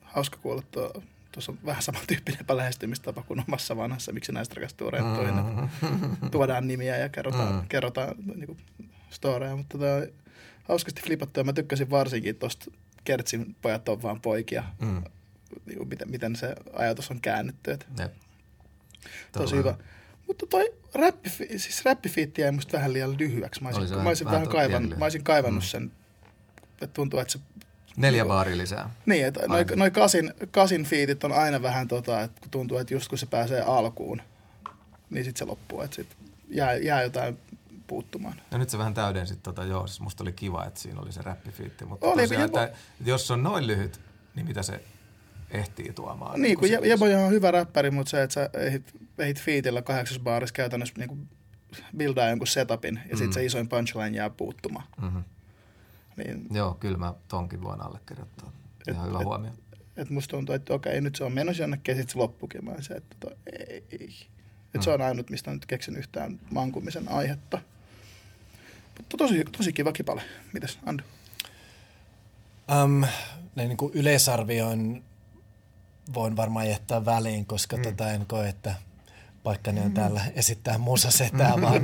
hauska 0.03 0.37
kuulla 0.37 0.63
tuo, 0.71 1.03
tuossa 1.33 1.53
on 1.53 1.59
vähän 1.67 1.83
samantyyppinen 1.83 2.45
lähestymistapa 2.49 3.23
kuin 3.23 3.45
omassa 3.49 3.77
vanhassa, 3.77 4.13
miksi 4.13 4.33
näistä 4.33 4.55
rakastuu 4.55 4.91
rettoihin. 4.91 5.35
Mm-hmm. 5.35 6.31
Tuodaan 6.31 6.69
nimiä 6.69 6.97
ja 6.97 7.09
kerrotaan, 7.09 7.55
mm. 7.55 7.69
kerrotaan 7.69 8.15
niin 8.35 8.47
kuin, 8.47 8.59
storeja, 9.11 9.57
mutta 9.57 9.79
tota, 9.79 10.13
hauskasti 10.65 11.03
flipattu 11.03 11.41
ja 11.41 11.45
mä 11.45 11.53
tykkäsin 11.53 11.91
varsinkin 11.91 12.37
tuosta 12.37 12.71
Kertsin 13.05 13.57
pojat 13.63 13.89
on 13.89 14.03
vaan 14.03 14.21
poikia, 14.21 14.65
mm. 14.81 15.03
niin 15.67 15.79
kuin, 15.79 15.89
miten, 15.89 16.11
miten 16.11 16.37
se 16.37 16.55
ajatus 16.73 17.11
on 17.11 17.21
käännetty. 17.21 17.71
Että. 17.71 17.87
Tosi 19.33 19.57
hyvä. 19.57 19.75
Mutta 20.31 20.47
toi 20.47 20.75
räppi, 20.95 21.31
siis 21.57 21.85
räppifiitti 21.85 22.43
jäi 22.43 22.53
musta 22.53 22.73
vähän 22.73 22.93
liian 22.93 23.19
lyhyeksi. 23.19 23.63
Mä 23.63 23.69
olisin, 23.69 23.95
Oli 23.97 24.03
mä 24.03 24.09
olisin 24.09 24.25
vähän 24.25 24.41
vähän, 24.41 24.53
kaivan, 24.53 24.95
mä 24.99 25.05
olisin 25.05 25.25
kaivannut 25.25 25.65
Mm. 25.65 25.69
sen, 25.69 25.93
että 26.73 26.87
tuntuu, 26.95 27.21
että 27.21 27.33
se... 27.33 27.39
Neljä 27.97 28.25
baaria 28.25 28.57
lisää. 28.59 28.91
Niin, 29.07 29.27
että 29.27 29.41
noi, 29.49 29.59
Aina. 29.59 29.77
noi 29.77 29.91
kasin, 29.91 30.35
kasin 30.51 30.85
fiitit 30.85 31.25
on 31.25 31.33
aina 31.33 31.63
vähän 31.63 31.89
tota, 31.89 32.21
että 32.21 32.41
kun 32.41 32.51
tuntuu, 32.51 32.79
että 32.79 32.95
just 32.95 33.09
kun 33.09 33.19
se 33.19 33.27
pääsee 33.27 33.61
alkuun, 33.63 34.23
niin 35.11 35.25
sitten 35.25 35.39
se 35.39 35.45
loppuu, 35.45 35.81
että 35.81 35.97
sit 35.97 36.17
jää, 36.49 36.75
jää 36.75 37.03
jotain 37.03 37.39
puuttumaan. 37.87 38.41
Ja 38.51 38.59
nyt 38.59 38.71
se 38.71 38.79
vähän 38.79 38.95
täydensi 38.95 39.37
tota, 39.37 39.65
joo, 39.65 39.87
siis 39.87 40.01
musta 40.01 40.25
oli 40.25 40.33
kiva, 40.33 40.65
että 40.65 40.81
siinä 40.81 41.01
oli 41.01 41.13
se 41.13 41.23
räppifiitti, 41.23 41.85
mutta 41.85 42.07
Oli, 42.07 42.23
tosiaan, 42.23 42.43
Jebo- 42.51 42.59
että, 42.63 42.77
jos 43.05 43.27
se 43.27 43.33
on 43.33 43.43
noin 43.43 43.67
lyhyt, 43.67 44.01
niin 44.35 44.47
mitä 44.47 44.63
se 44.63 44.81
ehtii 45.51 45.93
tuomaan? 45.93 46.43
Niin, 46.43 46.59
kun 46.59 46.69
se- 46.69 46.75
Je- 46.75 46.89
Jeboja 46.89 47.19
on 47.21 47.31
hyvä 47.31 47.51
räppäri, 47.51 47.91
mutta 47.91 48.11
se, 48.11 48.23
että 48.23 48.35
sä 48.35 48.51
ehdit, 48.55 48.95
ehdit 49.19 49.41
fiitillä 49.41 49.83
kahdeksas 49.83 50.19
baarissa 50.19 50.53
käytännössä 50.55 50.95
niin 50.99 51.09
kuin 51.09 51.29
buildaa 51.99 52.29
jonkun 52.29 52.47
setupin 52.47 52.95
ja 53.05 53.15
Mm. 53.15 53.19
sitten 53.19 53.33
se 53.33 53.45
isoin 53.45 53.69
punchline 53.69 54.17
jää 54.17 54.31
puuttumaan. 54.31 54.87
Mhm. 55.03 55.19
Niin, 56.17 56.47
Joo, 56.51 56.75
kyllä 56.75 56.99
mä 56.99 57.15
tonkin 57.29 57.63
voin 57.63 57.81
allekirjoittaa. 57.81 58.53
Ihan 58.91 59.09
hyvä 59.09 59.19
et- 59.19 59.25
huomio. 59.25 59.51
että 59.97 60.15
musta 60.15 60.31
tuntuu, 60.37 60.55
että 60.55 60.75
okei, 60.75 61.01
nyt 61.01 61.17
se 61.17 61.25
on 61.25 61.33
menossa 61.33 61.63
jonnekin 61.63 61.93
ja 61.93 61.97
sitten 61.97 62.13
se 62.13 62.19
loppukin. 62.19 62.65
Mä 62.65 62.71
olisin, 62.71 62.97
että 62.97 63.17
tota, 63.21 63.37
ei, 63.69 63.85
ei. 63.91 64.17
Et 64.75 64.83
se 64.83 64.91
on 64.91 65.01
ainut, 65.03 65.31
mistä 65.31 65.51
nyt 65.51 65.67
keksin 65.67 65.97
yhtään 65.97 66.41
mankumisen 66.51 67.09
aihetta. 67.13 67.59
Mutta 68.99 69.17
tosi, 69.17 69.45
tosi 69.57 69.73
kiva 69.73 69.93
kipale. 69.93 70.23
Mites, 70.53 70.79
Andy? 70.87 71.05
Um, 72.85 73.01
näin 73.57 73.69
niin 73.69 73.77
kuin 73.77 73.93
yleisarvioin 73.95 75.05
voin 76.15 76.37
varmaan 76.37 76.69
jättää 76.69 77.05
väliin, 77.05 77.47
koska 77.47 77.77
mm. 77.77 77.83
tota 77.83 78.11
en 78.11 78.27
koe, 78.27 78.49
että 78.49 78.75
paikkani 79.43 79.81
on 79.81 79.93
täällä 79.93 80.21
esittää 80.35 80.79
musasetää, 80.79 81.61
vaan, 81.61 81.83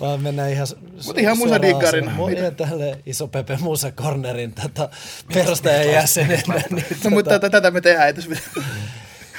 vaan 0.00 0.22
mennään 0.22 0.50
ihan 0.50 0.66
Mutta 1.06 1.20
ihan 1.20 1.38
musadiggarina. 1.38 2.12
Mu- 2.16 2.54
tälle 2.54 2.98
iso 3.06 3.28
Pepe 3.28 3.58
Musa 3.60 3.90
Cornerin 3.90 4.52
tätä 4.52 4.88
perustajan 5.34 5.92
jäsenenä. 5.92 6.62
Niin, 6.70 6.86
no, 7.04 7.10
mutta 7.10 7.30
tätä, 7.30 7.50
tätä 7.50 7.70
me 7.70 7.80
tehdään, 7.80 8.06
ei 8.06 8.14
tässä 8.14 8.30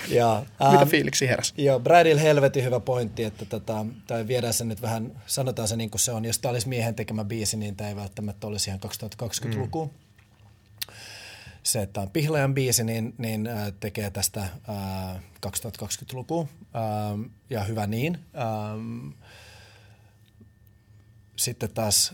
ja, 0.09 0.43
Mitä 0.71 0.81
ähm, 0.81 0.89
fiiliksi 0.89 1.27
heräs? 1.27 1.53
Joo, 1.57 1.79
Bradil 1.79 2.19
helvetin 2.19 2.63
hyvä 2.63 2.79
pointti, 2.79 3.23
että 3.23 3.45
tota, 3.45 3.85
tai 4.07 4.27
viedään 4.27 4.53
se 4.53 4.65
nyt 4.65 4.81
vähän, 4.81 5.21
sanotaan 5.25 5.67
se 5.67 5.75
niin 5.75 5.89
kuin 5.89 6.01
se 6.01 6.11
on. 6.11 6.25
Jos 6.25 6.39
tämä 6.39 6.49
olisi 6.49 6.69
miehen 6.69 6.95
tekemä 6.95 7.23
biisi, 7.25 7.57
niin 7.57 7.75
tämä 7.75 7.89
ei 7.89 7.95
välttämättä 7.95 8.47
olisi 8.47 8.69
ihan 8.69 8.79
2020-luku. 8.85 9.85
Mm. 9.85 10.04
Se, 11.65 11.81
että 11.81 12.01
on 12.01 12.09
Pihlajan 12.09 12.53
biisi, 12.53 12.83
niin, 12.83 13.13
niin 13.17 13.47
äh, 13.47 13.73
tekee 13.79 14.09
tästä 14.09 14.41
äh, 14.41 15.21
2020-lukua 15.45 16.41
äh, 16.41 17.31
ja 17.49 17.63
hyvä 17.63 17.87
niin. 17.87 18.19
Ähm, 18.35 19.09
sitten 21.35 21.69
taas 21.73 22.13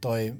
toi 0.00 0.34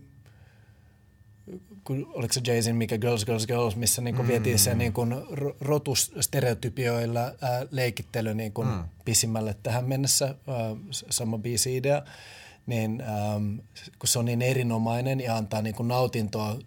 kun, 1.84 2.10
oliko 2.12 2.32
se 2.32 2.40
Jaysin, 2.46 2.76
mikä 2.76 2.98
Girls, 2.98 3.24
Girls, 3.24 3.46
Girls, 3.46 3.76
missä 3.76 4.02
niin 4.02 4.14
kuin 4.14 4.26
mm. 4.26 4.30
vietiin 4.30 4.58
se 4.58 4.74
niin 4.74 4.92
kuin 4.92 5.14
rotustereotypioilla 5.60 7.20
ää, 7.20 7.66
leikittely 7.70 8.34
niin 8.34 8.52
kuin 8.52 8.68
mm. 8.68 8.84
pisimmälle 9.04 9.56
tähän 9.62 9.84
mennessä, 9.84 10.24
ää, 10.26 10.36
sama 10.90 11.38
biisi-idea, 11.38 12.02
niin 12.66 13.00
ää, 13.00 13.40
kun 13.98 14.08
se 14.08 14.18
on 14.18 14.24
niin 14.24 14.42
erinomainen 14.42 15.20
ja 15.20 15.36
antaa 15.36 15.62
niin 15.62 15.74
kuin 15.74 15.88
nautintoa 15.88 16.58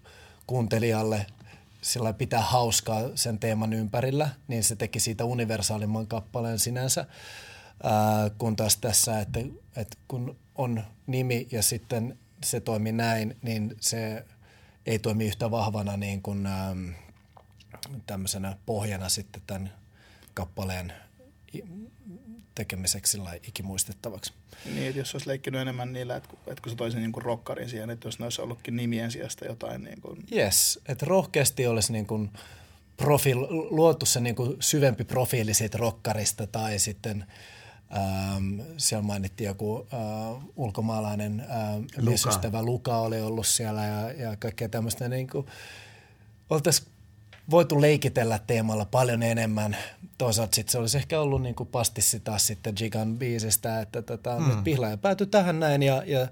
kuuntelijalle, 0.48 1.26
sillä 1.82 2.14
pitää 2.14 2.42
hauskaa 2.42 3.02
sen 3.16 3.40
teeman 3.40 3.74
ympärillä, 3.74 4.30
niin 4.48 4.64
se 4.64 4.76
teki 4.76 5.00
siitä 5.00 5.26
universaalimman 5.26 6.08
kappaleen 6.08 6.60
sinänsä, 6.60 7.06
ää, 7.84 8.30
kun 8.38 8.56
taas 8.56 8.78
tässä, 8.78 9.20
että, 9.20 9.40
että 9.76 9.98
kun 10.08 10.36
on 10.56 10.84
nimi 11.08 11.48
ja 11.52 11.64
sitten 11.64 12.18
se 12.44 12.60
toimi 12.60 12.92
näin, 12.92 13.38
niin 13.42 13.76
se– 13.80 14.26
ei 14.88 15.00
toimi 15.00 15.26
yhtä 15.26 15.52
vahvana 15.52 15.98
niin 15.98 16.22
kuin, 16.22 16.46
ähm, 16.46 16.90
tämmöisenä 18.06 18.58
pohjana 18.66 19.10
sitten 19.10 19.42
tämän 19.48 19.72
kappaleen 20.34 20.94
tekemiseksi 22.58 23.18
ikimuistettavaksi. 23.48 24.34
Niin, 24.66 24.88
että 24.88 25.00
jos 25.00 25.16
olisi 25.16 25.28
leikkinyt 25.28 25.62
enemmän 25.62 25.94
niillä, 25.94 26.16
että, 26.16 26.30
että 26.48 26.62
kun 26.62 26.72
se 26.72 26.76
toisi 26.76 26.98
niin 26.98 27.12
rokkarin 27.18 27.70
siihen, 27.70 27.90
että 27.90 28.08
jos 28.08 28.20
ne 28.20 28.26
olisi 28.26 28.42
ollutkin 28.42 28.76
nimien 28.76 29.12
sijasta 29.12 29.46
jotain. 29.46 29.84
Niin 29.84 30.02
kuin... 30.02 30.24
Yes, 30.36 30.80
että 30.88 31.06
rohkeasti 31.06 31.68
olisi 31.68 31.94
niin 31.94 32.08
kuin 32.08 32.30
profiil, 32.98 33.48
luotu 33.50 34.06
se 34.06 34.20
niin 34.20 34.36
kuin 34.36 34.58
syvempi 34.60 35.04
profiili 35.04 35.54
siitä 35.54 35.78
rokkarista 35.78 36.48
tai 36.48 36.80
sitten– 36.80 37.26
Ähm, 37.96 38.60
siellä 38.78 39.04
mainittiin 39.04 39.48
joku 39.48 39.88
äh, 39.94 40.44
ulkomaalainen 40.56 41.40
äh, 41.40 41.76
Luka. 41.98 42.62
Luka 42.62 42.98
oli 42.98 43.22
ollut 43.22 43.48
siellä 43.48 43.86
ja, 43.86 44.12
ja 44.12 44.36
kaikkea 44.36 44.70
tämmöistä. 44.70 45.10
Niin 45.10 45.28
kuin, 45.28 45.46
oltaisiin 46.50 46.88
voitu 47.50 47.82
leikitellä 47.82 48.40
teemalla 48.48 48.86
paljon 48.86 49.24
enemmän. 49.24 49.78
Toisaalta 50.18 50.56
sitten 50.56 50.72
se 50.72 50.78
olisi 50.78 50.98
ehkä 50.98 51.22
ollut 51.22 51.42
niin 51.42 51.56
kuin 51.56 51.70
pastissi 51.70 52.20
taas 52.20 52.48
sitten 52.48 52.74
Gigan 52.78 53.18
biisistä, 53.18 53.82
että 53.82 54.02
tota, 54.02 54.36
hmm. 54.36 54.48
nyt 54.50 54.64
Pihlaaja 54.64 54.98
päätyi 54.98 55.28
tähän 55.28 55.60
näin 55.60 55.84
ja, 55.84 56.04
ja 56.06 56.28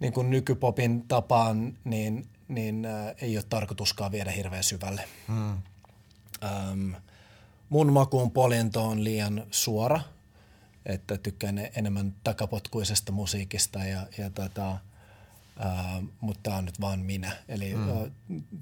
niin 0.00 0.12
kuin 0.12 0.30
nykypopin 0.30 1.04
tapaan 1.08 1.74
niin, 1.84 2.28
niin 2.48 2.84
äh, 2.84 3.14
ei 3.20 3.36
ole 3.36 3.44
tarkoituskaan 3.48 4.12
viedä 4.12 4.30
hirveän 4.30 4.64
syvälle. 4.64 5.04
Hmm. 5.28 5.58
Ähm, 6.44 6.90
mun 7.68 7.92
makuun 7.92 8.30
poljento 8.30 8.84
on 8.84 9.04
liian 9.04 9.46
suora– 9.50 10.00
että 10.88 11.18
tykkään 11.18 11.68
enemmän 11.76 12.14
takapotkuisesta 12.24 13.12
musiikista, 13.12 13.78
ja, 13.78 14.06
ja 14.18 14.30
tota, 14.30 14.78
ää, 15.58 16.02
mutta 16.20 16.40
tämä 16.42 16.56
on 16.56 16.64
nyt 16.64 16.80
vaan 16.80 17.00
minä. 17.00 17.32
Eli 17.48 17.74
mm. 17.74 17.88
ää, 17.88 18.06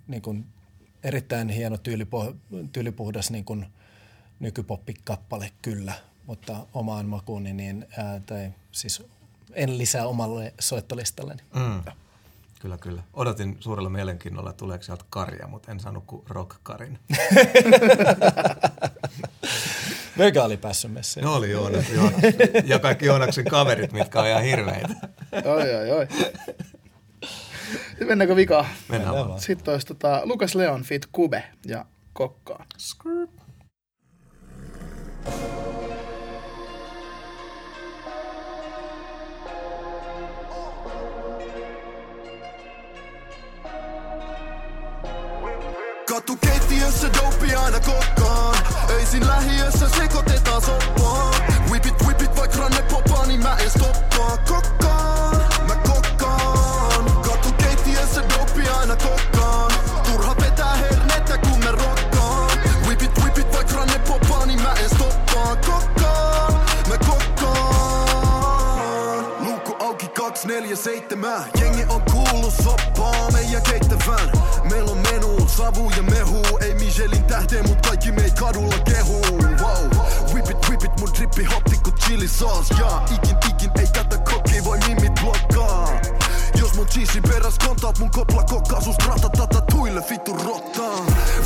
niin 0.06 0.23
kun, 0.23 0.44
erittäin 1.05 1.49
hieno 1.49 1.76
tyylipo, 1.78 2.34
tyylipuhdas 2.73 3.31
niin 3.31 3.44
kun, 3.44 3.66
nykypoppikappale 4.41 5.50
kyllä, 5.62 5.92
mutta 6.26 6.66
omaan 6.75 7.07
makuuni, 7.07 7.52
niin, 7.52 7.86
ää, 7.99 8.20
tai 8.26 8.52
siis 8.73 9.02
en 9.52 9.78
lisää 9.78 10.07
omalle 10.07 10.55
soittolistalleni. 10.60 11.42
Mm. 11.55 11.83
Kyllä, 12.60 12.78
kyllä. 12.78 13.02
Odotin 13.15 13.57
suurella 13.60 13.91
mielenkiinnolla, 13.91 14.50
että 14.50 14.58
tuleeko 14.58 14.84
sieltä 14.84 15.05
karja, 15.10 15.47
mutta 15.47 15.73
en 15.73 15.81
saanut 15.81 16.05
kuin 16.07 16.23
rock-karin. 16.28 16.99
Vega 20.18 20.44
oli 20.49 20.57
päässyt 20.57 20.92
messiin. 20.92 21.25
No 21.25 21.34
oli 21.34 21.50
Joonas, 21.50 21.91
joo. 21.91 22.10
Ja 22.65 22.78
kaikki 22.78 23.07
Joonaksen 23.07 23.44
kaverit, 23.44 23.92
mitkä 23.92 24.20
on 24.20 24.26
ihan 24.26 24.42
hirveitä. 24.42 24.94
oi, 25.44 25.75
oi, 25.75 25.91
oi. 25.91 26.08
Mennäänkö 28.07 28.36
vikaan? 28.36 28.67
Mennään 28.89 29.15
vaan. 29.15 29.41
Sitten 29.41 29.73
olisi 29.73 29.86
tota, 29.86 30.20
Lukas 30.25 30.55
Leon 30.55 30.83
fit 30.83 31.07
Kube 31.12 31.45
ja 31.67 31.85
Kokkaan. 32.12 32.67
Skrrt. 32.78 33.31
Katukeittiössä 46.09 47.09
dopi 47.12 47.55
aina 47.55 47.81
kokkaan 47.81 48.57
Öisin 48.91 49.27
lähiössä 49.27 49.89
sekoitetaan 49.89 50.62
soppaa 50.62 51.31
Whipit 51.70 51.95
whipit 52.07 52.36
vaik 52.36 52.57
ranne 52.57 52.83
popaa 52.83 53.27
niin 53.27 53.43
mä 53.43 53.57
en 53.57 53.70
stoppaa 53.70 54.36
Kokkaan, 54.36 54.66
247 70.67 71.45
Jengi 71.61 71.85
on 71.89 72.03
kuullut 72.12 72.55
soppaa 72.65 73.31
meidän 73.31 73.62
keittävän. 73.62 74.31
Meillä 74.70 74.91
on 74.91 74.99
menu, 74.99 75.49
savu 75.49 75.91
ja 75.97 76.03
mehu. 76.03 76.59
Ei 76.61 76.75
Michelin 76.75 77.25
tähteen, 77.25 77.69
mut 77.69 77.86
kaikki 77.86 78.12
meit 78.12 78.35
kadulla 78.41 78.78
kehuu 78.78 79.39
wow. 79.62 79.91
Whip 80.35 80.51
it, 80.51 80.69
whip 80.69 80.85
it, 80.85 81.01
mun 81.01 81.11
drippi 81.15 81.45
hotti 81.45 81.77
ku 81.85 81.91
chili 81.91 82.28
sauce. 82.28 82.75
Ja 82.81 83.03
Ikin, 83.15 83.36
ikin, 83.51 83.70
ei 83.78 83.86
tätä 83.86 84.19
kokki 84.19 84.65
voi 84.65 84.78
mimit 84.78 85.12
blokkaa. 85.20 86.01
Jos 86.59 86.75
mun 86.75 86.86
cheesy 86.86 87.20
peräs 87.20 87.59
kontaat 87.67 87.99
mun 87.99 88.11
kopla 88.11 88.43
kokkaa. 88.45 88.81
Sus 88.81 88.97
ratatata 89.07 89.61
tuille 89.61 90.03
vittu 90.11 90.33
rottaa. 90.33 90.97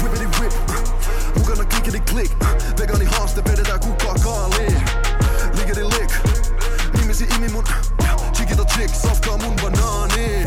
Whippity 0.03 0.41
whip, 0.41 0.53
mukana 1.39 1.65
klikidi 1.65 2.01
klik. 2.01 2.33
Vegani 2.79 3.05
haaste 3.05 3.45
vedetään 3.45 3.81
kukaan 3.81 4.21
kaaliin. 4.21 4.83
Lickety 5.55 5.85
lick, 5.85 6.13
nimisi 7.01 7.25
imi 7.37 7.49
mun 7.49 7.65
Chiquita 8.61 8.65
chick, 8.75 8.95
safkaa 8.95 9.37
mun 9.37 9.57
banaani 9.57 10.47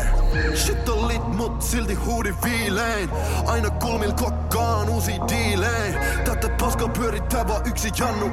Shit 0.55 0.89
on 0.89 1.07
lit, 1.07 1.27
mut 1.27 1.61
silti 1.61 1.93
huudi 1.93 2.35
viilein 2.43 3.09
Aina 3.45 3.69
kulmil 3.69 4.13
kokkaan 4.13 4.89
uusi 4.89 5.11
diilein 5.29 5.95
Tätä 6.25 6.49
paskaa 6.49 6.87
pyörittää 6.87 7.47
vaan 7.47 7.67
yksi 7.67 7.91
jannu. 7.99 8.31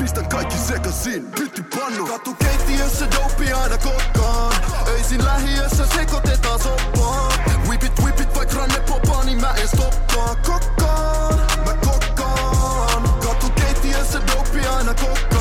Pistän 0.00 0.28
kaikki 0.28 0.56
sekasin, 0.56 1.26
pytti 1.38 1.62
pannu 1.62 2.06
Katu 2.06 2.34
keittiössä 2.34 3.06
dopi 3.10 3.52
aina 3.52 3.78
kokkaan 3.78 4.54
Öisin 4.88 5.24
lähiössä 5.24 5.86
sekoitetaan 5.86 6.60
soppaa 6.60 7.32
Whipit 7.68 7.98
whipit 8.02 8.34
vaik 8.34 8.52
ranne 8.52 8.80
popaa 8.80 9.24
niin 9.24 9.40
mä 9.40 9.54
en 9.62 9.68
stoppaa. 9.68 10.36
Kokkaan, 10.36 11.38
mä 11.66 11.74
kokkaan. 11.74 13.02
Katu 13.02 13.50
keittiössä 13.50 14.20
dopi 14.26 14.66
aina 14.66 14.94
kokkaan 14.94 15.35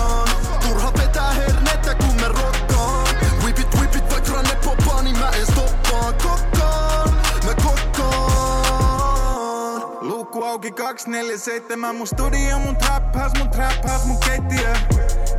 auki 10.55 10.71
247 10.71 11.95
Mun 11.95 12.07
studio, 12.07 12.59
mun 12.59 12.75
trap 12.77 13.15
house, 13.15 13.37
mun 13.37 13.49
trap 13.49 13.83
house, 13.83 14.07
mun 14.07 14.17
keittiö. 14.19 14.73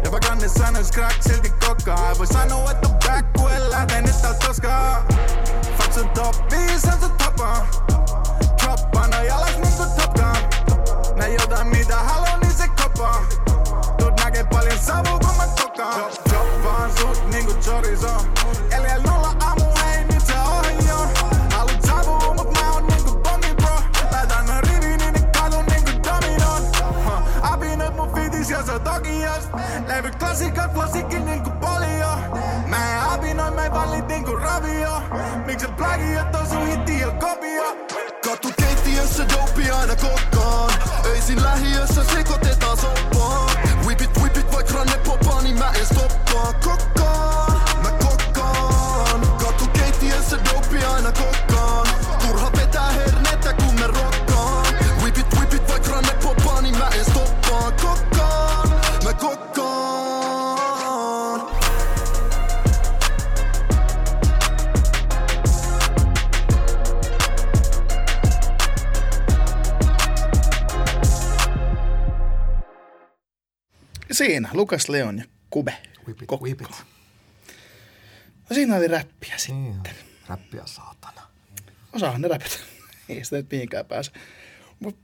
Ja 0.04 0.10
vaikka 0.10 0.34
ne 0.34 0.48
sanois 0.48 0.90
crack, 0.92 1.22
silti 1.22 1.50
kokkaa. 1.66 2.08
Ei 2.08 2.18
voi 2.18 2.26
sanoa, 2.26 2.70
että 2.70 2.88
back, 2.88 3.32
kun 3.38 3.52
en 3.52 3.70
lähtenyt 3.70 4.22
täältä 4.22 4.46
koskaan 4.46 5.06
Fatsun 5.78 6.08
top 6.08 6.36
5, 6.52 6.88
on 6.88 7.00
se 7.00 7.08
tapa. 7.18 7.66
Choppana 8.62 9.22
jalas 9.22 9.56
mun 9.56 9.72
kuin 9.76 9.90
Top 9.90 10.14
Gun 10.14 10.36
Nää 11.16 11.28
jotain 11.28 11.66
mitä 11.66 11.96
haluan, 11.96 12.40
niin 12.40 12.52
se 12.52 12.68
kopaa 12.68 13.26
Tuut 13.98 14.20
näkee 14.24 14.44
paljon 14.44 14.78
savu 14.78 15.18
kun 15.18 15.36
mä 15.36 15.46
kokaan 15.62 16.10
Choppaan 16.30 16.90
sut 16.98 17.30
niinku 17.30 17.52
chorizo. 17.52 18.35
Levy 29.84 30.10
klassikat 30.10 30.72
flasikin 30.72 31.26
niinku 31.26 31.50
paljon. 31.50 32.18
Mä 32.66 32.76
en 32.94 33.10
abinoi, 33.10 33.50
mä 33.50 33.70
valit 33.70 34.08
niinku 34.08 34.36
ravio. 34.36 35.02
Mikset 35.46 35.76
plagiot 35.76 36.34
on 36.34 36.46
sun 36.46 36.66
hitti 36.66 37.00
ja 37.00 37.10
kopio. 37.10 37.76
Katu 38.24 38.48
keittiössä 38.60 39.26
dope 39.28 39.70
aina 39.70 39.96
kokkaan. 39.96 40.70
Öisin 41.06 41.42
lähiössä 41.42 42.04
sekoitetaan 42.04 42.76
soppaa. 42.76 43.50
Whipit, 43.86 44.16
whipit, 44.16 44.52
vaik 44.52 44.70
ranne 44.70 44.98
popaa, 45.06 45.42
niin 45.42 45.58
mä 45.58 45.72
en 45.80 45.86
stoppaa. 45.86 46.52
Kokkaan, 46.52 46.95
Siinä 74.16 74.48
Lukas 74.52 74.88
Leon 74.88 75.18
ja 75.18 75.24
Kube. 75.50 75.74
Kokko. 76.26 76.44
whipit. 76.44 76.68
No 78.50 78.54
siinä 78.54 78.76
oli 78.76 78.88
räppiä 78.88 79.38
sitten. 79.38 79.62
Niin, 79.62 79.80
räppiä 80.28 80.62
saatana. 80.64 81.22
Osaahan 81.92 82.20
ne 82.20 82.28
räpät. 82.28 82.58
Ei 83.08 83.24
sitä 83.24 83.36
nyt 83.36 83.50
mihinkään 83.50 83.86
pääse. 83.86 84.12
Mut 84.80 84.98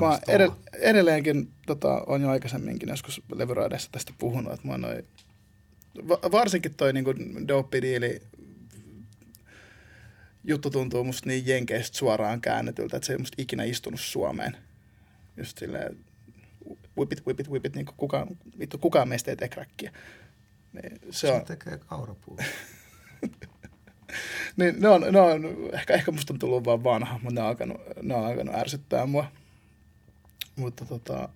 mä 0.00 0.18
edell- 0.28 0.78
edelleenkin 0.78 1.52
tota, 1.66 2.04
on 2.06 2.22
jo 2.22 2.28
aikaisemminkin 2.30 2.88
joskus 2.88 3.22
levyraadessa 3.34 3.88
tästä 3.92 4.12
puhunut, 4.18 4.52
että 4.52 4.68
mä 4.68 4.78
noi, 4.78 5.04
va- 6.08 6.30
varsinkin 6.32 6.74
toi 6.74 6.92
niinku 6.92 7.14
dope-diili 7.48 8.22
juttu 10.44 10.70
tuntuu 10.70 11.04
musta 11.04 11.28
niin 11.28 11.46
jenkeistä 11.46 11.98
suoraan 11.98 12.40
käännetyltä, 12.40 12.96
että 12.96 13.06
se 13.06 13.12
ei 13.12 13.18
musta 13.18 13.42
ikinä 13.42 13.64
istunut 13.64 14.00
Suomeen. 14.00 14.56
Just 15.36 15.58
silleen, 15.58 15.96
whipit, 16.98 17.26
whipit, 17.26 17.50
whipit, 17.50 17.74
niin 17.74 17.86
kukaan, 17.96 18.28
vittu, 18.58 18.78
kukaan 18.78 19.08
meistä 19.08 19.30
ei 19.30 19.36
tee 19.36 19.48
crackia. 19.48 19.92
Niin 20.72 21.00
se 21.10 21.18
Se 21.18 21.32
on, 21.32 21.44
tekee 21.44 21.78
kaurapuu. 21.78 22.38
niin 24.56 24.80
ne 24.80 24.88
on, 24.88 25.00
ne 25.00 25.20
on, 25.20 25.44
ehkä, 25.72 25.94
ehkä 25.94 26.10
musta 26.10 26.32
on 26.32 26.38
tullut 26.38 26.64
vaan 26.64 26.84
vanha, 26.84 27.18
mutta 27.22 27.34
ne 27.34 27.40
on 27.40 27.46
alkanut, 27.46 27.80
ne 28.02 28.14
on 28.14 28.26
alkanut 28.26 28.54
ärsyttää 28.54 29.06
mua. 29.06 29.32
Mutta 30.56 30.84
tota, 30.84 31.28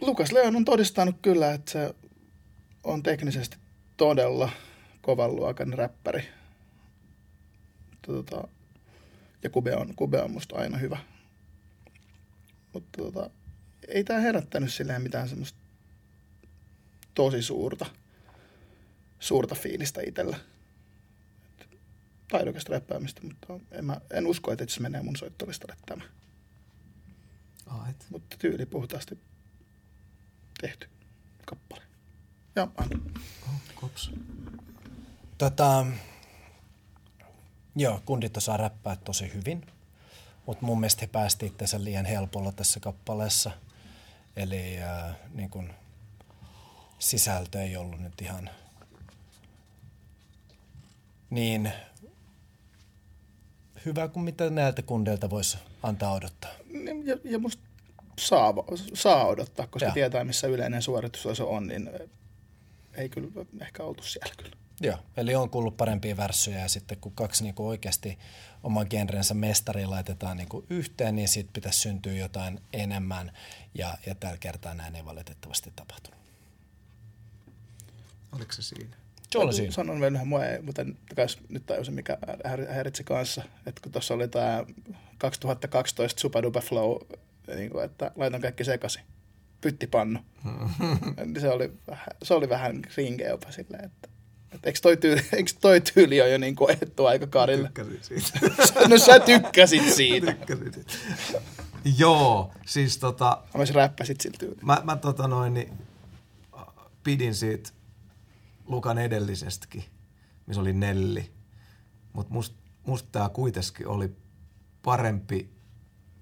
Lukas 0.00 0.32
Leon 0.32 0.56
on 0.56 0.64
todistanut 0.64 1.16
kyllä, 1.22 1.52
että 1.52 1.72
se 1.72 1.94
on 2.84 3.02
teknisesti 3.02 3.56
todella 3.96 4.50
kovan 5.02 5.36
luokan 5.36 5.72
räppäri. 5.72 6.28
Tota, 8.06 8.48
ja 9.42 9.50
Kube 9.50 9.76
on, 9.76 9.94
Kube 9.96 10.22
on 10.22 10.30
musta 10.30 10.56
aina 10.56 10.78
hyvä. 10.78 10.98
Mutta 12.76 13.02
tota, 13.02 13.30
ei 13.88 14.04
tämä 14.04 14.20
herättänyt 14.20 14.72
silleen 14.72 15.02
mitään 15.02 15.28
semmoista 15.28 15.58
tosi 17.14 17.42
suurta, 17.42 17.86
suurta 19.20 19.54
fiilistä 19.54 20.00
itsellä. 20.06 20.38
Taidokasta 22.28 22.72
räppäämistä, 22.72 23.20
mutta 23.22 23.46
en, 23.70 23.84
mä, 23.84 24.00
en 24.10 24.26
usko, 24.26 24.52
että 24.52 24.66
se 24.68 24.80
menee 24.80 25.02
mun 25.02 25.16
soittolistalle 25.16 25.76
tämä. 25.86 26.04
Mutta 28.10 28.36
tyyli 28.38 28.66
puhtaasti 28.66 29.18
tehty 30.60 30.88
kappale. 31.46 31.82
Ja 32.56 32.68
anna. 32.76 33.10
Kops. 33.74 34.10
Tota, 35.38 35.86
joo, 37.76 38.02
kundit 38.06 38.36
osaa 38.36 38.56
räppää 38.56 38.96
tosi 38.96 39.34
hyvin, 39.34 39.66
mutta 40.46 40.66
mun 40.66 40.80
mielestä 40.80 41.00
he 41.00 41.06
päästi 41.06 41.46
itsensä 41.46 41.84
liian 41.84 42.04
helpolla 42.04 42.52
tässä 42.52 42.80
kappaleessa. 42.80 43.50
Eli 44.36 44.82
äh, 44.82 45.16
niin 45.34 45.50
kun, 45.50 45.70
sisältö 46.98 47.62
ei 47.62 47.76
ollut 47.76 48.00
nyt 48.00 48.20
ihan 48.22 48.50
niin 51.30 51.72
hyvä 53.84 54.08
kuin 54.08 54.24
mitä 54.24 54.50
näiltä 54.50 54.82
kundeilta 54.82 55.30
voisi 55.30 55.58
antaa 55.82 56.12
odottaa. 56.12 56.50
Ja, 57.04 57.16
ja 57.24 57.38
musta 57.38 57.62
saa, 58.18 58.54
saa 58.94 59.26
odottaa, 59.26 59.66
koska 59.66 59.86
Joo. 59.86 59.94
tietää, 59.94 60.24
missä 60.24 60.46
yleinen 60.46 60.82
suoritustaso 60.82 61.50
on, 61.50 61.66
niin 61.66 61.90
ei 62.94 63.08
kyllä 63.08 63.28
ehkä 63.60 63.82
oltu 63.82 64.02
siellä 64.02 64.34
kyllä. 64.36 64.56
Joo, 64.80 64.98
eli 65.16 65.34
on 65.34 65.50
kuullut 65.50 65.76
parempia 65.76 66.16
värssyjä 66.16 66.58
ja 66.58 66.68
sitten 66.68 66.98
kun 67.00 67.12
kaksi 67.12 67.44
niinku 67.44 67.68
oikeasti 67.68 68.18
oman 68.62 68.86
genrensä 68.90 69.34
mestari 69.34 69.86
laitetaan 69.86 70.36
niinku 70.36 70.66
yhteen, 70.70 71.16
niin 71.16 71.28
siitä 71.28 71.50
pitäisi 71.52 71.80
syntyä 71.80 72.12
jotain 72.12 72.60
enemmän 72.72 73.32
ja, 73.74 73.98
ja 74.06 74.14
tällä 74.14 74.36
kertaa 74.38 74.74
näin 74.74 74.96
ei 74.96 75.04
valitettavasti 75.04 75.72
tapahtunut. 75.76 76.20
Oliko 78.32 78.52
se 78.52 78.62
siinä? 78.62 78.96
Se 79.30 79.38
oli 79.38 79.52
siinä. 79.52 79.72
Sanon 79.72 80.00
vielä 80.00 80.14
yhden, 80.14 80.28
mua 80.28 80.40
mutta 80.62 80.84
nyt 81.48 81.66
tajusin, 81.66 81.94
mikä 81.94 82.18
häir- 82.46 82.72
häiritsi 82.72 83.04
kanssa, 83.04 83.42
että 83.66 83.82
kun 83.82 83.92
tuossa 83.92 84.14
oli 84.14 84.28
tämä 84.28 84.64
2012 85.18 86.20
Supadupa 86.20 86.60
Flow, 86.60 86.96
niin 87.56 87.70
kuin, 87.70 87.84
että 87.84 88.10
laitan 88.16 88.40
kaikki 88.40 88.64
sekaisin, 88.64 89.02
pyttipannu. 89.60 90.20
niin 91.24 91.40
se 91.40 91.50
oli 91.50 91.72
vähän, 91.90 92.08
se 92.22 92.34
oli 92.34 92.48
vähän 92.48 92.82
rinkeä 92.96 93.28
jopa 93.28 93.52
silleen, 93.52 93.84
että 93.84 94.08
että 94.52 94.68
eikö 94.68 94.78
toi, 94.82 94.96
tyyli, 94.96 95.20
eikö 95.32 95.50
toi 95.60 95.80
tyyli 95.80 96.20
ole 96.20 96.30
jo 96.30 96.38
niin 96.38 96.56
kuin 96.56 96.76
aika 97.08 97.26
karille? 97.26 97.70
Tykkäsin 97.74 98.02
siitä. 98.02 98.40
no 98.88 98.98
sä 98.98 99.20
tykkäsit 99.20 99.92
siitä. 99.94 100.32
Tykkäsin 100.32 100.72
siitä. 100.72 100.92
Joo, 101.98 102.52
siis 102.66 102.98
tota... 102.98 103.42
Mä 103.54 103.58
myös 103.58 103.70
räppäsit 103.70 104.20
sillä 104.20 104.38
tyylillä. 104.38 104.62
Mä, 104.62 104.82
mä 104.84 104.96
tota 104.96 105.28
noin, 105.28 105.54
niin, 105.54 105.72
pidin 107.04 107.34
siitä 107.34 107.70
Lukan 108.66 108.98
edellisestäkin, 108.98 109.84
missä 110.46 110.60
oli 110.60 110.72
Nelli. 110.72 111.30
Mutta 112.12 112.34
must, 112.34 112.54
musta 112.86 113.08
tää 113.12 113.28
kuitenkin 113.28 113.88
oli 113.88 114.16
parempi, 114.82 115.50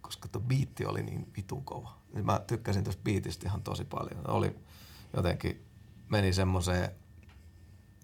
koska 0.00 0.28
tuo 0.28 0.40
biitti 0.40 0.84
oli 0.86 1.02
niin 1.02 1.32
vitun 1.36 1.64
kova. 1.64 1.98
Niin 2.14 2.26
Mä 2.26 2.40
tykkäsin 2.46 2.84
tuosta 2.84 3.02
biitistä 3.02 3.48
ihan 3.48 3.62
tosi 3.62 3.84
paljon. 3.84 4.30
Oli 4.30 4.56
jotenkin, 5.16 5.66
meni 6.08 6.32
semmoiseen, 6.32 6.90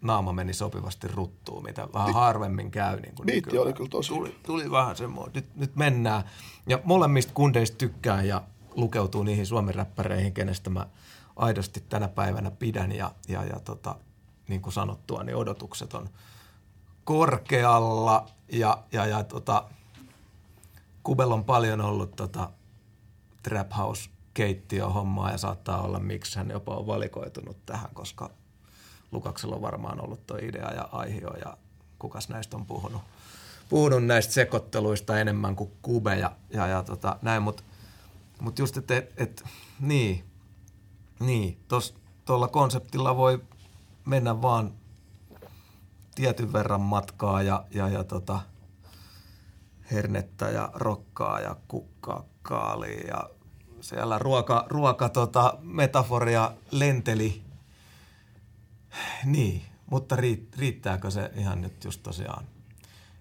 naama 0.02 0.32
meni 0.32 0.52
sopivasti 0.52 1.08
ruttuun, 1.08 1.62
mitä 1.62 1.88
vähän 1.94 2.14
harvemmin 2.14 2.70
käy. 2.70 3.00
Niin 3.00 3.14
kuin 3.14 3.26
Biitti 3.26 3.48
nykyään. 3.48 3.66
oli 3.66 3.72
kyllä 3.72 3.90
tosi 3.90 4.08
tuli, 4.08 4.36
tuli 4.46 4.70
vähän 4.70 4.96
semmoinen, 4.96 5.34
nyt, 5.34 5.56
nyt 5.56 5.76
mennään. 5.76 6.22
Ja 6.68 6.78
molemmista 6.84 7.32
kundeista 7.34 7.76
tykkään 7.76 8.28
ja 8.28 8.42
lukeutuu 8.74 9.22
niihin 9.22 9.46
suomen 9.46 9.74
räppäreihin, 9.74 10.34
kenestä 10.34 10.70
mä 10.70 10.86
aidosti 11.36 11.84
tänä 11.88 12.08
päivänä 12.08 12.50
pidän. 12.50 12.92
Ja, 12.92 13.10
ja, 13.28 13.44
ja 13.44 13.60
tota, 13.60 13.96
niin 14.48 14.62
kuin 14.62 14.72
sanottua, 14.72 15.22
niin 15.22 15.36
odotukset 15.36 15.94
on 15.94 16.08
korkealla 17.04 18.26
ja, 18.52 18.78
ja, 18.92 19.06
ja 19.06 19.24
tota, 19.24 19.64
Kubel 21.02 21.30
on 21.30 21.44
paljon 21.44 21.80
ollut 21.80 22.16
tota, 22.16 22.50
Trap 23.42 23.70
House 23.78 24.10
keittiöhommaa 24.34 25.30
ja 25.30 25.38
saattaa 25.38 25.82
olla, 25.82 25.98
miksi 25.98 26.38
hän 26.38 26.50
jopa 26.50 26.74
on 26.74 26.86
valikoitunut 26.86 27.66
tähän, 27.66 27.90
koska 27.94 28.30
Lukaksella 29.12 29.56
on 29.56 29.62
varmaan 29.62 30.05
ollut 30.05 30.26
tuo 30.26 30.36
idea 30.36 30.74
ja 30.74 30.89
aihio 30.92 31.34
ja 31.44 31.56
kukas 31.98 32.28
näistä 32.28 32.56
on 32.56 32.66
puhunut, 32.66 33.02
puhunut 33.68 34.05
näistä 34.05 34.32
sekoitteluista 34.32 35.20
enemmän 35.20 35.56
kuin 35.56 35.72
Kube 35.82 36.16
ja, 36.16 36.32
ja, 36.50 36.66
ja 36.66 36.82
tota, 36.82 37.16
näin, 37.22 37.42
mutta 37.42 37.62
mut 38.40 38.58
just, 38.58 38.76
että 38.76 38.97
et, 38.97 39.12
et, 39.16 39.44
niin, 39.80 40.24
niin 41.20 41.58
tuolla 42.24 42.48
konseptilla 42.48 43.16
voi 43.16 43.42
mennä 44.06 44.42
vaan 44.42 44.72
tietyn 46.14 46.52
verran 46.52 46.80
matkaa 46.80 47.42
ja, 47.42 47.64
ja, 47.70 47.89
ja 47.89 48.05
tota, 48.05 48.40
hernettä 49.90 50.48
ja 50.48 50.70
rokkaa 50.74 51.40
ja 51.40 51.56
kukkaa 51.68 52.24
kaaliin 52.42 53.06
ja 53.06 53.30
siellä 53.80 54.18
ruoka, 54.18 54.66
ruoka 54.68 55.08
tota, 55.08 55.58
metaforia 55.62 56.52
lenteli. 56.70 57.42
Niin, 59.25 59.62
mutta 59.91 60.17
riitt, 60.17 60.57
riittääkö 60.57 61.10
se 61.10 61.31
ihan 61.36 61.60
nyt 61.60 61.85
just 61.85 62.02
tosiaan 62.02 62.44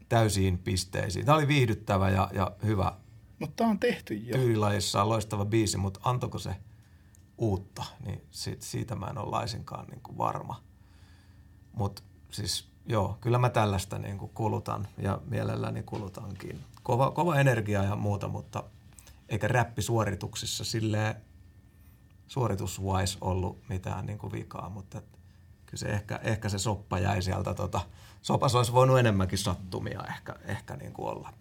täysiin 0.09 0.57
pisteisiin? 0.57 1.25
Tämä 1.25 1.37
oli 1.37 1.47
viihdyttävä 1.47 2.09
ja, 2.09 2.29
ja 2.33 2.51
hyvä. 2.63 2.93
Mutta 3.39 3.55
tämä 3.55 3.69
on 3.69 3.79
tehty 3.79 4.13
jo. 4.13 4.37
Tyylilajissaan 4.37 5.09
loistava 5.09 5.45
biisi, 5.45 5.77
mutta 5.77 5.99
antoiko 6.03 6.39
se 6.39 6.55
uutta, 7.37 7.83
niin 8.05 8.21
siitä, 8.31 8.65
siitä 8.65 8.95
mä 8.95 9.05
en 9.05 9.17
ole 9.17 9.29
laisinkaan 9.29 9.87
niin 9.87 10.01
kuin 10.01 10.17
varma. 10.17 10.63
Mutta 11.73 12.01
siis 12.31 12.69
joo, 12.85 13.17
kyllä 13.21 13.37
mä 13.37 13.49
tällaista 13.49 13.99
niin 13.99 14.17
kuin 14.17 14.31
kulutan 14.33 14.87
ja 14.97 15.21
mielelläni 15.25 15.83
kulutankin. 15.83 16.59
Kova, 16.83 17.11
kova 17.11 17.35
energia 17.35 17.83
ja 17.83 17.95
muuta, 17.95 18.27
mutta 18.27 18.63
eikä 19.29 19.47
räppisuorituksissa 19.47 20.63
silleen 20.63 21.15
suorituswise 22.27 23.17
ollut 23.21 23.69
mitään 23.69 24.05
niin 24.05 24.17
kuin 24.17 24.31
vikaa, 24.31 24.69
mutta 24.69 25.01
kyllä 25.69 25.79
se 25.79 25.87
ehkä, 25.87 26.19
ehkä 26.23 26.49
se 26.49 26.59
soppa 26.59 26.99
jäi 26.99 27.21
sieltä. 27.21 27.53
Tota, 27.53 27.81
sopas 28.21 28.55
olisi 28.55 28.73
voinut 28.73 28.99
enemmänkin 28.99 29.37
sattumia 29.37 30.03
ehkä, 30.09 30.35
ehkä 30.45 30.75
niin 30.75 30.93
kuin 30.93 31.09
olla 31.09 31.33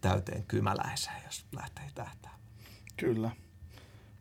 täyteen 0.00 0.44
kymäläiseen, 0.44 1.22
jos 1.24 1.46
lähtee 1.52 1.90
tähtää. 1.94 2.38
Kyllä. 2.96 3.30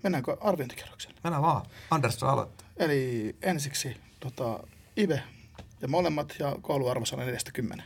Mennäänkö 0.03 0.37
arviointikierrokselle? 0.41 1.19
Mennään 1.23 1.43
vaan. 1.43 1.65
Anders 1.91 2.23
aloittaa. 2.23 2.67
Eli 2.77 3.35
ensiksi 3.41 3.97
tota, 4.19 4.59
Ibe 4.97 5.23
ja 5.81 5.87
molemmat 5.87 6.35
ja 6.39 6.55
kouluarvosana 6.61 7.25
40. 7.25 7.83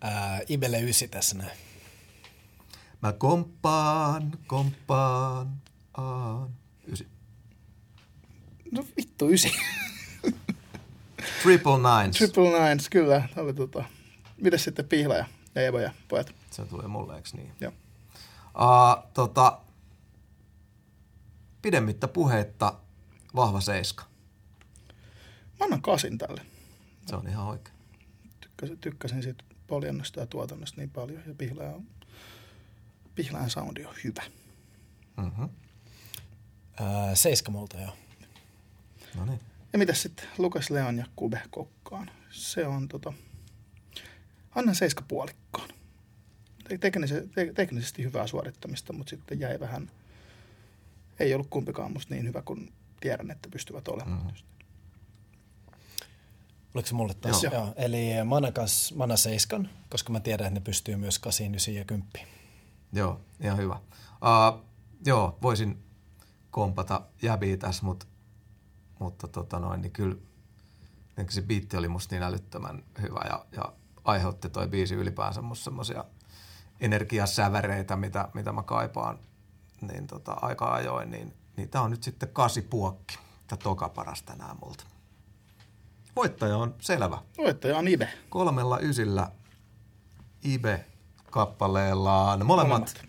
Ää, 0.00 0.40
Ibelle 0.48 0.80
ysi 0.80 1.08
tässä 1.08 1.38
näin. 1.38 1.58
Mä 3.02 3.12
komppaan, 3.12 4.38
komppaan, 4.46 5.60
aan. 5.94 6.50
Ysi. 6.92 7.08
No 8.72 8.84
vittu 8.96 9.28
ysi. 9.30 9.52
Triple 11.42 11.72
nines. 11.76 12.16
Triple 12.16 12.68
nines, 12.68 12.88
kyllä. 12.88 13.28
Tämä 13.34 13.44
oli 13.44 13.54
tota. 13.54 13.84
Mites 14.36 14.64
sitten 14.64 14.88
Pihla 14.88 15.14
ja, 15.14 15.26
Evo 15.56 15.78
ja 15.78 15.92
pojat? 16.08 16.34
Se 16.50 16.64
tulee 16.64 16.86
mulle, 16.88 17.16
eikö 17.16 17.28
niin? 17.32 17.52
Joo. 17.60 17.72
Uh, 18.48 19.04
tota, 19.14 19.60
pidemmittä 21.62 22.08
puheitta 22.08 22.74
vahva 23.34 23.60
seiska. 23.60 24.04
Mä 25.60 25.64
annan 25.64 25.82
kasin 25.82 26.18
tälle. 26.18 26.42
Se 27.06 27.16
on 27.16 27.28
ihan 27.28 27.46
oikein. 27.46 27.76
Tykkäsin, 28.40 28.78
tykkäsin 28.78 29.22
siitä 29.22 29.44
poljennosta 29.66 30.20
ja 30.20 30.26
tuotannosta 30.26 30.80
niin 30.80 30.90
paljon. 30.90 31.22
Ja 31.26 31.34
Pihlaa 31.34 31.74
on, 31.74 31.86
Pihlajan 33.14 33.50
soundi 33.50 33.84
on 33.84 33.94
hyvä. 34.04 34.22
Mm-hmm. 35.16 35.48
Ää, 36.80 37.14
seiska 37.14 37.50
multa, 37.50 37.80
joo. 37.80 37.96
No 39.14 39.24
niin. 39.24 39.40
Ja 39.72 39.78
mitäs 39.78 40.02
sitten 40.02 40.26
Lukas 40.38 40.70
Leon 40.70 40.98
ja 40.98 41.06
Kube 41.16 41.42
Kokkaan? 41.50 42.10
Se 42.30 42.66
on 42.66 42.88
tota, 42.88 43.12
annan 44.54 44.74
seiska 44.74 45.04
puolikkaan. 45.08 45.68
Teknisesti, 46.80 47.28
te, 47.28 47.52
teknisesti 47.54 48.04
hyvää 48.04 48.26
suorittamista, 48.26 48.92
mutta 48.92 49.10
sitten 49.10 49.40
jäi 49.40 49.60
vähän, 49.60 49.90
ei 51.20 51.34
ollut 51.34 51.50
kumpikaan 51.50 51.92
musta 51.92 52.14
niin 52.14 52.26
hyvä 52.26 52.42
kuin 52.42 52.72
tiedän, 53.00 53.30
että 53.30 53.48
pystyvät 53.50 53.88
olemaan. 53.88 54.22
Mm. 54.22 54.32
Oliko 56.74 56.88
se 56.88 56.94
mulle 56.94 57.14
taas? 57.14 57.42
Joo. 57.42 57.52
Joo. 57.52 57.74
Eli 57.76 58.24
Mana, 58.24 58.52
kanssa, 58.52 58.94
Mana 58.94 59.16
seiskan, 59.16 59.70
koska 59.90 60.12
mä 60.12 60.20
tiedän, 60.20 60.46
että 60.46 60.60
ne 60.60 60.64
pystyy 60.64 60.96
myös 60.96 61.18
8, 61.18 61.46
9 61.46 61.74
ja 61.74 61.84
10. 61.84 62.08
Joo, 62.92 63.20
ihan 63.40 63.58
hyvä. 63.58 63.80
Uh, 64.12 64.64
joo, 65.06 65.38
voisin 65.42 65.78
kompata 66.50 67.02
jäbiä 67.22 67.56
tässä, 67.56 67.84
mutta, 67.84 68.06
mutta 68.98 69.28
tota 69.28 69.58
noin, 69.58 69.82
niin 69.82 69.92
kyllä 69.92 70.16
se 71.28 71.42
biitti 71.42 71.76
oli 71.76 71.88
musta 71.88 72.14
niin 72.14 72.22
älyttömän 72.22 72.82
hyvä 73.02 73.20
ja, 73.28 73.46
ja 73.52 73.72
aiheutti 74.04 74.48
toi 74.48 74.68
biisi 74.68 74.94
ylipäänsä 74.94 75.42
musta 75.42 75.64
semmosia 75.64 76.04
energiasäväreitä, 76.80 77.96
mitä, 77.96 78.28
mitä 78.34 78.52
mä 78.52 78.62
kaipaan 78.62 79.18
niin 79.80 80.06
tota, 80.06 80.32
aika 80.32 80.74
ajoin, 80.74 81.10
niin, 81.10 81.34
niin 81.56 81.68
tää 81.68 81.82
on 81.82 81.90
nyt 81.90 82.02
sitten 82.02 82.28
kasi 82.28 82.62
puokki. 82.62 83.18
Tämä 83.46 83.60
toka 83.62 83.88
paras 83.88 84.22
tänään 84.22 84.56
multa. 84.62 84.84
Voittaja 86.16 86.56
on 86.56 86.74
selvä. 86.80 87.18
Voittaja 87.38 87.78
on 87.78 87.88
Ibe. 87.88 88.08
Kolmella 88.28 88.78
ysillä 88.78 89.30
Ibe-kappaleellaan. 90.44 92.46
Molemmat, 92.46 92.80
Molemmat 92.80 93.04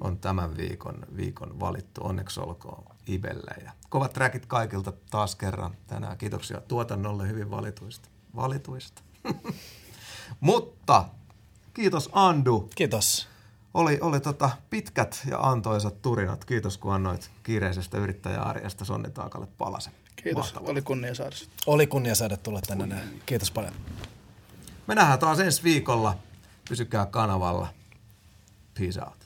on 0.00 0.18
tämän 0.18 0.56
viikon, 0.56 1.06
viikon 1.16 1.60
valittu. 1.60 2.00
Onneksi 2.04 2.40
olkoon 2.40 2.89
Ibelle. 3.14 3.54
Ja 3.64 3.72
kovat 3.88 4.12
trackit 4.12 4.46
kaikilta 4.46 4.92
taas 5.10 5.36
kerran 5.36 5.76
tänään. 5.86 6.18
Kiitoksia 6.18 6.60
tuotannolle 6.60 7.28
hyvin 7.28 7.50
valituista. 7.50 8.08
Valituista. 8.36 9.02
Mutta 10.40 11.04
kiitos 11.74 12.10
Andu. 12.12 12.70
Kiitos. 12.74 13.28
Oli, 13.74 13.98
oli 14.00 14.20
tota 14.20 14.50
pitkät 14.70 15.22
ja 15.30 15.38
antoisat 15.38 16.02
turinat. 16.02 16.44
Kiitos 16.44 16.78
kun 16.78 16.94
annoit 16.94 17.30
kiireisestä 17.42 17.98
yrittäjäarjesta 17.98 18.84
Sonni 18.84 19.10
Taakalle 19.10 19.48
palasen. 19.58 19.92
Kiitos, 20.16 20.44
Mahtavaa. 20.44 20.70
oli 20.70 20.82
kunnia 20.82 21.14
saada. 21.14 21.36
Oli 21.66 21.86
kunnia 21.86 22.14
saada 22.14 22.36
tulla 22.36 22.60
tänne 22.60 22.86
näin. 22.86 23.22
Kiitos 23.26 23.50
paljon. 23.50 23.74
Me 24.86 24.94
nähdään 24.94 25.18
taas 25.18 25.40
ensi 25.40 25.62
viikolla. 25.62 26.16
Pysykää 26.68 27.06
kanavalla. 27.06 27.68
Peace 28.78 29.00
out. 29.02 29.19